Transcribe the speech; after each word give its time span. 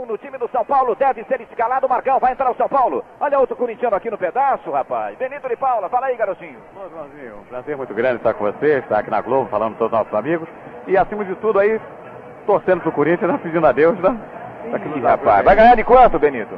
Marcão 0.00 0.06
no 0.06 0.18
time 0.18 0.38
do 0.38 0.48
São 0.48 0.64
Paulo 0.64 0.94
deve 0.94 1.24
ser 1.24 1.40
escalado. 1.40 1.88
Marcão 1.88 2.18
vai 2.18 2.32
entrar 2.32 2.50
o 2.50 2.54
São 2.54 2.68
Paulo. 2.68 3.04
Olha 3.20 3.38
outro 3.38 3.56
corintiano 3.56 3.96
aqui 3.96 4.10
no 4.10 4.16
pedaço, 4.16 4.70
rapaz. 4.70 5.16
Benito 5.18 5.48
de 5.48 5.56
Paula, 5.56 5.88
fala 5.88 6.06
aí, 6.06 6.16
garotinho. 6.16 6.58
Joãozinho, 6.74 7.36
um 7.40 7.44
prazer 7.44 7.76
muito 7.76 7.94
grande 7.94 8.16
estar 8.16 8.34
com 8.34 8.44
você, 8.44 8.78
estar 8.78 8.98
aqui 8.98 9.10
na 9.10 9.20
Globo, 9.20 9.48
falando 9.50 9.72
com 9.72 9.78
todos 9.78 9.92
os 9.92 9.98
nossos 9.98 10.14
amigos. 10.14 10.48
E 10.86 10.96
acima 10.96 11.24
de 11.24 11.34
tudo 11.36 11.58
aí, 11.58 11.80
torcendo 12.46 12.80
pro 12.80 12.92
Corinthians, 12.92 13.30
né, 13.30 13.40
pedindo 13.42 13.66
a 13.66 13.72
Deus, 13.72 13.98
né? 13.98 14.16
Ih, 14.96 15.00
rapaz, 15.00 15.44
vai 15.44 15.56
ganhar 15.56 15.74
de 15.74 15.84
quanto, 15.84 16.18
Benito? 16.18 16.54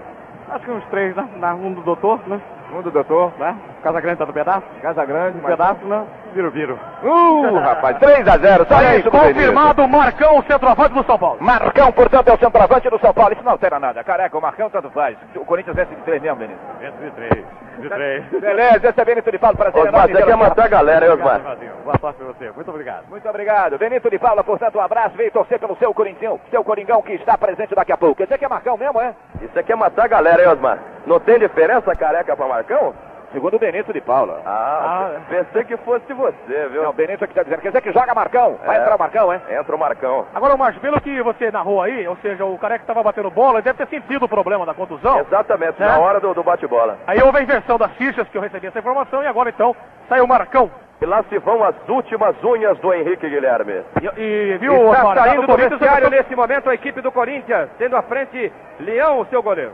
Acho 0.48 0.64
que 0.64 0.70
uns 0.70 0.84
três, 0.86 1.14
né? 1.16 1.28
Na 1.36 1.54
um 1.54 1.72
do 1.72 1.82
doutor, 1.82 2.20
né? 2.28 2.40
Um 2.72 2.82
do 2.82 2.90
doutor. 2.90 3.32
né? 3.38 3.54
Casa 3.82 4.00
Grande 4.00 4.18
tá 4.18 4.26
no 4.26 4.32
pedaço. 4.32 4.62
Casa 4.80 5.04
Grande, 5.04 5.38
Um 5.38 5.42
pedaço, 5.42 5.84
né? 5.84 6.04
Viro, 6.34 6.50
viro. 6.50 6.78
Uh, 7.02 7.58
rapaz, 7.60 7.98
3 7.98 8.26
a 8.26 8.38
0 8.38 8.66
só 8.66 8.76
aí, 8.76 9.00
isso, 9.00 9.10
confirmado 9.10 9.86
Marcão, 9.86 10.38
o 10.38 10.42
centroavante 10.44 10.94
do 10.94 11.04
São 11.04 11.18
Paulo. 11.18 11.38
Marcão, 11.40 11.92
portanto, 11.92 12.28
é 12.28 12.32
o 12.32 12.38
centroavante 12.38 12.88
do 12.88 12.98
São 12.98 13.12
Paulo. 13.12 13.32
Isso 13.34 13.42
não 13.44 13.52
altera 13.52 13.78
nada. 13.78 14.02
Careca, 14.02 14.38
o 14.38 14.40
Marcão 14.40 14.70
tanto 14.70 14.90
faz. 14.90 15.16
O 15.36 15.44
Corinthians 15.44 15.76
vence 15.76 15.94
de 15.94 16.00
3 16.02 16.22
mesmo, 16.22 16.36
Benito. 16.38 16.58
Dentro 16.80 17.04
de 17.04 17.10
três. 17.10 17.44
De 17.78 17.88
três. 17.88 18.24
Beleza, 18.40 18.88
esse 18.88 19.00
é 19.00 19.04
Benito 19.04 19.30
de 19.30 19.38
Paulo. 19.38 19.56
Prazer 19.56 19.78
Osmar, 19.80 19.92
enorme 19.94 20.12
você 20.14 20.22
quer 20.24 20.32
aqui. 20.32 20.42
matar 20.42 20.64
a 20.64 20.68
galera, 20.68 21.06
hein, 21.06 21.12
Osmar? 21.12 21.40
Boa 21.84 21.98
sorte 21.98 22.16
pra 22.16 22.26
você. 22.26 22.50
Muito 22.52 22.70
obrigado. 22.70 23.04
Muito 23.10 23.28
obrigado. 23.28 23.78
Benito 23.78 24.08
de 24.08 24.18
Paula, 24.18 24.42
portanto, 24.42 24.78
um 24.78 24.80
abraço. 24.80 25.16
Veio 25.16 25.30
torcer 25.32 25.58
pelo 25.58 25.76
seu 25.76 25.92
Corinthians, 25.92 26.40
seu 26.50 26.64
Coringão 26.64 27.02
que 27.02 27.12
está 27.12 27.36
presente 27.36 27.74
daqui 27.74 27.92
a 27.92 27.96
pouco. 27.98 28.16
Quer 28.16 28.24
dizer 28.24 28.38
que 28.38 28.44
é 28.44 28.48
Marcão 28.48 28.78
mesmo, 28.78 29.00
é? 29.00 29.14
Isso 29.42 29.58
aqui 29.58 29.72
é 29.72 29.76
matar 29.76 30.04
a 30.04 30.08
galera, 30.08 30.42
hein, 30.42 30.48
Osmar? 30.48 30.78
Não 31.06 31.18
tem 31.20 31.38
diferença 31.38 31.94
careca 31.94 32.36
pra 32.36 32.46
Marcão? 32.46 32.94
Segundo 33.32 33.56
o 33.56 33.58
Benito 33.58 33.94
de 33.94 34.00
Paula. 34.02 34.42
Ah, 34.44 35.12
pensei 35.26 35.64
que 35.64 35.74
fosse 35.78 36.12
você, 36.12 36.68
viu? 36.70 36.82
Não, 36.82 36.90
o 36.90 36.92
Benito 36.92 37.24
aqui 37.24 37.32
está 37.32 37.42
dizendo. 37.42 37.60
Quer 37.62 37.68
dizer 37.68 37.80
que 37.80 37.90
joga 37.90 38.14
Marcão. 38.14 38.58
Vai 38.66 38.76
É. 38.76 38.80
entrar 38.82 38.94
o 38.94 38.98
Marcão, 38.98 39.32
é? 39.32 39.40
Entra 39.58 39.74
o 39.74 39.78
Marcão. 39.78 40.26
Agora, 40.34 40.54
Márcio, 40.54 40.82
pelo 40.82 41.00
que 41.00 41.22
você 41.22 41.50
narrou 41.50 41.80
aí, 41.80 42.06
ou 42.06 42.14
seja, 42.16 42.44
o 42.44 42.58
careca 42.58 42.82
estava 42.82 43.02
batendo 43.02 43.30
bola, 43.30 43.54
ele 43.54 43.62
deve 43.62 43.78
ter 43.78 43.88
sentido 43.88 44.26
o 44.26 44.28
problema 44.28 44.66
da 44.66 44.74
contusão. 44.74 45.20
Exatamente, 45.20 45.82
É. 45.82 45.86
na 45.86 45.98
hora 45.98 46.20
do, 46.20 46.34
do 46.34 46.42
bate-bola. 46.42 46.98
Aí 47.06 47.22
houve 47.22 47.38
a 47.38 47.42
inversão 47.42 47.78
das 47.78 47.90
fichas 47.92 48.28
que 48.28 48.36
eu 48.36 48.42
recebi 48.42 48.66
essa 48.66 48.78
informação 48.80 49.22
e 49.22 49.26
agora 49.26 49.48
então 49.48 49.74
saiu 50.10 50.24
o 50.24 50.28
Marcão. 50.28 50.70
E 51.00 51.06
lá 51.06 51.24
se 51.30 51.38
vão 51.38 51.64
as 51.64 51.74
últimas 51.88 52.36
unhas 52.44 52.78
do 52.80 52.92
Henrique 52.92 53.28
Guilherme. 53.30 53.82
E, 54.00 54.20
e 54.20 54.58
viu, 54.58 54.74
Está 54.92 54.98
Osmar, 55.00 55.16
saindo 55.16 55.42
o 55.44 55.46
do 55.46 55.56
vestiário 55.56 56.10
nesse 56.10 56.36
momento 56.36 56.68
a 56.68 56.74
equipe 56.74 57.00
do 57.00 57.10
Corinthians, 57.10 57.70
tendo 57.78 57.96
à 57.96 58.02
frente 58.02 58.52
Leão, 58.78 59.20
o 59.20 59.26
seu 59.26 59.42
goleiro. 59.42 59.72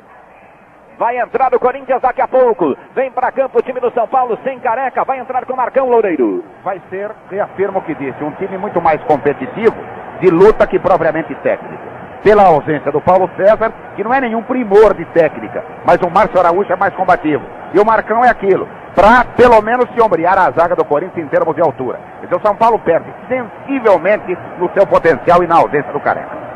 Vai 0.98 1.16
entrar 1.16 1.54
o 1.54 1.60
Corinthians 1.60 2.02
daqui 2.02 2.20
a 2.20 2.27
pouco. 2.27 2.77
Vem 2.92 3.08
para 3.12 3.30
campo 3.30 3.58
o 3.58 3.62
time 3.62 3.78
do 3.78 3.91
São 3.92 4.08
Paulo 4.08 4.36
sem 4.42 4.58
careca. 4.58 5.05
Vai 5.05 5.20
entrar 5.20 5.46
com 5.46 5.52
o 5.52 5.56
Marcão 5.56 5.88
Loureiro. 5.88 6.44
vai 6.64 6.82
ser, 6.90 7.12
reafirmo 7.30 7.78
o 7.78 7.82
que 7.82 7.94
disse, 7.94 8.22
um 8.24 8.32
time 8.32 8.58
muito 8.58 8.82
mais 8.82 9.00
competitivo 9.05 9.77
de 10.20 10.28
luta 10.28 10.66
que 10.66 10.77
propriamente 10.77 11.32
técnico. 11.36 11.82
Pela 12.24 12.48
ausência 12.48 12.90
do 12.90 13.00
Paulo 13.00 13.30
César, 13.36 13.72
que 13.94 14.02
não 14.02 14.12
é 14.12 14.20
nenhum 14.20 14.42
primor 14.42 14.92
de 14.92 15.05
técnica, 15.05 15.64
mas 15.86 16.00
o 16.02 16.10
Márcio 16.10 16.40
Araújo 16.40 16.72
é 16.72 16.77
mais 16.77 16.92
combativo. 16.94 17.44
E 17.72 17.78
o 17.78 17.86
Marcão 17.86 18.24
é 18.24 18.28
aquilo, 18.28 18.68
para 18.92 19.24
pelo 19.36 19.62
menos 19.62 19.88
se 19.94 20.02
ombrear 20.02 20.36
a 20.36 20.50
zaga 20.50 20.74
do 20.74 20.84
Corinthians 20.84 21.24
em 21.24 21.28
termos 21.28 21.55
de 21.55 21.62
altura. 21.62 22.00
Então 22.24 22.38
o 22.38 22.42
São 22.42 22.56
Paulo 22.56 22.80
perde 22.80 23.06
sensivelmente 23.28 24.36
no 24.58 24.68
seu 24.72 24.84
potencial 24.84 25.44
e 25.44 25.46
na 25.46 25.58
ausência 25.58 25.92
do 25.92 26.00
Careca. 26.00 26.47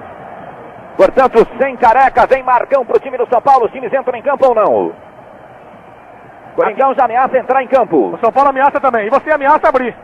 Portanto, 0.96 1.46
sem 1.58 1.76
careca, 1.76 2.26
vem 2.26 2.42
Marcão 2.42 2.84
pro 2.84 3.00
time 3.00 3.16
do 3.16 3.26
São 3.26 3.40
Paulo. 3.40 3.66
Os 3.66 3.72
times 3.72 3.92
entram 3.92 4.18
em 4.18 4.22
campo 4.22 4.46
ou 4.48 4.54
não? 4.54 4.92
Coringão 6.54 6.94
já 6.94 7.04
ameaça 7.04 7.38
entrar 7.38 7.62
em 7.62 7.68
campo. 7.68 8.14
O 8.14 8.18
São 8.18 8.30
Paulo 8.30 8.50
ameaça 8.50 8.78
também. 8.80 9.06
E 9.06 9.10
você 9.10 9.30
ameaça 9.30 9.68
abrir. 9.68 9.94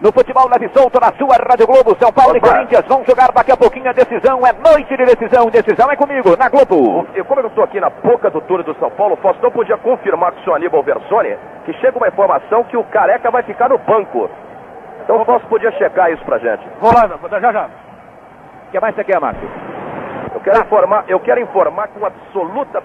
No 0.00 0.12
futebol 0.12 0.48
leve 0.50 0.68
solto 0.76 1.00
na 1.00 1.12
sua 1.16 1.36
Rádio 1.48 1.66
Globo, 1.66 1.96
São 1.98 2.12
Paulo 2.12 2.36
e 2.36 2.38
Opa. 2.38 2.48
Corinthians 2.48 2.84
vão 2.86 3.04
jogar 3.06 3.32
daqui 3.32 3.52
a 3.52 3.56
pouquinho 3.56 3.88
a 3.88 3.92
decisão. 3.92 4.40
É 4.46 4.52
noite 4.52 4.94
de 4.94 5.04
decisão. 5.04 5.46
Decisão 5.46 5.90
é 5.90 5.96
comigo, 5.96 6.36
na 6.36 6.48
Globo. 6.48 7.06
Eu, 7.14 7.24
como 7.24 7.40
eu 7.40 7.46
estou 7.46 7.64
aqui 7.64 7.80
na 7.80 7.88
boca 7.88 8.28
do 8.28 8.40
túnel 8.42 8.64
do 8.64 8.74
São 8.78 8.90
Paulo, 8.90 9.14
o 9.14 9.16
Faustão 9.16 9.50
podia 9.50 9.78
confirmar 9.78 10.32
com 10.32 10.40
o 10.40 10.44
senhor 10.44 10.56
Aníbal 10.56 10.82
Versoni 10.82 11.36
que 11.64 11.72
chega 11.74 11.96
uma 11.96 12.08
informação 12.08 12.64
que 12.64 12.76
o 12.76 12.84
Careca 12.84 13.30
vai 13.30 13.42
ficar 13.44 13.70
no 13.70 13.78
banco. 13.78 14.28
Então 15.02 15.20
o 15.20 15.24
Fausto 15.24 15.48
podia 15.48 15.70
checar 15.72 16.10
isso 16.12 16.24
pra 16.24 16.38
gente. 16.38 16.66
Vou 16.80 16.92
lá, 16.92 17.08
já 17.40 17.52
já. 17.52 17.66
O 17.66 18.70
que 18.70 18.80
mais 18.80 18.94
você 18.94 19.04
quer, 19.04 19.20
Márcio? 19.20 19.73
Eu 20.34 20.40
quero 20.40 20.60
informar, 20.60 21.04
eu 21.08 21.20
quero 21.20 21.40
informar 21.40 21.88
com 21.88 22.04
absoluta 22.04 22.82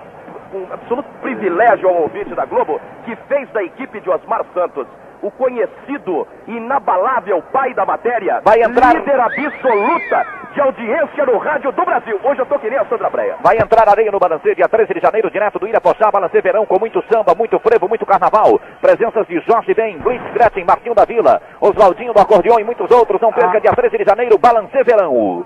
com 0.52 0.66
absoluto 0.74 1.08
privilégio 1.22 1.88
ao 1.88 1.96
ouvinte 2.02 2.34
da 2.34 2.44
Globo 2.46 2.80
que 3.06 3.16
fez 3.28 3.48
da 3.52 3.62
equipe 3.64 4.00
de 4.00 4.10
Osmar 4.10 4.44
Santos 4.54 4.88
o 5.22 5.30
conhecido, 5.30 6.26
inabalável 6.48 7.44
pai 7.52 7.74
da 7.74 7.86
matéria, 7.86 8.42
Vai 8.44 8.62
entrar- 8.62 8.96
líder 8.96 9.20
absoluta 9.20 10.26
de 10.54 10.62
audiência 10.62 11.26
no 11.26 11.38
rádio 11.38 11.72
do 11.74 11.86
Brasil. 11.86 12.18
Hoje 12.24 12.40
eu 12.42 12.46
tô 12.46 12.58
que 12.58 12.70
nem 12.70 12.80
a 12.80 12.86
Sandra 12.86 13.10
Breia. 13.10 13.36
Vai 13.44 13.58
entrar 13.58 13.88
areia 13.90 14.10
no 14.12 14.18
Balancê, 14.18 14.56
dia 14.56 14.68
13 14.70 14.94
de 14.94 15.00
janeiro, 15.02 15.30
direto 15.30 15.60
do 15.60 15.68
Irapochá, 15.68 16.10
Balancê 16.10 16.42
Verão, 16.42 16.66
com 16.66 16.80
muito 16.80 17.04
samba, 17.12 17.36
muito 17.36 17.60
frevo, 17.60 17.88
muito 17.90 18.06
carnaval. 18.06 18.60
Presenças 18.82 19.28
de 19.28 19.40
Jorge 19.42 19.74
Ben, 19.74 19.98
Luiz 19.98 20.22
Gretchen, 20.34 20.64
Martinho 20.66 20.96
da 20.96 21.04
Vila, 21.06 21.42
Oswaldinho 21.60 22.14
do 22.14 22.22
Acordeão 22.22 22.58
e 22.60 22.64
muitos 22.64 22.90
outros. 22.90 23.20
Não 23.22 23.34
perca, 23.34 23.60
dia 23.60 23.74
13 23.74 23.98
de 23.98 24.06
janeiro, 24.06 24.38
Balancê 24.40 24.84
Verão. 24.84 25.46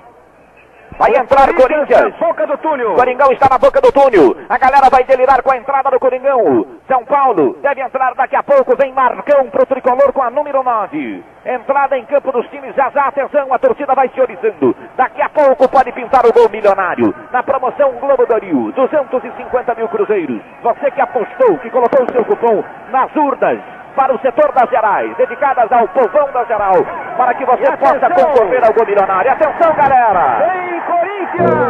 Vai 0.98 1.12
entrar 1.16 1.50
o 1.50 1.56
Corinthians. 1.56 2.16
Boca 2.20 2.46
do 2.46 2.58
túnel. 2.58 2.96
Coringão 2.96 3.32
está 3.32 3.48
na 3.50 3.58
boca 3.58 3.82
do 3.82 3.92
túnel. 3.92 4.36
A 4.48 4.58
galera 4.58 4.90
vai 4.90 5.04
delirar 5.04 5.42
com 5.42 5.52
a 5.52 5.58
entrada 5.58 5.90
do 5.90 6.00
Coringão. 6.00 6.66
São 6.88 7.04
Paulo 7.06 7.58
deve 7.62 7.82
entrar 7.82 8.14
daqui 8.16 8.36
a 8.36 8.44
pouco. 8.44 8.76
Vem 8.78 8.94
Marcão 8.94 9.50
pro 9.50 9.66
tricolor 9.66 10.14
com 10.14 10.22
a 10.22 10.30
número 10.30 10.62
9. 10.64 11.24
Entrada 11.46 11.98
em 11.98 12.06
campo 12.06 12.32
dos 12.32 12.48
times. 12.50 12.76
Já 12.76 12.90
já, 12.92 13.08
atenção, 13.08 13.54
a 13.54 13.60
torcida 13.60 13.96
vai 13.96 14.10
se 14.10 14.22
oriçando. 14.22 14.76
Daqui 14.96 15.22
a 15.22 15.30
pouco 15.30 15.68
pode 15.68 15.92
pintar 15.92 16.26
o 16.26 16.34
gol 16.34 16.50
milionário. 16.50 17.14
Na 17.32 17.42
promoção 17.42 17.94
Globo 17.94 18.26
Doril, 18.26 18.72
250 18.74 19.76
mil 19.76 19.88
cruzeiros. 19.88 20.42
Você 20.62 20.92
que 20.92 21.02
apostou, 21.02 21.58
que 21.60 21.70
colocou 21.70 22.06
o 22.06 22.12
seu 22.12 22.24
cupom 22.26 22.64
nas 22.92 23.14
urnas 23.16 23.83
para 23.96 24.14
o 24.14 24.20
setor 24.20 24.52
das 24.54 24.70
gerais, 24.70 25.16
dedicadas 25.18 25.72
ao 25.72 25.88
povão 25.90 26.30
da 26.34 26.44
geral, 26.46 26.76
para 27.18 27.34
que 27.36 27.46
você 27.46 27.78
possa 27.78 28.10
concorrer 28.10 28.64
ao 28.66 28.74
gol 28.74 28.86
milionário. 28.86 29.32
Atenção, 29.32 29.74
galera! 29.76 30.40
Vem 30.40 30.82
Corinthians! 30.82 31.64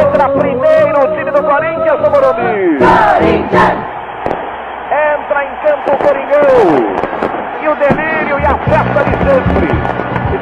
Entra 0.00 0.28
primeiro 0.28 1.00
o 1.00 1.16
time 1.16 1.30
do 1.30 1.42
Corinthians 1.42 2.00
no 2.00 2.10
Morumbi. 2.10 2.78
Entra 4.92 5.44
em 5.44 5.54
campo 5.64 5.92
o 5.92 5.98
Coringão. 5.98 6.42
E 7.62 7.68
o 7.68 7.74
delírio 7.76 8.38
e 8.40 8.44
a 8.44 8.54
festa 8.58 9.04
de 9.04 9.16
sempre. 9.24 9.68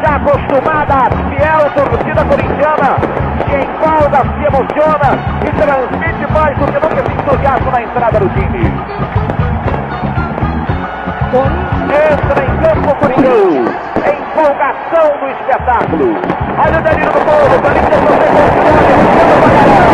Já 0.02 0.16
acostumada 0.16 0.94
à 0.94 1.10
fiel 1.28 1.70
torcida 1.74 2.24
corintiana, 2.24 2.96
que 3.44 3.56
empolga, 3.56 4.20
se 4.34 4.44
emociona 4.46 5.10
e 5.46 5.50
transmite 5.52 6.32
mais 6.32 6.56
do 6.56 6.64
que 6.66 6.80
nunca 6.80 7.00
esse 7.00 7.12
entusiasmo 7.12 7.70
na 7.70 7.82
entrada 7.82 8.18
do 8.18 8.28
time. 8.30 9.39
Entra 11.32 12.42
em 12.44 12.56
campo 12.58 12.90
o 12.90 12.94
Coringão. 12.96 13.64
Empolgação 13.98 15.06
do 15.20 15.26
espetáculo. 15.28 16.18
Olha 16.58 16.76
o 16.76 16.82
delírio 16.82 17.12
do 17.12 17.20
povo. 17.20 17.62
Corinthians 17.62 18.02
não 18.02 18.16
tem 18.18 18.30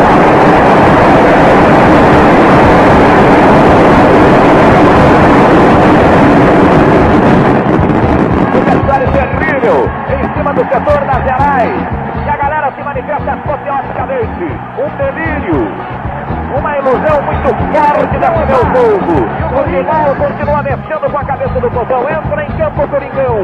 O 0.00 0.05
forte 18.16 18.20
desse 18.20 18.46
meu 18.46 18.66
povo. 18.72 19.26
O 19.46 19.54
Coringão 19.56 20.14
continua 20.16 20.62
mexendo 20.62 21.10
com 21.10 21.18
a 21.18 21.24
cabeça 21.24 21.60
do 21.60 21.70
povão. 21.70 22.08
Entra 22.08 22.44
em 22.44 22.52
campo 22.52 22.82
o 22.82 22.88
Coringão. 22.88 23.36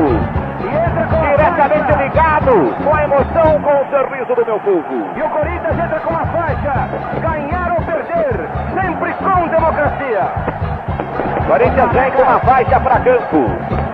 Diretamente 1.23 1.93
ligado 1.99 2.75
com 2.85 2.95
a 2.95 3.05
emoção, 3.05 3.63
com 3.63 3.71
o 3.71 3.87
sorriso 3.91 4.35
do 4.35 4.47
meu 4.47 4.61
povo. 4.61 5.11
E 5.17 5.23
o 5.23 5.29
Corinthians 5.29 5.79
entra 5.79 6.01
com 6.01 6.15
a 6.15 6.25
faixa. 6.27 6.89
Ganhar 7.21 7.73
ou 7.73 7.83
perder, 7.85 8.49
sempre 8.75 9.15
com 9.15 9.49
democracia. 9.49 10.29
Corinthians 11.47 11.93
vem 11.93 12.11
com 12.13 12.23
uma 12.23 12.39
faixa 12.41 12.81
para 12.81 13.01
campo. 13.01 13.47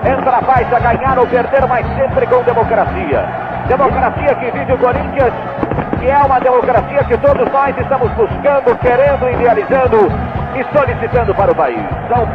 Entra 0.04 0.36
a 0.36 0.42
faixa, 0.42 0.78
ganhar 0.78 1.18
ou 1.18 1.26
perder, 1.26 1.66
mas 1.66 1.86
sempre 1.96 2.26
com 2.26 2.42
democracia. 2.42 3.24
Democracia 3.66 4.34
que 4.36 4.50
vive 4.50 4.72
o 4.72 4.78
Corinthians, 4.78 5.32
que 5.98 6.08
é 6.08 6.18
uma 6.18 6.38
democracia 6.38 7.04
que 7.04 7.16
todos 7.18 7.50
nós 7.52 7.76
estamos 7.76 8.10
buscando, 8.12 8.78
querendo, 8.78 9.28
idealizando 9.30 10.27
e 10.58 10.76
solicitando 10.76 11.34
para 11.34 11.52
o 11.52 11.54
país. 11.54 11.78
Então, 12.04 12.26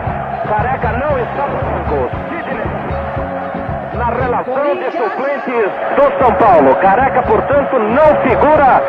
Careca 0.47 0.91
não 0.93 1.19
está 1.19 1.47
no 1.47 1.57
banco. 1.57 2.09
Na 3.97 4.05
relação 4.05 4.75
de 4.75 4.91
suplentes 4.91 5.71
do 5.95 6.17
São 6.17 6.33
Paulo. 6.35 6.75
Careca, 6.77 7.21
portanto, 7.23 7.77
não 7.79 8.15
figura 8.21 8.81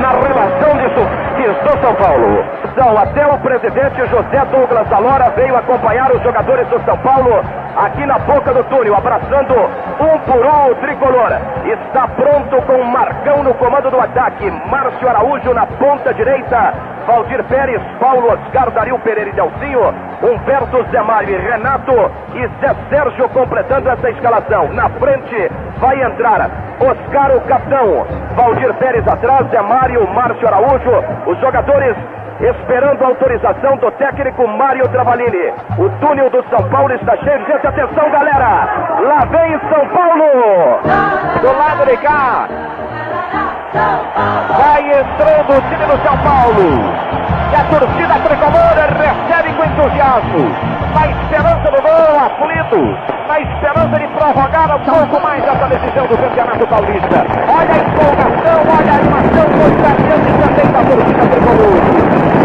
na 0.00 0.10
relação 0.10 0.76
de 0.78 0.88
suplentes 0.94 1.62
do 1.62 1.80
São 1.80 1.94
Paulo. 1.94 2.44
São 2.74 2.98
até 2.98 3.26
o 3.26 3.38
presidente 3.38 4.06
José 4.06 4.44
Douglas 4.50 4.90
Alora 4.92 5.30
veio 5.36 5.56
acompanhar 5.56 6.10
os 6.10 6.22
jogadores 6.22 6.66
do 6.68 6.82
São 6.84 6.96
Paulo 6.98 7.42
aqui 7.76 8.06
na 8.06 8.18
boca 8.18 8.52
do 8.54 8.64
túnel, 8.64 8.96
abraçando 8.96 9.54
um 9.54 10.18
por 10.20 10.46
um 10.46 10.70
o 10.70 10.74
tricolor. 10.76 11.32
Está 11.64 12.08
pronto 12.08 12.62
com 12.62 12.82
Marcão 12.84 13.42
no 13.42 13.54
comando 13.54 13.90
do 13.90 14.00
ataque, 14.00 14.50
Márcio 14.70 15.08
Araújo 15.08 15.52
na 15.52 15.66
ponta 15.66 16.14
direita, 16.14 16.72
Valdir 17.06 17.42
Pérez, 17.44 17.80
Paulo 18.00 18.32
Oscar, 18.32 18.70
Dario 18.72 18.98
Pereira 18.98 19.30
e 19.30 19.32
Delcinho, 19.32 19.94
Humberto 20.22 20.84
Zé 20.90 21.00
Mário 21.02 21.30
e 21.30 21.38
Renato 21.38 21.92
e 22.34 22.46
Zé 22.60 22.74
Sérgio 22.90 23.28
completando 23.28 23.88
essa 23.88 24.10
escalação. 24.10 24.72
Na 24.72 24.88
frente 24.90 25.50
vai 25.78 26.02
entrar 26.02 26.50
Oscar, 26.80 27.36
o 27.36 27.40
capitão, 27.42 28.06
Valdir 28.34 28.74
Pérez 28.74 29.06
atrás, 29.06 29.48
Zé 29.50 29.62
Mário, 29.62 30.06
Márcio 30.08 30.48
Araújo, 30.48 31.04
os 31.26 31.38
jogadores 31.38 31.96
esperando 32.40 33.02
a 33.02 33.06
autorização 33.06 33.76
do 33.78 33.90
técnico 33.92 34.46
Mário 34.46 34.88
Travalini. 34.88 35.52
O 35.78 35.88
túnel 36.00 36.28
do 36.30 36.44
São 36.50 36.68
Paulo 36.68 36.92
está 36.92 37.16
cheio 37.18 37.38
de 37.38 37.46
gente. 37.46 37.66
Atenção, 37.66 38.10
galera! 38.10 38.68
Lá 39.00 39.24
vem 39.30 39.58
São 39.70 39.88
Paulo! 39.88 40.80
Do 41.40 41.58
lado 41.58 41.86
de 41.86 41.96
cá. 41.98 42.48
Vai 43.76 44.80
entrando 44.88 45.52
o 45.52 45.60
time 45.68 45.84
do 45.84 46.02
São 46.02 46.16
Paulo. 46.18 46.66
E 47.52 47.54
a 47.54 47.64
torcida 47.64 48.14
tricolor 48.20 48.74
recebe 48.96 49.52
com 49.52 49.64
entusiasmo. 49.64 50.50
Na 50.94 51.06
esperança 51.08 51.70
do 51.70 51.82
gol, 51.82 52.18
aflito. 52.18 52.98
Na 53.28 53.40
esperança 53.40 53.98
de 53.98 54.06
prorrogar 54.08 54.76
um 54.76 54.80
pouco 54.80 55.20
mais 55.22 55.44
essa 55.44 55.66
decisão 55.66 56.06
do 56.06 56.16
Campeonato 56.16 56.66
Paulista. 56.66 57.26
Olha 57.48 57.72
a 57.72 57.78
empolgação, 57.78 58.58
olha 58.78 58.92
a 58.92 58.96
animação 58.96 59.46
contagiante 59.58 60.30
também 60.40 60.72
da 60.72 60.82
torcida 60.84 61.26
tricolor. 61.26 62.35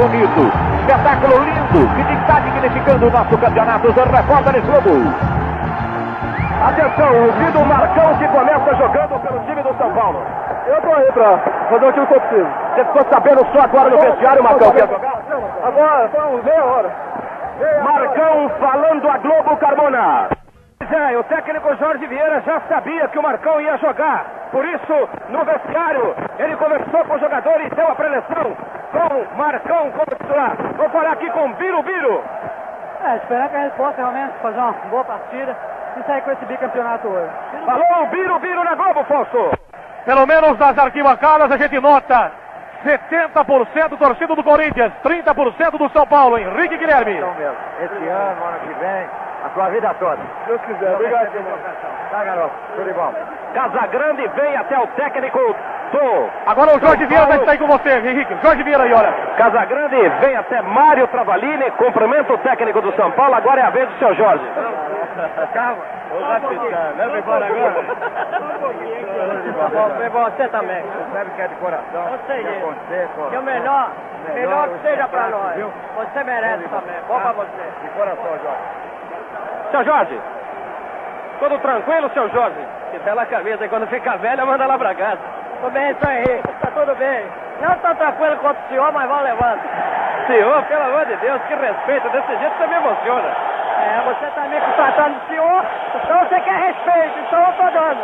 Bonito. 0.00 0.42
Espetáculo 0.80 1.44
lindo 1.44 1.82
que 1.94 2.12
está 2.14 2.40
dignificando 2.40 3.06
o 3.06 3.10
nosso 3.10 3.36
campeonato. 3.36 3.88
Os 3.88 3.96
repórteres 3.96 4.64
Globo. 4.64 5.30
Atenção, 6.60 7.62
o 7.62 7.66
Marcão 7.66 8.18
que 8.18 8.28
começa 8.28 8.74
jogando 8.76 9.20
pelo 9.20 9.40
time 9.40 9.62
do 9.62 9.74
São 9.76 9.90
Paulo. 9.92 10.22
Eu 10.66 10.80
tô 10.82 10.92
aí 10.92 11.12
pra 11.12 11.38
fazer 11.70 11.86
o 11.86 11.92
que 11.92 12.00
eu 12.00 12.06
preciso. 12.06 12.48
Você 12.74 12.84
ficou 12.84 13.02
sabendo 13.10 13.46
só 13.52 13.62
agora 13.62 13.90
no 13.90 13.98
vestiário, 13.98 14.42
Marcão, 14.42 14.70
que 14.70 14.78
ia 14.78 14.86
jogar? 14.86 15.22
Agora, 15.64 16.08
foi 16.08 16.42
meia 16.42 16.64
hora. 16.64 16.90
Marcão 17.82 18.50
falando 18.60 19.08
a 19.08 19.18
Globo 19.18 19.56
Carmona. 19.56 20.28
Pois 20.78 20.92
é, 20.92 21.18
o 21.18 21.24
técnico 21.24 21.76
Jorge 21.76 22.06
Vieira 22.06 22.42
já 22.42 22.60
sabia 22.68 23.08
que 23.08 23.18
o 23.18 23.22
Marcão 23.22 23.60
ia 23.60 23.76
jogar. 23.78 24.39
Por 24.50 24.64
isso, 24.64 25.08
no 25.28 25.44
vestiário, 25.44 26.14
ele 26.38 26.56
conversou 26.56 27.04
com 27.04 27.14
o 27.14 27.18
jogador 27.18 27.60
e 27.60 27.70
deu 27.70 27.86
a 27.86 27.94
preleção 27.94 28.56
com 28.90 29.36
Marcão 29.36 29.90
como 29.92 30.16
titular. 30.16 30.56
Vou 30.76 30.88
falar 30.90 31.12
aqui 31.12 31.30
com 31.30 31.52
Biro 31.52 31.82
Biro. 31.82 32.24
É, 33.04 33.16
esperar 33.16 33.48
que 33.48 33.56
a 33.56 33.62
gente 33.62 33.76
possa 33.76 33.96
realmente 33.96 34.32
fazer 34.42 34.58
uma 34.58 34.72
boa 34.90 35.04
partida 35.04 35.56
e 35.96 36.02
sair 36.02 36.22
com 36.22 36.32
esse 36.32 36.44
bicampeonato 36.44 37.08
hoje. 37.08 37.30
Falou 37.64 38.02
o 38.02 38.06
Biro 38.06 38.38
Biro 38.40 38.64
na 38.64 38.74
Globo, 38.74 39.04
Fausto. 39.04 39.52
Pelo 40.04 40.26
menos 40.26 40.58
nas 40.58 40.76
arquibancadas 40.76 41.50
a 41.50 41.56
gente 41.56 41.78
nota 41.78 42.32
70% 42.84 43.98
torcida 43.98 44.34
do 44.34 44.42
Corinthians, 44.42 44.92
30% 45.04 45.78
do 45.78 45.88
São 45.90 46.06
Paulo. 46.06 46.38
Henrique 46.38 46.76
Guilherme. 46.76 47.12
Esse 47.12 48.08
ano, 48.08 48.44
ano 48.44 48.60
que 48.60 48.74
vem, 48.80 49.08
a 49.50 49.54
sua 49.54 49.68
vida 49.70 49.94
toda. 49.98 50.16
Se 50.16 50.46
Deus 50.46 50.60
quiser. 50.62 50.94
Obrigado. 50.94 51.30
Tá, 52.10 52.24
garoto? 52.24 52.54
Tudo 52.74 52.84
de 52.84 52.92
bom. 52.92 53.14
Casagrande 53.54 54.28
vem 54.28 54.56
até 54.56 54.78
o 54.78 54.86
técnico 54.88 55.38
do 55.92 56.30
Agora 56.46 56.76
o 56.76 56.80
Jorge 56.80 57.04
Vieira 57.06 57.26
vai 57.26 57.44
sair 57.44 57.58
com 57.58 57.66
você, 57.66 57.98
Henrique. 57.98 58.36
Jorge 58.42 58.62
Vieira 58.62 58.84
aí, 58.84 58.92
olha. 58.92 59.12
Casagrande 59.36 60.08
vem 60.20 60.36
até 60.36 60.62
Mário 60.62 61.06
Travalini, 61.08 61.70
cumprimenta 61.72 62.32
o 62.32 62.38
técnico 62.38 62.80
do 62.80 62.92
São 62.94 63.10
Paulo, 63.12 63.34
agora 63.34 63.60
é 63.60 63.64
a 63.64 63.70
vez 63.70 63.88
do 63.88 63.98
seu 63.98 64.14
Jorge. 64.14 64.44
Calma. 65.52 65.82
Leva 66.96 67.18
embora 67.18 67.46
agora. 67.46 67.74
Você 70.10 70.48
também. 70.48 70.84
Sabe 71.12 71.30
que 71.30 71.42
é 71.42 71.48
de 71.48 71.54
coração. 71.56 72.08
Eu 72.12 72.18
sei 72.26 72.44
que 72.44 72.52
disso. 72.52 73.30
Que 73.30 73.36
o 73.36 73.42
melhor, 73.42 73.90
melhor 74.34 74.68
que 74.68 74.78
seja 74.88 75.08
pra 75.08 75.28
nós. 75.28 75.56
Você 75.96 76.24
merece 76.24 76.68
também. 76.68 76.96
Bom 77.08 77.20
pra 77.20 77.32
você. 77.32 77.62
De 77.82 77.88
coração, 77.90 78.38
Jorge. 78.42 78.89
Seu 79.70 79.84
Jorge. 79.84 80.20
Tudo 81.38 81.58
tranquilo, 81.58 82.10
seu 82.10 82.28
Jorge? 82.30 82.60
Que 82.90 82.98
bela 82.98 83.24
camisa. 83.26 83.64
E 83.64 83.68
quando 83.68 83.86
fica 83.86 84.16
velha, 84.16 84.44
manda 84.44 84.66
lá 84.66 84.76
pra 84.76 84.94
casa. 84.94 85.20
Tudo 85.60 85.72
bem, 85.72 85.94
seu 85.94 86.10
Henrique. 86.10 86.48
Tá 86.60 86.70
tudo 86.74 86.94
bem. 86.96 87.24
Não 87.60 87.76
tão 87.78 87.94
tranquilo 87.94 88.36
quanto 88.38 88.58
o 88.58 88.68
senhor, 88.68 88.92
mas 88.92 89.08
vão 89.08 89.22
levando. 89.22 89.60
Senhor, 90.26 90.62
pelo 90.64 90.84
amor 90.84 91.06
de 91.06 91.16
Deus, 91.16 91.40
que 91.42 91.54
respeito. 91.54 92.08
Desse 92.10 92.36
jeito 92.36 92.56
você 92.56 92.66
me 92.66 92.74
emociona. 92.76 93.28
É, 93.80 94.00
você 94.04 94.26
tá 94.34 94.42
me 94.42 94.60
tratando 94.76 95.20
de 95.20 95.26
senhor, 95.28 95.64
então 95.94 96.18
você 96.18 96.40
quer 96.40 96.54
respeito, 96.54 97.18
então 97.20 97.40
eu 97.40 97.52
tô 97.54 97.70
dando. 97.70 98.00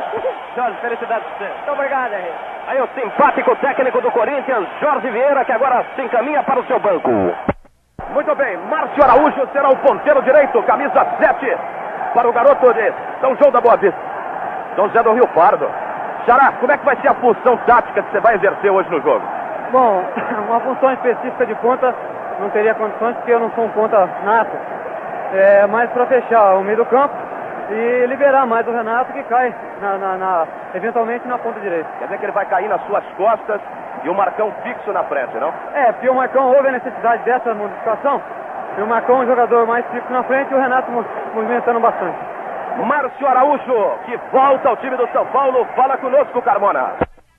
Jorge, 0.56 0.76
felicidades 0.80 1.26
pra 1.28 1.36
você. 1.36 1.52
Muito 1.52 1.72
obrigado, 1.72 2.12
Henrique. 2.14 2.34
Aí 2.68 2.80
o 2.80 2.88
simpático 2.94 3.56
técnico 3.56 4.00
do 4.00 4.10
Corinthians, 4.10 4.66
Jorge 4.80 5.10
Vieira, 5.10 5.44
que 5.44 5.52
agora 5.52 5.84
se 5.94 6.02
encaminha 6.02 6.42
para 6.42 6.60
o 6.60 6.64
seu 6.64 6.80
banco. 6.80 7.10
Muito 8.16 8.34
bem, 8.34 8.56
Márcio 8.70 9.04
Araújo 9.04 9.46
será 9.52 9.68
o 9.68 9.76
ponteiro 9.76 10.22
direito, 10.22 10.62
camisa 10.62 11.06
7, 11.20 11.54
para 12.14 12.26
o 12.26 12.32
garoto 12.32 12.72
de 12.72 12.90
São 13.20 13.36
João 13.36 13.52
da 13.52 13.60
Boa 13.60 13.76
Vista. 13.76 13.98
São 14.74 14.86
José 14.86 15.02
do 15.02 15.12
Rio 15.12 15.28
Pardo. 15.28 15.68
Xará, 16.24 16.50
como 16.58 16.72
é 16.72 16.78
que 16.78 16.84
vai 16.86 16.96
ser 16.96 17.08
a 17.08 17.14
função 17.14 17.58
tática 17.66 18.02
que 18.02 18.10
você 18.10 18.20
vai 18.20 18.36
exercer 18.36 18.70
hoje 18.70 18.88
no 18.90 19.02
jogo? 19.02 19.20
Bom, 19.70 20.02
uma 20.48 20.60
função 20.60 20.92
específica 20.94 21.44
de 21.44 21.54
ponta 21.56 21.94
não 22.40 22.48
teria 22.48 22.74
condições 22.74 23.14
porque 23.16 23.32
eu 23.32 23.38
não 23.40 23.50
sou 23.50 23.64
um 23.66 23.68
ponta 23.68 24.08
nato. 24.24 24.56
É 25.34 25.66
mais 25.66 25.90
para 25.90 26.06
fechar 26.06 26.54
o 26.54 26.62
meio 26.64 26.78
do 26.78 26.86
campo 26.86 27.14
e 27.70 28.06
liberar 28.06 28.46
mais 28.46 28.66
o 28.66 28.72
Renato 28.72 29.12
que 29.12 29.22
cai 29.24 29.54
na, 29.82 29.98
na- 29.98 30.16
na- 30.16 30.46
eventualmente 30.74 31.28
na 31.28 31.36
ponta 31.36 31.60
direita. 31.60 31.86
Quer 31.98 32.04
dizer 32.06 32.18
que 32.18 32.24
ele 32.24 32.32
vai 32.32 32.46
cair 32.46 32.68
nas 32.68 32.80
suas 32.86 33.04
costas 33.18 33.60
e 34.06 34.08
o 34.08 34.14
Marcão 34.14 34.52
fixo 34.62 34.92
na 34.92 35.02
frente, 35.04 35.36
não? 35.38 35.52
É, 35.74 35.90
porque 35.92 36.08
o 36.08 36.14
Marcão 36.14 36.46
houve 36.52 36.68
a 36.68 36.72
necessidade 36.72 37.24
dessa 37.24 37.52
modificação. 37.54 38.22
E 38.78 38.82
o 38.82 38.86
Marcão 38.86 39.16
é 39.20 39.24
um 39.24 39.26
jogador 39.26 39.66
mais 39.66 39.84
fixo 39.86 40.12
na 40.12 40.22
frente 40.22 40.52
e 40.52 40.54
o 40.54 40.60
Renato 40.60 40.90
mo- 40.92 41.04
movimentando 41.34 41.80
bastante. 41.80 42.16
Márcio 42.84 43.26
Araújo, 43.26 43.90
que 44.04 44.16
volta 44.30 44.68
ao 44.68 44.76
time 44.76 44.96
do 44.96 45.08
São 45.08 45.26
Paulo, 45.26 45.66
fala 45.74 45.96
conosco, 45.96 46.40
Carmona. 46.42 46.92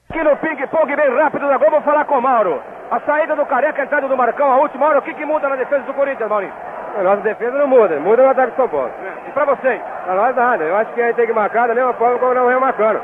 Aqui 0.09 0.23
no 0.23 0.35
ping-pong 0.37 0.95
bem 0.95 1.15
rápido 1.17 1.47
da 1.47 1.57
Globo, 1.57 1.71
vou 1.73 1.81
falar 1.81 2.05
com 2.05 2.15
o 2.17 2.21
Mauro. 2.21 2.61
A 2.89 2.99
saída 3.01 3.35
do 3.35 3.45
Careca, 3.45 3.81
a 3.81 3.85
entrada 3.85 4.07
do 4.07 4.17
Marcão, 4.17 4.51
a 4.51 4.57
última 4.57 4.87
hora, 4.87 4.99
o 4.99 5.01
que, 5.01 5.13
que 5.13 5.25
muda 5.25 5.47
na 5.47 5.55
defesa 5.55 5.83
do 5.83 5.93
Corinthians, 5.93 6.29
Maurinho? 6.29 6.53
A 6.97 7.03
nossa 7.03 7.21
defesa 7.21 7.55
não 7.57 7.67
muda, 7.67 7.99
muda 7.99 8.23
no 8.23 8.29
ataque 8.31 8.51
do 8.51 8.55
São 8.55 8.67
Paulo. 8.69 8.89
E 9.27 9.31
pra 9.31 9.45
vocês? 9.45 9.79
Pra 10.05 10.15
nós 10.15 10.35
nada, 10.35 10.63
eu 10.63 10.75
acho 10.77 10.91
que 10.93 11.01
a 11.01 11.07
gente 11.07 11.15
tem 11.17 11.27
que 11.27 11.33
marcar 11.33 11.67
da 11.67 11.75
mesma 11.75 11.93
forma 11.93 12.17
como 12.17 12.33
não 12.33 12.49
é 12.49 12.57
marcando. 12.57 12.99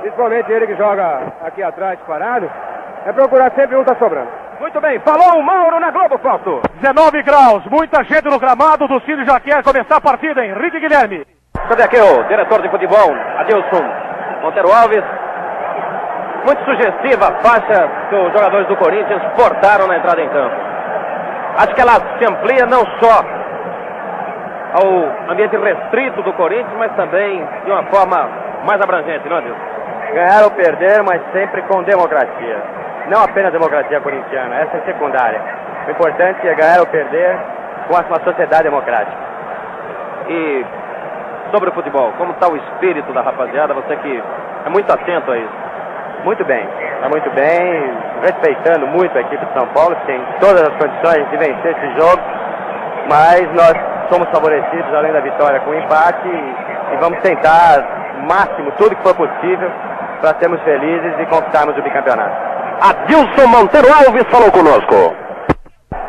Principalmente 0.00 0.50
ele 0.50 0.66
que 0.66 0.76
joga 0.76 1.20
aqui 1.44 1.62
atrás 1.62 1.98
parado, 2.06 2.50
é 3.06 3.12
procurar 3.12 3.50
sempre 3.52 3.76
um 3.76 3.84
tá 3.84 3.94
sobrando. 3.96 4.28
Muito 4.60 4.80
bem, 4.80 5.00
falou 5.00 5.38
o 5.38 5.42
Mauro 5.42 5.80
na 5.80 5.90
Globo, 5.90 6.18
Fausto. 6.18 6.60
19 6.80 7.22
graus, 7.22 7.64
muita 7.70 8.04
gente 8.04 8.28
no 8.28 8.38
gramado, 8.38 8.86
do 8.86 9.00
Círio 9.00 9.24
já 9.24 9.40
quer 9.40 9.62
começar 9.62 9.96
a 9.96 10.00
partida, 10.00 10.44
Henrique 10.44 10.80
Guilherme. 10.80 11.26
Cadê 11.68 11.82
aqui 11.82 11.98
o 11.98 12.22
diretor 12.24 12.60
de 12.60 12.68
futebol, 12.68 13.14
Adilson 13.38 13.84
Monteiro 14.42 14.70
Alves? 14.70 15.04
Muito 16.44 16.64
sugestiva 16.64 17.28
a 17.28 17.42
faixa 17.42 17.88
que 18.08 18.16
os 18.16 18.32
jogadores 18.32 18.66
do 18.68 18.76
Corinthians 18.76 19.22
portaram 19.36 19.86
na 19.86 19.96
entrada 19.96 20.20
em 20.20 20.28
campo. 20.28 20.56
Acho 21.56 21.74
que 21.74 21.80
ela 21.80 22.18
se 22.18 22.24
amplia 22.24 22.66
não 22.66 22.84
só 23.00 23.24
ao 24.72 25.32
ambiente 25.32 25.56
restrito 25.56 26.22
do 26.22 26.32
Corinthians, 26.34 26.76
mas 26.78 26.94
também 26.96 27.46
de 27.64 27.70
uma 27.70 27.84
forma 27.84 28.28
mais 28.66 28.80
abrangente, 28.80 29.28
não 29.28 29.36
é, 29.36 29.38
Adilson? 29.40 29.79
Ganhar 30.12 30.44
ou 30.44 30.50
perder, 30.50 31.02
mas 31.02 31.20
sempre 31.32 31.62
com 31.62 31.82
democracia. 31.82 32.58
Não 33.08 33.22
apenas 33.22 33.52
democracia 33.52 34.00
corintiana, 34.00 34.56
essa 34.56 34.76
é 34.76 34.80
secundária. 34.82 35.40
O 35.86 35.90
importante 35.90 36.46
é 36.46 36.54
ganhar 36.54 36.80
ou 36.80 36.86
perder 36.86 37.36
com 37.88 37.94
uma 37.94 38.20
sociedade 38.24 38.64
democrática. 38.64 39.16
E 40.28 40.64
sobre 41.50 41.70
o 41.70 41.72
futebol, 41.72 42.12
como 42.18 42.32
está 42.32 42.48
o 42.48 42.56
espírito 42.56 43.12
da 43.12 43.22
rapaziada? 43.22 43.74
Você 43.74 43.96
que 43.96 44.22
é 44.64 44.68
muito 44.68 44.90
atento 44.92 45.32
a 45.32 45.38
isso. 45.38 45.70
Muito 46.24 46.44
bem, 46.44 46.66
está 46.94 47.08
muito 47.08 47.30
bem. 47.30 47.94
respeitando 48.22 48.86
muito 48.86 49.16
a 49.16 49.22
equipe 49.22 49.44
de 49.44 49.52
São 49.52 49.66
Paulo, 49.68 49.96
que 49.96 50.06
tem 50.06 50.20
todas 50.38 50.62
as 50.62 50.76
condições 50.76 51.28
de 51.30 51.36
vencer 51.38 51.76
esse 51.76 51.98
jogo, 51.98 52.22
mas 53.08 53.42
nós 53.54 53.72
somos 54.10 54.28
favorecidos, 54.30 54.94
além 54.94 55.12
da 55.12 55.20
vitória, 55.20 55.60
com 55.60 55.70
o 55.70 55.74
empate 55.74 56.28
e, 56.28 56.94
e 56.94 56.96
vamos 57.00 57.18
tentar 57.20 57.82
o 58.18 58.28
máximo, 58.28 58.70
tudo 58.72 58.94
que 58.94 59.02
for 59.02 59.14
possível, 59.14 59.70
para 60.20 60.38
sermos 60.38 60.62
felizes 60.62 61.18
e 61.18 61.26
conquistarmos 61.26 61.76
o 61.76 61.82
bicampeonato. 61.82 62.36
Adilson 62.80 63.46
Monteiro 63.48 63.88
Alves 63.92 64.24
falou 64.30 64.50
conosco. 64.52 65.14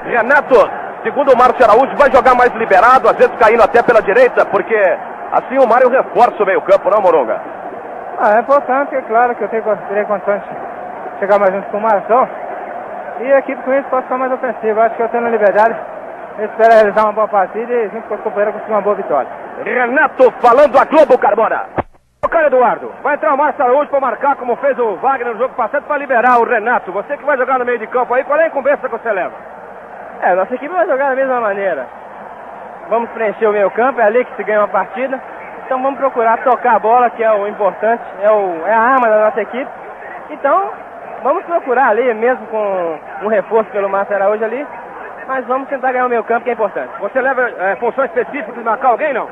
Renato, 0.06 0.56
segundo 1.03 1.34
o 1.34 1.38
Márcio 1.38 1.63
Araújo, 1.63 1.96
vai 1.98 2.12
jogar 2.12 2.36
mais 2.36 2.51
liberado, 2.53 3.10
às 3.10 3.15
vezes 3.15 3.36
caindo 3.39 3.63
até 3.63 3.82
pela 3.84 4.01
direita, 4.01 4.46
porque 4.46 4.75
assim 5.32 5.58
o 5.58 5.68
Mário 5.68 5.89
reforça 5.89 6.41
o 6.41 6.46
meio-campo, 6.46 6.89
não, 6.89 7.01
Moronga? 7.01 7.41
Ah, 8.20 8.36
é 8.36 8.39
importante, 8.39 8.96
é 8.96 9.01
claro 9.01 9.36
que 9.36 9.44
eu 9.44 9.50
tenho, 9.50 9.63
terei 9.88 10.06
condições 10.06 10.41
de 10.41 11.20
chegar 11.20 11.39
mais 11.39 11.53
junto 11.53 11.68
com 11.70 11.77
o 11.77 11.82
Marção. 11.82 12.27
E 13.20 13.32
a 13.34 13.39
equipe 13.39 13.62
com 13.63 13.74
isso 13.74 13.88
pode 13.89 14.03
ficar 14.03 14.18
mais 14.18 14.32
ofensiva. 14.32 14.84
Acho 14.84 14.96
que 14.96 15.03
eu 15.03 15.10
tenho 15.10 15.25
a 15.25 15.30
liberdade. 15.30 15.75
Espero 16.39 16.74
realizar 16.74 17.03
uma 17.03 17.13
boa 17.13 17.27
partida 17.27 17.72
e 17.72 17.89
junto 17.89 18.08
com 18.08 18.15
os 18.15 18.22
companheiros 18.22 18.53
conseguir 18.53 18.74
uma 18.74 18.82
boa 18.82 18.96
vitória. 18.96 19.30
Renato 19.63 20.32
falando 20.39 20.77
a 20.77 20.86
Globo 20.86 21.18
Carbona. 21.18 21.65
Ô, 22.23 22.29
cara 22.29 22.47
Eduardo, 22.47 22.93
vai 23.01 23.15
entrar 23.15 23.33
o 23.33 23.37
Márcio 23.37 23.63
Araújo 23.63 23.89
para 23.89 23.99
marcar 23.99 24.35
como 24.35 24.55
fez 24.57 24.77
o 24.77 24.95
Wagner 24.97 25.33
no 25.33 25.39
jogo 25.39 25.55
passado 25.55 25.85
para 25.87 25.97
liberar 25.97 26.37
o 26.39 26.45
Renato. 26.45 26.91
Você 26.91 27.17
que 27.17 27.25
vai 27.25 27.35
jogar 27.35 27.57
no 27.57 27.65
meio 27.65 27.79
de 27.79 27.87
campo 27.87 28.13
aí, 28.13 28.23
qual 28.23 28.39
é 28.39 28.43
a 28.43 28.47
incumbência 28.47 28.87
que 28.87 28.95
você 28.95 29.11
leva? 29.11 29.33
É, 30.21 30.35
nossa 30.35 30.53
equipe 30.53 30.71
vai 30.71 30.85
jogar 30.85 31.09
da 31.09 31.15
mesma 31.15 31.41
maneira. 31.41 31.87
Vamos 32.89 33.09
preencher 33.09 33.47
o 33.47 33.51
meio 33.51 33.71
campo, 33.71 33.99
é 33.99 34.03
ali 34.03 34.23
que 34.23 34.35
se 34.35 34.43
ganha 34.43 34.59
uma 34.59 34.67
partida. 34.67 35.19
Então 35.65 35.81
vamos 35.81 35.99
procurar 35.99 36.43
tocar 36.43 36.75
a 36.75 36.79
bola, 36.79 37.09
que 37.09 37.23
é 37.23 37.31
o 37.31 37.47
importante, 37.47 38.03
é, 38.21 38.29
o, 38.29 38.67
é 38.67 38.73
a 38.73 38.79
arma 38.79 39.09
da 39.09 39.25
nossa 39.25 39.41
equipe. 39.41 39.71
Então, 40.29 40.69
vamos 41.23 41.43
procurar 41.45 41.87
ali, 41.87 42.13
mesmo 42.13 42.45
com 42.47 42.99
um 43.23 43.29
reforço 43.29 43.71
pelo 43.71 43.89
Márcio 43.89 44.15
Araújo 44.15 44.45
ali, 44.45 44.67
mas 45.27 45.43
vamos 45.47 45.67
tentar 45.69 45.91
ganhar 45.91 46.05
o 46.05 46.09
meio 46.09 46.23
campo, 46.23 46.43
que 46.43 46.51
é 46.51 46.53
importante. 46.53 46.91
Você 46.99 47.19
leva 47.19 47.49
é, 47.49 47.75
função 47.77 48.05
específica 48.05 48.51
de 48.51 48.63
marcar 48.63 48.89
alguém, 48.89 49.11
não? 49.11 49.27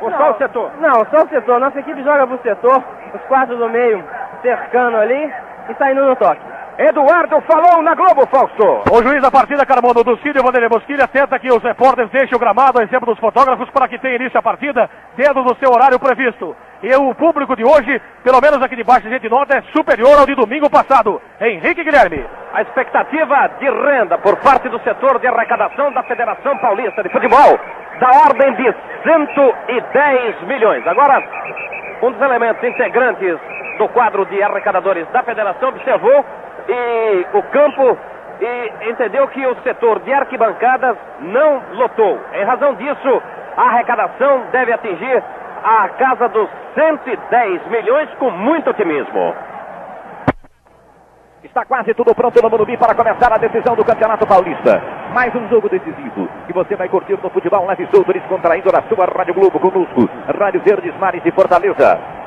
Ou 0.00 0.10
só 0.10 0.30
o 0.30 0.38
setor? 0.38 0.70
Não, 0.80 1.04
só 1.06 1.24
o 1.24 1.28
setor. 1.28 1.60
Nossa 1.60 1.80
equipe 1.80 2.02
joga 2.02 2.26
pro 2.26 2.38
setor, 2.38 2.82
os 3.14 3.22
quatro 3.22 3.56
do 3.56 3.68
meio 3.68 4.02
cercando 4.42 4.96
ali 4.96 5.32
e 5.68 5.74
saindo 5.74 6.04
no 6.04 6.16
toque. 6.16 6.57
Eduardo 6.78 7.40
falou 7.40 7.82
na 7.82 7.92
Globo, 7.96 8.24
Fausto. 8.28 8.84
O 8.92 9.02
juiz 9.02 9.20
da 9.20 9.32
partida, 9.32 9.66
Carmono 9.66 10.04
do 10.04 10.16
Cílio, 10.18 10.44
Vanderlei 10.44 10.68
Bosquilha, 10.68 11.08
tenta 11.08 11.36
que 11.36 11.50
os 11.50 11.60
repórteres 11.60 12.08
deixem 12.12 12.36
o 12.36 12.38
gramado, 12.38 12.78
a 12.78 12.84
exemplo 12.84 13.06
dos 13.06 13.18
fotógrafos, 13.18 13.68
para 13.70 13.88
que 13.88 13.98
tenha 13.98 14.14
início 14.14 14.38
a 14.38 14.42
partida 14.42 14.88
dentro 15.16 15.42
do 15.42 15.56
seu 15.56 15.72
horário 15.72 15.98
previsto. 15.98 16.54
E 16.80 16.94
o 16.94 17.12
público 17.16 17.56
de 17.56 17.64
hoje, 17.64 18.00
pelo 18.22 18.40
menos 18.40 18.62
aqui 18.62 18.76
de 18.76 18.84
baixo, 18.84 19.08
a 19.08 19.10
gente 19.10 19.28
nota, 19.28 19.58
é 19.58 19.62
superior 19.76 20.20
ao 20.20 20.26
de 20.26 20.36
domingo 20.36 20.70
passado. 20.70 21.20
Henrique 21.40 21.82
Guilherme. 21.82 22.24
A 22.54 22.62
expectativa 22.62 23.50
de 23.58 23.68
renda 23.68 24.16
por 24.18 24.36
parte 24.36 24.68
do 24.68 24.78
setor 24.84 25.18
de 25.18 25.26
arrecadação 25.26 25.92
da 25.92 26.04
Federação 26.04 26.56
Paulista 26.58 27.02
de 27.02 27.08
Futebol 27.08 27.58
da 27.98 28.08
ordem 28.24 28.54
de 28.54 28.72
110 29.02 30.42
milhões. 30.46 30.86
Agora, 30.86 31.20
um 32.02 32.12
dos 32.12 32.22
elementos 32.22 32.62
integrantes 32.62 33.36
do 33.78 33.88
quadro 33.88 34.26
de 34.26 34.42
arrecadadores 34.42 35.08
da 35.08 35.22
federação 35.22 35.70
observou 35.70 36.24
e 36.68 37.26
o 37.32 37.42
campo 37.44 37.96
e 38.40 38.90
entendeu 38.90 39.26
que 39.28 39.44
o 39.46 39.54
setor 39.62 40.00
de 40.00 40.12
arquibancadas 40.12 40.96
não 41.20 41.62
lotou. 41.72 42.20
Em 42.32 42.44
razão 42.44 42.74
disso, 42.74 43.22
a 43.56 43.62
arrecadação 43.62 44.42
deve 44.52 44.72
atingir 44.72 45.22
a 45.64 45.88
casa 45.90 46.28
dos 46.28 46.48
110 46.74 47.66
milhões 47.68 48.08
com 48.14 48.30
muito 48.30 48.70
otimismo. 48.70 49.34
Está 51.42 51.64
quase 51.64 51.94
tudo 51.94 52.14
pronto 52.14 52.40
no 52.42 52.50
Morumbi 52.50 52.76
para 52.76 52.94
começar 52.94 53.32
a 53.32 53.38
decisão 53.38 53.74
do 53.74 53.84
Campeonato 53.84 54.26
Paulista. 54.26 54.82
Mais 55.14 55.34
um 55.34 55.48
jogo 55.48 55.68
decisivo 55.68 56.28
que 56.46 56.52
você 56.52 56.76
vai 56.76 56.88
curtir 56.88 57.18
no 57.22 57.30
futebol 57.30 57.66
leve 57.66 57.88
solto, 57.92 58.12
descontraído 58.12 58.70
na 58.72 58.82
sua 58.82 59.06
Rádio 59.06 59.34
Globo 59.34 59.58
conosco. 59.58 60.08
Rádio 60.38 60.60
Verdes 60.62 60.96
Mares 60.98 61.22
de 61.22 61.30
Fortaleza. 61.30 62.17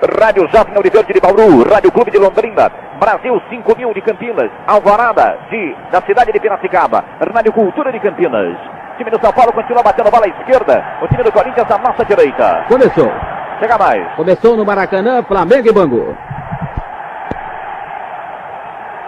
Rádio 0.00 0.48
Jovem 0.48 0.78
Oliverde 0.78 1.12
de 1.12 1.20
Bauru, 1.20 1.62
Rádio 1.68 1.92
Clube 1.92 2.10
de 2.10 2.18
Londrina, 2.18 2.70
Brasil 2.98 3.38
5000 3.50 3.92
de 3.92 4.00
Campinas, 4.00 4.50
Alvorada 4.66 5.36
de, 5.50 5.76
da 5.92 6.00
cidade 6.00 6.32
de 6.32 6.40
Piracicaba, 6.40 7.04
Rádio 7.34 7.52
Cultura 7.52 7.92
de 7.92 8.00
Campinas. 8.00 8.56
O 8.94 8.96
time 8.96 9.10
do 9.10 9.20
São 9.20 9.30
Paulo 9.32 9.52
continua 9.52 9.82
batendo 9.82 10.10
bola 10.10 10.24
à 10.24 10.28
esquerda, 10.28 10.82
o 11.02 11.08
time 11.08 11.22
do 11.22 11.30
Corinthians 11.30 11.70
à 11.70 11.78
nossa 11.78 12.02
direita. 12.04 12.64
Começou. 12.68 13.12
Chega 13.60 13.76
mais. 13.76 14.14
Começou 14.14 14.56
no 14.56 14.64
Maracanã, 14.64 15.22
Flamengo 15.22 15.68
e 15.68 15.72
Bangu. 15.72 16.16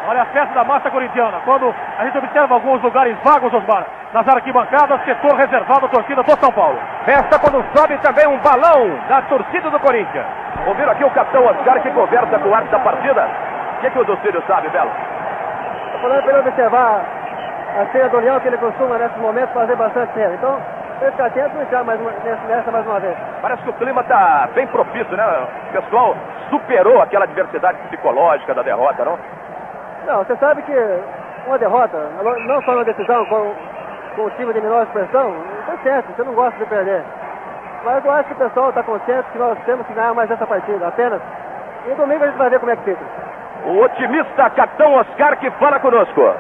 Olha 0.07 0.12
a 0.23 0.27
festa 0.27 0.55
da 0.55 0.65
massa 0.65 0.91
corintiana. 0.91 1.41
Quando 1.45 1.75
a 1.99 2.05
gente 2.05 2.17
observa 2.17 2.55
alguns 2.55 2.81
lugares 2.81 3.17
vagos, 3.25 3.53
Osmar, 3.53 3.85
nas 4.13 4.27
arquibancadas, 4.29 5.05
setor 5.05 5.35
reservado 5.35 5.87
à 5.87 5.89
torcida 5.89 6.23
do 6.23 6.41
São 6.41 6.53
Paulo. 6.53 6.79
Festa 7.05 7.39
quando 7.39 7.65
sobe 7.77 7.99
também 7.99 8.27
um 8.29 8.39
balão 8.39 8.99
da 9.09 9.23
torcida 9.23 9.69
do 9.71 9.81
Corinthians. 9.81 10.27
Ouviram 10.67 10.93
aqui 10.93 11.05
o 11.05 11.11
capitão 11.11 11.45
Oscar 11.45 11.81
que 11.83 11.91
conversa 11.91 12.39
com 12.39 12.49
o 12.49 12.55
árbitro 12.55 12.79
da 12.79 12.85
partida? 12.85 13.29
O 13.79 13.81
que, 13.81 13.91
que 13.91 13.99
o 13.99 14.05
Docílio 14.05 14.43
sabe, 14.47 14.69
Belo? 14.69 14.91
Estou 15.87 16.01
falando 16.03 16.23
para 16.23 16.33
ele 16.33 16.49
observar 16.49 17.01
a 17.81 17.87
cena 17.91 18.09
do 18.09 18.19
Leão, 18.19 18.41
que 18.41 18.49
ele 18.49 18.59
costuma, 18.59 18.99
nesse 18.99 19.19
momento, 19.19 19.49
fazer 19.53 19.75
bastante 19.75 20.13
cena. 20.15 20.35
Então, 20.35 20.61
ele 21.01 21.11
ficar 21.11 21.27
atento 21.27 21.57
e 21.59 21.63
entrar 21.63 21.83
mais 21.83 22.01
uma, 22.01 22.13
nessa 22.49 22.71
mais 22.71 22.87
uma 22.87 23.01
vez. 23.01 23.17
Parece 23.41 23.63
que 23.63 23.71
o 23.71 23.73
clima 23.73 24.03
está 24.03 24.49
bem 24.55 24.67
propício, 24.69 25.17
né? 25.17 25.25
O 25.69 25.73
pessoal 25.73 26.15
superou 26.49 27.01
aquela 27.01 27.25
adversidade 27.25 27.79
psicológica 27.89 28.55
da 28.55 28.63
derrota, 28.63 29.05
não? 29.05 29.19
Não, 30.07 30.25
você 30.25 30.37
sabe 30.37 30.63
que 30.63 30.73
uma 31.47 31.59
derrota, 31.59 31.99
não 32.47 32.63
só 32.63 32.75
na 32.75 32.83
decisão, 32.83 33.25
com, 33.27 33.55
com 34.17 34.23
o 34.23 34.31
time 34.31 34.53
de 34.53 34.61
menor 34.61 34.85
expressão, 34.85 35.35
está 35.61 35.77
certo, 35.83 36.13
você 36.15 36.23
não 36.25 36.35
gosta 36.35 36.59
de 36.59 36.67
perder. 36.67 37.03
Mas 37.85 38.05
eu 38.05 38.11
acho 38.13 38.29
que 38.29 38.35
o 38.35 38.49
pessoal 38.49 38.69
está 38.69 38.83
consciente 38.83 39.31
que 39.33 39.39
nós 39.39 39.59
temos 39.65 39.87
que 39.87 39.93
ganhar 39.93 40.15
mais 40.15 40.31
essa 40.31 40.47
partida, 40.47 40.87
apenas. 40.87 41.21
E 41.87 41.95
domingo 41.95 42.23
a 42.23 42.27
gente 42.29 42.39
vai 42.39 42.51
ver 42.51 42.61
como 42.61 42.71
é 42.71 42.77
que 42.77 42.85
fica. 42.85 43.05
O 43.67 43.81
otimista 43.81 44.51
capitão 44.51 44.95
Oscar 44.95 45.37
que 45.39 45.51
fala 45.53 45.81
conosco. 45.81 46.35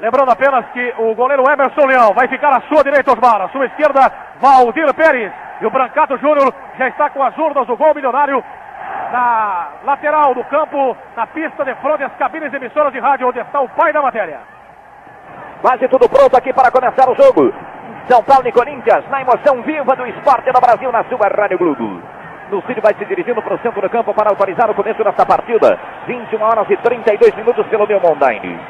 Lembrando 0.00 0.30
apenas 0.30 0.66
que 0.72 0.94
o 0.98 1.14
goleiro 1.14 1.44
Emerson 1.48 1.86
Leão 1.86 2.12
vai 2.14 2.26
ficar 2.28 2.56
à 2.56 2.60
sua 2.62 2.82
direita, 2.82 3.12
Osmar. 3.12 3.42
À 3.42 3.48
sua 3.48 3.66
esquerda, 3.66 4.00
Valdir 4.40 4.92
Pérez. 4.94 5.32
E 5.60 5.66
o 5.66 5.70
Brancato 5.70 6.16
Júnior 6.18 6.52
já 6.76 6.88
está 6.88 7.10
com 7.10 7.22
as 7.22 7.36
urnas 7.38 7.66
do 7.66 7.76
gol 7.76 7.94
milionário 7.94 8.42
na 9.12 9.68
lateral 9.84 10.34
do 10.34 10.44
campo, 10.44 10.96
na 11.16 11.26
pista 11.26 11.64
de 11.64 11.74
frente 11.76 12.02
às 12.02 12.14
cabines 12.16 12.52
emissoras 12.52 12.92
de 12.92 12.98
rádio, 12.98 13.28
onde 13.28 13.38
está 13.38 13.60
o 13.60 13.68
pai 13.68 13.92
da 13.92 14.02
matéria. 14.02 14.40
Quase 15.60 15.88
tudo 15.88 16.08
pronto 16.08 16.36
aqui 16.36 16.52
para 16.52 16.70
começar 16.70 17.08
o 17.08 17.14
jogo. 17.14 17.52
São 18.08 18.22
Paulo 18.22 18.46
e 18.46 18.52
Corinthians, 18.52 19.08
na 19.08 19.22
emoção 19.22 19.62
viva 19.62 19.96
do 19.96 20.06
esporte 20.06 20.52
no 20.52 20.60
Brasil, 20.60 20.92
na 20.92 21.04
sua 21.04 21.28
Rádio 21.28 21.56
Globo. 21.58 22.02
Lucílio 22.50 22.82
vai 22.82 22.94
se 22.94 23.04
dirigindo 23.06 23.40
para 23.40 23.54
o 23.54 23.58
centro 23.58 23.80
do 23.80 23.88
campo 23.88 24.12
para 24.12 24.30
autorizar 24.30 24.70
o 24.70 24.74
começo 24.74 25.02
desta 25.02 25.24
partida. 25.24 25.78
21 26.06 26.42
horas 26.42 26.68
e 26.68 26.76
32 26.76 27.34
minutos 27.34 27.66
pelo 27.68 27.86
meu 27.86 28.00
Mondaine. 28.00 28.60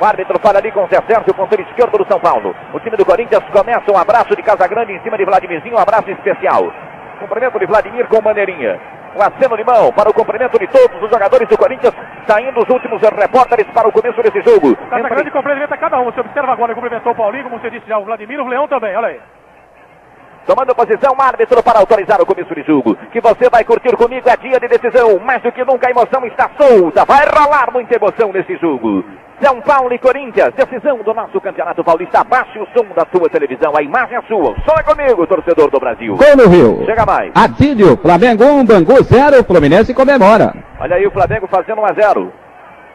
O 0.00 0.04
árbitro 0.04 0.38
fala 0.40 0.58
ali 0.58 0.72
com 0.72 0.84
o 0.84 0.88
Zé 0.88 1.00
Sérgio, 1.06 1.34
ponteiro 1.34 1.62
esquerdo 1.64 1.98
do 1.98 2.06
São 2.06 2.18
Paulo. 2.18 2.56
O 2.72 2.80
time 2.80 2.96
do 2.96 3.04
Corinthians 3.04 3.44
começa 3.52 3.92
um 3.92 3.98
abraço 3.98 4.34
de 4.34 4.42
Casagrande 4.42 4.94
em 4.94 5.00
cima 5.00 5.18
de 5.18 5.24
Vladimirzinho, 5.24 5.76
um 5.76 5.80
abraço 5.80 6.10
especial. 6.10 6.72
Cumprimento 7.20 7.58
de 7.58 7.66
Vladimir 7.66 8.08
com 8.08 8.20
bandeirinha. 8.22 8.80
Um 9.14 9.20
aceno 9.20 9.56
de 9.56 9.64
mão 9.64 9.92
para 9.92 10.08
o 10.08 10.14
cumprimento 10.14 10.58
de 10.58 10.66
todos 10.68 11.02
os 11.02 11.10
jogadores 11.10 11.46
do 11.48 11.58
Corinthians, 11.58 11.94
saindo 12.26 12.60
os 12.60 12.68
últimos 12.68 13.00
repórteres 13.02 13.66
para 13.74 13.88
o 13.88 13.92
começo 13.92 14.22
desse 14.22 14.40
jogo. 14.42 14.74
Casagrande 14.88 15.30
cumprimenta 15.30 15.76
cada 15.76 16.00
um. 16.00 16.04
Você 16.04 16.20
observa 16.20 16.52
agora, 16.52 16.74
cumprimentou 16.74 17.12
o 17.12 17.14
Paulinho, 17.14 17.44
como 17.44 17.60
você 17.60 17.70
disse 17.70 17.86
já, 17.86 17.98
o 17.98 18.04
Vladimir, 18.04 18.40
o 18.40 18.48
Leão 18.48 18.66
também, 18.66 18.96
olha 18.96 19.08
aí. 19.08 19.20
Tomando 20.46 20.74
posição, 20.74 21.14
árbitro 21.20 21.62
para 21.62 21.78
autorizar 21.78 22.20
o 22.20 22.26
começo 22.26 22.52
de 22.52 22.62
jogo. 22.62 22.96
Que 23.12 23.20
você 23.20 23.48
vai 23.48 23.64
curtir 23.64 23.96
comigo, 23.96 24.28
é 24.28 24.36
dia 24.36 24.58
de 24.58 24.66
decisão. 24.66 25.20
Mais 25.20 25.40
do 25.40 25.52
que 25.52 25.64
nunca 25.64 25.86
a 25.86 25.90
emoção 25.90 26.24
está 26.26 26.50
solta. 26.58 27.04
Vai 27.04 27.26
rolar 27.26 27.70
muita 27.72 27.94
emoção 27.94 28.32
nesse 28.32 28.56
jogo. 28.56 29.04
São 29.42 29.60
Paulo 29.60 29.92
e 29.92 29.98
Corinthians, 29.98 30.54
decisão 30.54 30.98
do 30.98 31.12
nosso 31.12 31.40
Campeonato 31.40 31.82
Paulista. 31.82 32.20
Abaixe 32.20 32.60
o 32.60 32.66
som 32.66 32.86
da 32.94 33.04
sua 33.12 33.28
televisão, 33.28 33.72
a 33.76 33.82
imagem 33.82 34.16
é 34.16 34.22
sua. 34.22 34.54
Só 34.64 34.76
é 34.78 34.82
comigo, 34.84 35.26
torcedor 35.26 35.68
do 35.68 35.80
Brasil. 35.80 36.14
Gol 36.14 36.36
no 36.36 36.48
Rio. 36.48 36.86
Chega 36.86 37.04
mais. 37.04 37.32
Atílio, 37.34 37.96
Flamengo 37.96 38.44
1, 38.44 38.64
Bangu 38.64 39.02
0, 39.02 39.42
Fluminense 39.44 39.92
comemora. 39.92 40.54
Olha 40.78 40.94
aí 40.94 41.04
o 41.04 41.10
Flamengo 41.10 41.48
fazendo 41.48 41.80
1 41.80 41.84
a 41.86 41.92
0. 41.92 42.32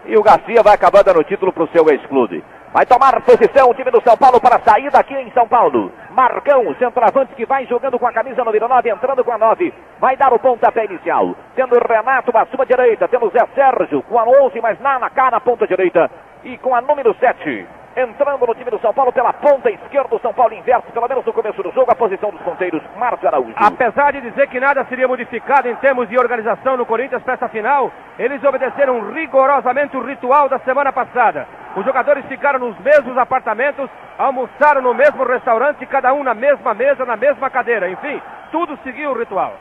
E 0.05 0.17
o 0.17 0.23
Garcia 0.23 0.63
vai 0.63 0.75
acabar 0.75 1.03
dando 1.03 1.21
título 1.25 1.51
para 1.51 1.63
o 1.63 1.67
seu 1.67 1.85
ex-clube. 1.89 2.41
Vai 2.73 2.85
tomar 2.85 3.21
posição 3.21 3.69
o 3.69 3.73
time 3.73 3.91
do 3.91 4.01
São 4.01 4.15
Paulo 4.15 4.39
para 4.39 4.59
sair 4.59 4.89
daqui 4.89 5.15
em 5.15 5.31
São 5.31 5.47
Paulo. 5.47 5.91
Marcão, 6.11 6.73
centroavante 6.79 7.33
que 7.35 7.45
vai 7.45 7.65
jogando 7.65 7.99
com 7.99 8.07
a 8.07 8.13
camisa 8.13 8.43
número 8.43 8.67
9, 8.69 8.89
entrando 8.89 9.23
com 9.23 9.31
a 9.31 9.37
9. 9.37 9.73
Vai 9.99 10.15
dar 10.15 10.31
o 10.31 10.39
pontapé 10.39 10.85
inicial. 10.85 11.35
Tendo 11.55 11.75
Renato 11.75 12.31
à 12.37 12.45
sua 12.45 12.65
direita. 12.65 13.07
Temos 13.07 13.33
Zé 13.33 13.45
Sérgio 13.53 14.01
com 14.03 14.17
a 14.17 14.23
11, 14.23 14.61
mas 14.61 14.79
lá 14.79 14.99
na 14.99 15.09
cara, 15.09 15.39
ponta 15.39 15.67
direita. 15.67 16.09
E 16.44 16.58
com 16.58 16.75
a 16.75 16.82
número 16.82 17.15
7. 17.20 17.67
Entrando 17.98 18.46
no 18.46 18.53
time 18.53 18.70
do 18.70 18.79
São 18.79 18.94
Paulo 18.94 19.12
pela 19.12 19.34
ponta 19.34 19.72
esquerda, 19.72 20.15
o 20.15 20.20
São 20.20 20.32
Paulo 20.32 20.53
inverte, 20.53 20.91
pelo 20.91 21.08
menos 21.08 21.25
no 21.25 21.34
começo 21.34 21.63
do 21.63 21.72
jogo, 21.72 21.91
a 21.91 21.96
posição 21.96 22.29
dos 22.29 22.41
ponteiros, 22.41 22.79
Márcio 22.96 23.27
Araújo. 23.27 23.56
Apesar 23.56 24.13
de 24.13 24.22
dizer 24.22 24.48
que 24.50 24.60
nada 24.60 24.86
seria 24.86 25.08
modificado 25.08 25.67
em 25.67 25.75
termos 25.77 26.08
de 26.08 26.15
organização 26.15 26.77
no 26.77 26.86
Corinthians 26.86 27.24
para 27.24 27.34
essa 27.34 27.50
final, 27.50 27.91
eles 28.20 28.44
obedeceram 28.44 29.12
rigorosamente 29.12 29.98
o 29.98 30.06
ritual 30.06 30.48
da 30.48 30.60
semana 30.60 30.94
passada. 30.94 31.48
Os 31.75 31.84
jogadores 31.84 32.24
ficaram 32.27 32.60
nos 32.60 32.77
mesmos 32.77 33.17
apartamentos, 33.17 33.89
almoçaram 34.15 34.82
no 34.82 34.94
mesmo 34.94 35.24
restaurante, 35.24 35.84
cada 35.88 36.13
um 36.13 36.24
na 36.24 36.36
mesma 36.36 36.75
mesa, 36.75 37.03
na 37.03 37.17
mesma 37.17 37.50
cadeira. 37.50 37.89
Enfim, 37.89 38.22
tudo 38.51 38.77
seguiu 38.84 39.10
o 39.10 39.17
ritual. 39.17 39.53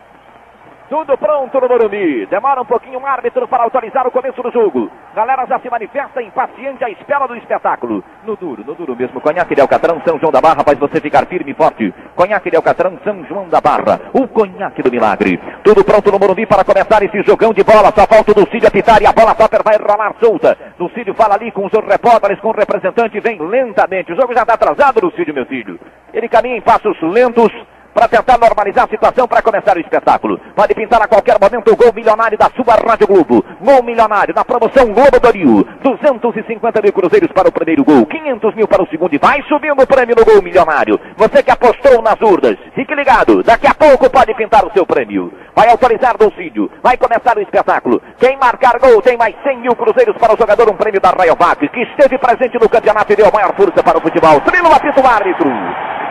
Tudo 0.89 1.19
pronto 1.19 1.61
no 1.61 1.69
Morumbi. 1.69 2.27
Demora 2.27 2.63
um 2.63 2.65
pouquinho 2.65 3.01
o 3.01 3.07
árbitro 3.07 3.49
para 3.49 3.65
autorizar 3.65 4.07
o 4.07 4.11
começo 4.13 4.41
do 4.41 4.53
jogo. 4.53 4.89
Galera 5.17 5.45
já 5.45 5.59
se 5.59 5.69
manifesta 5.69 6.23
impaciente 6.23 6.85
à 6.85 6.89
espera 6.89 7.27
do 7.27 7.35
espetáculo. 7.35 8.05
No 8.25 8.37
duro, 8.37 8.63
no 8.65 8.73
duro 8.73 8.95
mesmo. 8.95 9.21
Conhaque 9.21 9.57
de 9.57 9.61
Alcatrão, 9.61 10.01
São 10.07 10.17
João 10.21 10.31
da 10.31 10.41
Barra, 10.41 10.63
faz 10.65 10.79
você 10.79 11.01
ficar 11.01 11.27
firme 11.27 11.51
e 11.51 11.55
forte. 11.55 11.93
Conhaque 12.15 12.51
de 12.51 12.57
Alcatrão, 12.57 12.97
São 13.03 13.25
João 13.25 13.49
da 13.49 13.61
Barra. 13.61 14.01
O 14.13 14.29
conhaque 14.29 14.81
do 14.81 14.91
milagre. 14.91 15.41
Tudo 15.65 15.85
pronto 15.85 16.13
no 16.13 16.21
Morumbi 16.21 16.47
para 16.47 16.65
começar 16.65 17.03
esse 17.03 17.21
jogão 17.23 17.53
de 17.53 17.65
bola. 17.65 17.91
Só 17.93 18.07
falta 18.07 18.31
o 18.31 18.41
Lucídio 18.41 18.69
apitar 18.69 19.03
e 19.03 19.07
a 19.07 19.13
bola 19.13 19.35
topper 19.35 19.65
vai 19.65 19.77
rolar 19.79 20.15
solta. 20.21 20.57
Lucídio 20.79 21.15
fala 21.15 21.35
ali 21.35 21.51
com 21.51 21.67
os 21.67 21.73
repórteres, 21.73 22.39
com 22.39 22.51
o 22.51 22.57
representante, 22.57 23.19
vem 23.19 23.41
lentamente. 23.41 24.13
O 24.13 24.17
jogo 24.17 24.33
já 24.33 24.43
está 24.43 24.55
atrasado, 24.55 25.05
Lucídio, 25.05 25.35
meu 25.35 25.47
filho. 25.47 25.81
Ele 26.15 26.29
caminha 26.29 26.57
em 26.57 26.63
passos 26.63 26.97
lentos 27.03 27.51
para 27.97 28.09
tentar 28.09 28.37
normalizar 28.37 28.85
a 28.85 28.89
situação 28.89 29.27
para 29.27 29.41
começar 29.41 29.75
o 29.75 29.81
espetáculo. 29.81 30.39
Pode 30.55 30.75
pintar 30.75 31.01
a 31.01 31.09
qualquer 31.09 31.41
momento 31.41 31.73
o 31.73 31.77
gol 31.77 31.95
milionário 31.95 32.37
da 32.37 32.51
sua 32.55 32.77
Rádio 32.77 33.07
Globo. 33.07 33.43
Gol 33.59 33.83
milionário 33.83 34.35
na 34.35 34.45
promoção 34.45 34.93
Globo 34.93 35.19
do 35.19 35.31
Rio. 35.31 35.67
250 35.83 36.83
mil 36.83 36.93
cruzeiros 36.93 37.33
para 37.33 37.49
o 37.49 37.53
primeiro 37.53 37.83
gol, 37.83 38.05
500 38.05 38.55
mil 38.55 38.69
para 38.69 38.83
o 38.83 38.89
segundo 38.89 39.15
e 39.15 39.19
vai 39.19 39.41
subindo 39.49 39.83
o 39.83 39.87
prêmio 39.87 40.15
no 40.15 40.27
gol 40.27 40.43
milionário. 40.43 41.01
Você 41.17 41.43
que 41.43 41.51
apostou 41.51 42.03
nas 42.03 42.21
urnas, 42.21 42.59
fique 42.75 42.95
ligado, 42.95 43.43
daqui 43.43 43.67
a 43.67 43.73
pouco 43.73 44.11
pode 44.11 44.35
pintar 44.35 44.67
o 44.67 44.73
seu 44.73 44.85
prêmio. 44.85 45.33
Vai 45.55 45.71
autorizar 45.71 46.19
Dulcídio, 46.19 46.71
vai 46.83 46.99
começar 46.99 47.39
o 47.39 47.41
espetáculo. 47.41 48.03
Quem 48.19 48.37
marcar 48.37 48.79
gol 48.79 49.01
tem 49.01 49.17
mais 49.17 49.35
100 49.43 49.61
mil 49.61 49.75
cruzeiros 49.75 50.15
para 50.19 50.35
o 50.35 50.37
jogador, 50.37 50.69
um 50.69 50.77
prêmio 50.77 51.01
da 51.01 51.13
Rayovac, 51.17 51.67
que 51.67 51.81
esteve 51.81 52.19
presente 52.19 52.59
no 52.61 52.69
campeonato 52.69 53.11
e 53.11 53.17
deu 53.17 53.33
maior 53.33 53.57
força 53.57 53.83
para 53.83 53.97
o 53.97 54.03
futebol. 54.03 54.39
Trilo 54.43 54.71
apito 54.71 55.01
árbitro. 55.07 55.49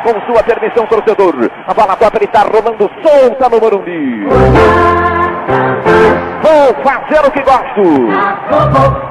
Com 0.05 0.21
sua 0.31 0.43
permissão, 0.43 0.85
torcedor. 0.85 1.49
A 1.65 1.73
bola 1.75 1.95
top 1.97 2.23
está 2.23 2.41
rolando 2.41 2.89
solta 3.03 3.49
no 3.49 3.59
Morumbi. 3.59 4.25
Vou 6.41 6.83
fazer 6.83 7.27
o 7.27 7.31
que 7.31 7.41
gosto. 7.43 7.83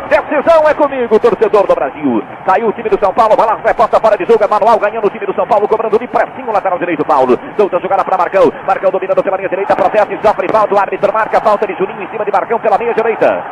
Decisão 0.09 0.69
é 0.69 0.75
comigo, 0.75 1.19
torcedor 1.19 1.67
do 1.67 1.75
Brasil. 1.75 2.23
Saiu 2.47 2.69
o 2.69 2.73
time 2.73 2.89
do 2.89 2.99
São 2.99 3.13
Paulo, 3.13 3.37
bola 3.37 3.61
reposta 3.65 4.01
fora 4.01 4.17
de 4.17 4.25
jogo, 4.25 4.43
é 4.43 4.49
manual 4.49 4.79
ganhando 4.79 5.07
o 5.07 5.11
time 5.11 5.27
do 5.27 5.35
São 5.35 5.47
Paulo, 5.47 5.69
cobrando 5.69 5.99
de 5.99 6.07
pressinho 6.09 6.53
lateral 6.53 6.79
direito, 6.79 7.05
Paulo. 7.05 7.39
Solta 7.57 7.77
a 7.77 7.81
jogada 7.81 8.05
para 8.05 8.17
Marcão. 8.17 8.51
Marcão 8.67 8.91
dominando 8.91 9.23
pela 9.23 9.37
linha 9.37 9.49
direita, 9.49 9.77
protesta 9.77 10.15
e 10.15 10.19
sofre 10.27 10.49
falta. 10.51 10.75
O 10.75 10.79
árbitro 10.79 11.13
marca 11.13 11.41
falta 11.41 11.67
de 11.67 11.75
Juninho 11.75 12.03
em 12.03 12.09
cima 12.09 12.25
de 12.25 12.33
Marcão 12.33 12.59
pela 12.59 12.79
meia 12.79 12.95
direita. 12.95 13.45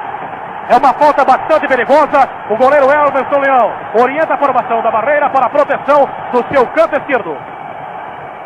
É 0.69 0.77
uma 0.77 0.95
falta 0.95 1.25
bastante 1.25 1.67
perigosa. 1.69 2.29
O 2.49 2.57
goleiro 2.57 2.87
Elmerson 2.87 3.41
Leão 3.41 3.73
orienta 4.01 4.35
a 4.35 4.39
formação 4.39 4.81
da 4.83 4.91
barreira 4.91 5.29
para 5.29 5.47
a 5.47 5.51
proteção 5.51 6.09
do 6.33 6.45
seu 6.53 6.67
canto 6.69 6.97
esquerdo. 6.97 7.37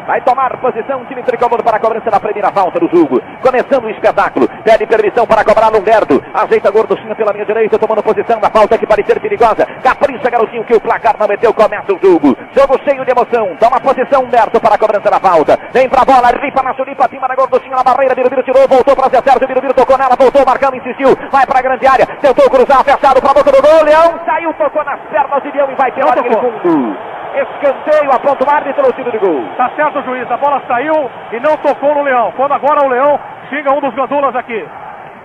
Vai 0.06 0.20
tomar 0.20 0.56
posição 0.58 1.02
o 1.02 1.04
time 1.06 1.22
tricolor 1.24 1.62
para 1.64 1.78
a 1.78 1.80
cobrança 1.80 2.08
da 2.08 2.20
primeira 2.20 2.52
falta 2.52 2.78
do 2.78 2.88
jogo. 2.88 3.20
Começando 3.42 3.84
o 3.84 3.90
espetáculo. 3.90 4.48
Pede 4.62 4.86
permissão 4.86 5.26
para 5.26 5.44
cobrar 5.44 5.74
Humberto. 5.74 6.22
Ajeita 6.32 6.70
Gorduchinha 6.70 7.14
pela 7.16 7.32
minha 7.32 7.44
direita, 7.44 7.76
tomando 7.76 8.04
posição 8.04 8.38
na 8.38 8.48
falta 8.48 8.78
que 8.78 8.86
pode 8.86 9.04
ser 9.04 9.20
perigosa. 9.20 9.66
Capricha, 9.82 10.30
garotinho, 10.30 10.64
que 10.64 10.74
o 10.74 10.80
placar 10.80 11.16
não 11.18 11.26
meteu. 11.26 11.52
Começa 11.52 11.92
o 11.92 11.98
jogo. 11.98 12.36
Jogo 12.52 12.78
cheio 12.88 13.04
de 13.04 13.10
emoção. 13.10 13.56
Toma 13.58 13.80
posição 13.80 14.22
Humberto 14.22 14.60
para 14.60 14.76
a 14.76 14.78
cobrança 14.78 15.10
da 15.10 15.18
falta. 15.18 15.58
Vem 15.72 15.88
pra 15.88 16.04
bola, 16.04 16.28
ripa 16.28 16.62
na 16.62 16.72
chulipa, 16.74 17.08
cima 17.08 17.26
na 17.26 17.34
Gorduchinha 17.34 17.74
na 17.74 17.82
barreira. 17.82 18.14
Birubiru 18.14 18.44
tirou, 18.44 18.68
voltou 18.68 18.94
para 18.94 19.08
Zé 19.08 19.20
Sérgio. 19.22 19.48
Birubiru 19.48 19.74
tocou 19.74 19.98
nela, 19.98 20.14
voltou, 20.14 20.46
marcando, 20.46 20.76
insistiu. 20.76 21.16
Vai 21.32 21.44
para 21.46 21.58
a 21.58 21.62
grande 21.62 21.84
área. 21.84 22.06
Tentou 22.22 22.48
cruzar, 22.48 22.84
fechado 22.84 23.20
para 23.20 23.30
a 23.32 23.34
boca 23.34 23.50
do 23.50 23.60
gol. 23.60 23.82
Leão 23.82 24.20
saiu, 24.24 24.54
tocou 24.54 24.84
nas 24.84 25.00
pernas 25.10 25.42
de 25.42 25.50
Leão 25.50 25.68
e 25.68 25.74
vai 25.74 25.90
pela 25.90 26.14
linha 26.14 26.30
de 26.30 26.36
fundo. 26.36 26.96
Escanteio, 27.36 28.10
aponta 28.12 28.46
o 28.46 28.50
árbitro, 28.50 28.88
o 28.88 28.92
tiro 28.92 29.12
de 29.12 29.18
gol. 29.18 29.44
Tá 29.58 29.70
certo, 29.76 29.95
juiz. 30.02 30.30
A 30.30 30.36
bola 30.36 30.62
saiu 30.66 31.10
e 31.32 31.40
não 31.40 31.56
tocou 31.58 31.94
no 31.94 32.02
Leão. 32.02 32.32
Quando 32.36 32.52
agora 32.52 32.84
o 32.84 32.88
Leão 32.88 33.18
xinga 33.48 33.72
um 33.72 33.80
dos 33.80 33.94
gandulas 33.94 34.34
aqui. 34.34 34.66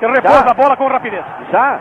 Repôs 0.01 0.33
Já? 0.33 0.51
a 0.51 0.53
bola 0.53 0.75
com 0.75 0.87
rapidez. 0.87 1.23
Já? 1.51 1.79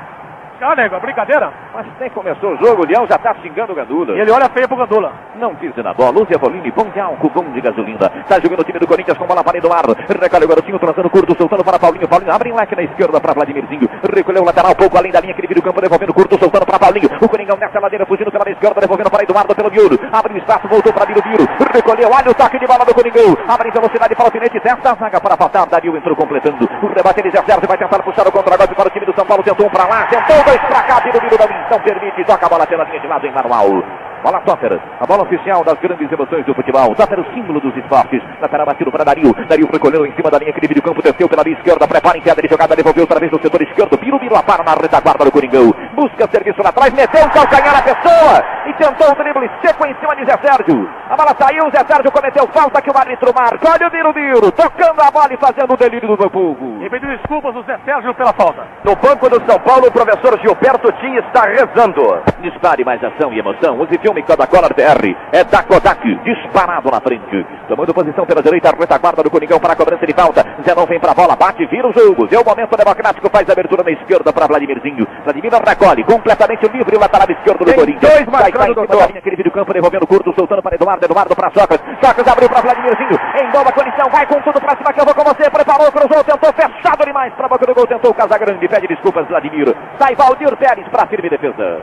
Ah, 0.63 0.77
nego, 0.77 0.95
é 0.95 1.01
brincadeira? 1.01 1.51
Mas 1.73 1.87
nem 1.99 2.11
começou 2.11 2.53
o 2.53 2.57
jogo, 2.59 2.83
o 2.83 2.87
Leão 2.87 3.07
já 3.07 3.17
tá 3.17 3.35
xingando 3.41 3.73
o 3.73 3.75
Gandula. 3.75 4.15
E 4.15 4.21
ele 4.21 4.31
olha 4.31 4.49
feio 4.51 4.69
pro 4.69 4.77
gandula. 4.77 5.11
Não 5.37 5.55
pise 5.55 5.83
na 5.83 5.95
bola, 5.95 6.21
use 6.21 6.33
a 6.33 6.37
Evoline, 6.37 6.71
bom 6.71 6.85
de 6.91 7.01
álcool, 7.01 7.31
bom 7.31 7.45
de 7.51 7.61
gasolina. 7.63 8.11
Tá 8.29 8.39
jogando 8.39 8.61
o 8.61 8.65
time 8.65 8.79
do 8.79 8.87
Corinthians 8.87 9.17
com 9.17 9.27
bola 9.27 9.43
para 9.43 9.57
Eduardo. 9.57 9.97
Recolhe 10.21 10.45
o 10.45 10.49
garotinho, 10.49 10.79
trazendo 10.79 11.09
curto, 11.09 11.35
soltando 11.39 11.65
para 11.65 11.79
Paulinho. 11.79 12.07
Paulinho 12.07 12.33
abre 12.33 12.51
em 12.51 12.53
leque 12.53 12.77
na 12.77 12.83
esquerda 12.83 13.19
para 13.19 13.33
Vladimirzinho. 13.33 13.89
Recolheu 14.15 14.43
o 14.43 14.45
lateral, 14.45 14.75
pouco 14.75 14.99
além 14.99 15.11
da 15.11 15.21
linha 15.21 15.33
que 15.33 15.41
divide 15.41 15.61
o 15.61 15.63
campo, 15.63 15.81
devolvendo 15.81 16.13
curto, 16.13 16.39
soltando 16.39 16.67
para 16.67 16.79
Paulinho. 16.79 17.09
O 17.23 17.29
Coringão 17.29 17.57
nessa 17.57 17.81
ladeira, 17.81 18.05
fugindo 18.05 18.31
pela 18.31 18.51
esquerda, 18.51 18.81
devolvendo 18.83 19.11
para 19.11 19.23
Eduardo 19.23 19.55
pelo 19.55 19.71
miolo. 19.71 19.99
Abre 20.13 20.35
o 20.35 20.37
espaço, 20.37 20.69
voltou 20.69 20.93
para 20.93 21.07
Biro 21.07 21.23
Biro. 21.23 21.49
Recolheu, 21.73 22.11
olha 22.13 22.31
o 22.31 22.35
toque 22.35 22.59
de 22.59 22.67
bola 22.67 22.85
do 22.85 22.95
Coringão. 22.95 23.35
Abre 23.49 23.69
em 23.69 23.73
velocidade 23.73 24.15
para 24.15 24.25
o 24.25 24.27
alfinete, 24.27 24.61
testa 24.61 24.93
a 24.93 24.95
zaga 24.95 25.21
para 25.21 25.35
afastar. 25.35 25.67
Dario 25.67 25.97
entrou 25.97 26.15
completando. 26.15 26.69
O 26.83 26.87
rebate 26.89 27.21
ele 27.21 27.31
já 27.31 27.43
serve, 27.45 27.67
vai 27.67 27.79
tentar 27.79 28.03
puxar 28.03 28.29
o 28.29 28.33
contra-golpe 28.33 28.75
para 28.75 28.89
o 28.89 28.91
time 28.91 29.07
do 29.07 29.15
São 29.15 29.25
Paulo. 29.25 29.43
Tentou 29.43 29.67
um 29.67 29.71
para 29.71 29.87
lá, 29.87 30.07
tentou 30.07 30.50
dois 30.51 30.61
para 30.67 30.83
cá. 30.83 31.01
Biro 31.01 31.21
Biro 31.21 31.37
não 31.71 31.81
permite, 31.81 32.25
toca 32.25 32.47
a 32.47 32.49
bola 32.49 32.67
pela 32.67 32.85
linha 32.85 33.01
de 33.01 33.07
lado 33.07 33.27
em 33.27 33.33
manual. 33.33 33.83
Bola 34.23 34.39
Topper, 34.43 34.79
a 35.01 35.07
bola 35.07 35.23
oficial 35.23 35.65
das 35.65 35.79
grandes 35.81 36.13
emoções 36.13 36.45
do 36.45 36.55
futebol. 36.55 36.95
Topper, 36.95 37.21
o 37.21 37.25
símbolo 37.33 37.59
dos 37.59 37.75
esportes. 37.75 38.21
Lateral 38.39 38.67
batido 38.67 38.93
para 38.93 39.03
Dario. 39.03 39.33
Dario 39.49 39.67
recolheu 39.73 40.05
em 40.05 40.13
cima 40.13 40.31
da 40.31 40.39
linha 40.39 40.53
divide 40.61 40.81
o 40.81 40.83
campo, 40.83 41.03
desceu 41.03 41.27
pela 41.27 41.43
linha 41.43 41.57
esquerda, 41.57 41.89
prepara 41.89 42.19
em 42.19 42.21
queda 42.21 42.43
de 42.43 42.49
jogada, 42.49 42.77
devolveu 42.77 43.05
outra 43.05 43.19
vez 43.19 43.33
no 43.33 43.41
setor 43.41 43.63
esquerdo. 43.63 43.97
Biro 43.97 44.19
Biro 44.19 44.37
a 44.37 44.43
para 44.43 44.63
na 44.63 44.73
retaguarda 44.73 45.25
do 45.25 45.33
Coringão. 45.33 45.73
Busca 45.95 46.29
serviço 46.31 46.63
lá 46.63 46.69
atrás, 46.69 46.93
meteu 46.93 47.25
o 47.25 47.31
calcanhar 47.31 47.73
na 47.73 47.83
pessoa 47.83 48.45
e 48.67 48.75
tentou 48.75 49.11
o 49.11 49.15
drible 49.15 49.51
seco 49.65 49.87
em 49.87 49.95
cima 49.95 50.15
de 50.17 50.27
Zé 50.27 50.37
Sérgio. 50.37 50.91
A 51.09 51.17
bola 51.17 51.35
saiu, 51.41 51.71
Zé 51.71 51.83
Sérgio 51.89 52.13
cometeu 52.13 52.47
falta 52.53 52.83
que 52.83 52.91
o 52.91 52.99
árbitro 52.99 53.33
marca. 53.35 53.71
Olha 53.73 53.89
o 53.89 53.91
Biro 53.91 54.13
Biro, 54.13 54.53
tocando 54.53 55.01
a 55.01 55.11
bola 55.11 55.33
e 55.33 55.39
fazendo 55.39 55.73
o 55.73 55.77
delírio 55.79 56.15
do 56.15 56.31
povo. 56.31 56.85
E 56.85 56.91
pediu 56.91 57.09
desculpas 57.17 57.57
o 57.57 57.63
Zé 57.63 57.79
Sérgio 57.87 58.15
pela 58.15 58.35
falta. 58.35 58.67
No 58.85 58.95
banco 58.97 59.31
do 59.31 59.41
São 59.49 59.59
Paulo, 59.61 59.89
o 59.89 59.93
professor 59.93 60.39
Gilberto 60.41 60.91
Tim 61.01 61.17
está 61.17 61.43
rezando. 61.45 62.23
Dispare 62.41 62.85
mais 62.85 63.03
ação 63.05 63.33
e 63.33 63.39
emoção. 63.39 63.79
Use 63.79 63.99
filme 63.99 64.23
Coca-Cola 64.23 64.69
BR. 64.75 65.15
É 65.33 65.45
da 65.45 65.63
Kodak, 65.63 66.03
disparado 66.25 66.91
na 66.91 67.01
frente. 67.01 67.47
Tomando 67.69 67.93
posição 67.93 68.25
pela 68.25 68.43
direita, 68.43 68.75
retaguarda 68.77 69.23
do 69.23 69.31
Coringão 69.31 69.61
para 69.61 69.75
a 69.75 69.77
cobrança 69.77 70.07
de 70.07 70.15
falta. 70.15 70.45
Zé 70.65 70.75
não 70.75 70.87
vem 70.87 70.99
para 70.99 71.13
a 71.13 71.15
bola, 71.15 71.37
bate, 71.37 71.65
vira 71.67 71.89
o 71.89 71.93
jogo. 71.93 72.27
Vê 72.27 72.37
o 72.37 72.45
momento 72.45 72.77
democrático, 72.77 73.29
faz 73.31 73.49
a 73.49 73.53
abertura 73.53 73.83
na 73.85 73.91
esquerda 73.93 74.33
para 74.33 74.47
Vladimirzinho. 74.47 75.07
Vladimir 75.25 75.53
recolhe, 75.53 76.05
completamente 76.05 76.67
livre 76.69 76.97
o 76.97 77.01
lateral 77.01 77.31
esquerdo 77.31 77.65
do 77.65 77.75
Corinthians. 77.75 78.01
dois 78.01 78.25
cima 78.25 78.75
doutor. 78.75 78.87
da 78.87 79.07
linha, 79.07 79.19
aquele 79.19 79.37
vídeo 79.37 79.53
campo, 79.53 79.73
devolvendo 79.73 80.07
curto, 80.07 80.33
soltando 80.35 80.63
para 80.63 80.75
Eduardo, 80.75 81.05
Eduardo 81.05 81.37
para 81.37 81.51
Socas. 81.51 81.81
Socas 82.03 82.27
abriu 82.27 82.49
para 82.49 82.61
Vladimirzinho, 82.63 83.19
em 83.41 83.51
boa 83.51 83.73
condição, 83.73 84.09
vai 84.11 84.27
com 84.27 84.41
tudo 84.41 84.61
para 84.61 84.77
cima 84.77 84.93
que 84.93 85.01
eu 85.01 85.05
vou 85.05 85.15
com 85.15 85.25
você. 85.25 85.51
Preparou, 85.51 85.93
cruzou, 85.93 86.25
tentou, 86.25 86.53
fechado 86.53 87.05
demais 87.05 87.33
para 87.35 87.47
a 87.47 87.49
boca 87.49 87.67
do 87.67 87.75
gol, 87.75 87.87
tentou 87.87 88.11
o 88.11 88.15
Casagrande, 88.15 88.69
pede 88.69 88.89
desculpas, 88.89 89.27
Vladimir. 89.29 89.75
Sai 89.99 90.15
Valdir 90.31 90.57
Pérez 90.59 90.89
para 90.91 91.09
firme 91.09 91.29
defesa. 91.29 91.83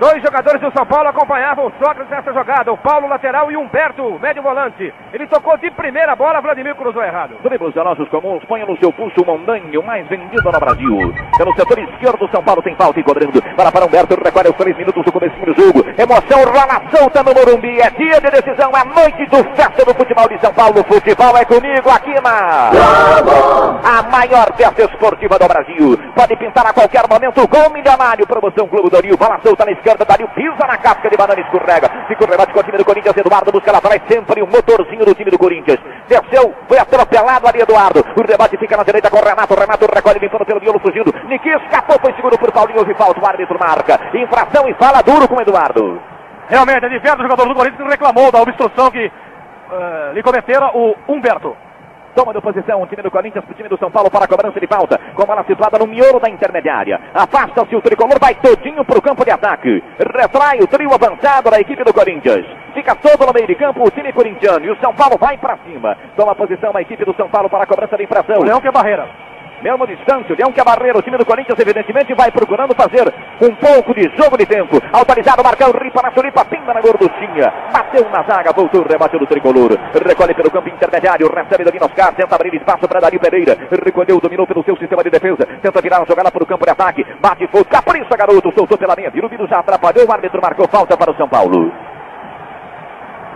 Dois 0.00 0.22
jogadores 0.22 0.62
do 0.62 0.72
São 0.72 0.86
Paulo 0.86 1.10
acompanhavam 1.10 1.66
o 1.66 1.72
Sócrates 1.72 2.08
nessa 2.08 2.32
jogada. 2.32 2.72
O 2.72 2.78
Paulo 2.78 3.06
lateral 3.06 3.52
e 3.52 3.56
Humberto, 3.58 4.18
médio 4.18 4.42
volante. 4.42 4.94
Ele 5.12 5.26
tocou 5.26 5.58
de 5.58 5.70
primeira 5.72 6.16
bola, 6.16 6.40
Vladimir 6.40 6.74
cruzou 6.74 7.04
errado. 7.04 7.36
Dribles 7.42 7.74
velosos 7.74 8.08
comuns, 8.08 8.42
ponha 8.46 8.64
no 8.64 8.78
seu 8.78 8.90
pulso 8.94 9.20
o 9.20 9.26
Mondanho, 9.26 9.82
mais 9.82 10.08
vendido 10.08 10.50
no 10.50 10.58
Brasil. 10.58 11.14
Pelo 11.36 11.54
setor 11.54 11.78
esquerdo, 11.80 12.30
São 12.32 12.42
Paulo 12.42 12.62
tem 12.62 12.74
falta 12.76 12.98
e 12.98 13.02
cobrando. 13.04 13.42
Para 13.54 13.70
para 13.70 13.84
Humberto, 13.84 14.16
recolhe 14.24 14.48
os 14.48 14.56
três 14.56 14.74
minutos 14.78 15.04
do 15.04 15.12
começo 15.12 15.36
do 15.36 15.54
jogo. 15.54 15.84
Emoção, 15.98 16.44
rola 16.50 16.80
solta 16.96 17.22
no 17.22 17.34
Morumbi. 17.34 17.78
É 17.82 17.90
dia 17.90 18.20
de 18.22 18.30
decisão, 18.30 18.72
é 18.72 18.84
noite 18.84 19.26
do 19.26 19.44
festa 19.54 19.84
do 19.84 19.94
futebol 19.94 20.26
de 20.30 20.40
São 20.40 20.54
Paulo. 20.54 20.82
Futebol 20.84 21.36
é 21.36 21.44
comigo 21.44 21.90
aqui 21.90 22.14
na... 22.22 22.70
A 23.84 24.02
maior 24.10 24.50
festa 24.56 24.82
esportiva 24.82 25.38
do 25.38 25.46
Brasil. 25.46 25.98
Pode 26.16 26.36
pintar 26.36 26.66
a 26.66 26.72
qualquer 26.72 27.04
momento. 27.06 27.46
Gol 27.46 27.68
milionário, 27.68 28.26
promoção 28.26 28.66
Globo 28.66 28.88
do 28.88 28.98
Rio. 29.02 29.18
Bola 29.18 29.38
solta 29.44 29.66
na 29.66 29.72
esquerda, 29.72 29.89
Dario 29.98 30.28
pisa 30.28 30.66
na 30.66 30.76
casca 30.76 31.08
de 31.08 31.16
banana, 31.16 31.40
escorrega. 31.40 31.90
Fica 32.08 32.24
o 32.24 32.30
rebate 32.30 32.52
com 32.52 32.60
o 32.60 32.62
time 32.62 32.78
do 32.78 32.84
Corinthians. 32.84 33.16
Eduardo 33.16 33.52
busca 33.52 33.72
lá 33.72 33.78
atrás, 33.78 34.00
sempre 34.08 34.42
o 34.42 34.46
motorzinho 34.46 35.04
do 35.04 35.14
time 35.14 35.30
do 35.30 35.38
Corinthians. 35.38 35.78
Desceu, 36.08 36.54
foi 36.68 36.78
atropelado 36.78 37.46
ali, 37.46 37.60
Eduardo. 37.60 38.04
O 38.16 38.22
rebate 38.22 38.56
fica 38.56 38.76
na 38.76 38.82
direita 38.82 39.10
com 39.10 39.18
o 39.18 39.24
Renato. 39.24 39.54
Renato 39.54 39.86
recolhe, 39.92 40.18
limpando 40.18 40.46
pelo 40.46 40.60
miolo, 40.60 40.80
fugindo. 40.80 41.14
Niki 41.26 41.48
escapou, 41.48 41.98
foi 42.00 42.12
seguro 42.14 42.38
por 42.38 42.52
Paulinho. 42.52 42.80
Houve 42.80 42.94
falta, 42.94 43.20
o 43.20 43.26
árbitro 43.26 43.58
marca. 43.58 44.00
Infração 44.14 44.68
e 44.68 44.74
fala 44.74 45.02
duro 45.02 45.28
com 45.28 45.36
o 45.36 45.42
Eduardo. 45.42 46.00
Realmente, 46.48 46.84
é 46.84 46.88
diversos 46.88 47.22
jogadores 47.22 47.48
do 47.48 47.54
Corinthians 47.54 47.82
que 47.82 47.90
reclamou 47.90 48.32
da 48.32 48.40
obstrução 48.40 48.90
que 48.90 49.10
eh, 49.72 50.10
lhe 50.14 50.22
cometera 50.22 50.66
o 50.74 50.96
Humberto. 51.06 51.56
Toma 52.14 52.32
de 52.32 52.40
posição 52.40 52.82
o 52.82 52.86
time 52.86 53.02
do 53.02 53.10
Corinthians 53.10 53.44
pro 53.44 53.54
time 53.54 53.68
do 53.68 53.78
São 53.78 53.90
Paulo 53.90 54.10
para 54.10 54.24
a 54.24 54.28
cobrança 54.28 54.58
de 54.60 54.66
falta. 54.66 54.98
Com 55.14 55.24
bola 55.24 55.44
situada 55.44 55.78
no 55.78 55.86
miolo 55.86 56.20
da 56.20 56.28
intermediária. 56.28 57.00
Afasta-se 57.14 57.74
o 57.76 57.80
tricolor, 57.80 58.18
vai 58.20 58.34
todinho 58.34 58.84
pro 58.84 59.02
campo 59.02 59.24
de 59.24 59.30
ataque. 59.30 59.82
Retrai 59.98 60.58
o 60.58 60.66
trio 60.66 60.92
avançado 60.92 61.50
da 61.50 61.60
equipe 61.60 61.84
do 61.84 61.94
Corinthians. 61.94 62.46
Fica 62.74 62.94
todo 62.96 63.26
no 63.26 63.32
meio 63.32 63.46
de 63.46 63.54
campo 63.54 63.86
o 63.86 63.90
time 63.90 64.12
corintiano. 64.12 64.64
E 64.64 64.70
o 64.70 64.80
São 64.80 64.94
Paulo 64.94 65.16
vai 65.18 65.38
para 65.38 65.58
cima. 65.58 65.96
Toma 66.16 66.34
posição 66.34 66.72
a 66.74 66.82
equipe 66.82 67.04
do 67.04 67.14
São 67.14 67.28
Paulo 67.28 67.48
para 67.48 67.64
a 67.64 67.66
cobrança 67.66 67.96
de 67.96 68.04
infração. 68.04 68.42
Leão 68.42 68.60
que 68.60 68.68
é 68.68 68.72
barreira. 68.72 69.08
Mesmo 69.62 69.86
distância, 69.86 70.32
o 70.32 70.36
Leão 70.36 70.52
que 70.52 70.60
é 70.60 70.64
barreira, 70.64 70.98
o 70.98 71.02
time 71.02 71.18
do 71.18 71.26
Corinthians 71.26 71.58
evidentemente 71.58 72.14
vai 72.14 72.30
procurando 72.30 72.74
fazer 72.74 73.12
um 73.42 73.54
pouco 73.54 73.94
de 73.94 74.08
jogo 74.16 74.36
de 74.38 74.46
tempo. 74.46 74.80
Autorizado, 74.92 75.44
Marcão, 75.44 75.70
ripa 75.70 76.00
na 76.02 76.12
suripa, 76.12 76.44
pinga 76.46 76.72
na 76.72 76.80
gorduchinha. 76.80 77.52
Bateu 77.70 78.08
na 78.08 78.22
zaga, 78.22 78.52
voltou, 78.52 78.82
rebate 78.82 79.18
do 79.18 79.26
tricolor. 79.26 79.76
Recolhe 79.92 80.34
pelo 80.34 80.50
campo 80.50 80.68
intermediário, 80.68 81.28
recebe 81.28 81.64
do 81.64 81.84
Oscar, 81.84 82.14
tenta 82.14 82.34
abrir 82.34 82.54
espaço 82.54 82.88
para 82.88 83.00
Dario 83.00 83.20
Pereira. 83.20 83.56
Recolheu, 83.84 84.18
dominou 84.18 84.46
pelo 84.46 84.64
seu 84.64 84.76
sistema 84.76 85.04
de 85.04 85.10
defesa. 85.10 85.46
Tenta 85.60 85.82
virar 85.82 86.00
a 86.00 86.04
jogada 86.06 86.30
para 86.30 86.42
o 86.42 86.46
campo 86.46 86.64
de 86.64 86.70
ataque. 86.70 87.04
Bate, 87.20 87.46
foi, 87.48 87.64
capricha, 87.64 88.16
garoto, 88.16 88.52
soltou 88.56 88.78
pela 88.78 88.94
linha. 88.94 89.10
Viro, 89.10 89.28
viro, 89.28 89.46
já 89.46 89.58
atrapalhou, 89.58 90.08
o 90.08 90.12
árbitro 90.12 90.40
marcou 90.40 90.66
falta 90.68 90.96
para 90.96 91.10
o 91.10 91.16
São 91.16 91.28
Paulo. 91.28 91.70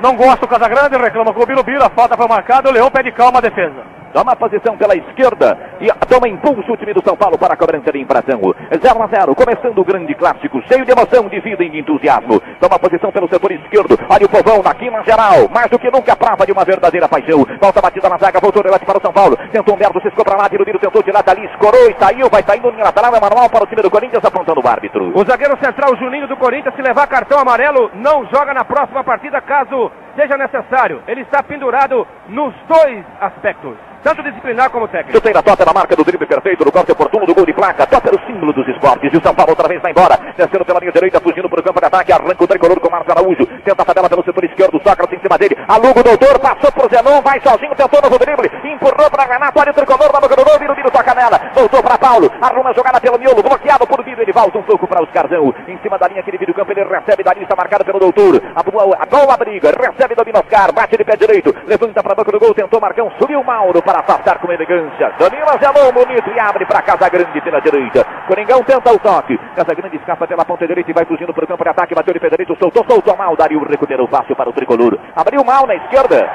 Não 0.02 0.16
gosta 0.16 0.44
o 0.44 0.48
Casagrande, 0.48 0.96
reclama 0.96 1.32
com 1.32 1.42
o 1.42 1.46
Birubiru, 1.46 1.84
a 1.84 1.90
falta 1.90 2.16
foi 2.16 2.26
marcada, 2.28 2.68
o 2.68 2.72
Leão 2.72 2.90
pede 2.90 3.12
calma 3.12 3.38
a 3.38 3.42
defesa. 3.42 3.93
Toma 4.14 4.36
posição 4.36 4.76
pela 4.76 4.94
esquerda 4.94 5.58
e 5.80 5.90
toma 6.06 6.28
impulso 6.28 6.72
o 6.72 6.76
time 6.76 6.94
do 6.94 7.02
São 7.02 7.16
Paulo 7.16 7.36
para 7.36 7.54
a 7.54 7.56
cobrança 7.56 7.90
de 7.90 7.98
infração. 7.98 8.38
0 8.70 9.02
a 9.02 9.06
0, 9.08 9.34
começando 9.34 9.76
o 9.76 9.84
grande 9.84 10.14
clássico, 10.14 10.62
cheio 10.70 10.84
de 10.84 10.92
emoção, 10.92 11.28
de 11.28 11.40
vida 11.40 11.64
e 11.64 11.68
de 11.68 11.80
entusiasmo. 11.80 12.40
Toma 12.60 12.78
posição 12.78 13.10
pelo 13.10 13.28
setor 13.28 13.50
esquerdo. 13.50 13.98
Olha 14.08 14.24
o 14.24 14.28
povão 14.28 14.62
na 14.62 14.72
quina 14.72 15.02
geral. 15.02 15.50
Mais 15.50 15.68
do 15.68 15.80
que 15.80 15.90
nunca, 15.90 16.14
prova 16.14 16.46
de 16.46 16.52
uma 16.52 16.64
verdadeira 16.64 17.08
paixão. 17.08 17.44
Volta 17.60 17.82
batida 17.82 18.08
na 18.08 18.16
zaga, 18.16 18.38
voltou 18.38 18.62
o 18.62 18.64
rebate 18.64 18.86
para 18.86 18.98
o 18.98 19.02
São 19.02 19.12
Paulo. 19.12 19.36
Tentou 19.50 19.74
Humberto, 19.74 20.00
se 20.00 20.06
escou 20.06 20.24
para 20.24 20.36
lá, 20.36 20.48
Birubiru 20.48 20.78
tentou 20.78 21.02
de 21.02 21.10
lado 21.10 21.28
ali, 21.28 21.46
escorou 21.46 21.90
e 21.90 21.96
saiu. 21.98 22.30
Vai 22.30 22.44
saindo 22.44 22.70
em 22.70 22.84
lateral, 22.84 23.16
é 23.16 23.20
manual 23.20 23.50
para 23.50 23.64
o 23.64 23.66
time 23.66 23.82
do 23.82 23.90
Corinthians, 23.90 24.24
apontando 24.24 24.60
o 24.60 24.68
árbitro. 24.68 25.10
O 25.12 25.24
zagueiro 25.24 25.58
central 25.58 25.96
Juninho 25.96 26.28
do 26.28 26.36
Corinthians, 26.36 26.76
se 26.76 26.82
levar 26.82 27.08
cartão 27.08 27.40
amarelo, 27.40 27.90
não 27.94 28.24
joga 28.26 28.54
na 28.54 28.64
próxima 28.64 29.02
partida 29.02 29.40
caso 29.40 29.90
seja 30.14 30.36
necessário. 30.36 31.02
Ele 31.08 31.22
está 31.22 31.42
pendurado 31.42 32.06
nos 32.28 32.54
dois 32.68 33.04
aspectos 33.20 33.74
tanto 34.04 34.22
disciplinar 34.22 34.70
como 34.70 34.86
técnico. 34.86 35.16
Chuteira 35.16 35.42
Tota 35.42 35.64
na 35.64 35.72
marca 35.72 35.96
do 35.96 36.04
drible 36.04 36.26
perfeito, 36.26 36.62
no 36.62 36.70
corte 36.70 36.92
oportuno 36.92 37.24
do 37.24 37.34
gol 37.34 37.46
de 37.46 37.54
placa. 37.54 37.88
Era 37.90 38.14
o 38.14 38.20
símbolo 38.26 38.52
dos 38.52 38.68
esportes. 38.68 39.10
E 39.10 39.16
o 39.16 39.22
São 39.22 39.34
Paulo 39.34 39.52
outra 39.52 39.66
vez 39.66 39.80
vai 39.80 39.92
embora. 39.92 40.18
Descendo 40.36 40.64
pela 40.64 40.78
linha 40.78 40.92
direita, 40.92 41.18
fugindo 41.20 41.48
para 41.48 41.60
o 41.60 41.62
campo 41.62 41.80
de 41.80 41.86
ataque. 41.86 42.12
Arranca 42.12 42.44
o 42.44 42.46
tricolor 42.46 42.78
com 42.78 42.88
o 42.88 42.92
Marcos 42.92 43.10
Araújo. 43.10 43.46
Tenta 43.64 43.80
a 43.80 43.84
tabela 43.84 44.10
pelo 44.10 44.22
setor 44.22 44.44
esquerdo. 44.44 44.78
Sócrates 44.84 45.18
em 45.18 45.22
cima 45.22 45.38
dele. 45.38 45.56
Aluga 45.66 46.00
o 46.00 46.02
doutor. 46.02 46.38
Passou 46.38 46.70
por 46.72 46.90
Zenon. 46.90 47.22
Vai 47.22 47.40
sozinho. 47.40 47.74
Tentou 47.74 47.98
novo 48.02 48.18
drible. 48.18 48.50
Empurrou 48.62 49.10
para 49.10 49.24
Renato. 49.24 49.58
Olha 49.58 49.70
o 49.70 49.74
tricolor 49.74 50.12
na 50.12 50.20
boca 50.20 50.36
do 50.36 50.44
gol. 50.44 50.58
Viro, 50.58 50.74
viro, 50.74 50.90
toca 50.90 51.14
nela. 51.14 51.40
Voltou 51.54 51.82
para 51.82 51.96
Paulo. 51.96 52.30
Arruma 52.42 52.70
a 52.70 52.74
jogada 52.74 53.00
pelo 53.00 53.18
miolo. 53.18 53.42
Bloqueado 53.42 53.86
por 53.86 54.04
Viro. 54.04 54.20
Ele 54.20 54.32
volta 54.32 54.58
um 54.58 54.62
pouco 54.62 54.86
para 54.86 55.02
Oscarzão. 55.02 55.54
Em 55.66 55.78
cima 55.78 55.96
da 55.96 56.08
linha 56.08 56.22
que 56.22 56.30
divide 56.30 56.50
o 56.50 56.54
campo. 56.54 56.72
Ele 56.72 56.84
recebe 56.84 57.24
da 57.24 57.32
lista 57.32 57.56
marcada 57.56 57.82
pelo 57.84 57.98
doutor. 57.98 58.36
A 58.54 58.62
boa, 58.62 58.98
a 59.00 59.06
boa 59.06 59.36
briga. 59.38 59.72
Recebe 59.72 60.14
do 60.14 60.38
Oscar. 60.38 60.72
Bate 60.74 60.96
de 60.98 61.04
pé 61.04 61.16
direito. 61.16 61.54
Levanta 61.66 62.02
para 62.02 62.12
a 62.12 62.16
boca 62.16 62.32
do 62.32 62.38
gol. 62.38 62.52
Tentou 62.52 62.80
Marcão. 62.80 63.10
Subiu 63.18 63.42
Mauro 63.42 63.80
para 63.80 63.93
afastar 64.00 64.38
com 64.38 64.52
elegância. 64.52 65.12
Danilo 65.18 65.58
Zelon 65.60 65.92
bonito 65.92 66.30
e 66.30 66.40
abre 66.40 66.64
para 66.66 66.82
Casa 66.82 67.08
Grande 67.08 67.40
pela 67.40 67.60
direita. 67.60 68.04
Coringão 68.26 68.62
tenta 68.62 68.92
o 68.92 68.98
toque. 68.98 69.38
Casa 69.54 69.74
Grande 69.74 69.96
escapa 69.96 70.26
pela 70.26 70.44
ponta 70.44 70.66
direita 70.66 70.90
e 70.90 70.94
vai 70.94 71.04
fugindo 71.04 71.32
para 71.32 71.44
o 71.44 71.48
campo 71.48 71.64
de 71.64 71.70
ataque. 71.70 71.94
Bateu 71.94 72.14
de 72.14 72.20
pé 72.20 72.30
direito, 72.30 72.56
soltou, 72.58 72.84
soltou 72.88 73.16
mal. 73.16 73.36
Dario 73.36 73.62
recuperou 73.64 74.08
fácil 74.08 74.34
para 74.36 74.50
o 74.50 74.52
tricolor. 74.52 74.98
Abriu 75.14 75.44
mal 75.44 75.66
na 75.66 75.76
esquerda. 75.76 76.28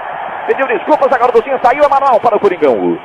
Pediu 0.48 0.68
desculpas, 0.68 1.10
do 1.10 1.44
Sim 1.44 1.58
saiu. 1.64 1.84
Emanuel 1.84 2.20
para 2.20 2.38
o 2.38 2.40
Coringão. 2.40 2.98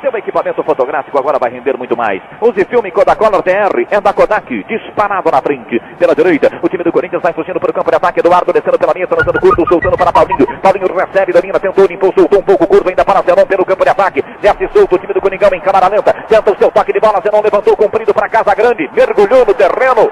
Seu 0.00 0.16
equipamento 0.16 0.62
fotográfico 0.62 1.18
agora 1.18 1.40
vai 1.40 1.50
render 1.50 1.76
muito 1.76 1.96
mais. 1.96 2.22
Use 2.40 2.64
filme 2.66 2.92
Kodacolor 2.92 3.42
TR, 3.42 3.82
é 3.90 4.00
da 4.00 4.12
Kodak, 4.12 4.62
disparado 4.64 5.28
na 5.28 5.42
frente. 5.42 5.80
Pela 5.98 6.14
direita, 6.14 6.48
o 6.62 6.68
time 6.68 6.84
do 6.84 6.92
Corinthians 6.92 7.20
vai 7.20 7.32
fugindo 7.32 7.58
para 7.58 7.70
o 7.72 7.74
campo 7.74 7.90
de 7.90 7.96
ataque. 7.96 8.20
Eduardo 8.20 8.52
descendo 8.52 8.78
pela 8.78 8.92
linha, 8.92 9.08
lançando 9.10 9.40
curto, 9.40 9.66
soltando 9.66 9.96
para 9.96 10.12
Paulinho. 10.12 10.46
Paulinho 10.60 10.86
recebe 10.94 11.32
da 11.32 11.40
linha, 11.40 11.58
tentou, 11.58 11.84
limpou, 11.84 12.12
soltou 12.16 12.38
um 12.38 12.44
pouco 12.44 12.64
curto 12.68 12.88
ainda 12.88 13.04
para 13.04 13.22
Zenon 13.22 13.44
pelo 13.44 13.64
campo 13.64 13.82
de 13.82 13.90
ataque. 13.90 14.22
Desce 14.40 14.68
solto 14.72 14.94
o 14.94 14.98
time 14.98 15.12
do 15.12 15.20
Coringão 15.20 15.50
em 15.52 15.60
câmara 15.60 15.88
lenta. 15.88 16.12
Tenta 16.28 16.52
o 16.52 16.58
seu 16.58 16.70
toque 16.70 16.92
de 16.92 17.00
bola, 17.00 17.20
Zenon 17.20 17.42
levantou 17.42 17.76
comprido 17.76 18.14
para 18.14 18.28
Casa 18.28 18.54
Grande, 18.54 18.88
mergulhou 18.94 19.44
no 19.44 19.54
terreno. 19.54 20.08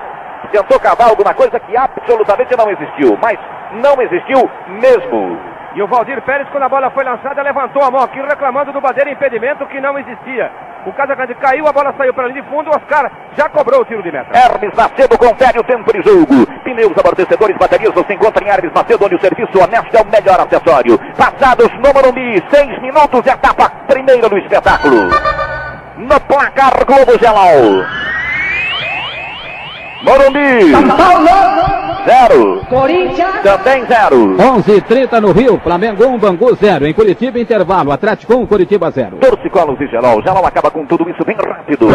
Tentou 0.51 0.81
cavar 0.81 1.11
alguma 1.11 1.33
coisa 1.33 1.61
que 1.61 1.77
absolutamente 1.77 2.57
não 2.57 2.68
existiu, 2.70 3.16
mas 3.22 3.38
não 3.72 4.03
existiu 4.03 4.51
mesmo. 4.66 5.56
E 5.76 5.82
o 5.82 5.86
Valdir 5.86 6.22
Pérez, 6.22 6.48
quando 6.48 6.62
a 6.62 6.70
bola 6.70 6.90
foi 6.90 7.04
lançada, 7.04 7.42
levantou 7.42 7.84
a 7.84 7.90
mão 7.90 8.00
aqui, 8.00 8.18
reclamando 8.18 8.72
do 8.72 8.80
Bandeira 8.80 9.10
impedimento 9.10 9.66
que 9.66 9.78
não 9.78 9.98
existia. 9.98 10.50
O 10.86 10.92
Casagrande 10.94 11.34
caiu, 11.34 11.68
a 11.68 11.72
bola 11.72 11.92
saiu 11.98 12.14
para 12.14 12.24
ali 12.24 12.32
de 12.32 12.48
fundo, 12.48 12.70
Oscar 12.70 13.12
já 13.36 13.46
cobrou 13.50 13.82
o 13.82 13.84
tiro 13.84 14.02
de 14.02 14.10
meta. 14.10 14.30
Hermes 14.34 14.74
Macedo 14.74 15.18
confere 15.18 15.58
o 15.58 15.64
tempo 15.64 15.92
de 15.92 16.00
jogo. 16.00 16.46
Pneus, 16.64 16.96
amortecedores, 16.96 17.58
baterias, 17.58 17.92
você 17.92 18.14
encontra 18.14 18.42
em 18.42 18.48
Hermes 18.48 18.72
Macedo, 18.72 19.04
onde 19.04 19.16
o 19.16 19.20
serviço 19.20 19.62
honesto 19.62 19.94
é 19.94 20.00
o 20.00 20.06
melhor 20.06 20.40
acessório. 20.40 20.98
Passados 21.14 21.70
no 21.74 21.92
Morumbi, 21.92 22.42
seis 22.50 22.80
minutos, 22.80 23.26
etapa 23.26 23.68
primeira 23.86 24.30
do 24.30 24.38
espetáculo. 24.38 25.10
No 25.98 26.20
placar 26.20 26.72
Globo 26.86 27.18
Gelal. 27.18 27.84
Morumbi. 30.04 30.72
Tá, 30.72 30.96
tá, 30.96 30.96
tá, 30.96 31.26
tá. 31.26 31.65
0. 32.07 32.61
Corinthians. 32.69 33.42
Também 33.42 33.85
0. 33.85 34.37
11 34.40 34.81
30 34.83 35.21
no 35.21 35.33
Rio. 35.33 35.61
Flamengo 35.62 36.05
1, 36.05 36.14
um, 36.14 36.19
Bangu 36.19 36.55
0. 36.55 36.87
Em 36.87 36.95
Curitiba, 36.95 37.38
intervalo. 37.38 37.90
Atlético 37.90 38.35
1, 38.35 38.40
um, 38.40 38.47
Curitiba 38.47 38.90
0. 38.90 39.16
Torcicolos 39.16 39.81
e 39.81 39.87
Gelol. 39.88 40.23
Gelol 40.23 40.47
acaba 40.47 40.71
com 40.71 40.87
tudo 40.87 41.09
isso 41.11 41.25
bem 41.25 41.37
rápido. 41.37 41.88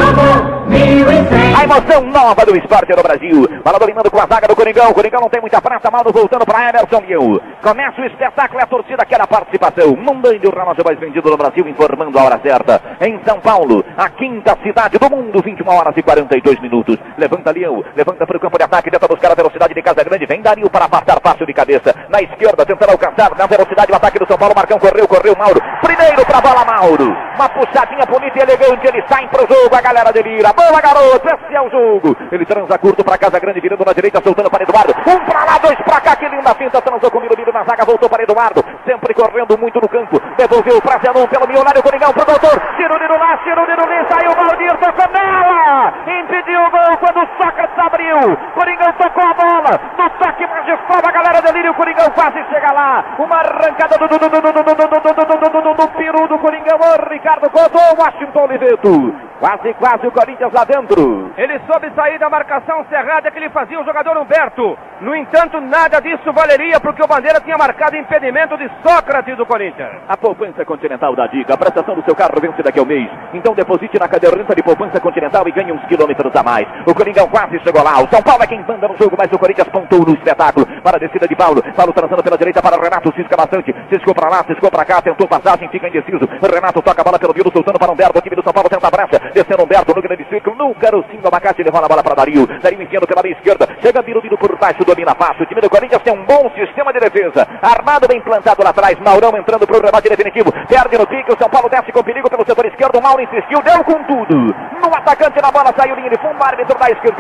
A 1.57 1.63
emoção 1.63 2.01
nova 2.11 2.45
do 2.45 2.57
esporte 2.57 2.93
no 2.95 3.01
Brasil. 3.01 3.47
Bola 3.63 3.79
dominando 3.79 4.11
com 4.11 4.19
a 4.19 4.27
zaga 4.27 4.47
do 4.47 4.55
Coringão. 4.55 4.91
O 4.91 4.93
Coringão 4.93 5.21
não 5.21 5.29
tem 5.29 5.39
muita 5.39 5.61
prata. 5.61 5.89
Maldo 5.89 6.11
voltando 6.11 6.45
para 6.45 6.69
Emerson 6.69 7.01
Liu. 7.07 7.41
Começa 7.61 8.01
o 8.01 8.05
espetáculo. 8.05 8.59
e 8.59 8.63
a 8.63 8.67
torcida 8.67 9.05
quer 9.05 9.21
a 9.21 9.27
participação. 9.27 9.95
Mandando 9.95 10.49
o 10.49 10.55
relógio 10.55 10.83
mais 10.85 10.99
vendido 10.99 11.29
no 11.29 11.37
Brasil, 11.37 11.67
informando 11.67 12.19
a 12.19 12.23
hora 12.23 12.39
certa. 12.43 12.81
Em 12.99 13.19
São 13.23 13.39
Paulo, 13.39 13.83
a 13.97 14.09
quinta 14.09 14.57
cidade 14.61 14.97
do 14.97 15.09
mundo. 15.09 15.41
21 15.41 15.69
horas 15.69 15.95
e 15.95 16.03
42 16.03 16.59
minutos. 16.59 16.97
Levanta 17.17 17.51
Leão, 17.51 17.83
Levanta 17.95 18.25
para 18.25 18.37
o 18.37 18.39
campo 18.39 18.57
de 18.57 18.63
ataque. 18.63 18.91
Tenta 18.91 19.07
buscar 19.07 19.31
a 19.31 19.35
velocidade 19.35 19.73
de 19.73 19.81
casa. 19.81 20.00
Grande. 20.03 20.25
Vem 20.25 20.41
Dario 20.41 20.69
para 20.69 20.85
afastar 20.85 21.19
fácil 21.21 21.45
de 21.45 21.53
cabeça. 21.53 21.93
Na 22.09 22.21
esquerda, 22.21 22.65
tentando 22.65 22.91
alcançar 22.91 23.35
na 23.35 23.45
velocidade 23.45 23.91
o 23.91 23.95
ataque 23.95 24.19
do 24.19 24.27
São 24.27 24.37
Paulo. 24.37 24.53
Marcão 24.55 24.79
correu, 24.79 25.07
correu 25.07 25.35
Mauro. 25.37 25.61
Primeiro 25.81 26.25
para 26.25 26.37
a 26.37 26.41
bola, 26.41 26.65
Mauro. 26.65 27.15
Uma 27.35 27.49
puxadinha 27.49 28.05
bonita 28.05 28.37
e 28.37 28.41
elegante. 28.41 28.87
Ele 28.87 29.03
sai 29.07 29.27
para 29.27 29.43
o 29.43 29.47
jogo. 29.47 29.75
A 29.75 29.81
galera 29.81 30.11
delira. 30.11 30.53
Boa, 30.53 30.81
garoto. 30.81 31.27
Esse 31.27 31.55
é 31.55 31.61
o 31.61 31.69
jogo. 31.69 32.15
Ele 32.31 32.45
transa 32.45 32.77
curto 32.77 33.03
para 33.03 33.17
Casa 33.17 33.39
Grande, 33.39 33.59
virando 33.59 33.85
na 33.85 33.93
direita, 33.93 34.21
soltando 34.21 34.49
para 34.49 34.63
Eduardo. 34.63 34.93
Um 35.07 35.25
para 35.25 35.45
lá, 35.45 35.57
dois 35.57 35.77
para 35.81 36.01
cá. 36.01 36.15
Que 36.15 36.27
linda 36.27 36.53
finta. 36.55 36.81
Transou 36.81 37.09
com 37.09 37.17
o 37.17 37.21
Mirubiru 37.21 37.51
na 37.51 37.63
zaga. 37.63 37.85
Voltou 37.85 38.09
para 38.09 38.23
Eduardo. 38.23 38.63
Sempre 38.85 39.13
correndo 39.13 39.57
muito 39.57 39.79
no 39.79 39.89
campo. 39.89 40.21
Devolveu 40.37 40.81
para 40.81 40.99
Zenon 40.99 41.27
pelo 41.27 41.47
milionário 41.47 41.83
Coringão 41.83 42.13
pro 42.13 42.25
doutor. 42.25 42.59
Tiro 42.77 42.97
de 42.99 43.07
lá, 43.07 43.37
tiro 43.43 43.65
de 43.65 43.71
ali. 43.71 44.07
Saiu 44.09 44.35
Valdir. 44.35 44.77
Tocou 44.77 45.11
nela. 45.13 45.93
Impediu 46.07 46.59
o 46.61 46.71
gol 46.71 46.97
quando 46.99 47.23
o 47.23 47.27
Sócrates 47.41 47.77
abriu. 47.77 48.37
Coringão 48.53 48.93
tocou 48.93 49.23
a 49.23 49.33
bola. 49.33 49.79
No 49.97 50.09
toque 50.09 50.47
magistral, 50.47 51.01
a 51.05 51.11
galera 51.11 51.41
delírio. 51.41 51.71
O 51.71 51.75
Coringão 51.75 52.09
quase 52.11 52.43
chega 52.49 52.71
lá. 52.73 53.15
Uma 53.19 53.37
arrancada 53.37 53.97
do, 53.97 54.07
do, 54.07 54.17
do, 54.17 54.29
do, 54.29 54.41
do, 54.41 54.51
do, 54.51 54.63
do, 54.63 54.75
do, 54.75 54.87
do, 54.87 55.13
do, 55.13 55.25
do, 55.25 55.49
do, 55.49 55.61
do, 55.61 55.73
do 55.73 55.87
peru 55.89 56.27
do 56.27 56.39
Coringão. 56.39 56.77
Ricardo 57.09 57.49
Couto, 57.49 57.77
Washington 57.97 58.43
Oliveto. 58.43 59.30
Quase, 59.41 59.73
quase 59.73 60.05
o 60.05 60.11
Corinthians 60.11 60.53
lá 60.53 60.63
dentro. 60.63 61.33
Ele 61.35 61.59
soube 61.65 61.91
sair 61.95 62.19
da 62.19 62.29
marcação 62.29 62.85
cerrada 62.87 63.31
que 63.31 63.39
ele 63.39 63.49
fazia 63.49 63.81
o 63.81 63.83
jogador 63.83 64.15
Humberto. 64.15 64.77
No 65.01 65.15
entanto, 65.15 65.59
nada 65.59 65.99
disso 65.99 66.31
valeria 66.31 66.79
porque 66.79 67.03
o 67.03 67.07
Bandeira 67.07 67.41
tinha 67.41 67.57
marcado 67.57 67.97
impedimento 67.97 68.55
de 68.55 68.69
Sócrates 68.85 69.35
do 69.35 69.43
Corinthians. 69.43 69.97
A 70.07 70.15
poupança 70.15 70.63
continental 70.63 71.15
da 71.15 71.25
Diga. 71.25 71.55
A 71.55 71.57
prestação 71.57 71.95
do 71.95 72.05
seu 72.05 72.15
carro 72.15 72.39
vence 72.39 72.61
daqui 72.61 72.77
ao 72.77 72.85
mês. 72.85 73.09
Então 73.33 73.55
deposite 73.55 73.97
na 73.97 74.07
caderneta 74.07 74.53
de 74.53 74.61
poupança 74.61 74.99
continental 74.99 75.47
e 75.47 75.51
ganhe 75.51 75.71
uns 75.71 75.83
quilômetros 75.85 76.35
a 76.35 76.43
mais. 76.43 76.67
O 76.85 76.93
Coringão 76.93 77.27
quase 77.27 77.57
chegou 77.61 77.81
lá. 77.81 77.97
O 77.97 78.07
São 78.09 78.21
Paulo 78.21 78.43
é 78.43 78.45
quem 78.45 78.63
manda 78.63 78.87
no 78.87 78.95
jogo, 78.95 79.15
mas 79.17 79.31
o 79.31 79.39
Corinthians 79.39 79.69
pontou 79.69 80.05
no 80.05 80.13
espetáculo. 80.13 80.67
Para 80.83 80.97
a 80.97 80.99
descida 80.99 81.27
de 81.27 81.35
Paulo. 81.35 81.63
Paulo 81.75 81.91
transando 81.93 82.21
pela 82.21 82.37
direita 82.37 82.61
para 82.61 82.79
Renato. 82.79 83.11
Cisca 83.15 83.35
bastante. 83.35 83.73
Ciscou 83.91 84.13
para 84.13 84.29
lá, 84.29 84.43
ciscou 84.43 84.69
para 84.69 84.85
cá. 84.85 85.01
Tentou 85.01 85.27
passagem, 85.27 85.67
fica 85.69 85.87
indeciso. 85.87 86.29
Renato 86.53 86.79
toca 86.83 87.01
a 87.01 87.03
bola 87.03 87.17
pelo 87.17 87.33
violo, 87.33 87.51
soltando 87.51 87.79
para 87.79 87.91
Humberto. 87.91 88.19
O 88.19 88.21
time 88.21 88.35
do 88.35 88.43
São 88.43 88.53
Paulo 88.53 88.69
tenta 88.69 88.87
a 88.87 88.91
brecha. 88.91 89.30
Descendo 89.33 89.63
Humberto 89.63 89.93
no 89.95 90.01
grande 90.01 90.25
ciclo. 90.29 90.55
No 90.55 90.73
garotinho 90.73 91.21
abacate. 91.25 91.63
Levando 91.63 91.85
a 91.85 91.87
bola 91.87 92.03
para 92.03 92.15
Dario. 92.15 92.47
Dario 92.59 92.81
enfiando 92.81 93.07
pela 93.07 93.21
meia 93.21 93.33
esquerda. 93.33 93.67
Chega 93.81 94.01
Biro 94.01 94.21
por 94.37 94.57
baixo. 94.57 94.83
Domina 94.83 95.13
fácil. 95.15 95.43
O 95.43 95.45
time 95.45 95.61
do 95.61 95.69
Corinthians 95.69 96.01
tem 96.01 96.13
um 96.13 96.25
bom 96.25 96.49
sistema 96.55 96.91
de 96.91 96.99
defesa. 96.99 97.47
Armado 97.61 98.07
bem 98.07 98.21
plantado 98.21 98.63
lá 98.63 98.71
atrás. 98.71 98.97
Maurão 98.99 99.37
entrando 99.37 99.67
para 99.67 99.77
o 99.77 99.81
rebate 99.81 100.09
definitivo. 100.09 100.51
Perde 100.67 100.97
no 100.97 101.07
pique. 101.07 101.31
O 101.31 101.37
São 101.37 101.49
Paulo 101.49 101.69
desce 101.69 101.91
com 101.91 102.03
perigo 102.03 102.29
pelo 102.29 102.45
setor 102.45 102.65
esquerdo. 102.65 102.97
O 102.97 103.01
Mauro 103.01 103.21
insistiu. 103.21 103.61
Deu 103.61 103.83
com 103.83 104.03
tudo. 104.03 104.35
No 104.81 104.95
atacante 104.95 105.41
na 105.41 105.51
bola 105.51 105.73
saiu 105.77 105.95
linha 105.95 106.09
de 106.09 106.17
fundo. 106.17 106.41
Árbitro 106.41 106.77
da 106.79 106.89
esquerda. 106.89 107.11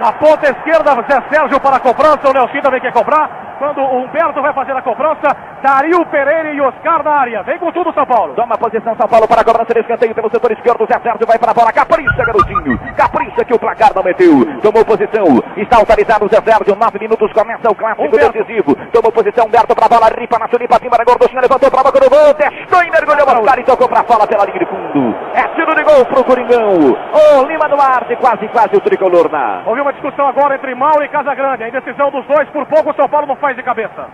Na 0.00 0.12
ponta 0.12 0.48
esquerda, 0.48 0.94
Zé 1.10 1.22
Sérgio 1.30 1.60
para 1.60 1.76
a 1.76 1.80
cobrança. 1.80 2.28
O 2.28 2.32
Nelson 2.32 2.60
também 2.60 2.80
quer 2.80 2.92
cobrar. 2.92 3.56
quando 3.58 3.80
o 3.80 4.04
Humberto 4.04 4.40
vai 4.42 4.52
fazer 4.52 4.72
a 4.72 4.82
cobrança. 4.82 5.36
Dario 5.62 6.04
Pereira 6.06 6.52
e 6.52 6.60
Oscar 6.60 7.02
na 7.02 7.10
área. 7.12 7.42
Vem 7.42 7.58
com 7.58 7.72
tudo, 7.72 7.92
São 7.92 8.06
Paulo. 8.06 8.34
Toma 8.34 8.58
posição 8.58 8.94
São 8.96 9.08
Paulo 9.08 9.26
para 9.26 9.40
a 9.40 9.44
cobrança 9.44 9.72
de 9.72 9.80
escanteio 9.80 10.14
pelo 10.14 10.30
setor 10.30 10.52
esquerdo. 10.52 10.86
Zé 10.86 11.00
Sérgio 11.00 11.26
vai 11.26 11.38
a 11.50 11.54
bola. 11.54 11.72
Capricha, 11.72 12.24
garotinho. 12.24 12.78
Capricha 12.96 13.44
que 13.44 13.54
o 13.54 13.58
placar 13.58 13.92
não 13.94 14.02
meteu. 14.02 14.44
Tomou 14.60 14.84
posição. 14.84 15.24
Está 15.56 15.76
autorizado 15.78 16.24
o 16.24 16.28
Zé 16.28 16.40
Sérgio. 16.40 16.76
Nove 16.76 16.98
minutos 16.98 17.32
começa 17.32 17.70
o 17.70 17.74
clássico 17.74 18.06
Humberto. 18.06 18.32
decisivo. 18.32 18.74
Tomou 18.92 19.12
posição. 19.12 19.46
Humberto 19.46 19.74
para 19.74 19.86
a 19.86 19.88
bola. 19.88 20.08
Ripa 20.18 20.38
na 20.38 20.48
chulipa. 20.48 20.78
Timba 20.78 20.98
na 20.98 21.04
gorduchinha. 21.04 21.40
Levantou 21.40 21.70
para 21.70 21.80
a 21.80 21.84
boca 21.84 22.00
do 22.00 22.10
gol. 22.10 22.34
Testou 22.34 22.82
e 22.82 22.90
mergulhou. 22.90 23.28
Oscar 23.28 23.58
e 23.58 23.64
tocou 23.64 23.88
para 23.88 24.04
fora 24.04 24.26
pela 24.26 24.44
linha 24.44 24.58
de 24.58 24.66
fundo. 24.66 25.14
É 25.34 25.42
tiro 25.54 25.74
de 25.74 25.82
gol 25.82 26.04
pro 26.06 26.24
Coringão. 26.24 26.96
Ô 27.12 27.42
Lima 27.46 27.68
Duarte. 27.68 28.16
Quase, 28.16 28.48
quase 28.48 28.76
o 28.76 28.80
tricolor 28.80 29.30
na. 29.30 29.62
Houve 29.66 29.80
uma 29.80 29.92
discussão 29.92 30.26
agora 30.26 30.54
entre 30.54 30.74
Mauro 30.74 31.04
e 31.04 31.08
Casagrande. 31.08 31.64
A 31.64 31.68
indecisão 31.68 32.10
dos 32.10 32.24
dois, 32.26 32.48
por 32.50 32.66
pouco 32.66 32.90
o 32.90 32.94
São 32.94 33.08
Paulo 33.08 33.26
não 33.26 33.36
faz 33.36 33.56
de 33.56 33.62
cabeça. 33.62 34.06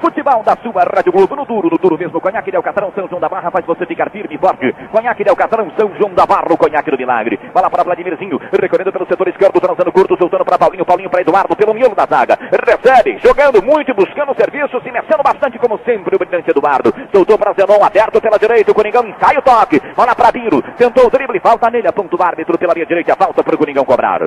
Futebol 0.00 0.42
da 0.42 0.56
sua 0.56 0.84
Rádio 0.84 1.12
Globo, 1.12 1.36
no 1.36 1.44
duro, 1.44 1.70
no 1.70 1.78
duro 1.78 1.98
mesmo. 1.98 2.20
Conhaque 2.20 2.50
de 2.50 2.56
Alcatrão, 2.56 2.92
São 2.94 3.08
João 3.08 3.20
da 3.20 3.28
Barra, 3.28 3.50
faz 3.50 3.64
você 3.64 3.86
ficar 3.86 4.10
firme 4.10 4.34
e 4.34 4.38
forte. 4.38 4.72
Conhaque 4.90 5.24
de 5.24 5.30
Alcatrão, 5.30 5.70
São 5.78 5.94
João 5.96 6.14
da 6.14 6.26
Barra, 6.26 6.52
o 6.52 6.56
conhaque 6.56 6.90
do 6.90 6.98
milagre. 6.98 7.38
Bola 7.52 7.70
para 7.70 7.84
Vladimirzinho, 7.84 8.38
recorrendo 8.60 8.92
pelo 8.92 9.06
setor 9.06 9.28
esquerdo, 9.28 9.60
transando 9.60 9.92
curto, 9.92 10.16
soltando 10.18 10.44
para 10.44 10.58
Paulinho, 10.58 10.84
Paulinho 10.84 11.10
para 11.10 11.22
Eduardo, 11.22 11.56
pelo 11.56 11.74
miolo 11.74 11.94
da 11.94 12.06
zaga. 12.06 12.38
Recebe, 12.50 13.18
jogando 13.18 13.62
muito 13.62 13.94
buscando 13.94 14.34
serviço, 14.34 14.80
se 14.80 14.90
mexendo 14.90 15.22
bastante, 15.22 15.58
como 15.58 15.78
sempre, 15.84 16.16
o 16.16 16.18
brilhante 16.18 16.50
Eduardo. 16.50 16.92
Soltou 17.12 17.38
para 17.38 17.52
Zenon, 17.54 17.82
aberto 17.84 18.20
pela 18.20 18.38
direita, 18.38 18.72
o 18.72 18.74
Coringão 18.74 19.04
sai 19.20 19.36
o 19.38 19.42
toque. 19.42 19.80
Bola 19.94 20.14
para 20.14 20.32
Biro, 20.32 20.62
tentou 20.76 21.06
o 21.06 21.10
drible, 21.10 21.40
falta 21.40 21.70
nele, 21.70 21.88
aponta 21.88 22.16
o 22.16 22.22
árbitro 22.22 22.58
pela 22.58 22.74
linha 22.74 22.86
direita, 22.86 23.16
falta 23.16 23.42
para 23.42 23.54
o 23.54 23.58
Coringão 23.58 23.84
cobrar. 23.84 24.20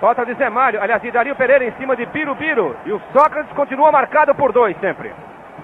Falta 0.00 0.24
de 0.24 0.34
Zé 0.34 0.50
Mário, 0.50 0.82
aliás, 0.82 1.00
de 1.00 1.10
Dario 1.10 1.36
Pereira 1.36 1.64
em 1.64 1.72
cima 1.72 1.96
de 1.96 2.06
Biro. 2.06 2.76
E 2.84 2.92
o 2.92 3.00
Sócrates 3.12 3.52
continua 3.54 3.92
marcado 3.92 4.34
por 4.34 4.52
dois 4.52 4.76
sempre. 4.80 5.12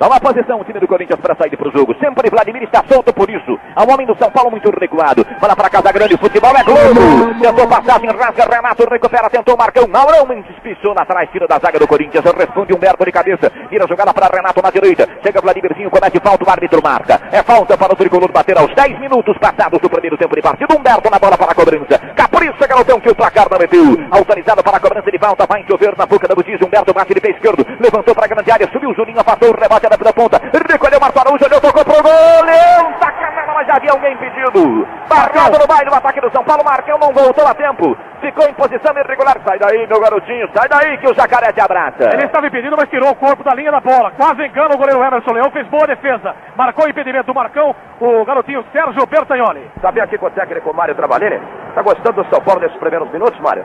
Dá 0.01 0.07
uma 0.07 0.19
posição 0.19 0.59
o 0.59 0.65
time 0.65 0.81
do 0.81 0.89
Corinthians 0.89 1.21
para 1.21 1.37
sair 1.37 1.55
para 1.59 1.69
o 1.69 1.73
jogo. 1.73 1.95
Sempre 2.01 2.31
Vladimir 2.31 2.63
está 2.63 2.83
solto 2.89 3.13
por 3.13 3.29
isso. 3.29 3.61
Há 3.77 3.85
um 3.85 3.93
homem 3.93 4.07
do 4.07 4.17
São 4.17 4.31
Paulo 4.31 4.51
muito 4.51 4.71
recuado. 4.71 5.27
Bola 5.39 5.55
para 5.55 5.69
Casa 5.69 5.93
Grande. 5.93 6.17
Futebol 6.17 6.57
é 6.57 6.65
Globo. 6.65 7.39
Tentou 7.39 7.69
passagem, 7.69 8.09
rasga 8.09 8.49
Renato, 8.49 8.89
recupera, 8.89 9.29
tentou 9.29 9.59
Marcão. 9.59 9.87
Maurão 9.87 10.25
espichou 10.49 10.95
na 10.95 11.05
trás, 11.05 11.29
tira 11.31 11.47
da 11.47 11.59
zaga 11.59 11.79
do 11.79 11.87
Corinthians. 11.87 12.25
Responde 12.25 12.73
Humberto 12.73 13.05
de 13.05 13.13
cabeça. 13.13 13.53
Vira 13.69 13.85
a 13.85 13.87
jogada 13.87 14.15
para 14.15 14.35
Renato 14.35 14.63
na 14.63 14.71
direita. 14.71 15.07
Chega 15.23 15.39
Vladimirzinho, 15.39 15.91
comete 15.91 16.19
falta, 16.19 16.49
o 16.49 16.51
árbitro 16.51 16.81
marca. 16.83 17.21
É 17.31 17.43
falta 17.43 17.77
para 17.77 17.93
o 17.93 17.97
tricolor 17.97 18.33
bater 18.33 18.57
aos 18.57 18.75
10 18.75 18.99
minutos 19.01 19.37
passados 19.37 19.83
do 19.83 19.91
primeiro 19.91 20.17
tempo 20.17 20.35
de 20.35 20.41
partida. 20.41 20.75
Humberto 20.75 21.11
na 21.11 21.19
bola 21.19 21.37
para 21.37 21.53
a 21.53 21.55
cobrança. 21.55 21.99
Capricha, 22.17 22.67
garotão, 22.67 22.99
que 23.01 23.11
o 23.11 23.15
placar 23.15 23.49
não 23.51 23.59
meteu. 23.59 23.85
Autorizado 24.11 24.63
para 24.63 24.79
a 24.79 24.81
cobrança 24.81 25.11
de 25.11 25.19
falta. 25.19 25.45
Vai 25.45 25.63
chover 25.69 25.95
na 25.99 26.07
boca 26.07 26.27
da 26.27 26.35
Butiz. 26.35 26.59
Humberto 26.63 26.95
bate 26.95 27.13
de 27.13 27.21
pé 27.21 27.33
esquerdo. 27.33 27.67
Levantou 27.79 28.15
para 28.15 28.25
a 28.25 28.29
grande 28.29 28.51
área. 28.51 28.67
Subiu 28.73 28.89
o 28.89 28.95
Juninho, 28.95 29.21
afastou 29.21 29.51
o 29.51 29.53
rebate 29.91 30.05
da 30.05 30.13
ponta. 30.13 30.41
Recolheu 30.71 31.01
Marcos 31.01 31.21
Araújo, 31.21 31.45
olhou, 31.45 31.61
tocou 31.61 31.85
pro 31.85 32.03
gol. 32.03 32.45
Leão, 32.47 32.95
sacanagem, 33.03 33.55
mas 33.55 33.67
já 33.67 33.75
havia 33.75 33.91
alguém 33.91 34.17
pedido. 34.17 34.87
Marcado 35.11 35.59
no 35.59 35.67
baile, 35.67 35.91
o 35.91 35.95
ataque 35.95 36.21
do 36.21 36.31
São 36.31 36.45
Paulo. 36.45 36.65
Marcão 36.65 36.99
não 36.99 37.13
voltou 37.13 37.47
a 37.47 37.55
tempo. 37.55 37.97
Ficou 38.21 38.47
em 38.49 38.55
posição 38.55 38.95
irregular. 38.97 39.37
Sai 39.45 39.59
daí, 39.59 39.87
meu 39.89 40.01
garotinho, 40.01 40.49
sai 40.55 40.69
daí 40.69 40.97
que 40.99 41.09
o 41.11 41.15
jacaré 41.15 41.53
te 41.53 41.61
abraça. 41.61 42.11
Ele 42.13 42.25
estava 42.25 42.47
impedido, 42.47 42.77
mas 42.79 42.89
tirou 42.89 43.11
o 43.11 43.17
corpo 43.17 43.43
da 43.43 43.55
linha 43.55 43.73
da 43.73 43.81
bola. 43.81 44.13
Quase 44.13 44.45
engana 44.45 44.75
o 44.75 44.79
goleiro 44.79 45.03
Emerson 45.03 45.33
Leão, 45.33 45.51
fez 45.51 45.67
boa 45.67 45.87
defesa. 45.87 46.35
Marcou 46.57 46.87
o 46.87 46.89
impedimento 46.89 47.27
do 47.27 47.35
Marcão, 47.35 47.75
o 48.01 48.25
garotinho 48.25 48.65
Sérgio 48.73 49.07
Bertagnoli. 49.07 49.71
Sabia 49.81 50.05
aqui 50.05 50.17
com 50.19 50.27
o 50.27 50.31
técnico 50.31 50.75
Mário 50.75 50.95
Travalini? 50.95 51.41
Tá 51.75 51.83
gostando 51.83 52.23
do 52.23 52.31
São 52.31 52.41
Paulo 52.43 52.61
nesses 52.61 52.77
primeiros 52.79 53.11
minutos, 53.11 53.39
Mário? 53.41 53.65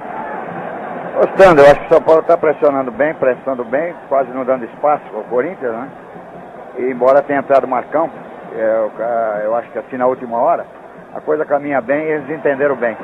Gostando, 1.16 1.62
eu 1.62 1.68
acho 1.68 1.80
que 1.80 1.86
o 1.86 1.94
São 1.94 2.02
Paulo 2.02 2.22
está 2.22 2.38
pressionando 2.38 2.92
bem, 2.92 3.14
pressionando 3.14 3.64
bem, 3.64 3.96
quase 4.10 4.30
não 4.32 4.44
dando 4.44 4.66
espaço 4.66 5.04
ao 5.14 5.24
Corinthians, 5.24 5.72
né? 5.72 5.88
E 6.78 6.92
embora 6.92 7.22
tenha 7.22 7.40
entrado 7.40 7.68
Marcão, 7.68 8.10
é, 8.56 8.80
o 8.82 8.90
ca- 8.92 9.42
eu 9.44 9.56
acho 9.56 9.70
que 9.72 9.80
assim 9.80 9.98
na 9.98 10.08
última 10.08 10.38
hora, 10.38 10.66
a 11.14 11.22
coisa 11.22 11.46
caminha 11.46 11.80
bem 11.82 12.04
e 12.06 12.12
eles 12.12 12.30
entenderam 12.30 12.76
bem. 12.76 12.98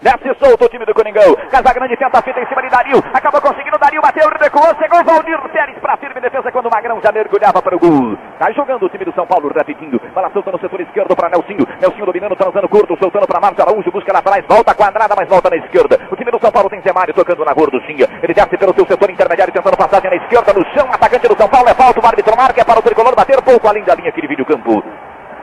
Desce 0.00 0.28
solto 0.38 0.64
o 0.64 0.68
time 0.68 0.84
do 0.84 0.92
Coringão. 0.92 1.34
Casagrande 1.50 1.96
tenta 1.96 2.18
a 2.18 2.22
fita 2.22 2.40
em 2.40 2.46
cima 2.46 2.60
de 2.62 2.68
Dario. 2.68 2.98
Acabou 3.14 3.40
conseguindo. 3.40 3.78
Dario 3.78 4.00
bateu, 4.02 4.28
recuou. 4.28 4.74
Chegou 4.78 5.04
Valdir 5.04 5.40
Pérez 5.52 5.78
para 5.78 5.96
firme 5.96 6.20
defesa 6.20 6.52
quando 6.52 6.66
o 6.66 6.70
Magrão 6.70 7.00
já 7.02 7.12
mergulhava 7.12 7.62
para 7.62 7.76
o 7.76 7.78
gol. 7.78 8.16
Tá 8.38 8.50
jogando 8.52 8.84
o 8.84 8.88
time 8.88 9.04
do 9.04 9.12
São 9.12 9.26
Paulo, 9.26 9.50
repetindo. 9.54 10.00
Bola 10.14 10.30
solta 10.32 10.52
no 10.52 10.60
setor 10.60 10.80
esquerdo 10.80 11.16
para 11.16 11.30
Nelsinho. 11.30 11.66
Nelsinho 11.80 12.06
dominando, 12.06 12.36
transando 12.36 12.68
curto, 12.68 12.96
soltando 12.98 13.26
para 13.26 13.40
Márcio 13.40 13.62
Araújo. 13.62 13.90
Busca 13.90 14.12
lá 14.12 14.18
atrás, 14.18 14.44
volta 14.46 14.74
quadrada, 14.74 15.14
mas 15.16 15.28
volta 15.28 15.50
na 15.50 15.56
esquerda. 15.56 15.98
O 16.10 16.16
time 16.16 16.30
do 16.30 16.40
São 16.40 16.52
Paulo 16.52 16.68
tem 16.68 16.82
Zé 16.82 16.92
Mário 16.92 17.14
tocando 17.14 17.44
na 17.44 17.54
gorduchinha. 17.54 18.06
Ele 18.22 18.34
desce 18.34 18.56
pelo 18.56 18.74
seu 18.74 18.86
setor 18.86 19.10
intermediário, 19.10 19.52
tentando 19.52 19.76
passagem 19.76 20.10
na 20.10 20.16
esquerda, 20.16 20.52
no 20.52 20.64
chão. 20.74 20.88
Atacante 20.92 21.28
do 21.28 21.36
São 21.36 21.48
Paulo 21.48 21.68
é 21.68 21.74
falta. 21.74 22.00
O 22.00 22.06
árbitro 22.06 22.36
marca 22.36 22.60
é 22.60 22.64
para 22.64 22.78
o 22.78 22.82
tricolor 22.82 23.14
bater 23.14 23.40
pouco 23.42 23.66
além 23.66 23.84
da 23.84 23.94
linha 23.94 24.12
que 24.12 24.20
divide 24.20 24.42
o 24.42 24.46
campo. 24.46 24.82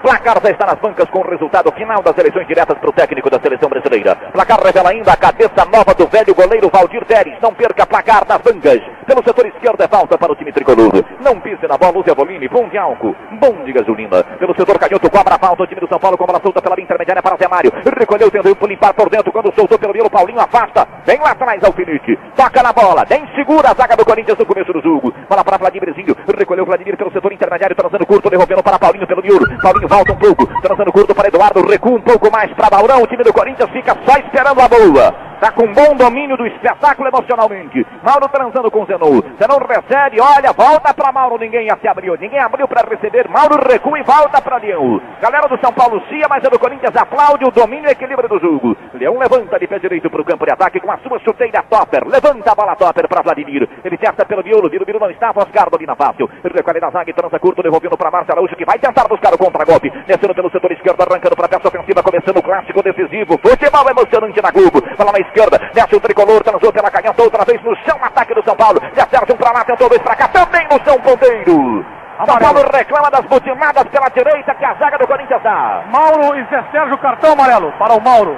Placar 0.04 0.38
já 0.44 0.52
está 0.52 0.66
nas 0.66 0.80
bancas 0.80 1.10
com 1.10 1.20
o 1.20 1.30
resultado 1.30 1.72
final 1.72 2.04
das 2.04 2.18
eleições 2.18 2.46
diretas 2.46 2.78
para 2.78 2.90
o 2.90 2.92
técnico 2.92 3.30
da 3.30 3.40
seleção 3.40 3.70
brasileira. 3.70 4.18
Placar 4.34 4.62
revela 4.62 4.90
ainda 4.90 5.14
a 5.14 5.16
cabeça 5.16 5.64
nova 5.72 5.94
do 5.94 6.06
velho 6.08 6.36
goleiro 6.36 6.70
Valdir 6.70 7.06
Teres. 7.06 7.40
Não 7.42 7.54
perca 7.54 7.88
placar 7.88 8.28
nas 8.28 8.42
bancas. 8.42 8.82
Pelo 9.08 9.24
setor 9.24 9.46
esquerdo 9.48 9.82
é 9.82 9.88
falta 9.88 10.18
para 10.18 10.34
o 10.34 10.36
time 10.36 10.52
tricolor. 10.52 10.92
Não 11.22 11.40
pise 11.40 11.66
na 11.70 11.78
bola, 11.78 12.00
use 12.00 12.12
a 12.12 12.14
volume. 12.14 12.50
Bom 12.50 12.68
de 12.68 12.78
álcool, 12.78 13.16
bom 13.40 13.64
de 13.64 13.72
gasolina. 13.72 14.22
Pelo 14.38 14.54
setor 14.56 14.78
canhoto, 14.78 15.10
cobra 15.10 15.36
a 15.36 15.40
falta. 15.40 15.64
O 15.64 15.68
time 15.68 15.80
do 15.80 15.88
São 15.88 16.00
Paulo 16.00 16.18
com 16.18 16.26
bola 16.26 16.42
solta 16.44 16.62
pela 16.62 16.76
linha 16.76 16.84
intermediária 16.84 17.24
para 17.24 17.38
Zé 17.38 17.48
Mário. 17.48 17.72
Recolheu, 17.98 18.30
tentou 18.30 18.68
limpar 18.68 18.94
por 18.94 19.10
dentro. 19.10 19.32
Quando 19.32 19.56
soltou 19.56 19.80
pelo 19.80 19.94
meio, 19.94 20.10
Paulinho 20.10 20.42
afasta. 20.42 20.86
Vem 21.06 21.20
lá 21.20 21.32
atrás, 21.32 21.64
Alfinite. 21.64 22.20
Toca 22.36 22.62
na 22.62 22.74
bola. 22.74 23.06
Nem 23.10 23.26
segura 23.36 23.72
a 23.72 23.74
zaga 23.74 23.96
do 23.96 24.04
Corinthians 24.04 24.38
no 24.38 24.46
começo 24.46 24.74
do 24.74 24.82
jogo. 24.82 25.14
Bola 25.30 25.46
para 25.46 25.58
Vladimirzinho. 25.58 26.14
Recolheu 26.38 26.66
Vladimir 26.66 26.98
pelo 26.98 27.12
setor 27.14 27.32
intermediário, 27.32 27.76
transando 27.76 28.06
curto, 28.06 28.30
devolvendo 28.30 28.62
para 28.62 28.78
Paulinho 28.78 29.08
pelo 29.08 29.22
miolo. 29.22 29.46
Paulinho 29.62 29.93
volta 29.94 30.12
um 30.12 30.18
pouco, 30.18 30.48
transando 30.60 30.92
curto 30.92 31.14
para 31.14 31.28
Eduardo, 31.28 31.62
recua 31.62 31.92
um 31.92 32.02
pouco 32.02 32.32
mais 32.32 32.52
para 32.54 32.70
Maurão. 32.72 33.04
O 33.04 33.08
time 33.08 33.24
do 33.24 33.32
Corinthians 33.32 33.70
fica 33.70 33.96
só 34.06 34.18
esperando 34.18 34.60
a 34.60 34.68
boa. 34.68 35.34
Tá 35.44 35.52
com 35.52 35.68
bom 35.74 35.94
domínio 35.98 36.38
do 36.38 36.48
espetáculo 36.48 37.10
emocionalmente. 37.10 37.86
Mauro 38.02 38.30
transando 38.30 38.72
com 38.72 38.86
Zenon. 38.86 39.20
Zenon 39.36 39.60
recebe, 39.60 40.22
olha, 40.22 40.54
volta 40.54 40.94
para 40.94 41.12
Mauro. 41.12 41.38
Ninguém 41.38 41.68
se 41.82 41.86
abriu, 41.86 42.16
ninguém 42.16 42.40
abriu 42.40 42.66
para 42.66 42.88
receber. 42.90 43.28
Mauro 43.28 43.60
recua 43.70 44.00
e 44.00 44.04
volta 44.04 44.42
para 44.42 44.56
Leão. 44.56 45.02
Galera 45.22 45.50
do 45.50 45.60
São 45.60 45.74
Paulo 45.74 46.02
cia, 46.08 46.28
mas 46.30 46.46
a 46.46 46.50
do 46.50 46.58
Corinthians 46.58 46.96
aplaude 46.96 47.44
o 47.44 47.52
domínio 47.52 47.90
e 47.90 47.92
equilíbrio 47.92 48.30
do 48.30 48.40
jogo. 48.40 48.78
Leão 48.94 49.20
levanta 49.20 49.60
de 49.60 49.68
pé 49.68 49.80
direito 49.80 50.10
para 50.10 50.22
o 50.22 50.24
campo 50.24 50.46
de 50.46 50.54
ataque 50.54 50.80
com 50.80 50.90
a 50.90 50.98
sua 51.00 51.20
chuteira 51.20 51.62
topper. 51.70 52.08
Levanta 52.08 52.50
a 52.50 52.56
bola 52.56 52.78
topper 52.78 53.10
para 53.10 53.22
Vladimir. 53.22 53.68
Ele 53.84 53.98
testa 53.98 54.26
pelo 54.26 54.46
miolo, 54.46 54.70
Viro 54.70 54.86
Viro 54.86 55.00
não 55.00 55.12
estava, 55.12 55.42
Oscar 55.42 55.70
domina 55.70 55.94
fácil. 55.94 56.30
Recolhe 56.42 56.80
na 56.80 56.90
zaga 56.90 57.10
e 57.10 57.14
transa 57.14 57.38
curto, 57.38 57.62
devolvendo 57.62 57.98
para 57.98 58.10
Márcio 58.10 58.32
Araújo 58.32 58.56
que 58.56 58.64
vai 58.64 58.80
tentar 58.80 59.10
buscar 59.10 59.34
o 59.34 59.38
contra-golpe. 59.38 59.83
Descendo 59.90 60.34
pelo 60.34 60.52
setor 60.52 60.72
esquerdo, 60.72 61.02
arrancando 61.02 61.36
para 61.36 61.46
a 61.46 61.50
peça 61.50 61.68
ofensiva, 61.68 62.04
começando 62.04 62.38
o 62.38 62.44
clássico 62.44 62.84
decisivo. 62.84 63.40
Futebol 63.40 63.90
emocionante 63.90 64.42
na 64.42 64.52
Globo. 64.52 64.82
Bola 64.98 65.12
na 65.12 65.20
esquerda, 65.20 65.60
desce 65.74 65.96
o 65.96 66.02
tricolor, 66.02 66.44
transou 66.44 66.72
pela 66.72 66.92
canhota 66.92 67.24
outra 67.24 67.46
vez 67.46 67.62
no 67.64 67.76
chão, 67.78 67.98
ataque 68.02 68.34
do 68.34 68.44
São 68.44 68.56
Paulo. 68.56 68.80
Já 68.96 69.08
serve 69.08 69.34
um 69.34 69.38
para 69.38 69.52
lá, 69.52 69.64
tentou 69.64 69.90
dois 69.90 70.02
para 70.02 70.16
cá, 70.16 70.28
também 70.28 70.66
no 70.66 70.84
chão, 70.84 71.00
ponteiro. 71.02 71.86
São 72.26 72.38
Paulo 72.38 72.62
reclama 72.72 73.10
das 73.10 73.26
butinadas 73.26 73.84
pela 73.90 74.08
direita 74.10 74.54
que 74.56 74.66
a 74.66 74.74
zaga 74.76 74.98
do 74.98 75.08
Corinthians 75.08 75.42
dá. 75.42 75.84
Mauro 75.92 76.38
e 76.38 76.44
Zé 76.46 76.64
Sérgio, 76.72 76.98
cartão 77.00 77.34
amarelo 77.34 77.72
para 77.74 77.94
o 77.96 78.02
Mauro. 78.02 78.38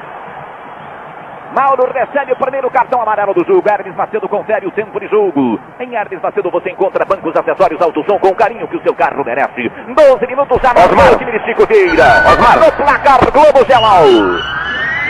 Mauro 1.56 1.90
recebe 1.90 2.34
o 2.34 2.36
primeiro 2.36 2.70
cartão 2.70 3.02
amarelo 3.02 3.34
do 3.34 3.46
jogo. 3.46 3.64
Hermes 3.66 3.96
Macedo 3.96 4.28
confere 4.28 4.68
o 4.68 4.72
tempo 4.72 5.00
de 5.00 5.08
jogo. 5.08 5.58
Em 5.80 5.96
Hermes 5.96 6.22
Macedo 6.22 6.52
você 6.52 6.70
encontra 6.70 7.06
bancos, 7.06 7.34
acessórios, 7.34 7.82
alto 7.82 8.04
som 8.04 8.20
com 8.20 8.28
o 8.28 8.36
carinho 8.36 8.68
que 8.68 8.76
o 8.76 8.84
seu 8.84 8.94
carro 8.94 9.24
merece. 9.24 9.72
12 9.88 10.28
minutos 10.28 10.60
já 10.62 10.74
no 10.74 11.18
time 11.18 11.32
de 11.32 11.46
Chicoteira. 11.46 12.04
Osmar. 12.28 12.60
No 12.60 12.72
placar 12.74 13.32
Globo 13.32 13.66
Gelal. 13.66 14.04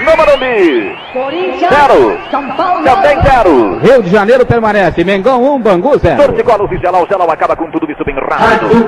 No 0.05 0.17
Morumbi. 0.17 0.95
Zero. 1.57 2.19
Também 2.29 3.21
zero. 3.23 3.79
Rio 3.79 4.03
de 4.03 4.09
Janeiro 4.11 4.45
permanece. 4.45 5.03
Mengão 5.03 5.41
1, 5.55 5.61
Bangu 5.61 5.97
0. 5.97 6.27
Torcicolos 6.27 6.71
e 6.71 6.77
Gelal. 6.77 7.07
Gelal 7.07 7.31
acaba 7.31 7.55
com 7.55 7.71
tudo 7.71 7.91
isso 7.91 8.05
bem 8.05 8.13
rápido. 8.15 8.87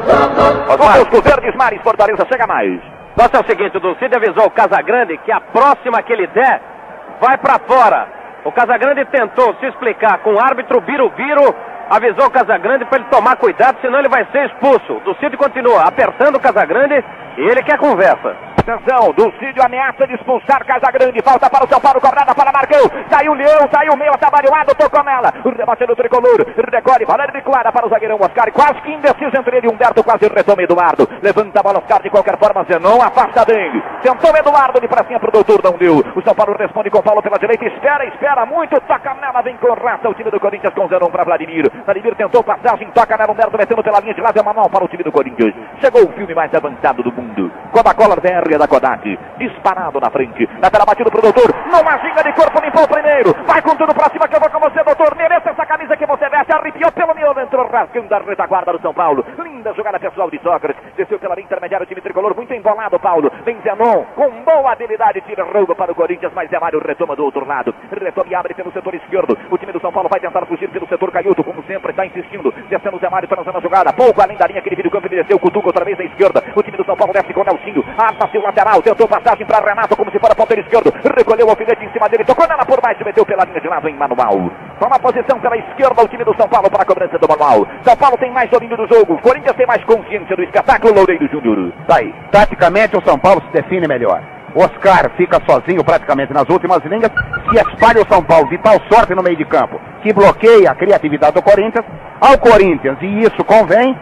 Osmar. 0.70 1.02
Os 1.12 1.24
verdes 1.24 1.56
mares, 1.56 1.82
Fortaleza 1.82 2.24
chega 2.32 2.46
mais. 2.46 2.80
Nossa, 3.18 3.38
é 3.38 3.40
o 3.40 3.48
seguinte, 3.48 3.76
o 3.76 3.80
Dulcide 3.80 4.16
avisou 4.16 4.46
o 4.46 4.52
Casagrande 4.52 5.18
que 5.18 5.32
a 5.32 5.42
próxima 5.42 6.04
que 6.04 6.14
ele 6.14 6.28
der 6.28 6.77
vai 7.20 7.38
pra 7.38 7.60
fora. 7.60 8.08
O 8.44 8.52
Casagrande 8.52 9.06
tentou 9.06 9.56
se 9.56 9.66
explicar 9.66 10.20
com 10.20 10.34
o 10.34 10.40
árbitro 10.40 10.80
Birubiru, 10.82 11.56
avisou 11.90 12.28
o 12.28 12.32
Casagrande 12.32 12.86
para 12.86 13.00
ele 13.00 13.10
tomar 13.10 13.36
cuidado, 13.36 13.78
senão 13.82 14.00
ele 14.00 14.10
vai 14.10 14.26
ser 14.32 14.46
expulso. 14.46 14.94
O 14.94 15.00
Dulcide 15.02 15.38
continua 15.38 15.84
apertando 15.84 16.36
o 16.36 16.40
Casagrande 16.40 17.04
e 17.38 17.42
ele 17.42 17.64
quer 17.64 17.78
conversa. 17.78 18.57
Atenção, 18.68 19.14
Dulcídio 19.14 19.64
ameaça 19.64 20.06
de 20.06 20.16
expulsar 20.16 20.60
Casagrande. 20.66 21.24
Falta 21.24 21.50
para 21.50 21.64
o 21.64 21.70
São 21.70 21.80
Paulo, 21.80 22.02
cobrada 22.02 22.36
para 22.36 22.52
Marcão. 22.52 22.84
Saiu 23.10 23.32
o 23.32 23.36
Leão, 23.36 23.64
o 23.64 23.96
meio 23.96 24.12
atabalhoado, 24.12 24.76
tocou 24.76 25.02
nela. 25.06 25.34
O 25.46 25.50
rebate 25.50 25.86
do 25.86 25.96
tricolor. 25.96 26.44
Recolhe, 26.70 27.06
Valério 27.06 27.34
de 27.34 27.42
Clara 27.44 27.72
para 27.72 27.88
o 27.88 27.90
zagueirão 27.90 28.20
Oscar. 28.20 28.52
Quase 28.52 28.82
que 28.82 28.92
indeciso 28.92 29.32
entre 29.40 29.56
ele 29.56 29.68
e 29.68 29.70
Humberto. 29.72 30.04
Quase 30.04 30.28
retoma 30.28 30.62
Eduardo. 30.62 31.08
Levanta 31.24 31.62
a 31.62 31.64
bola 31.64 31.80
Oscar 31.80 32.02
de 32.02 32.10
qualquer 32.10 32.38
forma. 32.38 32.66
Zenon 32.66 33.02
afasta 33.02 33.46
bem. 33.46 33.72
Tentou 34.02 34.36
Eduardo 34.36 34.82
de 34.82 34.88
pracinha 34.90 35.18
pro 35.18 35.32
doutor, 35.32 35.64
não 35.64 35.78
deu. 35.78 36.04
O 36.14 36.22
São 36.22 36.36
Paulo 36.36 36.54
responde 36.60 36.90
com 36.90 37.02
Paulo 37.02 37.22
pela 37.22 37.40
direita. 37.40 37.64
Espera, 37.68 38.06
espera 38.06 38.46
muito. 38.46 38.82
Toca 38.82 39.14
nela, 39.14 39.42
vem 39.44 39.56
com 39.56 39.72
raça. 39.76 40.10
O 40.10 40.14
time 40.14 40.30
do 40.30 40.42
Corinthians 40.42 40.74
com 40.74 40.90
Zenon 40.90 41.08
para 41.08 41.24
Vladimir. 41.24 41.72
Vladimir 41.86 42.16
tentou 42.16 42.44
passagem, 42.44 42.92
toca 42.92 43.16
nela. 43.16 43.32
Humberto 43.32 43.58
metendo 43.58 43.82
pela 43.82 44.02
linha 44.02 44.14
de 44.14 44.20
lado. 44.20 44.38
É 44.38 44.44
manual 44.44 44.70
para 44.70 44.84
o 44.84 44.90
time 44.90 45.04
do 45.04 45.12
Corinthians. 45.12 45.56
Chegou 45.80 46.04
o 46.04 46.12
filme 46.12 46.36
mais 46.36 46.54
avançado 46.54 47.02
do 47.02 47.14
mundo. 47.14 47.50
Coca-Cola 47.72 48.18
VR 48.18 48.57
da 48.58 48.68
Kodak. 48.68 49.18
Disparado 49.38 50.00
na 50.00 50.10
frente. 50.10 50.48
Na 50.62 50.70
tela 50.70 50.86
batido 50.86 51.12
pro 51.12 51.22
doutor. 51.22 51.54
Numa 51.66 51.98
ginga 52.00 52.24
de 52.24 52.34
corpo, 52.34 52.62
limpou 52.64 52.84
o 52.84 52.88
primeiro. 52.88 53.36
Vai 53.46 53.62
com 53.62 53.76
tudo 53.76 53.94
pra 53.94 54.10
cima 54.10 54.28
que 54.28 54.36
eu 54.36 54.40
vou 54.40 54.50
com 54.50 54.60
você, 54.60 54.84
doutor. 54.84 55.16
Mereça 55.16 55.50
essa 55.50 55.66
camisa 55.66 55.96
que 55.98 56.06
você 56.06 56.30
veste. 56.30 56.54
Arrepiou 56.54 56.92
pelo 56.92 57.14
miolo, 57.14 57.40
entrou 57.40 57.68
rasgando 57.68 58.14
a 58.14 58.20
retaguarda 58.20 58.74
do 58.74 58.82
São 58.82 58.94
Paulo. 58.94 59.26
Linda 59.44 59.74
jogada 59.74 60.00
pessoal 60.00 60.30
de 60.30 60.40
Sócrates. 60.40 60.82
Desceu 60.96 61.20
pela 61.20 61.36
linha 61.36 61.46
intermediária 61.46 61.84
o 61.84 61.88
time 61.88 62.02
tricolor. 62.02 62.36
Muito 62.36 62.54
embolado, 62.54 63.00
Paulo. 63.00 63.32
Vem 63.44 63.58
Zenon. 63.62 64.04
Com 64.16 64.30
boa 64.44 64.72
habilidade, 64.72 65.22
tira 65.22 65.44
rouba 65.44 65.76
para 65.76 65.92
o 65.92 65.96
Corinthians. 65.96 66.32
Mas 66.34 66.50
Zé 66.50 66.60
Mário 66.60 66.80
retoma 66.80 67.16
do 67.16 67.24
outro 67.24 67.46
lado. 67.46 67.74
Retoma 67.92 68.30
e 68.30 68.36
abre 68.36 68.54
pelo 68.54 68.72
setor 68.72 68.94
esquerdo. 68.96 69.38
O 69.52 69.58
time 69.58 69.72
do 69.72 69.80
São 69.80 69.92
Paulo 69.92 70.10
vai 70.10 70.20
tentar 70.20 70.46
fugir 70.46 70.70
pelo 70.70 70.88
setor 70.88 71.12
canhoto, 71.12 71.44
como 71.44 71.64
sempre, 71.64 71.92
está 71.92 72.06
insistindo. 72.06 72.52
Descendo 72.70 72.98
o 72.98 73.00
Zé 73.00 73.10
Mário, 73.10 73.28
transando 73.28 73.58
a 73.58 73.62
jogada. 73.62 73.94
Pouco 73.94 74.22
além 74.22 74.38
da 74.38 74.48
linha 74.48 74.62
que 74.62 74.70
divide 74.70 74.88
o 74.88 74.92
campo. 74.92 75.08
Ele 75.08 75.18
desceu, 75.18 75.40
cutuca 75.40 75.68
outra 75.68 75.86
vez 75.86 76.00
à 76.00 76.04
esquerda. 76.04 76.44
O 76.56 76.64
time 76.64 76.78
do 76.78 76.86
São 76.86 76.96
Paulo 76.96 77.14
desce 77.14 77.34
com 77.34 77.42
o 77.42 77.44
Nelsinho. 77.44 77.84
Arma-se 77.98 78.38
o 78.38 78.47
lateral. 78.48 78.82
Tentou 78.82 79.08
passagem 79.08 79.46
para 79.46 79.64
Renato, 79.64 79.96
como 79.96 80.12
se 80.12 80.20
fora 80.20 80.36
ponteiro 80.36 80.64
esquerdo. 80.64 80.94
Recolheu 81.16 81.48
o 81.48 81.50
alfinete 81.50 81.86
em 81.86 81.92
cima 81.92 82.10
dele. 82.10 82.26
Tocou 82.26 82.48
nela 82.48 82.66
por 82.66 82.82
baixo. 82.82 83.04
Meteu 83.06 83.26
pela 83.26 83.44
linha 83.46 83.62
de 83.62 83.68
lado 83.68 83.88
em 83.88 83.96
manual. 83.96 84.52
Toma 84.80 85.00
posição 85.00 85.40
pela 85.40 85.58
esquerda 85.58 86.04
o 86.04 86.08
time 86.08 86.24
do 86.24 86.36
São 86.36 86.48
Paulo 86.48 86.70
para 86.70 86.84
a 86.84 86.86
cobrança 86.86 87.18
do 87.20 87.28
manual. 87.28 87.68
São 87.84 87.96
Paulo 87.96 88.18
tem 88.18 88.32
mais 88.32 88.50
domínio 88.50 88.78
do 88.78 88.88
jogo. 88.88 89.20
Corinthians 89.22 89.56
tem 89.56 89.68
mais 89.68 89.84
consciência 89.84 90.36
do 90.36 90.44
espetáculo. 90.44 90.94
Loureiro 90.94 91.28
Júnior. 91.28 91.74
Tá 91.88 91.98
aí. 91.98 92.14
Taticamente 92.32 92.98
o 92.98 93.04
São 93.04 93.20
Paulo 93.20 93.42
se 93.42 93.52
define 93.52 93.88
melhor. 93.88 94.22
Oscar 94.56 95.12
fica 95.16 95.40
sozinho 95.48 95.84
praticamente 95.84 96.34
nas 96.34 96.50
últimas 96.50 96.84
linhas, 96.86 97.12
se 97.52 97.60
espalha 97.60 98.02
o 98.02 98.08
São 98.12 98.24
Paulo 98.24 98.50
de 98.50 98.58
tal 98.58 98.80
sorte 98.90 99.14
no 99.14 99.22
meio 99.22 99.38
de 99.38 99.46
campo 99.46 99.80
que 100.02 100.14
bloqueia 100.14 100.72
a 100.72 100.76
criatividade 100.76 101.34
do 101.34 101.42
Corinthians. 101.42 101.86
Ao 102.20 102.38
Corinthians, 102.40 102.98
e 103.02 103.20
isso 103.22 103.44
convém, 103.44 103.96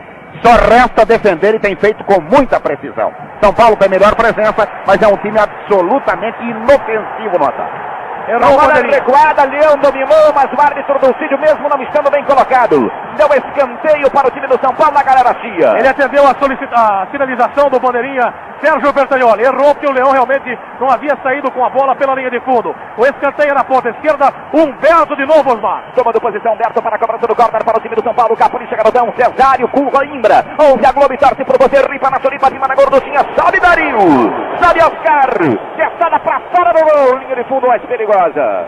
só 0.44 0.54
resta 0.56 1.06
defender 1.06 1.56
e 1.56 1.60
tem 1.60 1.76
feito 1.76 2.04
com 2.04 2.22
muita 2.22 2.60
precisão. 2.60 3.14
São 3.42 3.54
Paulo 3.54 3.76
tem 3.78 3.90
melhor 3.90 4.16
presença, 4.16 4.68
mas 4.86 5.02
é 5.02 5.08
um 5.08 5.18
time 5.18 5.40
absolutamente 5.40 6.42
inofensivo 6.44 7.38
no 7.40 7.46
ataque. 7.46 7.95
Errou 8.28 8.60
a 8.60 8.74
recuada, 8.74 9.46
Leão 9.46 9.78
dominou, 9.78 10.34
mas 10.34 10.50
o 10.52 10.60
árbitro 10.60 10.98
do 10.98 11.14
Cídio, 11.20 11.38
mesmo 11.38 11.70
não 11.70 11.82
estando 11.84 12.10
bem 12.10 12.24
colocado, 12.26 12.92
deu 13.16 13.28
escanteio 13.28 14.10
para 14.10 14.28
o 14.28 14.32
time 14.32 14.48
do 14.48 14.60
São 14.60 14.74
Paulo, 14.74 14.98
a 14.98 15.04
galera 15.04 15.36
chia. 15.42 15.78
Ele 15.78 15.88
atendeu 15.88 16.24
a, 16.26 16.32
a 16.32 17.08
sinalização 17.12 17.70
do 17.70 17.80
bandeirinha 17.80 18.34
Sérgio 18.62 18.92
Bertagnoli. 18.92 19.44
Errou 19.44 19.76
porque 19.76 19.88
o 19.88 19.92
Leão 19.92 20.12
realmente 20.12 20.58
não 20.80 20.90
havia 20.90 21.16
saído 21.22 21.52
com 21.52 21.64
a 21.64 21.70
bola 21.70 21.96
pela 21.96 22.16
linha 22.16 22.32
de 22.32 22.40
fundo. 22.42 22.76
O 22.98 23.06
escanteio 23.06 23.54
na 23.54 23.64
ponta 23.64 23.90
esquerda, 23.90 24.34
Humberto 24.52 25.16
de 25.16 25.26
novo, 25.26 25.54
Osmar. 25.54 25.84
Tomando 25.94 26.20
posição, 26.20 26.54
Humberto 26.54 26.82
para 26.82 26.96
a 26.96 27.00
cobrança 27.00 27.28
do 27.28 27.36
corner 27.36 27.64
para 27.64 27.78
o 27.78 27.82
time 27.82 27.96
do 27.96 28.04
São 28.04 28.16
Paulo. 28.16 28.36
Capolicha, 28.36 28.76
garotão, 28.76 29.14
Cesário, 29.16 29.68
Coimbra. 29.70 30.44
Onde 30.60 30.86
a 30.86 30.92
Globo 30.92 31.16
torce 31.18 31.46
por 31.46 31.58
você, 31.60 31.78
ripa 31.92 32.10
na 32.10 32.20
solipa, 32.20 32.48
cima 32.48 32.68
na 32.68 32.74
gorduchinha, 32.74 33.22
sobe 33.38 33.60
Dario. 33.60 34.00
Sobe 34.58 34.80
Oscar. 34.80 35.30
Testada 35.78 36.20
para 36.20 36.42
fora 36.56 36.74
do 36.74 36.84
gol. 36.84 37.20
Linha 37.20 37.36
de 37.36 37.44
fundo 37.44 37.68
mais 37.68 37.84
perigosa. 37.84 38.15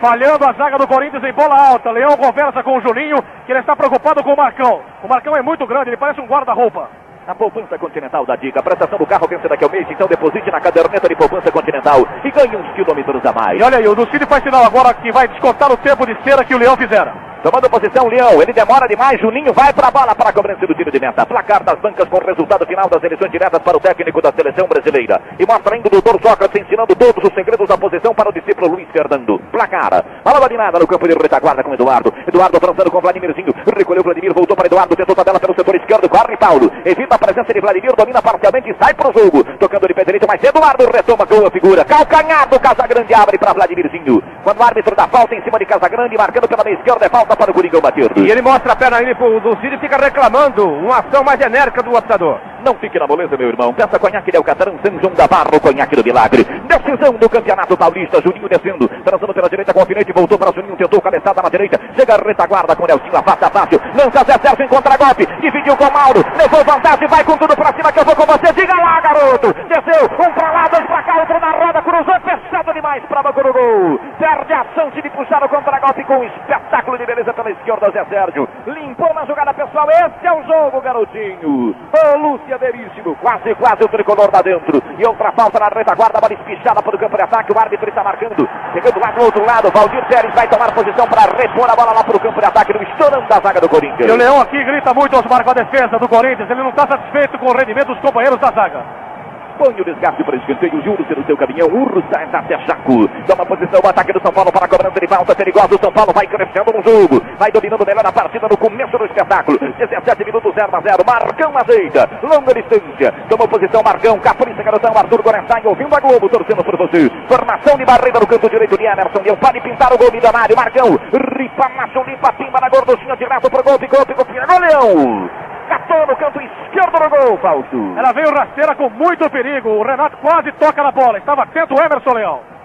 Falhando 0.01 0.45
a 0.45 0.53
zaga 0.53 0.77
do 0.77 0.87
Corinthians 0.87 1.23
em 1.23 1.33
bola 1.33 1.69
alta. 1.69 1.91
Leão 1.91 2.17
conversa 2.17 2.61
com 2.63 2.77
o 2.77 2.81
Juninho, 2.81 3.17
que 3.45 3.51
ele 3.51 3.59
está 3.59 3.75
preocupado 3.75 4.23
com 4.23 4.33
o 4.33 4.37
Marcão. 4.37 4.81
O 5.03 5.07
Marcão 5.07 5.35
é 5.35 5.41
muito 5.41 5.65
grande, 5.65 5.89
ele 5.89 5.97
parece 5.97 6.19
um 6.21 6.27
guarda-roupa. 6.27 6.89
A 7.27 7.35
poupança 7.35 7.77
continental 7.77 8.25
da 8.25 8.37
dica. 8.37 8.61
A 8.61 8.63
prestação 8.63 8.97
do 8.97 9.05
carro 9.05 9.27
vence 9.27 9.47
daqui 9.49 9.63
ao 9.63 9.69
mês, 9.69 9.85
então 9.89 10.07
deposite 10.07 10.49
na 10.49 10.61
caderneta 10.61 11.09
de 11.09 11.15
poupança 11.15 11.51
continental 11.51 12.07
e 12.23 12.31
ganhe 12.31 12.55
uns 12.55 12.71
quilômetros 12.73 13.25
a 13.25 13.33
mais. 13.33 13.59
E 13.59 13.63
olha 13.63 13.77
aí, 13.79 13.87
o 13.87 13.93
Lucide 13.93 14.25
faz 14.25 14.41
sinal 14.43 14.63
agora 14.63 14.93
que 14.93 15.11
vai 15.11 15.27
descontar 15.27 15.69
o 15.69 15.75
tempo 15.75 16.05
de 16.05 16.15
cera 16.23 16.45
que 16.45 16.55
o 16.55 16.57
Leão 16.57 16.77
fizera. 16.77 17.13
Tomando 17.47 17.69
posição, 17.69 18.09
Leão. 18.09 18.41
Ele 18.41 18.51
demora 18.51 18.85
demais. 18.89 19.21
Juninho 19.21 19.53
vai 19.53 19.71
para 19.71 19.87
a 19.87 19.91
bola 19.91 20.13
para 20.13 20.31
a 20.31 20.33
cobrança 20.33 20.67
do 20.67 20.75
time 20.75 20.91
de 20.91 20.99
meta. 20.99 21.25
Placar 21.25 21.63
das 21.63 21.79
bancas 21.79 22.03
com 22.09 22.17
o 22.17 22.25
resultado 22.25 22.67
final 22.67 22.89
das 22.89 23.01
eleições 23.01 23.31
diretas 23.31 23.61
para 23.63 23.77
o 23.77 23.79
técnico 23.79 24.21
da 24.21 24.33
seleção 24.33 24.67
brasileira. 24.67 25.21
E 25.39 25.45
mostra 25.47 25.75
ainda 25.75 25.87
o 25.87 25.91
doutor 25.91 26.19
Sócrates 26.21 26.61
ensinando 26.61 26.93
todos 26.93 27.23
os 27.23 27.33
segredos 27.33 27.69
da 27.69 27.77
posição 27.77 28.13
para 28.13 28.27
o 28.27 28.33
discípulo 28.33 28.75
Luiz 28.75 28.89
Fernando. 28.91 29.39
Placar. 29.49 30.03
Bola 30.25 30.49
nada 30.57 30.77
no 30.77 30.87
campo 30.87 31.07
de 31.07 31.13
retaguarda 31.13 31.63
com 31.63 31.73
Eduardo. 31.73 32.13
Eduardo 32.27 32.57
avançando 32.57 32.91
com 32.91 32.99
Vladimirzinho. 32.99 33.53
Recolheu 33.77 34.03
Vladimir, 34.03 34.33
voltou 34.33 34.57
para 34.57 34.67
Eduardo, 34.67 34.93
tentou 34.97 35.15
tabela 35.15 35.39
pelo 35.39 35.55
setor 35.55 35.75
esquerdo. 35.75 36.09
Corre 36.09 36.35
Paulo. 36.35 36.69
Evita 36.83 37.15
a 37.15 37.17
presença 37.17 37.53
de 37.53 37.61
Vladimir, 37.61 37.95
domina 37.95 38.21
parcialmente 38.21 38.71
e 38.71 38.75
sai 38.75 38.93
para 38.93 39.07
o 39.07 39.13
jogo. 39.13 39.45
Tocando 39.57 39.87
de 39.87 39.93
pé 39.93 40.03
direito, 40.03 40.27
mas 40.27 40.43
Eduardo 40.43 40.83
retoma 40.91 41.25
com 41.25 41.47
a 41.47 41.49
figura. 41.49 41.85
Calcanhar 41.85 42.49
do 42.49 42.59
Casagrande 42.59 43.13
abre 43.13 43.37
para 43.37 43.53
Vladimirzinho. 43.53 44.21
Quando 44.43 44.59
o 44.59 44.63
árbitro 44.63 44.93
dá 44.97 45.07
falta 45.07 45.33
em 45.33 45.41
cima 45.43 45.57
de 45.57 45.65
Casagrande, 45.65 46.17
marcando 46.17 46.49
pela 46.49 46.65
meia 46.65 46.75
esquerda, 46.75 47.05
é 47.05 47.09
falta 47.09 47.36
para 47.37 47.51
o 47.51 47.53
Coringão 47.53 47.81
bater. 47.81 48.11
E 48.17 48.29
ele 48.29 48.41
mostra 48.41 48.73
a 48.73 48.75
perna 48.75 48.97
ali 48.97 49.13
pro 49.15 49.39
Lucide 49.39 49.75
e 49.75 49.79
fica 49.79 49.97
reclamando. 49.97 50.67
Uma 50.67 50.99
ação 50.99 51.23
mais 51.23 51.39
genérica 51.39 51.83
do 51.83 51.95
apitador. 51.95 52.39
Não 52.65 52.73
fique 52.75 52.99
na 52.99 53.07
moleza, 53.07 53.37
meu 53.37 53.49
irmão. 53.49 53.73
Peça 53.73 53.99
conhaque 53.99 54.31
Del 54.31 54.43
Catarão, 54.43 54.75
São 54.83 54.99
João 54.99 55.13
da 55.13 55.27
Barra, 55.27 55.55
o 55.55 55.59
conhaque 55.59 55.95
do 55.95 56.03
milagre. 56.03 56.43
Decisão 56.43 57.13
do 57.13 57.29
Campeonato 57.29 57.77
Paulista. 57.77 58.21
Juninho 58.21 58.49
descendo, 58.49 58.87
transando 59.03 59.33
pela 59.33 59.49
direita 59.49 59.73
com 59.73 59.79
o 59.79 59.81
alfinete, 59.83 60.11
voltou 60.11 60.37
para 60.37 60.51
Juninho, 60.51 60.75
tentou 60.75 61.01
cabeçada 61.01 61.41
na 61.41 61.49
direita. 61.49 61.79
Chega 61.95 62.15
a 62.15 62.17
retaguarda 62.17 62.75
com 62.75 62.83
o 62.83 62.87
Nelsinho, 62.87 63.15
afasta 63.15 63.49
fácil. 63.49 63.79
Lança 63.93 64.23
Zé 64.25 64.37
Sérgio 64.41 64.65
em 64.65 64.67
contra-golpe. 64.67 65.25
Dividiu 65.39 65.77
com 65.77 65.85
o 65.85 65.93
Mauro. 65.93 66.23
Levou 66.35 66.63
vantagem, 66.65 67.07
vai 67.07 67.23
com 67.23 67.37
tudo 67.37 67.55
pra 67.55 67.73
cima 67.73 67.91
que 67.91 67.99
eu 67.99 68.05
vou 68.05 68.15
com 68.15 68.25
você. 68.25 68.51
Diga 68.53 68.75
lá, 68.75 69.01
garoto. 69.01 69.53
Desceu, 69.53 70.05
um 70.05 70.33
pra 70.33 70.51
lá, 70.51 70.67
dois 70.67 70.85
pra 70.85 71.03
cá, 71.03 71.19
outro 71.19 71.39
na 71.39 71.51
roda, 71.51 71.81
cruzou, 71.81 72.19
fechado 72.21 72.73
demais 72.73 73.03
banco 73.27 73.43
do 73.43 73.53
gol. 73.53 73.99
Perde 74.19 74.53
a 74.53 74.65
chance 74.73 75.01
de 75.01 75.09
puxar 75.09 75.43
o 75.43 75.49
contra-golpe 75.49 76.03
com 76.05 76.17
um 76.17 76.23
espetáculo 76.23 76.97
de 76.97 77.05
beleza 77.05 77.16
pela 77.25 77.51
esquerda, 77.51 77.91
Zé 77.91 78.05
Sérgio. 78.05 78.47
Limpou 78.65 79.13
na 79.13 79.25
jogada 79.25 79.53
pessoal. 79.53 79.87
Esse 79.89 80.27
é 80.27 80.31
o 80.31 80.43
jogo, 80.43 80.81
garotinho. 80.81 81.75
Ô, 81.91 82.17
Lúcia 82.17 82.57
Veríssimo. 82.57 83.15
Quase, 83.15 83.53
quase 83.55 83.83
o 83.83 83.87
tricolor 83.87 84.29
lá 84.33 84.41
dentro. 84.41 84.81
E 84.97 85.05
outra 85.05 85.31
falta 85.31 85.59
na 85.59 85.67
retaguarda, 85.67 86.19
bola 86.19 86.33
espichada 86.33 86.81
para 86.81 86.95
o 86.95 86.99
campo 86.99 87.17
de 87.17 87.23
ataque. 87.23 87.51
O 87.51 87.59
árbitro 87.59 87.89
está 87.89 88.03
marcando. 88.03 88.47
Chegando 88.73 88.99
lá 88.99 89.11
do 89.11 89.23
outro 89.23 89.45
lado, 89.45 89.71
Valdir 89.71 90.05
Pérez 90.07 90.33
vai 90.33 90.47
tomar 90.47 90.73
posição 90.73 91.07
para 91.07 91.31
repor 91.35 91.69
a 91.69 91.75
bola 91.75 91.93
lá 91.93 92.03
para 92.03 92.17
o 92.17 92.19
campo 92.19 92.39
de 92.39 92.45
ataque, 92.45 92.73
no 92.73 92.83
estourando 92.83 93.27
da 93.27 93.39
zaga 93.39 93.61
do 93.61 93.69
Corinthians. 93.69 94.09
E 94.09 94.11
o 94.11 94.17
Leão 94.17 94.41
aqui 94.41 94.63
grita 94.63 94.93
muito 94.93 95.15
aos 95.15 95.25
marcos 95.25 95.51
a 95.51 95.63
defesa 95.63 95.97
do 95.99 96.07
Corinthians. 96.07 96.49
Ele 96.49 96.63
não 96.63 96.69
está 96.69 96.87
satisfeito 96.87 97.37
com 97.39 97.47
o 97.47 97.57
rendimento 97.57 97.87
dos 97.87 97.99
companheiros 97.99 98.39
da 98.39 98.51
zaga. 98.51 99.07
Põe 99.57 99.73
o 99.73 99.83
desgaste 99.83 100.23
para 100.23 100.37
escanteio, 100.37 100.81
Júlio 100.83 101.05
no 101.17 101.25
seu 101.25 101.35
caminhão, 101.35 101.67
Urso 101.67 102.03
sai 102.13 102.27
da 102.27 102.41
Jaco. 102.43 103.07
Toma 103.25 103.43
posição, 103.43 103.81
o 103.83 103.87
ataque 103.87 104.13
do 104.13 104.21
São 104.21 104.31
Paulo 104.31 104.51
para 104.51 104.65
a 104.65 104.69
cobrança 104.69 104.99
de 104.99 105.07
falta 105.07 105.35
perigosa. 105.35 105.75
O 105.75 105.79
São 105.79 105.91
Paulo 105.91 106.13
vai 106.13 106.27
crescendo 106.27 106.71
no 106.71 106.83
jogo, 106.83 107.25
vai 107.39 107.51
dominando 107.51 107.83
melhor 107.83 108.05
a 108.05 108.11
partida 108.11 108.47
no 108.47 108.55
começo 108.55 108.95
do 108.95 109.05
espetáculo. 109.05 109.57
17 109.57 110.25
minutos 110.25 110.53
0 110.53 110.69
a 110.71 110.81
0. 110.81 111.03
Marcão 111.03 111.51
ajeita, 111.57 112.07
longa 112.21 112.53
distância. 112.53 113.11
Toma 113.27 113.47
posição, 113.47 113.81
Marcão, 113.83 114.19
Capricha, 114.19 114.61
garotão, 114.61 114.93
Arthur 114.95 115.23
Gorenstein, 115.23 115.65
ouvindo 115.65 115.95
a 115.95 115.99
Globo, 115.99 116.29
torcendo 116.29 116.63
por 116.63 116.77
você. 116.77 117.09
Formação 117.27 117.77
de 117.77 117.85
barreira 117.85 118.19
no 118.19 118.27
canto 118.27 118.49
direito 118.49 118.77
de 118.77 118.85
Emerson. 118.85 119.23
Leão 119.23 119.37
pode 119.37 119.59
pintar 119.61 119.91
o 119.91 119.97
gol 119.97 120.11
milionário, 120.11 120.55
Marcão. 120.55 120.99
Ripa, 121.35 121.69
macho, 121.75 122.03
limpa, 122.03 122.31
pimba 122.33 122.59
na 122.61 122.69
gorduchinha, 122.69 123.17
direto 123.17 123.49
pro 123.49 123.63
gol, 123.63 123.79
picou, 123.79 124.05
picou, 124.05 124.25
picou, 124.25 124.59
Leão. 124.59 125.29
Catou 125.67 126.07
no 126.07 126.15
canto 126.15 126.41
esquerdo 126.41 126.99
do 126.99 127.09
gol, 127.09 127.37
Fausto. 127.39 127.93
Ela 127.97 128.13
veio 128.13 128.33
rasteira 128.33 128.75
com 128.75 128.89
muito 128.89 129.29
perigo. 129.29 129.69
O 129.69 129.83
Renato 129.83 130.17
quase 130.17 130.51
toca 130.53 130.81
na 130.81 130.91
bola. 130.91 131.17
Estava 131.17 131.43
atento 131.43 131.75
o 131.75 131.79
Emerson 131.79 132.13
Leão. 132.13 132.56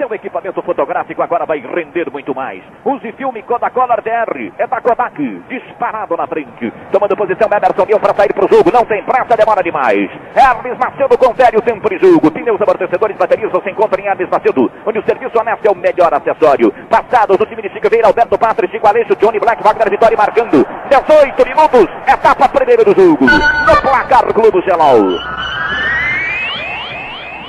Seu 0.00 0.14
equipamento 0.14 0.62
fotográfico 0.62 1.20
agora 1.20 1.44
vai 1.44 1.58
render 1.58 2.10
muito 2.10 2.34
mais. 2.34 2.62
Use 2.86 3.12
filme 3.12 3.42
Kodacolor 3.42 4.00
DR. 4.00 4.50
É 4.56 4.66
da 4.66 4.80
Kodak. 4.80 5.20
Disparado 5.46 6.16
na 6.16 6.26
frente. 6.26 6.72
Tomando 6.90 7.14
posição 7.14 7.46
Emerson 7.52 7.84
Leão 7.86 8.00
para 8.00 8.14
sair 8.14 8.32
para 8.32 8.46
o 8.46 8.48
jogo. 8.48 8.72
Não 8.72 8.82
tem 8.86 9.04
pressa, 9.04 9.36
demora 9.36 9.62
demais. 9.62 10.10
Hermes 10.34 10.78
Macedo 10.78 11.18
confere 11.18 11.58
o 11.58 11.60
tempo 11.60 11.86
de 11.90 11.98
jogo. 11.98 12.30
Pneus 12.30 12.58
amortecedores, 12.62 13.14
baterias 13.18 13.52
você 13.52 13.70
encontra 13.70 14.00
em 14.00 14.06
Hermes 14.06 14.30
Macedo. 14.30 14.72
Onde 14.86 15.00
o 15.00 15.04
serviço 15.04 15.38
honesto 15.38 15.66
é 15.66 15.70
o 15.70 15.76
melhor 15.76 16.14
acessório. 16.14 16.72
Passados 16.88 17.36
do 17.36 17.44
time 17.44 17.60
de 17.60 17.68
Figueira, 17.68 18.06
Alberto 18.06 18.38
Pátria, 18.38 18.70
Chico 18.70 18.88
Aleixo, 18.88 19.14
Johnny 19.16 19.38
Black, 19.38 19.62
Wagner 19.62 19.90
Vitória 19.90 20.16
marcando. 20.16 20.66
18 20.88 21.46
minutos. 21.46 21.86
Etapa 22.08 22.48
primeira 22.48 22.82
do 22.86 22.94
jogo. 22.94 23.26
No 23.26 23.82
placar 23.82 24.24
Clube 24.32 24.62
Gelal. 24.62 24.96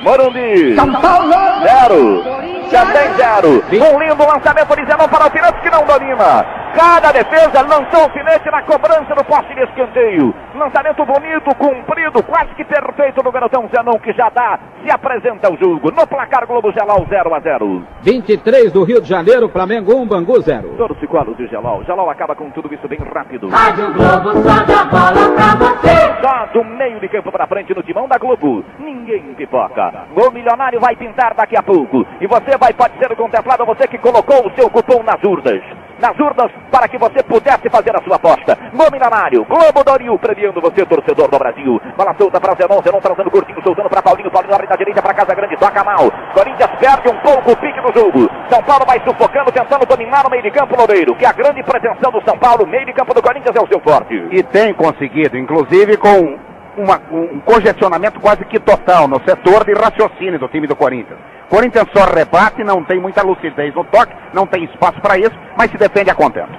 Morumbi. 0.03 0.75
São 0.75 0.91
Paulo. 0.93 1.31
Zero. 1.63 2.23
Também 2.71 3.13
zero. 3.15 3.63
Um 3.93 3.99
lindo 3.99 4.25
lançamento 4.25 4.75
de 4.75 4.85
Zenon 4.85 5.07
para 5.07 5.21
o 5.21 5.23
Alfinete 5.23 5.61
que 5.61 5.69
não 5.69 5.85
domina. 5.85 6.61
Cada 6.73 7.11
defesa 7.11 7.61
lançou 7.61 7.99
o 7.99 8.03
alfinete 8.03 8.49
na 8.49 8.61
cobrança 8.61 9.13
do 9.13 9.25
poste 9.25 9.53
de 9.53 9.61
escanteio. 9.61 10.33
Lançamento 10.55 11.05
bonito, 11.05 11.53
cumprido, 11.55 12.23
quase 12.23 12.55
que 12.55 12.63
perfeito 12.63 13.21
do 13.21 13.31
garotão 13.31 13.69
Zenon 13.75 13.99
que 13.99 14.13
já 14.13 14.29
dá, 14.29 14.57
se 14.81 14.89
apresenta 14.89 15.51
o 15.51 15.57
jogo. 15.57 15.91
No 15.91 16.07
placar 16.07 16.47
Globo 16.47 16.71
Gelal 16.71 17.05
0 17.09 17.35
a 17.35 17.39
0. 17.41 17.83
23 18.03 18.71
do 18.71 18.83
Rio 18.85 19.01
de 19.01 19.09
Janeiro, 19.09 19.49
Flamengo 19.49 19.93
1, 19.95 20.07
Bangu 20.07 20.39
0. 20.41 20.75
Torce 20.77 21.05
colo 21.07 21.35
de 21.35 21.45
Gelal. 21.47 21.83
Gelal 21.83 22.09
acaba 22.09 22.35
com 22.35 22.49
tudo 22.51 22.73
isso 22.73 22.87
bem 22.87 22.99
rápido. 23.13 23.49
Rádio 23.49 23.93
Globo 23.93 24.31
só 24.41 24.63
dá 24.63 24.85
bola 24.85 25.29
pra 25.35 25.55
você. 25.55 26.21
Só 26.21 26.45
do 26.53 26.63
meio 26.63 26.99
de 27.01 27.09
campo 27.09 27.31
para 27.31 27.47
frente 27.47 27.75
no 27.75 27.83
timão 27.83 28.07
da 28.07 28.17
Globo. 28.17 28.63
Ninguém 28.79 29.33
pipoca. 29.33 30.05
O 30.15 30.31
milionário 30.31 30.79
vai 30.79 30.95
pintar 30.95 31.33
daqui 31.33 31.57
a 31.57 31.63
pouco. 31.63 32.05
E 32.21 32.27
você 32.27 32.57
vai 32.61 32.71
pode 32.73 32.93
ser 32.99 33.15
contemplado, 33.15 33.65
você 33.65 33.87
que 33.87 33.97
colocou 33.97 34.45
o 34.45 34.51
seu 34.53 34.69
cupom 34.69 35.01
nas 35.01 35.17
urnas. 35.23 35.59
Nas 35.99 36.17
urnas 36.19 36.51
para 36.69 36.87
que 36.87 36.97
você 36.97 37.23
pudesse 37.23 37.67
fazer 37.71 37.95
a 37.95 38.03
sua 38.03 38.17
aposta. 38.17 38.55
No 38.71 38.85
milionário, 38.91 39.43
Globo 39.45 39.83
Doril 39.83 40.17
premiando 40.19 40.61
você, 40.61 40.85
torcedor 40.85 41.27
do 41.27 41.39
Brasil. 41.39 41.81
Bola 41.97 42.15
solta 42.19 42.39
para 42.39 42.53
Zenon, 42.53 42.79
Zenon 42.83 43.01
trazendo 43.01 43.31
curtinho, 43.31 43.61
soltando 43.63 43.89
para 43.89 44.03
Paulinho, 44.03 44.29
Paulinho 44.29 44.53
abre 44.53 44.67
da 44.67 44.75
direita 44.75 45.01
para 45.01 45.15
Casa 45.15 45.33
Grande, 45.33 45.57
toca 45.57 45.83
mal. 45.83 46.11
Corinthians 46.33 46.69
perde 46.79 47.09
um 47.09 47.17
pouco 47.21 47.51
o 47.51 47.57
pique 47.57 47.81
do 47.81 47.99
jogo. 47.99 48.29
São 48.47 48.61
Paulo 48.61 48.85
vai 48.85 48.99
sufocando, 48.99 49.51
tentando 49.51 49.85
dominar 49.87 50.23
no 50.23 50.29
meio 50.29 50.43
de 50.43 50.51
campo 50.51 50.77
Loureiro, 50.77 51.15
que 51.15 51.25
é 51.25 51.29
a 51.29 51.33
grande 51.33 51.63
pretensão 51.63 52.11
do 52.11 52.21
São 52.21 52.37
Paulo, 52.37 52.67
meio 52.67 52.85
de 52.85 52.93
campo 52.93 53.13
do 53.15 53.23
Corinthians 53.23 53.55
é 53.55 53.61
o 53.61 53.67
seu 53.67 53.79
forte. 53.79 54.13
E 54.31 54.43
tem 54.43 54.71
conseguido, 54.73 55.35
inclusive 55.35 55.97
com 55.97 56.50
uma, 56.77 57.01
um 57.11 57.39
congestionamento 57.41 58.19
quase 58.19 58.45
que 58.45 58.59
total 58.59 59.07
no 59.07 59.21
setor 59.27 59.65
de 59.65 59.73
raciocínio 59.73 60.39
do 60.39 60.47
time 60.47 60.67
do 60.67 60.75
Corinthians. 60.75 61.19
Corinthians 61.49 61.87
só 61.95 62.05
rebate, 62.05 62.63
não 62.63 62.83
tem 62.83 62.99
muita 62.99 63.23
lucidez 63.23 63.73
no 63.75 63.83
toque, 63.85 64.13
não 64.33 64.47
tem 64.47 64.63
espaço 64.63 64.99
para 65.01 65.17
isso, 65.17 65.37
mas 65.57 65.69
se 65.69 65.77
defende 65.77 66.09
a 66.09 66.15
contento. 66.15 66.57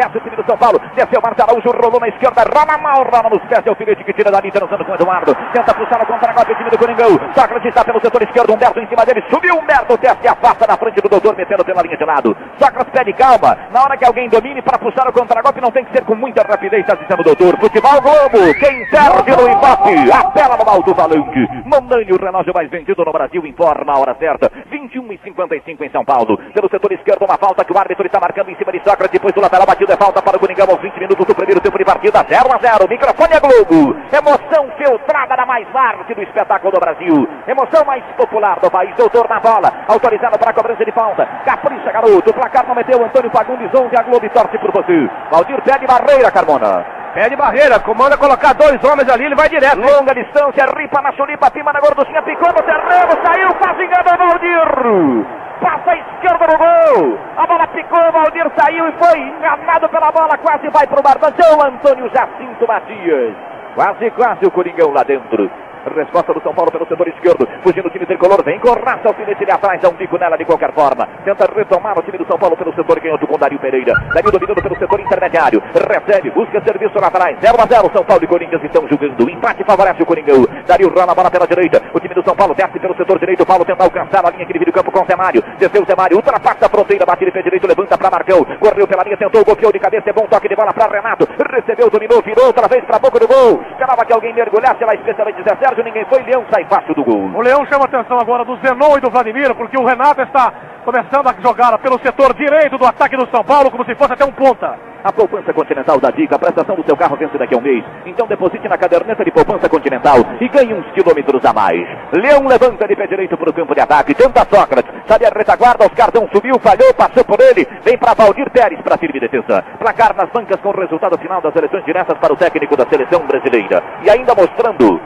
Desce 0.00 0.16
o 0.16 0.20
time 0.22 0.34
do 0.34 0.44
São 0.48 0.56
Paulo. 0.56 0.80
Desceu 0.96 1.20
Marcos 1.20 1.44
Araújo, 1.44 1.68
rolou 1.76 2.00
na 2.00 2.08
esquerda. 2.08 2.40
Rola 2.48 2.78
mal, 2.78 3.04
rola 3.04 3.28
nos 3.28 3.44
pés. 3.44 3.60
É 3.66 3.70
o 3.70 3.74
filete 3.74 4.02
que 4.02 4.14
tira 4.14 4.30
dali, 4.30 4.50
transando 4.50 4.82
com 4.82 4.92
o 4.92 4.94
Eduardo. 4.94 5.36
Tenta 5.52 5.74
puxar 5.74 6.00
o 6.00 6.06
contra-golpe. 6.06 6.52
O 6.52 6.56
time 6.56 6.70
do 6.70 6.78
Coringão. 6.78 7.20
Sócrates 7.36 7.68
está 7.68 7.84
pelo 7.84 8.00
setor 8.00 8.22
esquerdo. 8.22 8.54
Humberto 8.54 8.80
em 8.80 8.88
cima 8.88 9.04
dele. 9.04 9.22
Subiu 9.28 9.58
Humberto. 9.58 9.98
Desce 9.98 10.24
e 10.24 10.28
afasta 10.28 10.66
na 10.66 10.78
frente 10.78 11.02
do 11.02 11.08
doutor, 11.10 11.36
metendo 11.36 11.62
pela 11.66 11.82
linha 11.82 11.98
de 11.98 12.04
lado. 12.06 12.34
Sócrates 12.56 12.90
pede 12.94 13.12
calma. 13.12 13.58
Na 13.70 13.82
hora 13.82 13.98
que 13.98 14.06
alguém 14.06 14.26
domine 14.30 14.62
para 14.62 14.78
puxar 14.78 15.06
o 15.06 15.12
contra-golpe, 15.12 15.60
não 15.60 15.70
tem 15.70 15.84
que 15.84 15.92
ser 15.92 16.02
com 16.02 16.14
muita 16.14 16.48
rapidez, 16.48 16.80
está 16.80 16.94
dizendo 16.94 17.20
o 17.20 17.24
doutor. 17.24 17.60
Futebol 17.60 18.00
Globo. 18.00 18.54
Quem 18.58 18.88
perde 18.88 19.36
no 19.36 19.50
empate. 19.50 20.10
Apela 20.12 20.56
no 20.56 20.70
alto 20.70 20.94
falante. 20.94 21.46
Mondanho, 21.66 22.16
o 22.16 22.24
relógio 22.24 22.54
mais 22.54 22.70
vendido 22.70 23.04
no 23.04 23.12
Brasil. 23.12 23.44
Informa 23.44 23.92
a 23.92 23.98
hora 23.98 24.16
certa. 24.18 24.50
21 24.70 25.12
e 25.12 25.18
55 25.18 25.84
em 25.84 25.90
São 25.90 26.06
Paulo. 26.06 26.38
Pelo 26.54 26.70
setor 26.70 26.90
esquerdo, 26.92 27.26
uma 27.26 27.36
falta 27.36 27.62
que 27.66 27.72
o 27.72 27.78
árbitro 27.78 28.06
está 28.06 28.18
marcando 28.18 28.48
em 28.48 28.56
cima 28.56 28.72
de 28.72 28.78
Sócrates. 28.78 29.12
Depois 29.12 29.34
do 29.34 29.42
lateral 29.42 29.66
batido 29.66 29.89
é 29.92 29.96
falta 29.96 30.22
para 30.22 30.36
o 30.36 30.40
Coringão 30.40 30.66
aos 30.70 30.80
20 30.80 30.94
minutos 30.98 31.26
do 31.26 31.34
primeiro 31.34 31.60
tempo 31.60 31.76
de 31.76 31.84
partida. 31.84 32.24
0 32.28 32.52
a 32.52 32.58
0. 32.58 32.88
Microfone 32.88 33.34
é 33.34 33.40
Globo. 33.40 33.96
Emoção 34.12 34.70
filtrada 34.76 35.36
da 35.36 35.46
mais 35.46 35.66
marca 35.72 36.14
do 36.14 36.22
espetáculo 36.22 36.72
do 36.72 36.80
Brasil. 36.80 37.28
Emoção 37.46 37.84
mais 37.84 38.04
popular 38.16 38.58
do 38.60 38.70
país. 38.70 38.94
Doutor 38.96 39.28
na 39.28 39.40
bola. 39.40 39.72
Autorizado 39.88 40.38
para 40.38 40.50
a 40.50 40.54
cobrança 40.54 40.84
de 40.84 40.92
falta. 40.92 41.26
Capricha, 41.44 41.90
garoto. 41.92 42.30
O 42.30 42.34
placar 42.34 42.66
não 42.66 42.74
meteu. 42.74 43.04
Antônio 43.04 43.30
Fagundes, 43.30 43.70
onde 43.74 43.96
a 43.96 44.02
Globo 44.02 44.28
torce 44.30 44.58
por 44.58 44.70
você. 44.72 45.08
Valdir 45.30 45.60
pede 45.62 45.86
barreira, 45.86 46.30
Carmona. 46.30 47.00
Pede 47.14 47.34
barreira, 47.34 47.80
comanda 47.80 48.16
colocar 48.16 48.52
dois 48.54 48.82
homens 48.84 49.08
ali, 49.08 49.24
ele 49.24 49.34
vai 49.34 49.48
direto. 49.48 49.78
Longa 49.78 50.14
distância, 50.14 50.64
ripa 50.76 51.02
na 51.02 51.12
chulipa, 51.12 51.50
pima 51.50 51.72
na 51.72 51.80
gorduchinha, 51.80 52.22
picou 52.22 52.48
no 52.48 52.62
terreno, 52.62 53.18
saiu, 53.24 53.54
quase 53.54 53.82
enganou 53.82 54.16
Valdir. 54.16 55.26
Passa 55.60 55.90
a 55.90 55.96
esquerda 55.96 56.46
no 56.46 56.56
gol. 56.56 57.18
A 57.36 57.46
bola 57.46 57.66
picou, 57.66 58.12
Valdir 58.12 58.46
saiu 58.56 58.88
e 58.88 58.92
foi 58.92 59.18
enganado 59.18 59.88
pela 59.88 60.12
bola, 60.12 60.38
quase 60.38 60.68
vai 60.70 60.86
pro 60.86 61.02
Barbazão, 61.02 61.60
Antônio 61.60 62.08
Jacinto 62.14 62.66
Matias. 62.68 63.34
Quase, 63.74 64.10
quase 64.12 64.46
o 64.46 64.50
Coringão 64.50 64.92
lá 64.92 65.02
dentro. 65.02 65.50
Resposta 65.86 66.34
do 66.34 66.42
São 66.42 66.54
Paulo 66.54 66.70
pelo 66.70 66.86
setor 66.86 67.08
esquerdo. 67.08 67.48
Fugindo 67.62 67.88
o 67.88 67.90
time 67.90 68.06
tricolor. 68.06 68.42
Vem 68.44 68.58
com 68.60 68.72
raça. 68.72 69.08
Alfinete 69.08 69.42
ele 69.42 69.52
atrás. 69.52 69.80
Dá 69.80 69.88
um 69.88 69.94
bico 69.94 70.18
nela 70.18 70.36
de 70.36 70.44
qualquer 70.44 70.72
forma. 70.72 71.08
Tenta 71.24 71.48
retomar 71.54 71.98
o 71.98 72.02
time 72.02 72.18
do 72.18 72.26
São 72.26 72.38
Paulo 72.38 72.56
pelo 72.56 72.74
setor 72.74 73.00
canhoto 73.00 73.26
com 73.26 73.38
Dario 73.38 73.58
Pereira. 73.58 73.94
Dario 74.12 74.30
dominando 74.30 74.62
pelo 74.62 74.76
setor 74.76 75.00
intermediário. 75.00 75.62
Recebe. 75.72 76.30
Busca 76.30 76.60
serviço 76.60 77.00
lá 77.00 77.08
atrás. 77.08 77.38
0 77.40 77.56
a 77.58 77.66
0. 77.66 77.90
São 77.92 78.04
Paulo 78.04 78.24
e 78.24 78.26
Corinthians 78.26 78.62
estão 78.62 78.86
jogando. 78.88 79.24
O 79.24 79.30
empate 79.30 79.64
favorece 79.64 80.02
o 80.02 80.06
Coringão. 80.06 80.46
Dario 80.66 80.88
rola 80.88 81.12
a 81.12 81.14
bola 81.14 81.30
pela 81.30 81.46
direita. 81.46 81.82
O 81.94 82.00
time 82.00 82.14
do 82.14 82.22
São 82.24 82.36
Paulo 82.36 82.54
desce 82.54 82.78
pelo 82.78 82.94
setor 82.96 83.18
direito. 83.18 83.46
Paulo 83.46 83.64
tenta 83.64 83.84
alcançar 83.84 84.24
a 84.24 84.30
linha 84.30 84.46
que 84.46 84.52
divide 84.52 84.70
o 84.70 84.74
campo 84.74 84.92
com 84.92 85.02
o 85.02 85.06
Zemário. 85.06 85.42
Desceu 85.58 85.82
o 85.82 85.86
Zemário. 85.86 86.16
Ultrapassa 86.16 86.66
a 86.66 86.68
fronteira. 86.68 87.06
Bate 87.06 87.24
de 87.24 87.32
pé 87.32 87.42
direito. 87.42 87.66
Levanta 87.66 87.96
para 87.96 88.10
Marcão. 88.10 88.44
Correu 88.60 88.86
pela 88.86 89.02
linha. 89.02 89.16
Tentou. 89.16 89.44
Golpeou 89.44 89.72
de 89.72 89.78
cabeça. 89.78 90.10
É 90.10 90.12
bom 90.12 90.26
toque 90.26 90.48
de 90.48 90.56
bola 90.56 90.72
para 90.72 90.92
Renato. 90.92 91.26
Recebeu. 91.50 91.88
Dominou. 91.88 92.20
Virou 92.22 92.46
outra 92.46 92.68
vez 92.68 92.84
para 92.84 92.98
boca 92.98 93.18
do 93.18 93.26
gol. 93.26 93.62
Esperava 93.70 94.04
que 94.04 94.12
alguém 94.12 94.34
mergulhasse 94.34 94.84
lá, 94.84 94.94
especialmente 94.94 95.42
Zé 95.42 95.69
Sérgio. 95.70 95.84
Ninguém 95.84 96.04
foi. 96.06 96.22
Leão 96.22 96.44
sai 96.50 96.64
fácil 96.64 96.94
do 96.94 97.04
gol. 97.04 97.30
O 97.34 97.40
Leão 97.40 97.64
chama 97.66 97.84
a 97.84 97.88
atenção 97.88 98.18
agora 98.18 98.44
do 98.44 98.56
Zenon 98.56 98.98
e 98.98 99.00
do 99.00 99.10
Vladimir, 99.10 99.54
porque 99.54 99.78
o 99.78 99.84
Renato 99.84 100.20
está 100.22 100.52
começando 100.84 101.28
a 101.28 101.34
jogar 101.40 101.78
pelo 101.78 101.98
setor 102.00 102.34
direito 102.34 102.78
do 102.78 102.86
ataque 102.86 103.16
do 103.16 103.28
São 103.30 103.44
Paulo, 103.44 103.70
como 103.70 103.84
se 103.84 103.94
fosse 103.94 104.12
até 104.12 104.24
um 104.24 104.32
ponta. 104.32 104.90
A 105.02 105.10
poupança 105.10 105.52
continental 105.54 105.98
da 105.98 106.10
Dica, 106.10 106.36
a 106.36 106.38
prestação 106.38 106.76
do 106.76 106.84
seu 106.84 106.94
carro 106.94 107.16
vence 107.16 107.36
daqui 107.38 107.54
a 107.54 107.58
um 107.58 107.62
mês. 107.62 107.82
Então 108.04 108.26
deposite 108.26 108.68
na 108.68 108.76
caderneta 108.76 109.24
de 109.24 109.30
poupança 109.30 109.66
continental 109.66 110.16
e 110.38 110.48
ganhe 110.48 110.74
uns 110.74 110.84
quilômetros 110.92 111.42
a 111.44 111.54
mais. 111.54 111.88
Leão 112.12 112.46
levanta 112.46 112.86
de 112.86 112.94
pé 112.94 113.06
direito 113.06 113.36
para 113.36 113.48
o 113.48 113.52
campo 113.52 113.74
de 113.74 113.80
ataque. 113.80 114.14
Tenta 114.14 114.44
Sócrates. 114.44 114.92
Sabe 115.06 115.24
a 115.24 115.30
retaguarda, 115.30 115.86
os 115.86 115.94
cartão 115.94 116.28
subiu, 116.30 116.58
falhou, 116.60 116.92
passou 116.92 117.24
por 117.24 117.40
ele. 117.40 117.66
Vem 117.82 117.96
para 117.96 118.12
Valdir 118.12 118.50
Pérez 118.50 118.80
para 118.82 118.98
firme 118.98 119.20
defesa. 119.20 119.64
Placar 119.78 120.14
nas 120.14 120.28
bancas 120.30 120.60
com 120.60 120.68
o 120.68 120.80
resultado 120.80 121.16
final 121.18 121.40
das 121.40 121.56
eleições 121.56 121.84
diretas 121.84 122.18
para 122.18 122.34
o 122.34 122.36
técnico 122.36 122.76
da 122.76 122.84
seleção 122.86 123.20
brasileira. 123.26 123.82
E 124.02 124.10
ainda 124.10 124.34
mostrando 124.34 125.00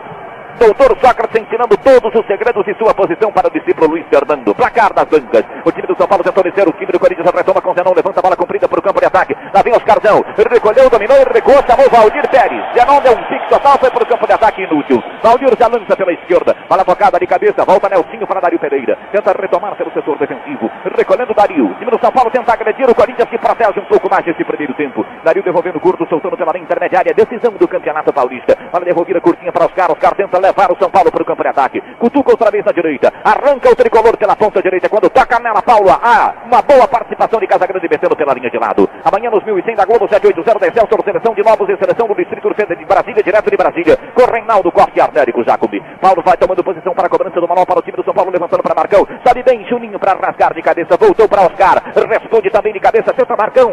Doutor 0.59 0.97
Sócrates 1.03 1.43
ensinando 1.43 1.77
todos 1.79 2.15
os 2.15 2.27
segredos 2.27 2.65
de 2.65 2.75
sua 2.79 2.95
posição 2.95 3.33
para 3.33 3.49
o 3.49 3.51
discípulo 3.51 3.91
Luiz 3.91 4.07
Fernando. 4.09 4.55
Placar 4.55 4.95
das 4.95 5.05
bancas. 5.05 5.45
O 5.65 5.73
time 5.73 5.87
do 5.87 5.97
São 5.97 6.07
Paulo 6.07 6.23
tentou 6.23 6.45
descer. 6.45 6.69
O 6.69 6.73
time 6.73 6.93
do 6.93 6.99
Corinthians 6.99 7.29
retoma 7.35 7.61
com 7.61 7.75
Zenon. 7.75 7.93
Levanta 7.95 8.21
a 8.21 8.23
bola 8.23 8.37
comprida 8.37 8.69
para 8.69 8.79
o 8.79 8.83
campo 8.83 9.01
de 9.01 9.07
ataque. 9.07 9.37
Lá 9.53 9.63
vem 9.63 9.75
Oscarzão. 9.75 10.25
Recolheu, 10.51 10.89
dominou 10.89 11.17
e 11.19 11.25
recuou. 11.33 11.59
Chamou 11.67 11.91
Valdir 11.91 12.29
Pérez. 12.31 12.65
Zenon 12.73 13.01
deu 13.03 13.13
um 13.13 13.25
pique 13.25 13.49
total. 13.49 13.79
Foi 13.79 13.91
para 13.91 14.05
o 14.05 14.07
campo 14.07 14.27
de 14.27 14.33
ataque 14.33 14.63
inútil. 14.63 15.03
Valdir 15.23 15.51
já 15.59 15.67
lança 15.67 15.97
pela 15.97 16.13
esquerda. 16.13 16.57
Bola 16.69 16.85
focada 16.85 17.19
de 17.19 17.27
cabeça. 17.27 17.65
Volta 17.65 17.89
Nelsinho 17.89 18.27
para 18.27 18.41
Dario 18.41 18.59
Pereira. 18.59 18.97
Tenta 19.11 19.33
retomar 19.33 19.75
pelo 19.75 19.93
setor 19.93 20.17
defensivo. 20.19 20.71
Recolhendo 20.97 21.35
Dario. 21.35 21.67
O 21.67 21.75
time 21.75 21.91
do 21.91 21.99
São 22.01 22.13
Paulo 22.13 22.31
tenta 22.31 22.53
agredir 22.53 22.89
o 22.89 22.95
Corinthians 22.95 23.29
que 23.29 23.39
protege 23.39 23.81
um 23.81 23.87
pouco 23.87 24.09
mais 24.09 24.27
esse 24.27 24.45
primeiro 24.45 24.73
tempo. 24.75 25.05
Dario 25.25 25.43
devolvendo 25.43 25.81
curto, 25.81 26.07
soltando 26.09 26.37
pela 26.37 26.53
linha 26.53 26.65
intermediária. 26.65 27.13
Decisão 27.13 27.53
do 27.53 27.67
Campeonato 27.67 28.13
Paulista. 28.13 28.57
Bola 28.71 28.85
devolvida 28.85 29.21
curtinha 29.21 29.51
para 29.51 29.67
Oscar. 29.67 29.91
Oscar 29.91 30.15
tenta 30.15 30.44
levar 30.45 30.71
o 30.71 30.77
São 30.79 30.91
Paulo 30.91 31.11
para 31.11 31.23
o 31.23 31.27
campo 31.27 31.43
de 31.43 31.49
ataque. 31.49 31.81
Cutuca 31.99 32.33
outra 32.33 32.51
vez 32.51 32.65
na 32.65 32.73
direita. 32.73 33.13
Arranca 33.25 33.71
o 33.71 33.77
tricolor 33.77 34.17
pela 34.17 34.37
ponta 34.37 34.63
direita. 34.63 34.89
Quando 34.89 35.09
toca 35.09 35.41
nela, 35.41 35.63
Paula. 35.63 35.99
Ah, 36.03 36.35
uma 36.45 36.61
boa 36.61 36.87
participação 36.87 37.41
de 37.41 37.47
Casagrande 37.47 37.89
metendo 37.89 38.17
pela 38.17 38.35
linha 38.35 38.51
de 38.51 38.59
lado. 38.59 38.89
Amanhã 39.05 39.31
nos 39.31 39.45
1100 39.45 39.77
da 39.77 39.85
Globo 39.85 40.09
780 40.09 40.59
da 40.59 40.69
Excelsior, 40.69 41.03
seleção 41.05 41.35
de 41.35 41.43
novos 41.43 41.69
e 41.69 41.77
seleção 41.77 42.07
do 42.07 42.15
Distrito 42.15 42.49
Federal 42.55 42.77
de 42.77 42.85
Brasília, 42.85 43.23
direto 43.23 43.51
de 43.51 43.57
Brasília. 43.57 43.97
Com 44.15 44.25
Reinaldo 44.31 44.71
Corte 44.71 45.01
Arnérico 45.01 45.45
Jacobi. 45.45 45.83
Paulo 46.01 46.23
vai 46.25 46.37
tomando 46.37 46.63
posição 46.63 46.95
para 46.95 47.07
a 47.07 47.11
cobrança 47.11 47.41
do 47.41 47.49
manual 47.49 47.67
para 47.67 47.79
o 47.79 47.83
time 47.83 47.97
do 47.97 48.05
São 48.05 48.15
Paulo, 48.15 48.31
levantando 48.31 48.63
para 48.63 48.75
Marcão. 48.75 49.07
Sabe 49.25 49.43
bem, 49.43 49.65
Juninho 49.67 49.99
para 49.99 50.15
rasgar 50.15 50.53
de 50.55 50.63
cabeça. 50.63 50.97
Voltou 50.97 51.29
para 51.29 51.43
Oscar. 51.43 51.83
Responde 51.95 52.51
também 52.51 52.73
de 52.73 52.81
cabeça. 52.81 53.13
Tenta 53.13 53.37
Marcão. 53.37 53.73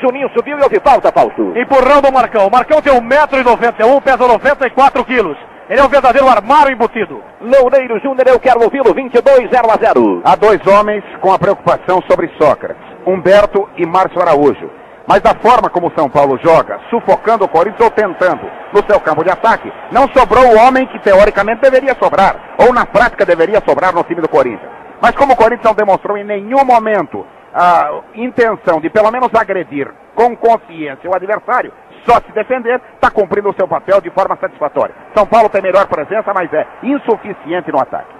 Juninho 0.00 0.28
subiu 0.30 0.58
e 0.58 0.62
houve 0.62 0.80
falta, 0.80 1.10
Fausto. 1.12 1.52
Empurrando 1.56 2.08
o 2.08 2.12
Marcão. 2.12 2.50
Marcão 2.50 2.82
tem 2.82 2.92
1,91m, 2.92 4.02
pesa 4.02 4.26
94 4.26 5.04
quilos. 5.04 5.38
Ele 5.68 5.80
é 5.80 5.84
um 5.84 5.88
verdadeiro 5.88 6.28
armário 6.28 6.72
embutido. 6.72 7.20
Loureiro 7.40 7.98
Júnior, 7.98 8.28
eu 8.28 8.38
quero 8.38 8.62
ouvi-lo. 8.62 8.94
22 8.94 9.50
0 9.50 9.70
a 9.70 9.76
0. 9.76 10.22
Há 10.24 10.36
dois 10.36 10.64
homens 10.64 11.02
com 11.20 11.32
a 11.32 11.38
preocupação 11.38 12.00
sobre 12.08 12.30
Sócrates, 12.40 12.82
Humberto 13.04 13.68
e 13.76 13.84
Márcio 13.84 14.22
Araújo. 14.22 14.70
Mas 15.08 15.20
da 15.20 15.34
forma 15.34 15.68
como 15.68 15.88
o 15.88 15.92
São 15.96 16.08
Paulo 16.08 16.38
joga, 16.38 16.78
sufocando 16.88 17.44
o 17.44 17.48
Corinthians 17.48 17.80
ou 17.80 17.90
tentando 17.90 18.48
no 18.72 18.84
seu 18.88 19.00
campo 19.00 19.24
de 19.24 19.30
ataque, 19.30 19.72
não 19.90 20.08
sobrou 20.08 20.44
o 20.44 20.58
homem 20.58 20.86
que 20.86 21.00
teoricamente 21.00 21.60
deveria 21.62 21.96
sobrar, 22.00 22.54
ou 22.58 22.72
na 22.72 22.84
prática 22.86 23.24
deveria 23.24 23.62
sobrar 23.66 23.92
no 23.92 24.02
time 24.02 24.20
do 24.20 24.28
Corinthians. 24.28 24.70
Mas 25.00 25.12
como 25.12 25.32
o 25.32 25.36
Corinthians 25.36 25.64
não 25.64 25.74
demonstrou 25.74 26.16
em 26.16 26.24
nenhum 26.24 26.64
momento 26.64 27.24
a 27.54 28.02
intenção 28.14 28.80
de 28.80 28.90
pelo 28.90 29.10
menos 29.10 29.30
agredir 29.34 29.92
com 30.14 30.36
consciência 30.36 31.08
o 31.08 31.14
adversário, 31.14 31.72
só 32.08 32.20
se 32.20 32.32
defender, 32.32 32.80
está 32.94 33.10
cumprindo 33.10 33.50
o 33.50 33.54
seu 33.54 33.66
papel 33.68 34.00
de 34.00 34.10
forma 34.10 34.36
satisfatória. 34.36 34.94
São 35.14 35.26
Paulo 35.26 35.48
tem 35.48 35.60
melhor 35.60 35.86
presença, 35.86 36.32
mas 36.32 36.52
é 36.52 36.66
insuficiente 36.82 37.70
no 37.70 37.80
ataque. 37.80 38.15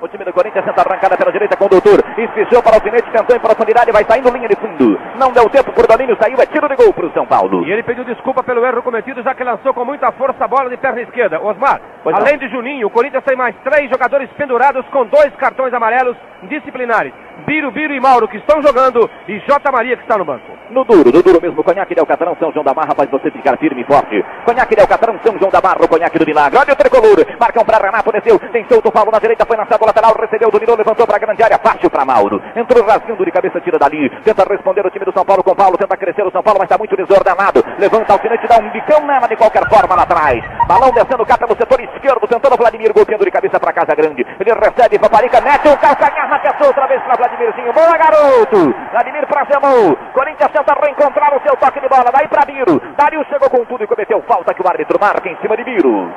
O 0.00 0.06
time 0.06 0.24
do 0.24 0.32
Corinthians 0.32 0.64
tenta 0.64 0.80
arrancada 0.80 1.16
pela 1.16 1.32
direita 1.32 1.56
com 1.56 1.64
o 1.64 1.68
doutor. 1.68 1.98
Espichou 2.16 2.62
para 2.62 2.72
o 2.72 2.74
alfinete, 2.76 3.10
tentou 3.10 3.34
em 3.36 3.40
profundidade, 3.40 3.90
vai 3.90 4.04
saindo 4.04 4.30
linha 4.30 4.48
de 4.48 4.54
fundo. 4.54 4.96
Não 5.18 5.32
deu 5.32 5.48
tempo 5.50 5.72
por 5.72 5.88
domínio, 5.88 6.16
saiu, 6.22 6.36
é 6.40 6.46
tiro 6.46 6.68
de 6.68 6.76
gol 6.76 6.92
para 6.92 7.06
o 7.06 7.12
São 7.12 7.26
Paulo. 7.26 7.66
E 7.66 7.72
ele 7.72 7.82
pediu 7.82 8.04
desculpa 8.04 8.42
pelo 8.44 8.64
erro 8.64 8.80
cometido, 8.82 9.22
já 9.24 9.34
que 9.34 9.42
lançou 9.42 9.74
com 9.74 9.84
muita 9.84 10.12
força 10.12 10.44
a 10.44 10.48
bola 10.48 10.70
de 10.70 10.76
perna 10.76 11.00
esquerda. 11.02 11.40
Osmar, 11.42 11.80
Pois 12.04 12.14
não. 12.14 12.22
além 12.24 12.38
de 12.38 12.48
Juninho, 12.48 12.86
o 12.86 12.90
Corinthians 12.90 13.24
tem 13.24 13.36
mais 13.36 13.56
três 13.64 13.90
jogadores 13.90 14.30
pendurados 14.36 14.86
com 14.92 15.04
dois 15.06 15.34
cartões 15.36 15.74
amarelos 15.74 16.16
disciplinares. 16.44 17.12
Biro, 17.46 17.70
Biro 17.70 17.94
e 17.94 18.00
Mauro 18.00 18.28
que 18.28 18.36
estão 18.36 18.60
jogando 18.62 19.08
e 19.26 19.38
J. 19.40 19.72
Maria 19.72 19.96
que 19.96 20.02
está 20.02 20.16
no 20.18 20.24
banco. 20.24 20.52
No 20.70 20.84
duro, 20.84 21.10
no 21.12 21.22
duro 21.22 21.40
mesmo, 21.40 21.64
conhaque 21.64 21.94
de 21.94 22.00
Alcatrão, 22.00 22.36
São 22.38 22.52
João 22.52 22.64
da 22.64 22.74
Barra, 22.74 22.94
faz 22.94 23.08
você 23.10 23.30
ficar 23.30 23.56
firme 23.56 23.82
e 23.82 23.84
forte. 23.84 24.24
Conhaque 24.44 24.74
de 24.74 24.80
Alcatrão, 24.82 25.18
São 25.24 25.38
João 25.38 25.50
da 25.50 25.60
Barra, 25.60 25.78
o 25.82 25.88
conhaque 25.88 26.18
do 26.18 26.26
milagre. 26.26 26.58
Olha 26.58 26.72
o 26.72 26.76
tricolor, 26.76 27.16
marcam 27.40 27.64
para 27.64 27.78
Renato, 27.86 28.12
desceu, 28.12 28.38
tem 28.52 28.66
solto 28.68 28.88
o 28.88 28.92
Paulo 28.92 29.10
na 29.10 29.18
direita, 29.18 29.46
foi 29.46 29.56
lançado 29.56 29.87
lateral, 29.88 30.14
recebeu, 30.20 30.50
dominou, 30.50 30.76
levantou 30.76 31.06
para 31.06 31.16
a 31.16 31.18
grande 31.18 31.42
área, 31.42 31.58
fácil 31.58 31.90
para 31.90 32.04
Mauro. 32.04 32.42
Entrou 32.54 32.84
rasgando 32.84 33.24
de 33.24 33.32
cabeça, 33.32 33.60
tira 33.60 33.78
dali, 33.78 34.08
tenta 34.22 34.44
responder 34.44 34.84
o 34.84 34.90
time 34.90 35.04
do 35.04 35.12
São 35.12 35.24
Paulo 35.24 35.42
com 35.42 35.54
Paulo, 35.54 35.76
tenta 35.76 35.96
crescer 35.96 36.22
o 36.26 36.30
São 36.30 36.42
Paulo, 36.42 36.60
mas 36.60 36.66
está 36.66 36.78
muito 36.78 36.96
desordenado. 36.96 37.64
Levanta 37.78 38.12
o 38.12 38.16
alfinete, 38.16 38.46
dá 38.46 38.58
um 38.58 38.70
bicão 38.70 39.00
nela 39.06 39.26
de 39.26 39.36
qualquer 39.36 39.68
forma 39.68 39.94
lá 39.96 40.02
atrás. 40.02 40.44
Balão 40.66 40.92
descendo 40.92 41.24
cá 41.24 41.38
pelo 41.38 41.56
setor 41.56 41.80
esquerdo, 41.80 42.28
tentando 42.28 42.56
Vladimir, 42.56 42.92
golpeando 42.92 43.24
de 43.24 43.30
cabeça 43.30 43.58
para 43.58 43.72
Casa 43.72 43.94
Grande. 43.94 44.26
Ele 44.38 44.52
recebe, 44.52 44.98
Paparica, 44.98 45.40
mete 45.40 45.68
o 45.68 45.76
calcanhar 45.78 46.28
na 46.28 46.38
pessoa 46.38 46.68
outra 46.68 46.86
vez 46.86 47.02
para 47.02 47.16
Vladimirzinho. 47.16 47.72
Boa, 47.72 47.96
garoto! 47.96 48.74
Vladimir 48.92 49.26
pra 49.26 49.44
Zemon. 49.44 49.94
Corinthians 50.12 50.52
tenta 50.52 50.74
reencontrar 50.80 51.34
o 51.34 51.40
seu 51.40 51.56
toque 51.56 51.80
de 51.80 51.88
bola. 51.88 52.10
Daí 52.12 52.28
pra 52.28 52.44
Biro. 52.44 52.80
Dario 52.96 53.24
chegou 53.28 53.48
com 53.48 53.64
tudo 53.64 53.84
e 53.84 53.86
cometeu 53.86 54.22
falta 54.28 54.52
que 54.52 54.62
o 54.62 54.68
árbitro 54.68 54.98
marca 55.00 55.28
em 55.28 55.36
cima 55.40 55.56
de 55.56 55.64
Biro. 55.64 56.12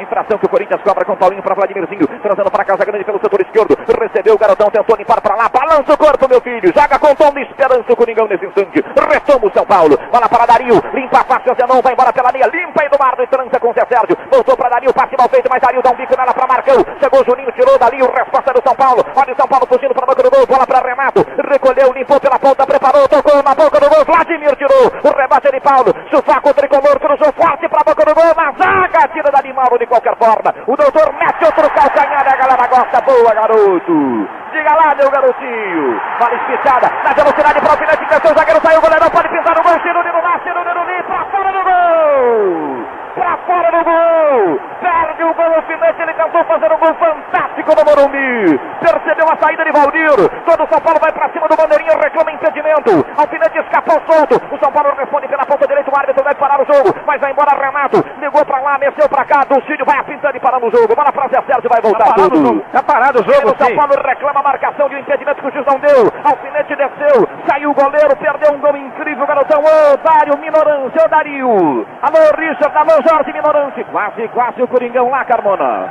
Infração 0.00 0.38
que 0.38 0.46
o 0.46 0.48
Corinthians 0.48 0.82
cobra 0.82 1.04
com 1.04 1.16
Paulinho 1.16 1.42
para 1.42 1.54
Vladimirzinho, 1.54 2.06
trazendo 2.22 2.50
para 2.50 2.64
Casa 2.64 2.84
Grande 2.84 3.04
pelo 3.04 3.20
setor 3.20 3.40
esquerdo. 3.42 3.76
Recebeu 4.00 4.34
o 4.34 4.38
garotão, 4.38 4.70
tentou 4.70 4.96
limpar 4.96 5.20
para 5.20 5.36
lá. 5.36 5.48
Balança 5.48 5.92
o 5.92 5.98
corpo, 5.98 6.28
meu 6.28 6.40
filho. 6.40 6.72
Joga 6.74 6.98
com 6.98 7.14
tom 7.14 7.30
de 7.32 7.42
esperança 7.42 7.92
o 7.92 7.96
Coringão 7.96 8.26
nesse 8.26 8.46
instante. 8.46 8.82
Retoma 8.96 9.46
o 9.46 9.52
São 9.52 9.66
Paulo. 9.66 9.98
Bola 10.10 10.28
para 10.28 10.46
Dario. 10.46 10.80
Limpa 10.94 11.20
a 11.20 11.24
face, 11.24 11.52
Zenon. 11.54 11.82
Vai 11.82 11.92
embora 11.92 12.12
pela 12.12 12.30
linha. 12.32 12.46
Limpa 12.48 12.84
Eduardo 12.84 13.22
e 13.22 13.26
trança 13.26 13.60
com 13.60 13.70
o 13.70 13.74
Zé 13.74 13.84
Sérgio. 13.84 14.16
Voltou 14.32 14.56
para 14.56 14.70
Dario. 14.70 14.94
Passe 14.94 15.14
mal 15.18 15.28
feito, 15.28 15.48
mas 15.50 15.60
Dario 15.60 15.82
dá 15.82 15.90
um 15.90 15.96
bico 15.96 16.16
nela 16.16 16.32
para 16.32 16.46
Marcão. 16.46 16.78
Chegou 16.98 17.20
o 17.20 17.24
Juninho, 17.24 17.52
tirou 17.52 17.78
Dario. 17.78 18.10
Resposta 18.10 18.52
do 18.54 18.62
São 18.64 18.74
Paulo. 18.74 19.04
Olha 19.14 19.32
o 19.32 19.36
São 19.36 19.48
Paulo 19.48 19.66
fugindo 19.68 19.94
para 19.94 20.04
a 20.04 20.06
boca 20.06 20.22
do 20.22 20.30
gol. 20.30 20.46
Bola 20.46 20.66
para 20.66 20.80
Renato. 20.80 21.20
Recolheu, 21.44 21.92
limpou 21.92 22.18
pela 22.20 22.38
ponta, 22.38 22.66
preparou, 22.66 23.06
tocou 23.08 23.42
na 23.42 23.54
boca 23.54 23.78
do 23.78 23.88
gol. 23.90 24.04
Vladimir 24.04 24.56
tirou. 24.56 24.88
O 25.04 25.10
rebate 25.12 25.50
de 25.52 25.60
Paulo. 25.60 25.92
Sufaco 26.08 26.50
o 26.50 26.54
tricolor. 26.54 26.98
Cruzou 26.98 27.32
forte 27.36 27.68
para 27.68 27.82
a 27.82 27.84
boca 27.84 28.04
do 28.04 28.14
gol. 28.14 28.32
Na 28.34 28.52
zaga. 28.56 29.08
Tira 29.12 29.30
da 29.30 29.42
Mauro 29.52 29.78
de 29.78 29.86
qualquer 29.90 30.16
forma. 30.16 30.54
O 30.66 30.76
doutor 30.76 31.12
mete 31.18 31.44
outro 31.44 31.68
calcanhar 31.70 32.26
a 32.26 32.36
galera 32.36 32.66
gosta. 32.68 33.00
Boa, 33.02 33.34
garoto. 33.34 34.28
Diga 34.52 34.74
lá, 34.74 34.94
meu 34.94 35.10
garotinho. 35.10 36.00
Bola 36.18 36.34
espichada. 36.34 36.90
Na 37.04 37.12
velocidade 37.12 37.60
para 37.60 37.68
o 37.68 37.72
alfinete. 37.72 38.06
Desceu 38.06 38.30
o 38.30 38.38
zagueiro. 38.38 38.60
Saiu 38.62 38.78
o 38.78 38.82
goleirão. 38.82 39.10
Pode 39.10 39.28
pintar 39.28 39.58
o 39.58 39.62
gol. 39.62 39.80
Cirulino 39.82 40.22
lá. 40.22 40.40
Cirulino 40.42 40.80
ali. 40.80 41.02
Pra 41.02 41.24
fora 41.26 41.52
do 41.52 41.62
gol. 41.64 42.99
Pra 43.14 43.36
fora 43.46 43.70
do 43.70 43.84
gol. 43.84 44.60
Perde 44.80 45.22
o 45.24 45.34
gol. 45.34 45.54
Alfinete. 45.54 46.02
Ele 46.02 46.14
tentou 46.14 46.44
fazer 46.44 46.72
um 46.72 46.78
gol 46.78 46.94
fantástico 46.94 47.70
no 47.76 47.84
Morumbi. 47.84 48.58
Percebeu 48.80 49.26
a 49.30 49.36
saída 49.36 49.64
de 49.64 49.72
Valdir. 49.72 50.16
Todo 50.46 50.64
o 50.64 50.68
São 50.68 50.80
Paulo 50.80 51.00
vai 51.00 51.12
pra 51.12 51.28
cima 51.30 51.48
do 51.48 51.56
bandeirinha. 51.56 51.98
Reclama 52.00 52.32
impedimento. 52.32 53.06
Alfinete 53.16 53.58
escapou 53.58 54.00
solto. 54.06 54.40
O 54.50 54.58
São 54.58 54.72
Paulo 54.72 54.94
responde 54.96 55.28
pela 55.28 55.44
ponta 55.46 55.66
direita. 55.66 55.90
O 55.90 55.98
árbitro 55.98 56.24
vai 56.24 56.34
parar 56.34 56.60
o 56.60 56.66
jogo. 56.66 56.94
Mas 57.06 57.20
vai 57.20 57.30
embora 57.32 57.56
Renato. 57.56 58.04
Ligou 58.20 58.44
pra 58.44 58.60
lá. 58.60 58.78
Mexeu 58.78 59.08
pra 59.08 59.24
cá. 59.24 59.44
Dulcídio 59.48 59.84
vai 59.84 59.98
apintando 59.98 60.36
e 60.36 60.40
parando 60.40 60.66
o 60.66 60.70
jogo. 60.70 60.94
Bola 60.94 61.12
pra 61.12 61.28
Zé 61.28 61.42
Sérgio. 61.42 61.70
Vai 61.70 61.80
voltar 61.80 62.00
Tá 62.00 62.14
parado 62.14 62.30
tudo. 62.30 62.60
Tá 62.72 62.82
parado 62.82 63.20
o 63.20 63.24
jogo, 63.24 63.52
O 63.52 63.56
São. 63.58 63.76
Paulo 63.76 63.94
reclama 64.02 64.40
a 64.40 64.42
marcação 64.42 64.88
de 64.88 64.94
um 64.96 64.98
impedimento 64.98 65.40
que 65.42 65.48
o 65.48 65.52
juiz 65.52 65.66
não 65.66 65.78
deu. 65.78 66.10
Alfinete 66.24 66.74
desceu, 66.76 67.28
saiu 67.48 67.70
o 67.70 67.74
goleiro, 67.74 68.16
perdeu 68.16 68.52
um 68.54 68.58
gol 68.58 68.76
incrível, 68.76 69.26
garotão. 69.26 69.60
Ô, 69.60 69.96
Dário 69.98 70.38
Minorance, 70.38 70.96
ô, 71.04 71.08
Dario. 71.08 71.86
Alô, 72.02 72.22
Richard, 72.38 72.76
alô, 72.76 72.99
Jorge 73.02 73.32
Minorance. 73.32 73.84
Quase, 73.84 74.28
quase 74.28 74.62
o 74.62 74.68
Coringão 74.68 75.10
lá, 75.10 75.24
Carmona. 75.24 75.88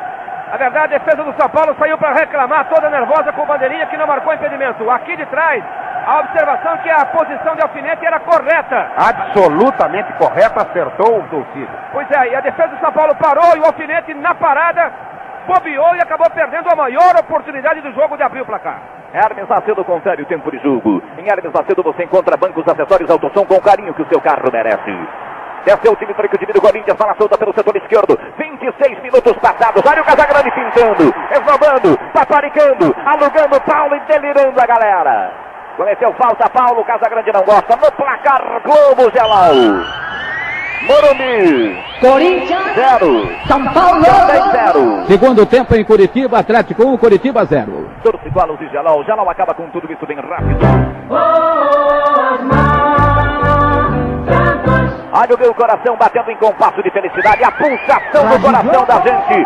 A 0.52 0.58
verdade, 0.58 0.96
a 0.96 0.98
defesa 0.98 1.24
do 1.24 1.34
São 1.40 1.48
Paulo 1.50 1.76
saiu 1.78 1.98
para 1.98 2.14
reclamar, 2.14 2.68
toda 2.70 2.90
nervosa 2.90 3.32
com 3.34 3.44
o 3.44 3.46
bandeirinha 3.46 3.86
que 3.86 3.98
não 3.98 4.08
marcou 4.08 4.34
impedimento. 4.34 4.90
Aqui 4.90 5.16
de 5.16 5.26
trás, 5.28 5.64
a 6.08 6.20
observação 6.22 6.78
que 6.78 6.90
a 6.90 7.06
posição 7.06 7.56
de 7.56 7.62
alfinete 7.62 8.04
era 8.04 8.20
correta. 8.20 8.92
Absolutamente 8.98 10.12
correto, 10.14 10.60
acertou 10.60 11.20
o 11.20 11.22
Dulcídio. 11.24 11.70
Pois 11.92 12.10
é, 12.10 12.30
e 12.30 12.36
a 12.36 12.42
defesa 12.42 12.70
do 12.70 12.80
São 12.80 12.92
Paulo 12.92 13.14
parou 13.16 13.56
e 13.56 13.60
o 13.60 13.66
alfinete 13.66 14.12
na 14.16 14.34
parada 14.34 14.92
bobeou 15.46 15.96
e 15.96 16.02
acabou 16.02 16.30
perdendo 16.32 16.68
a 16.72 16.76
maior 16.76 17.16
oportunidade 17.20 17.82
do 17.82 17.92
jogo 17.94 18.18
de 18.18 18.24
abrir 18.24 18.42
o 18.42 18.46
placar. 18.46 18.80
Hermes 19.14 19.48
Macedo 19.48 19.84
confere 19.86 20.24
o 20.24 20.26
tempo 20.26 20.50
de 20.52 20.58
jogo. 20.60 21.02
Em 21.18 21.30
Hermes 21.30 21.54
Macedo 21.54 21.84
você 21.84 22.04
encontra 22.04 22.38
bancos, 22.38 22.68
acessórios, 22.68 23.10
autosom 23.10 23.46
com 23.46 23.56
o 23.56 23.62
carinho 23.62 23.94
que 23.94 24.02
o 24.02 24.08
seu 24.08 24.22
carro 24.22 24.50
merece. 24.52 25.29
Desceu 25.66 25.92
o 25.92 25.96
time 25.96 26.14
para 26.14 26.26
o 26.26 26.38
time 26.38 26.54
do 26.54 26.62
Corinthians, 26.62 26.98
fala 26.98 27.16
solta 27.16 27.38
pelo 27.38 27.54
setor 27.54 27.76
esquerdo. 27.76 28.20
26 28.38 29.02
minutos 29.02 29.34
passados. 29.38 29.84
Olha 29.86 30.02
o 30.02 30.06
Casagrande 30.06 30.52
pintando, 30.52 31.14
esnobando, 31.32 31.98
paparicando, 32.14 32.96
alugando 33.06 33.62
Paulo 33.62 33.96
e 33.96 34.00
delirando 34.02 34.60
a 34.60 34.66
galera. 34.66 35.32
Cometeu 35.78 36.14
falta 36.14 36.50
Paulo, 36.50 36.84
Casagrande 36.84 37.32
não 37.32 37.44
gosta. 37.44 37.76
No 37.76 37.92
placar 37.92 38.62
Globo 38.64 39.12
Gelal. 39.12 39.54
Morumbi, 40.88 41.78
Corinthians, 42.00 42.74
zero. 42.74 43.28
São 43.48 43.64
Paulo. 43.74 44.04
Também 44.04 44.52
zero. 44.52 45.06
Segundo 45.08 45.46
tempo 45.46 45.76
em 45.76 45.84
Curitiba, 45.84 46.40
Atlético 46.40 46.84
1, 46.84 46.98
Curitiba 46.98 47.46
0. 47.46 47.90
Todos 48.02 48.26
igualos 48.26 48.58
de 48.60 48.68
Gelal. 48.70 49.04
Gelal 49.04 49.30
acaba 49.30 49.54
com 49.54 49.70
tudo 49.70 49.92
isso 49.92 50.06
bem 50.06 50.18
rápido. 50.18 50.60
Olha 55.12 55.36
o 55.36 55.40
meu 55.40 55.54
coração 55.56 55.96
batendo 55.98 56.30
em 56.32 56.38
compasso 56.38 56.82
de 56.84 56.92
felicidade. 56.92 57.44
A 57.44 57.52
pulsação 57.52 58.28
do 58.30 58.40
coração 58.40 58.86
da 58.86 59.02
gente. 59.02 59.46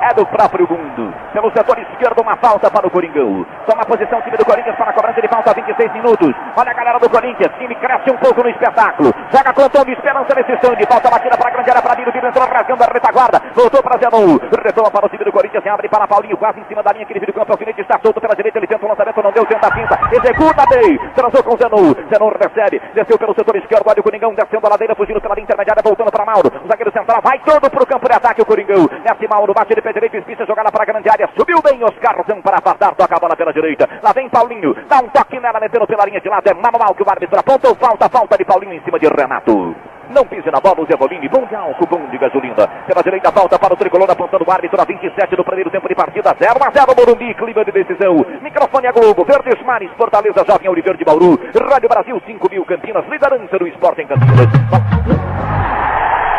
É 0.00 0.14
do 0.14 0.24
próprio 0.26 0.66
mundo. 0.68 1.12
Pelo 1.32 1.50
setor 1.50 1.76
esquerdo, 1.78 2.22
uma 2.22 2.36
falta 2.36 2.70
para 2.70 2.86
o 2.86 2.90
Coringão. 2.90 3.44
Toma 3.66 3.84
posição 3.84 4.18
o 4.18 4.22
time 4.22 4.36
do 4.36 4.44
Corinthians 4.44 4.76
para 4.76 4.90
a 4.90 4.92
cobrança 4.92 5.20
de 5.20 5.28
falta, 5.28 5.52
26 5.52 5.92
minutos. 5.92 6.32
Olha 6.56 6.70
a 6.70 6.74
galera 6.74 6.98
do 6.98 7.10
Corinthians. 7.10 7.52
Time 7.58 7.74
cresce 7.74 8.10
um 8.10 8.16
pouco 8.16 8.42
no 8.42 8.48
espetáculo. 8.48 9.12
Joga 9.30 9.52
com 9.52 9.68
tom 9.68 9.84
de 9.84 9.92
esperança 9.92 10.34
nesse 10.36 10.52
stand. 10.54 10.78
Falta 10.88 11.10
batida 11.10 11.36
para 11.36 11.48
a 11.48 11.52
grande 11.52 11.70
área 11.70 11.82
para 11.82 11.94
Biro. 11.96 12.12
Biro 12.12 12.28
entrou 12.28 12.46
rasgando 12.46 12.82
a 12.82 12.86
retaguarda. 12.86 13.42
Voltou 13.54 13.82
para 13.82 13.98
Zenon. 13.98 14.38
Retoma 14.64 14.90
para 14.90 15.06
o 15.06 15.08
time 15.08 15.24
do 15.24 15.32
Corinthians. 15.32 15.66
Abre 15.66 15.88
para 15.88 16.06
Paulinho. 16.06 16.36
Quase 16.36 16.60
em 16.60 16.64
cima 16.64 16.82
da 16.82 16.92
linha. 16.92 17.04
Aquele 17.04 17.20
vídeo 17.20 17.34
campo. 17.34 17.52
Alfinete 17.52 17.80
está 17.80 17.98
solto 18.00 18.20
pela 18.20 18.36
direita. 18.36 18.58
Ele 18.58 18.66
tenta 18.66 18.86
o 18.86 18.88
lançamento. 18.88 19.22
Não 19.22 19.32
deu. 19.32 19.44
Tenta 19.46 19.66
a 19.66 19.70
pinta. 19.70 19.98
Executa 20.12 20.64
bem. 20.70 20.98
Transou 21.14 21.42
com 21.42 21.56
Zenon. 21.56 21.94
Zenon 22.08 22.30
recebe. 22.38 22.80
Desceu 22.94 23.18
pelo 23.18 23.34
setor 23.34 23.56
esquerdo. 23.56 23.84
Olha 23.86 24.00
o 24.00 24.02
Coringão 24.02 24.34
descendo 24.34 24.66
a 24.66 24.70
ladeira. 24.70 24.94
Fugindo 24.94 25.20
pela 25.20 25.34
linha 25.34 25.44
intermediária. 25.44 25.82
Voltando 25.82 26.10
para 26.10 26.24
Mauro. 26.24 26.52
O 26.64 26.68
zagueiro 26.68 26.92
central 26.92 27.20
vai 27.22 27.38
todo 27.40 27.68
para 27.68 27.82
o 27.82 27.86
campo 27.86 28.08
de 28.08 28.14
ataque. 28.14 28.42
O 28.42 28.46
Coringão. 28.46 28.86
Desce 28.86 29.26
Mauro. 29.28 29.52
Bate 29.52 29.74
de 29.74 29.82
pé 29.88 29.92
direito. 29.92 30.16
Espista 30.16 30.44
jogada 30.46 30.70
para 30.70 30.82
a 30.82 30.86
grande 30.86 31.08
área. 31.08 31.28
Subiu 31.36 31.60
bem 31.62 31.82
Oscar 31.82 32.24
Zan 32.26 32.40
para 32.42 32.58
afastar. 32.58 32.94
Toca 32.94 33.16
a 33.16 33.20
bola 33.20 33.36
pela 33.36 33.52
direita. 33.52 33.88
Lá 34.02 34.12
vem 34.12 34.28
Paulinho. 34.28 34.74
Dá 34.88 34.98
um 35.00 35.08
toque 35.08 35.40
nela. 35.40 35.60
Metendo 35.60 35.86
pela 35.86 36.04
linha 36.04 36.20
de 36.20 36.28
lado. 36.28 36.46
É 36.46 36.54
manual 36.54 36.94
que 36.94 37.02
o 37.02 37.10
árbitro 37.10 37.38
apontou. 37.38 37.74
Falta. 37.76 38.08
Falta 38.08 38.36
de 38.36 38.44
Paulinho 38.44 38.74
em 38.74 38.82
cima 38.82 38.98
de 38.98 39.06
Renato. 39.06 39.74
Não 40.10 40.24
pise 40.24 40.50
na 40.50 40.60
bola, 40.60 40.80
o 40.80 40.86
Zé 40.86 40.96
Volini. 40.96 41.28
Bom 41.28 41.44
de 41.44 41.54
álcool, 41.54 41.86
bom 41.86 42.06
de 42.08 42.16
gasolina. 42.16 42.66
Pela 42.86 43.02
direita, 43.02 43.30
falta 43.30 43.58
para 43.58 43.74
o 43.74 43.76
tricolor, 43.76 44.10
apontando 44.10 44.44
o 44.46 44.50
árbitro 44.50 44.80
a 44.80 44.84
27 44.84 45.36
do 45.36 45.44
primeiro 45.44 45.70
tempo 45.70 45.86
de 45.86 45.94
partida. 45.94 46.34
0 46.38 46.58
a 46.64 46.70
0 46.70 46.94
Morumbi, 46.96 47.34
clima 47.34 47.64
de 47.64 47.72
decisão. 47.72 48.16
Microfone 48.40 48.86
a 48.86 48.92
Globo, 48.92 49.24
Verdes 49.24 49.62
Mares, 49.64 49.90
Fortaleza, 49.98 50.44
Jovem 50.46 50.70
Oliveira 50.70 50.96
de 50.96 51.04
Bauru. 51.04 51.38
Rádio 51.70 51.88
Brasil, 51.88 52.22
5 52.24 52.50
mil 52.50 52.64
Campinas, 52.64 53.04
liderança 53.06 53.58
do 53.58 53.66
esporte 53.66 54.02
em 54.02 54.06
Campinas. 54.06 54.48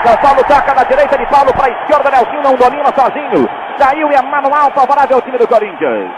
São 0.04 0.18
Paulo 0.18 0.44
toca 0.48 0.74
na 0.74 0.84
direita 0.84 1.18
de 1.18 1.26
Paulo 1.28 1.54
para 1.54 1.68
a 1.68 1.70
esquerda, 1.70 2.10
Nelsinho 2.10 2.42
não 2.42 2.56
domina 2.56 2.92
sozinho. 2.96 3.48
Saiu 3.78 4.12
e 4.12 4.16
é 4.16 4.22
manual 4.22 4.72
favorável 4.72 5.18
ao 5.18 5.22
time 5.22 5.38
do 5.38 5.48
Corinthians. 5.48 6.10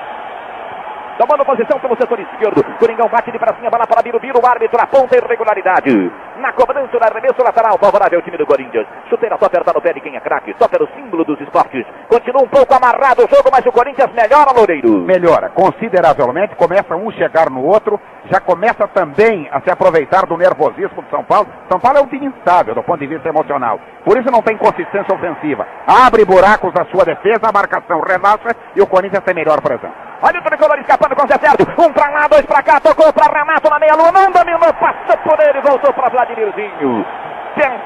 Tomando 1.18 1.46
posição 1.46 1.80
pelo 1.80 1.96
setor 1.98 2.20
esquerdo. 2.20 2.64
Coringão 2.80 3.08
bate 3.08 3.32
de 3.32 3.38
bracinha, 3.38 3.70
bola 3.70 3.86
para. 3.86 4.02
Biro, 4.02 4.20
o 4.42 4.48
árbitro 4.48 4.82
aponta 4.82 5.16
irregularidade. 5.16 6.12
Na 6.42 6.52
cobrança, 6.54 6.98
no 6.98 7.06
arremesso 7.06 7.44
lateral, 7.44 7.78
favorável 7.78 8.18
ao 8.18 8.24
time 8.24 8.36
do 8.36 8.48
Corinthians. 8.48 8.88
Chuteira 9.10 9.38
só 9.38 9.46
apertar 9.46 9.76
no 9.76 9.82
pé 9.82 9.94
de 9.94 10.02
quem 10.02 10.16
é 10.16 10.20
craque. 10.20 10.56
Só 10.58 10.68
pelo 10.68 10.88
símbolo 10.96 11.24
dos 11.24 11.40
esportes. 11.40 11.86
Continua 12.10 12.42
um 12.42 12.48
pouco 12.48 12.74
amarrado 12.74 13.24
o 13.24 13.30
jogo, 13.30 13.50
mas 13.52 13.64
o 13.64 13.72
Corinthians 13.72 14.12
melhora, 14.12 14.52
Loureiro. 14.52 14.90
Melhora 14.90 15.50
consideravelmente, 15.50 16.56
começa 16.56 16.96
um 16.96 17.12
chegar 17.12 17.50
no 17.50 17.64
outro, 17.64 18.00
já 18.26 18.40
começa 18.40 18.88
também 18.88 19.48
a 19.52 19.62
se 19.62 19.70
aproveitar 19.70 20.26
do 20.26 20.36
nervosismo 20.36 21.04
do 21.04 21.10
São 21.10 21.24
Paulo. 21.24 21.48
São 21.70 21.80
Paulo 21.80 22.00
é 22.00 22.02
um 22.02 22.08
time 22.08 22.26
instável 22.26 22.74
do 22.74 22.82
ponto 22.82 23.00
de 23.00 23.08
vista 23.08 23.30
emocional. 23.30 23.80
Por 24.04 24.18
isso 24.18 24.32
não 24.32 24.42
tem 24.42 24.58
consistência 24.58 25.14
ofensiva. 25.14 25.68
Abre 25.86 26.26
buracos 26.26 26.74
na 26.74 26.86
sua 26.86 27.06
defesa, 27.06 27.42
a 27.48 27.52
marcação 27.52 28.02
relaxa 28.02 28.56
e 28.76 28.82
o 28.82 28.88
Corinthians 28.88 29.24
tem 29.24 29.36
melhor 29.36 29.62
presença. 29.62 30.12
Olha 30.24 30.40
o 30.40 30.44
tricolor 30.44 30.78
escapando 30.78 31.16
com 31.16 31.26
o 31.26 31.28
Zé 31.28 31.34
Sérgio. 31.40 31.66
Um 31.80 31.92
pra 31.92 32.08
lá, 32.12 32.28
dois 32.28 32.46
pra 32.46 32.62
cá. 32.62 32.80
Tocou 32.80 33.12
pra 33.12 33.26
Renato 33.26 33.68
na 33.72 33.80
meia-lua. 33.80 34.12
Não 34.12 34.32
dominou. 34.32 34.72
Passou 34.74 35.18
por 35.18 35.40
ele. 35.40 35.60
Voltou 35.62 35.92
pra 35.94 36.10
Vladimir. 36.10 36.31
Vladimirzinho. 36.32 37.06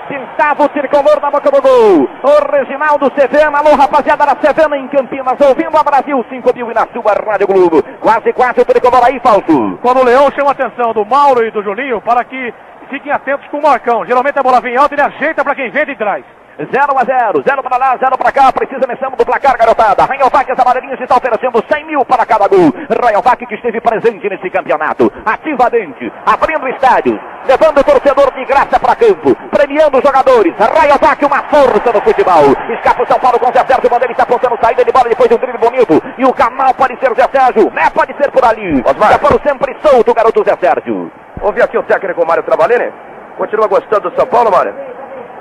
Pintava 0.08 0.64
o 0.64 0.70
tricolor 0.70 1.20
na 1.20 1.32
boca 1.32 1.50
do 1.50 1.62
gol. 1.62 2.08
O 2.24 2.52
Reginaldo 2.52 3.12
Sevena, 3.18 3.58
alô 3.58 3.76
rapaziada 3.76 4.26
da 4.26 4.36
Sevena 4.39 4.78
em 4.78 4.88
Campinas, 4.88 5.39
ouvindo 5.41 5.76
a 5.76 5.84
Brasil 5.84 6.24
5 6.30 6.54
mil 6.56 6.70
e 6.70 6.74
na 6.74 6.88
sua 6.93 7.14
Rádio 7.14 7.48
Globo. 7.48 7.84
Quase, 8.00 8.32
quase 8.34 8.62
o 8.62 8.66
tricolor 8.66 9.04
aí, 9.04 9.20
falso. 9.22 9.80
Quando 9.82 10.02
o 10.02 10.06
Leão 10.06 10.30
chama 10.32 10.50
a 10.50 10.52
atenção 10.52 10.93
do 10.93 11.04
Mauro 11.06 11.43
e 11.43 11.52
do 11.52 11.64
Juninho 11.64 12.00
para 12.02 12.24
que 12.24 12.54
fiquem 12.89 13.12
atentos 13.12 13.48
com 13.48 13.58
o 13.58 13.64
Marcão. 13.64 14.06
Geralmente 14.06 14.38
a 14.38 14.43
bola 14.43 14.62
vem 14.62 14.78
alta 14.78 14.93
ele 14.93 15.02
ajeita 15.02 15.43
para 15.43 15.56
quem 15.56 15.72
vem 15.72 15.86
de 15.86 15.96
trás. 15.96 16.24
0 16.56 16.97
a 16.97 17.03
0, 17.03 17.43
0 17.43 17.64
para 17.64 17.78
lá, 17.78 17.97
0 17.97 18.18
para 18.18 18.32
cá, 18.32 18.51
precisa 18.53 18.88
menção 18.88 19.12
do 19.12 19.26
placar, 19.26 19.58
garotada. 19.58 20.06
Rayon 20.06 20.30
Vac, 20.32 20.49
as 20.49 20.60
amarelinhas 20.60 20.99
está 21.01 21.18
oferecendo 21.18 21.62
100 21.68 21.86
mil 21.86 22.06
para 22.06 22.26
cada 22.26 22.47
gol. 22.47 22.72
Rayon 23.03 23.22
Vac 23.22 23.45
que 23.45 23.56
esteve 23.56 23.82
presente 23.82 24.30
nesse 24.30 24.49
campeonato, 24.49 25.12
ativamente, 25.26 26.12
abrindo 26.26 26.68
estádios, 26.70 27.20
levando 27.45 27.80
o 27.80 27.84
torcedor 27.84 28.32
de 28.34 28.45
graça 28.45 28.80
para 28.80 28.95
campo, 28.95 29.36
premiando 29.51 29.97
os 29.97 30.03
jogadores. 30.03 30.56
Rayon 30.56 30.97
Vac, 31.01 31.26
uma 31.26 31.43
força 31.43 31.91
no 31.91 32.01
futebol. 32.01 32.56
Escapa 32.72 33.03
o 33.03 33.08
São 33.08 33.20
Paulo 33.20 33.38
com 33.38 33.49
o 33.49 33.53
Zé 33.53 33.66
Sérgio, 33.68 33.89
Bandeira 33.89 34.14
está 34.14 34.24
apontando 34.24 34.58
saída 34.64 34.86
de 34.86 34.91
bola 34.93 35.10
depois 35.10 35.28
de 35.28 35.36
um 35.36 35.39
drible 35.39 35.60
bonito. 35.60 36.01
E 36.18 36.24
o 36.24 36.34
canal 36.34 36.74
pode 36.74 36.97
ser 36.99 37.14
Zé 37.16 37.28
Sérgio, 37.36 37.70
né? 37.72 37.89
Pode 37.93 38.16
ser 38.16 38.32
por 38.32 38.45
ali. 38.45 38.82
Osmar. 38.86 39.12
Já 39.12 39.20
foram 39.20 39.39
sempre 39.45 39.76
solto, 39.84 40.12
o 40.12 40.14
garoto 40.14 40.41
Zé 40.45 40.56
Sérgio. 40.56 41.12
Ouvi 41.41 41.62
aqui 41.62 41.78
o 41.78 41.84
técnico 41.84 42.26
Mário 42.26 42.43
Travalini. 42.43 42.93
Continua 43.38 43.68
gostando 43.68 44.10
do 44.10 44.16
São 44.16 44.26
Paulo, 44.28 44.49
Mário? 44.49 44.74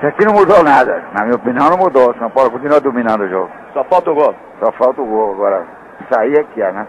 Isso 0.04 0.10
aqui 0.10 0.26
não 0.26 0.34
mudou 0.34 0.62
nada. 0.62 1.02
Na 1.14 1.24
minha 1.24 1.36
opinião, 1.36 1.70
não 1.70 1.78
mudou. 1.78 2.14
São 2.18 2.28
Paulo 2.28 2.50
continua 2.50 2.78
dominando 2.78 3.22
o 3.22 3.28
jogo. 3.30 3.50
Só 3.72 3.82
falta 3.84 4.10
o 4.10 4.14
gol. 4.14 4.34
Só 4.60 4.70
falta 4.72 5.00
o 5.00 5.06
gol 5.06 5.32
agora. 5.32 5.66
Sair 6.12 6.40
aqui, 6.40 6.60
é, 6.60 6.70
né? 6.72 6.86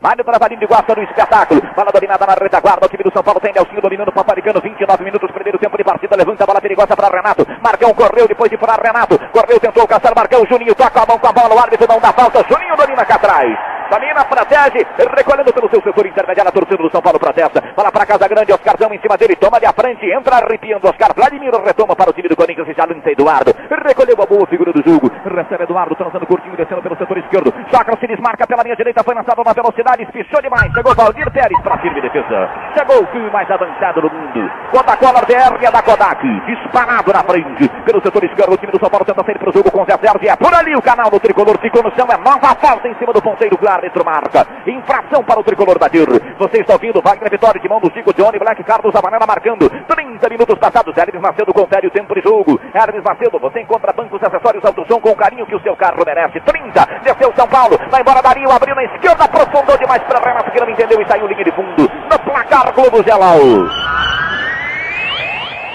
Mário 0.00 0.24
Travalinho 0.24 0.68
gosta 0.68 0.94
do 0.94 1.02
espetáculo. 1.02 1.60
Bola 1.74 1.90
dominada 1.90 2.24
na 2.24 2.34
retaguarda. 2.34 2.86
O 2.86 2.88
time 2.88 3.02
do 3.02 3.12
São 3.12 3.22
Paulo 3.22 3.40
tem 3.40 3.52
Nelsinho 3.52 3.82
dominando 3.82 4.08
o 4.08 4.12
Paparicano. 4.12 4.60
29 4.60 5.04
minutos, 5.04 5.30
primeiro 5.32 5.58
tempo 5.58 5.76
de 5.76 5.82
partida. 5.82 6.16
Levanta 6.16 6.44
a 6.44 6.46
bola 6.46 6.60
perigosa 6.60 6.96
para 6.96 7.08
Renato. 7.08 7.44
Marcão 7.60 7.92
correu 7.94 8.28
depois 8.28 8.48
de 8.48 8.56
furar 8.56 8.80
Renato. 8.80 9.18
Correu, 9.32 9.58
tentou 9.58 9.88
caçar 9.88 10.14
Marcão. 10.14 10.46
Juninho 10.46 10.74
toca 10.76 11.02
a 11.02 11.06
mão 11.06 11.18
com 11.18 11.26
a 11.26 11.32
bola. 11.32 11.54
O 11.54 11.58
árbitro 11.58 11.88
não 11.88 11.98
dá 11.98 12.12
falta. 12.12 12.44
Juninho 12.48 12.76
domina 12.76 13.04
cá 13.04 13.16
atrás. 13.16 13.78
Domina, 13.90 14.22
protege, 14.22 14.84
recolhendo 15.16 15.50
pelo 15.50 15.70
seu 15.70 15.80
setor 15.80 16.04
intermediário, 16.04 16.50
a 16.50 16.52
torcida 16.52 16.76
do 16.76 16.90
São 16.90 17.00
Paulo 17.00 17.18
protesta. 17.18 17.64
Bola 17.74 17.90
para 17.90 18.04
Casa 18.04 18.28
Grande, 18.28 18.52
Oscarzão 18.52 18.92
em 18.92 19.00
cima 19.00 19.16
dele, 19.16 19.34
toma 19.34 19.58
de 19.58 19.64
a 19.64 19.72
frente, 19.72 20.04
entra 20.12 20.36
arrepiando 20.36 20.86
Oscar. 20.86 21.14
Vladimir 21.16 21.50
retoma 21.64 21.96
para 21.96 22.10
o 22.10 22.12
time 22.12 22.28
do 22.28 22.36
Corinthians 22.36 22.68
já 22.76 22.84
lança 22.84 23.10
Eduardo. 23.10 23.54
Recolheu 23.88 24.16
a 24.20 24.26
boa 24.26 24.46
figura 24.46 24.74
do 24.74 24.84
jogo. 24.84 25.10
Recebe 25.24 25.64
Eduardo, 25.64 25.96
transando 25.96 26.26
curtinho, 26.26 26.54
descendo 26.54 26.82
pelo 26.82 26.98
setor 26.98 27.16
esquerdo. 27.16 27.48
Sócrates 27.70 28.00
se 28.00 28.06
desmarca 28.08 28.46
pela 28.46 28.62
linha 28.62 28.76
direita, 28.76 29.02
foi 29.02 29.14
lançado 29.14 29.42
na 29.42 29.54
velocidade, 29.54 29.87
espichou 29.98 30.42
demais. 30.42 30.72
Chegou 30.72 30.94
Valdir 30.94 31.30
Pérez 31.30 31.60
para 31.62 31.78
firme 31.78 32.00
defesa. 32.00 32.48
Chegou 32.76 33.02
o 33.02 33.06
time 33.06 33.30
mais 33.30 33.50
avançado 33.50 34.00
do 34.00 34.10
mundo. 34.10 34.50
Coca-Cola 34.70 35.22
é 35.28 35.70
da 35.70 35.82
Kodak. 35.82 36.26
Disparado 36.46 37.12
na 37.12 37.22
frente. 37.24 37.68
Pelo 37.84 38.02
setor 38.02 38.24
esquerdo, 38.24 38.52
o 38.52 38.56
time 38.56 38.72
do 38.72 38.80
São 38.80 38.90
Paulo 38.90 39.04
tenta 39.04 39.24
sair 39.24 39.38
para 39.38 39.50
o 39.50 39.52
jogo 39.52 39.70
com 39.70 39.84
Zé 39.84 39.96
Sérgio. 39.98 40.30
É 40.30 40.36
por 40.36 40.52
ali 40.52 40.74
o 40.74 40.82
canal 40.82 41.10
do 41.10 41.20
tricolor 41.20 41.58
ficou 41.58 41.82
no 41.82 41.94
chão. 41.94 42.06
É 42.10 42.16
nova 42.18 42.54
falta 42.60 42.88
em 42.88 42.94
cima 42.96 43.12
do 43.12 43.22
ponteiro 43.22 43.56
do 43.56 43.68
árbitro 43.68 44.04
marca. 44.04 44.46
Infração 44.66 45.24
para 45.24 45.40
o 45.40 45.44
tricolor 45.44 45.78
da 45.78 45.88
TIR. 45.88 46.08
Você 46.38 46.60
está 46.60 46.74
ouvindo 46.74 47.00
Wagner 47.00 47.30
Vitória 47.30 47.60
de 47.60 47.68
mão 47.68 47.80
do 47.80 47.92
Chico 47.92 48.12
Johnny 48.12 48.38
Black 48.38 48.62
Carlos 48.64 48.94
Amanela 48.94 49.26
marcando 49.26 49.70
30 49.70 50.28
minutos 50.28 50.58
passados. 50.58 50.96
Hermes 50.96 51.20
Macedo 51.20 51.52
confere 51.54 51.86
o 51.86 51.90
tempo 51.90 52.14
de 52.14 52.20
jogo. 52.20 52.60
Hermes 52.74 53.02
Macedo, 53.02 53.38
você 53.38 53.60
encontra 53.60 53.92
bancos, 53.92 54.22
acessórios, 54.22 54.64
autosom 54.64 55.00
com 55.00 55.10
o 55.10 55.16
carinho 55.16 55.46
que 55.46 55.54
o 55.54 55.62
seu 55.62 55.74
carro 55.76 56.02
merece. 56.04 56.40
30, 56.40 56.86
desceu 57.02 57.32
São 57.34 57.48
Paulo, 57.48 57.78
vai 57.90 58.00
embora 58.00 58.22
Dario, 58.22 58.50
abriu 58.50 58.74
na 58.74 58.84
esquerda, 58.84 59.24
aprofundou 59.24 59.77
demais 59.78 60.02
para 60.02 60.20
Renato 60.20 60.50
que 60.50 60.60
não 60.60 60.70
entendeu 60.70 61.00
e 61.00 61.06
saiu 61.06 61.26
linha 61.26 61.44
de 61.44 61.52
fundo. 61.52 61.90
No 62.10 62.18
placar 62.20 62.72
Globo 62.74 63.02
Gelal. 63.02 63.38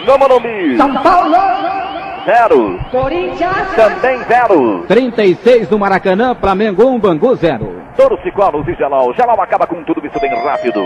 No 0.06 0.18
Morumbi. 0.20 0.78
São 0.78 0.94
Paulo, 1.02 1.36
Zero. 2.26 2.80
Corinthians, 2.92 3.76
Também 3.76 4.18
zero. 4.24 4.86
36 4.88 5.70
no 5.70 5.80
Maracanã, 5.80 6.36
Flamengo 6.36 6.86
1, 6.86 7.00
Bangu 7.00 7.36
0. 7.36 7.82
Todos 7.98 8.22
Cicolos 8.24 8.68
e 8.68 8.74
Gelal. 8.76 9.14
Gelal 9.14 9.40
acaba 9.42 9.68
com 9.68 9.84
tudo 9.84 10.06
isso 10.06 10.20
bem 10.20 10.34
rápido. 10.44 10.84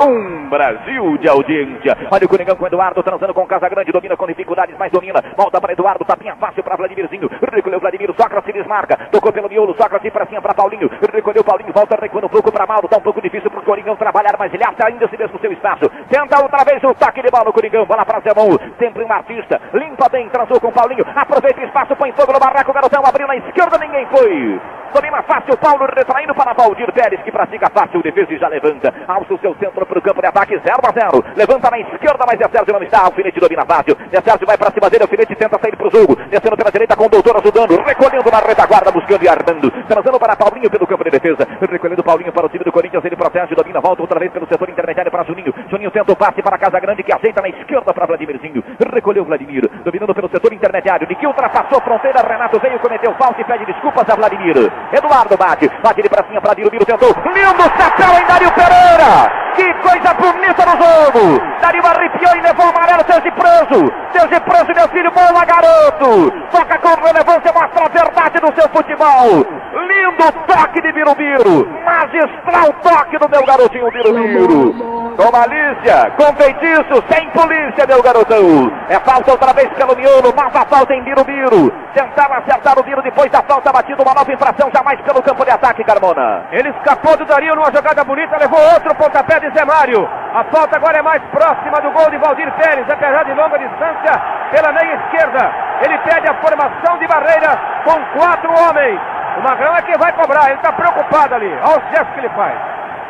Um 0.00 0.48
Brasil 0.48 1.18
de 1.18 1.28
audiência. 1.28 1.96
Olha 2.10 2.24
o 2.24 2.28
Coringão 2.28 2.56
com 2.56 2.66
Eduardo 2.66 3.02
transando 3.02 3.34
com 3.34 3.46
Casagrande. 3.46 3.92
Domina 3.92 4.16
com 4.16 4.26
dificuldades, 4.26 4.74
mas 4.78 4.90
domina. 4.92 5.22
Volta 5.36 5.60
para 5.60 5.72
Eduardo. 5.72 6.04
Tapinha 6.04 6.36
fácil 6.36 6.62
para 6.62 6.76
Vladimirzinho. 6.76 7.28
Recolheu 7.52 7.80
Vladimir. 7.80 8.14
Sócrates 8.16 8.54
desmarca. 8.54 8.96
Tocou 9.10 9.32
pelo 9.32 9.48
miolo. 9.48 9.74
Sócrates 9.76 10.12
para 10.12 10.26
cima 10.26 10.40
para 10.40 10.54
Paulinho. 10.54 10.88
Recolheu 11.12 11.44
Paulinho. 11.44 11.72
Volta 11.72 11.98
recuando 12.00 12.28
um 12.28 12.30
pouco 12.30 12.50
para 12.50 12.66
Mauro. 12.66 12.88
Tá 12.88 12.96
um 12.96 13.02
pouco 13.02 13.20
difícil 13.20 13.50
para 13.50 13.60
o 13.60 13.64
Coringão 13.64 13.96
trabalhar, 13.96 14.36
mas 14.38 14.54
ele 14.54 14.64
acha 14.64 14.86
ainda 14.86 15.08
se 15.08 15.18
mesmo 15.18 15.38
seu 15.38 15.52
espaço. 15.52 15.90
Tenta 16.08 16.40
outra 16.40 16.64
vez 16.64 16.82
o 16.84 16.94
toque 16.94 17.20
de 17.20 17.30
bola 17.30 17.44
no 17.44 17.52
Coringão. 17.52 17.84
Bola 17.84 18.06
para 18.06 18.20
Zemon. 18.20 18.56
Sempre 18.78 19.04
um 19.04 19.12
artista. 19.12 19.60
Limpa 19.74 20.08
bem. 20.08 20.28
Transou 20.28 20.60
com 20.60 20.72
Paulinho. 20.72 21.04
Aproveita 21.14 21.60
o 21.60 21.64
espaço. 21.64 21.96
Põe 21.96 22.12
fogo 22.12 22.32
no 22.32 22.38
barraco. 22.38 22.70
O 22.70 22.74
garotão 22.74 23.02
abriu 23.04 23.26
na 23.26 23.36
esquerda. 23.36 23.76
Ninguém 23.78 24.06
foi. 24.06 24.60
Domina 24.94 25.22
fácil. 25.22 25.56
Paulo 25.58 25.86
retraindo 25.94 26.34
para 26.34 26.54
Valdir 26.54 26.90
Pérez, 26.92 27.17
que 27.22 27.32
pratica 27.32 27.70
fácil 27.70 28.02
defesa 28.02 28.32
e 28.32 28.38
já 28.38 28.48
levanta. 28.48 28.92
Alça 29.06 29.34
o 29.34 29.38
seu 29.38 29.54
centro 29.56 29.84
para 29.86 29.98
o 29.98 30.02
campo 30.02 30.20
de 30.20 30.28
ataque. 30.28 30.58
0 30.58 30.78
a 30.82 30.92
0. 30.92 31.24
Levanta 31.36 31.70
na 31.70 31.78
esquerda, 31.78 32.24
mas 32.26 32.38
Zé 32.38 32.48
Sérgio 32.48 32.72
não 32.72 32.82
está. 32.82 33.04
Alfinete 33.04 33.40
domina 33.40 33.64
fácil. 33.64 33.96
Zé 34.10 34.20
Sérgio 34.20 34.46
vai 34.46 34.56
para 34.56 34.70
cima 34.70 34.90
dele. 34.90 35.04
Alfinete 35.04 35.34
tenta 35.36 35.58
sair 35.60 35.76
para 35.76 35.88
o 35.88 35.90
jogo. 35.90 36.16
Descendo 36.30 36.56
pela 36.56 36.70
direita 36.70 36.96
com 36.96 37.06
o 37.06 37.08
doutor 37.08 37.36
ajudando. 37.36 37.76
Recolhendo 37.82 38.30
na 38.30 38.38
retaguarda, 38.38 38.90
buscando 38.90 39.22
e 39.22 39.28
armando. 39.28 39.70
Transando 39.86 40.18
para 40.18 40.36
Paulinho 40.36 40.70
pelo 40.70 40.86
campo 40.86 41.04
de 41.04 41.10
defesa. 41.10 41.46
Recolhendo 41.60 42.02
Paulinho 42.02 42.32
para 42.32 42.46
o 42.46 42.48
time 42.48 42.64
do 42.64 42.72
Corinthians. 42.72 43.04
Ele 43.04 43.16
protege, 43.16 43.54
domina, 43.54 43.80
volta 43.80 44.02
outra 44.02 44.18
vez 44.18 44.32
pelo 44.32 44.46
setor 44.46 44.68
intermediário 44.68 45.10
para 45.10 45.24
Juninho. 45.24 45.52
Juninho 45.70 45.90
tenta 45.90 46.12
o 46.12 46.16
passe 46.16 46.42
para 46.42 46.58
Casa 46.58 46.80
Grande, 46.80 47.02
que 47.02 47.12
aceita 47.12 47.42
na 47.42 47.48
esquerda 47.48 47.92
para 47.92 48.06
Vladimirzinho. 48.06 48.62
Recolheu 48.92 49.24
Vladimir. 49.24 49.68
Dominando 49.84 50.14
pelo 50.14 50.28
setor 50.28 50.52
intermediário. 50.52 51.06
Que 51.06 51.26
ultrapassou 51.26 51.80
fronteira. 51.80 52.20
Renato 52.22 52.58
veio, 52.60 52.78
cometeu 52.78 53.12
falta 53.14 53.40
e 53.40 53.44
pede 53.44 53.66
desculpas 53.66 54.08
a 54.08 54.14
Vladimir. 54.14 54.56
Eduardo 54.92 55.36
bate. 55.36 55.68
Bate 55.82 56.00
ele 56.00 56.08
para 56.08 56.22
para 56.22 56.54
Diro. 56.54 56.68
Tentou. 56.98 57.14
Lindo 57.32 57.62
chapéu 57.76 58.10
em 58.20 58.26
Dário 58.26 58.52
Pereira. 58.52 59.30
Que 59.54 59.72
coisa 59.74 60.14
bonita 60.14 60.64
no 60.66 60.72
jogo. 60.72 61.40
Dário 61.60 61.86
arrepiou 61.86 62.36
e 62.36 62.40
levou 62.40 62.66
o 62.66 62.68
amarelo. 62.68 63.04
Sergi 63.06 63.30
preso. 63.32 63.92
Sergi 64.12 64.40
preso, 64.40 64.74
meu 64.74 64.88
filho. 64.88 65.10
Boa, 65.10 65.44
garoto. 65.44 66.30
Toca 66.50 66.78
com 66.78 67.02
relevância. 67.02 67.52
Mostra 67.52 67.84
a 67.84 67.88
verdade 67.88 68.40
do 68.40 68.54
seu 68.54 68.68
futebol. 68.70 69.46
Lindo 69.72 69.97
toque 70.46 70.80
de 70.80 70.92
Birubiru. 70.92 71.68
Magistral 71.84 72.72
toque 72.82 73.18
do 73.18 73.28
meu 73.28 73.44
garotinho 73.44 73.90
Birubiru. 73.90 74.98
Com 75.16 75.32
malícia, 75.32 76.12
com 76.16 76.32
feitiço, 76.36 77.02
sem 77.10 77.28
polícia, 77.30 77.86
meu 77.88 78.02
garotão. 78.02 78.70
É 78.88 78.98
falta 79.00 79.32
outra 79.32 79.52
vez 79.52 79.68
pelo 79.70 79.96
miolo. 79.96 80.32
Nova 80.34 80.64
falta 80.66 80.94
em 80.94 81.02
Birubiru. 81.02 81.72
Tentaram 81.92 82.36
acertar 82.36 82.78
o 82.78 82.82
Biro 82.82 83.02
depois 83.02 83.30
da 83.30 83.42
falta 83.42 83.72
batida. 83.72 84.02
Uma 84.02 84.14
nova 84.14 84.32
infração 84.32 84.70
jamais 84.72 85.00
pelo 85.00 85.22
campo 85.22 85.44
de 85.44 85.50
ataque, 85.50 85.82
Carmona. 85.82 86.44
Ele 86.52 86.68
escapou 86.70 87.16
do 87.16 87.24
Dario 87.24 87.56
numa 87.56 87.72
jogada 87.72 88.04
bonita, 88.04 88.38
levou 88.38 88.60
outro 88.72 88.94
pontapé 88.94 89.40
de 89.40 89.50
Zé 89.50 89.64
Mário. 89.64 90.08
A 90.34 90.44
falta 90.44 90.76
agora 90.76 90.98
é 90.98 91.02
mais 91.02 91.22
próxima 91.32 91.80
do 91.80 91.90
gol 91.90 92.08
de 92.10 92.18
Valdir 92.18 92.52
Pérez, 92.52 92.86
apesar 92.88 93.24
de 93.24 93.34
longa 93.34 93.58
distância, 93.58 94.22
pela 94.52 94.72
meia 94.72 94.94
esquerda. 94.94 95.50
Ele 95.82 95.98
pede 95.98 96.28
a 96.28 96.34
formação 96.34 96.98
de 96.98 97.06
barreira 97.08 97.58
com 97.84 98.18
quatro 98.18 98.50
homens. 98.52 99.00
O 99.38 99.42
Magrão 99.42 99.74
é 99.76 99.82
quem 99.82 99.97
vai 99.98 100.12
cobrar, 100.12 100.46
ele 100.46 100.54
está 100.54 100.72
preocupado 100.72 101.34
ali. 101.34 101.52
Olha 101.62 101.78
os 101.78 101.90
gestos 101.90 102.14
que 102.14 102.20
ele 102.20 102.30
faz. 102.30 102.56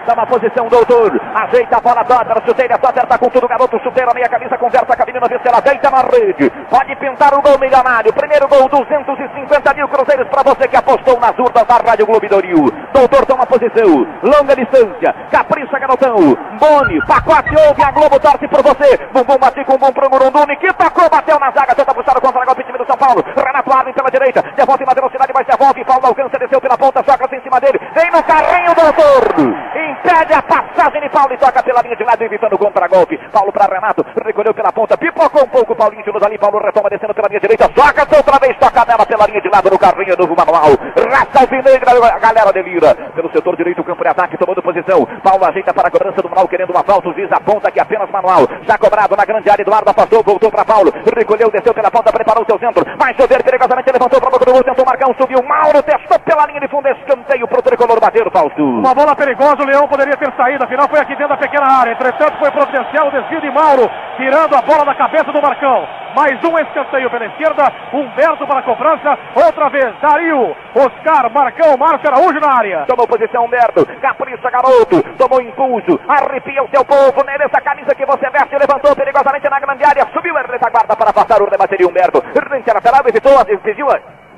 Uma 0.06 0.26
posição, 0.26 0.66
doutor. 0.68 1.20
Ajeita 1.34 1.76
a 1.76 1.80
bola, 1.80 2.02
Dóter. 2.02 2.42
Chuteira, 2.46 2.78
Dóter 2.78 3.06
tá 3.06 3.18
com 3.18 3.28
tudo, 3.28 3.46
garoto. 3.46 3.78
Chuteira, 3.82 4.12
meia 4.14 4.28
camisa, 4.28 4.56
conversa 4.58 4.86
com 4.86 5.02
a 5.02 5.28
vê 5.28 5.38
se 5.38 5.48
ela 5.48 5.60
deita 5.60 5.90
na 5.90 6.02
rede. 6.02 6.50
Pode 6.70 6.96
pintar 6.96 7.34
o 7.34 7.42
gol 7.42 7.58
milionário. 7.58 8.12
Primeiro 8.12 8.48
gol, 8.48 8.68
250 8.68 9.74
mil 9.74 9.88
cruzeiros 9.88 10.28
para 10.28 10.42
você 10.42 10.66
que 10.66 10.76
apostou 10.76 11.20
nas 11.20 11.38
urnas 11.38 11.64
da 11.66 11.76
Rádio 11.76 12.06
Globo 12.06 12.26
do 12.26 12.40
Rio. 12.40 12.70
Doutor 12.92 13.26
toma 13.26 13.46
posição. 13.46 14.06
Longa 14.22 14.56
distância. 14.56 15.14
Capricha, 15.30 15.78
garotão. 15.78 16.16
Boni, 16.58 16.98
pacote 17.06 17.54
ouve, 17.68 17.82
a 17.82 17.90
Globo 17.92 18.18
torce 18.18 18.48
por 18.48 18.62
você. 18.62 18.96
Bumbum 19.12 19.38
bate 19.38 19.64
com 19.64 19.78
bum 19.78 19.92
pro 19.92 20.10
Murunduni, 20.10 20.56
que 20.56 20.72
tocou, 20.72 21.08
bateu 21.08 21.38
na 21.38 21.50
zaga, 21.50 21.74
tenta 21.74 21.94
puxar 21.94 22.16
o 22.16 22.20
contra-golpe, 22.20 22.64
time 22.64 22.78
do 22.78 22.86
São 22.86 22.96
Paulo. 22.96 23.22
Renato 23.36 23.72
Arlen 23.72 23.94
pela 23.94 24.10
direita, 24.10 24.42
devolve 24.56 24.84
na 24.84 24.94
velocidade, 24.94 25.32
mas 25.34 25.46
devolve. 25.46 25.84
Paulo 25.84 26.06
alcança, 26.06 26.38
desceu 26.38 26.60
pela 26.60 26.76
ponta, 26.76 27.04
Sócrates 27.04 27.38
em 27.38 27.42
cima 27.42 27.60
dele. 27.60 27.78
Vem 27.94 28.10
no 28.10 28.22
carrinho, 28.22 28.74
doutor. 28.74 29.68
Impede 29.88 30.34
a 30.34 30.42
passagem 30.42 31.00
de 31.00 31.08
Paulo 31.08 31.32
e 31.32 31.38
toca 31.38 31.62
pela 31.62 31.80
linha 31.80 31.96
de 31.96 32.04
lado, 32.04 32.22
evitando 32.22 32.52
o 32.52 32.58
contra-golpe. 32.58 33.16
Paulo 33.32 33.50
para 33.50 33.74
Renato, 33.74 34.04
recolheu 34.24 34.52
pela 34.52 34.70
ponta, 34.70 34.98
pipocou 34.98 35.44
um 35.44 35.48
pouco. 35.48 35.74
Paulinho 35.74 36.02
tirou 36.02 36.20
dali, 36.20 36.36
Paulo 36.36 36.58
retoma 36.58 36.90
descendo 36.90 37.14
pela 37.14 37.28
linha 37.28 37.40
direita. 37.40 37.70
Sócrates 37.74 38.16
outra 38.16 38.38
vez, 38.38 38.56
toca 38.58 38.84
nela 38.84 39.06
pela 39.06 39.26
linha 39.26 39.40
de 39.40 39.48
lado 39.48 39.70
no 39.70 39.78
carrinho, 39.78 40.16
novo 40.18 40.36
manual. 40.36 40.76
Raça 41.10 41.40
alvinegra, 41.40 41.90
a 42.14 42.18
galera 42.18 42.52
delira. 42.52 42.94
Pelo 43.14 43.30
setor 43.32 43.56
direito, 43.56 43.80
o 43.80 43.84
campo 43.84 44.02
de 44.02 44.10
ataque, 44.10 44.36
tomando 44.36 44.62
posição. 44.62 45.06
Paulo 45.22 45.44
ajeita 45.46 45.72
para 45.72 45.88
a 45.88 45.90
cobrança 45.90 46.20
do 46.20 46.28
manual, 46.28 46.48
querendo 46.48 46.70
uma 46.70 46.84
falta. 46.84 47.08
O 47.08 47.14
juiz 47.14 47.30
aponta 47.32 47.70
que 47.70 47.80
apenas 47.80 48.10
manual. 48.10 48.46
Já 48.66 48.76
cobrado 48.76 49.16
na 49.16 49.24
grande 49.24 49.48
área, 49.48 49.62
Eduardo 49.62 49.90
afastou, 49.90 50.22
voltou 50.22 50.50
para 50.50 50.64
Paulo. 50.64 50.92
Recolheu, 51.16 51.50
desceu 51.50 51.72
pela 51.72 51.90
ponta, 51.90 52.12
preparou 52.12 52.42
o 52.42 52.46
seu 52.46 52.58
centro. 52.58 52.84
Vai 52.98 53.14
chover 53.14 53.42
perigosamente, 53.42 53.90
levantou 53.90 54.20
para 54.20 54.36
o 54.36 54.38
do 54.38 54.52
gol, 54.52 54.64
tentou 54.64 54.84
marcar 54.84 55.08
um, 55.08 55.14
subiu. 55.14 55.42
Mauro 55.42 55.82
testou 55.82 56.18
pela 56.20 56.46
linha 56.46 56.60
de 56.60 56.68
fundo, 56.68 56.88
escanteio 56.88 57.48
pro 57.48 57.62
tricolor 57.62 58.00
bater, 58.00 58.30
Fausto. 58.30 58.62
Uma 58.62 58.94
bola 58.94 59.16
perigosa, 59.16 59.62
o 59.62 59.66
Leão 59.78 59.86
poderia 59.86 60.16
ter 60.16 60.32
saído, 60.34 60.64
afinal 60.64 60.88
foi 60.88 60.98
aqui 60.98 61.14
dentro 61.14 61.28
da 61.28 61.36
pequena 61.36 61.66
área. 61.66 61.92
Entretanto, 61.92 62.36
foi 62.40 62.50
providencial 62.50 63.06
o 63.06 63.10
desvio 63.12 63.40
de 63.40 63.50
Mauro, 63.50 63.88
tirando 64.16 64.52
a 64.56 64.62
bola 64.62 64.84
da 64.84 64.94
cabeça 64.94 65.30
do 65.30 65.40
Marcão. 65.40 65.86
Mais 66.16 66.42
um 66.42 66.58
escanteio 66.58 67.08
pela 67.08 67.26
esquerda, 67.26 67.72
Humberto 67.92 68.44
para 68.44 68.58
a 68.58 68.62
cobrança, 68.62 69.16
outra 69.36 69.68
vez, 69.68 69.94
Dario, 70.02 70.56
Oscar, 70.74 71.30
Marcão, 71.30 71.76
Márcio 71.78 72.10
Araújo 72.10 72.40
na 72.40 72.58
área. 72.58 72.84
Tomou 72.88 73.06
posição 73.06 73.44
Humberto, 73.44 73.86
capricha 74.00 74.50
garoto, 74.50 75.00
tomou 75.16 75.40
impulso, 75.40 76.00
arrepia 76.08 76.64
o 76.64 76.68
seu 76.70 76.84
povo, 76.84 77.24
né, 77.24 77.36
nessa 77.38 77.60
camisa 77.60 77.94
que 77.94 78.04
você 78.04 78.28
veste, 78.30 78.58
levantou 78.58 78.96
perigosamente 78.96 79.48
na 79.48 79.60
grande 79.60 79.84
área, 79.84 80.08
subiu 80.12 80.36
a 80.36 80.40
retaguarda 80.40 80.96
para 80.96 81.12
passar 81.12 81.40
o 81.40 81.48
remate 81.48 81.76
de 81.76 81.86
Humberto, 81.86 82.20
rente 82.50 82.72
lateral, 82.72 83.02
evitou, 83.06 83.38
exigiu 83.46 83.86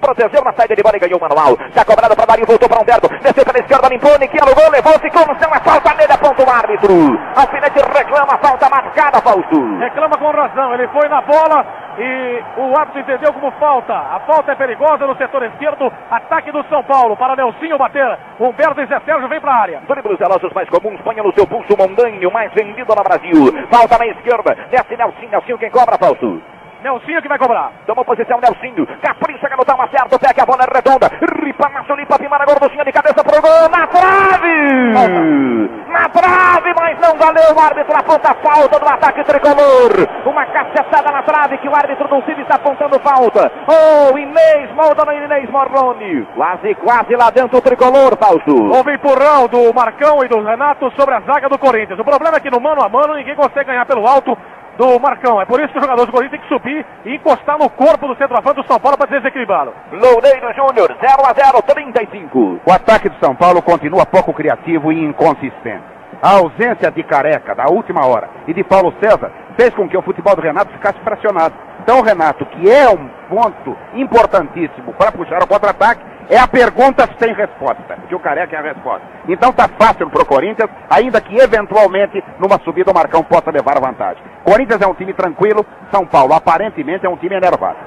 protegeu 0.00 0.42
na 0.42 0.52
saída 0.52 0.74
de 0.74 0.82
bola 0.82 0.96
e 0.96 1.00
ganhou 1.00 1.18
o 1.18 1.22
manual. 1.22 1.56
Já 1.74 1.84
cobrado 1.84 2.16
para 2.16 2.26
Dario, 2.26 2.46
voltou 2.46 2.68
para 2.68 2.80
Humberto, 2.80 3.08
desceu 3.20 3.44
pela 3.44 3.58
esquerda, 3.58 3.88
limpou, 3.88 4.18
Niquinha 4.18 4.44
no 4.44 4.54
gol, 4.54 4.70
levou-se 4.70 5.10
com 5.10 5.20
não 5.20 5.54
é 5.54 5.60
falta 5.60 5.94
nele, 5.94 6.12
aponta 6.12 6.44
o 6.44 6.50
árbitro. 6.50 7.18
Alfinete 7.36 7.80
reclama, 7.80 8.38
falta 8.38 8.68
marcada, 8.68 9.20
Fausto. 9.20 9.78
Reclama 9.78 10.16
com 10.16 10.30
razão, 10.30 10.74
ele 10.74 10.88
foi 10.88 11.08
na 11.08 11.20
bola 11.22 11.64
e 11.98 12.42
o 12.56 12.78
árbitro 12.78 13.00
entendeu 13.00 13.32
como 13.32 13.50
falta. 13.52 13.92
A 13.92 14.20
falta 14.20 14.52
é 14.52 14.54
perigosa 14.54 15.06
no 15.06 15.16
setor 15.16 15.42
esquerdo, 15.44 15.92
ataque 16.10 16.52
do 16.52 16.64
São 16.64 16.82
Paulo 16.84 17.16
para 17.16 17.36
Nelsinho 17.36 17.78
bater. 17.78 18.18
Humberto 18.38 18.80
e 18.80 18.86
Zé 18.86 19.00
Sérgio 19.00 19.28
vem 19.28 19.40
para 19.40 19.52
a 19.52 19.60
área. 19.60 19.82
Dribles 19.88 20.18
relógios 20.18 20.52
mais 20.52 20.68
comuns, 20.68 21.00
ponha 21.02 21.22
no 21.22 21.32
seu 21.34 21.46
pulso 21.46 21.74
o 21.74 21.76
Mondanho, 21.76 22.30
mais 22.30 22.52
vendido 22.52 22.94
no 22.94 23.02
Brasil. 23.02 23.66
Falta 23.70 23.98
na 23.98 24.06
esquerda, 24.06 24.56
desce 24.70 24.96
Nelsinho, 24.96 25.30
Nelsinho 25.30 25.58
quem 25.58 25.70
cobra, 25.70 25.98
Fausto. 25.98 26.40
Nelsinho 26.82 27.22
que 27.22 27.28
vai 27.28 27.38
cobrar. 27.38 27.72
Tomou 27.86 28.04
posição 28.04 28.40
Nelsinho. 28.40 28.86
Capricha, 29.02 29.48
garotão, 29.48 29.80
acerta 29.80 30.16
o 30.16 30.18
pé 30.18 30.32
que 30.32 30.40
a 30.40 30.46
bola 30.46 30.64
é 30.64 30.74
redonda. 30.74 31.10
Ripa, 31.42 31.68
macho, 31.68 31.94
limpa, 31.94 32.18
pimara, 32.18 32.44
gorduchinha 32.44 32.84
de 32.84 32.92
cabeça 32.92 33.22
pro 33.22 33.40
gol. 33.40 33.68
Na 33.70 33.86
trave! 33.86 35.70
Na 35.88 36.08
trave, 36.08 36.74
mas 36.78 36.98
não 37.00 37.16
valeu. 37.18 37.54
O 37.54 37.60
árbitro 37.60 37.96
aponta 37.96 38.30
a 38.30 38.34
falta 38.34 38.78
do 38.78 38.88
ataque 38.88 39.24
tricolor. 39.24 39.92
Uma 40.24 40.46
cacetada 40.46 41.10
na 41.12 41.22
trave 41.22 41.58
que 41.58 41.68
o 41.68 41.74
árbitro 41.74 42.08
do 42.08 42.22
Cid 42.24 42.40
está 42.40 42.56
apontando 42.56 42.98
falta. 43.00 43.50
Oh, 43.66 44.16
Inês, 44.16 44.72
molda 44.74 45.04
no 45.04 45.12
Inês 45.12 45.50
Morrone. 45.50 46.26
Quase, 46.34 46.74
quase 46.76 47.16
lá 47.16 47.30
dentro 47.30 47.58
o 47.58 47.62
tricolor, 47.62 48.16
Fausto. 48.16 48.54
Houve 48.72 48.94
empurrão 48.94 49.46
do 49.48 49.72
Marcão 49.74 50.24
e 50.24 50.28
do 50.28 50.42
Renato 50.42 50.90
sobre 50.98 51.14
a 51.14 51.20
zaga 51.20 51.48
do 51.48 51.58
Corinthians. 51.58 51.98
O 51.98 52.04
problema 52.04 52.36
é 52.36 52.40
que 52.40 52.50
no 52.50 52.60
mano 52.60 52.82
a 52.82 52.88
mano 52.88 53.14
ninguém 53.14 53.34
consegue 53.34 53.66
ganhar 53.66 53.84
pelo 53.86 54.06
alto 54.06 54.36
do 54.76 54.98
Marcão. 54.98 55.40
É 55.40 55.44
por 55.44 55.60
isso 55.60 55.72
que 55.72 55.78
o 55.78 55.82
jogador 55.82 56.06
do 56.06 56.12
Corinthians 56.12 56.40
tem 56.40 56.48
que 56.48 56.54
subir 56.54 56.86
e 57.04 57.14
encostar 57.14 57.58
no 57.58 57.68
corpo 57.70 58.08
do 58.08 58.16
centroavante 58.16 58.62
do 58.62 58.66
São 58.66 58.78
Paulo 58.80 58.96
para 58.96 59.10
desequilibrá-lo. 59.10 59.72
Loureiro 59.92 60.52
Júnior, 60.54 60.96
0 61.00 61.26
a 61.26 61.32
0, 61.32 61.62
35. 61.62 62.60
O 62.64 62.72
ataque 62.72 63.08
do 63.08 63.24
São 63.24 63.34
Paulo 63.34 63.62
continua 63.62 64.06
pouco 64.06 64.32
criativo 64.32 64.92
e 64.92 65.04
inconsistente. 65.04 65.99
A 66.22 66.36
ausência 66.36 66.90
de 66.90 67.02
Careca 67.02 67.54
da 67.54 67.64
última 67.70 68.06
hora 68.06 68.28
e 68.46 68.52
de 68.52 68.62
Paulo 68.62 68.92
César 69.00 69.32
fez 69.56 69.74
com 69.74 69.88
que 69.88 69.96
o 69.96 70.02
futebol 70.02 70.36
do 70.36 70.42
Renato 70.42 70.70
ficasse 70.72 70.98
fracionado. 71.00 71.54
Então 71.82 72.00
o 72.00 72.02
Renato, 72.02 72.44
que 72.44 72.70
é 72.70 72.90
um 72.90 73.08
ponto 73.28 73.74
importantíssimo 73.94 74.92
para 74.92 75.10
puxar 75.10 75.42
o 75.42 75.46
contra-ataque, 75.46 76.02
é 76.28 76.38
a 76.38 76.46
pergunta 76.46 77.08
sem 77.18 77.32
resposta, 77.32 77.96
que 78.06 78.14
o 78.14 78.20
Careca 78.20 78.54
é 78.54 78.58
a 78.58 78.62
resposta. 78.62 79.02
Então 79.28 79.50
tá 79.50 79.66
fácil 79.66 80.10
pro 80.10 80.26
Corinthians, 80.26 80.70
ainda 80.90 81.20
que 81.22 81.36
eventualmente 81.36 82.22
numa 82.38 82.58
subida 82.60 82.90
o 82.90 82.94
Marcão 82.94 83.24
possa 83.24 83.50
levar 83.50 83.78
a 83.78 83.80
vantagem. 83.80 84.22
Corinthians 84.44 84.82
é 84.82 84.86
um 84.86 84.94
time 84.94 85.14
tranquilo, 85.14 85.64
São 85.90 86.06
Paulo 86.06 86.34
aparentemente 86.34 87.06
é 87.06 87.08
um 87.08 87.16
time 87.16 87.34
enervado. 87.34 87.78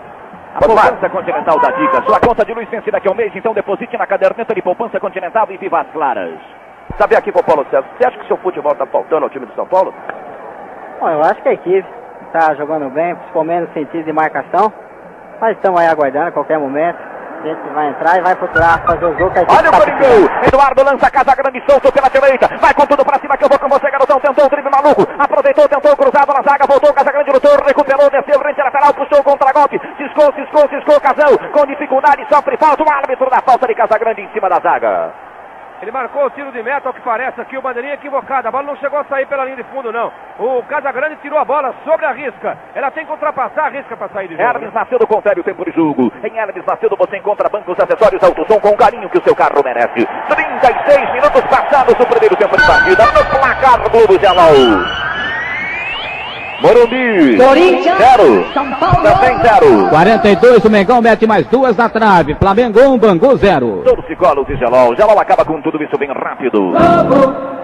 A 0.55 0.59
poupança 0.59 1.09
continental 1.09 1.59
da 1.59 1.71
Dica. 1.71 2.03
Sua 2.03 2.19
conta 2.19 2.43
de 2.43 2.53
luz 2.53 2.67
vence 2.69 2.91
daqui 2.91 3.07
a 3.07 3.11
um 3.11 3.15
mês, 3.15 3.31
então 3.35 3.53
deposite 3.53 3.95
na 3.97 4.07
caderneta 4.07 4.53
de 4.53 4.61
poupança 4.61 4.99
continental 4.99 5.47
e 5.49 5.57
viva 5.57 5.81
as 5.81 5.87
claras. 5.91 6.62
Sabe 6.97 7.15
aqui 7.15 7.31
com 7.31 7.39
o 7.39 7.43
Paulo 7.43 7.65
César, 7.71 7.85
você 7.97 8.07
acha 8.07 8.17
que 8.19 8.27
seu 8.27 8.37
futebol 8.37 8.71
está 8.71 8.85
faltando 8.85 9.23
ao 9.23 9.29
time 9.29 9.45
do 9.45 9.55
São 9.55 9.65
Paulo? 9.65 9.93
Bom, 10.99 11.09
eu 11.09 11.21
acho 11.21 11.41
que 11.41 11.49
a 11.49 11.53
equipe 11.53 11.85
está 12.27 12.53
jogando 12.53 12.89
bem, 12.91 13.15
principalmente 13.15 13.67
no 13.67 13.73
sentido 13.73 14.05
de 14.05 14.13
marcação. 14.13 14.71
Mas 15.41 15.57
estamos 15.57 15.79
aí 15.81 15.87
aguardando 15.87 16.27
a 16.27 16.31
qualquer 16.31 16.59
momento. 16.59 16.97
A 17.43 17.45
gente 17.45 17.73
vai 17.73 17.89
entrar 17.89 18.17
e 18.17 18.21
vai 18.21 18.35
procurar 18.35 18.79
fazer 18.85 19.03
o 19.03 19.17
jogo. 19.17 19.33
Olha 19.35 19.67
o 19.67 19.71
tá 19.71 19.79
Coringão. 19.79 20.29
Eduardo 20.47 20.83
lança 20.83 21.07
a 21.07 21.11
casa 21.11 21.35
grande, 21.35 21.61
solto 21.67 21.91
pela 21.91 22.07
direita. 22.07 22.47
Vai 22.61 22.73
com 22.73 22.85
tudo 22.85 23.03
pra 23.03 23.19
cima 23.19 23.35
que 23.35 23.43
eu 23.43 23.49
vou 23.49 23.59
com 23.59 23.67
você, 23.67 23.91
garotão. 23.91 24.19
Tentou 24.21 24.45
o 24.45 24.49
drible 24.49 24.71
maluco. 24.71 25.03
Aproveitou, 25.19 25.67
tentou 25.67 25.97
cruzado 25.97 26.31
na 26.31 26.41
zaga. 26.41 26.65
Voltou, 26.65 26.93
Casa 26.93 27.11
Grande 27.11 27.31
lutou, 27.31 27.51
recuperou, 27.67 28.09
desceu, 28.09 28.39
rente 28.39 28.61
lateral, 28.61 28.93
puxou 28.93 29.19
o 29.19 29.23
contra-golpe. 29.23 29.81
Ciscou, 29.97 30.31
ciscou, 30.33 30.69
ciscou, 30.69 31.01
Casão. 31.01 31.35
Com 31.51 31.65
dificuldade, 31.65 32.25
sofre 32.31 32.55
falta. 32.55 32.81
O 32.81 32.89
árbitro 32.89 33.29
da 33.29 33.41
falta 33.41 33.67
de 33.67 33.75
Casa 33.75 33.97
Grande 33.99 34.21
em 34.21 34.29
cima 34.29 34.47
da 34.47 34.61
zaga. 34.61 35.11
Ele 35.83 35.91
marcou 35.91 36.25
o 36.25 36.29
tiro 36.29 36.49
de 36.53 36.63
meta, 36.63 36.87
ao 36.87 36.93
que 36.93 37.01
parece 37.01 37.41
aqui, 37.41 37.57
o 37.57 37.61
bandeirinha 37.61 37.95
equivocada. 37.95 38.47
A 38.47 38.51
bola 38.51 38.63
não 38.63 38.75
chegou 38.77 38.97
a 38.97 39.03
sair 39.03 39.25
pela 39.25 39.43
linha 39.43 39.57
de 39.57 39.63
fundo, 39.65 39.91
não. 39.91 40.13
O 40.39 40.63
Casagrande 40.63 41.17
tirou 41.17 41.37
a 41.37 41.43
bola 41.43 41.75
sobre 41.83 42.05
a 42.05 42.13
risca. 42.13 42.57
Ela 42.73 42.89
tem 42.89 43.05
que 43.05 43.11
ultrapassar 43.11 43.65
a 43.65 43.69
risca 43.69 43.97
para 43.97 44.07
sair 44.07 44.29
de 44.29 44.35
jogo. 44.37 44.43
né? 44.43 44.49
Hermes 44.49 44.73
Macedo 44.73 45.05
confere 45.05 45.41
o 45.41 45.43
tempo 45.43 45.65
de 45.65 45.71
jogo. 45.71 46.09
Em 46.23 46.37
Hermes 46.37 46.63
Macedo 46.65 46.95
você 46.97 47.17
encontra 47.17 47.49
bancos, 47.49 47.77
acessórios, 47.77 48.23
autosom 48.23 48.61
com 48.61 48.69
o 48.69 48.77
carinho 48.77 49.09
que 49.09 49.17
o 49.17 49.23
seu 49.23 49.35
carro 49.35 49.61
merece. 49.61 50.07
36 50.29 51.13
minutos 51.15 51.41
passados 51.49 51.95
do 51.95 52.05
primeiro 52.05 52.37
tempo 52.37 52.55
de 52.55 52.65
partida. 52.65 53.03
No 53.03 53.25
placar 53.37 53.89
Globo 53.91 54.17
Gelol. 54.17 54.79
Morumbi. 56.61 57.37
Corinthians, 57.37 57.97
Zero. 57.97 58.45
São 58.53 58.71
Paulo. 58.75 59.03
Também 59.03 59.37
zero. 59.39 59.89
42, 59.89 60.65
o 60.65 60.69
Mengão 60.69 61.01
mete 61.01 61.27
mais 61.27 61.45
duas 61.47 61.75
na 61.75 61.89
trave. 61.89 62.35
Flamengo 62.35 62.79
1, 62.79 62.97
Bangu 62.97 63.35
0. 63.35 63.83
Torcicolo 63.83 64.45
de 64.45 64.55
Gelol. 64.55 64.95
Gelol 64.95 65.19
acaba 65.19 65.43
com 65.43 65.61
tudo 65.61 65.81
isso 65.83 65.97
bem 65.97 66.09
rápido. 66.11 66.71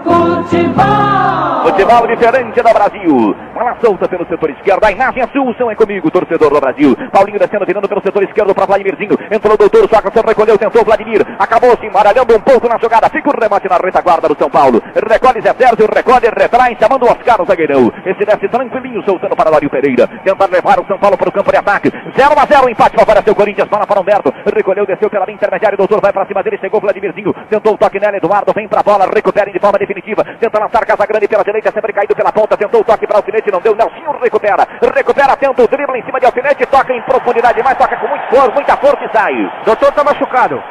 Futebol. 0.04 1.62
Futebol 1.62 2.06
diferente 2.06 2.62
do 2.62 2.72
Brasil. 2.72 3.36
Bola 3.54 3.76
solta 3.80 4.08
pelo 4.08 4.26
setor 4.26 4.50
esquerdo. 4.50 4.84
A 4.84 4.92
imagem 4.92 5.22
Assunção 5.22 5.70
é 5.70 5.74
comigo, 5.74 6.10
torcedor 6.10 6.50
do 6.50 6.60
Brasil. 6.60 6.96
Paulinho 7.12 7.38
descendo, 7.38 7.66
virando 7.66 7.88
pelo 7.88 8.02
setor 8.02 8.22
esquerdo 8.24 8.54
para 8.54 8.66
Vladimirzinho. 8.66 9.16
Entrou 9.30 9.54
o 9.54 9.58
doutor, 9.58 9.88
Sócrates 9.88 10.22
recolheu, 10.22 10.58
tentou 10.58 10.84
Vladimir. 10.84 11.24
Acabou 11.38 11.76
se 11.78 11.86
embaralhando 11.86 12.34
um 12.34 12.40
pouco 12.40 12.68
na 12.68 12.78
jogada. 12.78 13.08
Fica 13.10 13.28
o 13.28 13.40
remate 13.40 13.68
na 13.68 13.76
retaguarda 13.76 14.28
do 14.28 14.36
São 14.38 14.48
Paulo. 14.48 14.82
Recolhe 14.94 15.40
Zé 15.42 15.54
Sérgio, 15.54 15.86
recolhe, 15.94 16.28
retrai, 16.36 16.76
chamando 16.80 17.04
o 17.04 17.12
Oscar, 17.12 17.40
o 17.40 17.44
zagueirão. 17.44 17.92
Esse 18.04 18.24
desce 18.24 18.48
tranquilinho, 18.80 19.02
soltando 19.04 19.36
para 19.36 19.50
Dário 19.50 19.70
Pereira. 19.70 20.08
Tenta 20.24 20.46
levar 20.46 20.80
o 20.80 20.86
São 20.86 20.98
Paulo 20.98 21.16
para 21.16 21.28
o 21.28 21.32
campo 21.32 21.50
de 21.52 21.58
ataque. 21.58 21.92
0 22.16 22.34
a 22.36 22.46
0, 22.46 22.70
empate 22.70 22.96
favoreceu 22.96 23.32
o 23.32 23.36
Corinthians. 23.36 23.68
Bola 23.68 23.86
para 23.86 24.00
Humberto. 24.00 24.32
Recolheu, 24.54 24.86
desceu 24.86 25.10
pela 25.10 25.24
linha 25.26 25.36
intermediária. 25.36 25.74
O 25.74 25.78
doutor 25.78 26.00
vai 26.00 26.12
para 26.12 26.26
cima 26.26 26.42
dele, 26.42 26.58
chegou 26.58 26.80
Vladimirzinho. 26.80 27.32
Tentou 27.48 27.74
o 27.74 27.78
toque 27.78 28.00
nela, 28.00 28.16
Eduardo 28.16 28.52
vem 28.54 28.68
para 28.68 28.80
a 28.80 28.82
bola, 28.82 29.06
recupera 29.14 29.50
de 29.50 29.60
forma 29.60 29.78
definitiva. 29.78 30.24
Tenta 30.24 30.58
lançar 30.58 30.84
Casagrande 30.86 31.28
pela 31.28 31.44
direita, 31.44 31.70
sempre 31.70 31.92
caído 31.92 32.16
pela 32.16 32.32
ponta. 32.32 32.56
Tentou 32.56 32.80
o 32.80 32.84
toque 32.84 33.06
para 33.06 33.16
o 33.16 33.18
alfinete, 33.18 33.50
não 33.52 33.60
deu. 33.60 33.74
Nelsinho 33.74 34.10
recupera. 34.20 34.66
Recupera, 34.94 35.36
tenta 35.36 35.62
o 35.62 35.68
drible 35.68 35.98
em 35.98 36.04
cima 36.04 36.18
de 36.18 36.26
alfinete. 36.26 36.66
Toca 36.66 36.92
em 36.92 37.02
profundidade, 37.02 37.62
mas 37.62 37.76
toca 37.76 37.96
com 37.96 38.08
muito 38.08 38.26
força, 38.30 38.50
muita 38.52 38.76
força 38.76 39.04
e 39.04 39.12
sai. 39.12 39.34
Doutor 39.64 39.92
tá 39.92 40.04
machucado. 40.04 40.62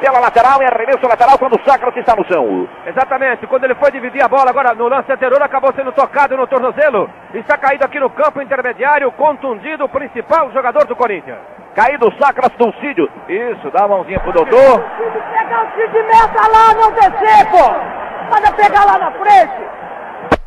Pela 0.00 0.20
lateral, 0.20 0.62
é 0.62 0.66
arremesso 0.66 1.08
lateral 1.08 1.38
quando 1.38 1.56
o 1.56 1.64
Sócrates 1.64 1.98
está 1.98 2.14
no 2.14 2.24
chão. 2.24 2.68
Exatamente, 2.86 3.46
quando 3.46 3.64
ele 3.64 3.74
foi 3.74 3.90
dividir 3.90 4.22
a 4.22 4.28
bola 4.28 4.50
agora 4.50 4.74
no 4.74 4.88
lance 4.88 5.10
anterior, 5.10 5.42
acabou 5.42 5.72
sendo 5.74 5.90
tocado 5.92 6.36
no 6.36 6.46
tornozelo. 6.46 7.10
Está 7.34 7.58
caído 7.58 7.84
aqui 7.84 7.98
no 7.98 8.08
campo 8.10 8.40
intermediário, 8.40 9.10
contundido 9.12 9.84
o 9.84 9.88
principal 9.88 10.50
jogador 10.52 10.84
do 10.86 10.94
Corinthians. 10.94 11.38
Caído 11.74 12.08
o 12.08 12.12
Sócrates 12.12 12.56
do 12.56 12.72
Cídio. 12.80 13.10
Isso, 13.28 13.70
dá 13.70 13.84
a 13.84 13.88
mãozinha 13.88 14.20
pro 14.20 14.32
doutor. 14.32 14.84
Pegar 15.32 15.62
o 15.62 15.88
de 15.88 16.02
meta 16.02 16.48
lá, 16.48 16.74
não 16.74 16.92
descer, 16.92 17.50
pô. 17.50 17.98
Manda 18.30 18.52
pegar 18.52 18.84
lá 18.84 18.98
na 18.98 19.10
frente. 19.12 19.77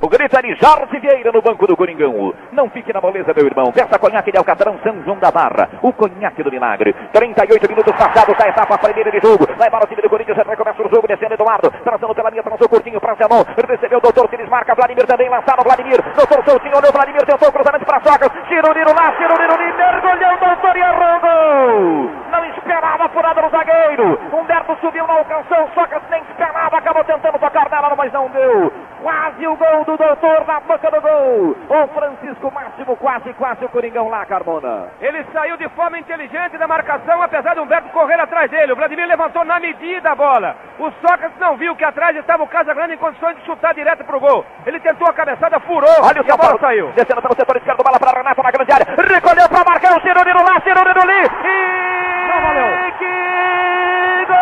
O 0.04 0.10
grito 0.10 0.36
é 0.36 0.42
de 0.42 0.56
Jorge 0.56 0.98
Vieira 1.00 1.32
no 1.32 1.44
banco 1.44 1.68
do 1.68 1.78
Coringão. 1.78 2.34
Não 2.52 2.68
fique 2.72 2.92
na 2.92 3.00
moleza, 3.00 3.32
meu 3.36 3.46
irmão. 3.46 3.72
Peça 3.72 4.00
conhaque 4.00 4.32
de 4.32 4.38
Alcatrão 4.40 4.80
São 4.82 5.00
João 5.04 5.20
da 5.20 5.30
Barra. 5.30 5.70
O 5.80 5.94
conhaque 5.94 6.42
do 6.42 6.50
milagre. 6.50 6.92
38 7.14 7.70
minutos 7.70 7.94
passados 7.96 8.36
da 8.36 8.48
etapa 8.50 8.80
primeira 8.80 9.12
de 9.12 9.20
jogo. 9.20 9.46
Vai 9.60 9.70
para 9.70 9.86
o 9.86 9.88
time 9.88 10.02
do 10.02 10.10
Corinthians. 10.10 10.38
Já 10.38 10.44
recomeça 10.44 10.82
o 10.82 10.90
jogo. 10.90 11.08
Descendo 11.08 11.36
Eduardo. 11.36 11.70
Trazendo 11.84 12.16
pela 12.16 12.32
linha. 12.32 12.42
Transou 12.42 12.68
curtinho 12.68 13.00
para 13.00 13.14
Zelon. 13.14 13.44
Recebeu 13.70 14.00
o 14.00 14.02
doutor 14.02 14.28
que 14.28 14.38
desmarca. 14.38 14.74
Vladimir 14.74 15.06
também. 15.06 15.30
Lançaram 15.30 15.64
Vladimir. 15.64 16.02
Doutor 16.16 16.44
Soutinho 16.46 16.78
olhou. 16.78 16.92
Vladimir 16.92 17.22
tentou 17.22 17.52
cruzamento 17.52 17.86
para 17.86 18.02
Socas. 18.02 18.32
Tiro, 18.50 18.74
Niro 18.74 18.96
lá. 18.98 19.12
Tiro, 19.22 19.38
Niro. 19.38 19.52
Mergulhou 19.82 20.38
doutor 20.38 20.78
e 20.78 20.80
errou. 20.80 22.12
Não 22.32 22.46
esperava 22.58 23.06
a 23.06 23.10
furada 23.10 23.42
do 23.42 23.50
zagueiro. 23.50 24.20
Humberto 24.34 24.78
subiu, 24.82 25.06
não 25.06 25.18
alcançou. 25.18 25.70
Socas 25.76 26.02
nem 26.10 26.22
esperava. 26.24 26.78
Acabou 26.78 27.04
tentando 27.04 27.38
tocar 27.38 27.70
nela, 27.70 27.94
mas 27.96 28.12
não 28.14 28.30
deu. 28.30 28.72
Quase 29.02 29.48
o 29.48 29.56
gol 29.56 29.84
do 29.86 29.91
doutor 29.98 30.46
na 30.46 30.60
boca 30.60 30.90
do 30.92 31.02
gol. 31.02 31.56
O 31.70 31.88
Francisco 31.88 32.52
Máximo 32.52 32.96
quase, 32.98 33.34
quase 33.34 33.66
o 33.66 33.70
Coringão 33.70 34.10
lá, 34.10 34.26
Carmona. 34.26 34.90
Ele 35.00 35.26
saiu 35.34 35.58
de 35.58 35.68
forma 35.70 36.00
inteligente 36.00 36.58
da 36.58 36.68
marcação, 36.68 37.22
apesar 37.22 37.56
do 37.56 37.64
Humberto 37.64 37.90
correr 37.90 38.20
atrás 38.20 38.50
dele. 38.50 38.74
O 38.74 38.76
Vladimir 38.76 39.08
levantou 39.08 39.44
na 39.46 39.60
medida 39.60 40.12
a 40.12 40.16
bola. 40.16 40.56
O 40.80 40.92
Sócrates 41.02 41.40
não 41.40 41.58
viu 41.58 41.76
que 41.76 41.84
atrás 41.84 42.16
estava 42.16 42.44
o 42.44 42.48
Casagrande 42.48 42.94
em 42.94 42.98
condições 42.98 43.38
de 43.38 43.46
chutar 43.46 43.74
direto 43.74 44.04
pro 44.04 44.20
gol. 44.20 44.46
Ele 44.66 44.80
tentou 44.80 45.08
a 45.08 45.14
cabeçada, 45.14 45.60
furou 45.62 45.90
Olha 46.02 46.22
o 46.22 46.26
e 46.26 46.32
a 46.32 46.38
bola 46.38 46.60
saiu. 46.60 46.92
Descendo 46.94 47.22
pelo 47.22 47.36
setor 47.36 47.58
esquerdo, 47.58 47.84
bola 47.84 48.00
para 48.00 48.18
Renato 48.18 48.42
na 48.42 48.52
grande 48.52 48.72
área. 48.72 48.86
Recolheu 48.96 49.50
para 49.50 49.70
marcar 49.70 49.98
o 49.98 50.02
Cirulino 50.02 50.44
lá, 50.44 50.62
Cirulino 50.62 51.02
ali. 51.02 51.28
E... 51.46 51.92
Não 52.28 52.42
valeu. 52.42 52.92
Que 52.98 54.26
gol! 54.26 54.36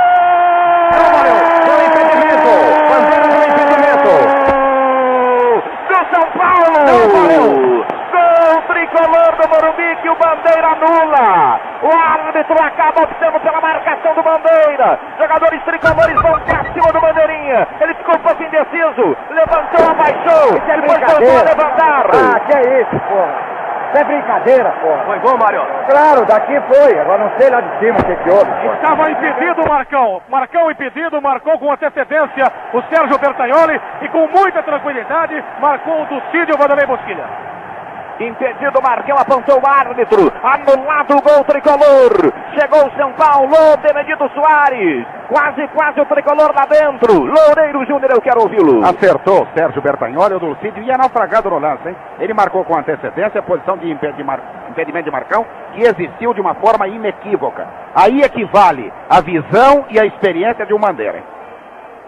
Não 0.91 1.17
valeu. 1.17 1.48
São 6.11 6.25
Paulo! 6.31 6.79
Não 6.85 7.09
valeu! 7.09 7.85
Gol 8.11 8.61
tricolor 8.63 9.35
do 9.37 9.49
Morumbi 9.49 9.95
que 10.01 10.09
o 10.09 10.15
Bandeira 10.15 10.69
anula! 10.69 11.59
O 11.83 11.97
árbitro 11.97 12.55
acaba 12.63 13.03
optando 13.03 13.39
pela 13.39 13.61
marcação 13.61 14.13
do 14.15 14.23
Bandeira! 14.23 14.99
Jogadores 15.19 15.61
tricolores 15.63 16.21
vão 16.21 16.39
pra 16.41 16.63
cima 16.73 16.91
do 16.91 16.99
Bandeirinha! 16.99 17.67
Ele 17.79 17.93
ficou 17.93 18.15
um 18.15 18.19
pouco 18.19 18.43
indeciso, 18.43 19.17
levantou, 19.29 19.89
abaixou, 19.89 20.57
é 20.67 20.81
depois 20.81 20.99
voltou 20.99 21.39
a 21.39 21.43
levantar! 21.43 22.05
Ah, 22.13 22.39
que 22.39 22.57
é 22.57 22.81
isso, 22.81 22.99
porra! 23.07 23.59
Isso 23.89 23.97
é 23.97 24.03
brincadeira, 24.03 24.69
porra. 24.81 25.03
Foi 25.03 25.19
bom, 25.19 25.35
Mário? 25.35 25.65
Claro, 25.89 26.23
daqui 26.25 26.53
foi. 26.67 26.99
Agora 26.99 27.23
não 27.23 27.39
sei 27.39 27.49
lá 27.49 27.59
de 27.59 27.79
cima 27.79 27.97
o 27.97 28.05
que 28.05 28.15
que 28.17 28.29
houve, 28.29 28.51
porra. 28.61 28.75
Estava 28.75 29.11
impedido 29.11 29.61
o 29.63 29.67
Marcão. 29.67 30.21
Marcão 30.29 30.69
impedido, 30.69 31.19
marcou 31.19 31.57
com 31.57 31.71
antecedência 31.71 32.51
o 32.71 32.81
Sérgio 32.83 33.17
Bertagnoli 33.17 33.81
e 34.01 34.09
com 34.09 34.27
muita 34.27 34.61
tranquilidade 34.61 35.43
marcou 35.59 36.03
o 36.03 36.05
Ducídio 36.05 36.55
Vanderlei 36.55 36.85
Bosquilha. 36.85 37.25
Impedido, 38.19 38.81
Marcão 38.81 39.17
apontou 39.17 39.61
o 39.61 39.67
árbitro. 39.67 40.31
Anulado 40.43 41.15
o 41.15 41.21
gol 41.21 41.43
tricolor. 41.45 42.33
Chegou 42.53 42.85
o 42.85 42.91
São 42.97 43.13
Paulo, 43.13 43.77
Benedito 43.81 44.29
Soares. 44.33 45.07
Quase, 45.29 45.67
quase 45.69 46.01
o 46.01 46.05
tricolor 46.05 46.51
lá 46.53 46.65
dentro. 46.65 47.13
Loureiro 47.13 47.85
Júnior, 47.85 48.11
eu 48.11 48.21
quero 48.21 48.41
ouvi-lo. 48.41 48.83
Acertou 48.83 49.47
Sérgio 49.55 49.81
Bertagnoli, 49.81 50.33
o 50.33 50.39
Dulcídio 50.39 50.83
ia 50.83 50.97
naufragado 50.97 51.49
no 51.49 51.59
lance, 51.59 51.87
hein? 51.87 51.95
Ele 52.19 52.33
marcou 52.33 52.65
com 52.65 52.77
antecedência 52.77 53.39
a 53.39 53.43
posição 53.43 53.77
de 53.77 53.89
impedimento 53.89 55.03
de 55.03 55.11
Marcão, 55.11 55.45
que 55.73 55.81
existiu 55.81 56.33
de 56.33 56.41
uma 56.41 56.55
forma 56.55 56.87
inequívoca. 56.87 57.67
Aí 57.95 58.21
equivale 58.21 58.91
a 59.09 59.21
visão 59.21 59.85
e 59.89 59.99
a 59.99 60.05
experiência 60.05 60.65
de 60.65 60.73
um 60.73 60.79
Bandeira, 60.79 61.19
hein? 61.19 61.38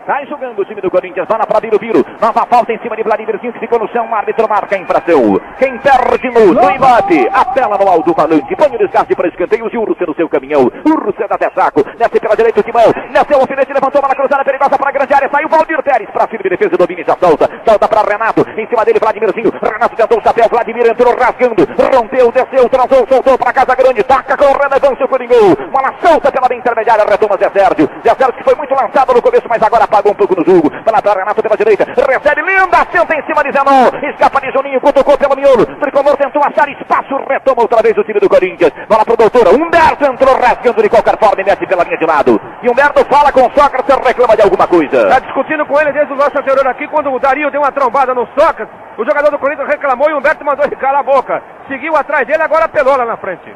Sai 0.06 0.26
jogando 0.26 0.60
o 0.60 0.66
time 0.66 0.82
do 0.82 0.90
Corinthians, 0.90 1.28
bola 1.28 1.46
para 1.46 1.62
Biro. 1.62 2.04
Nova 2.20 2.46
falta 2.50 2.74
em 2.74 2.80
cima 2.80 2.96
de 2.96 3.04
Vladimirzinho 3.04 3.54
que 3.54 3.60
ficou 3.60 3.78
no 3.78 3.88
chão. 3.90 4.10
O 4.10 4.16
árbitro 4.16 4.50
marca 4.50 4.76
infração. 4.76 5.40
Quem 5.60 5.78
perde 5.78 6.30
no, 6.32 6.72
embate, 6.72 7.30
apela 7.32 7.78
no 7.78 7.88
alto-falante. 7.88 8.56
Põe 8.56 8.76
o 8.76 8.80
desgaste 8.80 9.16
para 9.16 9.28
escanteios 9.28 9.72
e 9.72 9.78
o 9.78 9.82
Urso 9.82 10.04
no 10.06 10.16
seu 10.16 10.28
caminhão. 10.28 10.72
Urso 10.86 11.20
dá 11.20 11.36
até 11.36 11.52
saco. 11.52 11.84
Desce 11.98 12.20
pela 12.20 12.36
direita 12.36 12.60
o 12.60 12.64
Timão. 12.64 12.92
Desceu 13.14 13.38
o 13.38 13.42
alfinete, 13.42 13.74
levantou 13.74 14.02
bola 14.02 14.16
cruzada 14.16 14.44
perigosa 14.44 14.78
para 14.78 14.90
a 14.90 14.92
grande 14.92 15.14
área. 15.14 15.30
Saiu 15.32 15.50
Valdir 15.50 15.84
Pérez 15.84 16.10
para 16.10 16.28
cima 16.28 16.44
de 16.44 16.50
defesa. 16.50 16.78
Domina 16.78 17.02
e 17.02 17.04
já 17.04 17.16
solta. 17.18 17.50
Solta 17.64 17.88
para 17.88 18.02
Renato. 18.02 18.42
Em 18.58 18.68
cima 18.68 18.84
dele, 18.84 19.00
Vladimirzinho. 19.00 19.54
Renato 19.62 19.96
tentou 19.96 20.18
o 20.18 20.24
chapéu. 20.24 20.50
Vladimir 20.50 20.88
entrou 20.88 21.14
rasgando. 21.16 21.62
Rompeu, 21.78 22.32
desceu, 22.32 22.68
transou, 22.70 23.06
soltou 23.08 23.38
para 23.38 23.54
Casa 23.54 23.76
Grande. 23.76 24.04
Taca 24.04 24.36
com 24.36 24.46
o 24.50 25.08
Coringão. 25.08 25.54
Bola 25.72 25.94
solta 26.02 26.32
pela 26.32 26.48
bem 26.48 26.58
intermediária. 26.58 27.06
Retoma 27.06 27.38
Zé 27.38 27.50
Sérgio. 27.50 27.88
Zé 28.04 28.16
Sérgio 28.16 28.34
que 28.34 28.44
foi 28.44 28.56
muito 28.56 28.74
lançado 28.74 29.14
no 29.14 29.22
começo, 29.22 29.48
mas 29.48 29.62
agora 29.62 29.88
apagou 29.92 30.14
um 30.14 30.16
pouco 30.16 30.36
no 30.40 30.46
jogo. 30.46 30.72
Vai 30.72 31.02
para 31.02 31.20
Renato 31.20 31.44
pela 31.44 31.58
direita. 31.58 31.84
Recebe 31.84 32.42
linda. 32.42 32.88
Senta 32.92 33.14
em 33.14 33.24
cima 33.28 33.44
de 33.44 33.52
Zenon. 33.52 33.92
Escapa 34.10 34.40
de 34.40 34.52
Juninho. 34.52 34.80
Cutucou 34.80 35.18
pelo 35.18 35.36
miolo. 35.36 35.66
Tricolor 35.66 36.16
tentou 36.16 36.42
achar 36.44 36.70
espaço. 36.70 37.16
Retoma 37.28 37.62
outra 37.62 37.84
vez 37.84 37.98
o 37.98 38.04
time 38.04 38.20
do 38.20 38.30
Corinthians. 38.30 38.72
Bola 38.88 39.04
pro 39.04 39.18
doutor. 39.18 39.48
Humberto 39.50 40.06
entrou 40.06 40.34
rasgando 40.40 40.82
de 40.82 40.90
qualquer 40.90 41.20
forma 41.20 41.42
e 41.42 41.44
mete 41.44 41.68
pela 41.68 41.84
linha 41.84 41.98
de 41.98 42.06
lado. 42.06 42.40
E 42.64 42.70
Humberto 42.70 43.06
fala 43.06 43.32
com 43.32 43.42
o 43.42 43.52
Sócrates 43.52 43.96
reclama 44.06 44.36
de 44.36 44.42
alguma 44.42 44.68
coisa. 44.68 45.10
Tá 45.10 45.20
discutindo 45.20 45.66
com 45.66 45.80
ele 45.80 45.92
desde 45.92 46.14
o 46.14 46.16
nosso 46.16 46.38
anterior 46.38 46.66
aqui, 46.68 46.88
quando 46.88 47.12
o 47.12 47.20
Dario 47.20 47.52
deu 47.52 47.62
uma 47.62 47.72
trombada 47.72 48.14
no 48.14 48.28
Sócrates, 48.38 48.74
o 48.98 49.06
jogador 49.06 49.30
do 49.30 49.40
Corinthians 49.40 49.68
reclamou 49.68 50.10
e 50.10 50.14
o 50.14 50.18
Humberto 50.18 50.46
mandou 50.46 50.66
ele 50.66 50.76
calar 50.76 51.02
a 51.02 51.04
boca. 51.04 51.42
Seguiu 51.68 51.96
atrás 51.96 52.26
dele, 52.26 52.42
agora 52.42 52.68
pelou 52.68 52.96
lá 52.96 53.06
na 53.06 53.18
frente. 53.18 53.54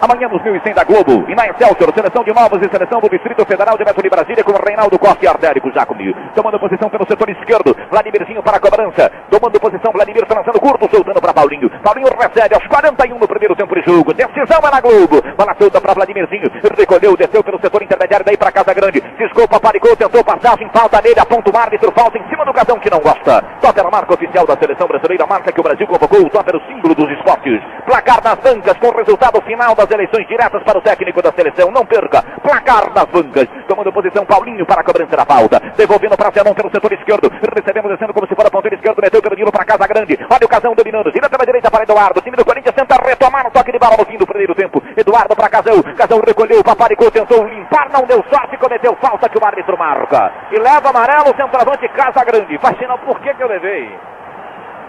Amanhã 0.00 0.28
nos 0.28 0.42
1100 0.44 0.74
da 0.74 0.84
Globo. 0.84 1.26
E 1.28 1.34
na 1.34 1.48
Excelsior, 1.48 1.92
seleção 1.92 2.22
de 2.22 2.32
novos 2.32 2.62
e 2.62 2.70
seleção 2.70 3.00
do 3.00 3.10
Distrito 3.10 3.44
Federal 3.44 3.76
direto 3.76 4.00
de 4.00 4.08
Brasília 4.08 4.44
com 4.44 4.52
Reinaldo 4.52 4.96
Costa 4.96 5.24
e 5.24 5.26
Ardérico 5.26 5.72
Jacome. 5.72 6.14
Tomando 6.36 6.58
posição 6.60 6.88
pelo 6.88 7.04
setor 7.04 7.28
esquerdo. 7.30 7.74
Vladimirzinho 7.90 8.40
para 8.40 8.58
a 8.58 8.60
cobrança. 8.60 9.10
Tomando 9.28 9.58
posição, 9.58 9.90
Vladimir 9.90 10.22
lançando 10.22 10.60
curto, 10.60 10.88
soltando 10.88 11.20
para 11.20 11.34
Paulinho. 11.34 11.68
Paulinho 11.82 12.06
recebe 12.14 12.54
aos 12.54 12.64
41 12.68 13.18
no 13.18 13.26
primeiro 13.26 13.56
tempo 13.56 13.74
de 13.74 13.82
jogo. 13.82 14.14
Decisão 14.14 14.62
é 14.62 14.70
na 14.70 14.80
Globo. 14.80 15.18
Bola 15.36 15.56
solta 15.58 15.80
para 15.80 15.94
Vladimirzinho. 15.94 16.46
Recolheu, 16.78 17.16
desceu 17.16 17.42
pelo 17.42 17.58
setor 17.60 17.82
intermediário 17.82 18.24
daí 18.24 18.36
para 18.36 18.52
Casa 18.52 18.72
Grande. 18.72 19.02
Ciscou, 19.18 19.48
paparicou, 19.48 19.96
tentou 19.96 20.22
passagem. 20.22 20.70
Falta 20.72 21.02
nele, 21.02 21.18
aponta 21.18 21.50
o 21.50 21.58
árbitro. 21.58 21.90
Falta 21.90 22.18
em 22.18 22.28
cima 22.28 22.44
do 22.44 22.52
casão 22.52 22.78
que 22.78 22.88
não 22.88 23.00
gosta. 23.00 23.42
Toca 23.60 23.82
na 23.82 23.90
marca 23.90 24.14
oficial 24.14 24.46
da 24.46 24.56
seleção 24.56 24.86
brasileira. 24.86 25.26
Marca 25.26 25.50
que 25.50 25.60
o 25.60 25.64
Brasil 25.64 25.88
convocou. 25.88 26.20
O 26.20 26.30
top 26.30 26.48
era 26.48 26.56
o 26.56 26.66
símbolo 26.68 26.94
dos 26.94 27.10
esportes. 27.18 27.60
Placar 27.84 28.22
nas 28.22 28.38
bancas 28.38 28.78
com 28.78 28.86
o 28.86 28.96
resultado 28.96 29.42
final 29.42 29.74
das 29.74 29.87
eleições 29.90 30.26
diretas 30.26 30.62
para 30.62 30.78
o 30.78 30.82
técnico 30.82 31.22
da 31.22 31.32
seleção. 31.32 31.70
Não 31.70 31.84
perca. 31.84 32.22
Placar 32.42 32.92
nas 32.94 33.06
bancas. 33.06 33.48
Tomando 33.66 33.92
posição 33.92 34.24
Paulinho 34.24 34.66
para 34.66 34.80
a 34.80 34.84
cobrança 34.84 35.16
da 35.16 35.24
falta. 35.24 35.60
Devolvendo 35.76 36.16
para 36.16 36.30
Zenon 36.30 36.54
pelo 36.54 36.70
setor 36.70 36.92
esquerdo. 36.92 37.30
Recebendo, 37.54 37.88
descendo 37.88 38.12
como 38.12 38.26
se 38.26 38.34
for 38.34 38.46
a 38.46 38.50
ponteira 38.50 38.76
esquerda. 38.76 39.00
Meteu 39.02 39.22
pelo 39.22 39.36
Nilo 39.36 39.52
para 39.52 39.64
Casa 39.64 39.86
Grande. 39.86 40.18
Olha 40.30 40.44
o 40.44 40.48
Casão 40.48 40.74
dominando. 40.74 41.10
Gira 41.12 41.28
pela 41.28 41.44
direita 41.44 41.70
para 41.70 41.84
Eduardo. 41.84 42.20
Time 42.20 42.36
do 42.36 42.44
Corinthians 42.44 42.74
tenta 42.74 42.96
retomar 43.02 43.46
o 43.46 43.50
toque 43.50 43.72
de 43.72 43.78
bola 43.78 43.96
no 43.98 44.04
fim 44.04 44.16
do 44.16 44.26
primeiro 44.26 44.54
tempo. 44.54 44.82
Eduardo 44.96 45.34
para 45.34 45.48
Casão. 45.48 45.82
Casão 45.96 46.20
recolheu. 46.26 46.62
Paparicou. 46.62 47.10
Tentou 47.10 47.44
limpar. 47.44 47.90
Não 47.90 48.06
deu 48.06 48.24
sorte. 48.30 48.56
Cometeu 48.56 48.96
falta 49.00 49.28
que 49.28 49.38
o 49.38 49.44
árbitro 49.44 49.78
marca. 49.78 50.32
E 50.50 50.58
leva 50.58 50.90
amarelo. 50.90 51.34
Centroavante 51.36 51.88
Casa 51.88 52.24
Grande. 52.24 52.58
Faz 52.58 52.76
sinal 52.78 52.98
por 52.98 53.20
que 53.20 53.32
que 53.34 53.42
eu 53.42 53.48
levei. 53.48 53.90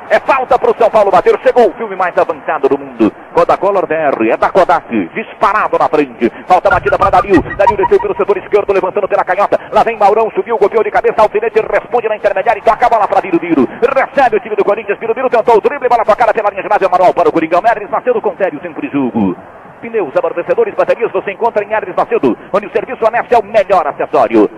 É 0.09 0.19
falta 0.19 0.57
para 0.57 0.71
o 0.71 0.75
São 0.75 0.89
Paulo 0.89 1.11
bater. 1.11 1.37
Chegou 1.45 1.69
o 1.69 1.73
filme 1.73 1.95
mais 1.95 2.17
avançado 2.17 2.67
do 2.67 2.77
mundo. 2.79 3.13
Codacolor 3.31 3.85
DR. 3.85 4.27
É 4.31 4.37
da 4.37 4.49
Kodak. 4.49 4.89
Disparado 5.13 5.77
na 5.77 5.87
frente. 5.87 6.31
Falta 6.47 6.69
batida 6.69 6.97
para 6.97 7.11
Dario. 7.11 7.41
Dario 7.55 7.77
desceu 7.77 8.01
pelo 8.01 8.15
setor 8.15 8.37
esquerdo, 8.37 8.73
levantando 8.73 9.07
pela 9.07 9.23
canhota. 9.23 9.59
Lá 9.71 9.83
vem 9.83 9.97
Maurão. 9.97 10.31
Subiu, 10.31 10.57
golpeou 10.57 10.83
de 10.83 10.89
cabeça. 10.89 11.21
Alfinete 11.21 11.61
responde 11.61 12.09
na 12.09 12.17
intermediária 12.17 12.59
e 12.59 12.63
toca 12.63 12.87
a 12.87 12.89
bola 12.89 13.07
para 13.07 13.21
Biro. 13.21 13.69
Recebe 13.95 14.37
o 14.37 14.39
time 14.39 14.55
do 14.55 14.65
Corinthians. 14.65 14.97
Biro 14.97 15.13
tentou 15.13 15.57
o 15.57 15.61
drible. 15.61 15.87
Bola 15.87 16.03
tocada 16.03 16.33
pela 16.33 16.49
linha 16.49 16.63
de 16.63 16.69
base. 16.69 16.89
Manual 16.89 17.13
para 17.13 17.29
o 17.29 17.31
Coringão. 17.31 17.61
Mernes 17.61 17.89
Macedo 17.91 18.19
com 18.19 18.35
sério 18.35 18.59
tempo 18.59 18.81
de 18.81 18.89
jogo. 18.89 19.37
Pneus, 19.79 20.13
amortecedores, 20.17 20.75
baterias 20.75 21.11
você 21.11 21.31
encontra 21.31 21.63
em 21.63 21.71
Hermes 21.71 21.95
Macedo, 21.95 22.37
onde 22.51 22.67
o 22.67 22.71
serviço 22.71 23.05
honesto 23.05 23.31
é 23.31 23.37
o 23.37 23.43
melhor 23.43 23.87
acessório. 23.87 24.49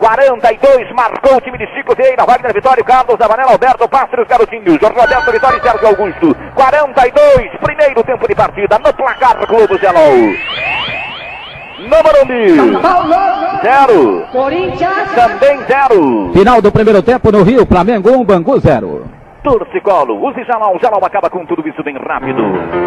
42, 0.00 0.90
marcou 0.92 1.36
o 1.36 1.40
time 1.42 1.58
de 1.58 1.66
Chico 1.74 1.94
Vieira, 1.94 2.24
Wagner 2.24 2.54
Vitório, 2.54 2.82
Carlos 2.82 3.18
Zavanella, 3.18 3.52
Alberto 3.52 3.86
Pastro 3.86 4.20
e 4.20 4.22
os 4.22 4.28
garotinhos, 4.28 4.78
Roberto 4.80 5.30
Vitório 5.30 5.58
e 5.58 5.60
Sérgio 5.60 5.88
Augusto. 5.88 6.36
42, 6.54 7.50
primeiro 7.62 8.02
tempo 8.02 8.26
de 8.26 8.34
partida, 8.34 8.78
no 8.78 8.94
placar 8.94 9.46
Globo 9.46 9.76
Zelol. 9.78 10.16
No 11.80 11.96
Morumbi, 12.02 12.80
zero. 13.62 14.26
Corinthians. 14.32 15.12
Também 15.14 15.58
zero. 15.66 16.30
Final 16.32 16.62
do 16.62 16.72
primeiro 16.72 17.02
tempo 17.02 17.30
no 17.30 17.42
Rio, 17.42 17.66
Flamengo 17.66 18.10
1, 18.10 18.24
Bangu 18.24 18.58
0. 18.58 19.19
Torcicolo, 19.42 20.14
use 20.22 20.44
Jalal, 20.44 20.78
Jalal 20.80 21.04
acaba 21.04 21.30
com 21.30 21.46
tudo 21.46 21.66
isso 21.66 21.82
bem 21.82 21.96
rápido. 21.96 22.42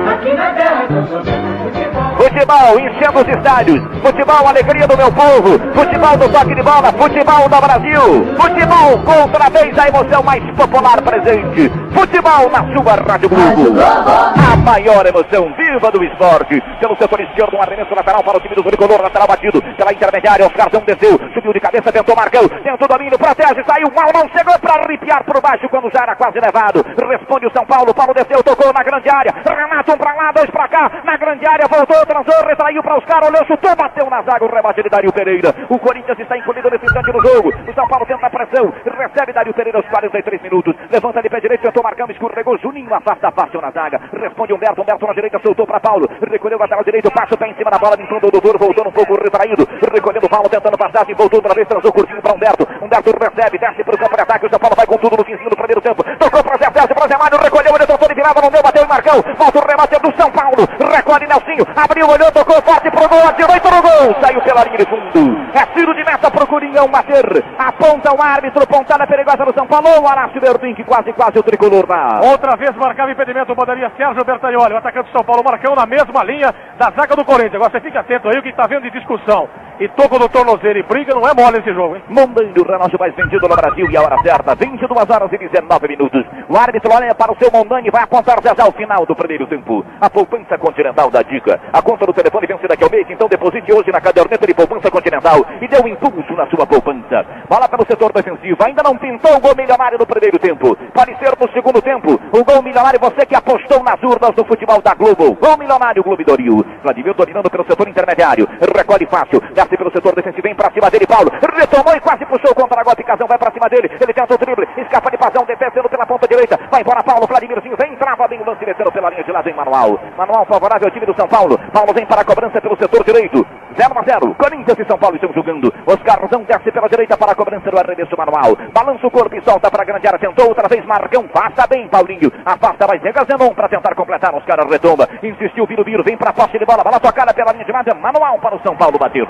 Aqui 0.07 0.33
na 0.33 0.53
terra 0.53 0.85
do 0.87 1.73
Futebol 2.17 2.79
enchendo 2.79 3.19
os 3.19 3.27
estádios. 3.27 3.81
Futebol, 4.01 4.47
alegria 4.47 4.87
do 4.87 4.95
meu 4.95 5.11
povo. 5.11 5.59
Futebol 5.73 6.17
do 6.17 6.29
toque 6.31 6.55
de 6.55 6.61
bola. 6.61 6.93
Futebol 6.93 7.49
do 7.49 7.61
Brasil. 7.61 8.35
Futebol 8.37 8.97
com 9.03 9.21
outra 9.21 9.49
vez 9.49 9.77
a 9.77 9.87
emoção 9.87 10.23
mais 10.23 10.43
popular 10.55 11.01
presente. 11.01 11.69
Futebol 11.91 12.49
na 12.49 12.61
sua 12.73 12.95
Rádio 12.95 13.29
Globo. 13.29 13.73
A 13.81 14.55
maior 14.57 15.05
emoção 15.05 15.53
viva 15.57 15.91
do 15.91 16.03
esporte. 16.03 16.61
Pelo 16.79 16.95
setor 16.97 17.19
esquerdo, 17.21 17.57
um 17.57 17.61
arremesso 17.61 17.95
lateral 17.95 18.23
para 18.23 18.37
o 18.37 18.41
time 18.41 18.55
do 18.55 18.63
tricolor. 18.63 19.01
Lateral 19.01 19.27
batido 19.27 19.61
pela 19.75 19.91
intermediária. 19.91 20.45
Oscarzão 20.45 20.83
desceu. 20.85 21.19
Subiu 21.33 21.53
de 21.53 21.59
cabeça, 21.59 21.91
tentou 21.91 22.15
Marcão. 22.15 22.47
Tentou 22.47 22.87
domínio, 22.87 23.17
protege, 23.17 23.63
saiu 23.65 23.91
mal. 23.95 24.09
Não 24.13 24.29
chegou 24.29 24.57
para 24.59 24.83
arrepiar 24.83 25.23
por 25.23 25.41
baixo 25.41 25.67
quando 25.69 25.91
já 25.91 26.03
era 26.03 26.15
quase 26.15 26.39
levado. 26.43 26.83
Responde 27.07 27.47
o 27.47 27.51
São 27.51 27.65
Paulo. 27.65 27.93
Paulo 27.93 28.13
desceu, 28.13 28.43
tocou 28.43 28.71
na 28.73 28.83
grande 28.83 29.09
área. 29.09 29.33
Renato, 29.47 29.93
um 29.93 29.97
pra 29.97 30.13
lá, 30.13 30.31
dois 30.31 30.49
pra 30.49 30.67
cá. 30.67 30.91
Na 31.03 31.15
grande 31.15 31.47
área, 31.47 31.67
voltou, 31.67 32.05
transou, 32.05 32.47
retraiu 32.47 32.83
para 32.83 32.97
os 32.99 33.05
caras, 33.05 33.29
olhou, 33.29 33.45
chutou, 33.45 33.75
bateu 33.75 34.09
na 34.09 34.21
zaga. 34.21 34.43
O 34.43 34.51
rebate 34.51 34.83
de 34.83 34.89
Dario 34.89 35.13
Pereira. 35.13 35.55
O 35.69 35.79
Corinthians 35.79 36.19
está 36.19 36.37
encolhido 36.37 36.69
nesse 36.69 36.85
instante 36.85 37.11
no 37.11 37.21
jogo. 37.21 37.49
O 37.49 37.73
São 37.73 37.87
Paulo 37.87 38.05
tenta 38.05 38.27
a 38.27 38.29
pressão. 38.29 38.73
Recebe 38.85 39.33
Dario 39.33 39.53
Pereira 39.53 39.77
aos 39.77 39.87
43 39.87 40.41
minutos. 40.41 40.75
Levanta 40.91 41.21
de 41.21 41.29
pé 41.29 41.39
direito, 41.39 41.61
tentou 41.61 41.83
marcar, 41.83 42.09
escorregou. 42.09 42.57
Juninho 42.57 42.93
afasta 42.93 43.31
fácil 43.31 43.61
na 43.61 43.71
zaga. 43.71 43.99
Responde 44.11 44.53
Humberto. 44.53 44.81
Humberto 44.81 45.07
na 45.07 45.13
direita, 45.13 45.39
soltou 45.39 45.65
para 45.65 45.79
Paulo. 45.79 46.07
Recolheu 46.29 46.57
o 46.57 46.61
lateral 46.61 46.83
direito, 46.83 47.11
passa 47.11 47.35
o 47.35 47.37
pé 47.37 47.47
em 47.47 47.55
cima 47.55 47.71
da 47.71 47.77
bola, 47.77 47.95
em 47.99 48.05
do 48.05 48.31
doutor. 48.31 48.57
Voltou 48.57 48.87
um 48.87 48.91
pouco 48.91 49.13
retraído. 49.21 49.67
Recolhendo 49.93 50.29
Paulo, 50.29 50.49
tentando 50.49 50.77
passar, 50.77 51.05
e 51.09 51.13
voltou 51.13 51.39
outra 51.39 51.53
vez, 51.53 51.67
transou 51.67 51.91
curtinho 51.91 52.21
para 52.21 52.33
Humberto. 52.33 52.67
Humberto 52.81 53.11
recebe, 53.11 53.57
desce 53.57 53.83
para 53.83 53.95
o 53.95 53.97
campo 53.97 54.15
de 54.15 54.21
ataque. 54.21 54.45
O 54.45 54.49
São 54.49 54.59
Paulo 54.59 54.75
vai 54.75 54.85
com 54.85 54.97
tudo 54.97 55.17
no 55.17 55.23
finzinho 55.23 55.49
do 55.49 55.55
primeiro 55.55 55.81
tempo. 55.81 56.03
Tocou 56.17 56.32
para 56.41 56.57
Zé 56.57 56.71
Sérgio, 56.73 56.95
para 56.95 57.07
Zé 57.07 57.17
Mário, 57.17 57.37
recolheu, 57.37 57.75
ele 57.75 57.85
tentou 57.85 58.07
de 58.07 58.15
virada, 58.15 58.41
não 58.41 58.49
deu, 58.49 58.63
bateu 58.63 58.83
em 58.83 58.87
Marcão. 58.87 59.21
Volta 59.37 59.59
o 59.59 59.67
remate 59.67 59.99
do 59.99 60.11
São 60.17 60.31
Paulo. 60.31 60.63
Recolhe 60.79 61.27
Nelsinho, 61.27 61.65
abriu, 61.75 62.07
olhou, 62.07 62.31
tocou 62.31 62.61
forte 62.63 62.89
pro 62.89 63.07
gol, 63.07 63.27
atirou 63.27 63.55
e 63.55 63.59
pro 63.59 63.81
gol. 63.81 64.15
Saiu 64.21 64.41
pela 64.41 64.63
linha 64.63 64.77
de 64.77 64.85
fundo. 64.85 65.37
É 65.53 65.65
tiro 65.75 65.93
de 65.93 66.03
meta 66.03 66.31
pro 66.31 66.47
Coringão 66.47 66.87
bater. 66.87 67.25
Aponta 67.57 68.15
o 68.15 68.21
árbitro, 68.21 68.65
pontada 68.65 69.05
perigosa 69.05 69.45
do 69.45 69.53
São 69.53 69.67
Paulo. 69.67 69.89
O 70.01 70.07
Arácio 70.07 70.39
Verdun, 70.39 70.73
que 70.73 70.83
quase, 70.83 71.11
quase 71.13 71.37
o 71.37 71.43
tricolor 71.43 71.85
dá. 71.85 72.21
Outra 72.23 72.55
vez 72.55 72.75
marcava 72.75 73.11
impedimento, 73.11 73.55
poderia 73.55 73.91
Sérgio 73.97 74.23
Bertagnoli, 74.23 74.73
o 74.73 74.77
atacante 74.77 75.11
do 75.11 75.17
São 75.17 75.25
Paulo, 75.25 75.43
Marcão 75.43 75.75
na 75.75 75.85
mesma 75.85 76.23
linha 76.23 76.53
da 76.77 76.91
zaga 76.91 77.15
do 77.15 77.25
Corinthians. 77.25 77.55
Agora 77.55 77.71
você 77.71 77.81
fica 77.81 77.99
atento 77.99 78.29
aí 78.29 78.39
o 78.39 78.43
que 78.43 78.49
está 78.49 78.65
vendo 78.67 78.83
de 78.83 78.91
discussão. 78.91 79.49
E 79.79 79.87
toco 79.89 80.19
do 80.19 80.29
tornozelo 80.29 80.77
e 80.77 80.83
briga, 80.83 81.13
não 81.13 81.27
é 81.27 81.33
mole 81.33 81.59
esse 81.59 81.73
jogo, 81.73 81.95
hein? 81.95 82.03
Mondanho, 82.09 82.53
relógio 82.63 82.99
mais 82.99 83.15
vendido 83.15 83.47
no 83.47 83.55
Brasil 83.55 83.89
e 83.89 83.97
a 83.97 84.01
hora 84.01 84.21
certa, 84.21 84.55
22 84.55 85.09
horas 85.09 85.31
e 85.31 85.37
19 85.37 85.87
minutos. 85.87 86.25
O 86.49 86.57
árbitro 86.57 86.93
olha 86.93 87.15
para 87.15 87.31
o 87.31 87.37
seu 87.37 87.51
Mondani 87.51 87.87
e 87.87 87.91
vai 87.91 88.03
apontar 88.03 88.37
já 88.43 88.53
já 88.55 88.67
o 88.67 88.71
final 88.71 89.05
do 89.05 89.15
primeiro 89.15 89.47
tempo. 89.47 89.85
A 89.99 90.09
poupança 90.09 90.57
continental 90.57 91.09
da 91.09 91.21
dica. 91.21 91.59
A 91.71 91.81
conta 91.81 92.05
do 92.05 92.13
telefone 92.13 92.47
vence 92.47 92.67
daqui 92.67 92.83
ao 92.83 92.89
mês, 92.89 93.05
então 93.09 93.27
deposite 93.27 93.71
hoje 93.71 93.91
na 93.91 94.01
caderneta 94.01 94.45
de 94.45 94.53
poupança 94.53 94.91
continental 94.91 95.45
e 95.61 95.67
dê 95.67 95.77
um 95.81 95.87
impulso 95.87 96.33
na 96.33 96.47
sua 96.47 96.65
poupança. 96.65 97.25
Bola 97.49 97.67
pelo 97.67 97.85
setor 97.85 98.11
defensivo, 98.13 98.57
ainda 98.63 98.83
não 98.83 98.97
pintou 98.97 99.35
o 99.35 99.39
gol 99.39 99.55
milionário 99.55 99.97
no 99.97 100.05
primeiro 100.05 100.39
tempo. 100.39 100.75
Pode 100.93 101.17
ser 101.17 101.33
no 101.39 101.51
segundo 101.51 101.81
tempo. 101.81 102.19
O 102.31 102.43
gol 102.43 102.61
milionário, 102.61 102.99
você 102.99 103.25
que 103.25 103.35
apostou 103.35 103.83
nas 103.83 104.01
urnas 104.03 104.35
do 104.35 104.45
futebol 104.45 104.81
da 104.81 104.93
Globo. 104.93 105.35
Gol 105.35 105.57
milionário, 105.57 106.03
Globo 106.03 106.23
do 106.23 106.35
Rio. 106.35 106.65
Vladimir 106.83 107.13
dominando 107.13 107.49
pelo 107.49 107.65
setor 107.65 107.87
intermediário. 107.87 108.47
Recolhe 108.75 109.05
fácil, 109.07 109.41
desce 109.63 109.77
pelo 109.77 109.91
setor 109.91 110.15
defensivo, 110.15 110.43
vem 110.43 110.55
pra 110.55 110.71
cima 110.71 110.89
dele, 110.89 111.07
Paulo. 111.07 111.29
Retomou 111.31 111.95
e 111.95 111.99
quase 111.99 112.25
puxou 112.25 112.53
contra 112.55 112.81
a 112.81 112.83
golpe. 112.83 113.03
Casão 113.03 113.27
vai 113.27 113.37
pra 113.37 113.51
cima 113.51 113.69
dele. 113.69 113.89
Ele 113.99 114.13
tenta 114.13 114.33
o 114.33 114.37
drible, 114.37 114.67
escapa 114.77 115.09
de 115.09 115.17
Pazão, 115.17 115.45
defendendo 115.45 115.89
pela 115.89 116.05
ponta 116.05 116.27
direita. 116.27 116.59
Vai 116.71 116.81
embora 116.81 117.03
Paulo, 117.03 117.27
Vladimirzinho 117.27 117.75
vem, 117.79 117.95
trava 117.95 118.27
bem 118.27 118.41
o 118.41 118.45
lance, 118.45 118.65
metendo 118.65 118.91
pela 118.91 119.09
linha 119.09 119.23
de 119.23 119.31
lado 119.31 119.49
em 119.49 119.53
Manual. 119.53 119.99
Manual 120.17 120.45
favorável 120.45 120.87
ao 120.87 120.91
time 120.91 121.05
do 121.05 121.15
São 121.15 121.27
Paulo. 121.27 121.57
Paulo 121.71 121.93
vem 121.93 122.05
para 122.05 122.21
a 122.21 122.25
cobrança 122.25 122.61
pelo 122.61 122.77
setor 122.77 123.03
direito. 123.03 123.45
0 123.73 123.99
a 123.99 124.03
0. 124.03 124.35
Corinthians 124.35 124.79
e 124.79 124.85
São 124.85 124.97
Paulo 124.97 125.15
estão 125.15 125.33
jogando. 125.33 125.73
Oscarzão 125.85 126.43
desce 126.43 126.71
pela 126.71 126.87
direita 126.87 127.17
para 127.17 127.31
a 127.31 127.35
cobrança 127.35 127.69
do 127.69 127.77
arremesso 127.77 128.15
manual. 128.17 128.55
Balança 128.71 129.07
o 129.07 129.11
corpo 129.11 129.35
e 129.35 129.41
solta 129.41 129.69
para 129.71 129.81
a 129.81 129.85
grande 129.85 130.07
área. 130.07 130.19
Tentou 130.19 130.47
outra 130.47 130.67
vez 130.67 130.85
Marcão. 130.85 131.27
Passa 131.27 131.67
bem, 131.67 131.87
Paulinho. 131.87 132.31
Afasta 132.45 132.87
mais 132.87 133.01
Zega 133.01 133.25
Zenon 133.25 133.53
para 133.53 133.69
tentar 133.69 133.95
completar. 133.95 134.33
Oscar 134.35 134.59
retomba. 134.69 135.09
Insistiu 135.23 135.65
Biro 135.65 135.83
Biro. 135.83 136.03
Vem 136.03 136.17
para 136.17 136.29
a 136.29 136.33
posse 136.33 136.57
de 136.59 136.65
bola. 136.65 136.83
Bola 136.83 136.99
tocada 136.99 137.33
pela 137.33 137.51
linha 137.51 137.65
de 137.65 137.71
lado. 137.71 137.95
Manual 137.95 138.37
para 138.39 138.55
o 138.55 138.61
São 138.61 138.75
Paulo 138.75 138.99
bater. 138.99 139.25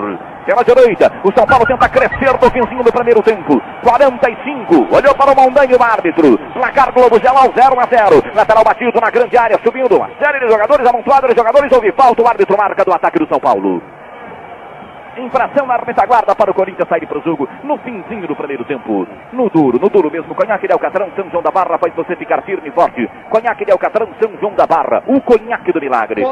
Pela 0.46 0.62
direita. 0.62 1.10
O 1.24 1.32
São 1.32 1.46
Paulo 1.46 1.64
tenta 1.66 1.88
crescer 1.88 2.32
no 2.32 2.50
finzinho 2.50 2.84
do 2.84 2.92
primeiro 2.92 3.22
tempo. 3.22 3.60
45. 3.82 4.94
Olhou 4.94 5.14
para 5.14 5.32
o 5.32 5.36
Mondanho, 5.36 5.78
o 5.78 5.82
árbitro. 5.82 6.38
Placar 6.52 6.92
Globo 6.92 7.18
geral 7.18 7.50
0 7.56 7.80
a 7.80 7.86
0. 7.86 8.22
Lateral 8.34 8.64
batido 8.64 9.00
na 9.00 9.10
grande 9.10 9.36
área. 9.38 9.58
Subindo 9.64 9.96
uma 9.96 10.10
série 10.22 10.40
de 10.40 10.50
jogadores. 10.50 10.86
Amontoado 10.86 11.28
de 11.28 11.34
jogadores. 11.34 11.72
Houve 11.72 11.92
falta. 11.92 12.22
O 12.22 12.28
árbitro 12.28 12.56
marca 12.58 12.84
do 12.84 12.92
ataque 12.92 13.18
do 13.18 13.28
São 13.28 13.40
Paulo. 13.40 13.82
Infração 15.16 15.66
na 15.66 15.76
retaguarda 15.76 16.34
para 16.34 16.50
o 16.50 16.54
Corinthians 16.54 16.88
sair 16.88 17.06
para 17.06 17.18
o 17.18 17.22
jogo 17.22 17.48
no 17.62 17.78
finzinho 17.78 18.26
do 18.26 18.36
primeiro 18.36 18.64
tempo. 18.64 19.06
No 19.32 19.48
duro, 19.48 19.78
no 19.78 19.88
duro 19.88 20.10
mesmo. 20.10 20.34
Conhaque 20.34 20.66
de 20.66 20.72
Alcatrão, 20.72 21.08
São 21.16 21.30
João 21.30 21.42
da 21.42 21.50
Barra 21.50 21.78
faz 21.78 21.94
você 21.94 22.16
ficar 22.16 22.42
firme 22.42 22.68
e 22.68 22.72
forte. 22.72 23.08
Conhaque 23.30 23.64
de 23.64 23.72
Alcatrão, 23.72 24.08
São 24.20 24.30
João 24.40 24.54
da 24.54 24.66
Barra. 24.66 25.02
O 25.06 25.20
conhaque 25.20 25.72
do 25.72 25.80
milagre. 25.80 26.22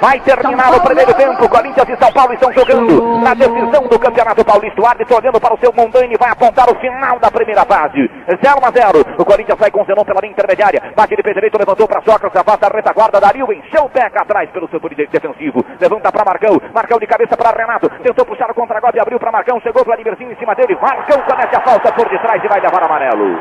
Vai 0.00 0.20
terminar 0.20 0.74
o 0.74 0.80
primeiro 0.82 1.14
tempo. 1.14 1.48
Corinthians 1.48 1.88
e 1.88 1.96
São 1.96 2.12
Paulo 2.12 2.32
estão 2.32 2.52
jogando 2.52 3.18
na 3.18 3.34
decisão 3.34 3.88
do 3.88 3.98
Campeonato 3.98 4.44
Paulista. 4.44 4.80
O 4.80 4.86
árbitro 4.86 5.16
olhando 5.16 5.40
para 5.40 5.54
o 5.54 5.58
seu 5.58 5.72
Mondani 5.72 6.16
vai 6.18 6.30
apontar 6.30 6.70
o 6.70 6.78
final 6.78 7.18
da 7.18 7.30
primeira 7.30 7.64
fase. 7.64 8.10
0 8.28 8.58
a 8.62 8.70
0. 8.70 9.16
O 9.18 9.24
Corinthians 9.24 9.58
sai 9.58 9.70
com 9.70 9.82
o 9.82 9.84
Zenon 9.84 10.04
pela 10.04 10.20
linha 10.20 10.32
intermediária. 10.32 10.92
Bate 10.94 11.16
de 11.16 11.22
pé 11.22 11.32
direito, 11.32 11.58
levantou 11.58 11.88
para 11.88 12.02
Sócrates, 12.02 12.40
afasta 12.40 12.66
a 12.66 12.76
retaguarda. 12.76 13.20
Dario 13.20 13.52
encheu 13.52 13.84
o 13.84 13.90
pé 13.90 14.06
atrás 14.06 14.50
pelo 14.50 14.68
setor 14.68 14.94
defensivo. 14.94 15.64
Levanta 15.80 16.12
para 16.12 16.24
Marcão. 16.24 16.60
Marcão 16.74 16.98
de 16.98 17.06
cabeça 17.06 17.36
para 17.36 17.56
Renato. 17.56 17.88
Tentou 18.02 18.17
puxar 18.24 18.50
o 18.50 18.54
contra-golpe, 18.54 19.00
abriu 19.00 19.18
para 19.18 19.32
Marcão. 19.32 19.60
Chegou 19.60 19.84
Vladimirzinho 19.84 20.32
em 20.32 20.36
cima 20.36 20.54
dele. 20.54 20.78
Marcão 20.80 21.20
comete 21.22 21.56
a 21.56 21.60
falta 21.60 21.92
por 21.92 22.08
detrás 22.08 22.42
e 22.42 22.48
vai 22.48 22.60
levar 22.60 22.82
amarelo. 22.82 23.38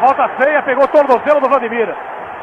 Falta 0.00 0.28
feia, 0.40 0.62
pegou 0.62 0.84
o 0.84 0.88
tornozelo 0.88 1.40
do 1.40 1.48
Vladimir. 1.48 1.94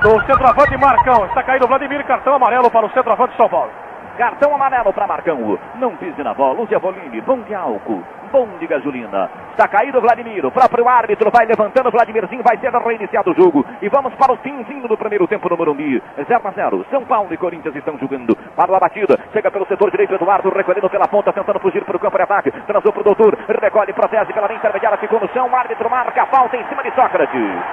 Do 0.01 0.19
centroavante 0.25 0.77
Marcão. 0.77 1.25
Está 1.25 1.43
caído 1.43 1.65
o 1.65 1.67
Vladimir, 1.67 2.03
cartão 2.05 2.35
amarelo 2.35 2.69
para 2.69 2.85
o 2.85 2.91
centroavante 2.91 3.37
São 3.37 3.49
Paulo. 3.49 3.71
Cartão 4.17 4.53
amarelo 4.53 4.93
para 4.93 5.07
Marcão. 5.07 5.57
Não 5.75 5.95
pise 5.95 6.21
na 6.23 6.33
bola. 6.33 6.61
Use 6.61 6.75
a 6.75 6.79
Voline. 6.79 7.19
Bom 7.21 7.39
de 7.41 7.53
álcool. 7.55 8.03
Bom 8.31 8.47
de 8.59 8.67
gasolina. 8.67 9.29
Está 9.51 9.67
caído 9.67 9.99
Vladimir. 10.01 10.45
O 10.45 10.51
próprio 10.51 10.87
árbitro 10.87 11.31
vai 11.31 11.45
levantando. 11.45 11.89
Vladimirzinho 11.89 12.43
vai 12.43 12.57
ser 12.57 12.71
reiniciado 12.71 13.31
o 13.31 13.33
jogo. 13.33 13.65
E 13.81 13.89
vamos 13.89 14.13
para 14.15 14.33
o 14.33 14.37
finzinho 14.37 14.87
do 14.87 14.97
primeiro 14.97 15.27
tempo 15.27 15.49
no 15.49 15.57
Morumbi. 15.57 16.01
0 16.15 16.41
a 16.43 16.51
0. 16.51 16.85
São 16.91 17.03
Paulo 17.05 17.33
e 17.33 17.37
Corinthians 17.37 17.75
estão 17.75 17.97
jogando. 17.97 18.35
Para 18.55 18.75
a 18.75 18.79
batida. 18.79 19.19
Chega 19.31 19.49
pelo 19.49 19.65
setor 19.65 19.89
direito. 19.89 20.13
Eduardo 20.13 20.49
recolhendo 20.49 20.89
pela 20.89 21.07
ponta. 21.07 21.33
Tentando 21.33 21.59
fugir 21.59 21.83
para 21.83 21.97
o 21.97 21.99
campo 21.99 22.17
de 22.17 22.23
ataque. 22.23 22.51
Transou 22.67 22.91
para 22.91 23.01
o 23.01 23.03
doutor. 23.03 23.37
Recolhe, 23.61 23.93
protege 23.93 24.31
pela 24.31 24.47
linha 24.47 24.59
intermediária. 24.59 24.97
Ficou 24.97 25.19
no 25.19 25.27
chão. 25.29 25.49
O 25.49 25.55
árbitro 25.55 25.89
marca 25.89 26.21
a 26.21 26.25
falta 26.27 26.55
em 26.55 26.63
cima 26.65 26.83
de 26.83 26.91
Sócrates 26.93 27.63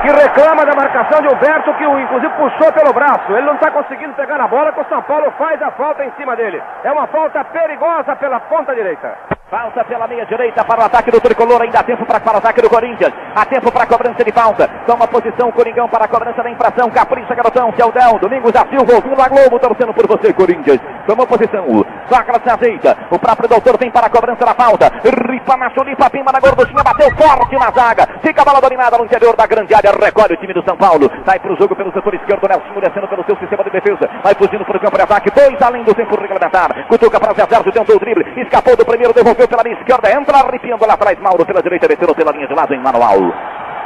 que 0.00 0.08
reclama 0.08 0.64
da 0.64 0.74
marcação 0.74 1.20
de 1.20 1.28
Humberto, 1.28 1.74
que 1.74 1.86
o 1.86 2.00
inclusive 2.00 2.32
puxou 2.34 2.72
pelo 2.72 2.92
braço. 2.92 3.30
Ele 3.32 3.46
não 3.46 3.54
está 3.54 3.70
conseguindo 3.70 4.14
pegar 4.14 4.38
na 4.38 4.48
bola, 4.48 4.72
que 4.72 4.80
o 4.80 4.88
São 4.88 5.02
Paulo 5.02 5.30
faz 5.32 5.60
a 5.60 5.70
falta 5.72 6.04
em 6.04 6.12
cima 6.12 6.36
dele. 6.36 6.62
É 6.84 6.92
uma 6.92 7.06
falta 7.06 7.44
perigosa 7.44 8.16
pela 8.16 8.40
ponta 8.40 8.74
direita. 8.74 9.16
Falta 9.52 9.84
pela 9.84 10.08
meia 10.08 10.24
direita 10.24 10.64
para 10.64 10.80
o 10.80 10.84
ataque 10.86 11.10
do 11.10 11.20
tricolor. 11.20 11.60
Ainda 11.60 11.80
há 11.80 11.82
tempo 11.82 12.06
para, 12.06 12.18
para 12.18 12.36
o 12.36 12.38
ataque 12.38 12.62
do 12.62 12.70
Corinthians. 12.70 13.12
Há 13.36 13.44
tempo 13.44 13.70
para 13.70 13.84
a 13.84 13.86
cobrança 13.86 14.24
de 14.24 14.32
falta. 14.32 14.66
Toma 14.86 15.06
posição 15.06 15.50
o 15.50 15.52
Coringão 15.52 15.86
para 15.90 16.06
a 16.06 16.08
cobrança 16.08 16.42
da 16.42 16.48
infração. 16.48 16.88
Capricha, 16.88 17.34
garotão. 17.34 17.70
Celdel. 17.76 18.18
Domingos 18.18 18.50
da 18.50 18.64
Silva. 18.66 18.94
Ouvindo 18.94 19.20
a 19.20 19.28
Globo. 19.28 19.58
Torcendo 19.58 19.92
por 19.92 20.06
você, 20.06 20.32
Corinthians. 20.32 20.80
Tomou 21.06 21.26
posição. 21.26 21.66
Sacra 22.08 22.40
se 22.42 22.48
ajeita. 22.48 22.96
O 23.10 23.18
próprio 23.18 23.46
doutor 23.46 23.76
vem 23.76 23.90
para 23.90 24.06
a 24.06 24.10
cobrança 24.10 24.42
da 24.42 24.54
falta. 24.54 24.90
Ripa 25.04 25.54
na 25.58 25.68
chulipa. 25.68 26.08
Pima 26.08 26.32
na 26.32 26.40
gorduchinha. 26.40 26.82
Bateu 26.82 27.10
forte 27.14 27.54
na 27.58 27.70
zaga. 27.72 28.08
Fica 28.22 28.40
a 28.40 28.44
bola 28.46 28.60
dominada 28.62 28.96
no 28.96 29.04
interior 29.04 29.36
da 29.36 29.46
grande 29.46 29.74
área. 29.74 29.92
Recolhe 29.92 30.32
o 30.32 30.36
time 30.38 30.54
do 30.54 30.64
São 30.64 30.78
Paulo. 30.78 31.10
Sai 31.26 31.38
para 31.38 31.52
o 31.52 31.56
jogo 31.58 31.76
pelo 31.76 31.92
setor 31.92 32.14
esquerdo. 32.14 32.48
Nelson 32.48 32.80
descendo 32.80 33.06
pelo 33.06 33.22
seu 33.24 33.36
sistema 33.36 33.62
de 33.64 33.70
defesa. 33.70 34.08
Vai 34.24 34.34
fugindo 34.34 34.64
para 34.64 34.78
o 34.78 34.80
campo 34.80 34.96
de 34.96 35.02
ataque. 35.02 35.30
Além 35.62 35.84
do 35.84 35.94
tempo 35.94 36.18
regulamentar. 36.20 36.86
Cutuca 36.88 37.20
para 37.20 37.34
Zé 37.34 37.46
Sérgio. 37.46 37.72
Tentou 37.72 37.96
o 37.96 37.98
drible. 37.98 38.24
Escapou 38.42 38.76
do 38.76 38.84
primeiro. 38.84 39.12
Devolveu 39.12 39.46
pela 39.46 39.62
minha 39.62 39.78
esquerda 39.78 40.12
entra 40.12 40.38
arrepiando 40.38 40.86
lá 40.86 40.94
atrás, 40.94 41.18
Mauro 41.18 41.44
pela 41.44 41.62
direita, 41.62 41.88
metendo 41.88 42.14
pela 42.14 42.32
linha 42.32 42.46
de 42.46 42.54
lado 42.54 42.74
em 42.74 42.78
manual. 42.78 43.18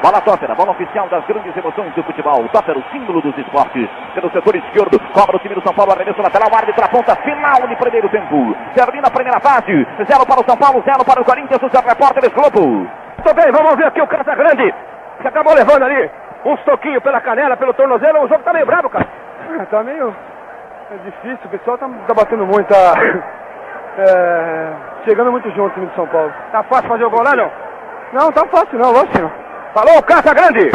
Bola 0.02 0.20
Tófera, 0.20 0.54
bola 0.54 0.72
oficial 0.72 1.08
das 1.08 1.24
grandes 1.26 1.56
emoções 1.56 1.92
do 1.94 2.02
futebol. 2.02 2.46
Tófera, 2.48 2.78
o 2.78 2.84
símbolo 2.92 3.22
dos 3.22 3.36
esportes. 3.38 3.88
Pelo 4.14 4.30
setor 4.30 4.54
esquerdo, 4.56 5.00
cobra 5.12 5.36
o 5.36 5.38
time 5.40 5.54
do 5.54 5.62
São 5.62 5.72
Paulo, 5.74 5.92
arremesso 5.92 6.20
lateral, 6.20 6.54
árbitro 6.54 6.84
a 6.84 6.88
ponta 6.88 7.16
final 7.16 7.66
de 7.66 7.76
primeiro 7.76 8.08
tempo. 8.10 8.54
Termina 8.74 9.08
a 9.08 9.10
primeira 9.10 9.40
fase, 9.40 9.86
zero 10.04 10.26
para 10.26 10.40
o 10.40 10.44
São 10.44 10.56
Paulo, 10.56 10.82
zero 10.84 11.04
para 11.04 11.20
o 11.20 11.24
Corinthians, 11.24 11.62
o 11.62 11.70
seu 11.70 11.80
repórter 11.80 12.30
Globo. 12.30 12.86
Muito 13.16 13.34
bem, 13.34 13.50
vamos 13.50 13.74
ver 13.76 13.86
aqui 13.86 14.00
o 14.00 14.06
Casa 14.06 14.34
Grande, 14.34 14.74
que 15.20 15.28
acabou 15.28 15.54
levando 15.54 15.82
ali 15.82 16.10
uns 16.44 16.60
toquinhos 16.64 17.02
pela 17.02 17.20
canela, 17.20 17.56
pelo 17.56 17.72
tornozelo. 17.74 18.24
O 18.24 18.28
jogo 18.28 18.44
tá 18.44 18.52
meio 18.52 18.66
bravo, 18.66 18.90
cara. 18.90 19.08
Tá 19.70 19.82
meio 19.82 20.14
é 20.91 20.97
difícil, 20.99 21.41
o 21.45 21.49
pessoal 21.49 21.78
tá, 21.78 21.89
tá 22.07 22.14
batendo 22.14 22.47
muito, 22.47 22.68
tá 22.68 22.95
é, 23.99 24.72
chegando 25.05 25.32
muito 25.32 25.51
junto 25.51 25.66
o 25.66 25.70
time 25.70 25.87
de 25.87 25.95
São 25.95 26.07
Paulo. 26.07 26.32
Tá 26.53 26.62
fácil 26.64 26.89
fazer 26.89 27.05
o 27.05 27.11
gol 27.11 27.22
lá, 27.24 27.34
não? 27.34 27.51
Não, 28.12 28.32
tá 28.32 28.47
fácil 28.47 28.78
não, 28.78 28.93
lógico 28.93 29.18
não. 29.18 29.30
Falou, 29.74 30.03
Casa 30.03 30.32
Grande! 30.32 30.70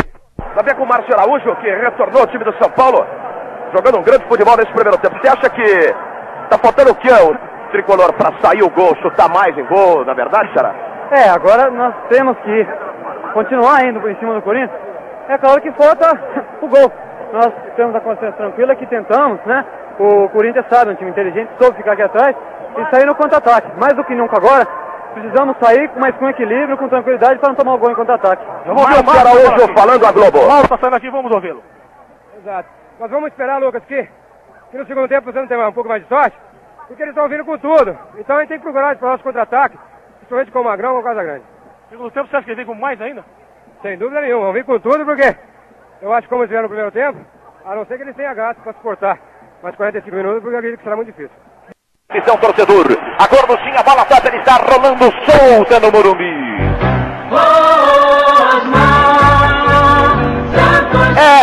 Também 0.56 0.76
com 0.76 0.84
o 0.84 0.88
Márcio 0.88 1.14
Araújo, 1.14 1.56
que 1.58 1.70
retornou 1.70 2.22
ao 2.22 2.28
time 2.28 2.44
do 2.44 2.54
São 2.58 2.70
Paulo, 2.72 3.06
jogando 3.74 4.00
um 4.00 4.04
grande 4.04 4.26
futebol 4.26 4.58
nesse 4.58 4.72
primeiro 4.74 4.98
tempo. 5.00 5.18
Você 5.18 5.30
acha 5.30 5.50
que 5.50 5.94
tá 6.50 6.58
faltando 6.58 6.92
o 6.92 6.96
que 6.96 7.08
o 7.10 7.38
tricolor 7.72 8.12
para 8.14 8.34
sair 8.42 8.62
o 8.64 8.70
gol, 8.70 8.94
chutar 9.02 9.30
mais 9.30 9.58
em 9.58 9.66
gol, 9.66 10.04
na 10.04 10.14
verdade, 10.14 10.52
será? 10.54 10.76
É, 11.12 11.30
agora 11.30 11.70
nós 11.72 11.96
temos 12.10 12.38
que 12.40 12.68
continuar 13.34 13.86
indo 13.86 14.08
em 14.10 14.16
cima 14.16 14.34
do 14.34 14.42
Corinthians. 14.42 14.78
É 15.30 15.38
claro 15.38 15.62
que 15.62 15.72
falta 15.72 16.12
o 16.62 16.68
gol. 16.68 16.92
Nós 17.32 17.54
temos 17.78 17.96
a 17.96 18.02
consciência 18.02 18.34
tranquila 18.34 18.76
que 18.76 18.86
tentamos, 18.88 19.40
né? 19.46 19.64
O 20.02 20.28
Corinthians 20.30 20.66
sabe, 20.68 20.92
um 20.92 20.96
time 20.96 21.12
inteligente, 21.12 21.52
soube 21.60 21.78
ficar 21.78 21.92
aqui 21.92 22.02
atrás 22.02 22.36
e 22.76 22.90
sair 22.90 23.06
no 23.06 23.14
contra-ataque. 23.14 23.70
Mais 23.80 23.94
do 23.94 24.04
que 24.04 24.16
nunca 24.16 24.38
agora, 24.38 24.66
precisamos 25.14 25.56
sair, 25.62 25.92
mas 25.96 26.16
com 26.16 26.28
equilíbrio, 26.28 26.76
com 26.76 26.90
tranquilidade, 26.90 27.38
para 27.38 27.50
não 27.50 27.56
tomar 27.56 27.76
o 27.76 27.78
gol 27.78 27.92
em 27.92 27.96
contra-ataque. 27.96 28.44
Vamos 28.66 28.84
ver 28.84 28.96
o 28.96 29.12
Araújo 29.12 29.74
falando 29.76 30.04
a 30.04 30.12
Globo. 30.12 30.48
Mauro 30.48 30.68
tá 30.68 30.78
saindo 30.80 30.96
aqui, 30.96 31.08
vamos 31.12 31.32
ouvi-lo. 31.32 31.62
Exato. 32.36 32.68
Nós 33.00 33.12
vamos 33.12 33.30
esperar, 33.30 33.62
Lucas, 33.62 33.84
que, 33.86 34.10
que 34.72 34.78
no 34.80 34.88
segundo 34.88 35.08
tempo 35.08 35.32
você 35.32 35.40
não 35.40 35.48
tem 35.48 35.64
um 35.64 35.72
pouco 35.72 35.90
mais 35.90 36.02
de 36.02 36.10
sorte, 36.10 36.36
porque 36.88 37.04
eles 37.04 37.14
estão 37.14 37.30
vindo 37.30 37.46
com 37.46 37.60
tudo. 37.60 37.96
Então 38.18 38.38
a 38.38 38.40
gente 38.40 38.50
tem 38.50 38.58
que 38.58 38.64
procurar 38.64 38.96
para 38.96 39.08
o 39.08 39.12
nosso 39.12 39.24
contra-ataque, 39.24 39.78
principalmente 40.18 40.52
com 40.52 40.62
o 40.62 40.64
Magrão 40.64 40.96
ou 40.96 41.02
o 41.02 41.04
Casa 41.04 41.22
Grande. 41.22 41.44
Segundo 41.92 42.10
tempo, 42.10 42.28
você 42.28 42.38
acha 42.38 42.46
que 42.46 42.52
ele 42.54 42.64
vem 42.64 42.66
com 42.66 42.74
mais 42.74 43.00
ainda? 43.00 43.24
Sem 43.84 44.00
dúvida 44.00 44.22
nenhuma, 44.22 44.46
vamos 44.46 44.56
vir 44.56 44.66
com 44.66 44.80
tudo, 44.80 45.06
porque 45.06 45.36
eu 46.02 46.12
acho 46.12 46.24
que 46.24 46.30
como 46.30 46.42
eles 46.42 46.50
vieram 46.50 46.64
no 46.64 46.70
primeiro 46.70 46.92
tempo, 46.92 47.20
a 47.64 47.76
não 47.76 47.86
ser 47.86 47.98
que 47.98 48.04
eles 48.04 48.16
tenham 48.16 48.34
gato 48.34 48.60
para 48.62 48.74
suportar 48.74 49.31
mais 49.64 49.76
45 49.76 50.16
minutos, 50.16 50.42
porque 50.42 50.56
eu 50.56 50.60
acredito 50.60 50.80
que 50.80 50.84
será 50.84 50.96
muito 50.96 51.12
difícil. 51.12 51.36
Atenção, 52.10 52.38
torcedor. 52.38 52.88
A 53.20 53.28
gorduchinha, 53.28 53.80
a 53.80 53.84
bola 53.84 54.06
top, 54.06 54.28
ele 54.28 54.38
está 54.38 54.58
rolando 54.58 55.12
solta 55.26 55.80
no 55.80 55.92
Morumbi. 55.92 56.52
É 57.32 57.32
comigo 57.34 58.31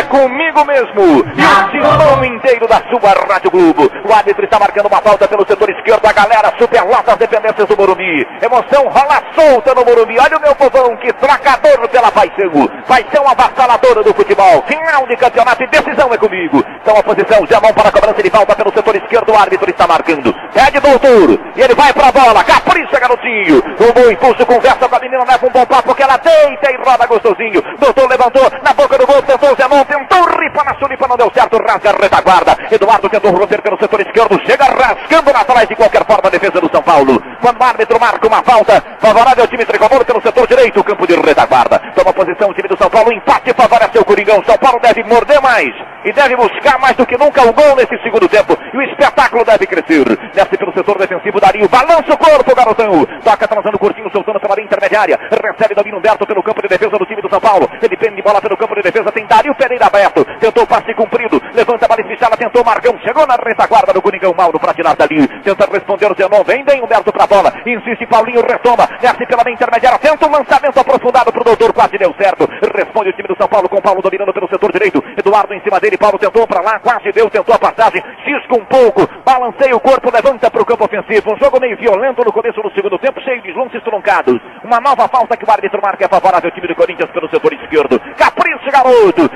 comigo 0.09 0.65
mesmo. 0.65 1.25
E 1.37 1.81
o 1.81 1.89
timão 1.99 2.25
inteiro 2.25 2.67
da 2.67 2.83
sua 2.91 3.13
Rádio 3.29 3.51
Globo. 3.51 3.91
O 4.05 4.13
árbitro 4.13 4.45
está 4.45 4.59
marcando 4.59 4.87
uma 4.87 5.01
falta 5.01 5.29
pelo 5.29 5.47
setor 5.47 5.71
esquerdo. 5.71 6.07
A 6.07 6.13
galera 6.13 6.53
superlota 6.59 7.13
as 7.13 7.19
dependências 7.19 7.69
do 7.69 7.77
Morumbi. 7.77 8.27
Emoção 8.43 8.89
rola 8.89 9.23
solta 9.35 9.75
no 9.75 9.85
Morumbi. 9.85 10.19
Olha 10.19 10.39
o 10.39 10.41
meu 10.41 10.55
povão 10.55 10.97
que 10.97 11.13
trocador 11.13 11.89
pela 11.89 12.11
paixão. 12.11 12.69
Paixão 12.87 13.29
avassaladora 13.29 14.03
do 14.03 14.15
futebol. 14.15 14.63
Final 14.67 15.07
de 15.07 15.17
campeonato 15.17 15.63
e 15.63 15.67
decisão 15.69 16.13
é 16.13 16.19
comigo. 16.19 16.65
Então 16.83 16.97
a 16.97 17.03
posição, 17.03 17.47
Zé 17.47 17.61
Mão 17.61 17.73
para 17.73 17.89
a 17.89 17.93
cobrança 17.93 18.23
de 18.23 18.31
falta 18.31 18.55
pelo 18.57 18.73
setor 18.73 18.97
esquerdo. 18.97 19.33
O 19.33 19.37
árbitro 19.37 19.71
está 19.71 19.87
marcando. 19.87 20.35
Pede 20.53 20.81
doutor. 20.81 21.39
E 21.55 21.61
ele 21.61 21.75
vai 21.75 21.93
para 21.93 22.09
a 22.09 22.13
bola. 22.13 22.45
Capricha, 22.45 22.99
garotinho. 22.99 23.63
Um 23.81 23.93
bom 23.93 24.11
impulso, 24.11 24.47
conversa 24.47 24.89
com 24.89 24.97
a 24.97 24.99
menina, 24.99 25.25
leva 25.25 25.47
um 25.47 25.51
bom 25.51 25.67
papo 25.67 25.95
que 25.95 26.03
ela 26.03 26.17
deita 26.17 26.73
e 26.73 26.77
roda 26.77 27.07
gostosinho. 27.07 27.63
Doutor 27.79 28.09
levantou 28.09 28.51
na 28.63 28.73
boca 28.73 28.99
do 28.99 29.07
gol, 29.07 29.23
tentou 29.23 29.55
Zé 29.55 29.69
Mão, 29.69 29.85
tentou 30.07 30.29
na 30.65 30.75
sulipa, 30.79 31.09
não 31.09 31.17
deu 31.17 31.31
certo. 31.33 31.57
Rasga 31.57 31.91
a 31.91 32.03
retaguarda. 32.03 32.57
Eduardo 32.71 33.09
tentou 33.09 33.31
romper 33.33 33.63
pelo 33.63 33.79
setor 33.79 34.01
esquerdo. 34.01 34.41
Chega 34.45 34.65
rasgando 34.65 35.33
lá 35.33 35.41
atrás 35.41 35.69
de 35.69 35.75
qualquer 35.75 36.05
forma 36.05 36.29
a 36.29 36.31
defesa 36.31 36.61
do 36.61 36.71
São 36.71 36.83
Paulo. 36.83 37.23
Quando 37.41 37.61
o 37.61 37.65
árbitro 37.65 38.01
marca 38.01 38.27
uma 38.27 38.43
falta 38.43 38.83
favorável 38.99 39.45
ao 39.45 39.49
time 39.49 39.65
tricolor 39.65 40.05
pelo 40.05 40.21
setor 40.21 40.47
direito, 40.47 40.85
campo 40.85 41.07
de 41.07 41.15
retaguarda. 41.15 41.79
Toma 41.95 42.13
posição 42.13 42.51
o 42.51 42.55
time 42.55 42.69
do 42.69 42.77
São 42.77 42.91
Paulo. 42.91 43.13
Empate 43.13 43.53
favorece 43.55 43.99
o 43.99 44.05
Coringão. 44.05 44.43
São 44.45 44.59
Paulo 44.59 44.79
deve 44.81 45.03
morder 45.05 45.41
mais 45.41 45.71
e 46.05 46.13
deve 46.13 46.37
buscar 46.37 46.79
mais 46.79 46.97
do 46.97 47.07
que 47.07 47.17
nunca 47.17 47.43
o 47.43 47.53
gol 47.53 47.77
nesse 47.77 47.97
segundo 48.03 48.29
tempo. 48.29 48.57
E 48.73 48.77
o 48.77 48.83
espetáculo 48.83 49.45
deve 49.45 49.67
crescer. 49.67 50.05
Desce 50.33 50.57
pelo 50.57 50.73
setor 50.73 50.99
defensivo, 50.99 51.41
Dario. 51.41 51.69
Balança 51.69 52.13
o 52.13 52.19
corpo, 52.19 52.55
garotão. 52.55 53.07
Toca 53.25 53.49
transando 53.49 53.79
curtinho, 53.79 54.11
soltando 54.11 54.41
pela 54.41 54.55
linha 54.55 54.67
intermediária. 54.67 55.19
Recebe 55.31 55.75
Domínio 55.75 55.99
Humberto 55.99 56.27
pelo 56.27 56.43
campo 56.43 56.63
de 56.63 56.69
defesa 56.69 56.97
do 56.99 57.07
time 57.07 57.23
do 57.23 57.29
São 57.29 57.41
Paulo. 57.41 57.69
Ele 57.83 57.97
prende 57.97 58.23
bola 58.23 58.41
pelo 58.41 58.57
campo 58.57 58.75
de 58.75 58.83
defesa. 58.83 59.13
Tem 59.13 59.27
Dario 59.27 59.55
Pereira 59.55 59.88
aberto. 59.89 60.25
Tentou 60.39 60.67
passe 60.67 60.95
cumprido. 60.95 61.41
Levanta 61.55 61.85
a 61.85 61.89
bala 61.89 62.01
espichada. 62.01 62.37
Tentou 62.37 62.65
Marcão. 62.65 62.99
Chegou 63.01 63.27
na 63.27 63.37
retaguarda 63.37 63.93
do 63.93 64.03
Coringão. 64.03 64.35
Mauro 64.37 64.59
pra 64.61 64.75
tirar 64.75 64.95
dali. 64.95 65.27
Tenta 65.43 65.67
responder 65.71 66.11
o 66.11 66.15
Zenon. 66.15 66.45
Vem 66.45 66.65
bem 66.65 66.83
Humberto 66.83 67.13
pra 67.13 67.27
bola. 67.27 67.53
Insiste 67.67 68.07
Paulinho. 68.07 68.43
Retoma. 68.43 68.87
Desce 69.01 69.27
pela 69.27 69.43
linha 69.43 69.55
intermediária. 69.55 69.99
Tenta 69.99 70.27
um 70.27 70.31
lançamento 70.31 70.79
aprofundado 70.79 71.33
pro 71.33 71.45
doutor. 71.45 71.73
Quase 71.73 71.99
deu 71.99 72.15
certo. 72.19 72.49
Responde 72.75 73.11
o 73.11 73.13
time 73.13 73.29
do 73.29 73.37
São 73.37 73.49
Paulo 73.49 73.69
com 73.69 73.81
Paulo 73.81 74.03
dominando 74.03 74.33
pelo 74.33 74.49
setor 74.49 74.71
direito. 74.73 75.03
Eduardo 75.17 75.53
em 75.55 75.61
cima 75.63 75.81
dele. 75.81 75.97
Paulo 75.97 76.19
tentou 76.19 76.47
pra 76.47 76.61
lá. 76.61 76.79
Quase 76.79 77.11
deu. 77.13 77.29
Tentou 77.31 77.55
a 77.55 77.59
passagem. 77.59 78.03
Cisca 78.25 78.55
um 78.55 78.65
pouco. 78.65 79.09
Balanceia 79.25 79.75
o 79.75 79.81
corpo. 79.81 80.13
Levanta 80.13 80.51
pro 80.51 80.65
campo 80.65 80.85
ofensivo. 80.85 81.33
Um 81.33 81.39
jogo 81.39 81.59
meio 81.61 81.77
violento 81.77 82.25
no 82.25 82.33
começo 82.33 82.61
do 82.63 82.71
segundo 82.73 82.99
tempo. 82.99 83.21
Cheio 83.21 83.43
de 83.43 83.53
lances 83.53 83.83
truncados. 83.83 84.39
Uma 84.63 84.81
nova 84.81 85.09
falta 85.09 85.37
que 85.37 85.45
o 85.45 85.51
árbitro 85.51 85.81
marca 85.83 86.05
é 86.05 86.09
favorável 86.09 86.49
ao 86.49 86.55
time 86.55 86.69
do 86.69 86.75
Corinthians 86.75 87.11
pelo 87.11 87.29
setor 87.31 87.53
esquerdo. 87.53 87.99
Caprice, 88.17 88.71
garoto. 88.71 89.29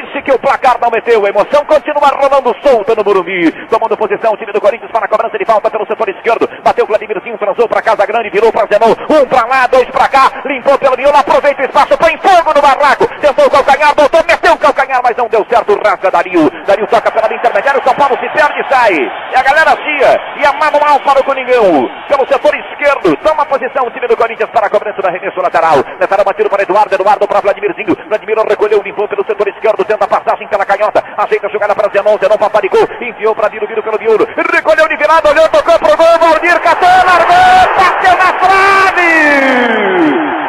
Caprice 0.00 0.22
que 0.22 0.32
o 0.32 0.38
placar 0.38 0.78
não 0.80 0.90
meteu. 0.90 1.24
A 1.24 1.28
emoção 1.28 1.64
continua 1.64 2.08
rolando 2.08 2.54
solta 2.62 2.94
no 2.94 3.04
Burumbi. 3.04 3.50
Tomando 3.68 3.96
posição 3.96 4.32
o 4.32 4.36
time 4.36 4.52
do 4.52 4.60
Corinthians 4.60 4.90
para 4.90 5.04
a 5.04 5.08
cobrança 5.08 5.38
de 5.38 5.44
falta 5.44 5.70
pelo 5.70 5.86
setor 5.86 6.08
esquerdo. 6.08 6.48
Bateu 6.62 6.86
Vladimirzinho, 6.86 7.38
transou 7.38 7.68
para 7.68 7.82
Casa 7.82 8.06
Grande, 8.06 8.30
virou 8.30 8.52
para 8.52 8.66
Zenon. 8.66 8.94
Um 9.10 9.26
para 9.26 9.46
lá, 9.46 9.66
dois 9.66 9.88
para 9.90 10.08
cá. 10.08 10.30
Limpou 10.44 10.78
pelo 10.78 10.96
miolo, 10.96 11.16
aproveita 11.16 11.62
o 11.62 11.66
espaço, 11.66 11.98
põe 11.98 12.16
fogo 12.18 12.54
no 12.54 12.62
barraco. 12.62 13.06
Tentou 13.20 13.46
o 13.46 13.50
calcanhar, 13.50 13.94
doutor, 13.94 14.24
meteu 14.26 14.54
o 14.54 14.58
calcanhar, 14.58 15.00
mas 15.02 15.16
não 15.16 15.28
deu 15.28 15.44
certo. 15.48 15.78
Rasga 15.84 16.10
Dario. 16.10 16.50
Dario 16.66 16.86
toca 16.86 17.10
pela 17.10 17.34
intermediária. 17.34 17.80
O 17.80 17.84
São 17.84 17.94
Paulo 17.94 18.16
se 18.20 18.28
perde 18.30 18.60
e 18.60 18.68
sai. 18.68 18.94
E 18.94 19.36
a 19.36 19.42
galera 19.42 19.76
cia. 19.76 20.20
E 20.40 20.46
a 20.46 20.52
manual 20.52 21.00
para 21.00 21.20
o 21.20 21.24
Coringão. 21.24 21.88
Pelo 22.08 22.26
setor 22.26 22.54
esquerdo. 22.56 23.16
Toma 23.22 23.44
posição 23.46 23.86
o 23.86 23.90
time 23.90 24.06
do 24.08 24.16
Corinthians 24.16 24.50
para 24.50 24.66
a 24.66 24.70
cobrança 24.70 25.02
da 25.02 25.08
arremesso 25.08 25.40
lateral. 25.40 25.76
Lateral 26.00 26.24
batido 26.24 26.48
para 26.48 26.62
Eduardo. 26.62 26.94
Eduardo 26.94 27.28
para 27.28 27.40
Vladimirzinho. 27.40 27.96
Vladimir 28.08 28.38
recolheu, 28.48 28.82
limpou 28.82 29.08
pelo 29.08 29.24
setor 29.24 29.48
esquerdo. 29.48 29.84
Tenta 29.90 30.04
a 30.04 30.20
passagem 30.20 30.46
pela 30.46 30.64
canhota. 30.64 31.02
Ajeita 31.18 31.48
a 31.48 31.50
jogada 31.50 31.74
para 31.74 31.90
Zenon. 31.90 32.16
Zenon 32.16 32.38
paparicou. 32.38 32.88
Enfiou 33.00 33.34
para 33.34 33.48
Biro, 33.48 33.66
Biro 33.66 33.82
pelo 33.82 33.98
miolo. 33.98 34.24
Recolheu 34.54 34.86
de 34.86 34.96
virada, 34.96 35.28
olhou, 35.28 35.48
tocou 35.48 35.76
pro 35.80 35.96
gol. 35.96 36.18
Valdir 36.20 36.60
catou, 36.60 36.88
largou. 36.88 37.74
Bateu 37.74 38.16
na 38.22 38.32
trave. 38.38 39.10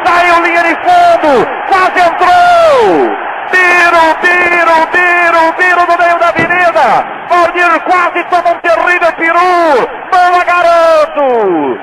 Saiu 0.06 0.42
linha 0.44 0.62
de 0.62 0.74
fundo. 0.78 1.44
Quase 1.66 1.98
entrou. 2.06 3.10
Biro, 3.50 4.04
Biro, 4.22 4.78
Biro, 4.94 5.52
Biro 5.58 5.82
no 5.90 5.98
meio 5.98 6.18
da 6.20 6.28
avenida. 6.28 6.86
Valdir 7.28 7.80
quase 7.80 8.22
toma 8.30 8.50
um 8.52 8.60
terrível 8.60 9.12
peru. 9.14 9.88
Boa, 10.12 10.44
garoto. 10.44 11.80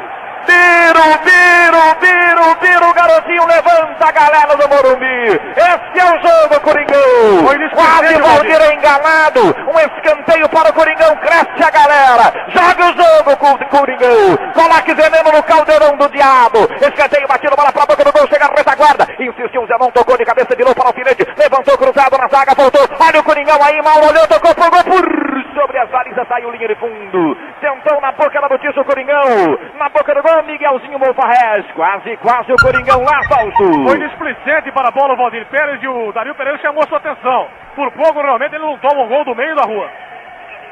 Biro, 0.50 1.08
Biro, 1.22 1.86
Biro, 2.02 2.56
Biro, 2.60 2.94
garotinho, 2.94 3.46
levanta 3.46 4.08
a 4.08 4.12
galera 4.12 4.56
do 4.58 4.68
Morumbi. 4.68 5.40
Esse 5.56 6.00
é 6.00 6.06
o 6.06 6.18
jogo, 6.18 6.60
Coringão. 6.62 7.00
Quase 7.76 8.20
Valdir 8.20 8.74
enganado. 8.74 9.56
Um 9.70 9.80
escanteio 9.80 10.50
para 10.50 10.70
o 10.70 10.74
Coringão, 10.74 11.16
cresce 11.18 11.64
a 11.64 11.70
galera. 11.70 12.34
Joga 12.50 12.84
o 12.84 12.94
jogo 12.98 13.38
Coringão. 13.70 14.38
Coloque 14.54 14.94
veneno 14.96 15.32
no 15.32 15.44
caldeirão 15.44 15.96
do 15.98 16.10
diabo. 16.10 16.68
Escanteio 16.82 17.28
batido, 17.28 17.56
bola 17.56 17.72
para 17.72 17.84
a 17.84 17.86
boca 17.86 18.04
do 18.04 18.12
gol, 18.12 18.28
chega 18.28 18.46
a 18.46 18.56
retaguarda. 18.56 19.08
Insistiu, 19.20 19.68
Zenon 19.68 19.92
tocou 19.92 20.18
de 20.18 20.26
cabeça, 20.26 20.56
virou 20.56 20.74
para 20.74 20.86
o 20.86 20.88
alfinete. 20.88 21.28
Levantou 21.38 21.78
cruzado 21.78 22.18
na 22.18 22.28
zaga, 22.28 22.56
voltou. 22.56 22.82
Olha 23.00 23.20
o 23.20 23.24
Coringão 23.24 23.60
aí, 23.64 23.80
Mauro 23.84 24.08
olhou, 24.10 24.28
tocou 24.28 24.56
pro 24.56 24.72
gol 24.72 24.84
por 24.84 25.30
sobre 25.54 25.78
as 25.78 25.90
balizas, 25.90 26.28
saiu 26.28 26.52
linha 26.52 26.68
de 26.68 26.76
fundo. 26.76 27.38
Tentou 27.60 28.00
na 28.02 28.12
boca 28.14 28.40
da 28.40 28.50
notícia 28.50 28.82
o 28.82 28.86
Coringão. 28.86 29.60
Na 29.78 29.90
boca 29.90 30.14
do 30.16 30.22
gol, 30.22 30.39
Miguelzinho 30.44 31.00
Monfarrez. 31.00 31.66
Quase, 31.74 32.18
quase 32.18 32.52
o 32.52 32.56
Coringão 32.56 33.02
lá, 33.02 33.20
Fausto. 33.28 33.84
Foi 33.84 33.98
displicente 33.98 34.72
para 34.72 34.90
a 34.90 34.92
bola 34.92 35.14
o 35.14 35.18
Valdir 35.18 35.46
Pérez 35.48 35.82
e 35.82 35.88
o 35.88 36.12
Dario 36.12 36.36
Pereira 36.36 36.60
chamou 36.60 36.86
sua 36.88 36.98
atenção. 36.98 37.48
Por 37.76 37.92
pouco, 37.92 38.22
realmente, 38.22 38.56
ele 38.56 38.66
não 38.66 38.78
toma 38.78 39.04
um 39.04 39.08
gol 39.08 39.26
do 39.26 39.36
meio 39.36 39.56
da 39.56 39.64
rua. 39.64 39.90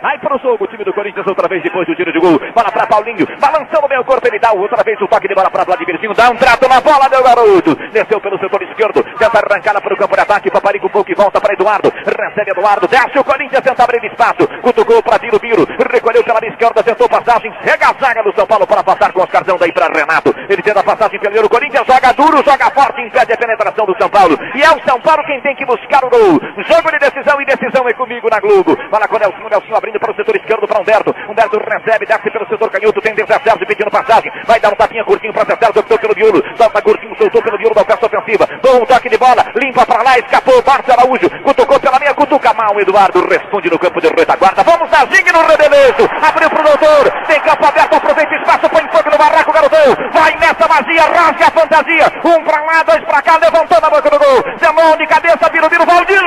Vai 0.01 0.19
para 0.19 0.35
o 0.35 0.39
jogo 0.39 0.63
o 0.63 0.67
time 0.67 0.83
do 0.83 0.93
Corinthians 0.93 1.25
outra 1.25 1.47
vez 1.47 1.63
depois 1.63 1.87
do 1.87 1.95
tiro 1.95 2.13
de 2.13 2.19
gol. 2.19 2.37
Bola 2.53 2.71
para 2.71 2.85
Paulinho, 2.85 3.25
balançando 3.39 3.85
o 3.85 3.89
meio 3.89 4.05
corpo, 4.05 4.27
ele 4.27 4.37
dá 4.39 4.51
outra 4.51 4.83
vez 4.83 4.99
o 5.01 5.07
toque 5.07 5.27
de 5.27 5.33
bola 5.33 5.49
para 5.49 5.63
Vladimirzinho, 5.63 6.13
dá 6.13 6.29
um 6.29 6.35
trato 6.35 6.67
na 6.69 6.79
bola, 6.79 7.09
meu 7.09 7.23
garoto. 7.23 7.75
Desceu 7.91 8.21
pelo 8.21 8.37
setor 8.37 8.61
esquerdo, 8.61 9.03
tenta 9.17 9.39
arrancada 9.39 9.81
para 9.81 9.93
o 9.93 9.97
campo 9.97 10.15
de 10.15 10.21
ataque, 10.21 10.51
Paparico 10.51 10.89
pouco 10.89 11.11
e 11.11 11.15
volta 11.15 11.41
para 11.41 11.53
Eduardo. 11.53 11.91
Recebe 12.05 12.51
Eduardo, 12.51 12.87
desce 12.87 13.17
o 13.17 13.23
Corinthians, 13.23 13.61
tenta 13.61 13.83
abrir 13.83 14.03
espaço, 14.05 14.47
cutucou 14.61 15.01
para 15.01 15.17
Biro 15.17 15.39
Biro, 15.39 15.65
recolheu 15.91 16.23
pela 16.23 16.45
esquerda, 16.45 16.83
tentou 16.83 17.09
passagem, 17.09 17.51
chega 17.63 17.89
a 17.89 17.93
zaga 17.93 18.21
do 18.21 18.33
São 18.35 18.45
Paulo 18.45 18.67
para 18.67 18.83
passar 18.83 19.11
com 19.11 19.23
Oscarzão 19.23 19.57
daí 19.57 19.71
para 19.71 19.87
Renato. 19.87 20.33
Ele 20.47 20.61
tenta 20.61 20.83
passagem 20.83 21.19
pelo 21.19 21.49
Corinthians, 21.49 21.87
joga 21.87 22.13
duro, 22.13 22.43
joga 22.45 22.69
forte, 22.69 23.01
impede 23.01 23.33
a 23.33 23.37
penetração 23.37 23.85
do 23.85 23.97
São 23.97 24.09
Paulo. 24.09 24.37
E 24.53 24.61
é 24.61 24.69
o 24.69 24.79
São 24.85 25.01
Paulo 25.01 25.23
quem 25.25 25.41
tem 25.41 25.55
que 25.55 25.65
buscar 25.65 26.05
o 26.05 26.09
gol. 26.09 26.39
Jogo 26.69 26.91
de 26.91 26.99
decisão 26.99 27.41
e 27.41 27.45
decisão 27.45 27.87
é 27.89 27.93
comigo 27.93 28.29
na 28.29 28.39
Globo. 28.39 28.77
Fala 28.91 29.07
com 29.07 29.15
o 29.15 29.19
Nelson, 29.19 29.49
Nelson 29.49 29.86
abrindo 29.87 29.99
para 29.99 30.11
o 30.11 30.15
setor 30.15 30.35
esquerdo 30.35 30.67
para 30.67 30.81
Humberto. 30.81 31.15
Humberto 31.29 31.57
recebe, 31.57 32.05
desce 32.05 32.29
pelo 32.29 32.47
setor 32.47 32.69
canhoto, 32.69 33.01
tem 33.01 33.15
Zé 33.15 33.25
Sérgio 33.25 33.65
pedindo 33.65 33.89
passagem. 33.89 34.31
Vai 34.45 34.59
dar 34.59 34.73
um 34.73 34.75
tapinha 34.75 35.03
curtinho 35.03 35.33
para 35.33 35.45
Sérgio, 35.45 35.79
optou 35.79 35.97
pelo 35.97 36.15
miolo. 36.15 36.43
Solta 36.57 36.81
curtinho, 36.81 37.15
soltou 37.17 37.41
pelo 37.41 37.57
miolo 37.57 37.73
da 37.73 37.85
peça 37.85 38.05
ofensiva. 38.05 38.47
Bom 38.61 38.85
toque 38.85 39.09
de 39.09 39.17
bola, 39.17 39.45
limpa 39.55 39.85
para 39.85 40.03
lá, 40.03 40.19
escapou. 40.19 40.61
Márcio 40.67 40.93
Araújo, 40.93 41.29
cutucou 41.43 41.79
pela 41.79 41.99
meia, 41.99 42.13
cutuca 42.13 42.53
mal. 42.53 42.79
Eduardo 42.79 43.25
responde 43.27 43.69
no 43.69 43.79
campo 43.79 44.01
de 44.01 44.07
retaguarda. 44.07 44.63
Vamos 44.63 44.91
a 44.91 45.05
zigue 45.07 45.31
no 45.31 45.41
rebelejo. 45.47 46.03
Abriu 46.21 46.49
pro 46.49 46.63
doutor, 46.63 47.11
tem 47.27 47.39
campo 47.39 47.65
aberto, 47.65 47.95
aproveita 47.95 48.33
o 48.33 48.37
espaço, 48.37 48.69
põe 48.69 48.83
fogo 48.91 49.09
no 49.09 49.17
barraco, 49.17 49.53
garotão. 49.53 49.95
Vai 50.11 50.35
nessa 50.35 50.67
vazia, 50.67 51.03
rasga 51.03 51.47
a 51.47 51.51
fantasia. 51.51 52.05
Um 52.25 52.43
para 52.43 52.61
lá, 52.65 52.83
dois 52.83 53.03
para 53.05 53.21
cá, 53.21 53.37
levantou 53.37 53.79
na 53.79 53.89
boca 53.89 54.09
do 54.09 54.19
gol. 54.19 54.43
Zemão 54.59 54.97
de 54.97 55.07
cabeça, 55.07 55.49
vira, 55.49 55.67
Valdir 55.77 56.17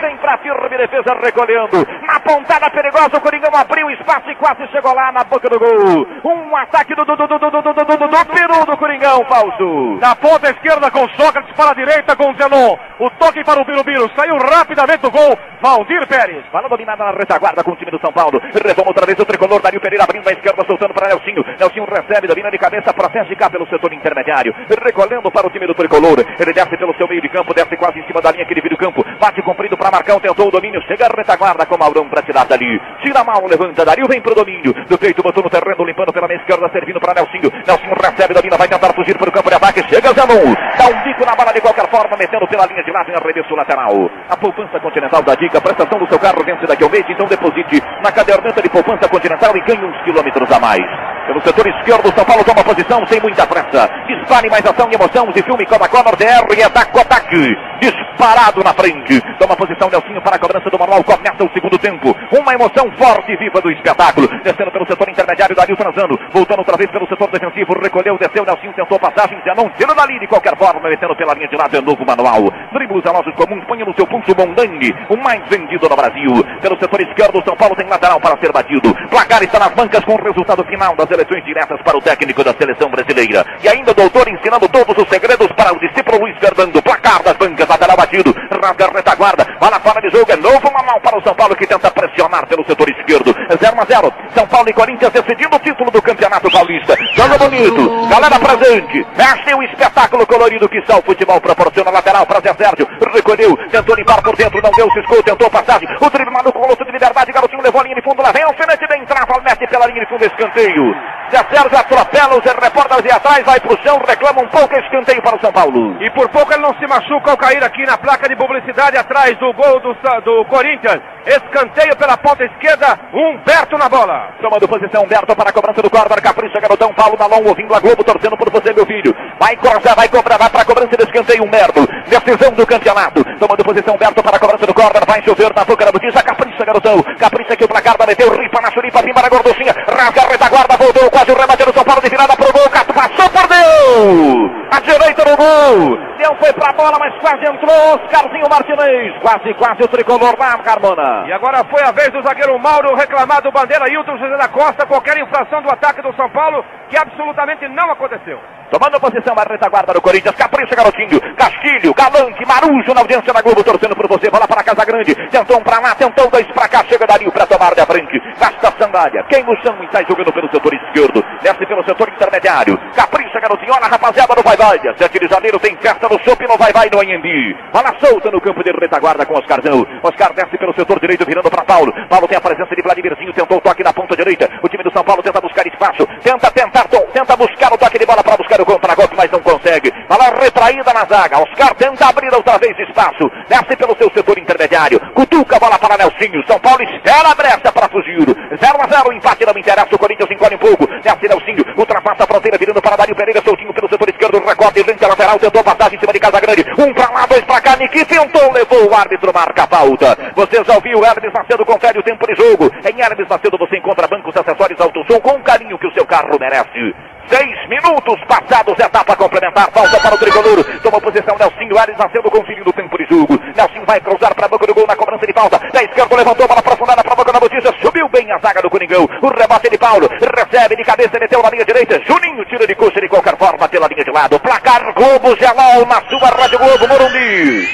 vem 0.00 0.16
pra 0.18 0.38
firme 0.38 0.76
defesa, 0.76 1.14
recolhendo. 1.22 1.86
Na 2.06 2.20
pontada 2.20 2.70
perigosa, 3.04 3.16
o 3.16 3.20
Coringão 3.20 3.50
abriu 3.54 3.90
espaço 3.90 4.30
e 4.30 4.34
quase 4.36 4.66
chegou 4.68 4.94
lá 4.94 5.12
na 5.12 5.24
boca 5.24 5.48
do 5.48 5.58
gol. 5.58 6.06
Um 6.24 6.56
ataque 6.56 6.94
do, 6.94 7.04
do, 7.04 7.16
do, 7.16 7.26
do, 7.26 7.38
do, 7.38 7.50
do, 7.50 7.62
do, 7.62 7.72
do, 7.72 7.96
do, 7.96 8.08
do 8.08 8.26
Peru 8.26 8.66
do 8.66 8.76
Coringão, 8.76 9.24
Fausto. 9.28 9.98
Na 10.00 10.14
ponta 10.16 10.50
esquerda 10.50 10.90
com 10.90 11.08
Sócrates 11.10 11.54
para 11.54 11.70
a 11.70 11.74
direita 11.74 12.16
com 12.16 12.34
Zenon. 12.34 12.76
O 12.98 13.10
toque 13.10 13.44
para 13.44 13.60
o 13.60 13.64
Birubiru. 13.64 14.10
Saiu 14.16 14.36
rapidamente 14.36 15.02
do 15.02 15.10
gol. 15.10 15.36
Valdir 15.60 16.06
Pérez. 16.06 16.44
Bala 16.52 16.68
dominada 16.68 17.04
na 17.04 17.10
retaguarda 17.12 17.64
com 17.64 17.72
o 17.72 17.76
time 17.76 17.90
do 17.90 18.00
São 18.00 18.12
Paulo. 18.12 18.40
Retoma 18.52 18.88
outra 18.88 19.06
vez 19.06 19.18
o 19.18 19.24
tricolor. 19.24 19.60
Dario 19.60 19.80
Pereira 19.80 20.04
abrindo 20.04 20.28
a 20.28 20.32
esquerda, 20.32 20.64
soltando 20.66 20.94
para 20.94 21.08
Nelsinho. 21.08 21.44
Nelsinho 21.58 21.84
recebe, 21.84 22.28
domina 22.28 22.50
de 22.50 22.58
cabeça, 22.58 22.92
protege 22.92 23.34
cá 23.36 23.50
pelo 23.50 23.66
setor 23.68 23.92
intermediário. 23.92 24.54
Recolhendo 24.82 25.30
para 25.30 25.46
o 25.46 25.50
time 25.50 25.66
do 25.66 25.74
tricolor. 25.74 26.24
Ele 26.38 26.52
desce 26.52 26.76
pelo 26.76 26.94
seu 26.96 27.08
meio 27.08 27.20
de 27.20 27.28
campo, 27.28 27.54
desce 27.54 27.76
quase 27.76 27.98
em 27.98 28.06
cima 28.06 28.20
da 28.20 28.30
linha 28.30 28.46
que 28.46 28.54
divide 28.54 28.74
o 28.74 28.78
campo. 28.78 29.04
Bate 29.18 29.42
comprido 29.42 29.76
para 29.76 29.90
Marcão, 29.90 30.20
tentou 30.20 30.48
o 30.48 30.50
domínio. 30.50 30.82
Chega 30.82 31.06
a 31.06 31.16
retaguarda 31.16 31.66
com 31.66 31.78
Maurão 31.78 32.08
para 32.08 32.22
tirar 32.22 32.44
dali. 32.46 32.80
Tira 33.02 33.24
mão, 33.24 33.46
levanta. 33.46 33.84
Dario 33.84 34.06
vem 34.08 34.20
pro 34.20 34.34
domínio. 34.34 34.72
Do 34.88 34.98
peito, 34.98 35.22
botou 35.22 35.42
no 35.42 35.50
terreno, 35.50 35.84
limpando 35.84 36.12
pela 36.12 36.28
meia 36.28 36.38
esquerda, 36.38 36.68
servindo 36.70 37.00
para 37.00 37.14
Nelsinho. 37.14 37.50
Nelsinho 37.66 37.94
recebe, 37.94 38.34
domina, 38.34 38.56
vai 38.56 38.68
tentar 38.68 38.92
fugir 38.94 39.16
para 39.16 39.28
o 39.28 39.32
campo 39.32 39.48
de 39.48 39.56
ataque. 39.56 39.82
Chega 39.88 40.12
Zanon. 40.12 40.54
Dá 40.78 40.86
um 40.86 41.02
bico 41.02 41.24
na 41.24 41.34
bola 41.34 41.52
de 41.52 41.60
qualquer 41.60 41.88
forma, 41.88 42.16
metendo 42.16 42.46
pela 42.48 42.66
linha 42.66 42.82
de 42.82 42.90
lado 42.90 43.10
em 43.10 43.14
arremesso 43.14 43.54
lateral. 43.54 44.10
A 44.28 44.36
poupança 44.36 44.80
continental 44.80 45.22
da 45.22 45.34
Dick 45.34 45.56
a 45.56 45.60
prestação 45.60 45.98
do 45.98 46.08
seu 46.08 46.18
carro 46.18 46.42
vence 46.44 46.66
daqui 46.66 46.82
ao 46.82 46.90
mês, 46.90 47.04
então 47.08 47.26
deposite 47.26 47.82
na 48.02 48.10
caderneta 48.10 48.60
de 48.60 48.68
poupança 48.68 49.08
continental 49.08 49.56
e 49.56 49.60
ganhe 49.60 49.84
uns 49.84 50.02
quilômetros 50.02 50.50
a 50.50 50.58
mais. 50.58 50.84
Pelo 51.26 51.40
setor 51.40 51.66
esquerdo, 51.66 52.12
São 52.14 52.24
Paulo 52.24 52.44
toma 52.44 52.62
posição 52.64 53.06
sem 53.06 53.20
muita 53.20 53.46
pressa. 53.46 53.88
Dispare 54.06 54.50
mais 54.50 54.64
ação 54.64 54.88
e 54.90 54.94
emoção 54.94 55.30
de 55.32 55.42
filme 55.42 55.64
Coda 55.66 55.88
Conor 55.88 56.16
DR 56.16 56.44
e 56.56 56.62
ataque 56.62 56.94
ataque. 57.00 57.56
Disparado 57.80 58.62
na 58.62 58.72
frente. 58.72 59.20
Toma 59.38 59.56
posição 59.56 59.88
Nelsinho 59.88 60.20
para 60.22 60.36
a 60.36 60.38
cobrança 60.38 60.70
do 60.70 60.78
manual. 60.78 61.02
Começa 61.04 61.44
o 61.44 61.50
segundo 61.52 61.78
tempo. 61.78 62.14
Uma 62.32 62.54
emoção 62.54 62.83
forte 62.92 63.32
e 63.32 63.36
viva 63.36 63.60
do 63.60 63.70
espetáculo. 63.70 64.28
Descendo 64.42 64.70
pelo 64.70 64.86
setor 64.86 65.08
intermediário, 65.08 65.56
Dario 65.56 65.76
transando. 65.76 66.18
Voltando 66.32 66.58
outra 66.60 66.76
vez 66.76 66.90
pelo 66.90 67.06
setor 67.08 67.30
defensivo. 67.30 67.78
Recolheu, 67.80 68.18
desceu. 68.18 68.44
Nelsinho 68.44 68.72
tentou 68.72 68.98
passagem. 68.98 69.40
Já 69.44 69.54
não 69.54 69.68
tira 69.70 69.94
dali 69.94 70.18
de 70.18 70.26
qualquer 70.26 70.56
forma. 70.56 70.88
Metendo 70.88 71.16
pela 71.16 71.34
linha 71.34 71.48
de 71.48 71.56
lado. 71.56 71.76
É 71.76 71.80
novo 71.80 72.04
manual. 72.04 72.50
Dribles 72.72 73.04
relógios 73.04 73.34
comuns. 73.34 73.64
Põe 73.64 73.78
no 73.78 73.94
seu 73.94 74.06
pulso 74.06 74.34
Mondang. 74.36 74.94
O 75.08 75.16
mais 75.16 75.42
vendido 75.48 75.88
no 75.88 75.96
Brasil. 75.96 76.32
Pelo 76.60 76.78
setor 76.78 77.00
esquerdo, 77.00 77.42
São 77.44 77.56
Paulo 77.56 77.74
tem 77.76 77.88
lateral 77.88 78.20
para 78.20 78.38
ser 78.38 78.52
batido. 78.52 78.94
Placar 79.08 79.42
está 79.42 79.58
nas 79.58 79.72
bancas 79.74 80.04
com 80.04 80.14
o 80.14 80.22
resultado 80.22 80.64
final 80.64 80.94
das 80.96 81.10
eleições 81.10 81.44
diretas 81.44 81.80
para 81.82 81.96
o 81.96 82.02
técnico 82.02 82.44
da 82.44 82.52
seleção 82.54 82.90
brasileira. 82.90 83.44
E 83.62 83.68
ainda 83.68 83.92
o 83.92 83.94
doutor 83.94 84.28
ensinando 84.28 84.68
todos 84.68 84.96
os 84.96 85.08
segredos 85.08 85.48
para 85.52 85.72
o 85.72 85.78
discípulo 85.78 86.20
Luiz 86.20 86.36
Fernando. 86.38 86.82
Placar 86.82 87.22
das 87.22 87.36
bancas, 87.36 87.68
lateral 87.68 87.96
batido. 87.96 88.34
Rasga 88.62 88.86
a 88.86 88.96
retaguarda. 88.96 89.44
Bola 89.60 89.80
fora 89.80 90.00
de 90.00 90.10
jogo. 90.10 90.30
É 90.30 90.36
novo 90.36 90.72
manual 90.72 91.00
para 91.00 91.18
o 91.18 91.22
São 91.22 91.34
Paulo 91.34 91.56
que 91.56 91.66
tenta 91.66 91.90
pressionar 91.90 92.46
pelo 92.46 92.64
setor 92.74 92.90
esquerdo. 92.90 93.32
0 93.32 93.80
a 93.80 93.84
0. 93.84 94.12
São 94.34 94.46
Paulo 94.46 94.68
e 94.68 94.72
Corinthians 94.72 95.12
decidindo 95.12 95.56
o 95.56 95.58
título 95.60 95.90
do 95.90 96.02
Campeonato 96.02 96.50
Paulista. 96.50 96.94
Joga 97.14 97.38
bonito. 97.38 98.08
Galera 98.08 98.38
presente. 98.38 99.06
É 99.46 99.54
o 99.54 99.62
espetáculo 99.62 100.26
colorido 100.26 100.68
que 100.68 100.82
só 100.84 100.98
o 100.98 101.02
futebol 101.02 101.40
proporciona. 101.40 101.90
Lateral 101.90 102.26
para 102.26 102.40
Zé 102.40 102.52
Sérgio. 102.54 102.88
Recolheu. 103.12 103.56
Tentou 103.70 103.94
limpar 103.94 104.20
por 104.22 104.36
dentro. 104.36 104.60
Não 104.60 104.70
deu. 104.72 104.90
Ciscou. 104.90 105.22
Tentou 105.22 105.48
passagem. 105.48 105.88
O 106.00 106.10
drible 106.10 106.32
maluco. 106.32 106.58
Colosso 106.58 106.84
de 106.84 106.90
liberdade. 106.90 107.32
Garotinho 107.32 107.62
levou 107.62 107.80
a 107.80 107.84
linha 107.84 107.94
de 107.94 108.02
fundo. 108.02 108.22
Lá 108.22 108.32
vem 108.32 108.42
alfinete 108.42 108.86
da 108.88 108.98
entrada. 108.98 109.40
Mete 109.44 109.66
pela 109.68 109.86
linha 109.86 110.00
de 110.00 110.08
fundo. 110.08 110.24
Escanteio. 110.24 110.94
Zé 111.30 111.38
Sérgio 111.50 111.78
atropela 111.78 112.36
os 112.36 112.44
repórteres 112.44 113.04
e 113.04 113.12
atrás. 113.12 113.44
Vai 113.44 113.60
pro 113.60 113.78
chão. 113.82 114.00
Reclama 114.06 114.42
um 114.42 114.48
pouco. 114.48 114.74
Escanteio 114.74 115.22
para 115.22 115.36
o 115.36 115.40
São 115.40 115.52
Paulo. 115.52 116.02
E 116.02 116.10
por 116.10 116.28
pouco 116.30 116.52
ele 116.52 116.62
não 116.62 116.74
se 116.74 116.86
machuca 116.86 117.30
ao 117.30 117.36
cair 117.36 117.62
aqui 117.62 117.86
na 117.86 117.96
placa 117.96 118.28
de 118.28 118.34
publicidade 118.34 118.96
atrás 118.96 119.38
do 119.38 119.52
gol 119.52 119.78
do, 119.80 119.94
do 120.24 120.44
Corinthians. 120.46 121.00
Escanteio 121.26 121.96
pela 121.96 122.16
ponta 122.16 122.44
esquerda, 122.44 122.63
Humberto 123.12 123.76
na 123.76 123.88
bola. 123.88 124.28
Tomando 124.40 124.66
posição, 124.66 125.04
Humberto 125.04 125.36
para 125.36 125.50
a 125.50 125.52
cobrança 125.52 125.82
do 125.82 125.90
corner. 125.90 126.20
Capricha, 126.22 126.60
garotão. 126.60 126.92
Paulo 126.94 127.16
Malon 127.18 127.48
ouvindo 127.48 127.74
a 127.74 127.80
Globo, 127.80 128.02
torcendo 128.02 128.36
por 128.36 128.50
você, 128.50 128.72
meu 128.72 128.86
filho. 128.86 129.14
Vai 129.38 129.56
cruzar, 129.56 129.94
vai 129.94 130.08
cobrar, 130.08 130.38
vai 130.38 130.48
para 130.48 130.62
a 130.62 130.64
cobrança 130.64 130.96
do 130.96 131.04
escanteio, 131.04 131.44
Humberto. 131.44 131.86
Decisão 132.08 132.52
do 132.52 132.66
campeonato. 132.66 133.24
Tomando 133.38 133.64
posição, 133.64 133.94
Humberto 133.94 134.22
para 134.22 134.36
a 134.36 134.40
cobrança 134.40 134.66
do 134.66 134.74
corner. 134.74 135.02
Vai 135.06 135.22
chover 135.22 135.52
na 135.54 135.64
boca 135.64 135.84
da 135.84 135.92
botija. 135.92 136.22
Capricha, 136.22 136.64
garotão. 136.64 137.02
Capricha 137.18 137.56
que 137.56 137.64
o 137.64 137.68
placar 137.68 137.96
da 137.98 138.06
meteu. 138.06 138.30
Ripa 138.30 138.60
na 138.60 138.70
churipa, 138.70 139.02
pimba 139.02 139.22
na 139.22 139.28
gorduchinha. 139.28 139.74
Rasga 139.86 140.22
a 140.22 140.28
retaguarda, 140.28 140.76
voltou 140.76 141.10
quase 141.10 141.30
o 141.32 141.34
remate 141.34 141.64
do 141.64 141.74
São 141.74 141.84
Paulo 141.84 142.00
de 142.00 142.08
virada 142.08 142.36
pro 142.36 142.52
gol. 142.52 142.70
Cato 142.70 142.94
passou, 142.94 143.28
perdeu. 143.30 144.50
A 144.70 144.80
direita 144.80 145.24
no 145.30 145.36
gol. 145.36 145.98
Não 146.18 146.36
foi 146.36 146.52
pra 146.52 146.72
bola, 146.72 146.96
mas 146.98 147.14
quase 147.20 147.44
entrou. 147.44 147.94
Oscarzinho 147.94 148.48
Martinez. 148.48 149.14
Quase, 149.20 149.54
quase 149.54 149.82
o 149.82 149.88
tricolor 149.88 150.34
lá, 150.38 150.58
Carmona. 150.58 151.24
E 151.26 151.32
agora 151.32 151.64
foi 151.64 151.82
a 151.82 151.92
vez 151.92 152.10
do 152.10 152.22
zagueiro 152.22 152.43
Mauro 152.58 152.94
reclamar 152.94 153.42
do 153.42 153.50
bandeira 153.50 153.88
Hilton 153.88 154.18
José 154.18 154.36
da 154.36 154.48
Costa. 154.48 154.86
Qualquer 154.86 155.16
infração 155.18 155.62
do 155.62 155.70
ataque 155.70 156.02
do 156.02 156.14
São 156.14 156.28
Paulo, 156.30 156.64
que 156.88 156.96
absolutamente 156.96 157.66
não 157.68 157.90
aconteceu. 157.90 158.38
Tomando 158.70 158.98
posição 158.98 159.34
a 159.36 159.44
retaguarda 159.44 159.92
do 159.92 160.00
Corinthians. 160.00 160.34
Capricha, 160.34 160.74
garotinho. 160.74 161.20
Castilho, 161.36 161.94
Galante, 161.94 162.44
Marujo 162.46 162.92
na 162.94 163.00
audiência 163.00 163.32
da 163.32 163.40
Globo, 163.40 163.62
torcendo 163.62 163.94
por 163.94 164.08
você. 164.08 164.30
Bola 164.30 164.48
para 164.48 164.60
a 164.60 164.64
Casa 164.64 164.84
Grande. 164.84 165.14
Tentou 165.30 165.58
um 165.58 165.62
pra 165.62 165.78
lá, 165.78 165.94
tentou 165.94 166.28
dois 166.30 166.46
pra 166.48 166.68
cá. 166.68 166.84
Chega 166.84 167.06
Dario 167.06 167.30
pra 167.30 167.46
tomar 167.46 167.74
da 167.74 167.86
frente. 167.86 168.20
Gasta 168.38 168.68
a 168.68 168.72
sandália. 168.72 169.24
Quem 169.28 169.44
no 169.44 169.56
chão 169.62 169.76
e 169.82 169.88
sai 169.92 170.04
jogando 170.08 170.32
pelo 170.32 170.50
setor 170.50 170.74
esquerdo. 170.74 171.24
Desce 171.42 171.66
pelo 171.66 171.84
setor 171.84 172.08
intermediário. 172.08 172.78
Capricha, 172.96 173.40
garotinho. 173.40 173.72
Olha, 173.74 173.86
rapaziada, 173.86 174.34
no 174.34 174.42
vai-vai. 174.42 174.80
7 174.96 175.18
de 175.18 175.28
janeiro 175.28 175.58
tem 175.60 175.76
festa 175.76 176.08
no 176.08 176.18
Chopp, 176.24 176.42
no 176.48 176.56
vai-vai 176.56 176.88
no 176.90 177.00
Anhembi. 177.00 177.56
Bola 177.72 177.94
solta 178.00 178.30
no 178.30 178.40
campo 178.40 178.64
de 178.64 178.72
retaguarda 178.72 179.24
com 179.24 179.34
Oscarzão. 179.34 179.86
Oscar 180.02 180.32
desce 180.32 180.58
pelo 180.58 180.74
setor 180.74 180.98
direito, 180.98 181.24
virando 181.24 181.50
para 181.50 181.64
Paulo. 181.64 181.92
Paulo 182.08 182.26
tem 182.26 182.33
a 182.36 182.40
presença 182.40 182.74
de 182.74 182.82
Vladimirzinho. 182.82 183.32
Tentou 183.32 183.58
o 183.58 183.60
toque 183.60 183.82
na 183.82 183.92
ponta 183.92 184.16
direita. 184.16 184.48
O 184.62 184.68
time 184.68 184.82
do 184.82 184.92
São 184.92 185.04
Paulo 185.04 185.22
tenta 185.22 185.40
buscar 185.40 185.66
espaço. 185.66 186.06
Tenta 186.22 186.50
tentar, 186.50 186.86
tenta 187.12 187.36
buscar 187.36 187.72
o 187.72 187.78
toque 187.78 187.98
de 187.98 188.06
bola 188.06 188.22
para 188.22 188.36
buscar 188.36 188.60
o 188.60 188.64
contra-golpe, 188.64 189.16
mas 189.16 189.30
não 189.30 189.40
consegue. 189.40 189.92
Bola 190.08 190.30
retraída 190.40 190.92
na 190.92 191.04
zaga. 191.04 191.38
Oscar 191.38 191.74
tenta 191.74 192.06
abrir 192.06 192.32
outra 192.34 192.58
vez 192.58 192.78
espaço. 192.78 193.30
Desce 193.48 193.76
pelo 193.76 193.96
seu 193.96 194.10
setor 194.10 194.38
intermediário. 194.38 195.00
Cutuca 195.14 195.56
a 195.56 195.60
bola 195.60 195.78
para 195.78 195.96
Nelsinho. 195.96 196.42
São 196.46 196.58
Paulo 196.58 196.82
espera 196.82 197.30
a 197.30 197.34
brecha 197.34 197.72
para 197.72 197.88
fugir. 197.88 198.24
0 198.24 198.78
a 198.80 198.86
0. 198.86 199.12
Empate 199.12 199.46
não 199.46 199.58
interessa. 199.58 199.94
O 199.94 199.98
Corinthians 199.98 200.30
encolhe 200.30 200.54
um 200.54 200.58
pouco. 200.58 200.86
Desce 200.86 201.28
Nelsinho. 201.28 201.64
Ultrapassa 201.76 202.24
a 202.24 202.26
fronteira 202.26 202.58
virando 202.58 202.80
para 202.80 202.96
Dário 202.96 203.14
Pereira. 203.14 203.42
Soltinho 203.42 203.72
pelo 203.72 203.88
setor 203.88 204.08
esquerdo. 204.08 204.42
Recorte 204.44 204.84
frente 204.84 205.04
à 205.04 205.08
lateral. 205.08 205.38
Tentou 205.38 205.62
passagem 205.62 205.96
em 205.96 206.00
cima 206.00 206.12
de 206.12 206.20
Casa 206.20 206.40
Grande. 206.40 206.64
Um 206.78 206.92
para 206.92 207.10
lá, 207.10 207.26
dois 207.26 207.44
para 207.44 207.60
cá. 207.60 207.76
Niki 207.76 208.04
tentou. 208.04 208.52
Levou 208.52 208.90
o 208.90 208.94
árbitro. 208.94 209.32
Marca 209.32 209.62
a 209.64 209.66
pauta. 209.66 210.18
Você 210.34 210.62
já 210.64 210.74
ouviu 210.74 211.04
Hermes 211.04 211.32
Macedo. 211.32 211.64
Confere 211.64 211.98
o 211.98 212.02
tempo 212.02 212.23
de 212.26 212.34
jogo. 212.34 212.70
Em 212.84 213.00
Hermes 213.00 213.28
Macedo 213.28 213.58
você 213.58 213.76
encontra 213.76 214.08
bancos, 214.08 214.36
acessórios, 214.36 214.80
autosom 214.80 215.20
com 215.20 215.36
o 215.36 215.42
carinho 215.42 215.78
que 215.78 215.86
o 215.86 215.92
seu 215.92 216.06
carro 216.06 216.38
merece. 216.38 216.94
Seis 217.28 217.68
minutos 217.68 218.20
passados, 218.28 218.78
etapa 218.78 219.16
complementar, 219.16 219.70
falta 219.72 219.98
para 219.98 220.14
o 220.14 220.18
tricolor. 220.18 220.62
Toma 220.82 221.00
posição 221.00 221.36
Nelsinho 221.38 221.78
Ares 221.78 221.96
nascendo 221.96 222.30
conferindo 222.30 222.68
o 222.68 222.72
tempo 222.72 222.98
de 222.98 223.06
jogo. 223.06 223.40
Nelsinho 223.56 223.86
vai 223.86 224.00
cruzar 224.00 224.34
para 224.34 224.44
a 224.44 224.48
boca 224.48 224.66
do 224.66 224.74
gol 224.74 224.86
na 224.86 224.94
cobrança 224.94 225.26
de 225.26 225.32
falta. 225.32 225.58
Da 225.72 225.82
esquerda 225.82 226.16
levantou, 226.16 226.46
bola 226.46 226.60
aprofundada 226.60 227.02
para 227.02 227.12
a 227.12 227.16
boca 227.16 227.32
da 227.32 227.40
notícia. 227.40 227.72
Subiu 227.80 228.08
bem 228.08 228.30
a 228.30 228.38
zaga 228.38 228.60
do 228.60 228.68
Coringão. 228.68 229.08
O 229.22 229.28
rebate 229.28 229.70
de 229.70 229.78
Paulo. 229.78 230.08
Recebe 230.08 230.76
de 230.76 230.84
cabeça, 230.84 231.18
meteu 231.18 231.42
na 231.42 231.50
linha 231.50 231.64
direita. 231.64 232.00
Juninho 232.04 232.44
tira 232.44 232.66
de 232.66 232.74
coxa 232.74 233.00
de 233.00 233.08
qualquer 233.08 233.36
forma 233.38 233.68
pela 233.68 233.88
linha 233.88 234.04
de 234.04 234.10
lado. 234.10 234.38
Placar 234.40 234.92
Globo 234.92 235.34
Gelal 235.36 235.86
na 235.86 236.02
sua 236.10 236.28
Rádio 236.28 236.58
Globo 236.58 236.88
Morumbi. 236.88 237.68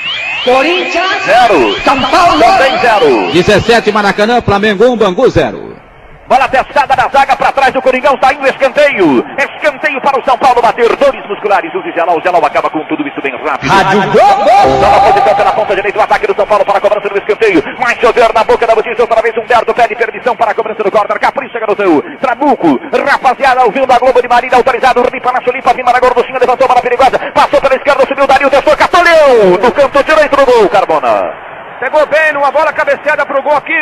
Corinthians. 0.45 1.25
Zero. 1.25 1.75
São 1.83 2.01
Paulo. 2.01 2.41
Também 2.41 2.79
zero. 2.79 3.33
17 3.33 3.93
Maracanã, 3.93 4.40
Flamengo 4.43 4.85
1, 4.85 4.97
Bangu 4.97 5.29
0. 5.29 5.81
Bola 6.31 6.47
testada 6.47 6.95
da 6.95 7.09
zaga 7.09 7.35
para 7.35 7.51
trás 7.51 7.75
do 7.75 7.83
Coringão, 7.83 8.17
saindo 8.23 8.47
escanteio. 8.47 9.27
Escanteio 9.37 10.01
para 10.01 10.17
o 10.17 10.25
São 10.25 10.39
Paulo 10.39 10.63
bater. 10.63 10.95
Dores 10.95 11.27
musculares. 11.27 11.75
O 11.75 11.83
Gelal. 11.83 12.17
O 12.17 12.23
Gelal 12.23 12.47
acaba 12.47 12.71
com 12.71 12.85
tudo 12.85 13.03
isso 13.09 13.21
bem 13.21 13.35
rápido. 13.45 13.69
Rádio 13.69 14.01
Globo. 14.13 14.81
Nova 14.81 15.01
posição 15.11 15.35
pela 15.35 15.51
ponta 15.51 15.75
direita. 15.75 15.99
O 15.99 16.03
ataque 16.03 16.29
do 16.29 16.35
São 16.37 16.47
Paulo 16.47 16.65
para 16.65 16.79
a 16.79 16.81
cobrança 16.81 17.09
do 17.09 17.19
escanteio. 17.19 17.61
Mais 17.81 17.99
chover 17.99 18.33
na 18.33 18.45
boca 18.45 18.65
da 18.65 18.77
notícia. 18.77 19.03
Outra 19.03 19.21
vez 19.21 19.37
Humberto 19.37 19.75
pede 19.75 19.97
permissão 19.97 20.37
para 20.37 20.53
a 20.53 20.55
cobrança 20.55 20.85
do 20.85 20.91
corner. 20.93 21.19
Capricha, 21.19 21.59
garotão. 21.59 22.01
Trabuco. 22.21 22.79
Rapaziada, 23.11 23.65
ouvindo 23.65 23.93
a 23.93 23.99
Globo 23.99 24.23
de 24.23 24.29
Marília. 24.29 24.57
Autorizado. 24.57 25.03
Ripa 25.13 25.33
na 25.33 25.43
chulipa. 25.43 25.75
Vima 25.75 25.91
na 25.91 25.99
gorduchinha. 25.99 26.39
Levantou 26.39 26.69
para 26.69 26.81
perigosa. 26.81 27.19
Passou 27.35 27.61
pela 27.61 27.75
esquerda. 27.75 28.07
Subiu. 28.07 28.29
Dario. 28.29 28.49
Testou. 28.49 28.77
Catoleu. 28.77 29.59
No 29.61 29.73
canto 29.73 30.05
direito 30.05 30.37
do 30.37 30.47
gol. 30.47 30.69
Carbona. 30.69 31.51
Pegou 31.81 32.07
bem 32.09 32.33
numa 32.35 32.51
bola 32.51 32.75
cabeceada 32.75 33.25
pro 33.25 33.43
gol 33.43 33.57
aqui 33.57 33.73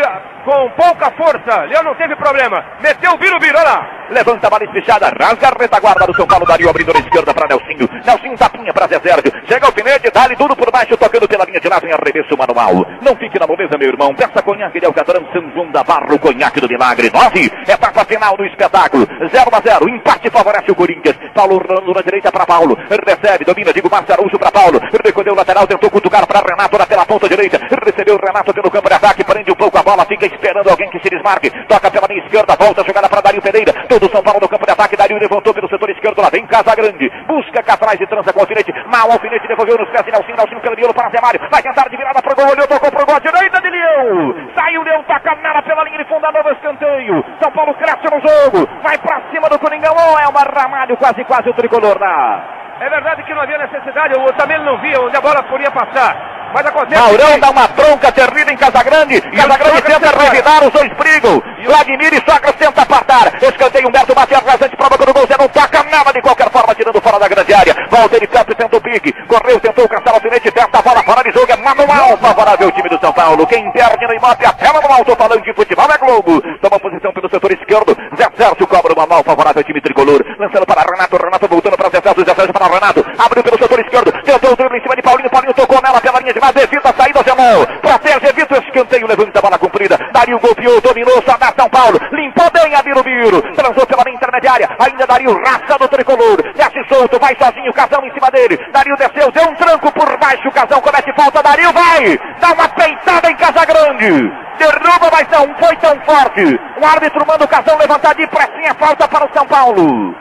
com 0.45 0.71
pouca 0.71 1.11
força. 1.11 1.65
Leão 1.67 1.83
não 1.83 1.97
teve 1.97 2.15
problema. 2.15 2.65
Meteu 2.81 3.13
o 3.13 3.19
biru-biru, 3.19 3.59
olha 3.59 3.69
lá. 3.69 3.99
Levanta 4.09 4.47
a 4.47 4.51
bala 4.51 4.65
espichada, 4.65 5.13
rasga 5.21 5.49
a 5.49 5.61
retaguarda 5.61 6.07
do 6.07 6.15
São 6.15 6.27
Paulo, 6.27 6.47
Dario 6.47 6.71
abrindo 6.71 6.95
na 6.95 7.01
esquerda 7.01 7.35
para 7.35 7.49
Nelsinho. 7.49 7.87
Nelsinho 8.07 8.39
tapinha 8.39 8.73
para 8.73 8.87
Zé 8.87 8.99
Sérgio. 9.01 9.33
Chega 9.47 9.67
ao 9.67 9.73
finete, 9.73 10.11
dá-lhe 10.11 10.37
tudo 10.37 10.57
por 10.57 10.71
baixo, 10.71 10.97
tocando 10.97 11.29
pela 11.29 11.45
linha 11.45 11.61
de 11.61 11.69
lado 11.69 11.87
em 11.87 11.93
arremesso 11.93 12.35
manual. 12.39 12.87
Não 13.03 13.15
fique 13.17 13.39
na 13.39 13.47
moleza, 13.47 13.77
meu 13.77 13.89
irmão. 13.89 14.15
Peça 14.15 14.41
conhaque 14.41 14.81
de 14.81 14.87
Alcatarão, 14.87 15.29
São 15.33 15.51
João 15.53 15.71
da 15.71 15.85
Barro, 15.85 16.19
conhaque 16.19 16.61
do 16.61 16.69
Milagre. 16.69 17.11
9, 17.13 17.53
etapa 17.69 18.05
final 18.07 18.37
do 18.37 18.47
espetáculo. 18.47 19.07
0 19.29 19.51
a 19.53 19.61
0, 19.61 19.89
empate 19.91 20.31
favorece 20.31 20.71
o 20.71 20.75
Corinthians. 20.75 21.17
Paulo 21.35 21.59
rolando 21.59 21.93
na 21.93 22.01
direita 22.01 22.33
para 22.33 22.47
Paulo. 22.47 22.79
Recebe, 23.07 23.45
domina, 23.45 23.73
digo, 23.75 23.91
Márcio 23.91 24.15
Araújo 24.15 24.39
para 24.39 24.51
Paulo. 24.51 24.81
Recolheu 25.05 25.35
o 25.35 25.37
lateral, 25.37 25.67
tentou 25.67 25.91
cutucar 25.91 26.27
para 26.27 26.41
Renato, 26.41 26.79
pela 26.87 27.05
ponta 27.05 27.29
direita. 27.29 27.59
Recebeu 27.89 28.17
o 28.17 28.21
Renato 28.21 28.53
pelo 28.53 28.71
campo 28.71 28.87
de 28.87 28.97
ataque, 28.97 29.25
prende 29.25 29.51
um 29.51 29.57
pouco 29.57 29.79
a 29.79 29.83
bola, 29.83 30.05
fica 30.05 30.27
esperando 30.27 30.69
alguém 30.69 30.91
que 30.91 31.01
se 31.01 31.09
desmarque. 31.09 31.49
Toca 31.65 31.91
pela 31.91 32.07
linha 32.07 32.23
esquerda, 32.23 32.55
volta 32.55 32.83
a 32.83 32.85
jogada 32.85 33.09
para 33.09 33.23
Dario 33.23 33.41
Pereira. 33.41 33.73
Todo 33.89 34.13
São 34.13 34.23
Paulo 34.23 34.41
no 34.43 34.49
campo 34.49 34.67
de 34.67 34.73
ataque. 34.73 34.95
Dario 34.95 35.17
levantou 35.17 35.55
pelo 35.55 35.71
setor 35.71 35.89
esquerdo, 35.89 36.21
lá 36.21 36.29
vem 36.29 36.47
Casa 36.47 36.77
Grande. 36.77 37.09
Busca 37.27 37.63
cá 37.63 37.75
atrás 37.75 37.99
e 37.99 38.07
trança 38.07 38.31
com 38.31 38.41
o 38.41 38.43
alfinete. 38.43 38.75
Mal 38.93 39.11
alfinete, 39.11 39.49
devolveu 39.49 39.79
nos 39.79 39.89
pés 39.89 40.05
de 40.05 40.13
Nelsinho. 40.13 40.37
Nelsinho 40.37 40.61
pelo 40.61 40.77
miolo 40.77 40.93
para 40.93 41.09
Zé 41.09 41.19
Mário. 41.19 41.41
Vai 41.51 41.63
tentar 41.63 41.89
de 41.89 41.97
virada 41.97 42.21
pro 42.21 42.37
gol, 42.37 42.53
olhou, 42.53 42.69
tocou 42.69 42.93
pro 42.93 43.07
gol, 43.07 43.21
direita 43.21 43.59
de 43.59 43.71
Leão. 43.71 44.35
Saiu 44.55 44.83
Leão, 44.83 45.03
taca 45.05 45.35
nada 45.37 45.63
pela 45.63 45.85
linha 45.85 45.97
de 45.97 46.05
fundo, 46.05 46.29
novo 46.31 46.51
escanteio. 46.51 47.25
São 47.41 47.51
Paulo 47.53 47.73
cresce 47.73 48.05
no 48.05 48.21
jogo. 48.21 48.69
Vai 48.83 48.99
pra 48.99 49.23
cima 49.33 49.49
do 49.49 49.59
Coringão. 49.59 49.97
Oh, 49.97 50.19
é 50.19 50.29
uma 50.29 50.43
ramalho, 50.45 50.95
quase, 50.99 51.25
quase 51.25 51.49
o 51.49 51.55
tricolor 51.55 51.97
lá. 51.99 52.59
É 52.81 52.89
verdade 52.91 53.23
que 53.25 53.35
não 53.35 53.43
havia 53.43 53.59
necessidade, 53.59 54.15
eu 54.15 54.33
também 54.35 54.59
não 54.63 54.79
via 54.79 55.01
onde 55.01 55.17
a 55.17 55.21
bola 55.21 55.43
podia 55.43 55.71
passar. 55.71 56.37
Mas 56.55 56.65
acontece. 56.65 57.01
Maurão 57.01 57.35
que... 57.35 57.41
dá 57.41 57.51
uma 57.51 57.69
bronca 57.79 58.11
terrível 58.11 58.53
em 58.53 58.57
Casagrande. 58.57 59.21
Casagrande 59.21 59.83
tenta 59.83 60.11
revidar, 60.11 60.65
os 60.65 60.73
dois 60.73 60.93
brigam. 60.95 61.43
Vladimir 61.65 62.13
e 62.15 62.23
Socras 62.29 62.57
tenta 62.57 62.83
apartar. 62.83 63.33
Escanteio, 63.41 63.89
Humberto 63.89 64.15
bate 64.15 64.35
rasante, 64.35 64.77
prova 64.77 64.99
do 64.99 65.15
gol. 65.15 65.27
Zé 65.27 65.37
não 65.39 65.49
toca 65.49 65.83
nada 65.85 66.13
de 66.13 66.21
qualquer 66.21 66.51
forma, 66.51 66.75
tirando 66.75 67.01
fora 67.01 67.19
da 67.19 67.29
grande 67.29 67.55
área. 67.55 67.77
Walter 67.91 68.27
Campos 68.29 68.57
tenta 68.57 68.77
o 68.77 68.81
pique. 68.81 69.13
Correu, 69.27 69.61
tentou 69.61 69.89
caçar 69.89 70.13
o 70.13 70.17
alfinete, 70.17 70.51
testa 70.51 70.79
a 70.79 70.83
bola 70.83 71.03
fora 71.03 71.23
de 71.23 71.31
jogo. 71.31 71.53
É 71.53 71.57
manual 71.57 72.17
favorável 72.19 72.69
o 72.69 72.73
time 72.73 72.89
do 72.89 72.99
São 72.99 73.13
Paulo. 73.13 73.47
Quem 73.47 73.71
perde 73.73 74.07
no 74.07 74.15
Imape, 74.15 74.47
a 74.47 74.53
tela 74.53 74.81
no 74.81 74.93
alto 74.93 75.17
falando 75.17 75.43
de 75.43 75.55
futebol 75.55 75.89
é 75.93 75.99
Globo. 75.99 76.43
Toma 76.61 76.81
posição 76.81 77.13
pelo 77.13 77.31
setor 77.31 77.53
esquerdo. 77.53 77.97
Zé 78.17 78.29
Sérgio 78.37 78.67
cobra 78.67 78.93
uma 78.93 79.07
mal 79.07 79.23
favorável 79.23 79.61
ao 79.61 79.65
time 79.65 79.81
tricolor. 79.81 80.25
Lançando 80.39 80.67
para 80.67 80.83
Renato. 80.83 81.17
Renato 81.17 81.49
voltando 81.49 81.77
para 81.77 81.91
Zé 81.91 82.01
Sérgio. 82.01 82.25
Zé 82.25 82.35
Sérgio 82.35 82.53
para 82.53 82.67
Renato. 82.67 83.05
Abriu 83.19 83.43
pelo 83.43 83.59
setor 83.59 83.81
esquerdo. 83.81 84.13
Tentou 84.23 84.53
o 84.53 84.57
drible 84.57 84.79
em 84.79 84.83
cima 84.83 84.97
de 84.97 85.03
Paulinho. 85.03 85.31
Paulinho 85.31 85.55
tocou 85.55 85.81
nela 85.83 86.01
pela 86.01 86.21
linha 86.21 86.33
de 86.33 86.41
mais. 86.41 86.57
Evita 86.57 86.91
a 86.91 86.95
saída, 86.95 87.23
Zé 87.23 87.35
Protege, 87.81 88.29
evita 88.29 88.55
o 88.55 88.63
escanteio. 88.63 89.07
Levanta 89.07 89.39
a 89.39 89.43
bola 89.43 89.59
comprida. 89.59 89.99
Dario 90.13 90.39
golpeou, 90.39 90.81
dominou, 90.81 91.23
só 91.23 91.37
dá 91.37 91.53
São 91.57 91.69
Paulo. 91.69 91.99
Limpou 92.13 92.51
bem 92.51 92.75
a 92.75 92.83
Birubiru. 92.83 93.43
Transou 93.55 93.87
pela 93.87 94.03
linha 94.05 94.17
intermediária. 94.17 94.69
Ainda 94.79 95.07
Dario 95.07 95.37
raça 95.43 95.79
do 95.79 95.89
tricolor. 95.89 96.43
Desce 96.55 96.85
solto, 96.89 97.19
vai 97.19 97.37
sozinho. 97.37 97.73
Casão 97.73 98.05
em 98.05 98.13
cima 98.13 98.31
dele. 98.31 98.59
Dario 98.73 98.97
desceu, 98.97 99.31
deu 99.33 99.49
um 99.49 99.55
tranco 99.55 99.93
por 99.93 100.17
baixo. 100.19 100.51
Casão 100.53 100.81
comete 100.81 101.13
falta. 101.15 101.43
Dario 101.43 101.73
vai. 101.73 102.19
Dá 102.41 102.53
uma 102.53 102.69
peitada 102.69 103.31
em 103.31 103.37
Casa 103.37 103.65
Grande. 103.65 104.33
Derruba, 104.59 105.09
mas 105.13 105.29
não 105.31 105.55
foi 105.55 105.77
tão 105.77 105.99
forte. 106.01 106.61
O 106.81 106.87
árbitro 106.87 107.25
manda 107.27 107.45
o 107.45 107.49
Casão 107.49 107.79
levantar 107.79 108.15
de 108.15 108.27
pressinha. 108.27 108.75
Falta 108.75 109.07
para 109.07 109.27
o 109.27 109.33
São 109.33 109.47
Paulo. 109.47 110.15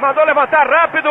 Mandou 0.00 0.24
levantar 0.24 0.66
rápido. 0.68 1.08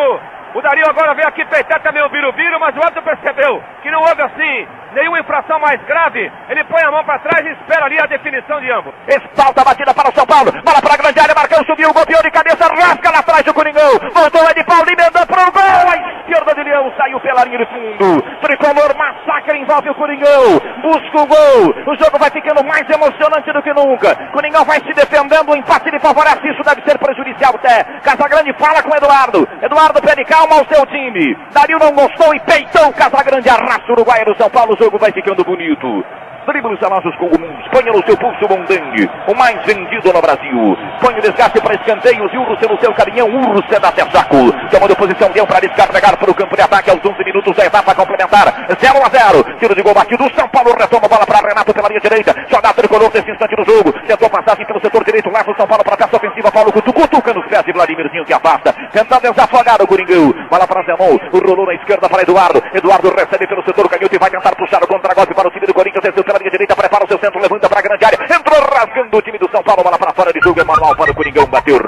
O 0.58 0.62
Dario 0.64 0.90
agora 0.90 1.14
veio 1.14 1.28
aqui 1.28 1.46
peitar 1.46 1.80
também 1.84 2.02
o 2.02 2.10
Birubiru, 2.10 2.60
mas 2.60 2.76
o 2.76 2.80
árbitro 2.80 3.04
percebeu 3.04 3.62
que 3.84 3.92
não 3.92 4.02
houve 4.02 4.24
assim 4.24 4.68
nenhuma 4.94 5.20
infração 5.20 5.60
mais 5.60 5.80
grave. 5.84 6.32
Ele 6.50 6.64
põe 6.64 6.82
a 6.82 6.90
mão 6.90 7.04
para 7.06 7.20
trás 7.20 7.46
e 7.46 7.52
espera 7.52 7.86
ali 7.86 8.00
a 8.00 8.08
definição 8.08 8.60
de 8.60 8.72
ambos. 8.72 8.92
Espalta 9.08 9.62
a 9.62 9.66
batida 9.66 9.94
para 9.94 10.10
o 10.10 10.16
São 10.16 10.26
Paulo. 10.26 10.52
Bola 10.66 10.82
para 10.82 10.96
a 10.96 10.98
grande 10.98 11.20
área. 11.20 11.36
Marcão 11.36 11.64
subiu, 11.64 11.94
golpeou 11.94 12.24
de 12.24 12.32
cabeça, 12.32 12.66
rasga 12.74 13.12
lá 13.12 13.20
atrás 13.20 13.44
do 13.44 13.54
Coringão. 13.54 13.92
Voltou 14.12 14.50
Ed 14.50 14.64
Paulo, 14.64 14.90
emendou 14.90 15.26
para 15.28 15.48
o 15.48 15.52
gol. 15.52 15.62
A 15.62 15.98
esquerda 16.18 16.56
de 16.56 16.64
Leão 16.64 16.92
saiu 16.98 17.20
pela 17.20 17.46
linha 17.46 17.60
de 17.60 17.66
fundo. 17.68 18.22
Tricolor 18.42 18.98
massacre 18.98 19.60
envolve 19.60 19.90
o 19.90 19.96
Coringão. 19.96 20.58
Busca 20.82 21.22
o 21.22 21.28
gol. 21.28 21.76
O 21.86 21.96
jogo 22.02 22.18
vai 22.18 22.32
ficando 22.32 22.66
mais 22.66 22.90
emocionante 22.90 23.54
do 23.54 23.62
que 23.62 23.74
nunca. 23.74 24.16
Coringão 24.34 24.66
vai 24.66 24.80
se 24.80 24.94
defendendo. 24.94 25.52
O 25.52 25.56
empate 25.56 25.92
lhe 25.92 26.00
favorece. 26.00 26.48
Isso 26.50 26.64
deve 26.64 26.82
ser 26.82 26.98
prejudicial 26.98 27.54
até. 27.54 27.84
Casagrande 28.02 28.52
fala 28.58 28.82
com 28.82 28.96
Eduardo. 28.96 29.48
Eduardo 29.62 30.02
pede 30.02 30.26
calma 30.26 30.47
ao 30.54 30.66
seu 30.68 30.86
time. 30.88 31.36
Dario 31.54 31.80
não 31.80 31.92
gostou 31.94 32.34
e 32.34 32.40
peitou. 32.42 32.92
Casagrande 32.94 33.50
arrasta 33.50 33.90
o 33.90 33.94
Uruguai 33.94 34.24
no 34.26 34.36
São 34.36 34.50
Paulo. 34.50 34.74
O 34.74 34.78
jogo 34.78 34.98
vai 34.98 35.12
ficando 35.12 35.44
bonito. 35.44 36.04
Dribles 36.48 36.82
alaços 36.82 37.14
comuns. 37.18 37.68
Ponha 37.74 37.92
no 37.92 38.02
seu 38.06 38.16
pulso 38.16 38.48
Mondang. 38.48 39.10
O 39.28 39.36
mais 39.36 39.60
vendido 39.66 40.14
no 40.14 40.22
Brasil. 40.22 40.78
Põe 41.02 41.20
o 41.20 41.22
desgaste 41.22 41.60
para 41.60 41.76
escanteios 41.76 42.32
e 42.34 42.38
Urso 42.38 42.70
no 42.70 42.80
seu 42.80 42.94
caminhão. 42.94 43.28
Urso 43.28 43.68
é 43.76 43.78
da 43.78 43.92
Tersaco. 43.92 44.54
Tomando 44.72 44.96
posição, 44.96 45.30
deu 45.32 45.46
para 45.46 45.60
descarregar 45.60 46.16
para 46.16 46.32
o 46.32 46.34
campo 46.34 46.56
de 46.56 46.62
ataque 46.62 46.90
aos 46.90 47.04
11 47.04 47.22
minutos 47.26 47.54
da 47.54 47.66
etapa 47.66 47.94
complementar. 47.94 48.48
0 48.80 48.96
a 49.04 49.10
0. 49.10 49.60
Tiro 49.60 49.76
de 49.76 49.82
gol 49.82 49.94
batido. 49.94 50.24
São 50.34 50.48
Paulo 50.48 50.72
retoma 50.80 51.06
a 51.06 51.10
bola 51.10 51.26
para 51.26 51.50
Renato 51.50 51.74
pela 51.74 51.90
linha 51.90 52.00
direita. 52.00 52.34
Só 52.50 52.62
dá 52.62 52.72
tricolor 52.72 53.12
nesse 53.14 53.30
instante 53.30 53.54
do 53.54 53.66
jogo. 53.66 53.92
Tentou 54.08 54.30
passagem 54.30 54.66
pelo 54.66 54.80
setor 54.80 55.04
direito. 55.04 55.30
Leva 55.30 55.52
o 55.52 55.56
São 55.58 55.68
Paulo 55.68 55.84
para 55.84 55.96
a 55.96 55.98
peça 55.98 56.16
ofensiva. 56.16 56.50
Paulo 56.50 56.72
Cutu, 56.72 56.94
cutuca 56.94 57.34
nos 57.34 57.46
pés 57.48 57.64
de 57.66 57.74
Vladimirzinho 57.74 58.24
que 58.24 58.32
afasta. 58.32 58.72
Tentando 58.94 59.34
desafogar 59.34 59.82
o 59.82 59.88
Coringão. 59.88 60.32
Bola 60.50 60.66
para 60.66 60.82
Zenon. 60.84 61.20
Rolou 61.46 61.66
na 61.66 61.74
esquerda 61.74 62.08
para 62.08 62.22
Eduardo. 62.22 62.64
Eduardo 62.74 63.14
recebe 63.14 63.46
pelo 63.48 63.66
setor 63.66 63.90
canhoto 63.90 64.16
e 64.16 64.18
vai 64.18 64.30
tentar 64.30 64.56
puxar 64.56 64.82
o 64.82 64.88
contra-golpe 64.88 65.34
para 65.36 65.50
o 65.50 65.52
time 65.52 65.68
do 65.68 65.74
Corinthians. 65.74 66.04
Desceu 66.04 66.24
pela 66.24 66.37
linha 66.38 66.52
direita. 66.52 66.76
Prepara 66.76 67.06
o 67.06 67.08
seu 67.08 67.20
centro. 67.20 67.40
Levanta 67.40 67.70
para 67.70 67.80
a 67.80 67.82
grande 67.82 68.06
área. 68.06 68.18
Entrou 68.24 68.62
rasgando 68.62 69.18
o 69.18 69.22
time 69.22 69.38
do 69.38 69.50
São 69.52 69.64
Paulo. 69.64 69.84
Bola 69.84 69.98
para 69.98 70.14
fora 70.14 70.34
de 70.34 70.40
jogo. 70.42 70.60
É 70.60 70.64
manual 70.64 70.96
para 70.96 71.12
o 71.12 71.16
Coringão 71.16 71.46
bater. 71.46 71.82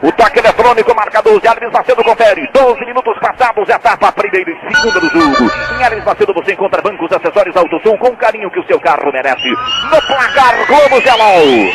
O 0.00 0.12
toque 0.12 0.38
eletrônico, 0.38 0.94
marcador 0.94 1.40
de 1.40 1.48
Alves 1.48 1.72
Macedo 1.72 2.04
confere. 2.04 2.48
12 2.52 2.84
minutos 2.86 3.18
passados, 3.18 3.68
etapa 3.68 4.12
primeira 4.12 4.48
e 4.48 4.76
segunda 4.76 5.00
do 5.00 5.08
jogo. 5.10 5.50
Em 5.76 5.84
Alves 5.84 6.04
Macedo 6.04 6.32
você 6.32 6.52
encontra 6.52 6.80
bancos, 6.80 7.10
acessórios, 7.10 7.56
autosom 7.56 7.96
com 7.98 8.08
o 8.08 8.16
carinho 8.16 8.48
que 8.50 8.60
o 8.60 8.66
seu 8.66 8.78
carro 8.78 9.10
merece. 9.12 9.48
No 9.90 10.00
placar, 10.02 10.54
Globo 10.68 11.00
Zelol. 11.02 11.72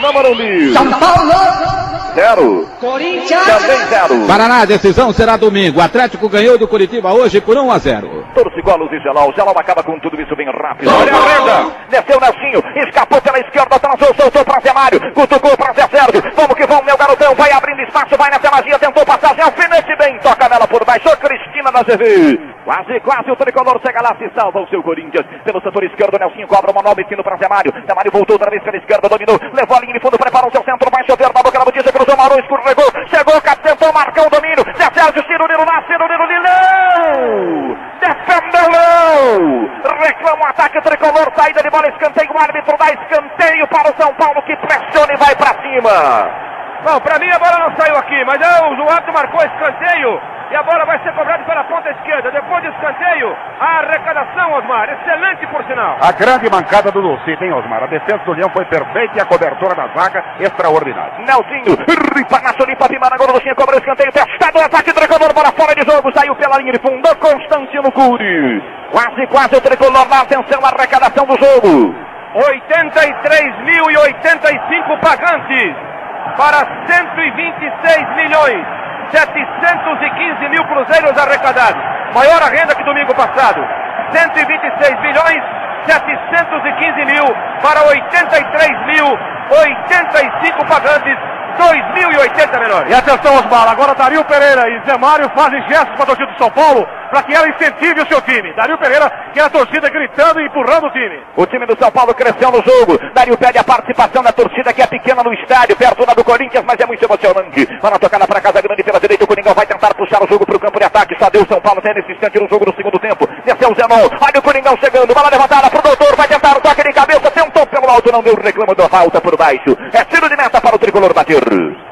No 0.00 0.12
Morumbi. 0.12 0.72
São 0.72 0.88
Paulo. 0.88 2.07
Zero. 2.18 2.66
Corinthians. 2.80 3.46
Também 3.46 3.78
zero. 3.86 4.26
Paraná, 4.26 4.62
a 4.62 4.64
decisão 4.64 5.12
será 5.12 5.36
domingo. 5.36 5.78
O 5.78 5.82
Atlético 5.82 6.28
ganhou 6.28 6.58
do 6.58 6.66
Curitiba 6.66 7.14
hoje 7.14 7.40
por 7.40 7.56
1 7.56 7.70
a 7.70 7.78
0. 7.78 8.26
Torcigolos 8.34 8.90
e 8.90 8.98
Gelal. 8.98 9.32
Gelal 9.36 9.56
acaba 9.56 9.84
com 9.84 9.96
tudo 10.00 10.20
isso 10.20 10.34
bem 10.34 10.50
rápido. 10.50 10.90
Olha 10.90 11.14
a 11.14 11.22
renda. 11.22 11.76
Desceu 11.88 12.18
Nelsinho. 12.18 12.60
Escapou 12.88 13.22
pela 13.22 13.38
esquerda. 13.38 13.76
Atrasou, 13.76 14.12
soltou 14.16 14.44
para 14.44 14.60
Zé 14.60 14.72
Mário. 14.72 14.98
Cutucou 15.14 15.56
para 15.56 15.72
Zé 15.74 15.86
Sérgio. 15.86 16.20
Vamos 16.34 16.54
que 16.56 16.66
vamos, 16.66 16.84
meu 16.86 16.96
garotão. 16.96 17.32
Vai 17.36 17.52
abrindo 17.52 17.82
espaço. 17.82 18.16
Vai 18.18 18.30
nessa 18.30 18.50
magia. 18.50 18.78
Tentou 18.80 19.06
passagem. 19.06 19.44
Alfinete 19.44 19.96
bem. 19.96 20.18
Toca 20.18 20.48
nela 20.48 20.66
por 20.66 20.84
baixo. 20.84 21.16
Cristina 21.18 21.70
da 21.70 21.84
GV. 21.84 22.40
Quase, 22.64 23.00
quase 23.00 23.30
o 23.30 23.36
tricolor 23.36 23.80
chega 23.86 24.02
lá. 24.02 24.16
Se 24.18 24.28
salva 24.34 24.58
o 24.58 24.66
seu 24.66 24.82
Corinthians. 24.82 25.24
Pelo 25.44 25.62
setor 25.62 25.84
esquerdo. 25.84 26.18
Nelsinho 26.18 26.48
cobra 26.48 26.72
uma 26.72 26.82
nova 26.82 27.00
ensino 27.00 27.22
para 27.22 27.36
Zé 27.36 27.48
Mário. 27.48 27.72
Zé 27.86 27.94
Mário 27.94 28.10
voltou 28.10 28.34
outra 28.34 28.50
vez 28.50 28.60
pela 28.64 28.76
esquerda. 28.76 29.08
Dominou. 29.08 29.38
Levou 29.54 29.76
a 29.76 29.80
linha 29.80 29.94
de 29.94 30.00
fundo. 30.00 30.18
Preparou 30.18 30.48
o 30.48 30.52
seu 30.52 30.64
centro. 30.64 30.90
Vai 30.90 31.06
chover 31.06 31.30
na 31.32 31.42
boca 31.42 31.58
da 31.58 31.64
botija. 31.64 31.92
Cruzou. 31.92 32.07
Marou. 32.16 32.38
Escorregou. 32.38 32.86
Chegou. 33.08 33.40
Tentou 33.62 33.92
marcar 33.92 34.26
o 34.26 34.30
domínio. 34.30 34.64
Zé 34.76 34.88
Sérgio. 34.94 35.22
Cirulino 35.26 35.64
lá. 35.64 35.82
Cirulino 35.86 36.26
de 36.26 36.38
não. 36.40 37.76
Defendeu 38.00 38.68
não. 38.70 39.98
Reclama 40.00 40.44
o 40.44 40.48
ataque 40.48 40.80
tricolor. 40.80 41.32
Saída 41.36 41.62
de 41.62 41.70
bola. 41.70 41.88
Escanteio. 41.88 42.32
O 42.32 42.38
árbitro 42.38 42.76
dá 42.78 42.86
escanteio 42.86 43.66
para 43.68 43.90
o 43.90 43.96
São 44.00 44.14
Paulo 44.14 44.42
que 44.42 44.56
pressiona 44.56 45.12
e 45.12 45.16
vai 45.16 45.34
para 45.36 45.60
cima. 45.62 46.48
Bom, 46.84 47.00
pra 47.00 47.18
mim 47.18 47.28
a 47.30 47.38
bola 47.38 47.58
não 47.58 47.76
saiu 47.76 47.96
aqui, 47.96 48.24
mas 48.24 48.40
é, 48.40 48.62
o 48.62 48.88
árbitro 48.88 49.12
marcou 49.12 49.42
escanteio 49.42 50.20
e 50.50 50.56
a 50.56 50.62
bola 50.62 50.86
vai 50.86 50.98
ser 51.02 51.12
cobrada 51.12 51.44
pela 51.44 51.62
ponta 51.64 51.90
esquerda. 51.90 52.30
Depois 52.30 52.62
do 52.62 52.70
escanteio, 52.70 53.36
a 53.60 53.80
arrecadação, 53.80 54.54
Osmar, 54.54 54.88
excelente 54.88 55.46
por 55.48 55.62
sinal. 55.64 55.98
A 56.00 56.10
grande 56.12 56.48
mancada 56.48 56.90
do 56.92 57.00
Lucito, 57.00 57.44
hein, 57.44 57.52
Osmar? 57.52 57.82
A 57.82 57.86
defesa 57.86 58.22
do 58.24 58.32
Leão 58.32 58.48
foi 58.50 58.64
perfeita 58.66 59.18
e 59.18 59.20
a 59.20 59.26
cobertura 59.26 59.74
da 59.74 59.88
zaga 59.88 60.24
extraordinária. 60.38 61.14
Nelsinho, 61.18 61.76
ripa 62.14 62.40
na 62.40 62.52
Solipa, 62.54 62.88
Pimana, 62.88 63.14
agora 63.14 63.32
Lucinha 63.32 63.54
cobra 63.56 63.76
o 63.76 63.78
escanteio, 63.78 64.12
testado 64.12 64.58
o 64.58 64.62
ataque 64.62 64.92
tricolor, 64.92 65.34
bola 65.34 65.52
fora 65.52 65.74
de 65.74 65.84
jogo, 65.84 66.10
saiu 66.14 66.34
pela 66.36 66.56
linha 66.58 66.72
de 66.72 66.78
fundo, 66.78 67.14
Constantino 67.16 67.90
Cury. 67.92 68.62
Quase, 68.92 69.26
quase 69.26 69.56
o 69.56 69.60
tricolor 69.60 70.08
na 70.08 70.20
atenção, 70.22 70.64
a 70.64 70.68
arrecadação 70.68 71.26
do 71.26 71.36
jogo. 71.36 71.94
83.085 72.34 75.00
pagantes 75.00 75.87
para 76.36 76.66
126 76.86 78.16
milhões 78.16 78.66
715 79.10 80.48
mil 80.50 80.64
cruzeiros 80.66 81.16
arrecadados. 81.16 81.82
Maior 82.14 82.42
a 82.42 82.48
renda 82.48 82.74
que 82.74 82.84
domingo 82.84 83.14
passado. 83.14 83.64
126 84.12 85.00
milhões 85.00 85.42
715 85.86 87.04
mil 87.06 87.24
para 87.62 87.82
83 87.88 88.86
mil 88.86 89.06
85 89.50 90.66
pagantes 90.66 91.16
2.080 91.58 92.60
menores. 92.60 92.90
E 92.90 92.94
atenção, 92.94 93.34
Osmar, 93.36 93.68
agora 93.68 93.94
Dario 93.94 94.24
Pereira 94.24 94.68
e 94.68 94.80
Zé 94.86 94.96
Mário 94.96 95.28
fazem 95.34 95.60
gestos 95.68 95.94
para 95.94 96.04
a 96.04 96.06
torcida 96.06 96.32
do 96.32 96.38
São 96.38 96.50
Paulo 96.50 96.86
para 97.10 97.22
que 97.22 97.34
ela 97.34 97.48
incentive 97.48 98.02
o 98.02 98.06
seu 98.06 98.20
time. 98.22 98.52
Dario 98.54 98.78
Pereira 98.78 99.10
que 99.32 99.40
é 99.40 99.44
a 99.44 99.50
torcida 99.50 99.88
gritando 99.88 100.40
e 100.40 100.46
empurrando 100.46 100.86
o 100.86 100.90
time. 100.90 101.20
O 101.36 101.46
time 101.46 101.66
do 101.66 101.76
São 101.78 101.90
Paulo 101.90 102.14
cresceu 102.14 102.50
no 102.50 102.62
jogo. 102.62 102.98
Dario 103.14 103.36
pede 103.36 103.58
a 103.58 103.64
participação 103.64 104.22
da 104.22 104.32
torcida 104.32 104.72
que 104.72 104.82
é 104.82 104.86
pequena 104.86 105.22
no 105.22 105.32
estádio, 105.32 105.76
perto 105.76 106.04
da 106.06 106.14
do 106.14 106.24
Corinthians, 106.24 106.64
mas 106.66 106.78
é 106.80 106.86
muito 106.86 107.02
emocionante. 107.02 107.68
Na 107.82 107.98
tocada 107.98 108.26
para 108.26 108.40
Casa 108.40 108.60
Grande 108.60 108.82
pela 108.82 109.00
direita. 109.00 109.24
O 109.24 109.26
Coringão 109.26 109.54
vai 109.54 109.66
tentar 109.66 109.94
puxar 109.94 110.22
o 110.22 110.28
jogo 110.28 110.44
para 110.44 110.56
o 110.56 110.60
campo 110.60 110.78
de 110.78 110.84
ataque. 110.84 111.16
Só 111.18 111.30
deu 111.30 111.42
o 111.42 111.48
São 111.48 111.60
Paulo 111.60 111.78
até 111.78 111.94
nesse 111.94 112.12
instante 112.12 112.38
no 112.38 112.48
jogo 112.48 112.66
no 112.66 112.74
segundo 112.74 112.98
tempo. 112.98 113.26
Desceu 113.44 113.70
o 113.70 113.74
Zenon. 113.74 114.08
Olha 114.20 114.38
o 114.38 114.42
Coringão 114.42 114.76
chegando. 114.78 115.14
Bola 115.14 115.30
levantada 115.30 115.70
pro 115.70 115.82
doutor. 115.82 116.16
Vai 116.16 116.28
tentar 116.28 116.56
o 116.56 116.60
toque 116.60 116.82
de 116.82 116.92
cabeça. 116.92 117.30
Tentou 117.30 117.66
pelo 117.66 117.88
alto. 117.88 118.12
Não 118.12 118.22
deu 118.22 118.34
reclamo 118.34 118.74
da 118.74 118.88
falta 118.88 119.20
por 119.20 119.36
baixo. 119.36 119.76
É 119.92 120.04
tiro 120.04 120.28
de 120.28 120.36
meta 120.36 120.60
para 120.60 120.76
o 120.76 120.78
tricolor 120.78 121.14
bater. 121.14 121.42
April. 121.50 121.87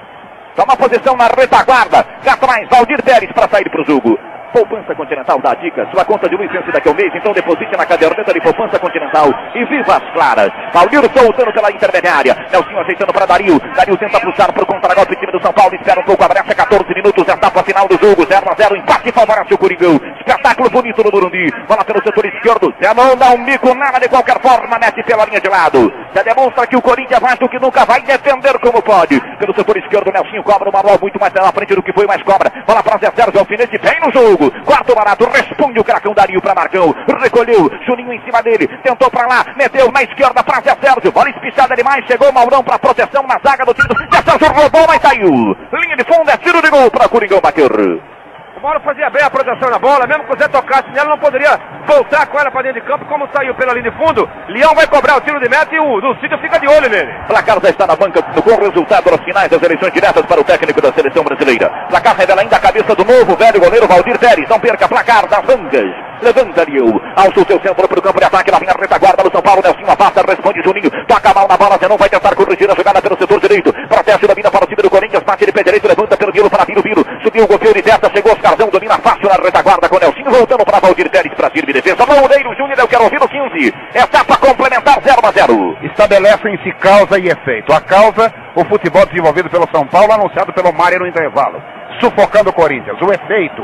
Toma 0.56 0.74
posição 0.74 1.14
na 1.16 1.26
retaguarda. 1.26 2.04
Já 2.24 2.32
atrás, 2.32 2.66
Valdir 2.70 3.02
Pérez 3.02 3.30
para 3.32 3.46
sair 3.48 3.68
para 3.68 3.82
o 3.82 3.84
jogo. 3.84 4.18
Poupança 4.56 4.94
Continental 4.94 5.38
dá 5.42 5.52
dica. 5.54 5.86
Sua 5.92 6.02
conta 6.02 6.30
de 6.30 6.34
luz 6.34 6.50
vence 6.50 6.72
daqui 6.72 6.88
a 6.88 6.92
um 6.92 6.94
mês, 6.94 7.12
então 7.14 7.30
deposite 7.34 7.76
na 7.76 7.84
caderneta 7.84 8.32
de 8.32 8.40
Poupança 8.40 8.78
Continental 8.78 9.28
e 9.54 9.62
viva 9.66 9.96
as 9.96 10.12
claras. 10.14 10.50
Valdir 10.72 11.02
soltando 11.12 11.52
pela 11.52 11.70
intermediária. 11.70 12.34
Nelsinho 12.50 12.80
ajeitando 12.80 13.12
para 13.12 13.26
Dario. 13.26 13.60
Dario 13.76 13.98
tenta 13.98 14.18
puxar 14.18 14.50
por 14.54 14.64
contra-golpe. 14.64 15.14
time 15.16 15.30
do 15.30 15.42
São 15.42 15.52
Paulo 15.52 15.74
espera 15.74 16.00
um 16.00 16.04
pouco. 16.04 16.24
Abraça 16.24 16.54
14 16.54 16.94
minutos. 16.94 17.28
Etapa 17.28 17.62
final 17.62 17.86
do 17.86 17.98
jogo. 17.98 18.24
0 18.24 18.50
a 18.50 18.54
0 18.54 18.76
Empate 18.76 19.12
favorece 19.12 19.52
o 19.52 19.58
Coringão. 19.58 20.00
Espetáculo 20.20 20.70
bonito 20.70 21.04
no 21.04 21.10
Burundi. 21.10 21.52
Bola 21.68 21.84
pelo 21.84 22.02
setor 22.02 22.24
esquerdo. 22.24 22.74
Zé 22.82 22.94
não 22.94 23.14
dá 23.14 23.30
um 23.32 23.38
mico, 23.38 23.74
nada 23.74 24.00
de 24.00 24.08
qualquer 24.08 24.40
forma, 24.40 24.78
mete 24.78 25.02
pela 25.02 25.26
linha 25.26 25.40
de 25.40 25.48
lado. 25.48 25.92
Já 26.14 26.22
demonstra 26.22 26.66
que 26.66 26.76
o 26.76 26.82
Corinthians 26.82 27.20
mais 27.20 27.38
do 27.38 27.48
que 27.48 27.58
nunca 27.58 27.84
vai 27.84 28.00
defender 28.00 28.58
como 28.58 28.80
pode. 28.80 29.20
Pelo 29.38 29.54
setor 29.54 29.76
esquerdo, 29.76 30.10
Nelsinho 30.10 30.42
cobra 30.47 30.70
uma 30.70 30.81
bola 30.81 30.98
muito 31.02 31.18
mais 31.18 31.35
na 31.35 31.52
frente 31.52 31.74
do 31.74 31.82
que 31.82 31.93
foi, 31.93 32.06
mas 32.06 32.23
cobra. 32.23 32.52
Bola 32.64 32.82
para 32.82 32.98
Zé 32.98 33.10
Sérgio, 33.10 33.40
alfinete, 33.40 33.77
vem 33.82 34.01
no 34.01 34.12
jogo. 34.12 34.51
Quarto 34.64 34.94
barato, 34.94 35.28
responde 35.28 35.81
o 35.81 35.85
cracão 35.85 36.14
Dario 36.14 36.40
para 36.40 36.55
Marcão. 36.55 36.94
Recolheu, 37.20 37.68
Juninho 37.85 38.12
em 38.12 38.24
cima 38.24 38.40
dele, 38.43 38.68
tentou 38.85 39.10
para 39.10 39.27
lá, 39.27 39.44
meteu 39.56 39.90
na 39.90 40.05
esquerda 40.05 40.43
para 40.44 40.60
Zé 40.60 40.77
Sérgio. 40.81 41.10
Bola 41.10 41.31
espichada 41.31 41.74
demais, 41.74 42.06
chegou 42.06 42.32
Maurão 42.32 42.62
para 42.62 42.78
proteção 42.78 43.24
na 43.24 43.39
zaga 43.44 43.64
do 43.64 43.74
time 43.74 43.89
do 43.89 44.16
Zé 44.16 44.23
Sérgio, 44.23 44.55
roubou, 44.55 44.86
mas 44.86 45.02
saiu. 45.02 45.56
Linha 45.73 45.97
de 45.97 46.05
fundo, 46.05 46.31
é 46.31 46.36
tiro 46.36 46.62
de 46.62 46.70
gol 46.70 46.90
para 46.90 47.09
Coringão 47.09 47.40
bater. 47.40 48.15
O 48.56 48.60
Mauro 48.62 48.80
fazia 48.80 49.10
bem 49.10 49.22
a 49.22 49.28
proteção 49.28 49.68
na 49.68 49.78
bola, 49.78 50.06
mesmo 50.06 50.24
que 50.24 50.32
o 50.32 50.38
Zé 50.38 50.48
tocasse 50.48 50.88
nela, 50.90 51.10
não 51.10 51.18
poderia 51.18 51.60
voltar 51.86 52.26
com 52.26 52.38
ela 52.40 52.50
para 52.50 52.62
dentro 52.62 52.80
de 52.80 52.86
campo, 52.86 53.04
como 53.04 53.28
saiu 53.30 53.54
pela 53.54 53.74
linha 53.74 53.90
de 53.90 53.96
fundo. 53.98 54.26
Leão 54.48 54.74
vai 54.74 54.86
cobrar 54.86 55.18
o 55.18 55.20
tiro 55.20 55.38
de 55.38 55.46
meta 55.46 55.74
e 55.74 55.78
o 55.78 55.96
Lucídio 55.96 56.38
fica 56.38 56.58
de 56.58 56.66
olho 56.66 56.88
nele. 56.88 57.12
Placar 57.28 57.60
já 57.60 57.68
está 57.68 57.86
na 57.86 57.94
banca 57.94 58.22
com 58.22 58.50
o 58.50 58.60
resultado 58.60 59.10
das 59.10 59.20
finais 59.24 59.50
das 59.50 59.62
eleições 59.62 59.92
diretas 59.92 60.24
para 60.24 60.40
o 60.40 60.44
técnico 60.44 60.80
da 60.80 60.90
seleção 60.90 61.22
brasileira. 61.22 61.68
Placar 61.90 62.16
revela 62.16 62.40
ainda 62.40 62.56
a 62.56 62.60
cabeça 62.60 62.94
do 62.94 63.04
novo 63.04 63.36
velho 63.36 63.60
goleiro 63.60 63.86
Valdir 63.86 64.18
Pérez. 64.18 64.48
Não 64.48 64.58
perca 64.58 64.88
placar 64.88 65.28
das 65.28 65.44
bancas. 65.44 66.06
Levanta 66.22 66.64
Liu. 66.64 66.86
Alça 67.14 67.40
o 67.40 67.46
seu 67.46 67.60
centro 67.60 67.86
para 67.86 67.98
o 67.98 68.02
campo 68.02 68.18
de 68.18 68.24
ataque. 68.24 68.50
Lá 68.50 68.58
vem 68.58 68.70
a 68.70 68.72
retaguarda 68.72 69.22
do 69.22 69.30
São 69.30 69.42
Paulo. 69.42 69.60
Nelsinho 69.62 69.90
afasta, 69.90 70.22
responde 70.26 70.62
Juninho. 70.64 70.90
Toca 71.06 71.34
mal 71.34 71.46
na 71.46 71.58
bola. 71.58 71.76
Zenon 71.78 71.98
vai 71.98 72.08
tentar 72.08 72.34
corrigir 72.34 72.70
a 72.70 72.74
jogada 72.74 73.02
pelo 73.02 73.18
setor 73.18 73.38
direito. 73.38 73.70
Proteste, 73.86 74.26
domina 74.26 74.50
para 74.50 74.64
o 74.64 74.66
time 74.66 74.82
do 74.82 74.88
Corinthians. 74.88 75.22
Bate 75.24 75.44
de 75.44 75.52
pé 75.52 75.62
direito, 75.62 75.86
levanta 75.86 76.16
pelo 76.16 76.32
Viro 76.32 76.48
para 76.48 76.64
Viro 76.64 76.80
Viro. 76.80 77.04
Subiu 77.27 77.43
o 77.43 77.48
golpeio 77.48 77.74
de 77.74 77.82
testa. 77.82 78.09
Chegou 78.15 78.32
Oscarzão. 78.32 78.70
Domina 78.70 78.98
fácil 78.98 79.28
na 79.28 79.35
retaguarda 79.43 79.89
com 79.89 79.98
Nelsinho. 79.98 80.31
Voltando 80.31 80.65
para 80.65 80.78
Valdir 80.78 81.11
Pérez 81.11 81.35
para 81.35 81.51
firme 81.51 81.73
defesa. 81.73 82.05
Loureiro 82.05 82.55
Júnior. 82.55 82.78
Eu 82.78 82.86
quero 82.86 83.03
ouvir 83.03 83.20
o 83.20 83.28
15. 83.28 83.74
Etapa 83.93 84.36
complementar 84.36 85.01
0 85.03 85.19
a 85.27 85.32
0. 85.32 85.77
Estabelecem-se 85.82 86.73
causa 86.78 87.19
e 87.19 87.27
efeito. 87.27 87.73
A 87.73 87.81
causa, 87.81 88.32
o 88.55 88.65
futebol 88.66 89.05
desenvolvido 89.07 89.51
pelo 89.51 89.69
São 89.74 89.85
Paulo, 89.89 90.12
anunciado 90.12 90.53
pelo 90.53 90.73
Mário 90.73 91.01
no 91.01 91.07
intervalo. 91.09 91.61
Sufocando 91.98 92.51
o 92.51 92.53
Corinthians. 92.53 93.01
O 93.03 93.12
efeito, 93.12 93.62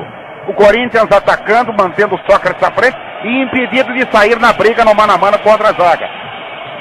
o 0.49 0.55
Corinthians 0.55 1.07
atacando, 1.13 1.73
mantendo 1.73 2.17
o 2.17 2.21
Sócrates 2.29 2.65
à 2.65 2.73
frente 2.73 2.97
e 3.23 3.43
impedido 3.45 3.95
de 3.95 4.11
sair 4.11 4.41
na 4.41 4.53
briga 4.53 4.85
no 4.85 4.93
mano 4.93 5.13
a 5.13 5.19
mano 5.19 5.39
contra 5.39 5.69
a 5.69 5.73
zaga. 5.73 6.09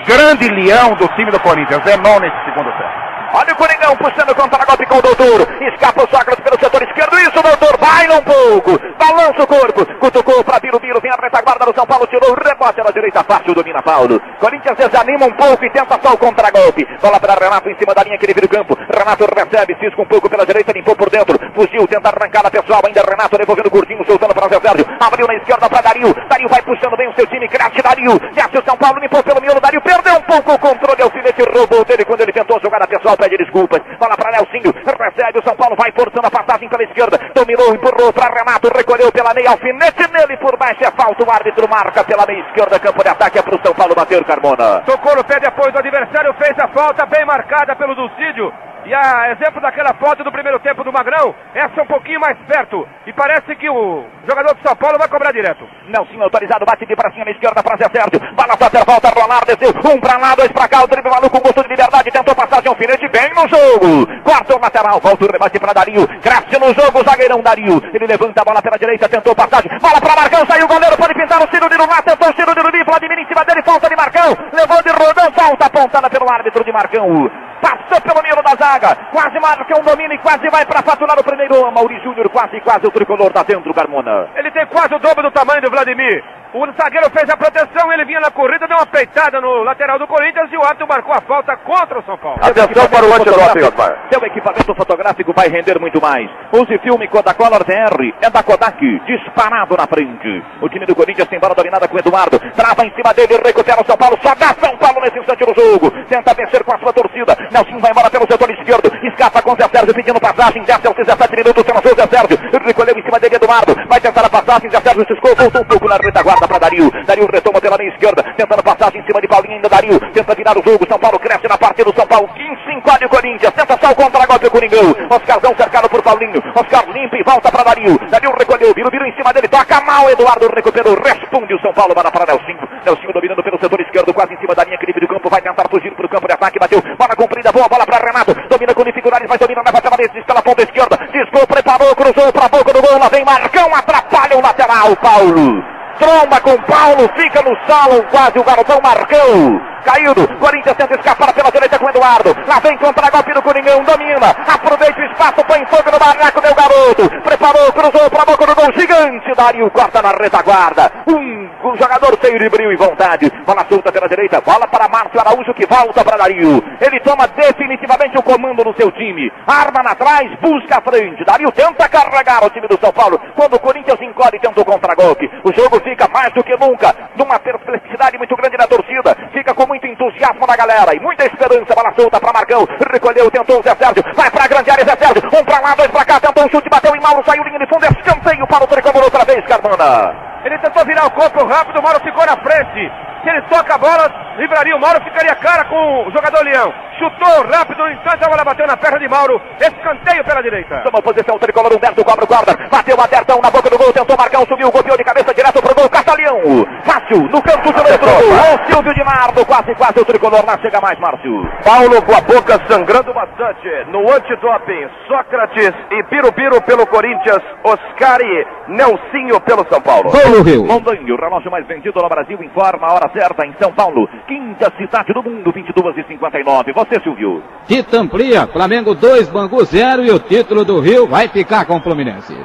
Grande 0.07 0.49
leão 0.49 0.95
do 0.95 1.07
time 1.09 1.29
do 1.29 1.39
Corinthians, 1.41 1.83
Zenon 1.83 2.19
nesse 2.19 2.43
segundo 2.45 2.71
tempo. 2.71 2.90
Olha 3.33 3.53
o 3.53 3.55
Coringão 3.55 3.95
puxando 3.95 4.35
contra 4.35 4.65
golpe 4.65 4.85
com 4.85 4.97
o 4.97 5.01
doutor. 5.01 5.47
Escapa 5.61 6.03
o 6.03 6.09
Sócrates 6.09 6.43
pelo 6.43 6.59
setor 6.59 6.83
esquerdo. 6.83 7.17
Isso, 7.19 7.41
doutor. 7.41 7.77
Baila 7.77 8.15
um 8.19 8.23
pouco. 8.23 8.79
Balança 8.99 9.43
o 9.43 9.47
corpo. 9.47 9.85
Cutucou 9.99 10.43
para 10.43 10.59
Biro 10.59 10.79
Biro. 10.79 10.99
Vem 10.99 11.11
a 11.11 11.15
retaguarda 11.15 11.65
do 11.65 11.73
São 11.73 11.85
Paulo. 11.85 12.07
Tirou 12.07 12.31
o 12.31 12.35
rebote 12.35 12.83
na 12.83 12.91
direita. 12.91 13.23
Fácil. 13.23 13.55
Domina 13.55 13.81
Paulo. 13.81 14.21
Corinthians 14.39 14.77
desanima 14.77 15.25
um 15.25 15.31
pouco 15.31 15.63
e 15.63 15.69
tenta 15.71 15.97
só 16.01 16.13
o 16.13 16.17
contragolpe. 16.17 16.85
Bola 17.01 17.19
para 17.19 17.35
Renato 17.35 17.69
em 17.69 17.77
cima 17.77 17.93
da 17.93 18.03
linha 18.03 18.17
que 18.17 18.25
ele 18.25 18.33
vira 18.33 18.45
o 18.45 18.49
campo. 18.49 18.77
Renato 18.91 19.25
recebe. 19.25 19.77
Cisca 19.79 20.01
um 20.01 20.05
pouco 20.05 20.29
pela 20.29 20.45
direita. 20.45 20.73
Limpou 20.73 20.95
por 20.95 21.09
dentro. 21.09 21.39
Fugiu. 21.55 21.87
Tenta 21.87 22.09
arrancar 22.09 22.45
a 22.45 22.51
pessoal. 22.51 22.81
Ainda 22.85 23.01
Renato 23.01 23.37
devolvendo 23.37 23.71
curtinho. 23.71 24.05
Soltando 24.05 24.33
para 24.33 24.49
Zé 24.49 24.59
Sérgio. 24.59 24.85
Abriu 24.99 25.25
na 25.25 25.35
esquerda 25.35 25.69
para 25.69 25.81
Dario. 25.81 26.13
Dario 26.27 26.49
vai 26.49 26.61
puxando 26.63 26.97
bem 26.97 27.07
o 27.07 27.15
seu 27.15 27.25
time. 27.27 27.47
Craque 27.47 27.81
Dario. 27.81 28.19
Desce 28.33 28.57
o 28.57 28.63
São 28.65 28.75
Paulo. 28.75 28.99
Limpou 28.99 29.23
pelo 29.23 29.39
miolo. 29.39 29.61
Dario 29.61 29.81
perdeu 29.81 30.15
um 30.15 30.21
pouco 30.21 30.51
o 30.51 30.59
controle. 30.59 31.01
Alfinete 31.01 31.41
roubou 31.43 31.85
dele 31.85 32.03
quando 32.03 32.21
ele 32.21 32.33
tentou 32.33 32.59
jogar 32.59 32.81
a 32.81 32.87
pessoal. 32.87 33.15
Pede 33.21 33.37
desculpas. 33.37 33.81
Bola 33.99 34.17
para 34.17 34.31
Nelsinho, 34.31 34.73
recebe 34.73 35.37
o 35.37 35.43
São 35.43 35.55
Paulo, 35.55 35.75
vai 35.77 35.91
forçando 35.91 36.25
a 36.25 36.31
passagem 36.31 36.67
pela 36.67 36.81
esquerda, 36.81 37.19
dominou, 37.35 37.71
empurrou 37.75 38.11
para 38.11 38.33
Renato, 38.33 38.75
recolheu 38.75 39.11
pela 39.11 39.31
meia, 39.31 39.51
alfinete 39.51 40.11
nele 40.11 40.37
por 40.37 40.57
baixo, 40.57 40.83
é 40.83 40.89
falta, 40.89 41.23
o 41.23 41.29
árbitro 41.29 41.69
marca 41.69 42.03
pela 42.03 42.25
meia 42.25 42.41
esquerda, 42.47 42.79
campo 42.79 43.03
de 43.03 43.09
ataque 43.09 43.37
é 43.37 43.43
para 43.43 43.55
o 43.55 43.61
São 43.63 43.75
Paulo 43.75 43.93
bater, 43.93 44.25
Carmona. 44.25 44.81
Tocou 44.87 45.15
no 45.15 45.23
pé 45.23 45.39
de 45.39 45.45
apoio 45.45 45.71
do 45.71 45.77
adversário, 45.77 46.33
fez 46.33 46.57
a 46.57 46.67
falta 46.69 47.05
bem 47.05 47.23
marcada 47.23 47.75
pelo 47.75 47.93
Dulcídio. 47.93 48.51
E 48.83 48.93
a 48.95 49.29
exemplo 49.31 49.61
daquela 49.61 49.93
foto 49.93 50.23
do 50.23 50.31
primeiro 50.31 50.59
tempo 50.59 50.83
do 50.83 50.91
Magrão, 50.91 51.35
essa 51.53 51.79
é 51.79 51.83
um 51.83 51.85
pouquinho 51.85 52.19
mais 52.19 52.35
perto. 52.47 52.87
E 53.05 53.13
parece 53.13 53.55
que 53.55 53.69
o 53.69 54.03
jogador 54.27 54.55
do 54.55 54.67
São 54.67 54.75
Paulo 54.75 54.97
vai 54.97 55.07
cobrar 55.07 55.31
direto. 55.31 55.67
Nelsinho 55.85 56.23
autorizado, 56.23 56.65
bate 56.65 56.87
de 56.87 56.95
pra 56.95 57.11
cima 57.11 57.25
na 57.25 57.31
esquerda 57.31 57.61
para 57.61 57.77
Zé 57.77 57.87
Sérgio. 57.93 58.19
Bala 58.33 58.57
fazer 58.57 58.83
volta, 58.83 59.09
Ronaldo 59.09 59.45
desceu. 59.45 59.69
Um 59.85 59.99
pra 59.99 60.17
lá, 60.17 60.33
dois 60.33 60.51
pra 60.51 60.67
cá. 60.67 60.83
O 60.83 60.87
drible 60.87 61.11
maluco 61.11 61.29
com 61.29 61.43
gosto 61.43 61.61
de 61.61 61.69
liberdade. 61.69 62.09
Tentou 62.09 62.33
passagem 62.33 62.69
alfinete 62.69 63.07
bem 63.11 63.29
no 63.35 63.47
jogo. 63.47 64.07
Quarto 64.23 64.59
lateral, 64.59 64.99
volta 64.99 65.25
o 65.25 65.31
rebate 65.31 65.59
para 65.59 65.73
Dario. 65.73 66.07
Cresce 66.21 66.57
no 66.59 66.73
jogo 66.73 66.99
o 66.99 67.03
zagueirão 67.03 67.41
Dario. 67.41 67.81
Ele 67.93 68.07
levanta 68.07 68.41
a 68.41 68.45
bola 68.45 68.61
pela 68.61 68.77
direita, 68.77 69.09
tentou 69.09 69.35
passagem. 69.35 69.69
Bola 69.79 69.99
para 70.01 70.15
Marcão, 70.15 70.45
saiu 70.45 70.65
o 70.65 70.67
goleiro, 70.67 70.97
pode 70.97 71.13
pintar 71.13 71.41
o 71.43 71.49
Ciro 71.51 71.69
de 71.69 71.77
lá. 71.77 72.01
Tentou 72.01 72.29
o 72.29 72.35
Ciro 72.35 72.55
de 72.55 72.61
Luli, 72.61 72.83
Vladimir 72.83 73.19
em 73.19 73.27
cima 73.27 73.45
dele, 73.45 73.61
falta 73.63 73.89
de 73.89 73.95
Marcão. 73.95 74.37
Levou 74.53 74.81
de 74.81 74.89
rodão, 74.89 75.31
falta 75.33 75.65
apontada 75.65 76.09
pelo 76.09 76.29
árbitro 76.29 76.63
de 76.63 76.71
Marcão. 76.71 77.29
Passou 77.61 78.01
pelo 78.01 78.23
meio 78.23 78.35
da 78.41 78.55
zaga. 78.55 78.95
Quase 79.11 79.39
marca 79.39 79.79
um 79.79 79.83
domínio 79.83 80.13
e 80.13 80.17
quase 80.17 80.49
vai 80.49 80.65
para 80.65 80.81
faturar 80.81 81.19
o 81.19 81.23
primeiro. 81.23 81.71
Mauri 81.71 81.99
Júnior, 82.03 82.27
quase, 82.29 82.59
quase 82.61 82.87
o 82.87 82.91
tricolor 82.91 83.31
tá 83.31 83.43
dentro, 83.43 83.73
Carmona. 83.73 84.29
Ele 84.35 84.49
tem 84.51 84.65
quase 84.65 84.95
o 84.95 84.99
dobro 84.99 85.23
do 85.23 85.31
tamanho 85.31 85.61
do 85.61 85.69
Vladimir. 85.69 86.23
O 86.53 86.65
zagueiro 86.73 87.09
fez 87.11 87.29
a 87.29 87.37
proteção, 87.37 87.93
ele 87.93 88.03
vinha 88.03 88.19
na 88.19 88.29
corrida, 88.29 88.67
deu 88.67 88.75
uma 88.75 88.85
peitada 88.85 89.39
no 89.39 89.63
lateral 89.63 89.97
do 89.97 90.05
Corinthians 90.05 90.51
e 90.51 90.57
o 90.57 90.63
árbitro 90.63 90.87
marcou 90.87 91.13
a 91.13 91.21
falta 91.21 91.55
contra 91.55 91.99
o 91.99 92.03
São 92.03 92.17
Paulo. 92.17 92.39
Atenção 92.41 92.89
para 92.89 93.00
o 93.03 93.13
antidoping, 93.13 93.63
Osmar. 93.63 94.07
Seu 94.11 94.23
equipamento 94.25 94.75
fotográfico 94.75 95.33
vai 95.33 95.47
render 95.47 95.79
muito 95.79 96.01
mais. 96.01 96.29
Use 96.51 96.77
filme 96.79 97.07
Kodacolor 97.07 97.63
TR. 97.63 98.13
É 98.21 98.29
da 98.29 98.43
Kodak, 98.43 98.79
disparado 99.05 99.75
na 99.77 99.87
frente. 99.87 100.43
O 100.61 100.69
time 100.69 100.85
do 100.85 100.95
Corinthians 100.95 101.27
tem 101.27 101.39
bola 101.39 101.55
dominada 101.55 101.87
com 101.87 101.95
o 101.95 101.99
Eduardo. 101.99 102.39
Trava 102.55 102.85
em 102.85 102.93
cima 102.95 103.13
dele, 103.13 103.39
recupera 103.43 103.81
o 103.81 103.85
São 103.85 103.97
Paulo. 103.97 104.17
Só 104.21 104.33
dá 104.35 104.53
São 104.59 104.75
Paulo 104.77 105.01
nesse 105.01 105.19
instante 105.19 105.45
no 105.45 105.53
jogo. 105.53 105.91
Tenta 106.07 106.33
vencer 106.33 106.63
com 106.63 106.73
a 106.73 106.79
sua 106.79 106.93
torcida. 106.93 107.37
Nelson 107.51 107.79
vai 107.79 107.91
embora 107.91 108.09
pelo 108.09 108.25
setor 108.29 108.49
esquerdo. 108.51 108.91
Escapa 109.07 109.41
com 109.41 109.53
o 109.53 109.55
Zé 109.55 109.67
Sérgio 109.67 109.93
pedindo 109.93 110.19
passagem. 110.19 110.63
Desce 110.63 110.87
aos 110.87 110.95
17 110.95 111.35
minutos. 111.35 111.65
Senador 111.65 111.95
Zé 111.95 112.07
Sérgio. 112.07 112.37
Recolheu 112.65 112.97
em 112.97 113.03
cima 113.03 113.19
dele 113.19 113.35
Eduardo. 113.35 113.75
Vai 113.87 113.99
tentar 113.99 114.25
a 114.25 114.29
passagem. 114.29 114.69
Zé 114.69 114.79
Sérgio 114.81 115.05
se 115.05 115.13
escou. 115.13 115.35
Voltou 115.35 115.61
um 115.61 115.65
pouco 115.65 115.87
na 115.87 115.97
retaguarda 115.97 116.47
para 116.47 116.59
Dario. 116.59 116.91
Dario 117.05 117.27
retoma 117.31 117.61
pela 117.61 117.77
linha 117.77 117.91
esquerda. 117.91 118.23
Tentando 118.35 118.63
passagem 118.63 119.01
em 119.01 119.05
cima 119.05 119.21
de 119.21 119.27
Paulinho. 119.27 119.55
Ainda 119.55 119.69
Dario. 119.69 119.99
Tenta 120.11 120.35
virar 120.35 120.57
o 120.57 120.63
jogo. 120.63 120.85
São 120.87 120.99
Paulo 120.99 121.19
cresce 121.19 121.47
na 121.47 121.57
parte 121.57 121.83
do 121.83 121.93
São 121.95 122.07
Paulo. 122.07 122.29
15 122.33 122.71
encolhe 122.91 123.05
o 123.05 123.09
Corinthians. 123.09 123.53
Tenta 123.53 123.77
só 123.79 123.91
o 123.91 123.95
contra-golpe 123.95 124.47
o 124.47 124.51
Coringão. 124.51 124.95
Oscarzão 125.09 125.55
cercado 125.55 125.89
por 125.89 126.01
Paulinho. 126.01 126.41
Oscar 126.55 126.83
limpa 126.89 127.15
e 127.17 127.23
volta 127.23 127.51
para 127.51 127.63
Dario. 127.63 127.97
Dario 128.09 128.33
recolheu. 128.37 128.73
Viro, 128.73 128.89
viro 128.91 129.05
em 129.05 129.15
cima 129.15 129.31
dele. 129.33 129.47
Toca 129.47 129.79
mal. 129.81 130.09
Eduardo 130.09 130.47
recuperou. 130.53 130.95
Responde 130.95 131.53
o 131.53 131.61
São 131.61 131.73
Paulo. 131.73 131.95
Para 131.95 132.11
para 132.11 132.25
Nelsinho. 132.25 132.59
Nelsinho 132.85 133.13
dominando 133.13 133.43
pelo 133.43 133.59
setor 133.59 133.79
esquerdo. 133.81 134.13
Quase 134.13 134.33
em 134.33 134.37
cima 134.39 134.55
da 134.55 134.63
linha 134.63 134.77
que 134.77 134.85
livre 134.85 135.01
do 135.01 135.07
campo. 135.07 135.29
Vai 135.29 135.41
tentar 135.41 135.63
fugir 135.69 135.91
para 135.93 136.05
o 136.05 136.09
campo 136.09 136.27
de 136.27 136.33
ataque. 136.33 136.59
Bateu. 136.59 136.81
Bola 136.97 137.15
comprida. 137.15 137.51
Boa 137.51 137.69
bola 137.69 137.85
para 137.85 138.05
Renato. 138.05 138.33
Domina 138.49 138.73
com 138.73 138.83
dificuldades. 138.83 139.27
Vai 139.27 139.37
dominar 139.37 139.63
na 139.63 139.81
pela 139.81 139.97
vez. 139.97 140.11
Pela 140.25 140.41
ponta 140.41 140.63
esquerda. 140.63 140.97
Discou, 141.11 141.47
preparou. 141.47 141.95
Cruzou 141.95 142.31
para 142.33 142.45
a 142.45 142.49
boca 142.49 142.73
do 142.73 142.81
gol. 142.81 142.99
Lá 142.99 143.07
vem 143.09 143.23
Marcão. 143.23 143.73
Atrapalha 143.75 144.37
o 144.37 144.41
lateral. 144.41 144.95
Paulo. 144.97 145.63
Tromba 145.99 146.39
com 146.41 146.57
Paulo. 146.63 147.09
Fica 147.15 147.41
no 147.41 147.55
salão. 147.67 148.03
Quase 148.11 148.39
o 148.39 148.43
garotão 148.43 148.79
Marcão. 148.83 149.71
Caído, 149.81 150.27
Corinthians 150.37 150.77
tenta 150.77 150.95
escapar 150.95 151.33
pela 151.33 151.51
direita 151.51 151.77
com 151.79 151.89
Eduardo. 151.89 152.35
Lá 152.47 152.59
vem 152.59 152.77
contra-golpe 152.77 153.33
do 153.33 153.41
Coringão, 153.41 153.83
domina. 153.83 154.29
Aproveita 154.47 155.01
o 155.01 155.05
espaço, 155.05 155.43
põe 155.45 155.65
fogo 155.65 155.91
no 155.91 155.99
barraco, 155.99 156.41
deu 156.41 156.53
garoto. 156.53 157.21
Preparou, 157.21 157.71
cruzou 157.73 158.09
para 158.09 158.21
a 158.21 158.25
boca 158.25 158.45
do 158.45 158.55
gol 158.55 158.73
gigante. 158.73 159.35
Dario 159.35 159.69
corta 159.71 160.01
na 160.01 160.11
retaguarda. 160.11 160.91
Um, 161.07 161.49
um 161.63 161.77
jogador 161.77 162.17
cheio 162.21 162.39
de 162.39 162.49
brilho 162.49 162.71
e 162.71 162.77
vontade. 162.77 163.31
Bola 163.45 163.65
solta 163.69 163.91
pela 163.91 164.07
direita, 164.07 164.41
bola 164.41 164.67
para 164.67 164.87
Márcio 164.87 165.19
Araújo 165.19 165.53
que 165.53 165.65
volta 165.65 166.03
para 166.03 166.17
Dario. 166.17 166.63
Ele 166.79 166.99
toma 166.99 167.27
definitivamente 167.27 168.17
o 168.17 168.23
comando 168.23 168.63
no 168.63 168.75
seu 168.75 168.91
time. 168.91 169.31
Arma 169.47 169.81
na 169.81 169.95
trás, 169.95 170.29
busca 170.39 170.77
a 170.77 170.81
frente. 170.81 171.25
Dario 171.25 171.51
tenta 171.51 171.89
carregar 171.89 172.43
o 172.45 172.49
time 172.49 172.67
do 172.67 172.79
São 172.79 172.93
Paulo. 172.93 173.19
Quando 173.35 173.55
o 173.55 173.59
Corinthians 173.59 174.01
encolhe, 174.01 174.39
tenta 174.39 174.61
o 174.61 174.65
contra-golpe. 174.65 175.29
O 175.43 175.51
jogo 175.53 175.80
fica 175.81 176.07
mais 176.07 176.31
do 176.33 176.43
que 176.43 176.55
nunca 176.57 176.93
numa 177.15 177.39
perplexidade 177.39 178.17
muito 178.17 178.35
grande 178.35 178.57
na 178.57 178.67
torcida. 178.67 179.15
Fica 179.33 179.53
com 179.53 179.67
muito 179.67 179.85
entusiasmo 179.87 180.45
da 180.47 180.55
galera 180.55 180.95
e 180.95 180.99
muita 180.99 181.25
esperança. 181.25 181.75
Bola 181.75 181.93
solta 181.95 182.19
para 182.19 182.33
Marcão. 182.33 182.67
Recolheu, 182.91 183.29
tentou 183.31 183.59
o 183.59 183.63
Zé 183.63 183.75
Sérgio. 183.75 184.03
Vai 184.15 184.29
para 184.31 184.45
a 184.45 184.47
grande 184.47 184.71
área, 184.71 184.85
Zé 184.85 184.95
Sérgio. 184.95 185.27
Um 185.27 185.43
para 185.43 185.59
lá, 185.59 185.75
dois 185.75 185.91
para 185.91 186.05
cá. 186.05 186.19
Tentou 186.19 186.45
um 186.45 186.49
chute, 186.49 186.69
bateu 186.69 186.95
em 186.95 187.01
Mauro, 187.01 187.23
saiu 187.25 187.43
linha 187.43 187.59
de 187.59 187.67
fundo. 187.67 187.85
Escanteio 187.85 188.47
para 188.47 188.63
o 188.63 188.67
Tricolor 188.67 189.03
outra 189.03 189.25
vez, 189.25 189.45
Carmona. 189.45 190.31
Ele 190.43 190.57
tentou 190.57 190.83
virar 190.85 191.05
o 191.05 191.11
corpo 191.11 191.45
rápido, 191.45 191.79
o 191.79 191.83
Mauro 191.83 191.99
ficou 191.99 192.25
na 192.25 192.35
frente. 192.37 192.91
Se 193.23 193.29
ele 193.29 193.41
toca 193.43 193.75
a 193.75 193.77
bola, 193.77 194.11
livraria 194.37 194.75
o 194.75 194.79
Mauro, 194.79 195.03
ficaria 195.03 195.35
cara 195.35 195.63
com 195.65 196.07
o 196.07 196.11
jogador 196.11 196.43
Leão. 196.43 196.73
Chutou 196.97 197.45
rápido, 197.45 197.77
no 197.77 197.91
instante 197.91 198.23
a 198.25 198.27
bola 198.27 198.43
bateu 198.43 198.65
na 198.65 198.75
perna 198.75 198.97
de 198.97 199.07
Mauro. 199.07 199.39
Escanteio 199.59 200.23
pela 200.23 200.41
direita. 200.41 200.81
Toma 200.81 201.01
posição, 201.01 201.35
o 201.35 201.39
tricolor 201.39 201.71
Humberto 201.71 202.03
cobra 202.03 202.25
o 202.25 202.27
guarda. 202.27 202.57
Bateu 202.71 202.99
a 202.99 203.05
Dertão 203.05 203.39
na 203.41 203.51
boca 203.51 203.69
do 203.69 203.77
gol, 203.77 203.93
tentou 203.93 204.17
marcar, 204.17 204.39
subiu, 204.47 204.71
golpeou 204.71 204.97
de 204.97 205.03
cabeça 205.03 205.33
direto 205.33 205.61
pro 205.61 205.70
gol. 205.81 205.89
Caçaleão. 205.89 206.65
Fácil, 206.83 207.23
no 207.23 207.41
canto 207.41 207.73
direito. 207.73 208.05
O 208.05 208.71
Silvio 208.71 208.93
de 208.93 209.03
Nardo, 209.03 209.45
quase, 209.45 209.73
quase 209.75 209.99
o 209.99 210.05
tricolor 210.05 210.45
lá 210.45 210.57
chega 210.61 210.79
mais, 210.81 210.99
Márcio. 210.99 211.47
Paulo 211.63 212.01
com 212.01 212.13
a 212.13 212.21
boca 212.21 212.59
sangrando 212.67 213.13
bastante. 213.13 213.67
No 213.91 214.11
antidoping, 214.11 214.87
Sócrates 215.07 215.73
e 215.91 216.03
Birubiru 216.03 216.61
pelo 216.61 216.85
Corinthians. 216.87 217.41
Oscari, 217.63 218.45
Nelsinho 218.67 219.39
pelo 219.41 219.65
São 219.69 219.81
Paulo. 219.81 220.11
Gol 220.11 220.31
do 220.31 220.43
Rio. 220.43 220.65
Mondanho, 220.65 221.15
o 221.15 221.19
relógio 221.19 221.51
mais 221.51 221.65
vendido 221.67 222.01
no 222.01 222.09
Brasil, 222.09 222.41
informa 222.41 222.87
a 222.87 222.93
hora 222.93 223.11
certa 223.13 223.45
em 223.45 223.53
São 223.59 223.71
Paulo. 223.71 224.07
Quinta 224.27 224.71
cidade 224.77 225.13
do 225.13 225.23
mundo, 225.23 225.51
22 225.51 225.97
e 225.97 226.03
59. 226.07 226.73
Você, 226.73 226.99
Silvio. 227.01 227.43
Tita 227.67 227.97
amplia, 227.97 228.47
Flamengo 228.47 228.93
2, 228.95 229.29
Bangu 229.29 229.63
0 229.63 230.03
e 230.03 230.11
o 230.11 230.19
título 230.19 230.65
do 230.65 230.79
Rio 230.79 231.07
vai 231.07 231.27
ficar 231.27 231.65
com 231.65 231.77
o 231.77 231.81
Fluminense. 231.81 232.35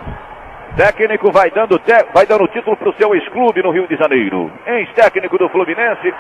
Técnico 0.77 1.33
vai 1.33 1.51
dando, 1.51 1.79
te... 1.79 2.05
vai 2.13 2.27
dando 2.27 2.47
título 2.49 2.77
para 2.77 2.91
o 2.91 2.95
seu 2.95 3.15
ex-clube 3.15 3.63
no 3.63 3.71
Rio 3.71 3.89
de 3.89 3.97
Janeiro. 3.97 4.53
Ex-técnico 4.67 5.39
do 5.39 5.49
Fluminense, 5.49 6.13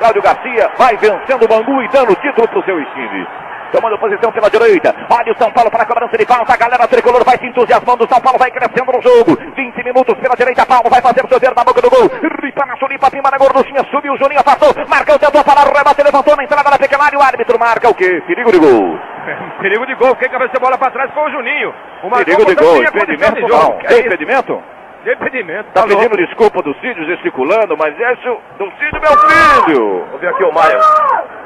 Cláudio 0.00 0.20
Garcia, 0.20 0.68
vai 0.76 0.96
vencendo 0.96 1.44
o 1.44 1.48
Bangu 1.48 1.80
e 1.80 1.88
dando 1.88 2.16
título 2.16 2.48
para 2.48 2.58
o 2.58 2.64
seu 2.64 2.76
ex-time. 2.76 3.26
Tomando 3.72 3.98
posição 3.98 4.32
pela 4.32 4.50
direita. 4.50 4.94
Olha 5.10 5.32
o 5.32 5.36
São 5.38 5.50
Paulo 5.52 5.70
para 5.70 5.82
a 5.82 5.86
cobrança 5.86 6.16
de 6.18 6.26
falta. 6.26 6.52
A 6.52 6.56
galera 6.56 6.88
tricolor 6.88 7.24
vai 7.24 7.38
se 7.38 7.46
entusiasmando. 7.46 8.04
O 8.04 8.08
São 8.08 8.20
Paulo 8.20 8.38
vai 8.38 8.50
crescendo 8.50 8.90
no 8.92 9.00
jogo. 9.02 9.36
20 9.56 9.84
minutos 9.84 10.14
pela 10.18 10.34
direita. 10.34 10.66
Paulo 10.66 10.90
vai 10.90 11.00
fazer 11.00 11.24
o 11.24 11.28
seu 11.28 11.38
ver 11.40 11.54
na 11.54 11.64
boca 11.64 11.80
do 11.80 11.90
gol. 11.90 12.10
Ripa 12.42 12.66
na 12.66 12.76
chulipa, 12.76 13.10
pima 13.10 13.30
na 13.30 13.38
gorduchinha. 13.38 13.84
Subiu. 13.90 14.16
Juninho 14.16 14.40
afastou. 14.40 14.74
Marcou, 14.88 15.18
tentou 15.18 15.42
falar. 15.44 15.68
O 15.68 15.76
rebate 15.76 16.02
levantou 16.02 16.36
na 16.36 16.44
entrada 16.44 16.70
da 16.70 16.78
pequena 16.78 17.04
área. 17.04 17.18
O 17.18 17.22
árbitro 17.22 17.58
marca 17.58 17.88
o 17.88 17.94
quê? 17.94 18.22
Perigo 18.26 18.50
de 18.52 18.58
gol. 18.58 18.98
Perigo 19.60 19.86
de 19.86 19.94
gol. 19.94 20.16
Quem 20.16 20.28
cabeceou 20.28 20.58
a 20.58 20.60
bola 20.60 20.78
para 20.78 20.90
trás 20.90 21.10
foi 21.14 21.22
o 21.24 21.30
Juninho. 21.30 21.74
O 22.02 22.08
Marcão 22.10 22.24
Perigo 22.24 22.44
de 22.46 22.54
gol. 22.54 22.82
Impedimento 22.82 23.34
de 23.46 23.52
é 23.52 23.88
Tem 23.88 23.98
isso? 23.98 24.06
impedimento? 24.06 24.62
Tem 25.04 25.12
impedimento. 25.14 25.64
Tá 25.72 25.82
Tá 25.82 25.86
pedindo 25.88 26.00
louco. 26.16 26.16
desculpa 26.26 26.62
do 26.62 26.74
Cídio 26.80 27.04
gesticulando, 27.06 27.76
mas 27.76 27.94
esse 27.98 28.26
é 28.26 28.30
o- 28.30 28.40
do 28.58 28.70
Cídio, 28.78 29.00
meu 29.00 29.18
filho. 29.18 30.04
Ver 30.20 30.28
aqui 30.28 30.44
o 30.44 30.52
Mário. 30.52 30.78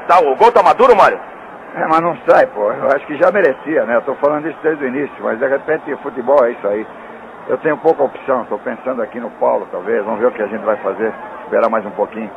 Tá, 0.07 0.19
o 0.19 0.35
gol 0.35 0.51
tá 0.51 0.61
maduro, 0.61 0.95
Mário? 0.95 1.19
É, 1.75 1.85
mas 1.87 1.99
não 1.99 2.15
sai, 2.25 2.47
pô. 2.47 2.71
Eu 2.71 2.87
acho 2.87 3.05
que 3.05 3.17
já 3.17 3.29
merecia, 3.31 3.85
né? 3.85 3.97
Eu 3.97 4.01
tô 4.03 4.15
falando 4.15 4.47
isso 4.47 4.57
desde 4.63 4.85
o 4.85 4.87
início, 4.87 5.15
mas 5.21 5.37
de 5.37 5.45
repente 5.45 5.93
futebol 5.97 6.45
é 6.45 6.51
isso 6.51 6.65
aí. 6.67 6.87
Eu 7.49 7.57
tenho 7.57 7.77
pouca 7.77 8.01
opção, 8.01 8.45
tô 8.45 8.57
pensando 8.57 9.01
aqui 9.01 9.19
no 9.19 9.29
Paulo, 9.31 9.67
talvez. 9.69 10.03
Vamos 10.05 10.21
ver 10.21 10.27
o 10.27 10.31
que 10.31 10.41
a 10.41 10.47
gente 10.47 10.63
vai 10.63 10.77
fazer. 10.77 11.13
Esperar 11.43 11.69
mais 11.69 11.85
um 11.85 11.91
pouquinho. 11.91 12.31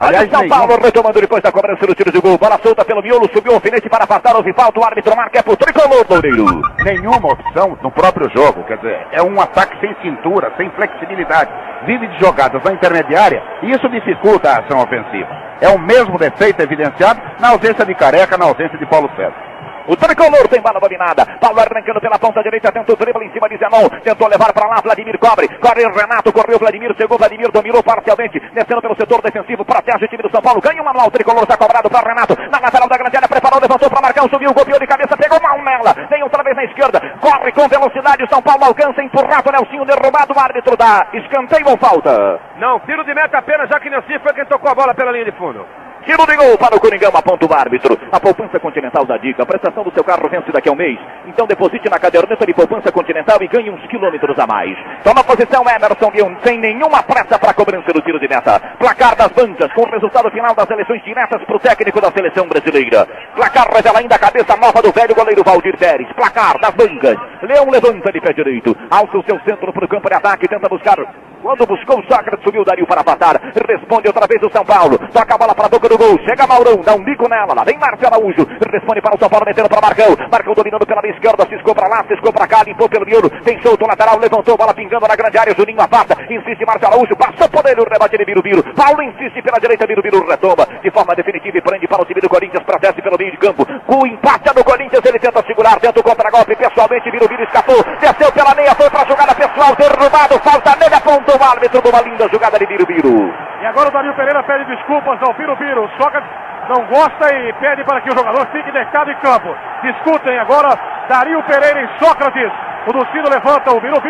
Aliás, 0.00 0.30
São 0.30 0.48
Paulo 0.48 0.80
retomando 0.82 1.20
depois 1.20 1.42
da 1.42 1.52
cobrança 1.52 1.86
do 1.86 1.94
tiro 1.94 2.10
de 2.10 2.18
gol. 2.18 2.38
Bola 2.38 2.58
solta 2.62 2.82
pelo 2.86 3.02
miolo, 3.02 3.28
subiu 3.34 3.52
o 3.52 3.56
alfinete 3.56 3.86
para 3.90 4.04
afastar 4.04 4.34
o 4.34 4.54
falta. 4.54 4.80
O 4.80 4.84
árbitro 4.84 5.14
marca 5.14 5.40
é 5.40 5.42
pro 5.42 5.54
tricolor, 5.54 6.06
Loureiro. 6.08 6.62
Nenhuma 6.82 7.32
opção 7.32 7.76
no 7.82 7.90
próprio 7.90 8.30
jogo, 8.34 8.64
quer 8.64 8.78
dizer, 8.78 9.06
é 9.12 9.22
um 9.22 9.38
ataque 9.38 9.78
sem 9.78 9.94
cintura, 10.00 10.54
sem 10.56 10.70
flexibilidade. 10.70 11.50
Vive 11.84 12.06
de 12.08 12.18
jogadas 12.18 12.62
na 12.64 12.72
intermediária 12.72 13.42
e 13.62 13.72
isso 13.72 13.86
dificulta 13.90 14.50
a 14.50 14.60
ação 14.60 14.80
ofensiva. 14.82 15.28
É 15.60 15.68
o 15.68 15.78
mesmo 15.78 16.16
defeito 16.16 16.62
evidenciado 16.62 17.20
na 17.38 17.50
ausência 17.50 17.84
de 17.84 17.94
Careca, 17.94 18.38
na 18.38 18.46
ausência 18.46 18.78
de 18.78 18.86
Paulo 18.86 19.10
César. 19.14 19.49
O 19.90 19.96
tricolor 19.96 20.46
tem 20.46 20.62
bala 20.62 20.78
dominada. 20.78 21.26
Paulo 21.40 21.58
arrancando 21.58 22.00
pela 22.00 22.16
ponta 22.16 22.40
direita, 22.44 22.70
tenta 22.70 22.92
o 22.92 22.96
drible 22.96 23.26
em 23.26 23.32
cima 23.32 23.48
de 23.48 23.58
Zenon. 23.58 23.88
Tentou 24.04 24.28
levar 24.28 24.52
para 24.52 24.68
lá, 24.68 24.80
Vladimir 24.80 25.18
cobre. 25.18 25.48
Corre 25.58 25.82
Renato, 25.82 26.32
correu 26.32 26.60
Vladimir, 26.60 26.94
chegou 26.96 27.18
Vladimir, 27.18 27.50
dominou 27.50 27.82
parcialmente. 27.82 28.38
Descendo 28.54 28.80
pelo 28.80 28.94
setor 28.94 29.20
defensivo, 29.20 29.64
protege 29.64 30.04
o 30.04 30.08
time 30.08 30.22
do 30.22 30.30
São 30.30 30.40
Paulo. 30.40 30.60
Ganha 30.60 30.80
uma 30.80 30.92
lá, 30.92 31.08
o 31.08 31.10
tricolor 31.10 31.42
está 31.42 31.56
cobrado 31.56 31.90
para 31.90 32.08
Renato. 32.08 32.38
Na 32.52 32.60
lateral 32.60 32.88
da 32.88 32.96
grande 32.96 33.16
área, 33.16 33.28
preparou, 33.28 33.58
levantou 33.58 33.90
para 33.90 34.00
Marcão, 34.00 34.28
subiu, 34.28 34.54
golpeou 34.54 34.78
de 34.78 34.86
cabeça, 34.86 35.16
pegou 35.16 35.42
mal 35.42 35.58
nela. 35.58 35.92
Vem 36.08 36.22
outra 36.22 36.44
vez 36.44 36.54
na 36.54 36.64
esquerda, 36.66 37.00
corre 37.20 37.50
com 37.50 37.66
velocidade. 37.66 38.22
O 38.22 38.28
São 38.30 38.40
Paulo 38.42 38.62
alcança, 38.66 39.02
empurrado 39.02 39.50
Nelsinho, 39.50 39.84
derrubado. 39.84 40.32
O 40.32 40.38
árbitro 40.38 40.76
dá 40.76 41.08
escanteio 41.14 41.66
ou 41.66 41.76
falta? 41.76 42.38
Não, 42.58 42.78
tiro 42.86 43.02
de 43.02 43.12
meta 43.12 43.38
apenas, 43.38 43.68
já 43.68 43.80
que 43.80 43.90
Nelson 43.90 44.22
foi 44.22 44.34
quem 44.34 44.46
tocou 44.46 44.70
a 44.70 44.74
bola 44.74 44.94
pela 44.94 45.10
linha 45.10 45.24
de 45.24 45.32
fundo. 45.32 45.66
Tiro 46.04 46.26
de 46.26 46.34
gol 46.34 46.56
para 46.56 46.76
o 46.76 46.80
Coringão, 46.80 47.12
aponta 47.14 47.46
o 47.46 47.52
árbitro. 47.52 47.98
A 48.10 48.18
poupança 48.18 48.58
continental 48.58 49.04
da 49.04 49.18
dica. 49.18 49.42
A 49.42 49.46
prestação 49.46 49.84
do 49.84 49.92
seu 49.92 50.02
carro 50.02 50.28
vence 50.30 50.50
daqui 50.50 50.68
a 50.68 50.72
um 50.72 50.76
mês. 50.76 50.98
Então 51.26 51.46
deposite 51.46 51.90
na 51.90 51.98
caderneta 51.98 52.46
de 52.46 52.54
poupança 52.54 52.90
continental 52.90 53.36
e 53.40 53.48
ganhe 53.48 53.70
uns 53.70 53.86
quilômetros 53.86 54.38
a 54.38 54.46
mais. 54.46 54.76
Toma 55.04 55.22
posição 55.22 55.62
Emerson 55.62 56.10
Bion, 56.10 56.34
sem 56.42 56.58
nenhuma 56.58 57.02
pressa 57.02 57.38
para 57.38 57.50
a 57.50 57.54
cobrança 57.54 57.92
do 57.92 58.00
tiro 58.00 58.18
de 58.18 58.28
meta. 58.28 58.58
Placar 58.78 59.14
das 59.14 59.28
bancas, 59.28 59.72
com 59.74 59.82
o 59.82 59.90
resultado 59.90 60.30
final 60.30 60.54
das 60.54 60.70
eleições 60.70 61.02
diretas 61.04 61.44
para 61.44 61.56
o 61.56 61.60
técnico 61.60 62.00
da 62.00 62.10
seleção 62.10 62.46
brasileira. 62.48 63.06
Placar 63.34 63.68
revela 63.70 63.98
ainda 63.98 64.16
a 64.16 64.18
cabeça 64.18 64.56
nova 64.56 64.80
do 64.80 64.92
velho 64.92 65.14
goleiro 65.14 65.44
Valdir 65.44 65.76
Pérez. 65.76 66.10
Placar 66.14 66.58
das 66.60 66.74
bancas. 66.74 67.16
Leão 67.42 67.68
levanta 67.70 68.10
de 68.10 68.20
pé 68.20 68.32
direito. 68.32 68.76
Alça 68.90 69.18
o 69.18 69.24
seu 69.24 69.38
centro 69.40 69.72
para 69.72 69.84
o 69.84 69.88
campo 69.88 70.08
de 70.08 70.14
ataque. 70.14 70.48
Tenta 70.48 70.68
buscar 70.68 70.98
quando 71.42 71.66
buscou 71.66 71.98
o 71.98 72.04
Sócrates, 72.04 72.44
subiu 72.44 72.62
o 72.62 72.64
Dario 72.64 72.86
para 72.86 73.02
matar. 73.02 73.40
Responde 73.66 74.06
outra 74.06 74.26
vez 74.26 74.42
o 74.42 74.50
São 74.52 74.64
Paulo. 74.64 74.98
Toca 75.12 75.34
a 75.34 75.38
bola 75.38 75.54
para 75.54 75.66
a 75.66 75.68
boca 75.68 75.88
do 75.88 75.98
gol. 75.98 76.18
Chega 76.28 76.46
Maurão, 76.46 76.80
dá 76.84 76.94
um 76.94 77.02
bico 77.02 77.28
nela. 77.28 77.54
Lá 77.54 77.64
vem 77.64 77.78
Márcio 77.78 78.06
Araújo. 78.06 78.46
Responde 78.70 79.00
para 79.00 79.16
o 79.16 79.18
São 79.18 79.28
Paulo, 79.28 79.46
metendo 79.46 79.68
para 79.68 79.80
Marcão. 79.80 80.16
Marcão 80.30 80.54
dominando 80.54 80.86
pela 80.86 81.00
esquerda. 81.08 81.46
Ciscou 81.48 81.74
para 81.74 81.88
lá, 81.88 82.04
ciscou 82.06 82.32
para 82.32 82.46
cá. 82.46 82.62
Limpou 82.62 82.88
pelo 82.88 83.06
miolo. 83.06 83.30
Tem 83.42 83.60
solto 83.62 83.86
lateral. 83.86 84.18
Levantou, 84.18 84.56
bola 84.56 84.74
pingando 84.74 85.08
na 85.08 85.16
grande 85.16 85.38
área. 85.38 85.54
Juninho 85.56 85.80
aparta. 85.80 86.16
Insiste 86.30 86.64
Márcio 86.66 86.88
Araújo. 86.88 87.16
Passou 87.16 87.48
por 87.48 87.64
ele 87.66 87.80
o 87.80 87.88
rebate 87.88 88.18
de 88.18 88.24
Biro 88.24 88.42
Biro. 88.42 88.62
Paulo 88.74 89.02
insiste 89.02 89.40
pela 89.42 89.58
direita. 89.58 89.86
Biro 89.86 90.02
Biro 90.02 90.26
retoma 90.26 90.66
de 90.82 90.90
forma 90.90 91.14
definitiva 91.14 91.58
e 91.58 91.62
prende 91.62 91.88
para 91.88 92.02
o 92.02 92.04
time 92.04 92.20
do 92.20 92.28
Corinthians. 92.28 92.64
Protege 92.64 93.00
pelo 93.00 93.16
meio 93.18 93.30
de 93.30 93.38
campo. 93.38 93.66
O 93.88 94.06
empate 94.06 94.54
do 94.54 94.64
Corinthians, 94.64 95.04
ele 95.04 95.18
tenta 95.18 95.42
segurar. 95.46 95.80
Tenta 95.80 96.00
o 96.00 96.02
contra-golpe. 96.02 96.54
Pessoalmente, 96.54 97.10
Biro 97.10 97.28
Biro 97.28 97.44
escapou. 97.44 97.82
Desceu 97.98 98.30
pela 98.32 98.54
meia. 98.54 98.74
Foi 98.74 98.90
para 98.90 99.02
a 99.02 99.06
jogada 99.06 99.34
pessoal. 99.34 99.74
Derrubado. 99.76 100.38
Falta 100.40 100.76
nele. 100.76 100.94
Apontou 100.94 101.29
o 101.36 101.42
árbitro 101.42 101.82
de 101.82 101.88
uma 101.88 102.00
linda 102.00 102.28
jogada 102.28 102.58
de 102.58 102.66
Biro. 102.66 103.34
E 103.60 103.66
agora 103.66 103.88
o 103.88 103.92
Dario 103.92 104.14
Pereira 104.14 104.42
pede 104.42 104.64
desculpas 104.64 105.18
ao. 105.22 105.30
O 105.30 105.88
Sócrates 106.02 106.30
não 106.68 106.84
gosta 106.86 107.34
e 107.34 107.52
pede 107.54 107.84
para 107.84 108.00
que 108.00 108.10
o 108.10 108.16
jogador 108.16 108.46
fique 108.52 108.70
deitado 108.70 109.10
em 109.10 109.16
campo. 109.16 109.54
Discutem 109.82 110.38
agora 110.38 110.78
Dario 111.08 111.42
Pereira 111.44 111.82
e 111.82 111.98
Sócrates. 111.98 112.52
O 112.86 112.92
Lucino 112.92 113.28
levanta 113.28 113.72
o 113.72 113.80
Biro 113.80 114.00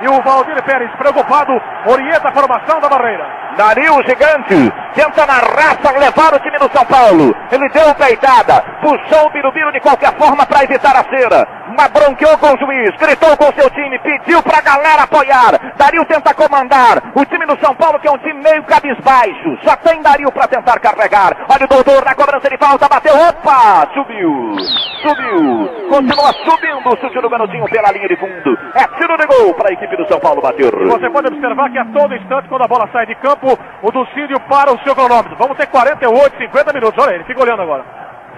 e 0.00 0.08
o 0.08 0.22
Valdir 0.22 0.62
Pérez, 0.64 0.90
preocupado, 0.96 1.60
orienta 1.86 2.28
a 2.28 2.32
formação 2.32 2.80
da 2.80 2.88
barreira. 2.88 3.26
Dario 3.56 4.02
gigante, 4.06 4.72
tenta 4.94 5.26
na 5.26 5.34
raça 5.34 5.92
levar 5.98 6.34
o 6.34 6.40
time 6.40 6.58
do 6.58 6.70
São 6.72 6.86
Paulo. 6.86 7.36
Ele 7.52 7.68
deu 7.68 7.94
peitada, 7.94 8.64
puxou 8.80 9.26
o 9.26 9.30
Birubiru 9.30 9.72
de 9.72 9.80
qualquer 9.80 10.12
forma 10.14 10.46
para 10.46 10.64
evitar 10.64 10.96
a 10.96 11.04
cera. 11.04 11.46
Mas 11.76 11.88
bronqueou 11.88 12.38
com 12.38 12.54
o 12.54 12.58
juiz, 12.58 12.90
gritou 12.96 13.36
com 13.36 13.52
seu 13.52 13.68
time, 13.70 13.98
pediu 13.98 14.42
pra 14.42 14.60
galera 14.60 15.02
apoiar. 15.02 15.74
Dario 15.76 16.04
tenta 16.04 16.32
comandar. 16.34 17.02
O 17.14 17.24
time 17.24 17.46
do 17.46 17.58
São 17.58 17.74
Paulo 17.74 17.98
que 17.98 18.08
é 18.08 18.10
um 18.10 18.18
time 18.18 18.40
meio 18.42 18.62
cabisbaixo. 18.64 19.58
Só 19.62 19.76
tem 19.76 20.00
Dario 20.02 20.30
para 20.32 20.48
tentar 20.48 20.78
carregar. 20.78 21.36
Olha 21.48 21.64
o 21.64 21.68
doutor 21.68 22.04
na 22.04 22.14
cobrança 22.14 22.48
de 22.48 22.56
falta, 22.58 22.88
bateu, 22.88 23.14
opa, 23.14 23.88
subiu. 23.92 24.56
Subiu, 25.02 25.88
continua 25.90 26.32
subindo 26.32 26.88
o 26.88 26.96
chute 26.96 27.20
do 27.20 27.28
garotinho 27.28 27.64
pela 27.66 27.92
linha 27.92 28.08
de 28.08 28.16
fundo. 28.16 28.58
É 28.74 28.86
tiro 28.96 29.16
de 29.16 29.26
gol 29.26 29.54
para 29.54 29.70
a 29.70 29.72
equipe 29.72 29.96
do 29.96 30.06
São 30.08 30.20
Paulo 30.20 30.40
bater. 30.40 30.70
Você 30.70 31.10
pode 31.10 31.28
observar 31.28 31.70
que 31.70 31.78
a 31.78 31.84
todo 31.86 32.14
instante, 32.14 32.48
quando 32.48 32.64
a 32.64 32.68
bola 32.68 32.88
sai 32.92 33.06
de 33.06 33.14
campo, 33.16 33.58
o 33.82 33.90
Ducídio 33.90 34.38
para 34.48 34.72
o 34.72 34.78
seu 34.82 34.94
cronômetro. 34.94 35.36
Vamos 35.36 35.56
ter 35.56 35.66
48, 35.66 36.38
50 36.38 36.72
minutos. 36.72 37.04
Olha 37.04 37.14
ele, 37.14 37.24
fica 37.24 37.42
olhando 37.42 37.62
agora. 37.62 37.84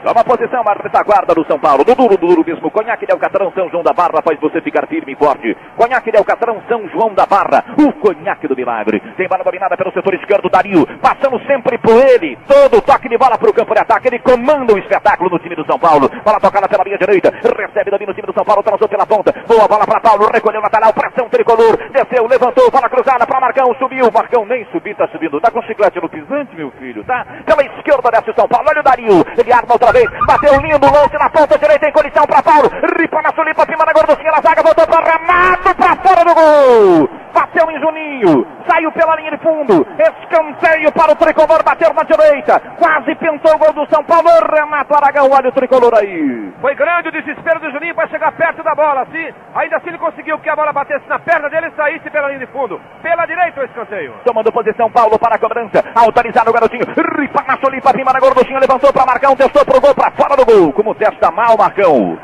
Toma 0.03 0.25
posição 0.25 0.63
a 0.67 0.73
retaguarda 0.73 1.35
do 1.35 1.45
São 1.47 1.59
Paulo. 1.59 1.85
Do 1.85 1.95
duro, 1.95 2.17
duro 2.17 2.45
mesmo. 2.47 2.71
Conhaque 2.71 3.07
de 3.07 3.13
Alcatrão, 3.13 3.53
São 3.53 3.69
João 3.71 3.83
da 3.83 3.93
Barra 3.93 4.23
faz 4.23 4.39
você 4.41 4.61
ficar 4.61 4.87
firme 4.87 5.13
e 5.13 5.17
forte. 5.17 5.57
Conhaque 5.77 6.11
de 6.11 6.19
Alcatrão, 6.19 6.63
São 6.69 6.89
João 6.89 7.15
da 7.15 7.27
Barra. 7.27 7.65
O 7.79 7.93
conhaque 7.95 8.49
do 8.49 8.57
milagre. 8.57 9.01
Tem 9.17 9.29
bola 9.29 9.45
dominada 9.45 9.77
pelo 9.77 9.93
setor 9.93 10.15
esquerdo, 10.15 10.49
Dario. 10.49 10.87
Passando 11.01 11.39
sempre 11.47 11.79
por 11.79 11.95
ele. 11.95 12.39
Todo 12.47 12.81
toque 12.83 13.09
de 13.09 13.19
bola 13.19 13.39
para 13.39 13.51
o 13.51 13.55
campo 13.55 13.75
de 13.75 13.81
ataque. 13.81 14.09
Ele 14.09 14.19
comanda 14.19 14.75
o 14.75 14.79
espetáculo 14.79 15.31
no 15.31 15.39
time 15.39 15.57
do 15.57 15.67
São 15.67 15.79
Paulo. 15.79 16.09
Bola 16.25 16.41
tocada 16.41 16.69
pela 16.69 16.85
linha 16.85 16.99
direita. 16.99 17.31
Recebe 17.31 17.91
domínio 17.91 18.09
no 18.09 18.15
time 18.15 18.27
do 18.27 18.35
São 18.35 18.45
Paulo. 18.45 18.63
Transou 18.63 18.89
pela 18.89 19.07
ponta. 19.07 19.33
Boa 19.47 19.67
bola 19.67 19.87
para 19.87 20.01
Paulo. 20.01 20.29
Recolheu 20.33 20.61
na 20.61 20.67
lateral. 20.67 20.93
Pressão 20.93 21.29
tricolor. 21.29 21.77
Desceu, 21.91 22.27
levantou. 22.27 22.71
Bola 22.71 22.89
cruzada 22.89 23.27
para 23.27 23.41
Marcão. 23.41 23.75
Subiu. 23.79 24.11
Marcão 24.13 24.45
nem 24.47 24.65
subiu, 24.73 24.95
tá 24.97 25.09
subindo. 25.09 25.41
Tá 25.41 25.51
com 25.51 25.63
chiclete 25.63 26.01
no 26.01 26.09
pisante, 26.09 26.55
meu 26.57 26.71
filho, 26.73 27.05
tá? 27.05 27.27
Pela 27.45 27.63
esquerda 27.63 28.11
desce 28.11 28.31
o 28.31 28.35
São 28.35 28.49
Paulo. 28.49 28.67
Olha 28.69 28.81
o 28.81 28.85
Dario. 28.85 29.25
Ele 29.37 29.53
arma 29.53 29.75
outra 29.87 29.93
vez. 29.93 30.09
Bateu 30.27 30.61
lindo 30.61 30.87
lance 30.87 31.19
na 31.19 31.31
ponta 31.31 31.59
direita 31.59 31.89
em 31.89 31.93
condição 31.93 32.27
para 32.27 32.43
Paulo. 32.43 32.71
Ripa 32.99 33.23
na 33.23 33.33
sulipa, 33.33 33.67
pima 33.67 33.85
na 33.85 33.93
gorducinha 33.93 34.33
na 34.33 34.41
zaga. 34.41 34.63
Voltou 34.63 34.87
para 34.87 35.13
Renato 35.13 35.75
para 35.77 35.97
fora 35.97 36.25
do 36.25 36.35
gol. 36.35 37.27
Bateu 37.33 37.71
em 37.71 37.79
Juninho. 37.79 38.47
Saiu 38.67 38.91
pela 38.93 39.15
linha 39.17 39.31
de 39.31 39.37
fundo. 39.39 39.87
Escanteio 39.99 40.91
para 40.93 41.13
o 41.13 41.17
tricolor. 41.17 41.63
Bateu 41.63 41.93
na 41.93 42.03
direita. 42.03 42.61
Quase 42.79 43.15
pintou 43.17 43.55
o 43.55 43.59
gol 43.59 43.73
do 43.75 43.95
São 43.95 44.03
Paulo. 44.05 44.29
Renato 44.51 44.95
Aragão. 44.95 45.31
Olha 45.31 45.51
o 45.51 45.53
tricolor 45.53 45.93
aí. 45.95 46.53
Foi 46.61 46.75
grande 46.75 47.09
o 47.09 47.13
desespero 47.13 47.61
do 47.61 47.71
Juninho 47.71 47.95
para 47.95 48.09
chegar 48.09 48.33
perto 48.33 48.63
da 48.63 48.75
bola. 48.75 49.03
Assim, 49.03 49.29
ainda 49.55 49.77
assim 49.77 49.89
ele 49.89 49.99
conseguiu 49.99 50.39
que 50.39 50.49
a 50.49 50.57
bola 50.57 50.73
batesse 50.73 51.07
na 51.09 51.19
perna 51.19 51.51
dele 51.51 51.69
e 51.69 51.77
saísse 51.77 52.09
pela 52.09 52.29
linha 52.29 52.41
de 52.41 52.47
fundo. 52.47 52.81
Pela 53.03 53.27
direita 53.27 53.61
o 53.61 53.65
escanteio. 53.65 54.15
Tomando 54.25 54.51
posição, 54.51 54.91
Paulo 54.91 55.19
para 55.19 55.37
a 55.37 55.39
cobrança. 55.39 55.85
Autorizado 55.95 56.49
o 56.49 56.55
garotinho. 56.55 56.87
Ripa 57.19 57.45
na 57.47 57.59
sulipa, 57.59 57.93
pima 57.93 58.13
na 58.15 58.19
gorduchinha. 58.21 58.59
Levantou 58.59 58.93
para 58.93 59.05
Marcão. 59.05 59.37
Testou 59.37 59.65
pro 59.65 59.76
gol 59.81 59.95
para 59.95 60.11
fora 60.13 60.37
do 60.37 60.45
gol. 60.45 60.73
Como 60.73 60.95
testa 60.95 61.31
mal, 61.31 61.57
Marcão. 61.57 62.19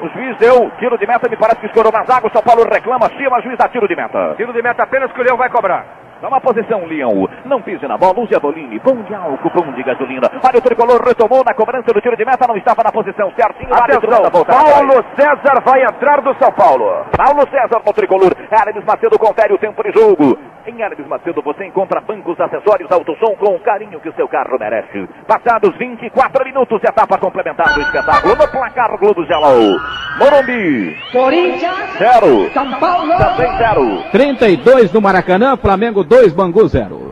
O 0.00 0.08
juiz 0.10 0.36
deu 0.38 0.70
tiro 0.78 0.96
de 0.96 1.06
meta, 1.06 1.28
me 1.28 1.36
parece 1.36 1.60
que 1.60 1.66
escorou 1.66 1.92
na 1.92 2.04
zaga. 2.04 2.28
O 2.28 2.30
São 2.30 2.42
Paulo 2.42 2.64
reclama, 2.70 3.08
cima, 3.16 3.38
o 3.38 3.42
juiz 3.42 3.58
dá 3.58 3.68
tiro 3.68 3.88
de 3.88 3.96
meta. 3.96 4.34
Tiro 4.36 4.52
de 4.52 4.62
meta 4.62 4.82
apenas 4.84 5.10
que 5.12 5.20
o 5.20 5.24
Leão 5.24 5.36
vai 5.36 5.50
cobrar. 5.50 5.84
Toma 6.20 6.40
posição, 6.40 6.84
Leão. 6.86 7.28
Não 7.44 7.62
pise 7.62 7.86
na 7.86 7.96
bola. 7.96 8.20
Use 8.20 8.34
a 8.34 8.40
Bolini. 8.40 8.80
Pão 8.80 8.96
de 9.02 9.14
álcool, 9.14 9.50
pão 9.50 9.72
de 9.72 9.82
gasolina. 9.82 10.28
Olha 10.42 10.58
o 10.58 10.62
tricolor, 10.62 11.00
retomou 11.06 11.44
na 11.44 11.54
cobrança 11.54 11.92
do 11.92 12.00
tiro 12.00 12.16
de 12.16 12.24
meta. 12.24 12.46
Não 12.48 12.56
estava 12.56 12.82
na 12.82 12.90
posição 12.90 13.30
certinho. 13.36 13.72
Atenção, 13.72 14.22
Paulo 14.44 15.04
César 15.16 15.62
vai 15.64 15.82
entrar 15.84 16.20
do 16.20 16.34
São 16.42 16.50
Paulo. 16.52 17.06
Paulo 17.16 17.48
César 17.50 17.80
no 17.86 17.92
tricolor. 17.92 18.34
Hermes 18.50 18.84
Macedo 18.84 19.18
confere 19.18 19.52
o 19.52 19.58
tempo 19.58 19.82
de 19.82 19.92
jogo. 19.92 20.38
Em 20.66 20.82
Hermes 20.82 21.06
Macedo 21.06 21.40
você 21.40 21.64
encontra 21.64 22.00
bancos, 22.00 22.38
acessórios, 22.40 22.90
autosom 22.90 23.36
com 23.36 23.54
o 23.54 23.60
carinho 23.60 24.00
que 24.00 24.08
o 24.08 24.14
seu 24.14 24.28
carro 24.28 24.58
merece. 24.58 25.08
Passados 25.26 25.74
24 25.78 26.44
minutos, 26.44 26.82
etapa 26.82 27.16
complementar 27.18 27.72
do 27.74 27.80
espetáculo. 27.80 28.34
No 28.36 28.48
placar 28.48 28.98
Globo 28.98 29.24
Gelo. 29.24 29.78
Morumbi. 30.18 30.96
Corinthians. 31.12 31.96
Zero. 31.96 32.50
São 32.52 32.70
Paulo. 32.78 33.16
Também 33.16 33.56
zero. 33.56 34.02
32 34.10 34.92
no 34.92 35.00
Maracanã, 35.00 35.56
Flamengo 35.56 36.04
2, 36.08 36.34
Bangu 36.34 36.68
0. 36.68 37.07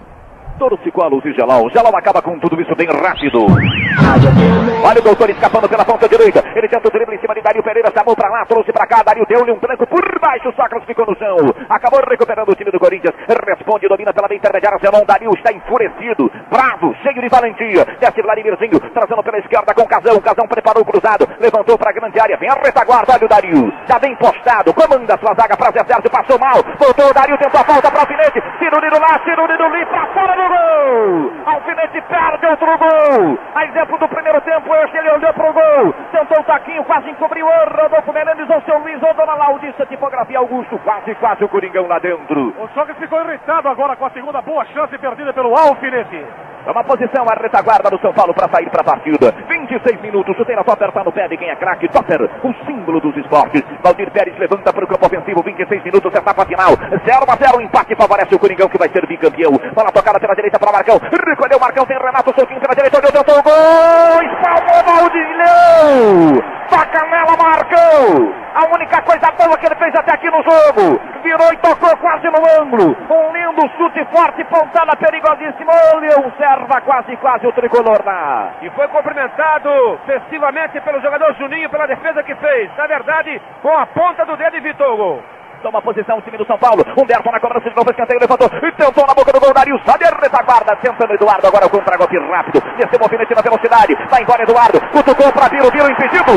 Torce 0.59 0.91
com 0.91 1.05
a 1.05 1.09
luz 1.09 1.24
e 1.27 1.33
Gelal. 1.33 1.69
Gelal 1.69 1.95
acaba 1.95 2.23
com 2.23 2.39
tudo 2.39 2.61
isso 2.61 2.74
bem 2.74 2.89
rápido. 2.89 3.45
Olha 3.45 5.01
o 5.01 5.05
doutor 5.05 5.28
escapando 5.28 5.69
pela 5.69 5.85
ponta 5.85 6.09
direita. 6.09 6.43
Ele 6.57 6.69
tenta 6.69 6.89
o 6.89 6.91
drible 6.91 7.15
em 7.15 7.20
cima 7.20 7.35
de 7.35 7.43
Dario 7.43 7.62
Pereira. 7.62 7.93
Chamou 7.93 8.16
pra 8.16 8.31
lá, 8.31 8.45
trouxe 8.47 8.73
pra 8.73 8.87
cá. 8.87 9.03
Dario 9.03 9.27
deu-lhe 9.28 9.53
um 9.53 9.59
tranco 9.59 9.87
por 9.87 10.03
baixo. 10.19 10.51
Sócrates 10.57 10.87
ficou 10.87 11.05
no 11.05 11.15
chão. 11.19 11.37
Acabou 11.69 12.01
recuperando 12.09 12.49
o 12.49 12.55
time 12.55 12.70
do 12.70 12.81
Corinthians. 12.81 13.15
Responde, 13.47 13.87
domina 13.87 14.15
pela 14.15 14.28
meia 14.28 14.39
intermediária. 14.39 14.78
Zenon 14.78 15.05
Dario 15.05 15.31
está 15.37 15.53
enfurecido. 15.53 16.33
Bravo, 16.49 16.95
cheio 17.03 17.20
de 17.20 17.28
valentia. 17.28 17.85
Desce 18.01 18.23
Vladimirzinho, 18.23 18.81
trazendo 18.97 19.23
pela 19.23 19.39
esquerda 19.39 19.74
com 19.74 19.87
Casão. 19.87 20.20
Casão 20.20 20.49
preparou 20.49 20.83
o 20.83 20.87
cruzado. 20.87 21.28
Levantou 21.39 21.77
pra 21.77 21.93
grande 21.93 22.19
área. 22.19 22.39
Vem 22.39 22.49
a 22.49 22.55
retaguarda. 22.55 23.12
Olha 23.12 23.27
o 23.27 23.28
Dario. 23.28 23.73
Já 23.87 23.99
bem 23.99 24.16
postado. 24.16 24.73
Comanda 24.73 25.19
sua 25.19 25.35
zaga 25.35 25.55
pra 25.55 25.70
Zé 25.70 25.85
Sérgio. 25.85 26.11
Passou 26.11 26.39
mal. 26.39 26.65
Voltou 26.81 27.11
o 27.11 27.15
Dario. 27.15 27.37
Tentou 27.37 27.61
a 27.61 27.65
falta 27.65 27.91
pra 27.91 28.01
Alfinete. 28.01 28.41
Tira 28.59 28.77
o 28.77 28.81
Nino 28.81 28.99
lá. 28.99 29.19
Tira 29.20 29.45
o 29.45 29.47
Nino 29.47 29.65
ali. 29.65 29.85
Pra 29.85 30.07
fora 30.15 30.33
do 30.33 30.45
gol. 30.48 31.32
Alfinete 31.47 32.01
perde 32.02 32.47
outro 32.47 32.78
gol. 32.78 33.39
A 33.55 33.64
exemplo 33.64 33.98
do 33.98 34.09
primeiro 34.09 34.40
tempo, 34.40 34.74
esse 34.74 34.97
ele 34.97 35.10
olhou 35.10 35.32
pro 35.32 35.52
gol. 35.52 35.94
Tentou 36.12 36.40
o 36.40 36.44
taquinho, 36.44 36.85
quase 36.85 37.10
encobriu. 37.10 37.47
Rodolfo 37.47 38.12
Menezes 38.12 38.48
ou 38.51 38.60
seu 38.62 38.78
Luiz 38.78 39.02
ou 39.02 39.14
Dona 39.14 39.35
Laudista, 39.35 39.86
tipografia 39.86 40.39
Augusto. 40.39 40.78
Quase, 40.78 41.14
quase 41.16 41.44
o 41.44 41.48
Coringão 41.48 41.86
lá 41.86 41.98
dentro. 41.98 42.55
O 42.59 42.68
Sócrates 42.68 42.98
ficou 42.98 43.20
irritado 43.23 43.68
agora 43.68 43.97
com 43.97 44.06
a 44.06 44.10
segunda 44.10 44.40
boa 44.43 44.64
chance 44.66 44.97
perdida 44.98 45.32
pelo 45.32 45.56
Alfinete. 45.56 46.24
Toma 46.66 46.82
posição 46.82 47.24
a 47.31 47.40
retaguarda 47.40 47.89
do 47.89 47.98
São 48.01 48.12
Paulo 48.12 48.35
para 48.35 48.48
sair 48.48 48.68
para 48.68 48.81
a 48.81 48.85
partida. 48.85 49.32
26 49.48 50.01
minutos, 50.01 50.36
chuteira 50.36 50.64
Topper 50.64 50.90
tá 50.90 51.05
no 51.05 51.12
pé 51.12 51.28
de 51.28 51.36
quem 51.36 51.48
é 51.48 51.55
craque. 51.55 51.86
Topper, 51.89 52.28
o 52.43 52.52
símbolo 52.66 53.01
dos 53.01 53.16
esportes. 53.16 53.62
Valdir 53.85 54.10
Pérez 54.10 54.36
levanta 54.36 54.73
para 54.73 54.85
o 54.85 54.89
campo 54.89 55.06
ofensivo. 55.06 55.44
26 55.44 55.85
minutos, 55.85 56.12
etapa 56.12 56.44
final. 56.44 56.70
0 56.74 57.24
a 57.28 57.36
0, 57.36 57.60
empate 57.62 57.94
favorece 57.94 58.35
o 58.35 58.39
Coringão 58.40 58.68
que 58.68 58.78
vai 58.78 58.89
ser 58.89 59.06
bicampeão. 59.06 59.52
Bola 59.74 59.93
tocada 59.93 60.18
pela 60.18 60.35
direita 60.36 60.58
para 60.58 60.70
o 60.70 60.72
Marcão. 60.72 61.00
Recolheu 61.26 61.58
o 61.58 61.60
Marcão, 61.60 61.86
tem 61.86 61.98
Renato 61.98 62.32
Souquinho 62.34 62.60
pela 62.60 62.74
direita. 62.74 62.98
Olhou, 62.98 63.12
tentou 63.12 63.38
o 63.38 63.42
gol. 63.42 64.22
Espalmou 64.22 64.80
Valdilhão. 64.84 66.56
Toca 66.68 67.06
nela, 67.06 67.36
Marcão. 67.36 68.34
A 68.54 68.64
única 68.74 69.02
coisa 69.02 69.30
boa 69.32 69.56
que 69.58 69.66
ele 69.66 69.74
fez 69.76 69.94
até 69.94 70.12
aqui 70.14 70.30
no 70.30 70.42
jogo. 70.42 71.00
Virou 71.22 71.52
e 71.52 71.56
tocou 71.58 71.96
quase 71.98 72.26
no 72.28 72.62
ângulo. 72.62 72.96
Um 73.10 73.32
lindo 73.32 73.68
chute 73.76 74.04
forte, 74.12 74.44
pontada 74.44 74.96
perigosíssima. 74.96 75.72
Olha, 75.94 76.18
observa 76.18 76.80
quase, 76.82 77.16
quase 77.16 77.46
o 77.46 77.52
tricolor 77.52 78.02
lá. 78.04 78.52
E 78.62 78.70
foi 78.70 78.88
cumprimentado 78.88 79.98
festivamente 80.06 80.80
pelo 80.80 81.00
jogador 81.00 81.34
Juninho 81.34 81.70
pela 81.70 81.86
defesa 81.86 82.22
que 82.22 82.34
fez. 82.36 82.70
Na 82.76 82.86
verdade, 82.86 83.40
com 83.62 83.76
a 83.76 83.86
ponta 83.86 84.24
do 84.24 84.36
dedo 84.36 84.56
evitou 84.56 84.94
o 84.94 84.96
gol. 84.96 85.22
Toma 85.62 85.83
posição 85.83 86.19
o 86.19 86.23
time 86.23 86.37
do 86.37 86.47
São 86.47 86.59
Paulo. 86.59 86.85
Humberto 86.97 87.31
na 87.31 87.41
cobrança 87.41 87.69
de 87.69 87.77
novo, 87.77 87.91
escanteio, 87.91 88.20
levantou 88.20 88.49
e 88.49 88.73
tentou 88.73 89.07
na 89.07 89.15
boca 89.15 89.33
do 89.33 89.41
gol. 89.41 89.53
Dario 89.53 89.81
sabe 89.85 90.05
a 90.05 90.11
retaguarda. 90.11 90.77
Tentando 90.77 91.15
Eduardo 91.15 91.47
agora 91.47 91.69
com 91.69 91.77
o 91.77 91.81
contra-golpe 91.81 92.19
rápido. 92.31 92.62
Desceu 92.77 93.01
movimento 93.01 93.35
na 93.35 93.43
velocidade. 93.43 93.97
Vai 94.11 94.23
embora 94.23 94.43
Eduardo. 94.43 94.81
Cutucou 94.93 95.33
para 95.33 95.49
Biro, 95.49 95.70
Biro 95.70 95.91
impedido. 95.91 96.33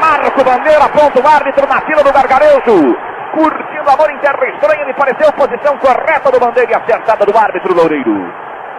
Marco 0.00 0.44
Bandeira, 0.44 0.84
aponta 0.84 1.20
o 1.20 1.28
árbitro 1.28 1.68
na 1.68 1.80
fila 1.82 2.02
do 2.02 2.12
gargarejo. 2.12 2.96
Curtindo 3.32 3.90
a 3.90 3.96
bola 3.96 4.12
em 4.12 4.18
terra 4.18 4.48
estranha, 4.48 4.84
me 4.86 4.94
pareceu 4.94 5.32
posição 5.32 5.76
correta 5.78 6.32
do 6.32 6.40
Bandeira 6.40 6.72
e 6.72 6.74
acertada 6.74 7.24
do 7.24 7.36
árbitro 7.36 7.74
Loureiro. 7.74 8.32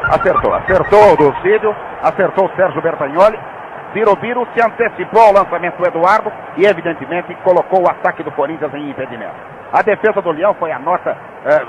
Acertou, 0.10 0.54
acertou 0.54 1.14
o 1.14 1.16
Dulcídio, 1.16 1.76
acertou 2.02 2.46
o 2.48 2.56
Sérgio 2.56 2.82
Bertagnoli. 2.82 3.40
Birubiru 3.94 4.48
se 4.54 4.62
antecipou 4.62 5.22
ao 5.22 5.34
lançamento 5.34 5.78
do 5.78 5.88
Eduardo 5.88 6.32
e, 6.58 6.66
evidentemente, 6.66 7.36
colocou 7.44 7.84
o 7.84 7.90
ataque 7.90 8.24
do 8.24 8.32
Corinthians 8.32 8.74
em 8.74 8.90
impedimento. 8.90 9.36
A 9.72 9.82
defesa 9.82 10.22
do 10.22 10.32
Leão 10.32 10.54
foi 10.56 10.72
a 10.72 10.80
nota 10.80 11.18
eh, 11.46 11.66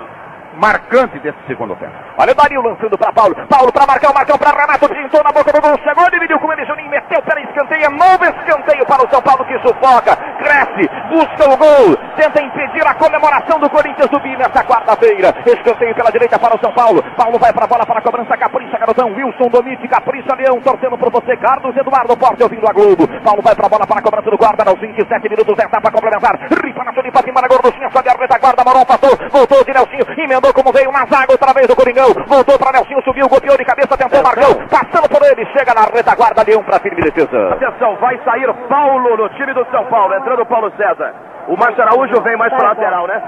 marcante 0.56 1.18
desse 1.20 1.38
segundo 1.46 1.74
tempo. 1.76 1.92
Olha 2.18 2.32
o 2.32 2.34
Dario 2.34 2.62
lançando 2.62 2.98
para 2.98 3.12
Paulo. 3.12 3.34
Paulo 3.48 3.72
para 3.72 3.86
Marcão, 3.86 4.12
Marcão 4.12 4.38
para 4.38 4.50
Renato. 4.50 4.88
Pintou 4.88 5.22
na 5.24 5.32
boca 5.32 5.52
do 5.52 5.60
gol. 5.60 5.78
Chegou, 5.82 6.10
dividiu 6.10 6.38
com 6.38 6.52
ele. 6.52 6.66
Juninho 6.66 6.90
meteu 6.90 7.22
pela 7.22 7.40
escanteio. 7.40 7.90
Novo 7.90 8.24
escanteio 8.24 8.86
para 8.86 9.06
o 9.06 9.10
São 9.10 9.22
Paulo 9.22 9.44
que 9.44 9.58
sufoca. 9.60 10.16
Cresce, 10.38 10.90
busca 11.08 11.48
o 11.48 11.56
gol. 11.56 11.96
Tenta 12.16 12.42
impedir 12.42 12.86
a 12.86 12.94
comemoração 12.94 13.58
do 13.58 13.70
Corinthians 13.70 14.10
subir 14.10 14.36
nessa 14.36 14.64
quarta-feira. 14.64 15.34
Escanteio 15.46 15.94
pela 15.94 16.10
direita 16.10 16.38
para 16.38 16.56
o 16.56 16.60
São 16.60 16.72
Paulo. 16.72 17.02
Paulo 17.16 17.38
vai 17.38 17.52
para 17.52 17.64
a 17.64 17.68
bola 17.68 17.86
para 17.86 17.98
a 17.98 18.02
cobrança. 18.02 18.36
Capricha, 18.36 18.78
garotão. 18.82 19.14
Wilson 19.14 19.48
Domite, 19.48 19.86
capricha, 19.88 20.34
Leão. 20.34 20.60
Torcendo 20.60 20.98
por 20.98 21.10
você. 21.10 21.36
Carlos 21.36 21.76
Eduardo 21.76 22.16
Porte 22.16 22.42
ouvindo 22.42 22.66
a 22.68 22.72
Globo. 22.72 23.06
Paulo 23.22 23.42
vai 23.42 23.54
para 23.54 23.66
a 23.66 23.68
bola 23.68 23.86
para 23.86 23.98
a 23.98 24.02
cobrança 24.02 24.30
do 24.30 24.36
guarda. 24.36 24.64
Aos 24.66 24.80
27 24.80 25.28
minutos 25.28 25.56
da 25.56 25.64
etapa 25.64 25.90
complementar. 25.90 26.34
Ripa 26.50 26.84
na 26.84 26.92
Tulipa, 26.92 27.22
cima 27.22 27.40
na 27.40 27.48
gorduchinha. 27.48 27.90
Sobe 27.90 28.08
a 28.08 28.12
retaguarda. 28.12 28.64
Moron 28.64 28.84
passou. 28.84 29.14
Voltou 29.30 29.64
de 29.64 29.72
Nelsinho. 29.72 30.06
Emendou 30.18 30.52
como 30.52 30.72
veio 30.72 30.90
na 30.90 31.06
zaga 31.06 31.32
outra 31.32 31.52
vez 31.54 31.68
o 31.70 31.76
Coringão. 31.76 32.10
Voltou 32.26 32.58
para 32.58 32.72
Nelsinho, 32.72 33.02
subiu, 33.02 33.28
golpeou 33.28 33.56
de 33.56 33.64
cabeça, 33.64 33.96
tentou 33.96 34.22
Marcão. 34.22 34.52
Passando 34.66 35.08
por 35.08 35.22
ele, 35.26 35.46
chega 35.56 35.74
na 35.74 35.86
retaguarda, 35.86 36.42
Leão 36.42 36.62
para 36.62 36.80
firme 36.80 37.02
defesa. 37.02 37.54
Atenção, 37.54 37.96
vai 37.96 38.18
sair 38.24 38.52
Paulo 38.68 39.16
no 39.16 39.28
time 39.30 39.52
do 39.54 39.64
São 39.70 39.84
Paulo, 39.86 40.14
entrando 40.14 40.46
Paulo 40.46 40.72
César. 40.76 41.14
O 41.48 41.56
Márcio 41.56 41.82
Araújo 41.82 42.20
vem 42.22 42.36
mais 42.36 42.52
para 42.54 42.68
lateral, 42.68 43.06
né? 43.06 43.20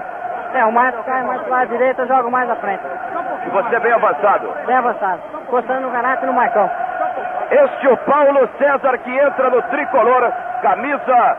É, 0.55 0.65
o 0.65 0.73
Márcio 0.73 1.03
cai 1.03 1.25
mais 1.25 1.43
para 1.43 1.59
a 1.59 1.65
direita, 1.65 2.03
eu 2.03 2.07
jogo 2.07 2.31
mais 2.31 2.49
à 2.49 2.55
frente. 2.55 2.85
E 3.45 3.51
você 3.51 3.81
bem 3.81 3.93
avançado. 3.93 4.49
Bem 4.65 4.77
avançado. 4.77 5.21
Encostando 5.43 5.81
no 5.81 5.91
Renato 5.91 6.25
e 6.25 6.27
no 6.27 6.33
Marcão. 6.33 6.71
Este 7.51 7.87
é 7.87 7.91
o 7.91 7.97
Paulo 7.99 8.49
César 8.57 8.99
que 8.99 9.11
entra 9.19 9.51
no 9.51 9.61
tricolor, 9.63 10.33
camisa 10.63 11.37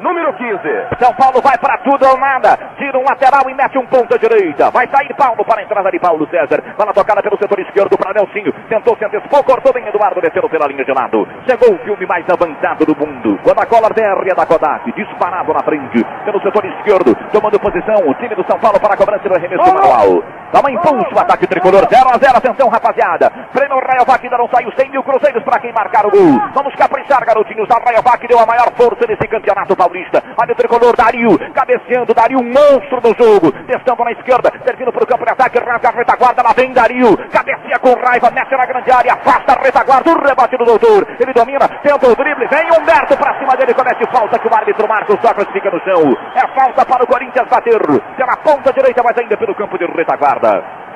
número 0.00 0.32
15. 0.34 0.58
São 0.98 1.14
Paulo 1.14 1.40
vai 1.40 1.56
para 1.58 1.78
tudo 1.78 2.06
ou 2.06 2.18
nada. 2.18 2.58
Tira 2.76 2.98
um 2.98 3.04
lateral 3.04 3.48
e 3.48 3.54
mete 3.54 3.78
um 3.78 3.86
ponta 3.86 4.18
direita. 4.18 4.70
Vai 4.70 4.88
sair 4.88 5.14
Paulo 5.14 5.44
para 5.44 5.60
a 5.60 5.64
entrada 5.64 5.90
de 5.90 5.98
Paulo 5.98 6.26
César. 6.28 6.62
Bola 6.76 6.92
tocada 6.92 7.22
pelo 7.22 7.38
setor 7.38 7.58
esquerdo 7.60 7.96
para 7.96 8.14
Nelsinho. 8.14 8.52
Tentou 8.68 8.96
se 8.96 9.04
antecipou, 9.04 9.44
cortou 9.44 9.72
bem 9.72 9.86
Eduardo, 9.86 10.20
descendo 10.20 10.48
pela 10.48 10.66
linha 10.66 10.84
de 10.84 10.92
lado. 10.92 11.26
Chegou 11.46 11.74
o 11.74 11.78
filme 11.78 12.06
mais 12.06 12.24
avançado 12.28 12.84
do 12.84 12.96
mundo. 12.96 13.38
Quando 13.42 13.60
a 13.60 13.88
BR 13.88 14.30
é 14.30 14.34
da 14.34 14.46
Kodak, 14.46 14.92
disparado 14.92 15.52
na 15.52 15.62
frente, 15.62 16.04
pelo 16.24 16.40
setor 16.42 16.64
esquerdo, 16.64 17.14
tomando 17.32 17.60
posição, 17.60 17.96
o 18.08 18.14
time 18.14 18.34
do 18.34 18.44
São 18.46 18.58
Paulo 18.58 18.80
para 18.80 18.94
a 18.94 18.96
cobrança 18.96 19.28
do 19.28 19.34
arremesso 19.34 19.74
manual. 19.74 20.22
Dá 20.52 20.58
uma 20.58 20.70
impulso, 20.70 21.14
o 21.14 21.18
ataque 21.18 21.46
tricolor, 21.46 21.86
0 21.88 22.08
a 22.10 22.18
0 22.18 22.36
atenção 22.36 22.68
rapaziada. 22.68 23.30
Prêmio 23.52 23.78
Rayovac 23.78 24.24
ainda 24.24 24.38
não 24.38 24.48
saiu 24.48 24.70
100 24.72 24.90
mil 24.90 25.02
cruzeiros 25.02 25.44
para 25.44 25.60
quem 25.60 25.72
marcar 25.72 26.04
o 26.06 26.10
gol. 26.10 26.40
Vamos 26.54 26.74
caprichar, 26.74 27.24
garotinhos. 27.24 27.68
A 27.70 27.78
Rayovac 27.78 28.26
deu 28.26 28.38
a 28.38 28.46
maior 28.46 28.66
força 28.76 29.06
nesse 29.06 29.28
campeonato 29.28 29.76
paulista. 29.76 29.89
Olha 30.36 30.52
o 30.52 30.56
tricolor, 30.56 30.96
Dario, 30.96 31.38
cabeceando, 31.52 32.14
Dario, 32.14 32.38
um 32.38 32.44
monstro 32.44 33.00
no 33.02 33.14
jogo. 33.14 33.52
Testando 33.66 34.04
na 34.04 34.12
esquerda, 34.12 34.52
servindo 34.64 34.92
para 34.92 35.04
o 35.04 35.06
campo 35.06 35.24
de 35.24 35.32
ataque, 35.32 35.58
rasga 35.58 35.88
a 35.88 35.92
retaguarda, 35.92 36.42
lá 36.42 36.52
vem 36.54 36.72
Dario. 36.72 37.16
Cabeceia 37.30 37.78
com 37.78 37.94
raiva, 37.94 38.30
mete 38.30 38.56
na 38.56 38.66
grande 38.66 38.90
área, 38.90 39.12
afasta 39.14 39.52
a 39.52 39.62
retaguarda, 39.62 40.10
o 40.10 40.22
rebate 40.22 40.56
do 40.56 40.64
doutor. 40.64 41.06
Ele 41.18 41.32
domina, 41.32 41.68
tenta 41.82 42.06
o 42.06 42.14
drible, 42.14 42.46
vem 42.48 42.68
Humberto 42.70 43.16
para 43.16 43.38
cima 43.38 43.56
dele, 43.56 43.74
comete 43.74 44.04
falta 44.10 44.38
que 44.38 44.48
o 44.48 44.54
árbitro 44.54 44.88
marca, 44.88 45.12
o 45.12 45.20
Sócrates 45.20 45.52
fica 45.52 45.70
no 45.70 45.80
chão. 45.80 46.16
É 46.34 46.46
falta 46.58 46.84
para 46.84 47.04
o 47.04 47.06
Corinthians 47.06 47.48
bater 47.48 47.80
pela 48.16 48.36
ponta 48.36 48.72
direita, 48.72 49.02
mas 49.02 49.18
ainda 49.18 49.36
pelo 49.36 49.54
campo 49.54 49.78
de 49.78 49.86
retaguarda. 49.86 50.89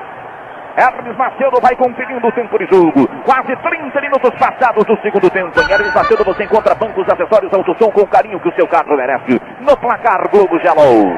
Hermes 0.77 1.15
Macedo 1.17 1.59
vai 1.61 1.75
conferindo 1.75 2.27
o 2.27 2.31
tempo 2.33 2.57
de 2.59 2.65
jogo. 2.65 3.07
Quase 3.23 3.55
30 3.55 4.01
minutos 4.01 4.31
passados 4.37 4.83
do 4.85 4.97
segundo 5.01 5.29
tempo. 5.29 5.57
Em 5.59 5.71
Hermes 5.71 5.93
Macedo 5.93 6.23
você 6.23 6.43
encontra 6.43 6.75
bancos, 6.75 7.07
acessórios, 7.07 7.53
autosom 7.53 7.89
com 7.91 8.01
o 8.01 8.07
carinho 8.07 8.39
que 8.39 8.49
o 8.49 8.55
seu 8.55 8.67
carro 8.67 8.95
merece. 8.95 9.39
No 9.61 9.77
placar 9.77 10.29
Globo 10.29 10.59
Gelo. 10.59 11.17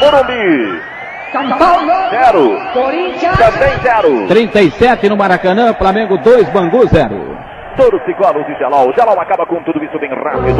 Morumbi. 0.00 0.82
São 1.32 1.48
Paulo. 1.58 1.92
Zero. 2.10 2.60
Corinthians. 2.72 3.38
Também 3.38 3.78
zero. 3.82 4.26
37 4.28 5.08
no 5.08 5.16
Maracanã, 5.16 5.72
Flamengo 5.74 6.18
2, 6.18 6.50
Bangu 6.50 6.86
0. 6.86 7.49
Torcicolo 7.76 8.44
de 8.44 8.54
Gelol. 8.56 8.92
Gelol 8.94 9.20
acaba 9.20 9.46
com 9.46 9.62
tudo 9.62 9.82
isso 9.84 9.98
bem 9.98 10.10
rápido. 10.10 10.58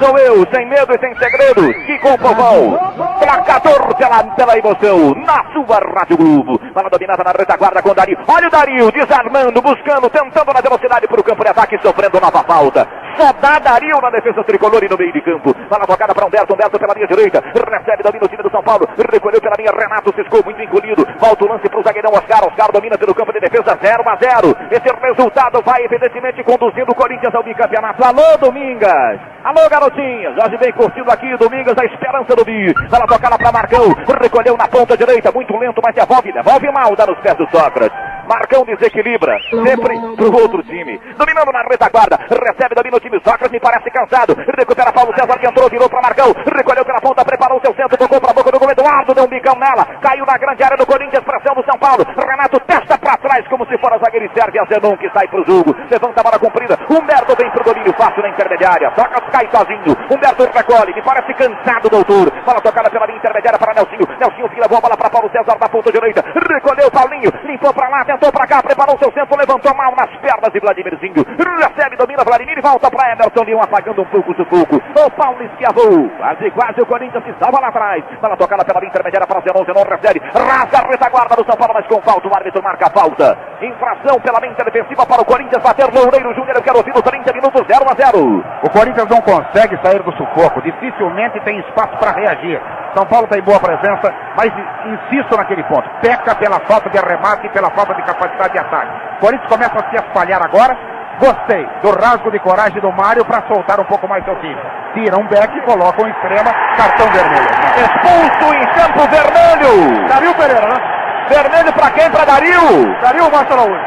Sou 0.00 0.18
eu, 0.18 0.46
sem 0.52 0.66
medo 0.66 0.94
e 0.94 0.98
sem 0.98 1.14
segredos, 1.16 1.76
que 1.86 1.98
com 1.98 2.14
o 2.14 2.18
povão. 2.18 2.78
Placador 3.18 3.94
pela, 3.96 4.24
pela 4.34 4.58
emoção, 4.58 5.14
na 5.26 5.44
sua 5.52 5.78
Rádio 5.94 6.16
Globo. 6.16 6.58
Bola 6.72 6.88
dominada 6.88 7.22
na 7.24 7.32
retaguarda 7.32 7.82
com 7.82 7.90
o 7.90 7.94
Dario. 7.94 8.18
Olha 8.26 8.48
o 8.48 8.50
Dario, 8.50 8.90
desarmando, 8.92 9.60
buscando, 9.60 10.08
tentando 10.08 10.52
na 10.52 10.60
velocidade 10.60 11.06
para 11.06 11.20
o 11.20 11.24
campo 11.24 11.44
de 11.44 11.50
ataque, 11.50 11.78
sofrendo 11.82 12.20
nova 12.20 12.42
falta. 12.44 12.88
Só 13.16 13.32
dá 13.34 13.58
Dario 13.58 14.00
na 14.00 14.10
defesa 14.10 14.42
tricolor 14.44 14.82
e 14.84 14.88
no 14.88 14.96
meio 14.96 15.12
de 15.12 15.20
campo. 15.20 15.54
Bola 15.68 15.86
tocada 15.86 16.14
para 16.14 16.26
Humberto, 16.26 16.54
Humberto 16.54 16.78
pela 16.78 16.94
linha 16.94 17.06
direita. 17.06 17.42
Recebe, 17.44 18.02
domina 18.02 18.24
o 18.24 18.28
time 18.28 18.42
do 18.42 18.50
São 18.50 18.62
Paulo. 18.62 18.88
Recolheu 19.12 19.40
pela 19.40 19.56
linha, 19.58 19.72
Renato 19.76 20.14
ciscou 20.14 20.42
muito 20.44 20.62
encolhido. 20.62 21.06
Volta 21.18 21.44
o 21.44 21.48
lance 21.48 21.68
para 21.68 21.80
o 21.80 21.82
zagueirão 21.82 22.12
Oscar. 22.12 22.46
Oscar 22.46 22.72
domina 22.72 22.96
pelo 22.96 23.14
campo 23.14 23.32
de 23.32 23.40
defesa 23.40 23.76
0 23.82 24.02
a 24.08 24.16
0. 24.16 24.56
Esse 24.70 24.88
resultado 25.20 25.60
vai 25.62 25.84
evidentemente 25.84 26.42
conduzindo 26.42 26.92
o 26.92 26.94
Corinthians 26.94 27.34
ao 27.34 27.42
bicampeonato. 27.42 28.02
Alô, 28.02 28.38
Domingas. 28.40 29.20
Alô, 29.44 29.68
garotinhas. 29.68 30.34
Jorge 30.34 30.56
vem 30.56 30.72
curtindo 30.72 31.10
aqui, 31.10 31.36
Domingas, 31.36 31.76
a 31.76 31.84
esperança 31.84 32.34
do 32.34 32.42
Bi. 32.42 32.72
Ela 32.90 33.06
tocada 33.06 33.36
para 33.36 33.52
Marcão. 33.52 33.84
Recolheu 34.20 34.56
na 34.56 34.66
ponta 34.66 34.96
direita, 34.96 35.30
muito 35.30 35.54
lento, 35.58 35.80
mas 35.84 35.94
devolve, 35.94 36.32
devolve 36.32 36.72
mal, 36.72 36.96
dá 36.96 37.06
nos 37.06 37.18
pés 37.18 37.36
do 37.36 37.46
Sócrates. 37.50 37.96
Marcão 38.30 38.64
desequilibra, 38.64 39.36
sempre 39.50 39.98
pro 40.14 40.30
outro 40.38 40.62
time. 40.62 41.02
Dominando 41.18 41.50
na 41.50 41.62
retaguarda, 41.66 42.16
recebe, 42.30 42.76
domina 42.76 42.96
o 42.96 43.00
time 43.00 43.18
Sócrates, 43.24 43.50
me 43.50 43.58
parece 43.58 43.90
cansado. 43.90 44.36
Recupera 44.56 44.92
Paulo 44.92 45.12
César 45.18 45.36
que 45.36 45.48
entrou, 45.48 45.68
virou 45.68 45.90
para 45.90 46.00
Marcão. 46.00 46.30
Recolheu 46.46 46.84
pela 46.84 47.00
ponta, 47.00 47.24
preparou 47.24 47.60
seu 47.60 47.74
centro, 47.74 47.98
tocou 47.98 48.20
para 48.20 48.30
a 48.30 48.34
boca 48.34 48.52
do 48.52 48.58
gol. 48.60 48.70
Eduardo 48.70 49.14
deu 49.14 49.24
um 49.24 49.58
nela. 49.58 49.84
Caiu 50.00 50.24
na 50.24 50.38
grande 50.38 50.62
área 50.62 50.76
do 50.76 50.86
Corinthians, 50.86 51.24
pressão 51.24 51.56
do 51.56 51.64
São 51.64 51.76
Paulo. 51.76 52.06
Renato 52.06 52.60
testa 52.60 52.96
para 52.96 53.16
trás, 53.16 53.48
como 53.48 53.66
se 53.66 53.76
for 53.78 53.92
a 53.92 53.98
zagueira 53.98 54.26
e 54.26 54.30
serve 54.32 54.60
a 54.60 54.64
Zenon 54.66 54.96
que 54.96 55.10
sai 55.10 55.26
pro 55.26 55.44
jogo. 55.44 55.74
Levanta 55.90 56.20
a 56.20 56.22
bola 56.22 56.38
comprida. 56.38 56.78
Humberto 56.88 57.34
vem 57.34 57.50
pro 57.50 57.64
domínio 57.64 57.92
fácil 57.98 58.22
na 58.22 58.28
intermediária. 58.28 58.92
Sócrates 58.94 59.28
cai 59.30 59.48
sozinho. 59.50 59.96
Humberto 60.06 60.46
recolhe, 60.54 60.94
me 60.94 61.02
parece 61.02 61.34
cansado, 61.34 61.90
doutor. 61.90 62.30
Bola 62.46 62.60
tocada 62.60 62.90
pela 62.90 63.06
linha 63.06 63.18
intermediária 63.18 63.58
para 63.58 63.74
Nelsinho. 63.74 64.06
Nelsinho 64.20 64.48
que 64.50 64.60
levou 64.60 64.78
a 64.78 64.80
bola 64.80 64.96
para 64.96 65.10
Paulo 65.10 65.28
César 65.30 65.58
da 65.58 65.68
ponta 65.68 65.90
direita. 65.90 66.22
Recolheu 66.48 66.90
Paulinho, 66.92 67.32
limpou 67.42 67.74
para 67.74 67.88
lá, 67.88 68.04
para 68.28 68.46
cá, 68.46 68.62
preparou 68.62 68.98
seu 68.98 69.10
centro, 69.12 69.38
levantou 69.38 69.74
mal 69.74 69.94
nas 69.96 70.12
pernas 70.20 70.52
de 70.52 70.60
Vladimirzinho. 70.60 71.24
Recebe, 71.24 71.96
domina 71.96 72.22
Vladimir 72.24 72.58
e 72.58 72.60
volta 72.60 72.90
para 72.90 73.12
Emerson 73.12 73.44
Leão, 73.44 73.62
apagando 73.62 74.02
um 74.02 74.04
pouco 74.04 74.32
o 74.32 74.36
sufoco. 74.36 74.76
O 74.76 75.10
Paulo 75.12 75.42
esquiavou. 75.42 76.08
Quase, 76.18 76.50
quase 76.50 76.82
o 76.82 76.86
Corinthians 76.86 77.24
se 77.24 77.34
salva 77.40 77.60
lá 77.60 77.68
atrás. 77.68 78.04
Bola 78.20 78.36
tocada 78.36 78.64
pela 78.64 78.80
linha 78.80 78.90
intermediária 78.90 79.26
para 79.26 79.40
Zenon, 79.40 79.64
Zenon 79.64 79.84
recebe. 79.88 80.20
Rasga 80.34 80.78
a 80.78 80.88
retaguarda 80.90 81.36
do 81.36 81.44
São 81.44 81.56
Paulo, 81.56 81.74
mas 81.74 81.86
com 81.86 82.00
falta. 82.02 82.28
O 82.28 82.34
árbitro 82.34 82.62
marca 82.62 82.86
a 82.86 82.90
falta. 82.90 83.38
Infração 83.62 84.20
pela 84.20 84.40
mente 84.40 84.62
defensiva 84.62 85.06
para 85.06 85.22
o 85.22 85.24
Corinthians 85.24 85.62
bater 85.62 85.88
Loureiro 85.88 86.34
Júnior. 86.34 86.56
Eu 86.56 86.62
quero 86.62 86.78
ouvir 86.78 86.92
os 86.92 87.02
30 87.02 87.32
minutos, 87.32 87.66
0 87.66 87.84
a 87.88 87.94
0. 87.94 88.44
O 88.62 88.70
Corinthians 88.70 89.08
não 89.08 89.20
consegue 89.22 89.78
sair 89.82 90.02
do 90.02 90.12
sufoco. 90.12 90.60
Dificilmente 90.62 91.40
tem 91.40 91.58
espaço 91.60 91.96
para 91.98 92.12
reagir. 92.12 92.60
São 92.94 93.06
Paulo 93.06 93.28
tem 93.28 93.40
boa 93.42 93.60
presença, 93.60 94.12
mas 94.36 94.50
insisto 94.84 95.36
naquele 95.36 95.62
ponto. 95.64 95.88
Peca 96.02 96.34
pela 96.34 96.58
falta 96.60 96.90
de 96.90 96.98
arremate 96.98 97.46
e 97.46 97.50
pela 97.50 97.70
falta 97.70 97.94
de 97.94 98.02
capacidade 98.14 98.52
de 98.52 98.58
ataque. 98.58 98.92
Corinthians 99.20 99.48
começa 99.48 99.78
a 99.78 99.90
se 99.90 99.96
espalhar 99.96 100.42
agora. 100.42 100.76
Gostei 101.18 101.68
do 101.82 101.90
rasgo 101.90 102.30
de 102.30 102.38
coragem 102.38 102.80
do 102.80 102.90
Mário 102.92 103.24
para 103.26 103.46
soltar 103.46 103.78
um 103.78 103.84
pouco 103.84 104.08
mais 104.08 104.24
seu 104.24 104.34
time. 104.36 104.56
Tira 104.94 105.18
um 105.18 105.26
back 105.26 105.56
e 105.56 105.60
coloca 105.62 106.02
um 106.02 106.08
extrema, 106.08 106.50
cartão 106.76 107.06
vermelho. 107.08 107.48
Expulso 107.76 108.54
em 108.54 108.66
campo 108.72 109.00
vermelho. 109.10 110.08
Dario 110.08 110.34
Pereira, 110.34 110.66
né? 110.66 110.80
Vermelho 111.28 111.72
para 111.74 111.90
quem? 111.90 112.10
Para 112.10 112.24
Dario. 112.24 113.00
Dario 113.02 113.24
ou 113.24 113.30
Márcio 113.30 113.52
Araújo? 113.52 113.84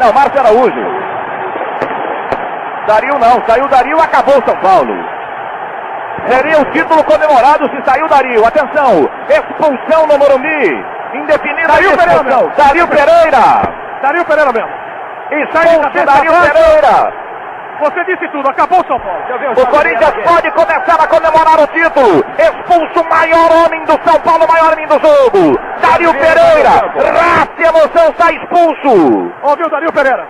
Não, 0.00 0.12
Márcio 0.12 0.40
Araújo. 0.40 1.06
Dario 2.86 3.18
não, 3.18 3.42
saiu 3.48 3.68
Dario, 3.68 4.00
acabou 4.00 4.34
São 4.46 4.56
Paulo. 4.60 4.94
Seria 6.28 6.60
o 6.60 6.64
título 6.72 7.02
comemorado 7.04 7.68
se 7.70 7.82
saiu 7.84 8.06
Dario. 8.08 8.44
Atenção, 8.44 9.08
expulsão 9.28 10.06
no 10.06 10.18
Morumbi. 10.18 10.95
Indefinida 11.14 11.68
Dario. 11.68 11.96
Pereira. 11.96 12.52
Dario 12.56 12.88
Pereira. 12.88 13.42
Dario 14.02 14.24
Pereira 14.24 14.52
mesmo. 14.52 14.70
Expulso 15.30 16.06
Dario 16.06 16.32
Pereira. 16.32 17.26
Você 17.80 18.04
disse 18.04 18.26
tudo, 18.28 18.48
acabou 18.48 18.82
São 18.86 18.98
Paulo. 18.98 19.20
O 19.56 19.66
Corinthians 19.66 20.14
pode 20.24 20.50
começar 20.52 20.94
a 20.98 21.06
comemorar 21.06 21.60
o 21.60 21.66
título. 21.66 22.24
Expulso 22.38 23.00
o 23.00 23.08
maior 23.10 23.52
homem 23.52 23.84
do 23.84 23.92
São 24.02 24.18
Paulo, 24.20 24.44
o 24.44 24.48
maior 24.48 24.72
homem 24.72 24.86
do 24.86 24.98
jogo. 24.98 25.58
Dario 25.80 26.12
Pereira. 26.14 26.70
Raça 26.70 27.52
e 27.58 27.64
emoção, 27.64 28.14
sai 28.18 28.34
expulso. 28.36 29.32
Ouviu 29.42 29.68
Dario 29.68 29.92
Pereira? 29.92 30.26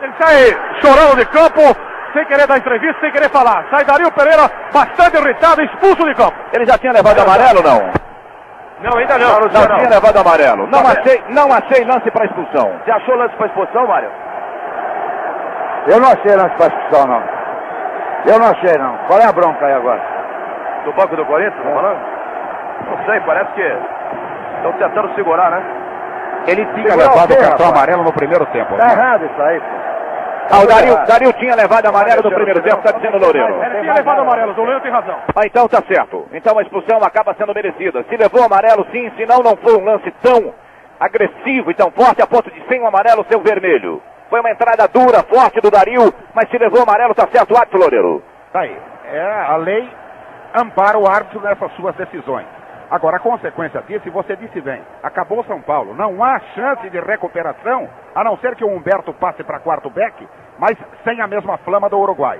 Ele 0.00 0.12
sai 0.18 0.56
chorando 0.80 1.16
de 1.16 1.26
campo, 1.26 1.76
sem 2.14 2.24
querer 2.24 2.46
dar 2.46 2.56
entrevista, 2.56 3.00
sem 3.00 3.12
querer 3.12 3.28
falar. 3.28 3.66
Sai 3.70 3.84
Dario 3.84 4.10
Pereira, 4.12 4.50
bastante 4.72 5.16
irritado, 5.18 5.62
expulso 5.62 6.04
de 6.06 6.14
campo. 6.14 6.34
Ele 6.54 6.64
já 6.64 6.78
tinha 6.78 6.92
levado 6.92 7.20
amarelo, 7.20 7.62
não? 7.62 8.11
Não, 8.82 8.98
ainda 8.98 9.18
não. 9.18 9.48
Já 9.50 9.66
tinha 9.76 9.88
levado 9.88 10.16
amarelo. 10.18 10.66
Não 10.66 10.80
achei, 10.80 11.22
não 11.28 11.52
achei 11.52 11.84
lance 11.84 12.10
para 12.10 12.26
expulsão. 12.26 12.72
Você 12.84 12.90
achou 12.90 13.16
lance 13.16 13.34
para 13.36 13.46
expulsão, 13.46 13.86
Mário? 13.86 14.10
Eu 15.86 16.00
não 16.00 16.08
achei 16.08 16.34
lance 16.36 16.54
para 16.56 16.66
expulsão, 16.66 17.06
não. 17.06 17.22
Eu 18.26 18.38
não 18.38 18.46
achei, 18.46 18.78
não. 18.78 18.96
Qual 19.06 19.20
é 19.20 19.26
a 19.26 19.32
bronca 19.32 19.66
aí 19.66 19.72
agora? 19.72 20.00
Do 20.84 20.92
banco 20.92 21.16
do 21.16 21.24
Corinthians, 21.26 21.62
tá 21.62 21.70
falando? 21.70 21.98
Não 22.90 23.04
sei, 23.06 23.20
parece 23.20 23.52
que 23.52 23.76
estão 24.56 24.72
tentando 24.72 25.14
segurar, 25.14 25.50
né? 25.50 25.62
Ele 26.46 26.64
tinha 26.74 26.96
levado 26.96 27.30
o 27.30 27.34
o 27.34 27.38
cartão 27.38 27.68
amarelo 27.68 28.02
no 28.02 28.12
primeiro 28.12 28.44
tempo. 28.46 28.76
Tá 28.76 28.92
errado 28.92 29.24
isso 29.24 29.42
aí, 29.42 29.60
pô. 29.60 29.81
Ah, 30.50 30.60
o 30.60 30.66
Dario, 30.66 30.94
Dario 31.06 31.32
tinha 31.34 31.54
levado 31.54 31.86
amarelo 31.86 32.22
no 32.22 32.30
primeiro 32.30 32.60
tempo, 32.62 32.78
está 32.78 32.92
dizendo 32.92 33.16
o 33.16 33.20
Loureiro. 33.20 33.62
Ele 33.62 33.80
tinha 33.80 33.94
levado 33.94 34.20
amarelo, 34.20 34.52
o 34.52 34.56
Loureiro 34.56 34.80
tem 34.80 34.90
razão. 34.90 35.16
Ah, 35.34 35.46
então 35.46 35.68
tá 35.68 35.82
certo. 35.86 36.26
Então 36.32 36.58
a 36.58 36.62
expulsão 36.62 36.98
acaba 37.02 37.34
sendo 37.34 37.54
merecida. 37.54 38.04
Se 38.08 38.16
levou 38.16 38.44
amarelo, 38.44 38.86
sim, 38.92 39.10
se 39.16 39.24
não, 39.26 39.38
não 39.38 39.56
foi 39.56 39.76
um 39.76 39.84
lance 39.84 40.10
tão 40.22 40.52
agressivo 40.98 41.70
e 41.70 41.74
tão 41.74 41.90
forte 41.90 42.22
a 42.22 42.26
ponto 42.26 42.50
de 42.50 42.62
sem 42.68 42.80
o 42.80 42.86
amarelo 42.86 43.24
ser 43.28 43.36
o 43.36 43.42
vermelho. 43.42 44.02
Foi 44.28 44.40
uma 44.40 44.50
entrada 44.50 44.88
dura, 44.88 45.22
forte 45.22 45.60
do 45.60 45.70
Dario, 45.70 46.12
mas 46.34 46.48
se 46.48 46.58
levou 46.58 46.82
amarelo, 46.82 47.14
tá 47.14 47.28
certo 47.30 47.52
o 47.52 47.56
árbitro, 47.56 47.80
Loureiro. 47.80 48.22
Tá 48.52 48.60
aí. 48.60 48.76
É, 49.12 49.44
a 49.48 49.56
lei 49.56 49.88
ampara 50.54 50.98
o 50.98 51.06
árbitro 51.06 51.40
nessas 51.40 51.72
suas 51.72 51.94
decisões. 51.96 52.46
Agora, 52.92 53.16
a 53.16 53.20
consequência 53.20 53.82
disso, 53.88 54.10
você 54.10 54.36
disse 54.36 54.60
bem, 54.60 54.82
acabou 55.02 55.42
São 55.44 55.62
Paulo. 55.62 55.94
Não 55.94 56.22
há 56.22 56.38
chance 56.54 56.90
de 56.90 57.00
recuperação, 57.00 57.88
a 58.14 58.22
não 58.22 58.36
ser 58.36 58.54
que 58.54 58.62
o 58.62 58.68
Humberto 58.68 59.14
passe 59.14 59.42
para 59.42 59.60
quarto 59.60 59.88
back, 59.88 60.28
mas 60.58 60.76
sem 61.02 61.18
a 61.22 61.26
mesma 61.26 61.56
flama 61.64 61.88
do 61.88 61.98
Uruguai. 61.98 62.38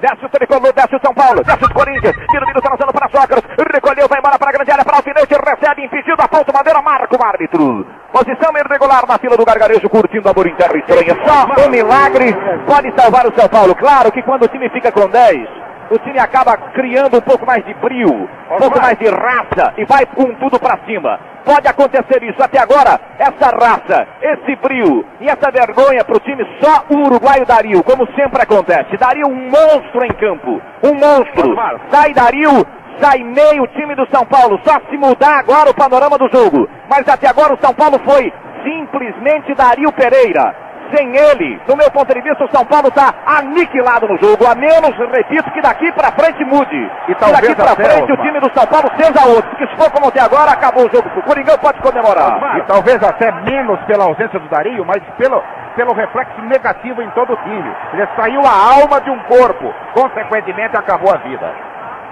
Desce 0.00 0.26
o 0.26 0.28
tricolor, 0.28 0.70
desce 0.74 0.94
o 0.94 1.00
São 1.02 1.14
Paulo, 1.14 1.42
desce 1.42 1.64
o 1.64 1.72
Corinthians, 1.72 2.14
tira 2.30 2.44
o 2.44 2.48
minuto 2.48 2.68
lançando 2.68 2.92
para 2.92 3.08
Sócrates, 3.08 3.48
recolheu, 3.72 4.06
vai 4.06 4.18
embora 4.18 4.38
para 4.38 4.50
a 4.50 4.52
grande 4.52 4.70
área, 4.70 4.84
para 4.84 4.94
o 4.94 4.96
alfinete, 4.96 5.32
recebe, 5.32 5.86
impedido, 5.86 6.20
aponta 6.20 6.52
madeira, 6.52 6.82
marca 6.82 7.16
o 7.16 7.24
árbitro. 7.24 7.86
Posição 8.12 8.52
irregular 8.52 9.06
na 9.08 9.16
fila 9.16 9.38
do 9.38 9.46
gargarejo, 9.46 9.88
curtindo 9.88 10.28
a 10.28 10.32
em 10.32 10.56
terra 10.56 10.76
estranha. 10.76 11.16
Só 11.24 11.66
um 11.66 11.70
milagre 11.70 12.36
pode 12.66 12.92
salvar 13.00 13.26
o 13.26 13.32
São 13.32 13.48
Paulo. 13.48 13.74
Claro 13.76 14.12
que 14.12 14.22
quando 14.22 14.42
o 14.42 14.48
time 14.48 14.68
fica 14.68 14.92
com 14.92 15.08
10, 15.08 15.48
o 15.92 15.98
time 15.98 16.18
acaba 16.18 16.56
criando 16.72 17.18
um 17.18 17.20
pouco 17.20 17.44
mais 17.44 17.62
de 17.66 17.74
brio, 17.74 18.08
um 18.50 18.56
pouco 18.56 18.80
mais 18.80 18.96
de 18.98 19.08
raça 19.10 19.74
e 19.76 19.84
vai 19.84 20.06
com 20.06 20.32
tudo 20.36 20.58
para 20.58 20.78
cima. 20.86 21.20
Pode 21.44 21.68
acontecer 21.68 22.22
isso. 22.22 22.42
Até 22.42 22.58
agora, 22.58 22.98
essa 23.18 23.50
raça, 23.54 24.08
esse 24.22 24.56
brio 24.56 25.04
e 25.20 25.26
essa 25.26 25.50
vergonha 25.50 26.02
para 26.02 26.16
o 26.16 26.20
time, 26.20 26.46
só 26.62 26.84
o 26.88 27.06
uruguaio 27.06 27.44
Dario, 27.44 27.84
como 27.84 28.06
sempre 28.14 28.42
acontece. 28.42 28.96
Dario 28.96 29.26
um 29.28 29.50
monstro 29.50 30.02
em 30.04 30.14
campo, 30.14 30.62
um 30.82 30.94
monstro. 30.94 31.54
Sai 31.90 32.14
Dario, 32.14 32.64
sai 32.98 33.18
meio 33.18 33.66
time 33.76 33.94
do 33.94 34.06
São 34.10 34.24
Paulo. 34.24 34.58
Só 34.64 34.80
se 34.88 34.96
mudar 34.96 35.40
agora 35.40 35.70
o 35.70 35.74
panorama 35.74 36.16
do 36.16 36.28
jogo. 36.32 36.66
Mas 36.88 37.06
até 37.06 37.28
agora 37.28 37.52
o 37.52 37.60
São 37.60 37.74
Paulo 37.74 37.98
foi 38.02 38.32
simplesmente 38.64 39.54
Dario 39.54 39.92
Pereira. 39.92 40.61
Sem 40.94 41.16
ele, 41.16 41.60
do 41.66 41.76
meu 41.76 41.90
ponto 41.90 42.12
de 42.12 42.20
vista, 42.20 42.44
o 42.44 42.50
São 42.50 42.64
Paulo 42.66 42.88
está 42.88 43.14
aniquilado 43.26 44.06
no 44.06 44.18
jogo. 44.18 44.46
A 44.46 44.54
menos, 44.54 44.96
repito, 44.98 45.50
que 45.50 45.62
daqui 45.62 45.90
para 45.92 46.12
frente 46.12 46.44
mude. 46.44 46.90
E 47.08 47.14
que 47.14 47.20
talvez 47.20 47.40
daqui 47.40 47.54
para 47.54 47.76
frente 47.76 48.10
o 48.10 48.14
Osmar. 48.14 48.26
time 48.26 48.40
do 48.40 48.50
São 48.52 48.66
Paulo 48.66 48.90
seja 48.96 49.26
outro. 49.26 49.48
Porque 49.50 49.66
se 49.68 49.76
for 49.76 49.90
como 49.90 50.08
até 50.08 50.20
agora, 50.20 50.52
acabou 50.52 50.86
o 50.86 50.90
jogo. 50.90 51.08
O 51.16 51.22
Coringão 51.22 51.56
pode 51.58 51.80
comemorar. 51.80 52.58
E 52.58 52.62
talvez 52.62 53.02
até 53.02 53.32
menos 53.32 53.80
pela 53.84 54.04
ausência 54.04 54.38
do 54.38 54.48
Dario, 54.48 54.84
mas 54.84 55.02
pelo, 55.16 55.42
pelo 55.76 55.94
reflexo 55.94 56.40
negativo 56.42 57.00
em 57.02 57.10
todo 57.10 57.32
o 57.32 57.36
time. 57.36 57.76
Ele 57.94 58.08
saiu 58.16 58.42
a 58.44 58.80
alma 58.80 59.00
de 59.00 59.10
um 59.10 59.18
corpo, 59.20 59.72
consequentemente 59.94 60.76
acabou 60.76 61.12
a 61.14 61.18
vida. 61.18 61.50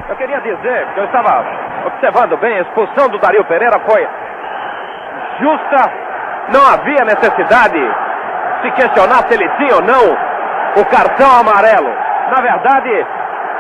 Eu 0.09 0.17
queria 0.17 0.41
dizer, 0.41 0.87
que 0.95 1.01
eu 1.01 1.05
estava 1.05 1.45
observando 1.87 2.37
bem, 2.39 2.59
a 2.59 2.63
expulsão 2.63 3.09
do 3.09 3.19
Dario 3.19 3.45
Pereira 3.45 3.79
foi 3.87 4.09
justa, 5.39 5.93
não 6.53 6.67
havia 6.67 7.05
necessidade 7.05 7.79
de 7.79 8.10
se 8.63 8.71
questionar 8.73 9.29
se 9.29 9.35
ele 9.35 9.49
tinha 9.59 9.77
ou 9.77 9.83
não 9.83 10.17
o 10.77 10.85
cartão 10.87 11.41
amarelo. 11.41 11.91
Na 12.31 12.41
verdade, 12.41 13.07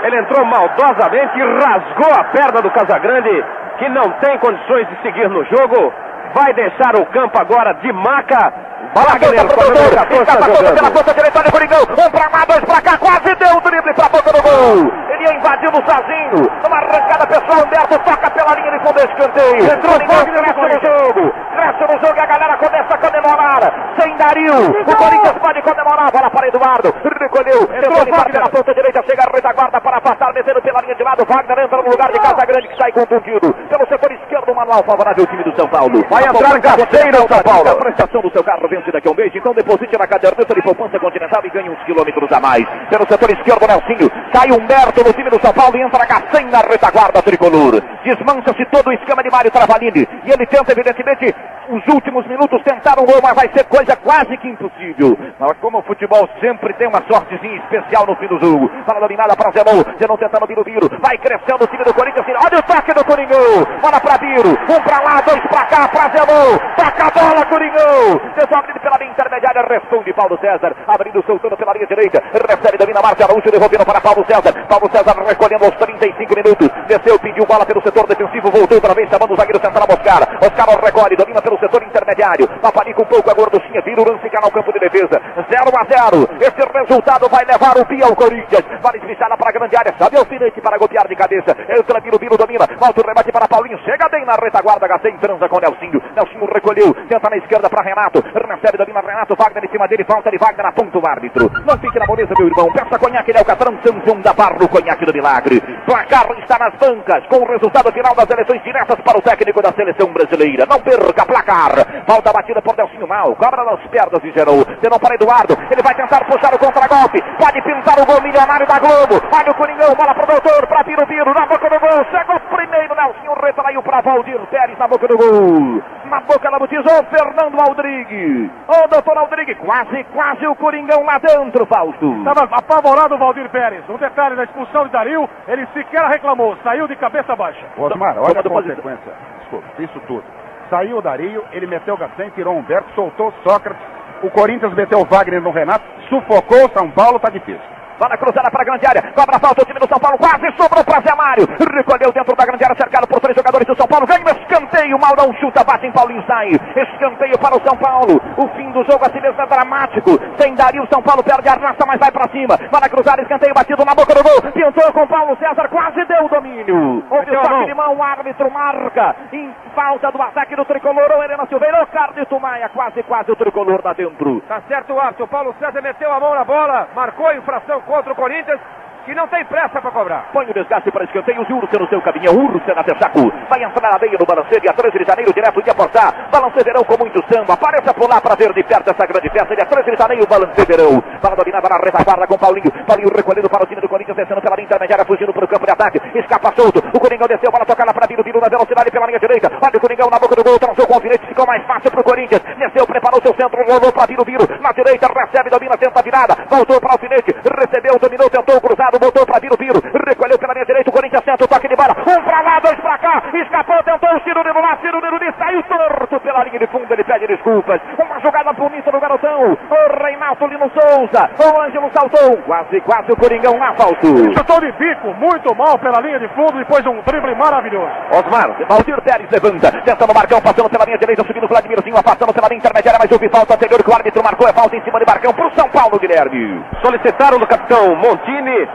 ele 0.02 0.18
entrou 0.18 0.44
maldosamente 0.44 1.38
e 1.38 1.42
rasgou 1.42 2.14
a 2.14 2.24
perna 2.24 2.62
do 2.62 2.70
Casagrande, 2.70 3.44
que 3.78 3.88
não 3.88 4.10
tem 4.20 4.38
condições 4.38 4.88
de 4.88 5.02
seguir 5.02 5.28
no 5.28 5.44
jogo. 5.44 5.92
Vai 6.34 6.52
deixar 6.54 6.94
o 6.96 7.06
campo 7.06 7.40
agora 7.40 7.74
de 7.74 7.92
maca, 7.92 8.52
Wagner, 8.94 9.34
escapa 9.34 10.46
toda 10.46 10.72
pela 10.72 10.90
ponta 10.90 11.14
direita, 11.14 11.38
olha 11.38 11.48
o 11.48 11.52
Coringão. 11.52 11.82
Um 11.82 12.10
pra 12.10 12.28
lá, 12.32 12.44
dois 12.46 12.64
pra 12.64 12.80
cá, 12.80 12.98
quase 12.98 13.34
deu 13.34 13.56
o 13.56 13.60
drible 13.60 13.94
pra 13.94 14.08
boca 14.08 14.32
do 14.32 14.42
gol. 14.42 14.92
Ele 15.20 15.28
ia 15.28 15.36
invadindo 15.36 15.76
sozinho. 15.84 16.48
Numa 16.64 16.76
arrancada 16.78 17.26
pessoal, 17.26 17.60
Humberto 17.60 17.98
toca 17.98 18.30
pela 18.30 18.54
linha 18.54 18.70
de 18.70 18.78
fundo 18.80 18.98
escanteio. 19.00 19.64
Entrou 19.64 19.92
Coringão, 19.92 20.24
cresce 20.24 20.60
no 20.60 20.80
jogo. 20.80 21.34
Cresce 21.52 21.82
no 21.82 22.00
jogo 22.00 22.16
e 22.16 22.20
a 22.20 22.26
galera 22.26 22.56
começa 22.56 22.94
a 22.94 22.98
comemorar. 22.98 23.60
Sem 24.00 24.16
Dario. 24.16 24.70
O 24.80 24.96
Corinthians 24.96 25.38
pode 25.38 25.62
comemorar. 25.62 26.10
Bola 26.10 26.30
para 26.30 26.48
Eduardo. 26.48 26.94
Recolheu. 27.20 27.66
Tentou 27.66 28.02
limpar 28.02 28.32
pela 28.32 28.48
ponta 28.48 28.74
direita. 28.74 29.02
Chega 29.06 29.22
a 29.28 29.36
retaguarda 29.36 29.80
para 29.80 29.98
afastar, 29.98 30.32
metendo 30.32 30.62
pela 30.62 30.80
linha 30.80 30.94
de 30.94 31.02
lado. 31.02 31.26
Wagner 31.28 31.58
entra 31.58 31.82
no 31.82 31.90
lugar 31.90 32.10
de 32.10 32.18
Casa 32.18 32.46
Grande 32.46 32.68
que 32.68 32.76
sai 32.80 32.92
contundido. 32.92 33.52
Pelo 33.68 33.86
setor 33.88 34.12
esquerdo, 34.12 34.54
manual 34.54 34.82
favorável 34.84 35.24
ao 35.24 35.30
time 35.30 35.44
do 35.44 35.54
São 35.54 35.68
Paulo. 35.68 36.02
Vai 36.08 36.24
entrar 36.24 36.58
Gaceira, 36.60 37.18
São 37.18 37.42
Paulo. 37.42 37.68
A 37.68 37.76
prestação 37.76 38.22
do 38.22 38.30
seu 38.30 38.42
carro 38.42 38.66
vence 38.68 38.90
daqui 38.90 39.06
a 39.06 39.10
um 39.10 39.14
mês. 39.14 39.30
Então 39.34 39.52
deposite 39.52 39.98
na 39.98 40.06
caderneta 40.06 40.54
de 40.54 40.62
poupança 40.62 40.98
continental 40.98 41.42
e 41.44 41.50
ganhe 41.50 41.68
uns 41.68 41.82
quilômetros 41.84 42.32
a 42.32 42.40
mais. 42.40 42.64
Pelo 42.88 43.06
setor 43.06 43.30
esquerdo, 43.30 43.66
Nelsinho. 43.68 44.10
Sai 44.32 44.50
Humberto 44.50 45.04
no 45.04 45.09
time 45.12 45.30
do 45.30 45.40
São 45.40 45.52
Paulo 45.52 45.76
e 45.76 45.82
entra 45.82 46.06
Gacém 46.06 46.46
na 46.46 46.60
retaguarda 46.60 47.22
tricolor. 47.22 47.80
Desmancha-se 48.04 48.64
todo 48.66 48.88
o 48.88 48.92
esquema 48.92 49.22
de 49.22 49.30
Mário 49.30 49.50
Travalini. 49.50 50.06
E 50.24 50.30
ele 50.30 50.46
tenta, 50.46 50.72
evidentemente, 50.72 51.34
os 51.70 51.86
últimos 51.94 52.26
minutos 52.26 52.60
tentar 52.64 52.98
um 52.98 53.06
gol, 53.06 53.20
mas 53.22 53.34
vai 53.34 53.48
ser 53.54 53.64
coisa 53.64 53.94
quase 53.96 54.36
que 54.38 54.48
impossível. 54.48 55.16
Mas 55.38 55.56
como 55.60 55.78
o 55.78 55.82
futebol 55.82 56.28
sempre 56.40 56.74
tem 56.74 56.88
uma 56.88 57.02
sortezinha 57.06 57.56
especial 57.58 58.06
no 58.06 58.16
fim 58.16 58.26
do 58.26 58.40
jogo. 58.40 58.70
Fala 58.84 59.00
dominada 59.00 59.36
para 59.36 59.52
Zenon. 59.52 59.84
Zenon 59.98 60.16
tentando 60.16 60.46
vir 60.46 60.58
o 60.58 60.64
Biro. 60.64 60.90
Vai 61.00 61.16
crescendo 61.18 61.64
o 61.64 61.66
time 61.68 61.84
do 61.84 61.94
Corinthians. 61.94 62.26
Olha 62.26 62.58
o 62.58 62.62
toque 62.62 62.92
do 62.92 63.04
Coringão. 63.04 63.64
Bola 63.80 64.00
para 64.00 64.18
Biro. 64.18 64.50
Um 64.50 64.80
para 64.82 65.00
lá, 65.00 65.20
dois 65.20 65.42
para 65.46 65.64
cá, 65.66 65.88
para 65.88 66.08
Zenon. 66.10 66.58
Toca 66.76 67.06
a 67.06 67.10
bola, 67.10 67.46
Coringão. 67.46 68.20
Desobre 68.34 68.80
pela 68.80 68.98
linha 68.98 69.12
intermediária. 69.12 69.62
Responde 69.62 70.12
Paulo 70.12 70.38
César. 70.40 70.74
Abrindo, 70.88 71.22
soltando 71.24 71.56
pela 71.56 71.72
linha 71.72 71.86
direita. 71.86 72.22
Recebe, 72.32 72.78
domina 72.78 73.00
Márcio 73.00 73.24
Araújo. 73.24 73.50
Devolvendo 73.50 73.86
para 73.86 74.00
Paulo 74.00 74.24
César. 74.26 74.52
Paulo 74.66 74.90
César 74.90 74.99
recolhendo 75.04 75.64
aos 75.64 75.76
35 75.76 76.34
minutos. 76.34 76.68
Desceu, 76.86 77.18
pediu 77.18 77.46
bola 77.46 77.64
pelo 77.64 77.82
setor 77.82 78.06
defensivo. 78.06 78.50
Voltou 78.50 78.76
outra 78.76 78.94
vez, 78.94 79.08
chamando 79.08 79.32
o 79.32 79.36
zagueiro 79.36 79.60
central 79.60 79.86
Oscar. 79.88 80.22
Oscar 80.42 80.84
recolhe, 80.84 81.16
domina 81.16 81.42
pelo 81.42 81.58
setor 81.58 81.82
intermediário. 81.82 82.48
Paparica 82.60 83.02
um 83.02 83.06
pouco 83.06 83.30
a 83.30 83.34
gorduchinha. 83.34 83.80
Vira 83.82 84.02
o 84.02 84.04
lance 84.04 84.30
no 84.40 84.50
campo 84.50 84.72
de 84.72 84.80
defesa. 84.80 85.20
0 85.36 85.70
a 85.76 85.84
0. 85.84 86.28
Esse 86.40 86.62
resultado 86.72 87.28
vai 87.28 87.44
levar 87.44 87.76
o 87.76 87.86
Pia 87.86 88.06
ao 88.06 88.16
Corinthians. 88.16 88.64
Vale 88.82 88.98
esbichada 88.98 89.36
para 89.36 89.50
a 89.50 89.52
grande 89.52 89.76
área. 89.76 89.94
Sabe 89.98 90.16
o 90.16 90.20
alfinete 90.20 90.60
para 90.60 90.78
golpear 90.78 91.06
de 91.06 91.14
cabeça. 91.14 91.56
Entra 91.68 92.00
Biro, 92.00 92.18
Biro 92.18 92.36
domina. 92.36 92.66
Volta 92.78 93.00
o 93.00 93.06
rebate 93.06 93.30
para 93.30 93.46
Paulinho. 93.46 93.78
Chega 93.84 94.08
bem 94.08 94.24
na 94.24 94.34
retaguarda. 94.34 94.88
Gacém 94.88 95.16
transa 95.18 95.48
com 95.48 95.60
Nelsinho. 95.60 96.02
Nelsinho 96.16 96.46
recolheu. 96.52 96.94
Tenta 97.08 97.30
na 97.30 97.36
esquerda 97.36 97.68
para 97.68 97.82
Renato. 97.82 98.22
Recebe, 98.22 98.78
domina 98.78 99.00
Renato. 99.00 99.36
Wagner 99.36 99.64
em 99.64 99.68
cima 99.68 99.86
dele. 99.86 100.04
Falta 100.04 100.30
de 100.30 100.38
Wagner. 100.38 100.66
Aponta 100.66 100.98
o 100.98 101.06
árbitro. 101.06 101.50
Não 101.64 101.78
fique 101.78 101.98
na 101.98 102.06
moleza, 102.06 102.32
meu 102.36 102.48
irmão. 102.48 102.72
Peça 102.72 102.98
conhaque. 102.98 103.30
Ele 103.30 103.38
é 103.38 103.42
o 103.42 103.44
Catran 103.44 103.78
Samsung 103.84 104.20
da 104.22 104.32
Barro. 104.32 104.68
Conhaque 104.68 104.89
do 104.98 105.12
Milagre. 105.12 105.60
Placar 105.86 106.26
está 106.38 106.58
nas 106.58 106.74
bancas. 106.74 107.24
Com 107.26 107.38
o 107.38 107.46
resultado 107.46 107.92
final 107.92 108.14
das 108.14 108.28
eleições 108.28 108.62
diretas 108.62 108.98
para 109.00 109.18
o 109.18 109.22
técnico 109.22 109.62
da 109.62 109.72
seleção 109.72 110.12
brasileira. 110.12 110.66
Não 110.66 110.80
perca 110.80 111.24
placar. 111.24 111.70
Falta 112.06 112.32
batida 112.32 112.60
por 112.60 112.76
Nelsinho 112.76 113.06
Mal. 113.06 113.34
Cobra 113.36 113.64
nas 113.64 113.80
pernas 113.88 114.22
e 114.24 114.32
gerou. 114.32 114.66
Zenon 114.82 114.98
para 114.98 115.14
Eduardo. 115.14 115.56
Ele 115.70 115.82
vai 115.82 115.94
tentar 115.94 116.24
puxar 116.26 116.52
o 116.54 116.58
contragolpe. 116.58 117.22
Pode 117.38 117.62
pintar 117.62 117.98
o 118.00 118.06
gol 118.06 118.20
milionário 118.20 118.66
da 118.66 118.78
Globo. 118.78 119.22
Olha 119.32 119.50
o 119.50 119.54
Coringão. 119.54 119.94
Bola 119.94 120.14
para 120.14 120.24
o 120.24 120.26
doutor. 120.26 120.66
Para 120.66 120.84
Piro 120.84 121.06
Piro. 121.06 121.32
Na 121.32 121.46
boca 121.46 121.70
do 121.70 121.80
gol. 121.80 122.04
Chegou 122.10 122.40
primeiro. 122.56 122.94
Nelsinho 122.94 123.34
retraiu 123.40 123.82
para 123.82 124.00
Valdir 124.00 124.40
Pérez 124.50 124.78
na 124.78 124.88
boca 124.88 125.06
do 125.06 125.16
gol. 125.16 125.82
Na 126.06 126.20
boca 126.20 126.46
ela 126.46 126.58
botizou 126.58 127.04
Fernando 127.04 127.60
Aldrigue. 127.60 128.50
Ô 128.66 128.88
doutor 128.88 129.16
Aldrigue. 129.16 129.54
Quase, 129.54 130.04
quase 130.12 130.46
o 130.46 130.56
Coringão 130.56 131.04
lá 131.04 131.18
dentro, 131.18 131.64
Fausto. 131.66 132.12
Estava 132.18 132.48
apavorado 132.50 133.14
o 133.14 133.18
Valdir 133.18 133.48
Pérez. 133.50 133.88
Um 133.88 133.96
detalhe 133.96 134.36
da 134.36 134.44
expulsão 134.44 134.79
de 134.86 134.92
Dario. 134.92 135.28
Ele 135.48 135.66
sequer 135.72 136.04
reclamou. 136.08 136.56
Saiu 136.62 136.86
de 136.88 136.96
cabeça 136.96 137.34
baixa. 137.36 137.64
Osmar, 137.76 138.16
olha 138.18 138.40
a 138.40 138.42
consequência. 138.42 139.12
Desculpa, 139.40 139.66
isso 139.78 140.00
tudo. 140.06 140.24
Saiu 140.68 140.98
o 140.98 141.02
Dario, 141.02 141.44
ele 141.52 141.66
meteu 141.66 141.94
o 141.94 141.98
Gacém, 141.98 142.30
tirou 142.30 142.54
o 142.54 142.58
Humberto, 142.58 142.88
soltou 142.94 143.28
o 143.28 143.34
Sócrates. 143.42 143.82
O 144.22 144.30
Corinthians 144.30 144.72
meteu 144.74 145.00
o 145.00 145.04
Wagner 145.04 145.40
no 145.42 145.50
Renato, 145.50 145.84
sufocou 146.08 146.66
o 146.66 146.78
São 146.78 146.90
Paulo, 146.90 147.18
tá 147.18 147.30
difícil. 147.30 147.79
Bola 148.00 148.16
cruzada 148.16 148.50
para 148.50 148.62
a 148.62 148.64
grande 148.64 148.86
área. 148.86 149.12
Cobra 149.12 149.38
falta 149.38 149.60
o 149.60 149.66
time 149.66 149.78
do 149.78 149.86
São 149.86 150.00
Paulo. 150.00 150.16
Quase 150.16 150.48
sobrou 150.56 150.82
para 150.82 151.02
Zé 151.04 151.14
Mário. 151.14 151.44
Recolheu 151.60 152.10
dentro 152.10 152.34
da 152.34 152.46
grande 152.46 152.64
área, 152.64 152.74
cercado 152.74 153.06
por 153.06 153.20
três 153.20 153.36
jogadores 153.36 153.66
do 153.66 153.76
São 153.76 153.86
Paulo. 153.86 154.06
Ganha 154.06 154.24
escanteio. 154.40 154.98
Maurão 154.98 155.30
chuta, 155.34 155.62
bate 155.62 155.86
em 155.86 155.92
Paulinho, 155.92 156.24
sai. 156.26 156.48
Escanteio 156.48 157.38
para 157.38 157.56
o 157.56 157.60
São 157.60 157.76
Paulo. 157.76 158.16
O 158.38 158.48
fim 158.56 158.72
do 158.72 158.82
jogo 158.84 159.04
assim 159.04 159.20
mesmo 159.20 159.38
é 159.42 159.46
dramático. 159.46 160.18
Sem 160.40 160.54
Dario, 160.54 160.88
São 160.90 161.02
Paulo 161.02 161.22
perde 161.22 161.46
a 161.50 161.60
raça, 161.60 161.84
mas 161.86 162.00
vai 162.00 162.10
para 162.10 162.26
cima. 162.30 162.56
Bola 162.72 162.88
cruzada, 162.88 163.20
escanteio 163.20 163.52
batido 163.52 163.84
na 163.84 163.94
boca 163.94 164.14
do 164.14 164.22
gol. 164.22 164.50
Pintou 164.50 164.92
com 164.94 165.06
Paulo 165.06 165.36
César, 165.36 165.68
quase 165.68 166.02
deu 166.06 166.24
o 166.24 166.28
domínio. 166.30 167.04
Houve 167.10 167.30
toque 167.30 167.66
de 167.66 167.74
mão, 167.74 167.96
o 167.96 168.02
árbitro 168.02 168.50
marca. 168.50 169.14
Em 169.30 169.54
falta 169.74 170.10
do 170.10 170.22
ataque 170.22 170.56
do 170.56 170.64
tricolor, 170.64 171.10
o 171.10 171.22
Helena 171.22 171.46
Silveira, 171.46 171.82
o 171.82 171.86
Carlito 171.88 172.40
Maia. 172.40 172.70
Quase, 172.70 173.02
quase 173.02 173.30
o 173.30 173.36
tricolor 173.36 173.82
lá 173.84 173.92
dentro. 173.92 174.40
Tá 174.48 174.62
certo 174.66 174.94
o 174.94 174.98
árbitro. 174.98 175.28
Paulo 175.28 175.54
César 175.58 175.82
meteu 175.82 176.10
a 176.10 176.18
mão 176.18 176.34
na 176.34 176.44
bola, 176.44 176.88
marcou 176.94 177.26
a 177.26 177.36
infração 177.36 177.82
contra 177.90 178.12
o 178.12 178.16
Corinthians. 178.16 178.60
Que 179.04 179.14
não 179.14 179.26
tem 179.28 179.44
pressa 179.46 179.80
para 179.80 179.90
cobrar. 179.90 180.28
Põe 180.32 180.46
o 180.50 180.54
desgaste 180.54 180.90
para 180.90 181.04
escanteio, 181.04 181.40
Ursa 181.40 181.78
no 181.78 181.88
seu 181.88 182.00
caminhão, 182.02 182.34
Ursa 182.34 182.74
na 182.74 182.84
Texaco. 182.84 183.32
Vai 183.48 183.64
entrar 183.64 183.92
na 183.92 183.98
meia 183.98 184.16
no 184.18 184.26
balanceio, 184.26 184.60
dia 184.60 184.72
13 184.72 184.98
de 184.98 185.04
janeiro, 185.04 185.32
direto 185.32 185.62
de 185.62 185.70
apostar. 185.70 186.28
Balanceirão 186.30 186.84
com 186.84 186.98
muito 186.98 187.18
samba. 187.32 187.54
Apareça 187.54 187.94
por 187.94 188.08
lá 188.08 188.20
para 188.20 188.36
ver 188.36 188.52
de 188.52 188.62
perto 188.62 188.90
essa 188.90 189.06
grande 189.06 189.30
festa. 189.30 189.56
Dia 189.56 189.64
13 189.64 189.90
de 189.90 189.96
janeiro, 189.96 190.26
balanceirão. 190.28 191.00
Para 191.20 191.34
dominar 191.34 191.62
na 191.62 191.78
retaguarda 191.78 192.26
com 192.26 192.36
Paulinho. 192.36 192.70
Paulinho 192.86 193.10
recolhendo 193.14 193.48
para 193.48 193.64
o 193.64 193.66
time 193.66 193.80
do 193.80 193.88
Corinthians, 193.88 194.16
descendo 194.16 194.42
pela 194.42 194.54
linha 194.56 194.66
intermediária, 194.66 195.04
fugindo 195.04 195.32
para 195.32 195.44
o 195.44 195.48
campo 195.48 195.64
de 195.64 195.72
ataque. 195.72 195.98
Escapa 196.14 196.52
solto. 196.54 196.78
O 196.92 197.00
Coringão 197.00 197.26
desceu, 197.26 197.50
bola 197.50 197.64
tocada 197.64 197.94
para 197.94 198.06
Biro, 198.06 198.22
Biro 198.22 198.40
na 198.40 198.48
velocidade 198.48 198.90
pela 198.90 199.06
linha 199.06 199.18
direita. 199.18 199.50
Olha 199.60 199.76
o 199.76 199.80
Coringão 199.80 200.10
na 200.10 200.18
boca 200.18 200.36
do 200.36 200.44
gol, 200.44 200.58
transou 200.58 200.86
com 200.86 200.92
o 200.92 200.96
alfinete, 200.96 201.26
ficou 201.26 201.46
mais 201.46 201.64
fácil 201.66 201.90
para 201.90 202.00
o 202.00 202.04
Corinthians. 202.04 202.42
Desceu, 202.58 202.86
preparou 202.86 203.20
seu 203.22 203.34
centro, 203.34 203.64
rolou 203.64 203.92
para 203.92 204.06
Biro, 204.06 204.24
Biro. 204.24 204.44
Na 204.60 204.72
direita, 204.72 205.08
recebe, 205.08 205.48
domina, 205.48 205.76
tenta 205.78 206.02
virada. 206.02 206.36
Voltou 206.48 206.78
para 206.80 206.90
o 206.90 206.92
alfinete, 206.92 207.34
recebeu, 207.58 207.98
dominou, 207.98 208.28
tentou 208.28 208.56
o 208.56 208.60
cruzado, 208.90 208.98
voltou 208.98 209.26
para 209.26 209.40
Biro, 209.40 209.56
Biro. 209.56 209.80
Recolheu 210.06 210.38
pela 210.38 210.52
linha 210.54 210.66
direita, 210.66 210.90
o 210.90 210.92
Corinthians 210.92 211.24
senta 211.24 211.44
o 211.44 211.48
toque 211.48 211.68
de 211.68 211.76
bola. 211.76 211.94
Um 212.00 212.22
pra 212.22 212.40
lá, 212.42 212.58
dois 212.60 212.78
pra 212.80 212.98
cá. 212.98 213.22
Escapou, 213.32 213.82
tentou 213.84 214.10
o 214.10 214.20
tiro 214.20 214.42
de 214.42 214.52
lá, 214.52 214.76
tiro 214.76 215.00
de 215.00 215.32
saiu 215.38 215.62
torto 215.64 216.20
pela 216.20 216.44
linha 216.44 216.58
de 216.58 216.66
fundo. 216.66 216.92
Ele 216.92 217.04
pede 217.04 217.26
desculpas. 217.26 217.80
Uma 217.98 218.20
jogada 218.20 218.52
bonita 218.52 218.90
do 218.90 219.00
garotão. 219.00 219.52
O 219.52 220.02
Reinaldo 220.02 220.46
Lino 220.46 220.70
Souza. 220.70 221.30
O 221.38 221.62
Ângelo 221.62 221.90
saltou. 221.94 222.36
Quase, 222.38 222.80
quase 222.80 223.12
o 223.12 223.16
Coringão 223.16 223.56
lá, 223.58 223.74
falso. 223.74 224.34
Chutou 224.36 224.60
de 224.60 224.72
bico, 224.72 225.14
muito 225.14 225.54
mal 225.54 225.78
pela 225.78 226.00
linha 226.00 226.18
de 226.18 226.28
fundo. 226.28 226.58
Depois 226.58 226.84
um 226.86 227.00
drible 227.02 227.34
maravilhoso. 227.34 227.92
Osmar, 228.12 228.50
Valdir 228.68 229.00
Pérez 229.02 229.30
levanta. 229.30 229.70
Tentando 229.82 230.10
o 230.10 230.14
Marcão, 230.14 230.40
passando 230.40 230.68
pela 230.68 230.84
linha 230.84 230.98
direita, 230.98 231.24
subindo 231.24 231.44
o 231.44 231.48
Vladimirzinho, 231.48 231.96
afastando 231.96 232.32
pela 232.32 232.48
linha 232.48 232.58
intermediária. 232.58 232.98
Mas 233.00 233.12
houve 233.12 233.28
falta 233.28 233.54
anterior 233.54 233.82
que 233.82 233.90
o 233.90 233.94
árbitro 233.94 234.22
marcou. 234.22 234.48
É 234.48 234.52
falta 234.52 234.76
em 234.76 234.82
cima 234.82 234.98
de 234.98 235.06
Marcão 235.06 235.32
pro 235.32 235.50
São 235.54 235.68
Paulo, 235.68 235.98
Guilherme. 235.98 236.64
Solicitaram 236.82 237.38
do 237.38 237.46
capitão 237.46 237.94
Montini 237.96 238.68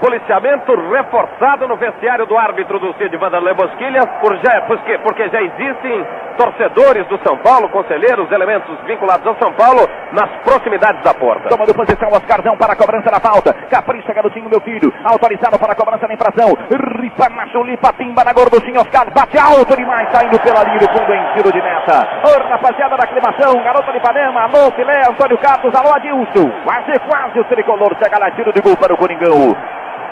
policiamento 0.00 0.74
reforçado 0.90 1.66
no 1.68 1.76
vestiário 1.76 2.26
do 2.26 2.36
árbitro 2.36 2.78
do 2.78 2.92
Cid 2.94 3.16
Vanderlei 3.16 3.54
Bosquilha, 3.54 4.00
por 4.20 4.36
já, 4.36 4.62
porque, 4.62 4.98
porque 4.98 5.28
já 5.28 5.42
existem 5.42 6.06
torcedores 6.36 7.06
do 7.06 7.18
São 7.26 7.36
Paulo, 7.38 7.68
conselheiros, 7.68 8.30
elementos 8.30 8.78
vinculados 8.86 9.26
ao 9.26 9.36
São 9.36 9.52
Paulo, 9.52 9.88
nas 10.12 10.30
proximidades 10.42 11.02
da 11.02 11.14
porta. 11.14 11.48
Tomando 11.48 11.74
posição, 11.74 12.08
Oscarzão 12.08 12.56
para 12.56 12.72
a 12.72 12.76
cobrança 12.76 13.10
da 13.10 13.20
falta. 13.20 13.52
Capricha, 13.70 14.12
garotinho, 14.12 14.48
meu 14.48 14.60
filho. 14.60 14.92
Autorizado 15.04 15.58
para 15.58 15.72
a 15.72 15.76
cobrança 15.76 16.06
da 16.06 16.14
infração. 16.14 16.54
Ripa 17.00 17.28
na 17.30 17.46
chulipa, 17.48 17.92
timba 17.92 18.24
na 18.24 18.32
gorduchinha. 18.32 18.80
Oscar 18.80 19.06
bate 19.14 19.38
alto 19.38 19.76
demais, 19.76 20.08
saindo 20.12 20.38
pela 20.40 20.64
linha 20.64 20.78
do 20.78 20.88
fundo 20.88 21.12
em 21.12 21.34
tiro 21.34 21.52
de 21.52 21.62
meta. 21.62 22.06
Ô, 22.24 22.48
rapaziada 22.48 22.96
da 22.96 23.04
aclimação, 23.04 23.62
garota 23.62 23.92
de 23.92 23.98
Ipanema. 23.98 24.42
Alô, 24.42 24.70
Filé, 24.72 25.02
Antônio 25.08 25.38
Carlos, 25.38 25.74
alô, 25.74 25.94
Adilson. 25.94 26.50
Quase, 26.64 26.98
quase 27.08 27.40
o 27.40 27.44
tricolor 27.44 27.94
chega 28.02 28.18
lá, 28.18 28.30
tiro 28.32 28.52
de 28.52 28.60
gol 28.60 28.76
para 28.76 28.92
o 28.92 28.96
Coringão. 28.96 29.54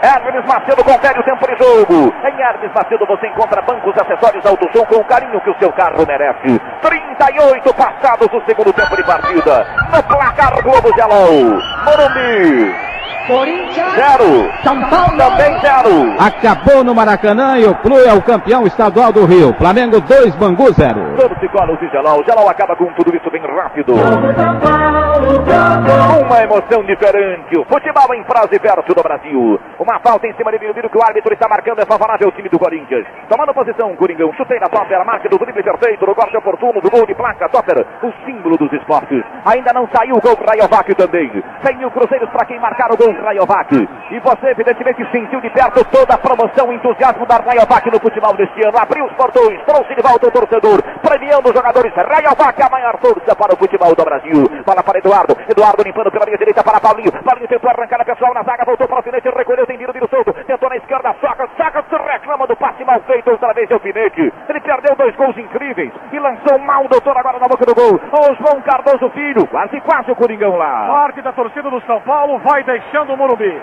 Hermes 0.02 0.44
Macedo 0.46 0.82
confere 0.82 1.20
o 1.20 1.22
tempo 1.22 1.46
de 1.46 1.56
jogo. 1.64 2.12
Em 2.24 2.42
Hermes 2.42 2.72
Macedo 2.74 3.06
você 3.06 3.28
encontra 3.28 3.62
bancos, 3.62 3.94
acessórios, 3.96 4.44
autoshow 4.44 4.84
com 4.86 4.96
o 4.96 5.04
carinho 5.04 5.40
que 5.42 5.50
o 5.50 5.58
seu 5.60 5.72
carro 5.72 6.04
merece. 6.04 6.60
38 6.82 7.72
passados 7.74 8.26
do 8.26 8.42
segundo 8.44 8.72
tempo 8.72 8.96
de 8.96 9.04
partida. 9.04 9.64
No 9.94 10.02
placar 10.02 10.60
Globo 10.60 10.92
Gelol. 10.96 11.62
Morumbi. 11.84 12.92
Corinthians. 13.26 13.94
Zero. 13.94 14.50
São 14.62 14.80
Paulo. 14.88 15.16
Também 15.16 15.58
zero. 15.60 16.14
Acabou 16.18 16.82
no 16.82 16.94
Maracanã 16.94 17.58
e 17.58 17.64
o 17.64 17.74
Flu 17.76 17.98
é 17.98 18.12
o 18.12 18.22
campeão 18.22 18.66
estadual 18.66 19.12
do 19.12 19.24
Rio. 19.24 19.54
Flamengo 19.54 20.00
2, 20.00 20.34
Bangu 20.36 20.72
0. 20.72 21.16
Todos 21.16 21.42
igual 21.42 21.68
o 21.68 21.78
Gelol. 21.90 22.24
Gelol 22.24 22.48
acaba 22.48 22.74
com 22.74 22.86
tudo 22.94 23.14
isso 23.14 23.30
bem 23.30 23.42
rápido. 23.42 23.94
São 23.96 24.60
Paulo. 24.60 26.22
Uma 26.26 26.42
emoção 26.42 26.84
diferente. 26.84 27.58
O 27.58 27.64
futebol 27.64 28.14
em 28.14 28.24
frase 28.24 28.58
verso 28.58 28.94
do 28.94 29.02
Brasil. 29.02 29.60
Uma 29.78 29.91
falta 30.00 30.26
em 30.26 30.34
cima 30.34 30.50
de 30.52 30.58
Birubiru 30.58 30.88
que 30.88 30.98
o 30.98 31.02
árbitro 31.02 31.32
está 31.32 31.48
marcando 31.48 31.80
é 31.80 31.86
favorável 31.86 32.28
ao 32.28 32.32
time 32.32 32.48
do 32.48 32.58
Corinthians. 32.58 33.06
Tomando 33.28 33.54
posição, 33.54 33.94
Coringão. 33.96 34.32
Chuteira 34.34 34.68
Topper, 34.68 35.00
a 35.00 35.04
marca 35.04 35.28
do 35.28 35.38
drible 35.38 35.62
perfeito, 35.62 36.06
do 36.06 36.14
corte 36.14 36.36
oportuno, 36.36 36.80
do 36.80 36.90
gol 36.90 37.06
de 37.06 37.14
placa. 37.14 37.48
Topper, 37.48 37.84
o 38.02 38.12
símbolo 38.24 38.56
dos 38.56 38.72
esportes. 38.72 39.22
Ainda 39.44 39.72
não 39.72 39.88
saiu 39.94 40.16
o 40.16 40.20
gol 40.20 40.36
Rayovac 40.36 40.94
também. 40.94 41.30
100 41.64 41.76
mil 41.76 41.90
cruzeiros 41.90 42.30
para 42.30 42.46
quem 42.46 42.58
marcar 42.60 42.92
o 42.92 42.96
gol 42.96 43.12
Rayovac. 43.12 43.74
E 44.10 44.20
você, 44.20 44.50
evidentemente, 44.50 45.04
sentiu 45.10 45.40
de 45.40 45.50
perto 45.50 45.84
toda 45.90 46.14
a 46.14 46.18
promoção, 46.18 46.68
o 46.68 46.72
entusiasmo 46.72 47.26
da 47.26 47.36
Rayovac 47.36 47.90
no 47.90 48.00
futebol 48.00 48.36
deste 48.36 48.66
ano. 48.66 48.78
Abriu 48.78 49.04
os 49.04 49.12
portões, 49.12 49.60
trouxe 49.64 49.94
de 49.94 50.02
volta 50.02 50.28
o 50.28 50.30
torcedor, 50.30 50.82
premiando 51.02 51.48
os 51.48 51.54
jogadores. 51.54 51.92
Rayovac, 51.94 52.62
a 52.62 52.70
maior 52.70 52.98
força 52.98 53.34
para 53.34 53.54
o 53.54 53.56
futebol 53.56 53.94
do 53.94 54.04
Brasil. 54.04 54.44
Bola 54.64 54.82
para 54.82 54.98
Eduardo. 54.98 55.36
Eduardo 55.48 55.82
limpando 55.82 56.10
pela 56.10 56.24
linha 56.24 56.38
direita 56.38 56.62
para 56.62 56.80
Paulinho. 56.80 57.12
Paulinho 57.12 57.48
tentou 57.48 57.70
arrancar 57.70 58.00
a 58.00 58.04
pessoal 58.04 58.34
na 58.34 58.42
zaga, 58.42 58.64
voltou 58.64 58.86
para 58.86 58.94
o 58.94 58.98
alfinete, 58.98 59.28
recolheu, 59.28 59.66
tem 59.66 59.78
Biro, 59.82 59.92
Biro 59.92 60.08
solto. 60.08 60.32
Tentou 60.46 60.68
na 60.68 60.76
esquerda, 60.76 61.12
soca, 61.20 61.48
soca, 61.56 61.84
se 61.90 61.96
reclama 61.96 62.46
do 62.46 62.56
passe 62.56 62.84
mal 62.84 63.00
feito 63.00 63.28
outra 63.30 63.52
vez 63.52 63.66
de 63.66 63.74
alfinete. 63.74 64.32
Ele 64.48 64.60
perdeu 64.60 64.94
dois 64.94 65.14
gols 65.16 65.36
incríveis 65.36 65.92
e 66.12 66.18
lançou 66.20 66.56
mal 66.60 66.84
o 66.84 66.88
doutor 66.88 67.16
agora 67.16 67.40
na 67.40 67.48
boca 67.48 67.66
do 67.66 67.74
gol. 67.74 67.98
O 67.98 68.34
João 68.34 68.62
Cardoso 68.62 69.10
Filho, 69.10 69.44
quase, 69.48 69.80
quase 69.80 70.12
o 70.12 70.14
Coringão 70.14 70.56
lá. 70.56 70.86
Parte 70.86 71.20
da 71.20 71.32
torcida 71.32 71.68
do 71.68 71.80
São 71.80 72.00
Paulo 72.02 72.38
vai 72.38 72.62
deixando 72.62 73.12
o 73.12 73.16
Morumbi. 73.16 73.60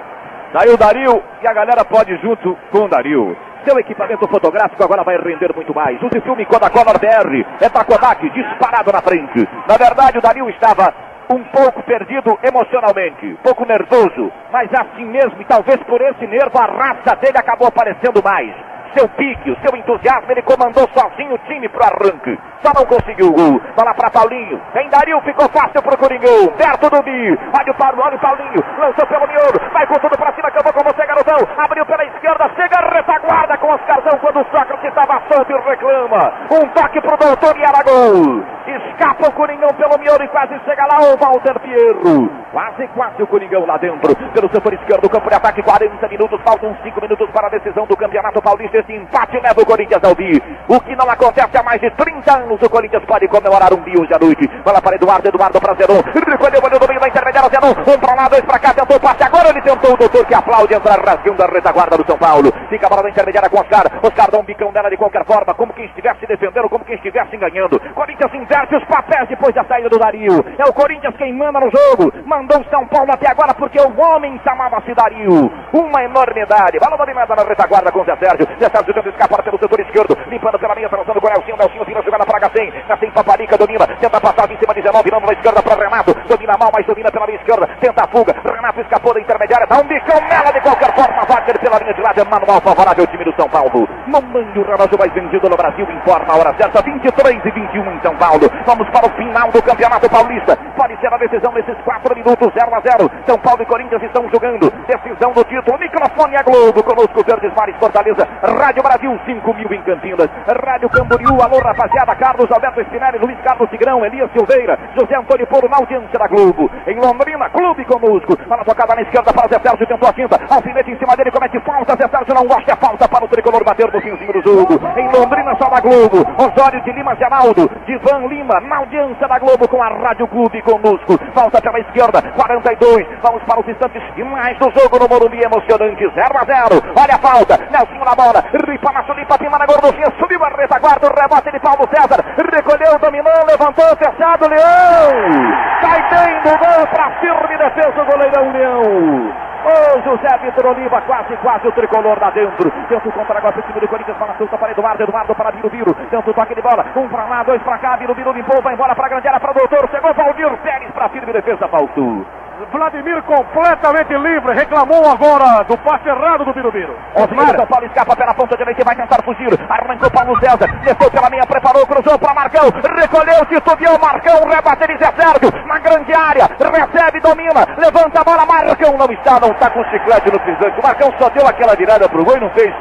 Saiu 0.51 0.73
o 0.73 0.77
Dario 0.77 1.23
e 1.41 1.47
a 1.47 1.53
galera 1.53 1.85
pode 1.85 2.13
junto 2.17 2.57
com 2.69 2.79
o 2.79 2.89
Dario. 2.89 3.37
Seu 3.65 3.77
equipamento 3.79 4.27
fotográfico 4.27 4.83
agora 4.83 5.03
vai 5.03 5.17
render 5.17 5.53
muito 5.55 5.73
mais. 5.73 6.01
Use 6.01 6.19
filme 6.21 6.45
Kodacolor 6.45 6.99
BR. 6.99 7.45
É 7.61 7.69
da 7.69 7.85
Kodak, 7.85 8.29
disparado 8.29 8.91
na 8.91 9.01
frente. 9.01 9.47
Na 9.67 9.77
verdade, 9.77 10.17
o 10.17 10.21
Dario 10.21 10.49
estava 10.49 10.93
um 11.29 11.43
pouco 11.43 11.83
perdido 11.83 12.37
emocionalmente, 12.43 13.27
um 13.27 13.43
pouco 13.43 13.65
nervoso, 13.65 14.31
mas 14.51 14.69
assim 14.73 15.05
mesmo, 15.05 15.39
e 15.39 15.45
talvez 15.45 15.77
por 15.83 16.01
esse 16.01 16.25
nervo, 16.25 16.57
a 16.57 16.65
raça 16.65 17.15
dele 17.17 17.37
acabou 17.37 17.67
aparecendo 17.67 18.21
mais. 18.23 18.51
Seu 18.95 19.07
pique, 19.09 19.51
o 19.51 19.57
seu 19.61 19.77
entusiasmo, 19.77 20.31
ele 20.31 20.41
comandou 20.41 20.87
sozinho 20.93 21.35
o 21.35 21.37
time 21.39 21.69
pro 21.69 21.83
arranque. 21.83 22.37
Só 22.63 22.73
não 22.75 22.85
conseguiu 22.85 23.27
o 23.27 23.33
gol. 23.33 23.61
Bola 23.75 23.93
para 23.93 24.09
Paulinho. 24.09 24.59
Vem 24.73 24.89
Dario, 24.89 25.21
ficou 25.21 25.47
fácil 25.49 25.81
pro 25.81 25.97
Coringão. 25.97 26.47
Perto 26.57 26.89
do 26.89 27.01
Bi. 27.03 27.37
Olha 27.57 27.71
o 27.71 27.75
Paulo, 27.75 28.01
olha 28.03 28.17
o 28.17 28.19
Paulinho. 28.19 28.63
Lançou 28.77 29.05
pelo 29.07 29.27
miolo. 29.27 29.59
Vai 29.71 29.85
com 29.87 29.99
tudo 29.99 30.17
pra 30.17 30.33
cima, 30.33 30.47
acabou 30.49 30.73
com 30.73 30.83
você, 30.83 31.05
garotão. 31.05 31.37
Abriu 31.57 31.85
pela 31.85 32.03
esquerda, 32.05 32.49
chega 32.55 32.89
retaguarda 32.89 33.57
com 33.57 33.73
Oscarzão 33.73 34.19
quando 34.19 34.41
o 34.41 34.45
Sócrates 34.45 34.83
estava 34.83 35.21
solto 35.31 35.51
e 35.51 35.69
reclama. 35.69 36.33
Um 36.51 36.67
toque 36.69 36.99
pro 37.01 37.17
doutor 37.17 37.55
e 37.57 37.63
era 37.63 37.83
gol. 37.83 38.43
Escapa 38.67 39.29
o 39.29 39.31
Coringão 39.33 39.69
pelo 39.69 39.97
miolo 39.99 40.23
e 40.23 40.27
quase 40.27 40.59
chega 40.65 40.85
lá 40.85 40.99
o 40.99 41.17
Walter 41.17 41.59
Fierro. 41.61 42.29
Quase, 42.51 42.87
quase 42.89 43.23
o 43.23 43.27
Coringão 43.27 43.65
lá 43.65 43.77
dentro. 43.77 44.15
Pelo 44.33 44.49
setor 44.49 44.73
esquerdo, 44.73 45.09
campo 45.09 45.29
de 45.29 45.35
ataque, 45.35 45.63
40 45.63 46.07
minutos. 46.07 46.41
Faltam 46.43 46.75
5 46.83 47.01
minutos 47.01 47.29
para 47.31 47.47
a 47.47 47.49
decisão 47.49 47.85
do 47.85 47.95
Campeonato 47.95 48.41
Paulista. 48.41 48.78
Esse 48.79 48.93
empate 48.93 49.37
leva 49.41 49.61
o 49.61 49.65
Corinthians 49.65 50.01
ao 50.03 50.15
bi. 50.15 50.41
O 50.69 50.79
que 50.79 50.95
não 50.95 51.09
acontece 51.09 51.57
há 51.57 51.63
mais 51.63 51.81
de 51.81 51.91
30 51.91 52.31
anos. 52.31 52.61
O 52.61 52.69
Corinthians 52.69 53.03
pode 53.05 53.27
comemorar 53.27 53.73
um 53.73 53.81
bi 53.83 53.91
hoje 53.99 54.13
à 54.13 54.17
noite. 54.17 54.47
Bola 54.63 54.81
para 54.81 54.95
Eduardo, 54.95 55.27
Eduardo 55.27 55.59
para 55.59 55.73
Zenon. 55.73 56.01
Recolheu, 56.15 56.61
olhou 56.63 56.79
do 56.79 56.87
meio 56.87 56.99
da 57.01 57.07
intermediária, 57.09 57.49
Zenon. 57.49 57.75
Um 57.85 57.99
para 57.99 58.15
lá, 58.15 58.29
dois 58.29 58.41
para 58.45 58.59
cá, 58.59 58.73
tentou 58.73 58.95
o 58.95 58.99
passe. 58.99 59.21
Agora 59.23 59.49
ele 59.49 59.61
tentou 59.61 59.93
o 59.93 59.97
doutor 59.97 60.25
que 60.25 60.33
aplaude 60.33 60.73
entrar 60.73 60.97
rasgando 61.03 61.43
a 61.43 61.47
retaguarda 61.47 61.97
do 61.97 62.05
São 62.05 62.17
Paulo. 62.17 62.53
Fica 62.69 62.85
a 62.85 62.89
bola 62.89 63.03
na 63.03 63.09
intermediária 63.09 63.49
com 63.49 63.59
Oscar. 63.59 63.83
Oscar 64.01 64.31
dá 64.31 64.39
um 64.39 64.43
bicão 64.43 64.71
nela 64.71 64.89
de 64.89 64.95
qualquer 64.95 65.25
forma, 65.25 65.53
como 65.53 65.73
quem 65.73 65.85
estivesse 65.85 66.25
defendendo, 66.25 66.69
como 66.69 66.85
quem 66.85 66.95
estivesse 66.95 67.35
ganhando. 67.35 67.79
Corinthians 67.93 68.33
inverte 68.33 68.75
os 68.77 68.85
papéis 68.85 69.27
depois 69.27 69.53
da 69.53 69.65
saída 69.65 69.89
do 69.89 69.99
Dario. 69.99 70.39
É 70.57 70.63
o 70.63 70.71
Corinthians 70.71 71.17
quem 71.17 71.33
manda 71.33 71.59
no 71.59 71.69
jogo. 71.69 72.13
Mandou 72.25 72.61
o 72.61 72.69
São 72.69 72.87
Paulo 72.87 73.11
até 73.11 73.29
agora 73.29 73.53
porque 73.53 73.79
o 73.81 73.99
homem 73.99 74.39
chamava-se 74.41 74.93
Dario. 74.93 75.51
Uma 75.73 76.03
enormidade. 76.03 76.79
Bola 76.79 76.95
dominada 76.95 77.35
na 77.35 77.43
retaguarda 77.43 77.91
com 77.91 78.01
o 78.01 78.05
Zé 78.05 78.15
Sérgio. 78.15 78.47
Zé 78.59 78.68
Sérgio 78.69 78.93
tenta 78.93 79.09
escapar 79.09 79.43
pelo 79.43 79.57
setor 79.59 79.79
esquerdo. 79.79 80.17
Limpando 80.27 80.59
pela 80.59 80.75
linha, 80.75 80.89
traçando 80.89 81.19
com 81.19 81.27
o 81.27 81.29
Nelsinho. 81.29 81.57
Nelsinho 81.57 81.85
vira 81.85 81.99
a 81.99 82.03
jogada 82.03 82.25
para 82.25 82.39
Gacém. 82.39 82.71
Gacém 82.87 83.11
Paparica 83.11 83.57
domina. 83.57 83.87
Tenta 83.99 84.21
passar 84.21 84.49
em 84.51 84.57
cima 84.57 84.73
de 84.73 84.81
19, 84.81 85.03
virando 85.03 85.25
na 85.25 85.33
esquerda 85.33 85.61
para 85.61 85.83
Renato. 85.83 86.13
Domina 86.27 86.55
mal, 86.57 86.71
mas 86.73 86.85
domina 86.85 87.11
pela 87.11 87.25
linha 87.25 87.39
esquerda. 87.39 87.67
Tenta 87.79 88.03
a 88.03 88.07
fuga. 88.07 88.35
Renato 88.45 88.81
escapou 88.81 89.13
da 89.13 89.21
intermediária. 89.21 89.67
Dá 89.67 89.77
um 89.77 89.87
bicão 89.87 90.19
nela 90.27 90.51
de 90.51 90.61
qualquer 90.61 90.93
forma. 90.95 91.25
Wagner 91.25 91.59
pela 91.59 91.79
linha 91.79 91.93
de 91.93 92.01
lado. 92.01 92.19
É 92.19 92.23
manual 92.25 92.61
favorável 92.61 93.07
time 93.07 93.23
do 93.23 93.33
São 93.35 93.49
Paulo. 93.49 93.87
Mamãe 94.07 94.47
o 94.55 94.63
relógio 94.63 94.97
mais 94.97 95.13
vendido 95.13 95.49
no 95.49 95.57
Brasil. 95.57 95.87
Informa 95.89 96.33
a 96.33 96.37
hora 96.37 96.55
certa. 96.57 96.81
23 96.81 97.45
e 97.45 97.51
21 97.51 97.91
em 97.91 98.01
São 98.01 98.15
Paulo. 98.15 98.49
Vamos 98.65 98.89
para 98.89 99.07
o 99.07 99.09
final 99.15 99.51
do 99.51 99.61
Campeonato 99.61 100.09
Paulista. 100.09 100.55
Pode 100.75 100.95
ser 100.99 101.13
a 101.13 101.17
decisão 101.17 101.51
nesses 101.53 101.75
4 101.83 102.15
minutos. 102.15 102.51
0 102.53 102.75
a 102.75 102.79
0. 102.81 103.11
São 103.25 103.37
Paulo 103.39 103.61
e 103.61 103.65
Corinthians 103.65 104.03
estão 104.03 104.29
jogando. 104.29 104.71
Decisão 104.87 105.31
do 105.31 105.43
título. 105.43 105.77
Microfone 105.79 106.35
é 106.35 106.43
Globo. 106.43 106.83
Conosco 106.83 107.23
Verdes 107.25 107.53
Mares 107.53 107.75
Fortaleza. 107.77 108.27
Rádio 108.59 108.83
Brasil 108.83 109.17
5 109.25 109.53
mil 109.53 109.71
em 109.71 109.81
Campinas. 109.83 110.27
Rádio 110.65 110.89
Camboriú. 110.89 111.41
Alô, 111.41 111.59
rapaziada. 111.59 112.13
Carlos 112.15 112.51
Alberto 112.51 112.81
Spinelli. 112.81 113.17
Luiz 113.17 113.39
Carlos 113.39 113.69
Tigrão. 113.69 114.05
Elias 114.05 114.29
Silveira. 114.33 114.77
José 114.99 115.15
Antônio 115.15 115.47
Poro 115.47 115.69
na 115.69 115.77
audiência 115.77 116.19
da 116.19 116.27
Globo. 116.27 116.69
Em 116.85 116.99
Londrina, 116.99 117.49
clube 117.49 117.85
conosco. 117.85 118.35
Para 118.49 118.65
tocada 118.65 118.95
na 118.95 119.01
esquerda 119.03 119.31
para 119.31 119.47
Zé 119.47 119.59
Sérgio. 119.63 119.87
Tentou 119.87 120.09
a 120.09 120.13
cinta. 120.13 120.37
Alfinete 120.53 120.91
em 120.91 120.97
cima 120.97 121.15
dele. 121.15 121.31
Comete 121.31 121.57
falta. 121.61 121.95
Zé 121.95 122.05
Sérgio 122.09 122.35
não 122.35 122.45
gosta. 122.45 122.73
É 122.73 122.75
falta 122.75 123.07
para 123.07 123.23
o 123.23 123.27
tricolor 123.29 123.63
bater 123.63 123.89
no 123.93 124.01
finzinho 124.01 124.33
do 124.33 124.41
jogo. 124.41 124.73
Em 124.97 125.07
Londrina, 125.07 125.55
só 125.55 125.69
da 125.69 125.79
Globo. 125.79 126.19
Osório 126.37 126.81
de 126.83 126.91
Lima 126.91 127.15
Geraldo. 127.15 127.71
Divan 127.87 128.27
Lima. 128.27 128.59
Na 128.59 128.77
audiência 128.79 129.25
da 129.25 129.39
Globo 129.39 129.69
com 129.69 129.81
a 129.81 129.87
Rádio 129.87 130.27
Clube 130.27 130.61
conosco. 130.63 131.17
Falta 131.33 131.61
pela 131.61 131.79
esquerda. 131.79 132.21
42. 132.35 133.07
Vamos 133.23 133.41
para 133.43 133.61
os 133.61 133.67
instantes 133.69 134.03
finais 134.15 134.59
do 134.59 134.69
jogo 134.77 134.99
no 134.99 135.07
Morumbi. 135.07 135.39
Emocionante. 135.41 136.03
0 136.13 136.37
a 136.37 136.43
0. 136.43 136.83
Olha 136.99 137.15
a 137.15 137.19
falta. 137.19 137.57
Nelson 137.71 138.03
na 138.03 138.15
bola. 138.15 138.48
Ripa 138.53 138.91
na 138.91 139.03
Sulipa. 139.03 139.37
Pima 139.37 139.57
na 139.57 139.65
gorduchinha. 139.65 140.11
Subiu 140.19 140.43
a 140.43 140.49
retaguarda. 140.49 141.07
O 141.07 141.19
rebote 141.19 141.51
de 141.51 141.59
Paulo 141.59 141.87
César. 141.93 142.23
Recolheu, 142.51 142.99
dominou, 142.99 143.45
levantou, 143.47 143.95
fechado. 143.97 144.49
Leão. 144.49 145.69
Bem 146.09 146.41
do 146.41 146.57
gol 146.57 146.87
para 146.87 147.11
firme 147.19 147.57
defesa 147.57 148.01
o 148.01 148.05
goleirão 148.05 148.51
Leão. 148.51 149.49
Ô 149.59 150.01
José 150.01 150.37
Vitor 150.37 150.67
Oliva, 150.67 151.01
quase, 151.01 151.35
quase 151.37 151.67
o 151.67 151.71
tricolor 151.71 152.17
lá 152.19 152.29
dentro. 152.31 152.71
Tenta 152.87 153.07
o 153.07 153.11
contra-golpe, 153.11 153.61
time 153.63 153.79
do 153.79 153.87
Corinthians, 153.87 154.17
bola 154.17 154.33
solta 154.37 154.57
para 154.57 154.71
Eduardo, 154.71 155.03
Eduardo 155.03 155.35
para 155.35 155.51
Biro 155.51 155.69
Biro. 155.69 155.93
Tenta 155.93 156.29
o 156.29 156.33
toque 156.33 156.55
de 156.55 156.61
bola, 156.61 156.85
um 156.95 157.07
para 157.09 157.25
lá, 157.25 157.43
dois 157.43 157.61
para 157.61 157.77
cá, 157.77 157.97
Biro 157.97 158.15
Biro 158.15 158.31
limpou, 158.31 158.61
vai 158.61 158.73
embora 158.73 158.95
para 158.95 159.07
a 159.07 159.09
grande 159.09 159.27
área, 159.27 159.39
para 159.39 159.51
o 159.51 159.53
doutor. 159.53 159.89
Chegou 159.89 160.13
Valdir 160.13 160.57
Pérez 160.63 160.91
para 160.91 161.09
firme 161.09 161.33
defesa, 161.33 161.67
faltou. 161.67 162.25
Vladimir 162.71 163.23
completamente 163.23 164.13
livre, 164.17 164.53
reclamou 164.53 165.09
agora 165.09 165.63
do 165.63 165.77
passe 165.77 166.07
errado 166.09 166.43
do 166.43 166.53
Birubiru. 166.53 166.93
Osmar. 167.15 167.55
São 167.55 167.67
Paulo 167.67 167.85
escapa 167.85 168.15
pela 168.15 168.33
ponta 168.33 168.57
direita 168.57 168.81
e 168.81 168.83
vai 168.83 168.95
tentar 168.95 169.23
fugir. 169.23 169.49
Arrancou 169.69 170.11
Paulo 170.11 170.37
César, 170.39 170.67
desceu 170.83 171.09
pela 171.09 171.29
meia, 171.29 171.45
preparou, 171.45 171.87
cruzou 171.87 172.19
para 172.19 172.33
Marcão, 172.33 172.69
recolheu, 172.97 173.45
titubeou 173.45 173.97
Marcão, 173.99 174.47
rebate 174.47 174.87
de 174.87 174.97
Zé 174.97 175.11
Sérgio, 175.15 175.67
na 175.67 175.79
grande 175.79 176.13
área, 176.13 176.49
recebe, 176.59 177.19
domina, 177.21 177.65
levanta 177.77 178.21
a 178.21 178.23
bola, 178.23 178.45
Marcão 178.45 178.97
não 178.97 179.11
está, 179.11 179.39
não 179.39 179.51
está 179.51 179.69
com 179.69 179.83
chiclete 179.85 180.31
no 180.31 180.39
pisante. 180.39 180.79
O 180.79 180.83
Marcão 180.83 181.13
só 181.17 181.29
deu 181.29 181.47
aquela 181.47 181.75
virada 181.75 182.09
pro 182.09 182.25
gol 182.25 182.35
e 182.35 182.41
não 182.41 182.49
fez 182.51 182.73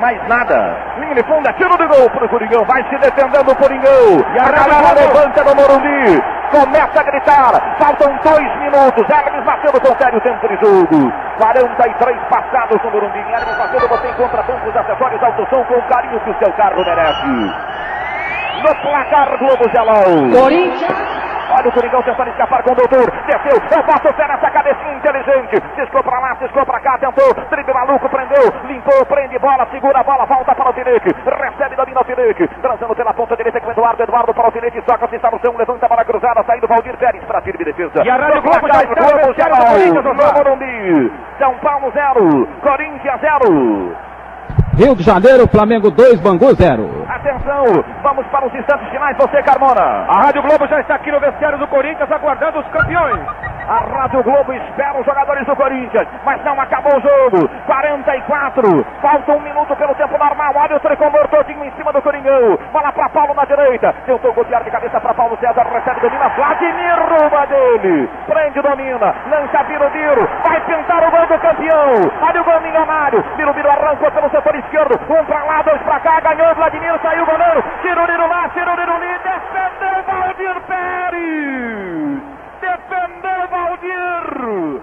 mais 0.00 0.20
nada. 0.28 0.76
Linha 0.98 1.14
de 1.14 1.22
fundo, 1.24 1.52
tiro 1.54 1.76
de 1.76 1.86
gol 1.86 2.10
pro 2.10 2.28
Coringão. 2.28 2.64
Vai 2.64 2.82
se 2.88 2.98
defendendo 2.98 3.50
o 3.50 3.56
Coringão. 3.56 4.24
E 4.34 4.38
a 4.38 4.50
galera 4.50 4.92
levanta 4.92 5.44
no 5.44 5.54
Morumbi. 5.54 6.22
Começa 6.50 7.00
a 7.00 7.02
gritar. 7.02 7.76
Faltam 7.78 8.18
dois 8.22 8.56
minutos. 8.58 9.04
Hermes 9.08 9.44
Macedo 9.44 9.80
confere 9.80 10.16
o 10.16 10.20
tempo 10.20 10.48
de 10.48 10.56
jogo. 10.64 11.12
43 11.38 12.18
passados 12.30 12.82
no 12.82 12.90
Morumbi. 12.90 13.18
Hermes 13.18 13.58
Macedo, 13.58 13.88
você 13.88 14.08
encontra 14.08 14.42
bancos, 14.42 14.76
acessórios, 14.76 15.22
alto 15.22 15.46
som 15.50 15.64
com 15.64 15.74
o 15.74 15.82
carinho 15.82 16.20
que 16.20 16.30
o 16.30 16.38
seu 16.38 16.52
carro 16.52 16.84
merece. 16.84 17.26
No 18.62 18.74
placar 18.82 19.38
Globo 19.38 19.68
Gelão. 19.70 20.30
Corinthians. 20.30 21.35
Olha 21.50 21.68
o 21.68 21.72
Coringão 21.72 22.02
tentando 22.02 22.30
escapar 22.30 22.62
com 22.62 22.72
o 22.72 22.74
doutor. 22.74 23.10
Desceu, 23.26 23.56
eu 23.70 23.82
boto 23.82 24.08
o 24.08 24.14
pé 24.14 24.26
nessa 24.26 24.50
cabecinha 24.50 24.94
inteligente. 24.94 25.62
Ciscou 25.74 26.02
pra 26.02 26.18
lá, 26.18 26.36
ciscou 26.36 26.64
pra 26.66 26.80
cá, 26.80 26.98
tentou. 26.98 27.32
Drible 27.50 27.74
maluco, 27.74 28.08
prendeu, 28.08 28.52
limpou, 28.64 29.06
prende 29.06 29.38
bola, 29.38 29.66
segura 29.70 30.00
a 30.00 30.04
bola, 30.04 30.26
volta 30.26 30.54
para 30.54 30.64
o 30.64 30.68
Alfinete. 30.68 31.14
Recebe, 31.24 31.76
domina 31.76 31.98
o 31.98 32.02
Alfinete. 32.02 32.48
Transando 32.60 32.94
pela 32.94 33.14
ponta 33.14 33.36
direita 33.36 33.60
com 33.60 33.68
o 33.68 33.72
Eduardo. 33.72 34.02
Eduardo 34.02 34.34
para 34.34 34.42
o 34.42 34.46
Alfinete. 34.46 34.82
Soca, 34.88 35.08
se 35.08 35.16
está 35.16 35.30
no 35.30 35.38
chão, 35.40 35.54
levanta 35.56 35.86
a 35.86 35.88
bola 35.88 36.04
cruzada. 36.04 36.42
Saindo 36.44 36.66
Valdir 36.66 36.96
Pérez 36.96 37.24
para 37.24 37.40
firme 37.42 37.64
defesa. 37.64 38.02
E 38.04 38.10
a 38.10 38.16
Rádio 38.16 38.42
Globo 38.42 38.68
já 38.68 38.82
está 38.82 40.02
no. 40.02 40.14
Morumbi. 40.14 41.12
São 41.38 41.54
Paulo 41.58 41.92
0, 41.92 42.48
Corinthians 42.62 43.20
0. 43.20 43.96
Rio 44.76 44.94
de 44.94 45.02
Janeiro, 45.02 45.48
Flamengo 45.48 45.90
2, 45.90 46.20
Bangu 46.20 46.54
0. 46.54 47.06
A 47.08 47.14
Atenção, 47.16 47.64
vamos 48.02 48.26
para 48.26 48.46
os 48.46 48.54
instantes 48.54 48.88
finais. 48.90 49.16
Você, 49.16 49.42
Carmona. 49.42 49.80
A 49.80 50.26
Rádio 50.26 50.42
Globo 50.42 50.66
já 50.68 50.78
está 50.80 50.96
aqui 50.96 51.10
no 51.10 51.18
vestiário 51.18 51.58
do 51.58 51.66
Corinthians 51.66 52.12
aguardando 52.12 52.60
os 52.60 52.66
campeões. 52.68 53.20
A 53.66 53.78
Rádio 53.78 54.22
Globo 54.22 54.52
espera 54.52 55.00
os 55.00 55.04
jogadores 55.04 55.44
do 55.44 55.56
Corinthians, 55.56 56.06
mas 56.24 56.40
não 56.44 56.60
acabou 56.60 56.92
o 56.96 57.00
jogo. 57.00 57.48
44, 57.66 58.86
falta 59.02 59.32
um 59.32 59.40
minuto 59.40 59.74
pelo 59.74 59.94
tempo 59.96 60.16
normal. 60.16 60.52
Olha 60.54 60.76
o 60.76 60.80
tricolor 60.80 61.26
todinho 61.26 61.64
em 61.64 61.70
cima 61.72 61.92
do 61.92 62.00
Coringão. 62.00 62.56
Bola 62.72 62.92
para 62.92 63.08
Paulo 63.08 63.34
na 63.34 63.44
direita. 63.44 63.92
Tentou 64.04 64.32
golpear 64.34 64.62
de 64.62 64.70
cabeça 64.70 65.00
para 65.00 65.14
Paulo 65.14 65.36
César. 65.40 65.64
Recebe, 65.64 66.00
domina. 66.00 66.28
Vladimir 66.28 66.94
rouba 67.10 67.46
dele. 67.46 68.08
Prende, 68.26 68.62
domina. 68.62 69.14
Lança 69.28 69.64
Biro 69.64 69.90
Biro. 69.90 70.28
Vai 70.44 70.60
pintar 70.60 71.02
o 71.02 71.10
gol 71.10 71.26
do 71.26 71.38
campeão. 71.40 71.92
Olha 72.22 72.40
o 72.40 72.44
gol 72.44 72.60
milionário. 72.60 73.24
Biro 73.36 73.52
Biro 73.52 73.68
arrancou 73.68 74.12
pelo 74.12 74.30
setor 74.30 74.54
esquerdo. 74.66 74.94
Um 74.94 75.24
para 75.24 75.44
lá, 75.44 75.62
dois 75.62 75.80
para 75.82 76.00
cá. 76.00 76.20
Ganhou 76.20 76.54
Vladimir. 76.54 76.98
Saiu 77.00 77.22
o 77.22 77.26
goleiro. 77.26 77.64
Tiruriro 77.82 78.28
lá, 78.28 78.48
Tiruriro 78.50 78.92
ali. 78.92 79.18
Defendeu 79.24 80.02
Valdir 80.06 80.60
Pérez. 80.66 82.22
Defendeu 82.60 83.48
Valdir. 83.50 84.82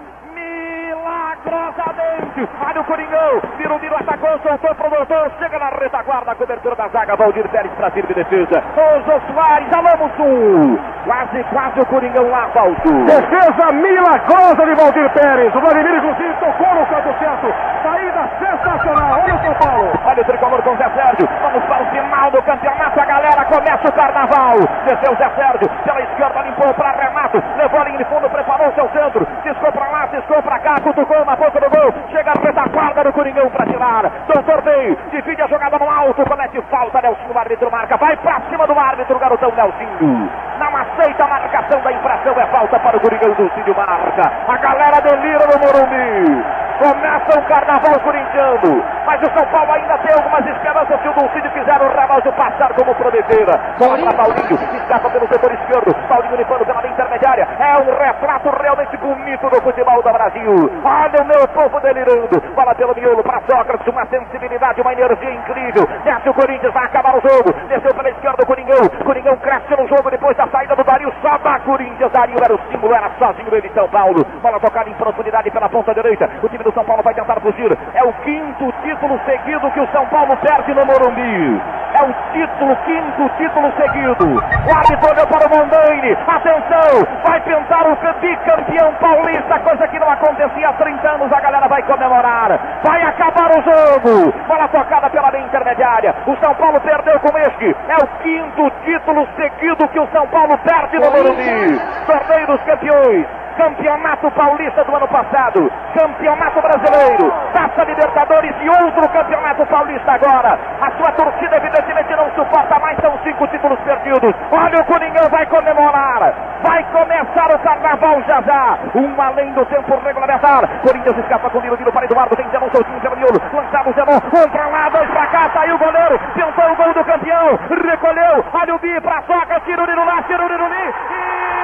Milagrosamente. 0.54 2.48
Olha 2.64 2.80
o 2.80 2.84
Coringão. 2.84 3.40
Viro, 3.58 3.74
atacou, 3.96 4.38
soltou 4.40 4.74
pro 4.74 4.90
doutor. 4.90 5.30
Chega 5.38 5.58
na 5.58 5.68
retaguarda. 5.68 6.32
A 6.32 6.34
cobertura 6.34 6.74
da 6.76 6.88
zaga. 6.88 7.16
Valdir 7.16 7.48
Pérez 7.48 7.72
para 7.74 7.90
firme 7.90 8.14
defesa. 8.14 8.62
O 8.76 9.00
Jô 9.02 9.20
Soares. 9.32 9.72
Alamo 9.72 10.10
Sul. 10.16 10.78
Quase, 11.04 11.44
quase 11.44 11.80
o 11.80 11.86
Coringão 11.86 12.30
lá, 12.30 12.46
Valdo. 12.54 13.04
Defesa 13.04 13.72
milagrosa 13.72 14.64
de 14.64 14.74
Valdir 14.74 15.10
Pérez. 15.12 15.54
O 15.54 15.60
Vladimir, 15.60 15.96
inclusive, 15.96 16.34
tocou 16.34 16.74
no 16.74 16.86
canto 16.86 17.18
certo. 17.18 17.54
Saída 17.82 18.30
sensacional. 18.38 19.20
Olha 19.22 19.34
o 19.34 19.38
São 19.40 19.54
Paulo. 19.54 19.92
Olha 20.04 20.22
o 20.22 20.24
tricolor 20.24 20.62
com 20.62 20.70
o 20.70 20.76
Zé 20.76 20.88
Sérgio. 20.90 21.28
Vamos 21.42 21.64
para 21.64 21.82
o 21.82 21.86
final 21.86 22.30
do 22.30 22.42
campeonato. 22.42 23.00
A 23.00 23.04
galera 23.04 23.44
começa 23.44 23.88
o 23.88 23.92
carnaval. 23.92 24.56
Desceu 24.86 25.12
o 25.12 25.16
Zé 25.16 25.28
Sérgio. 25.36 25.68
Pela 25.84 26.00
esquerda, 26.00 26.40
limpou 26.42 26.72
para 26.74 26.92
Renato. 26.92 27.42
Levou 27.56 27.80
a 27.80 27.84
linha 27.84 27.98
de 27.98 28.04
fundo, 28.04 28.30
preparou 28.30 28.72
seu 28.72 28.88
centro. 28.90 29.26
Ciscou 29.42 29.72
para 29.72 29.88
lá, 29.90 30.08
ciscou 30.08 30.42
para 30.44 30.58
cá. 30.60 30.76
Cutucou 30.80 31.24
na 31.24 31.36
ponta 31.36 31.58
do 31.58 31.70
gol. 31.70 31.92
Chega 32.12 32.30
a 32.30 32.40
retaguarda 32.40 33.02
do 33.04 33.12
Coringão 33.12 33.50
para 33.50 33.66
tirar. 33.66 34.02
Doutor 34.28 34.62
Bey 34.62 34.96
divide 35.10 35.42
a 35.42 35.48
jogada 35.48 35.78
no 35.78 35.90
alto. 35.90 36.24
Comete 36.24 36.60
falta. 36.70 37.00
Nelson, 37.00 37.32
o 37.34 37.38
árbitro 37.38 37.70
marca. 37.70 37.96
Vai 37.96 38.16
para 38.18 38.40
cima 38.48 38.66
do 38.66 38.78
árbitro, 38.78 39.18
garotão 39.18 39.50
Nelsinho. 39.56 40.30
Não 40.58 40.76
aceita 40.76 41.24
a 41.24 41.28
marcação 41.28 41.80
da 41.80 41.92
infração. 41.92 42.32
É 42.38 42.46
falta 42.46 42.78
para 42.78 42.96
o 42.96 43.00
Coringão 43.00 43.32
do 43.32 43.50
Cídio 43.54 43.74
marca. 43.74 44.30
A 44.46 44.56
galera 44.58 45.00
delira 45.00 45.46
no 45.46 45.58
Morumbi. 45.58 46.44
Começa 46.78 47.38
o 47.38 47.42
carnaval 47.44 48.00
corintiano. 48.00 48.82
Mas 49.06 49.22
o 49.22 49.30
São 49.32 49.46
Paulo 49.46 49.72
ainda 49.72 49.96
tem 49.98 50.12
algumas 50.12 50.44
esperanças 50.46 51.00
se 51.00 51.08
o 51.08 51.12
Dulcídio 51.12 51.50
fizer 51.52 51.80
o 51.80 51.88
relógio 51.88 52.32
passar 52.32 52.72
como 52.74 52.94
prometeira. 52.96 53.60
Bola 53.78 53.96
para 53.98 54.12
Paulinho. 54.14 54.58
Escapa 54.74 55.08
pelo 55.10 55.28
setor 55.28 55.52
esquerdo. 55.52 55.94
Paulinho 56.08 56.36
limpando 56.36 56.66
pela 56.66 56.84
intermediária. 56.86 57.46
É 57.60 57.76
um 57.78 57.96
retrato 57.96 58.50
realmente 58.60 58.96
bonito 58.96 59.48
do 59.48 59.62
futebol 59.62 60.02
do 60.02 60.12
Brasil. 60.12 60.33
Olha 60.40 61.22
o 61.22 61.24
meu 61.24 61.48
povo 61.48 61.80
delirando. 61.80 62.40
Bola 62.54 62.74
pelo 62.74 62.94
miolo 62.94 63.22
para 63.22 63.40
Sócrates. 63.48 63.86
Uma 63.86 64.04
sensibilidade, 64.06 64.80
uma 64.80 64.92
energia 64.92 65.30
incrível. 65.30 65.86
Desce 66.04 66.28
o 66.28 66.34
Corinthians, 66.34 66.72
vai 66.72 66.84
acabar 66.84 67.16
o 67.16 67.20
jogo. 67.20 67.52
Desceu 67.68 67.94
pela 67.94 68.10
esquerda 68.10 68.42
o 68.42 68.46
Coringão. 68.46 68.88
Coringão 69.04 69.36
cresce 69.36 69.76
no 69.76 69.86
jogo 69.88 70.10
depois 70.10 70.36
da 70.36 70.48
saída 70.48 70.74
do 70.74 70.84
Dario. 70.84 71.12
Só 71.22 71.38
da 71.38 71.60
Corinthians. 71.60 72.10
Dario 72.12 72.36
era 72.42 72.54
o 72.54 72.60
símbolo, 72.70 72.94
era 72.94 73.10
sozinho 73.18 73.54
ele 73.54 73.70
São 73.74 73.88
Paulo. 73.88 74.24
Bola 74.42 74.60
tocada 74.60 74.90
em 74.90 74.94
profundidade 74.94 75.50
pela 75.50 75.68
ponta 75.68 75.94
direita. 75.94 76.28
O 76.42 76.48
time 76.48 76.64
do 76.64 76.72
São 76.72 76.84
Paulo 76.84 77.02
vai 77.02 77.14
tentar 77.14 77.40
fugir. 77.40 77.76
É 77.94 78.02
o 78.02 78.12
quinto 78.24 78.72
título 78.82 79.20
seguido 79.24 79.70
que 79.70 79.80
o 79.80 79.88
São 79.92 80.06
Paulo 80.06 80.36
perde 80.38 80.74
no 80.74 80.84
Morumbi. 80.84 81.62
É 81.94 82.02
o 82.02 82.12
título, 82.32 82.76
quinto 82.84 83.28
título 83.36 83.72
seguido. 83.76 84.34
O 84.34 84.76
árbitro 84.76 85.10
olhou 85.10 85.26
para 85.28 85.46
o 85.46 85.50
Mondaine. 85.50 86.16
Atenção, 86.26 87.06
vai 87.24 87.40
pintar 87.42 87.86
o 87.86 87.94
bicampeão 88.24 88.94
paulista, 88.94 89.60
coisa 89.60 89.86
que 89.88 89.98
não 89.98 90.10
acontecia 90.24 90.68
há 90.68 90.72
30 90.72 91.08
anos. 91.08 91.32
A 91.32 91.40
galera 91.40 91.68
vai 91.68 91.82
comemorar. 91.82 92.80
Vai 92.82 93.02
acabar 93.02 93.50
o 93.50 93.62
jogo. 93.62 94.32
Bola 94.46 94.68
tocada 94.68 95.10
pela 95.10 95.30
linha 95.30 95.46
intermediária. 95.46 96.14
O 96.26 96.36
São 96.36 96.54
Paulo 96.54 96.80
perdeu 96.80 97.18
com 97.20 97.36
este. 97.38 97.76
É 97.88 97.96
o 97.96 98.06
quinto 98.22 98.70
título 98.84 99.26
seguido 99.36 99.88
que 99.88 100.00
o 100.00 100.08
São 100.08 100.26
Paulo 100.28 100.56
perde 100.58 100.98
no 100.98 101.10
Morumbi. 101.10 101.80
Torneio 102.06 102.46
dos 102.46 102.62
campeões. 102.62 103.43
Campeonato 103.56 104.30
Paulista 104.32 104.84
do 104.84 104.96
ano 104.96 105.08
passado, 105.08 105.70
Campeonato 105.96 106.60
Brasileiro, 106.60 107.32
Taça 107.52 107.84
Libertadores 107.84 108.54
e 108.60 108.68
outro 108.68 109.08
Campeonato 109.08 109.64
Paulista 109.66 110.12
agora. 110.12 110.58
A 110.80 110.90
sua 110.92 111.12
torcida 111.12 111.56
evidentemente 111.56 112.16
não 112.16 112.30
suporta 112.34 112.78
mais, 112.80 112.98
são 112.98 113.16
cinco 113.22 113.46
títulos 113.48 113.78
perdidos. 113.80 114.34
Olha 114.50 114.80
o 114.80 114.84
Coringão 114.84 115.28
vai 115.30 115.46
comemorar, 115.46 116.34
vai 116.62 116.84
começar 116.84 117.54
o 117.54 117.58
Carnaval 117.60 118.22
já 118.22 118.42
já. 118.42 118.78
Um 118.94 119.20
além 119.20 119.52
do 119.52 119.64
tempo 119.66 119.98
regulamentar. 120.04 120.68
Corinthians 120.82 121.18
escapa 121.18 121.50
com 121.50 121.58
o 121.58 121.62
Miro, 121.62 121.78
Miro 121.78 121.92
para 121.92 122.04
Eduardo, 122.04 122.36
tem 122.36 122.48
Zenon 122.50 122.68
soltinho 122.70 123.00
pelo 123.00 123.16
miolo, 123.16 123.40
lançado 123.52 123.90
o 123.90 123.92
Zenon, 123.92 124.16
um 124.16 124.50
para 124.50 124.66
lá, 124.66 124.88
dois 124.90 125.10
para 125.10 125.26
cá, 125.26 125.50
saiu 125.54 125.76
o 125.76 125.78
goleiro, 125.78 126.18
tentou 126.34 126.72
o 126.72 126.76
gol 126.76 126.94
do 126.94 127.04
campeão, 127.04 127.58
recolheu, 127.68 128.44
olha 128.52 128.74
o 128.74 128.78
Bi 128.78 129.00
para 129.00 129.22
Soca, 129.22 129.60
tira 129.60 129.82
o 129.82 129.86
Niro 129.86 130.04
lá, 130.04 130.22
tira 130.22 130.44
o 130.44 130.48
Niro 130.48 130.64
ali. 130.64 131.63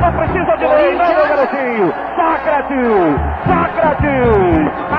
Não 0.00 0.12
precisa 0.12 0.56
de 0.56 0.66
lei, 0.66 0.96
não, 0.96 1.14
meu 1.14 1.28
garotinho. 1.28 1.92
Sócrates, 2.16 2.76
Sócrates, 3.46 4.89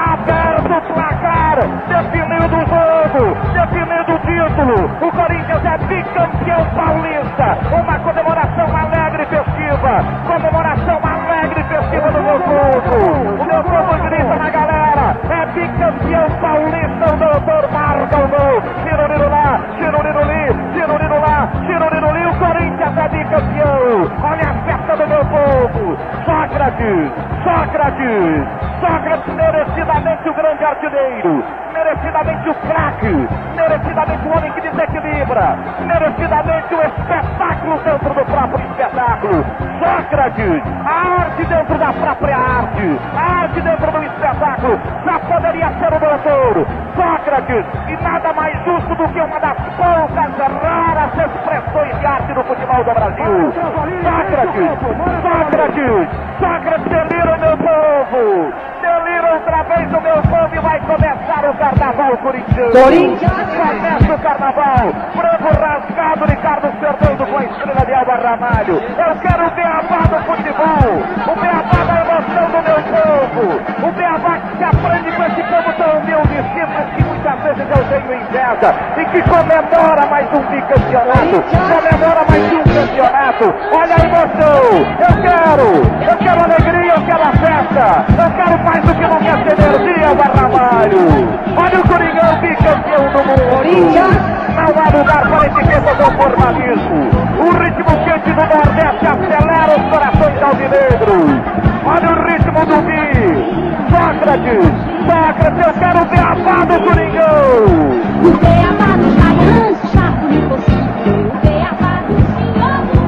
Bicampeão. 23.31 24.11
Olha 24.23 24.49
a 24.49 24.53
festa 24.65 24.97
do 24.97 25.07
meu 25.07 25.25
povo. 25.25 25.97
Sócrates, 26.25 27.11
Sócrates, 27.43 28.47
Sócrates 28.81 29.33
merecidamente 29.33 30.29
o 30.29 30.33
grande 30.33 30.65
artilheiro, 30.65 31.43
merecidamente 31.73 32.49
o 32.49 32.55
craque, 32.55 33.29
merecidamente 33.55 34.27
o 34.27 34.37
homem 34.37 34.51
que 34.51 34.61
desequilibra, 34.61 35.55
merecidamente 35.85 36.75
o 36.75 36.81
espetáculo 36.81 37.79
dentro 37.85 38.13
do 38.13 38.25
próprio 38.25 38.65
espetáculo. 38.69 39.45
Sócrates, 39.79 40.63
a 40.85 41.21
arte 41.21 41.45
dentro 41.45 41.77
da 41.77 41.93
própria 41.93 42.37
arte, 42.37 42.99
a 43.15 43.41
arte 43.43 43.61
dentro 43.61 43.91
do 43.91 44.03
espetáculo, 44.03 44.79
já 45.05 45.19
poderia 45.19 45.69
ser 45.79 45.93
o 45.93 45.99
doutor. 45.99 46.67
Sócrates, 46.95 47.65
e 47.87 48.03
nada 48.03 48.33
mais 48.33 48.65
justo 48.65 48.93
do 48.95 49.07
que 49.07 49.21
uma 49.21 49.39
das 49.39 49.57
poucas 49.77 50.37
raras 50.37 50.90
expressões 51.19 51.99
de 51.99 52.05
arte 52.05 52.33
do 52.33 52.43
futebol 52.43 52.83
do 52.83 52.93
Brasil. 52.93 53.53
Sócrates, 54.01 54.79
Sócrates, 55.21 56.09
Sócrates 56.39 56.85
delira 56.85 57.35
o 57.35 57.39
meu 57.39 57.57
povo, 57.57 58.53
delira 58.81 59.33
outra 59.33 59.63
vez 59.63 59.93
o 59.93 60.01
meu 60.01 60.21
povo 60.23 60.55
e 60.55 60.59
vai 60.59 60.79
começar 60.81 61.49
o 61.49 61.53
carnaval 61.55 62.17
corintiano. 62.17 62.71
Corinthians. 62.71 63.31
Começa 63.31 64.13
o 64.13 64.19
carnaval, 64.19 64.93
branco 65.15 65.59
rasgado, 65.59 66.25
Ricardo 66.25 66.71
Fernando 66.79 67.31
com 67.31 67.37
a 67.37 67.43
estrela 67.43 67.85
de 67.85 67.93
Alba 67.93 68.15
Ramalho. 68.15 68.75
Eu 68.75 69.15
quero 69.21 69.47
o 69.47 69.51
beabá 69.51 70.01
do 70.09 70.19
futebol, 70.25 70.89
o 71.27 71.39
beabá 71.39 71.83
da 71.85 72.01
emoção 72.01 72.45
do 72.51 72.61
meu 72.63 72.81
povo, 72.91 73.87
o 73.87 73.91
beabá 73.91 74.37
que 74.37 74.57
se 74.57 74.63
aprende 74.63 75.11
com 75.11 75.23
esse 75.23 75.43
povo 75.43 75.73
tão 75.77 75.99
humilde 75.99 76.33
e 76.33 76.43
simples 76.53 76.87
que 76.95 77.03
muitas 77.03 77.39
vezes 77.41 77.67
eu 77.69 77.83
tenho 77.89 78.13
inveja 78.21 78.73
que 79.11 79.21
comemora 79.23 80.05
mais 80.09 80.25
um 80.33 80.39
bicampeonato, 80.49 81.43
comemora 81.51 82.23
mais 82.29 82.53
um 82.53 82.63
campeonato. 82.63 83.53
Olha 83.73 83.95
a 83.95 84.05
emoção! 84.07 84.61
Eu 84.99 85.13
quero! 85.21 85.67
Eu 86.09 86.17
quero 86.17 86.41
alegria, 86.41 86.93
eu 86.93 87.01
quero 87.05 87.23
a 87.23 87.31
festa! 87.33 88.05
Eu 88.07 88.31
quero 88.31 88.63
mais 88.63 88.81
do 88.85 88.95
que 88.95 89.07
não 89.07 89.19
quer 89.19 89.37
ser 89.43 89.59
energia, 89.59 90.15
Barramalho! 90.15 91.27
Olha 91.57 91.79
o 91.79 91.87
Coringão 91.87 92.39
bicampeão 92.39 93.11
do 93.11 93.19
mundo! 93.27 94.31
Não 94.55 94.63
há 94.63 94.97
lugar 94.97 95.27
para 95.27 95.47
etiqueta 95.47 95.95
do 95.95 96.11
formalismo. 96.11 97.09
O 97.39 97.51
ritmo 97.57 97.91
quente 98.05 98.31
do 98.31 98.45
Nordeste 98.45 99.07
acelera 99.07 99.71
os 99.77 99.89
corações 99.89 100.41
alvinegros. 100.41 101.41
Olha 101.85 102.09
o 102.09 102.23
ritmo 102.27 102.65
do 102.65 102.81
Bi. 102.83 103.71
Sócrates, 103.91 104.63
Sócrates, 105.05 105.67
eu 105.67 105.73
quero 105.73 106.05
ver 106.05 106.19
a 106.21 106.65
do 106.65 106.79
Coringão. 106.85 107.90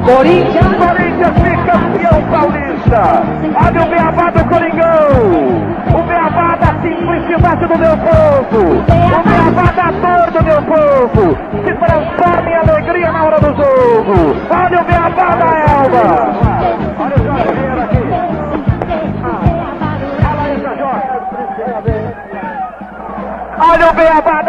Corinthians. 0.05 0.75
Corinthians 0.77 1.37
foi 1.39 1.55
campeão 1.65 2.21
paulista. 2.31 3.23
Olha 3.65 3.81
o 3.83 3.89
beabá 3.89 4.29
do 4.31 4.43
Coringão. 4.49 5.97
O 5.97 6.03
beabá 6.03 6.55
da 6.57 6.67
simplicidade 6.81 7.65
do 7.67 7.77
meu 7.77 7.97
povo. 7.97 8.83
O 8.83 9.23
beabá 9.23 9.71
da 9.71 9.91
dor 9.91 10.31
do 10.31 10.43
meu 10.43 10.61
povo. 10.63 11.37
Se 11.65 11.73
transforma 11.73 12.49
em 12.49 12.55
alegria 12.55 13.11
na 13.11 13.23
hora 13.23 13.39
do 13.39 13.47
jogo. 13.55 14.35
Olha 14.49 14.81
o 14.81 14.83
beabá 14.83 15.35
da 15.35 15.49
Elba. 15.71 16.05
Olha 16.99 17.15
o 17.15 17.23
Jorge 17.23 17.51
Vieira 17.53 17.83
aqui. 17.83 18.03
Ah, 19.23 19.73
Olha 23.73 23.89
o 23.89 23.93
beabá 23.93 24.41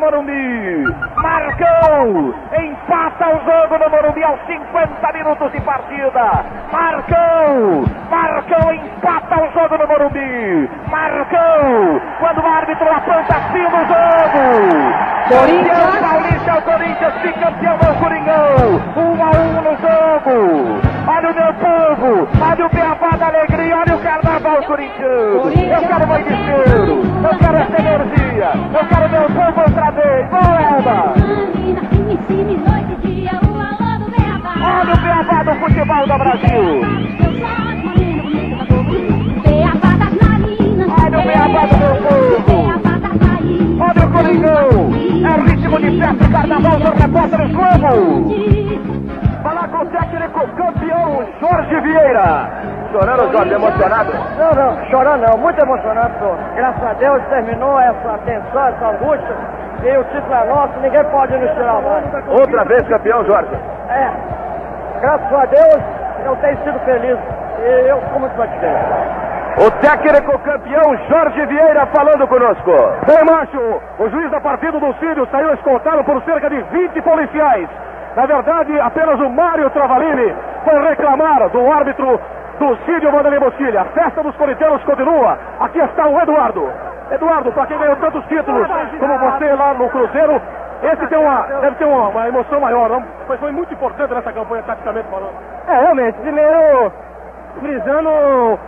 Morumbi. 0.00 0.84
Marcou. 1.16 2.34
Empata 2.58 3.28
o 3.28 3.38
jogo 3.44 3.78
no 3.78 3.90
Morumbi 3.90 4.24
aos 4.24 4.40
50 4.46 5.12
minutos 5.12 5.52
de 5.52 5.60
partida. 5.60 6.44
Marcou. 6.72 7.84
Marcou. 8.10 8.72
Empata 8.72 9.42
o 9.42 9.52
jogo 9.52 9.76
no 9.78 9.86
Morumbi. 9.86 10.70
Marcou. 10.90 12.00
Quando 12.18 12.40
o 12.42 12.46
árbitro 12.46 12.88
aponta 12.90 13.34
fim 13.52 13.64
do 13.64 13.80
jogo. 13.86 15.10
Corinthians. 15.28 16.00
Paulista, 16.00 16.54
o 16.58 16.62
Corinthians 16.62 17.14
bicampeão 17.22 17.79
Chorando, 53.40 53.54
emocionado? 53.54 54.12
Não, 54.36 54.52
não, 54.52 54.84
chorando 54.90 55.26
não, 55.26 55.38
muito 55.38 55.58
emocionado, 55.62 56.12
senhor. 56.18 56.36
Graças 56.56 56.84
a 56.84 56.92
Deus 56.92 57.22
terminou 57.30 57.80
essa 57.80 58.18
tensão, 58.26 58.66
essa 58.66 58.86
angústia. 58.88 59.34
E 59.82 59.96
o 59.96 60.04
título 60.04 60.34
é 60.34 60.44
nosso, 60.44 60.78
ninguém 60.80 61.04
pode 61.04 61.36
nos 61.38 61.50
tirar 61.52 61.80
mais. 61.80 62.04
Outra 62.28 62.64
vez 62.64 62.86
campeão, 62.86 63.24
Jorge. 63.24 63.54
É, 63.88 64.10
graças 65.00 65.32
a 65.32 65.46
Deus 65.46 65.82
eu 66.26 66.36
tenho 66.36 66.58
sido 66.64 66.78
feliz. 66.80 67.18
E 67.60 67.88
eu 67.88 68.00
fico 68.02 68.20
muito 68.20 68.36
satisfeito. 68.36 68.76
O 69.66 69.70
técnico 69.80 70.38
campeão 70.40 70.96
Jorge 71.08 71.46
Vieira 71.46 71.86
falando 71.86 72.26
conosco. 72.28 72.72
Bem, 73.06 73.24
macho, 73.24 73.80
o 73.98 74.08
juiz 74.10 74.30
da 74.30 74.40
partida 74.40 74.78
do 74.78 74.92
Sírio 74.94 75.26
saiu 75.30 75.54
escoltado 75.54 76.04
por 76.04 76.22
cerca 76.24 76.50
de 76.50 76.60
20 76.60 77.00
policiais. 77.00 77.68
Na 78.16 78.26
verdade, 78.26 78.78
apenas 78.80 79.18
o 79.20 79.30
Mário 79.30 79.70
Travalini 79.70 80.34
foi 80.64 80.88
reclamar 80.88 81.48
do 81.48 81.70
árbitro 81.70 82.20
do 82.60 82.76
Cídio 82.84 83.10
Vanderlei 83.10 83.40
Bosquilha. 83.40 83.80
A 83.80 83.84
festa 83.86 84.22
dos 84.22 84.36
corintianos 84.36 84.84
continua. 84.84 85.38
Aqui 85.60 85.80
está 85.80 86.06
o 86.06 86.20
Eduardo. 86.20 86.70
Eduardo, 87.10 87.50
para 87.52 87.66
quem 87.66 87.78
ganhou 87.78 87.96
tantos 87.96 88.24
títulos 88.26 88.68
como 88.98 89.18
você 89.18 89.52
lá 89.54 89.74
no 89.74 89.88
Cruzeiro, 89.88 90.40
esse 90.82 91.06
tem 91.08 91.18
uma, 91.18 91.42
deve 91.60 91.76
ter 91.76 91.86
uma, 91.86 92.08
uma 92.08 92.28
emoção 92.28 92.60
maior, 92.60 92.88
não? 92.90 93.02
Foi, 93.26 93.36
foi 93.38 93.50
muito 93.50 93.72
importante 93.72 94.14
nessa 94.14 94.32
campanha, 94.32 94.62
taticamente 94.62 95.08
falando. 95.08 95.34
É, 95.66 95.80
realmente, 95.80 96.18
primeiro 96.20 96.92
frisando 97.58 98.08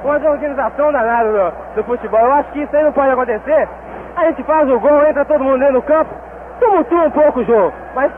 uma 0.02 0.19
desorganização 0.19 0.90
danada 0.90 1.28
do, 1.31 1.77
do 1.77 1.85
futebol. 1.85 2.20
Eu 2.20 2.32
acho 2.32 2.51
que 2.52 2.62
isso 2.62 2.77
aí 2.77 2.82
não 2.82 2.93
pode 2.93 3.10
acontecer. 3.10 3.69
A 4.16 4.24
gente 4.24 4.43
faz 4.43 4.69
o 4.69 4.81
gol, 4.81 5.06
entra 5.06 5.24
todo 5.24 5.44
mundo 5.44 5.59
dentro 5.59 5.74
do 5.74 5.82
campo, 5.82 6.10
tumultua 6.59 7.05
um 7.05 7.10
pouco 7.10 7.40
o 7.40 7.44
jogo. 7.44 7.73
Mas 7.94 8.10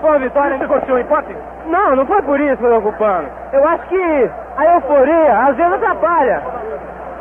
foi 0.00 0.10
uma 0.10 0.18
vitória. 0.18 0.58
Você 0.58 0.66
gostou 0.66 0.94
do 0.94 1.00
empate? 1.00 1.36
Não, 1.66 1.96
não 1.96 2.06
foi 2.06 2.22
por 2.22 2.40
isso 2.40 2.56
que 2.56 2.64
eu 2.64 2.70
tô 2.70 2.88
ocupando. 2.88 3.28
Eu 3.52 3.66
acho 3.68 3.86
que 3.86 4.30
a 4.56 4.66
euforia 4.74 5.38
às 5.46 5.56
vezes 5.56 5.72
atrapalha. 5.72 6.42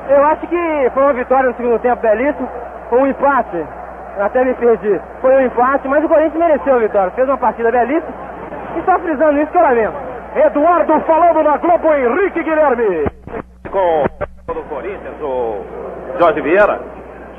Eu 0.10 0.24
acho 0.26 0.48
que 0.48 0.90
foi 0.94 1.04
uma 1.04 1.14
vitória 1.14 1.50
no 1.50 1.56
segundo 1.56 1.80
tempo 1.80 2.02
belíssimo, 2.02 2.50
foi 2.90 3.00
um 3.00 3.08
empate. 3.08 3.66
Até 4.20 4.44
me 4.44 4.54
perdi. 4.56 5.00
Foi 5.22 5.34
um 5.36 5.46
empate, 5.46 5.88
mas 5.88 6.04
o 6.04 6.10
Corinthians 6.10 6.40
mereceu 6.40 6.76
a 6.76 6.80
vitória. 6.80 7.12
Fez 7.12 7.28
uma 7.28 7.38
partida 7.38 7.72
belíssima. 7.72 8.14
E 8.76 8.82
só 8.84 9.00
frisando 9.00 9.40
isso 9.40 9.52
que 9.52 9.58
eu 9.58 9.62
lamento. 9.62 9.94
Eduardo 10.36 11.00
falando 11.02 11.44
na 11.44 11.58
Globo, 11.58 11.94
Henrique 11.94 12.44
Guilherme. 12.44 13.06
Com 13.72 14.04
o 14.48 14.54
do 14.54 14.64
Corinthians, 14.64 15.22
o 15.22 15.64
Jorge 16.20 16.42
Vieira. 16.42 16.80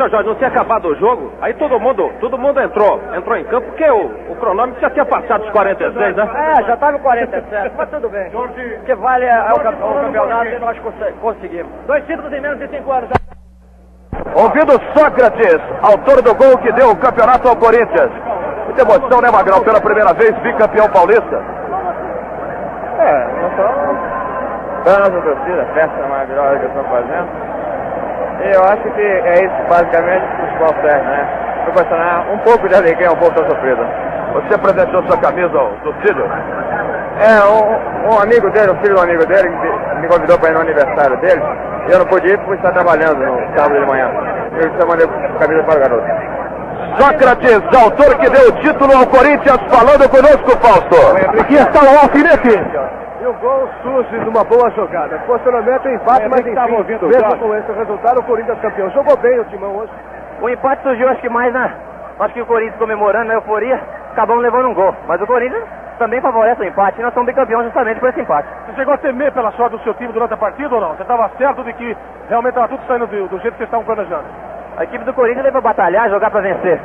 Seu 0.01 0.09
Jorge, 0.09 0.28
não 0.28 0.35
tinha 0.36 0.48
acabado 0.48 0.89
o 0.89 0.94
jogo? 0.97 1.31
Aí 1.43 1.52
todo 1.52 1.78
mundo, 1.78 2.10
todo 2.20 2.39
mundo 2.39 2.59
entrou, 2.59 2.98
entrou 3.14 3.36
em 3.36 3.44
campo, 3.44 3.66
porque 3.66 3.85
o, 3.90 4.06
o 4.32 4.36
cronômetro 4.36 4.81
já 4.81 4.89
tinha 4.89 5.05
passado 5.05 5.44
os 5.44 5.51
46, 5.51 6.16
né? 6.16 6.27
É, 6.35 6.64
já 6.64 6.72
estava 6.72 6.97
em 6.97 7.01
47, 7.01 7.74
mas 7.77 7.90
tudo 7.90 8.09
bem. 8.09 8.31
O 8.35 8.48
que 8.86 8.94
vale 8.94 9.27
é 9.27 9.52
o, 9.52 9.60
campe- 9.60 9.82
o 9.85 10.01
campeonato 10.06 10.47
e 10.47 10.59
nós 10.59 10.78
conse- 10.78 11.12
conseguimos. 11.20 11.70
Dois 11.86 12.02
títulos 12.06 12.32
em 12.32 12.40
menos 12.40 12.59
de 12.59 12.68
cinco 12.68 12.90
anos. 12.90 13.10
Ouvindo 14.35 14.72
Sócrates, 14.97 15.60
autor 15.82 16.22
do 16.22 16.35
gol 16.35 16.56
que 16.62 16.72
deu 16.72 16.93
o 16.93 16.97
campeonato 16.97 17.47
ao 17.47 17.56
Corinthians. 17.56 18.10
Muita 18.64 18.81
emoção, 18.81 19.20
né, 19.20 19.31
Magrão? 19.31 19.60
Pela 19.62 19.82
primeira 19.82 20.14
vez, 20.14 20.32
bicampeão 20.39 20.89
paulista. 20.89 21.44
É, 23.01 23.28
não 23.43 23.51
só 23.55 24.98
nossa 24.98 25.20
torcida, 25.20 25.66
festa 25.74 26.06
maravilhosa 26.09 26.59
que 26.59 26.66
estão 26.68 26.85
fazendo. 26.85 27.60
Eu 28.43 28.65
acho 28.65 28.83
que 28.95 29.01
é 29.03 29.35
isso 29.45 29.69
basicamente 29.69 30.25
que 30.37 30.43
o 30.43 30.47
futebol 30.49 30.75
serve, 30.83 31.07
né? 31.07 31.29
Proporcionar 31.65 32.25
um 32.33 32.39
pouco 32.39 32.69
de 32.69 32.75
alegria, 32.75 33.12
um 33.12 33.17
pouco 33.17 33.41
da 33.41 33.49
sofrida. 33.49 33.85
Você 34.33 34.55
apresentou 34.55 35.03
sua 35.07 35.17
camisa 35.19 35.59
ao 35.59 35.69
Tucílio? 35.83 36.25
É, 37.21 37.45
um, 37.45 38.15
um 38.15 38.19
amigo 38.23 38.49
dele, 38.51 38.71
o 38.73 38.77
filho 38.77 38.95
do 38.95 39.03
amigo 39.03 39.27
dele, 39.27 39.49
me- 40.01 40.09
convidou 40.09 40.39
para 40.39 40.51
ir 40.51 40.55
no 40.55 40.61
aniversário 40.61 41.17
dele. 41.19 41.43
E 41.89 41.93
eu 41.93 41.99
não 41.99 42.07
pude 42.07 42.29
ir 42.29 42.39
porque 42.39 42.55
estar 42.55 42.73
trabalhando 42.73 43.19
no 43.19 43.37
sábado 43.57 43.79
de 43.79 43.87
manhã. 43.87 44.09
Eu 44.57 44.71
só 44.81 44.87
mandei 44.87 45.07
a 45.07 45.39
camisa 45.39 45.62
para 45.65 45.77
o 45.77 45.81
garoto. 45.81 46.07
Sócrates, 46.99 47.61
autor 47.83 48.19
que 48.19 48.31
deu 48.31 48.49
o 48.49 48.53
título 48.62 48.93
ao 48.97 49.07
Corinthians, 49.07 49.61
falando 49.69 50.09
conosco, 50.09 50.51
Fausto. 50.61 51.41
Aqui 51.41 51.55
está 51.57 51.81
o 51.83 51.99
alfinete. 52.03 52.59
E 53.21 53.27
o 53.27 53.35
gol 53.35 53.69
surge 53.83 54.17
numa 54.25 54.43
boa 54.45 54.71
jogada. 54.71 55.19
Posicionamento 55.27 55.87
empate, 55.89 56.27
mas 56.29 56.41
enfim, 56.41 56.49
estava 56.51 56.73
ouvindo, 56.73 57.07
mesmo 57.07 57.21
Jorge. 57.21 57.39
com 57.39 57.55
esse 57.55 57.73
resultado, 57.73 58.21
o 58.21 58.25
Corinthians 58.25 58.59
campeão. 58.61 58.91
Jogou 58.91 59.17
bem 59.19 59.39
o 59.39 59.45
timão 59.45 59.77
hoje. 59.77 59.93
O 60.41 60.49
empate 60.49 60.83
surgiu, 60.83 61.07
acho 61.09 61.21
que 61.21 61.29
mais 61.29 61.53
na. 61.53 61.71
Acho 62.19 62.33
que 62.33 62.41
o 62.41 62.47
Corinthians 62.47 62.79
comemorando 62.79 63.27
na 63.27 63.35
euforia, 63.35 63.79
acabamos 64.13 64.43
levando 64.43 64.69
um 64.69 64.75
gol. 64.75 64.95
Mas 65.07 65.21
o 65.21 65.27
Corinthians 65.27 65.65
também 65.99 66.19
favorece 66.23 66.63
o 66.63 66.65
empate 66.65 66.99
e 66.99 67.03
nós 67.03 67.13
somos 67.13 67.27
bicampeões 67.27 67.67
justamente 67.67 68.01
por 68.01 68.09
esse 68.09 68.23
empate. 68.23 68.49
Você 68.67 68.77
chegou 68.77 68.95
a 68.95 68.99
temer 68.99 69.31
pela 69.33 69.53
sorte 69.53 69.77
do 69.77 69.83
seu 69.83 69.93
time 69.95 70.13
durante 70.15 70.33
a 70.33 70.39
partida 70.39 70.75
ou 70.75 70.81
não? 70.81 70.95
Você 70.95 71.03
estava 71.03 71.29
certo 71.37 71.63
de 71.63 71.75
que 71.75 71.95
realmente 72.27 72.53
estava 72.53 72.69
tudo 72.69 72.83
saindo 72.87 73.07
do, 73.07 73.29
do 73.29 73.39
jeito 73.41 73.53
que 73.53 73.59
vocês 73.59 73.69
estavam 73.69 73.85
planejando? 73.85 74.25
A 74.79 74.85
equipe 74.85 75.05
do 75.05 75.13
Corinthians 75.13 75.43
veio 75.43 75.53
para 75.53 75.61
batalhar, 75.61 76.09
jogar 76.09 76.31
para 76.31 76.41
vencer. 76.41 76.81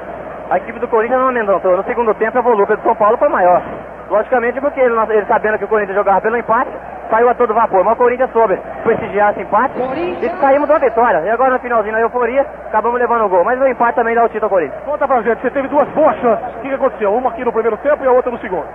A 0.49 0.57
equipe 0.57 0.79
do 0.79 0.87
Corinthians 0.87 1.19
não 1.19 1.29
amedrontou. 1.29 1.75
No 1.75 1.83
segundo 1.83 2.13
tempo, 2.13 2.37
a 2.37 2.41
volúpia 2.41 2.77
do 2.77 2.83
São 2.83 2.95
Paulo 2.95 3.17
foi 3.17 3.29
maior. 3.29 3.63
Logicamente, 4.09 4.61
porque 4.61 4.79
ele, 4.79 4.93
ele 5.09 5.25
sabendo 5.25 5.57
que 5.57 5.65
o 5.65 5.67
Corinthians 5.67 5.97
jogava 5.97 6.21
pelo 6.21 6.37
empate, 6.37 6.69
saiu 7.09 7.27
a 7.27 7.33
todo 7.33 7.53
vapor. 7.53 7.83
Mas 7.83 7.95
o 7.95 7.97
Corinthians 7.97 8.31
soube 8.31 8.55
prestigiar 8.83 9.31
esse 9.31 9.41
empate 9.41 9.73
e 10.21 10.29
saímos 10.39 10.67
de 10.67 10.73
uma 10.73 10.79
vitória. 10.79 11.21
E 11.25 11.29
agora, 11.31 11.53
no 11.53 11.59
finalzinho, 11.59 11.93
na 11.93 12.01
euforia, 12.01 12.45
acabamos 12.67 12.99
levando 12.99 13.25
o 13.25 13.29
gol. 13.29 13.43
Mas 13.43 13.59
o 13.59 13.67
empate 13.67 13.95
também 13.95 14.13
dá 14.13 14.23
o 14.23 14.29
título 14.29 14.45
ao 14.45 14.49
Corinthians. 14.51 14.83
Conta 14.83 15.07
pra 15.07 15.21
gente, 15.23 15.41
você 15.41 15.49
teve 15.49 15.67
duas 15.67 15.87
boas 15.89 16.15
chances. 16.17 16.55
O 16.57 16.59
que, 16.59 16.69
que 16.69 16.75
aconteceu? 16.75 17.15
Uma 17.15 17.31
aqui 17.31 17.43
no 17.43 17.51
primeiro 17.51 17.77
tempo 17.77 18.03
e 18.03 18.07
a 18.07 18.11
outra 18.11 18.31
no 18.31 18.37
segundo. 18.37 18.67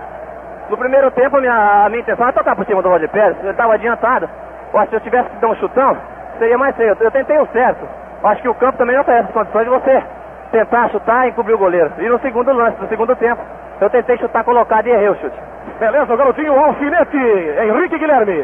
No 0.69 0.77
primeiro 0.77 1.09
tempo, 1.11 1.37
a 1.37 1.39
minha, 1.39 1.85
a 1.85 1.89
minha 1.89 2.01
intenção 2.01 2.25
era 2.25 2.33
tocar 2.33 2.55
por 2.55 2.65
cima 2.65 2.81
do 2.81 2.89
Roger 2.89 3.09
Pérez. 3.09 3.37
Ele 3.39 3.49
estava 3.51 3.75
adiantado. 3.75 4.29
Que 4.71 4.87
se 4.87 4.95
eu 4.95 4.99
tivesse 4.99 5.29
que 5.29 5.37
dar 5.37 5.47
um 5.47 5.55
chutão, 5.55 5.97
seria 6.37 6.57
mais 6.57 6.75
feio. 6.75 6.97
Eu 6.99 7.11
tentei 7.11 7.37
o 7.39 7.47
certo. 7.47 7.87
Acho 8.23 8.41
que 8.41 8.49
o 8.49 8.55
campo 8.55 8.77
também 8.77 8.95
não 8.95 9.01
oferece 9.01 9.31
condições 9.31 9.63
de 9.63 9.69
você 9.69 10.03
tentar 10.51 10.89
chutar 10.89 11.25
e 11.27 11.29
encobrir 11.31 11.55
o 11.55 11.59
goleiro. 11.59 11.91
E 11.99 12.07
no 12.09 12.19
segundo 12.19 12.51
lance, 12.53 12.79
no 12.81 12.87
segundo 12.87 13.15
tempo, 13.15 13.41
eu 13.79 13.89
tentei 13.89 14.17
chutar 14.17 14.43
colocado 14.43 14.87
e 14.87 14.91
errei 14.91 15.09
o 15.09 15.15
chute. 15.15 15.37
Beleza, 15.79 16.13
o 16.13 16.17
garotinho 16.17 16.53
alfinete, 16.53 17.17
Henrique 17.17 17.97
Guilherme. 17.97 18.43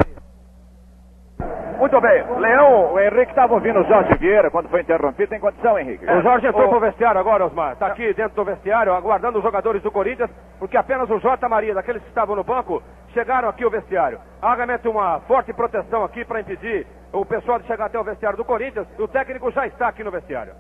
Muito 1.78 2.02
bem, 2.02 2.24
Leão. 2.40 2.94
O 2.94 3.00
Henrique 3.00 3.30
estava 3.30 3.54
ouvindo 3.54 3.80
o 3.80 3.84
Jorge 3.84 4.12
Vieira 4.18 4.50
quando 4.50 4.68
foi 4.68 4.82
interrompido. 4.82 5.30
Tem 5.30 5.40
condição, 5.40 5.78
Henrique? 5.78 6.06
O 6.10 6.22
Jorge 6.24 6.48
entrou 6.48 6.66
O- 6.66 6.70
pro 6.70 6.80
vestiário 6.80 7.20
agora, 7.20 7.46
Osmar. 7.46 7.74
Está 7.74 7.86
aqui 7.88 8.14
dentro 8.16 8.36
do 8.36 8.44
vestiário, 8.44 8.94
aguardando 8.94 9.38
os 9.38 9.44
jogadores 9.44 9.84
do 9.84 9.92
Corinthians, 9.92 10.32
porque 10.58 10.76
apenas 10.76 11.08
o 11.12 11.20
Jota 11.20 11.48
Maria, 11.48 11.76
daqueles 11.76 12.02
que 12.02 12.10
estavam 12.10 12.36
no 12.36 12.44
banco, 12.44 12.82
chegaram 13.14 13.48
aqui 13.48 13.64
ao 13.64 13.70
vestiário. 13.70 14.18
Há 14.42 14.56
realmente 14.56 14.88
uma 14.88 15.20
forte 15.28 15.54
proteção 15.54 16.04
aqui 16.04 16.26
para 16.26 16.40
impedir 16.42 16.88
o 17.14 17.24
pessoal 17.24 17.60
de 17.60 17.68
chegar 17.68 17.86
até 17.86 18.00
o 18.00 18.04
vestiário 18.04 18.38
do 18.38 18.46
Corinthians. 18.46 18.88
E 18.98 19.02
o 19.04 19.08
técnico 19.08 19.52
já 19.52 19.68
está 19.68 19.88
aqui 19.88 20.04
no 20.04 20.10
vestiário. 20.10 20.54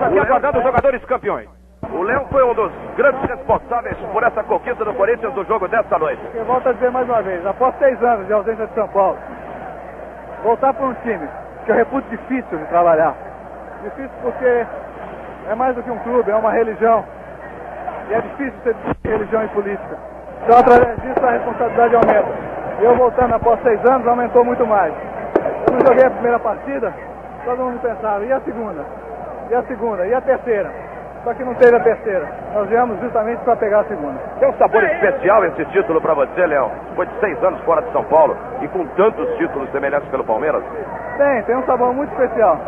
Aqui 0.00 0.18
aguardando 0.18 0.58
os 0.58 0.64
jogadores 0.64 1.04
campeões. 1.04 1.48
O 1.92 2.02
Leão 2.02 2.26
foi 2.30 2.44
um 2.44 2.54
dos 2.54 2.70
grandes 2.96 3.22
responsáveis 3.22 3.96
por 4.12 4.22
essa 4.22 4.42
conquista 4.44 4.84
do 4.84 4.92
Corinthians 4.94 5.34
no 5.34 5.44
jogo 5.44 5.68
desta 5.68 5.98
noite. 5.98 6.20
Eu 6.34 6.44
volto 6.44 6.68
a 6.68 6.72
dizer 6.72 6.90
mais 6.90 7.08
uma 7.08 7.22
vez, 7.22 7.44
após 7.46 7.74
seis 7.78 8.02
anos 8.02 8.26
de 8.26 8.32
ausência 8.32 8.66
de 8.66 8.74
São 8.74 8.88
Paulo, 8.88 9.16
voltar 10.42 10.74
para 10.74 10.86
um 10.86 10.94
time 10.94 11.26
que 11.64 11.70
eu 11.70 11.76
reputo 11.76 12.08
difícil 12.10 12.58
de 12.58 12.64
trabalhar. 12.66 13.14
Difícil 13.82 14.10
porque 14.22 14.66
é 15.50 15.54
mais 15.54 15.74
do 15.74 15.82
que 15.82 15.90
um 15.90 15.98
clube, 16.00 16.30
é 16.30 16.34
uma 16.34 16.52
religião. 16.52 17.04
E 18.10 18.14
é 18.14 18.20
difícil 18.20 18.54
ser 18.62 18.76
religião 19.04 19.44
e 19.44 19.48
política. 19.48 19.98
Então, 20.44 20.58
através 20.58 20.96
disso, 21.00 21.26
a 21.26 21.30
responsabilidade 21.30 21.94
aumenta. 21.94 22.28
Eu 22.80 22.96
voltando 22.96 23.34
após 23.34 23.60
seis 23.62 23.84
anos, 23.88 24.06
aumentou 24.06 24.44
muito 24.44 24.66
mais. 24.66 24.94
Eu 25.68 25.74
não 25.74 25.86
joguei 25.86 26.06
a 26.06 26.10
primeira 26.10 26.38
partida, 26.38 26.92
todo 27.44 27.58
mundo 27.58 27.80
pensava, 27.80 28.24
e 28.24 28.32
a 28.32 28.40
segunda? 28.40 28.84
E 29.50 29.54
a 29.54 29.62
segunda? 29.62 30.06
E 30.06 30.12
a 30.12 30.20
terceira? 30.20 30.70
Só 31.24 31.32
que 31.34 31.42
não 31.42 31.54
teve 31.54 31.74
a 31.74 31.80
terceira. 31.80 32.26
Nós 32.54 32.68
viemos 32.68 33.00
justamente 33.00 33.42
para 33.44 33.56
pegar 33.56 33.80
a 33.80 33.84
segunda. 33.84 34.18
Tem 34.38 34.48
um 34.48 34.52
sabor 34.54 34.82
especial 34.84 35.44
esse 35.46 35.64
título 35.66 36.00
para 36.00 36.14
você, 36.14 36.46
Leão. 36.46 36.70
Foi 36.94 37.06
de 37.06 37.20
seis 37.20 37.42
anos 37.42 37.60
fora 37.62 37.82
de 37.82 37.90
São 37.92 38.04
Paulo 38.04 38.36
e 38.60 38.68
com 38.68 38.86
tantos 38.88 39.26
títulos 39.36 39.70
semelhantes 39.70 40.08
pelo 40.10 40.24
Palmeiras. 40.24 40.62
Tem, 41.16 41.42
tem 41.42 41.56
um 41.56 41.64
sabor 41.64 41.94
muito 41.94 42.10
especial. 42.12 42.58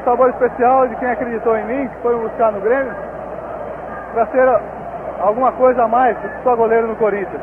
Um 0.00 0.04
sabor 0.04 0.30
especial 0.30 0.88
de 0.88 0.96
quem 0.96 1.08
acreditou 1.08 1.56
em 1.56 1.64
mim, 1.64 1.88
que 1.88 1.96
foi 2.02 2.16
buscar 2.16 2.52
no 2.52 2.60
Grêmio, 2.60 2.92
para 4.12 4.26
ser 4.26 4.48
alguma 5.20 5.52
coisa 5.52 5.84
a 5.84 5.88
mais 5.88 6.16
do 6.18 6.28
que 6.28 6.42
só 6.42 6.56
goleiro 6.56 6.88
no 6.88 6.96
Corinthians. 6.96 7.40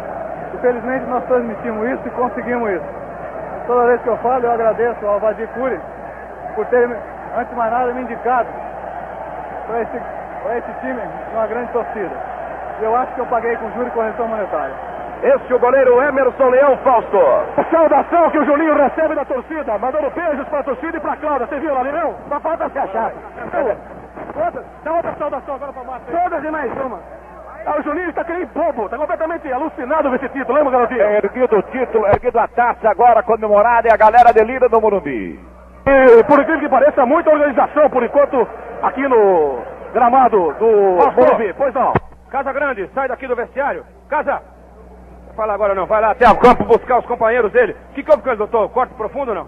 Infelizmente 0.53 1.05
nós 1.05 1.23
transmitimos 1.25 1.89
isso 1.89 2.07
e 2.07 2.11
conseguimos 2.11 2.69
isso. 2.71 2.85
Toda 3.67 3.87
vez 3.87 4.01
que 4.01 4.07
eu 4.07 4.17
falo, 4.17 4.45
eu 4.45 4.51
agradeço 4.51 5.05
ao 5.07 5.19
Vadir 5.19 5.47
Cury 5.49 5.79
por 6.55 6.65
ter, 6.67 6.89
antes 7.35 7.49
de 7.49 7.55
mais 7.55 7.71
nada, 7.71 7.93
me 7.93 8.01
indicado 8.01 8.47
para 9.67 9.81
esse, 9.81 9.99
pra 10.43 10.57
esse 10.57 10.73
time 10.81 11.01
uma 11.33 11.47
grande 11.47 11.71
torcida. 11.71 12.11
E 12.79 12.83
eu 12.83 12.95
acho 12.95 13.13
que 13.13 13.21
eu 13.21 13.25
paguei 13.27 13.55
com 13.57 13.71
juro 13.71 13.87
e 13.87 13.91
correção 13.91 14.27
monetária. 14.27 14.73
Esse 15.23 15.51
é 15.51 15.55
o 15.55 15.59
goleiro 15.59 16.01
Emerson 16.03 16.49
Leão 16.49 16.77
Fausto. 16.77 17.17
Saudação 17.71 18.29
que 18.31 18.37
o 18.37 18.45
Julinho 18.45 18.75
recebe 18.75 19.15
da 19.15 19.25
torcida, 19.25 19.77
mandando 19.77 20.09
beijos 20.11 20.47
para 20.49 20.59
a 20.59 20.63
torcida 20.63 20.97
e 20.97 20.99
para 20.99 21.13
a 21.13 21.17
Cláudia. 21.17 21.47
Você 21.47 21.59
viu 21.59 21.73
lá, 21.73 21.81
Leão? 21.81 22.15
Só 22.29 22.39
falta 22.41 22.69
se 22.69 22.77
achar. 22.77 23.11
Dá 24.83 24.93
outra 24.93 25.13
saudação 25.17 25.55
agora 25.55 25.73
para 25.73 25.83
Márcio. 25.83 26.11
Todas 26.11 26.43
e 26.43 26.51
mais 26.51 26.71
uma. 26.85 26.99
Ah, 27.65 27.79
o 27.79 27.81
Juninho 27.81 28.09
está 28.09 28.23
que 28.23 28.33
nem 28.33 28.45
bobo, 28.45 28.85
está 28.85 28.97
completamente 28.97 29.51
alucinado 29.51 30.09
com 30.09 30.15
esse 30.15 30.29
título, 30.29 30.55
lembra, 30.55 30.71
garotinho? 30.71 31.01
É 31.01 31.17
erguido 31.17 31.57
o 31.57 31.61
título, 31.63 32.05
erguido 32.05 32.37
a 32.37 32.47
taça 32.47 32.87
agora 32.87 33.23
comemorada 33.23 33.87
e 33.87 33.91
a 33.91 33.97
galera 33.97 34.31
delira 34.31 34.69
no 34.69 34.79
Morumbi. 34.79 35.39
E, 35.87 36.23
por 36.23 36.39
incrível 36.39 36.61
que 36.61 36.69
pareça, 36.69 37.05
muita 37.05 37.29
organização, 37.29 37.89
por 37.89 38.03
enquanto, 38.03 38.47
aqui 38.81 39.07
no 39.07 39.61
gramado 39.93 40.53
do. 40.53 40.97
Morumbi. 41.15 41.53
Pois 41.53 41.73
não. 41.73 41.93
Casa 42.29 42.51
Grande, 42.51 42.89
sai 42.93 43.07
daqui 43.07 43.27
do 43.27 43.35
vestiário. 43.35 43.85
Casa, 44.09 44.41
fala 45.35 45.53
agora 45.53 45.75
não, 45.75 45.85
vai 45.85 46.01
lá 46.01 46.11
até 46.11 46.29
o 46.29 46.37
campo 46.37 46.65
buscar 46.65 46.99
os 46.99 47.05
companheiros 47.05 47.51
dele. 47.51 47.75
O 47.91 47.93
que 47.93 48.03
que 48.03 48.11
houve 48.11 48.23
com 48.23 48.29
ele, 48.29 48.37
doutor? 48.37 48.69
Corte 48.69 48.93
profundo 48.95 49.29
ou 49.29 49.35
não? 49.35 49.47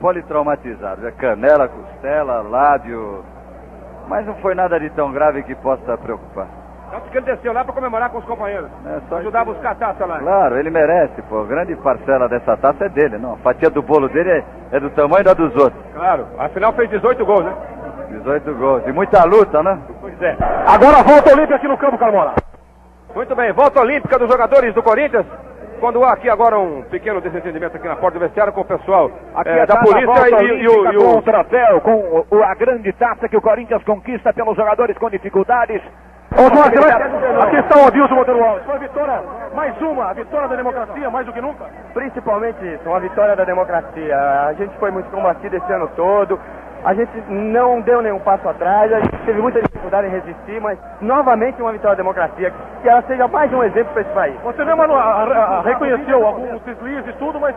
Politraumatizado. 0.00 1.06
É 1.06 1.12
canela, 1.12 1.68
costela, 1.68 2.42
lábio. 2.42 3.24
Mas 4.08 4.26
não 4.26 4.34
foi 4.36 4.54
nada 4.54 4.78
de 4.80 4.90
tão 4.90 5.12
grave 5.12 5.42
que 5.44 5.54
possa 5.54 5.96
preocupar. 5.96 6.48
Tanto 6.96 7.10
que 7.10 7.18
ele 7.18 7.26
desceu 7.26 7.52
lá 7.52 7.64
para 7.64 7.74
comemorar 7.74 8.10
com 8.10 8.18
os 8.18 8.24
companheiros. 8.24 8.68
É, 8.86 9.00
só 9.08 9.16
Ajudar 9.18 9.40
a 9.40 9.44
buscar 9.44 9.70
a 9.72 9.74
taça 9.74 10.06
lá. 10.06 10.18
Claro, 10.18 10.58
ele 10.58 10.70
merece, 10.70 11.20
pô. 11.28 11.44
Grande 11.44 11.76
parcela 11.76 12.28
dessa 12.28 12.56
taça 12.56 12.86
é 12.86 12.88
dele, 12.88 13.18
não. 13.18 13.34
A 13.34 13.36
fatia 13.38 13.68
do 13.70 13.82
bolo 13.82 14.08
dele 14.08 14.30
é, 14.30 14.44
é 14.76 14.80
do 14.80 14.90
tamanho 14.90 15.24
da 15.24 15.34
dos 15.34 15.54
outros. 15.56 15.82
Claro, 15.94 16.26
afinal 16.38 16.72
fez 16.72 16.88
18 16.90 17.24
gols, 17.24 17.44
né? 17.44 17.54
18 18.10 18.54
gols. 18.54 18.82
E 18.86 18.92
muita 18.92 19.24
luta, 19.24 19.62
né? 19.62 19.78
Pois 20.00 20.20
é. 20.22 20.36
Agora 20.66 21.02
volta 21.02 21.32
olímpica 21.32 21.56
aqui 21.56 21.68
no 21.68 21.76
campo, 21.76 21.98
Carmona. 21.98 22.32
Muito 23.14 23.34
bem, 23.34 23.52
volta 23.52 23.80
olímpica 23.80 24.18
dos 24.18 24.30
jogadores 24.30 24.74
do 24.74 24.82
Corinthians. 24.82 25.26
Quando 25.80 26.02
há 26.04 26.12
aqui 26.14 26.30
agora 26.30 26.58
um 26.58 26.82
pequeno 26.84 27.20
desentendimento 27.20 27.76
aqui 27.76 27.86
na 27.86 27.96
porta 27.96 28.18
do 28.18 28.22
vestiário 28.24 28.50
com 28.52 28.62
o 28.62 28.64
pessoal 28.64 29.10
é 29.44 29.66
da 29.66 29.76
polícia 29.76 30.40
e, 30.40 30.62
e 30.62 30.68
o, 30.68 30.90
e 30.90 30.96
com 30.96 31.04
o 31.04 31.18
o 31.18 31.22
troféu, 31.22 31.80
com 31.82 31.94
o- 31.94 32.26
o- 32.30 32.42
a 32.42 32.54
grande 32.54 32.90
taça 32.94 33.28
que 33.28 33.36
o 33.36 33.42
Corinthians 33.42 33.84
conquista 33.84 34.32
pelos 34.32 34.56
jogadores 34.56 34.96
com 34.96 35.10
dificuldades. 35.10 35.82
Ô, 36.34 36.54
Jorge, 36.54 36.76
vai- 36.76 37.42
aqui 37.42 37.56
está 37.56 37.78
o 37.78 37.86
Adilson 37.86 38.14
Monteiro 38.14 38.44
Alves. 38.44 38.64
Foi 38.64 38.74
a 38.74 38.78
vitória, 38.78 39.22
mais 39.54 39.80
uma, 39.80 40.10
a 40.10 40.12
vitória 40.12 40.48
da 40.48 40.56
democracia, 40.56 41.08
mais 41.10 41.24
do 41.24 41.32
que 41.32 41.40
nunca. 41.40 41.64
Principalmente 41.94 42.58
isso, 42.66 42.88
uma 42.88 43.00
vitória 43.00 43.36
da 43.36 43.44
democracia. 43.44 44.16
A 44.48 44.52
gente 44.54 44.76
foi 44.78 44.90
muito 44.90 45.08
combatido 45.10 45.56
esse 45.56 45.72
ano 45.72 45.88
todo. 45.96 46.38
A 46.84 46.94
gente 46.94 47.10
não 47.28 47.80
deu 47.80 48.02
nenhum 48.02 48.18
passo 48.20 48.48
atrás, 48.48 48.92
a 48.92 49.00
gente 49.00 49.16
teve 49.24 49.40
muita 49.40 49.60
dificuldade 49.62 50.06
em 50.08 50.10
resistir, 50.10 50.60
mas 50.60 50.78
novamente 51.00 51.60
uma 51.60 51.72
vitória 51.72 51.96
da 51.96 52.02
democracia, 52.02 52.52
que 52.82 52.88
ela 52.88 53.02
seja 53.02 53.26
mais 53.26 53.52
um 53.52 53.62
exemplo 53.64 53.92
para 53.92 54.02
esse 54.02 54.10
país. 54.12 54.34
Você 54.42 54.64
mesmo 54.64 54.82
a- 54.82 54.86
a- 55.00 55.58
a- 55.58 55.62
reconheceu 55.62 56.24
alguns 56.26 56.60
deslizes 56.62 57.08
e 57.08 57.12
tudo, 57.14 57.40
mas 57.40 57.56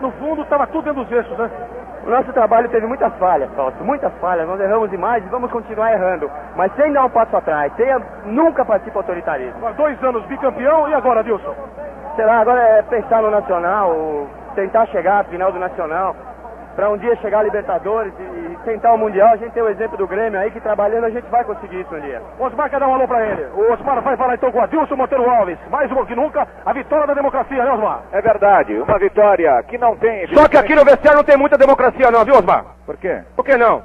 no 0.00 0.10
fundo 0.12 0.42
estava 0.42 0.66
tudo 0.66 0.84
dentro 0.84 1.02
dos 1.04 1.12
eixos, 1.12 1.36
né? 1.38 1.50
O 2.06 2.10
nosso 2.10 2.32
trabalho 2.32 2.68
teve 2.70 2.86
muitas 2.86 3.12
falhas, 3.18 3.50
Fausto, 3.54 3.84
muitas 3.84 4.12
falhas. 4.14 4.48
Nós 4.48 4.58
erramos 4.60 4.90
demais 4.90 5.22
e 5.24 5.28
vamos 5.28 5.50
continuar 5.50 5.92
errando, 5.92 6.30
mas 6.56 6.74
sem 6.74 6.92
dar 6.92 7.04
um 7.04 7.10
passo 7.10 7.36
atrás, 7.36 7.70
sem 7.76 7.90
a- 7.92 8.00
nunca 8.24 8.64
partir 8.64 8.90
para 8.90 8.98
o 8.98 9.00
autoritarismo. 9.00 9.60
Dois 9.76 10.02
anos 10.02 10.24
bicampeão 10.26 10.88
e 10.88 10.94
agora, 10.94 11.20
Adilson? 11.20 11.54
Sei 12.16 12.24
lá, 12.24 12.40
agora 12.40 12.60
é 12.60 12.82
pensar 12.82 13.20
no 13.22 13.30
Nacional, 13.30 14.26
tentar 14.54 14.86
chegar 14.86 15.20
à 15.20 15.24
final 15.24 15.52
do 15.52 15.58
Nacional, 15.58 16.16
para 16.76 16.88
um 16.90 16.96
dia 16.96 17.14
chegar 17.16 17.40
a 17.40 17.42
Libertadores 17.42 18.12
e, 18.18 18.22
e 18.22 18.56
tentar 18.64 18.92
o 18.92 18.98
Mundial. 18.98 19.28
A 19.32 19.36
gente 19.36 19.52
tem 19.52 19.62
o 19.62 19.68
exemplo 19.68 19.96
do 19.96 20.06
Grêmio 20.06 20.38
aí 20.40 20.50
que 20.50 20.60
trabalhando 20.60 21.04
a 21.04 21.10
gente 21.10 21.26
vai 21.30 21.44
conseguir 21.44 21.80
isso 21.80 21.94
um 21.94 22.00
dia. 22.00 22.20
Osmar 22.38 22.70
quer 22.70 22.80
dar 22.80 22.88
um 22.88 22.94
alô 22.94 23.06
pra 23.06 23.24
ele. 23.26 23.46
O 23.54 23.72
Osmar 23.72 24.00
vai 24.02 24.16
falar 24.16 24.34
então 24.34 24.50
com 24.52 24.58
o 24.58 24.62
Adilson 24.62 24.96
Monteiro 24.96 25.28
Alves. 25.28 25.58
Mais 25.70 25.90
uma 25.90 26.06
que 26.06 26.14
nunca, 26.14 26.46
a 26.64 26.72
vitória 26.72 27.06
da 27.06 27.14
democracia, 27.14 27.64
né, 27.64 27.72
Osmar? 27.72 28.00
É 28.12 28.20
verdade, 28.20 28.74
uma 28.78 28.98
vitória 28.98 29.62
que 29.64 29.76
não 29.78 29.96
tem. 29.96 30.26
Só 30.28 30.48
que 30.48 30.56
aqui 30.56 30.74
no 30.74 30.84
vestiário 30.84 31.18
não 31.18 31.24
tem 31.24 31.36
muita 31.36 31.58
democracia 31.58 32.10
não, 32.10 32.24
viu, 32.24 32.34
Osmar? 32.34 32.64
Por 32.86 32.96
quê? 32.96 33.22
Por 33.36 33.44
que 33.44 33.56
não? 33.56 33.82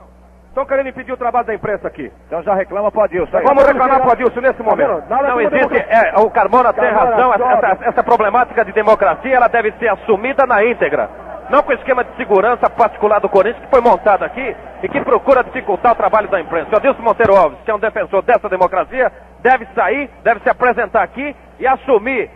Estão 0.49 0.65
querendo 0.65 0.87
impedir 0.87 1.11
o 1.11 1.17
trabalho 1.17 1.45
da 1.45 1.53
imprensa 1.53 1.85
aqui. 1.85 2.09
Então 2.27 2.41
já 2.41 2.53
reclama 2.55 2.89
pro 2.89 3.01
Adilson. 3.01 3.37
aí. 3.37 3.43
Vamos 3.43 3.65
reclamar 3.67 3.99
pro 4.01 4.11
Adilson 4.13 4.39
nesse 4.39 4.63
momento. 4.63 5.03
Não 5.09 5.41
existe, 5.41 5.75
é, 5.77 6.13
o 6.17 6.29
Carmona 6.29 6.71
tem 6.71 6.89
razão, 6.89 7.33
essa, 7.33 7.43
essa- 7.67 7.85
essa 7.89 8.03
problemática 8.03 8.63
de 8.63 8.71
democracia 8.71 9.35
ela 9.35 9.49
deve 9.49 9.73
ser 9.73 9.89
assumida 9.89 10.45
na 10.45 10.63
íntegra. 10.63 11.09
Não 11.49 11.61
com 11.61 11.71
o 11.71 11.75
esquema 11.75 12.03
de 12.03 12.15
segurança 12.15 12.69
particular 12.69 13.19
do 13.19 13.29
Corinthians 13.29 13.63
que 13.63 13.69
foi 13.69 13.81
montado 13.81 14.23
aqui 14.23 14.55
e 14.81 14.89
que 14.89 15.01
procura 15.01 15.43
dificultar 15.43 15.91
o 15.91 15.95
trabalho 15.95 16.27
da 16.27 16.39
imprensa. 16.39 16.69
O 16.73 16.77
Adilson 16.77 17.01
Monteiro 17.01 17.35
Alves, 17.35 17.59
que 17.63 17.71
é 17.71 17.75
um 17.75 17.79
defensor 17.79 18.21
dessa 18.23 18.49
democracia, 18.49 19.11
deve 19.41 19.67
sair, 19.75 20.09
deve 20.23 20.39
se 20.41 20.49
apresentar 20.49 21.03
aqui 21.03 21.35
e 21.59 21.67
assumir 21.67 22.29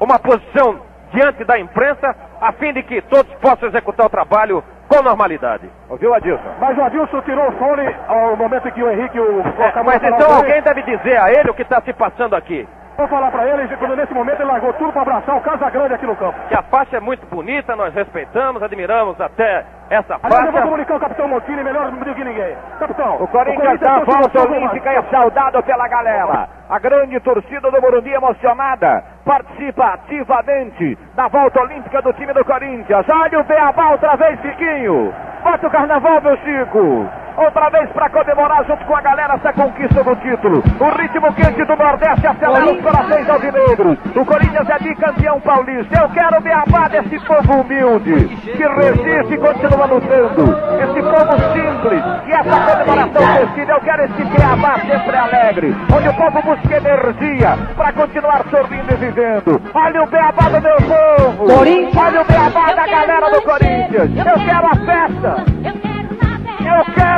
uma 0.00 0.18
posição 0.18 0.80
diante 1.12 1.44
da 1.44 1.58
imprensa 1.58 2.14
a 2.40 2.52
fim 2.52 2.72
de 2.72 2.82
que 2.82 3.00
todos 3.02 3.32
possam 3.34 3.68
executar 3.68 4.06
o 4.06 4.10
trabalho 4.10 4.64
com 4.88 5.02
normalidade. 5.02 5.68
Ouviu, 5.88 6.12
Adilson? 6.14 6.54
Mas 6.60 6.76
o 6.76 6.82
Adilson 6.82 7.20
tirou 7.22 7.48
o 7.48 7.52
fone 7.52 7.94
ao 8.08 8.36
momento 8.36 8.68
em 8.68 8.72
que 8.72 8.82
o 8.82 8.90
Henrique 8.90 9.18
o, 9.18 9.40
É, 9.40 9.82
mas 9.82 10.02
então 10.02 10.36
alguém 10.36 10.60
deve 10.60 10.82
dizer 10.82 11.18
a 11.18 11.30
ele 11.30 11.50
o 11.50 11.54
que 11.54 11.62
está 11.62 11.80
se 11.80 11.92
passando 11.92 12.34
aqui. 12.34 12.68
Vou 12.96 13.08
falar 13.08 13.30
pra 13.30 13.48
ele, 13.48 13.66
quando 13.76 13.96
nesse 13.96 14.12
momento 14.12 14.40
ele 14.40 14.50
largou 14.50 14.72
tudo 14.74 14.92
pra 14.92 15.02
abraçar 15.02 15.36
o 15.36 15.40
Casa 15.40 15.70
Grande 15.70 15.94
aqui 15.94 16.06
no 16.06 16.14
campo. 16.14 16.38
Que 16.48 16.54
a 16.56 16.62
faixa 16.62 16.98
é 16.98 17.00
muito 17.00 17.26
bonita, 17.26 17.74
nós 17.74 17.92
respeitamos, 17.94 18.62
admiramos 18.62 19.20
até 19.20 19.64
essa 19.90 20.18
Aliás, 20.22 20.46
eu 20.46 20.52
vou 20.52 20.52
faixa. 20.52 20.66
comunicar 20.66 20.96
o 20.96 21.00
capitão 21.00 21.28
Montini 21.28 21.64
melhor 21.64 21.90
do 21.90 22.14
que 22.14 22.24
ninguém. 22.24 22.56
Capitão, 22.78 23.16
O 23.22 23.26
Corinthians 23.28 23.80
dá 23.80 23.92
a 23.92 23.96
tem 23.96 24.04
volta 24.04 24.40
olímpica 24.42 24.92
e 24.92 24.96
é 24.96 25.02
saudado 25.10 25.62
pela 25.62 25.88
galera. 25.88 26.48
A 26.68 26.78
grande 26.78 27.18
torcida 27.20 27.70
do 27.70 27.80
Morumbi 27.80 28.12
emocionada 28.12 29.04
participa 29.24 29.94
ativamente 29.94 30.98
da 31.14 31.28
volta 31.28 31.60
olímpica 31.60 32.00
do 32.02 32.12
time 32.12 32.32
do 32.32 32.44
Corinthians. 32.44 33.06
Olha 33.08 33.40
o 33.40 33.44
Beabá 33.44 33.90
outra 33.90 34.16
vez, 34.16 34.40
Chiquinho. 34.40 35.14
Bota 35.42 35.66
o 35.66 35.70
carnaval, 35.70 36.20
meu 36.20 36.36
Chico. 36.38 37.08
Outra 37.36 37.70
vez 37.70 37.90
para 37.90 38.10
comemorar 38.10 38.64
junto 38.66 38.84
com 38.84 38.94
a 38.94 39.00
galera 39.00 39.34
essa 39.34 39.52
conquista 39.52 40.04
do 40.04 40.14
título. 40.16 40.62
O 40.80 41.00
ritmo 41.00 41.32
quente 41.34 41.64
do 41.64 41.76
Nordeste 41.76 42.26
acelera 42.26 42.72
os 42.72 42.80
corações 42.80 43.28
alvinegros. 43.28 43.98
O 44.14 44.24
Corinthians 44.24 44.68
é 44.68 44.78
bicampeão 44.78 45.40
paulista. 45.40 46.00
Eu 46.02 46.08
quero 46.10 46.42
me 46.42 46.52
amar 46.52 46.90
desse 46.90 47.18
povo 47.26 47.60
humilde, 47.60 48.28
que 48.36 48.66
resiste 48.66 49.34
e 49.34 49.38
continua 49.38 49.86
lutando. 49.86 50.56
Esse 50.82 51.02
povo 51.02 51.32
simples. 51.52 52.04
E 52.26 52.32
essa 52.32 52.60
comemoração 52.60 53.22
festiva, 53.36 53.72
eu 53.72 53.80
quero 53.80 54.04
esse 54.04 54.24
Beabá 54.24 54.78
sempre 54.80 55.16
alegre. 55.16 55.76
Onde 55.94 56.08
o 56.08 56.14
povo 56.14 56.42
busca 56.42 56.76
energia 56.76 57.58
para 57.76 57.92
continuar 57.92 58.44
sorrindo 58.50 58.92
e 58.92 58.96
vivendo. 58.96 59.62
Olha 59.74 60.02
o 60.02 60.06
Beabá 60.06 60.48
do 60.48 60.60
meu 60.60 60.76
povo. 60.76 61.46
Olha 61.52 62.20
o 62.20 62.24
Beabá 62.24 62.74
da 62.74 62.86
galera 62.86 63.30
do 63.30 63.42
Corinthians. 63.42 64.10
Eu 64.16 64.44
quero 64.44 64.66
a 64.66 64.76
festa. 64.84 65.91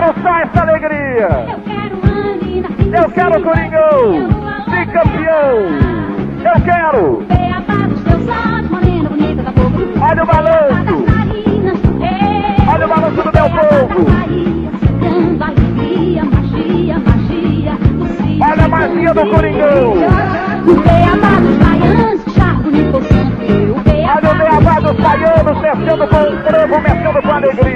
Eu 0.04 0.12
quero 0.12 0.22
só 0.22 0.38
essa 0.40 0.60
alegria. 0.60 1.28
Eu 2.92 3.10
quero 3.10 3.38
o 3.38 3.42
Coringão. 3.42 4.28
Bicampeão. 4.68 5.56
Eu 6.44 6.60
quero. 6.62 7.24
Olha 10.02 10.22
o 10.22 10.26
balanço. 10.26 11.04
Olha 12.68 12.84
o 12.84 12.88
balanço 12.88 13.16
do 13.16 13.32
meu 13.32 13.48
povo. 13.48 14.06
Olha 18.42 18.64
a 18.64 18.68
magia 18.68 19.14
do 19.14 19.26
Coringão. 19.30 19.94
Olha 24.06 24.30
o 24.30 24.34
beabá 24.36 24.80
dos 24.80 24.96
baianos 25.00 25.60
mexendo 25.62 26.06
com 26.08 26.16
o 26.16 26.36
frevo, 26.44 26.80
mexendo 26.82 27.03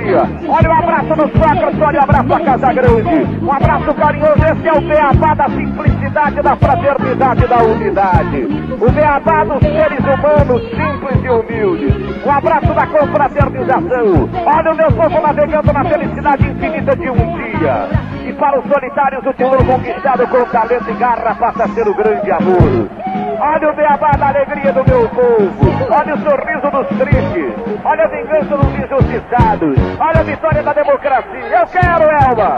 alegria. 0.08 0.22
Olha 0.48 0.68
o 0.68 0.72
abraço 0.72 1.14
dos 1.14 1.32
Sócrates, 1.32 1.80
olha 1.80 2.00
o 2.00 2.02
abraço 2.02 2.28
da 2.28 2.40
Casa 2.40 2.72
Grande. 2.72 3.44
Um 3.44 3.52
abraço 3.52 3.94
carinhoso, 3.94 4.38
esse 4.38 4.68
é 4.68 4.72
o 4.72 4.80
beabá 4.80 5.34
da 5.34 5.48
simplicidade, 5.50 6.42
da 6.42 6.56
fraternidade, 6.56 7.46
da 7.46 7.62
unidade. 7.62 8.48
O 8.80 8.90
beabá 8.90 9.44
dos 9.44 9.60
seres 9.60 10.00
humanos 10.00 10.62
simples 10.70 11.24
e 11.24 11.28
humildes. 11.28 12.24
Um 12.24 12.30
abraço 12.30 12.74
da 12.74 12.86
confraternização. 12.86 14.28
Olha 14.46 14.72
o 14.72 14.76
meu 14.76 14.92
povo 14.92 15.20
navegando 15.20 15.72
na 15.72 15.84
felicidade 15.84 16.48
infinita 16.48 16.96
de 16.96 17.10
um 17.10 17.36
dia. 17.36 17.88
E 18.26 18.32
para 18.32 18.58
os 18.58 18.66
solitários, 18.66 19.24
o 19.26 19.32
título 19.32 19.64
conquistado 19.64 20.26
com 20.28 20.44
talento 20.46 20.90
e 20.90 20.94
garra 20.94 21.34
passa 21.34 21.64
a 21.64 21.68
ser 21.68 21.88
o 21.88 21.94
grande 21.94 22.30
amor. 22.30 23.07
Olha 23.40 23.70
o 23.70 23.74
beabá 23.74 24.10
da 24.18 24.28
alegria 24.28 24.72
do 24.72 24.84
meu 24.84 25.08
povo. 25.10 25.70
Olha 25.90 26.14
o 26.14 26.18
sorriso 26.18 26.70
dos 26.70 26.98
tristes. 26.98 27.54
Olha 27.84 28.04
a 28.04 28.08
vingança 28.08 28.56
dos 28.56 28.74
injustiçados. 28.74 29.76
Olha 30.00 30.20
a 30.20 30.22
vitória 30.24 30.62
da 30.62 30.72
democracia. 30.72 31.46
Eu 31.46 31.66
quero, 31.66 32.04
Elba. 32.04 32.56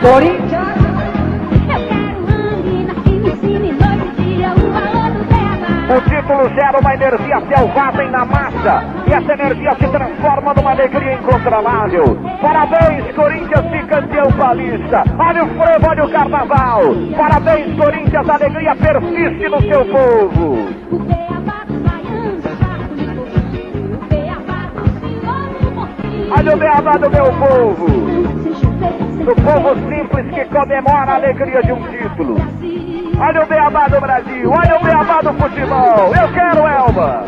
Corinthians. 0.00 0.81
O 5.92 6.00
título 6.08 6.48
gera 6.54 6.78
uma 6.80 6.94
energia 6.94 7.38
selvagem 7.48 8.10
na 8.10 8.24
massa 8.24 8.82
e 9.06 9.12
essa 9.12 9.34
energia 9.34 9.74
se 9.74 9.86
transforma 9.88 10.54
numa 10.54 10.70
alegria 10.70 11.12
incontrolável. 11.12 12.16
Parabéns, 12.40 13.14
Corinthians, 13.14 13.66
bicampeão 13.66 14.32
paulista. 14.32 15.04
Olha 15.18 15.44
o 15.44 15.48
frevo, 15.48 15.86
olha 15.86 16.04
o 16.04 16.10
carnaval. 16.10 16.80
Parabéns, 17.14 17.76
Corinthians, 17.76 18.26
a 18.26 18.34
alegria 18.34 18.74
persiste 18.74 19.48
no 19.50 19.60
seu 19.60 19.84
povo. 19.84 20.68
Olha 26.34 26.54
o 26.54 26.56
beabá 26.56 26.92
do 26.92 27.10
meu 27.10 27.32
povo. 27.34 27.86
Do 29.26 29.34
povo 29.36 29.74
simples 29.90 30.34
que 30.34 30.44
comemora 30.46 31.12
a 31.12 31.14
alegria 31.16 31.62
de 31.62 31.72
um 31.72 31.82
título. 31.82 32.81
Olha 33.18 33.42
o 33.42 33.46
beabá 33.46 33.88
do 33.88 34.00
Brasil, 34.00 34.50
olha 34.50 34.76
o 34.76 34.82
beabá 34.82 35.20
do 35.20 35.32
futebol. 35.34 36.12
Eu 36.14 36.32
quero, 36.32 36.66
Elba. 36.66 37.24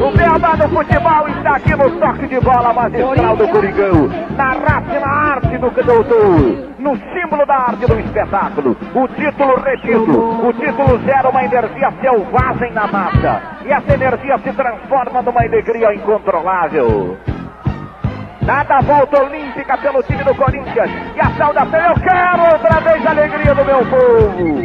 O 0.00 0.16
beabá 0.16 0.54
do 0.54 0.68
futebol 0.68 1.28
está 1.28 1.56
aqui 1.56 1.74
no 1.74 1.90
toque 1.98 2.26
de 2.28 2.40
bola 2.40 2.72
magistral 2.72 3.36
do 3.36 3.48
Coringão. 3.48 4.08
Na 4.36 4.52
raça 4.52 5.00
na 5.00 5.08
arte 5.08 5.58
do 5.58 5.70
doutor. 5.70 6.68
No 6.78 6.96
símbolo 6.96 7.44
da 7.46 7.54
arte 7.54 7.86
do 7.86 7.98
espetáculo. 7.98 8.76
O 8.94 9.08
título, 9.08 9.60
repito, 9.60 10.46
o 10.46 10.52
título 10.52 11.00
gera 11.04 11.28
uma 11.28 11.44
energia 11.44 11.92
selvagem 12.00 12.72
na 12.72 12.86
massa. 12.86 13.42
E 13.64 13.72
essa 13.72 13.94
energia 13.94 14.38
se 14.38 14.52
transforma 14.52 15.22
numa 15.22 15.42
alegria 15.42 15.94
incontrolável. 15.94 17.16
Nada 18.48 18.80
volta 18.80 19.22
olímpica 19.24 19.76
pelo 19.76 20.02
time 20.04 20.24
do 20.24 20.34
Corinthians. 20.34 20.90
E 21.14 21.20
a 21.20 21.30
saudação, 21.36 21.80
eu 21.80 21.94
quero 21.96 22.50
outra 22.50 22.80
vez 22.80 23.04
a 23.04 23.10
alegria 23.10 23.54
do 23.54 23.62
meu 23.62 23.84
povo. 23.84 24.62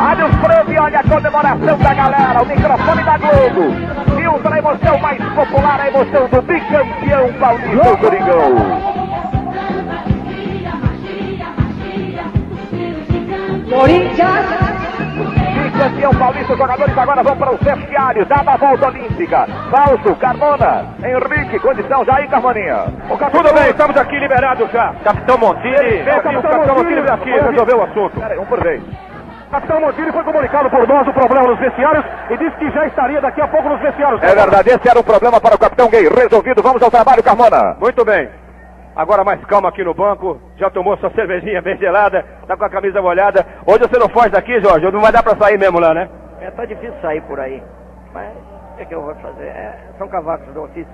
Olha 0.00 0.26
os 0.26 0.36
prêmios, 0.36 0.82
olha 0.82 0.98
a 0.98 1.04
comemoração 1.04 1.78
da 1.78 1.94
galera, 1.94 2.42
o 2.42 2.46
microfone 2.46 3.04
da 3.04 3.18
Globo. 3.18 4.16
Filtra 4.16 4.54
a 4.56 4.58
emoção 4.58 4.98
mais 4.98 5.24
popular, 5.32 5.80
a 5.80 5.86
emoção 5.86 6.26
do 6.26 6.42
bicampeão 6.42 7.32
paulista, 7.34 7.92
o 7.92 7.98
Coringão. 7.98 8.90
Corinthians. 13.70 14.69
Bicampeão 15.80 16.14
paulista, 16.14 16.52
os 16.52 16.58
jogadores 16.58 16.98
agora 16.98 17.22
vão 17.22 17.36
para 17.38 17.54
os 17.54 17.60
vestiários, 17.60 18.28
dada 18.28 18.50
a 18.50 18.56
volta 18.58 18.88
olímpica. 18.88 19.46
Falso, 19.70 20.14
Carmona, 20.16 20.84
Henrique, 21.02 21.58
condição 21.58 22.04
já 22.04 22.16
aí, 22.16 22.28
Carmoninha. 22.28 22.84
Tudo 23.32 23.54
bem, 23.54 23.70
estamos 23.70 23.96
aqui 23.96 24.18
liberados 24.18 24.70
já. 24.70 24.92
Capitão 25.02 25.38
Montini. 25.38 25.74
Aqui, 25.74 26.36
o 26.36 26.42
Capitão 26.42 26.76
Montini 26.76 27.00
vem 27.00 27.10
aqui 27.10 27.30
resolver 27.30 27.74
o 27.74 27.82
assunto. 27.82 28.20
Peraí, 28.20 28.38
um 28.38 28.44
por 28.44 28.62
vez. 28.62 28.82
Capitão 29.50 29.80
Montini 29.80 30.12
foi 30.12 30.22
comunicado 30.22 30.68
por 30.68 30.86
nós 30.86 31.08
o 31.08 31.12
problema 31.14 31.48
nos 31.48 31.58
vestiários 31.58 32.04
e 32.28 32.36
disse 32.36 32.56
que 32.56 32.70
já 32.72 32.86
estaria 32.86 33.20
daqui 33.22 33.40
a 33.40 33.48
pouco 33.48 33.70
nos 33.70 33.80
vestiários. 33.80 34.22
É 34.22 34.34
verdade, 34.34 34.68
esse 34.68 34.86
era 34.86 35.00
o 35.00 35.04
problema 35.04 35.40
para 35.40 35.54
o 35.54 35.58
Capitão 35.58 35.88
Gay. 35.88 36.06
Resolvido, 36.10 36.62
vamos 36.62 36.82
ao 36.82 36.90
trabalho, 36.90 37.22
Carmona. 37.22 37.74
Muito 37.80 38.04
bem. 38.04 38.28
Agora 39.00 39.24
mais 39.24 39.42
calma 39.46 39.70
aqui 39.70 39.82
no 39.82 39.94
banco. 39.94 40.38
Já 40.58 40.68
tomou 40.68 40.94
sua 40.98 41.08
cervejinha 41.12 41.62
bem 41.62 41.74
gelada, 41.78 42.22
tá 42.46 42.54
com 42.54 42.66
a 42.66 42.68
camisa 42.68 43.00
molhada. 43.00 43.46
Hoje 43.66 43.78
você 43.78 43.98
não 43.98 44.10
foge 44.10 44.28
daqui, 44.28 44.60
Jorge. 44.60 44.90
Não 44.90 45.00
vai 45.00 45.10
dar 45.10 45.22
pra 45.22 45.34
sair 45.36 45.58
mesmo 45.58 45.80
lá, 45.80 45.94
né? 45.94 46.06
É, 46.38 46.50
tá 46.50 46.66
difícil 46.66 46.92
sair 47.00 47.22
por 47.22 47.40
aí. 47.40 47.62
Mas 48.12 48.30
o 48.72 48.76
que, 48.76 48.82
é 48.82 48.84
que 48.84 48.94
eu 48.94 49.00
vou 49.00 49.14
fazer? 49.14 49.46
É, 49.46 49.78
são 49.96 50.06
cavacos 50.06 50.52
do 50.52 50.64
ofício. 50.64 50.92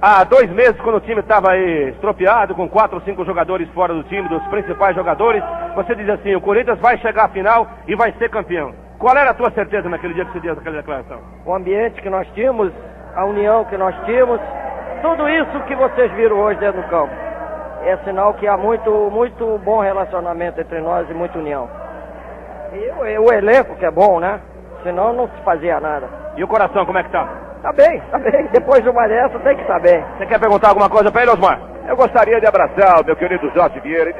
Há 0.00 0.24
dois 0.24 0.50
meses, 0.52 0.80
quando 0.80 0.96
o 0.96 1.00
time 1.00 1.20
estava 1.20 1.50
aí 1.50 1.90
estropiado, 1.90 2.54
com 2.54 2.66
quatro 2.66 2.96
ou 2.96 3.02
cinco 3.02 3.26
jogadores 3.26 3.68
fora 3.74 3.92
do 3.92 4.04
time, 4.04 4.26
dos 4.30 4.42
principais 4.44 4.96
jogadores, 4.96 5.44
você 5.74 5.94
diz 5.94 6.08
assim, 6.08 6.34
o 6.34 6.40
Corinthians 6.40 6.78
vai 6.78 6.96
chegar 6.96 7.26
à 7.26 7.28
final 7.28 7.68
e 7.86 7.94
vai 7.94 8.10
ser 8.12 8.30
campeão. 8.30 8.72
Qual 8.98 9.14
era 9.14 9.32
a 9.32 9.34
tua 9.34 9.50
certeza 9.50 9.86
naquele 9.86 10.14
dia 10.14 10.24
que 10.24 10.32
você 10.32 10.40
deu 10.40 10.54
aquela 10.54 10.78
declaração? 10.78 11.20
O 11.44 11.54
ambiente 11.54 12.00
que 12.00 12.08
nós 12.08 12.26
tínhamos, 12.28 12.72
a 13.14 13.26
união 13.26 13.66
que 13.66 13.76
nós 13.76 13.94
tínhamos, 14.06 14.40
tudo 15.02 15.28
isso 15.28 15.60
que 15.66 15.74
vocês 15.74 16.10
viram 16.12 16.38
hoje 16.38 16.60
dentro 16.60 16.80
do 16.80 16.88
campo. 16.88 17.12
É 17.84 17.96
sinal 18.04 18.32
que 18.34 18.46
há 18.46 18.56
muito, 18.56 18.90
muito 19.10 19.58
bom 19.58 19.80
relacionamento 19.80 20.60
entre 20.60 20.80
nós 20.80 21.08
e 21.10 21.12
muita 21.12 21.38
união. 21.38 21.68
E 22.72 23.18
o, 23.18 23.26
o 23.26 23.32
elenco 23.32 23.74
que 23.74 23.84
é 23.84 23.90
bom, 23.90 24.20
né? 24.20 24.40
Senão 24.84 25.12
não 25.12 25.28
se 25.28 25.42
fazia 25.44 25.80
nada. 25.80 26.08
E 26.36 26.44
o 26.44 26.48
coração, 26.48 26.86
como 26.86 26.98
é 26.98 27.02
que 27.02 27.10
tá? 27.10 27.28
Tá 27.60 27.72
bem, 27.72 28.00
tá 28.10 28.18
bem. 28.18 28.48
Depois 28.52 28.82
de 28.82 28.88
uma 28.88 29.06
dessa 29.06 29.38
tem 29.40 29.56
que 29.56 29.62
estar 29.62 29.80
bem. 29.80 30.02
Você 30.16 30.26
quer 30.26 30.38
perguntar 30.38 30.68
alguma 30.68 30.88
coisa 30.88 31.10
pra 31.10 31.22
ele, 31.22 31.32
Osmar? 31.32 31.60
Eu 31.86 31.96
gostaria 31.96 32.40
de 32.40 32.46
abraçar 32.46 33.00
o 33.00 33.04
meu 33.04 33.16
querido 33.16 33.50
Jorge 33.50 33.80
Vieira. 33.80 34.14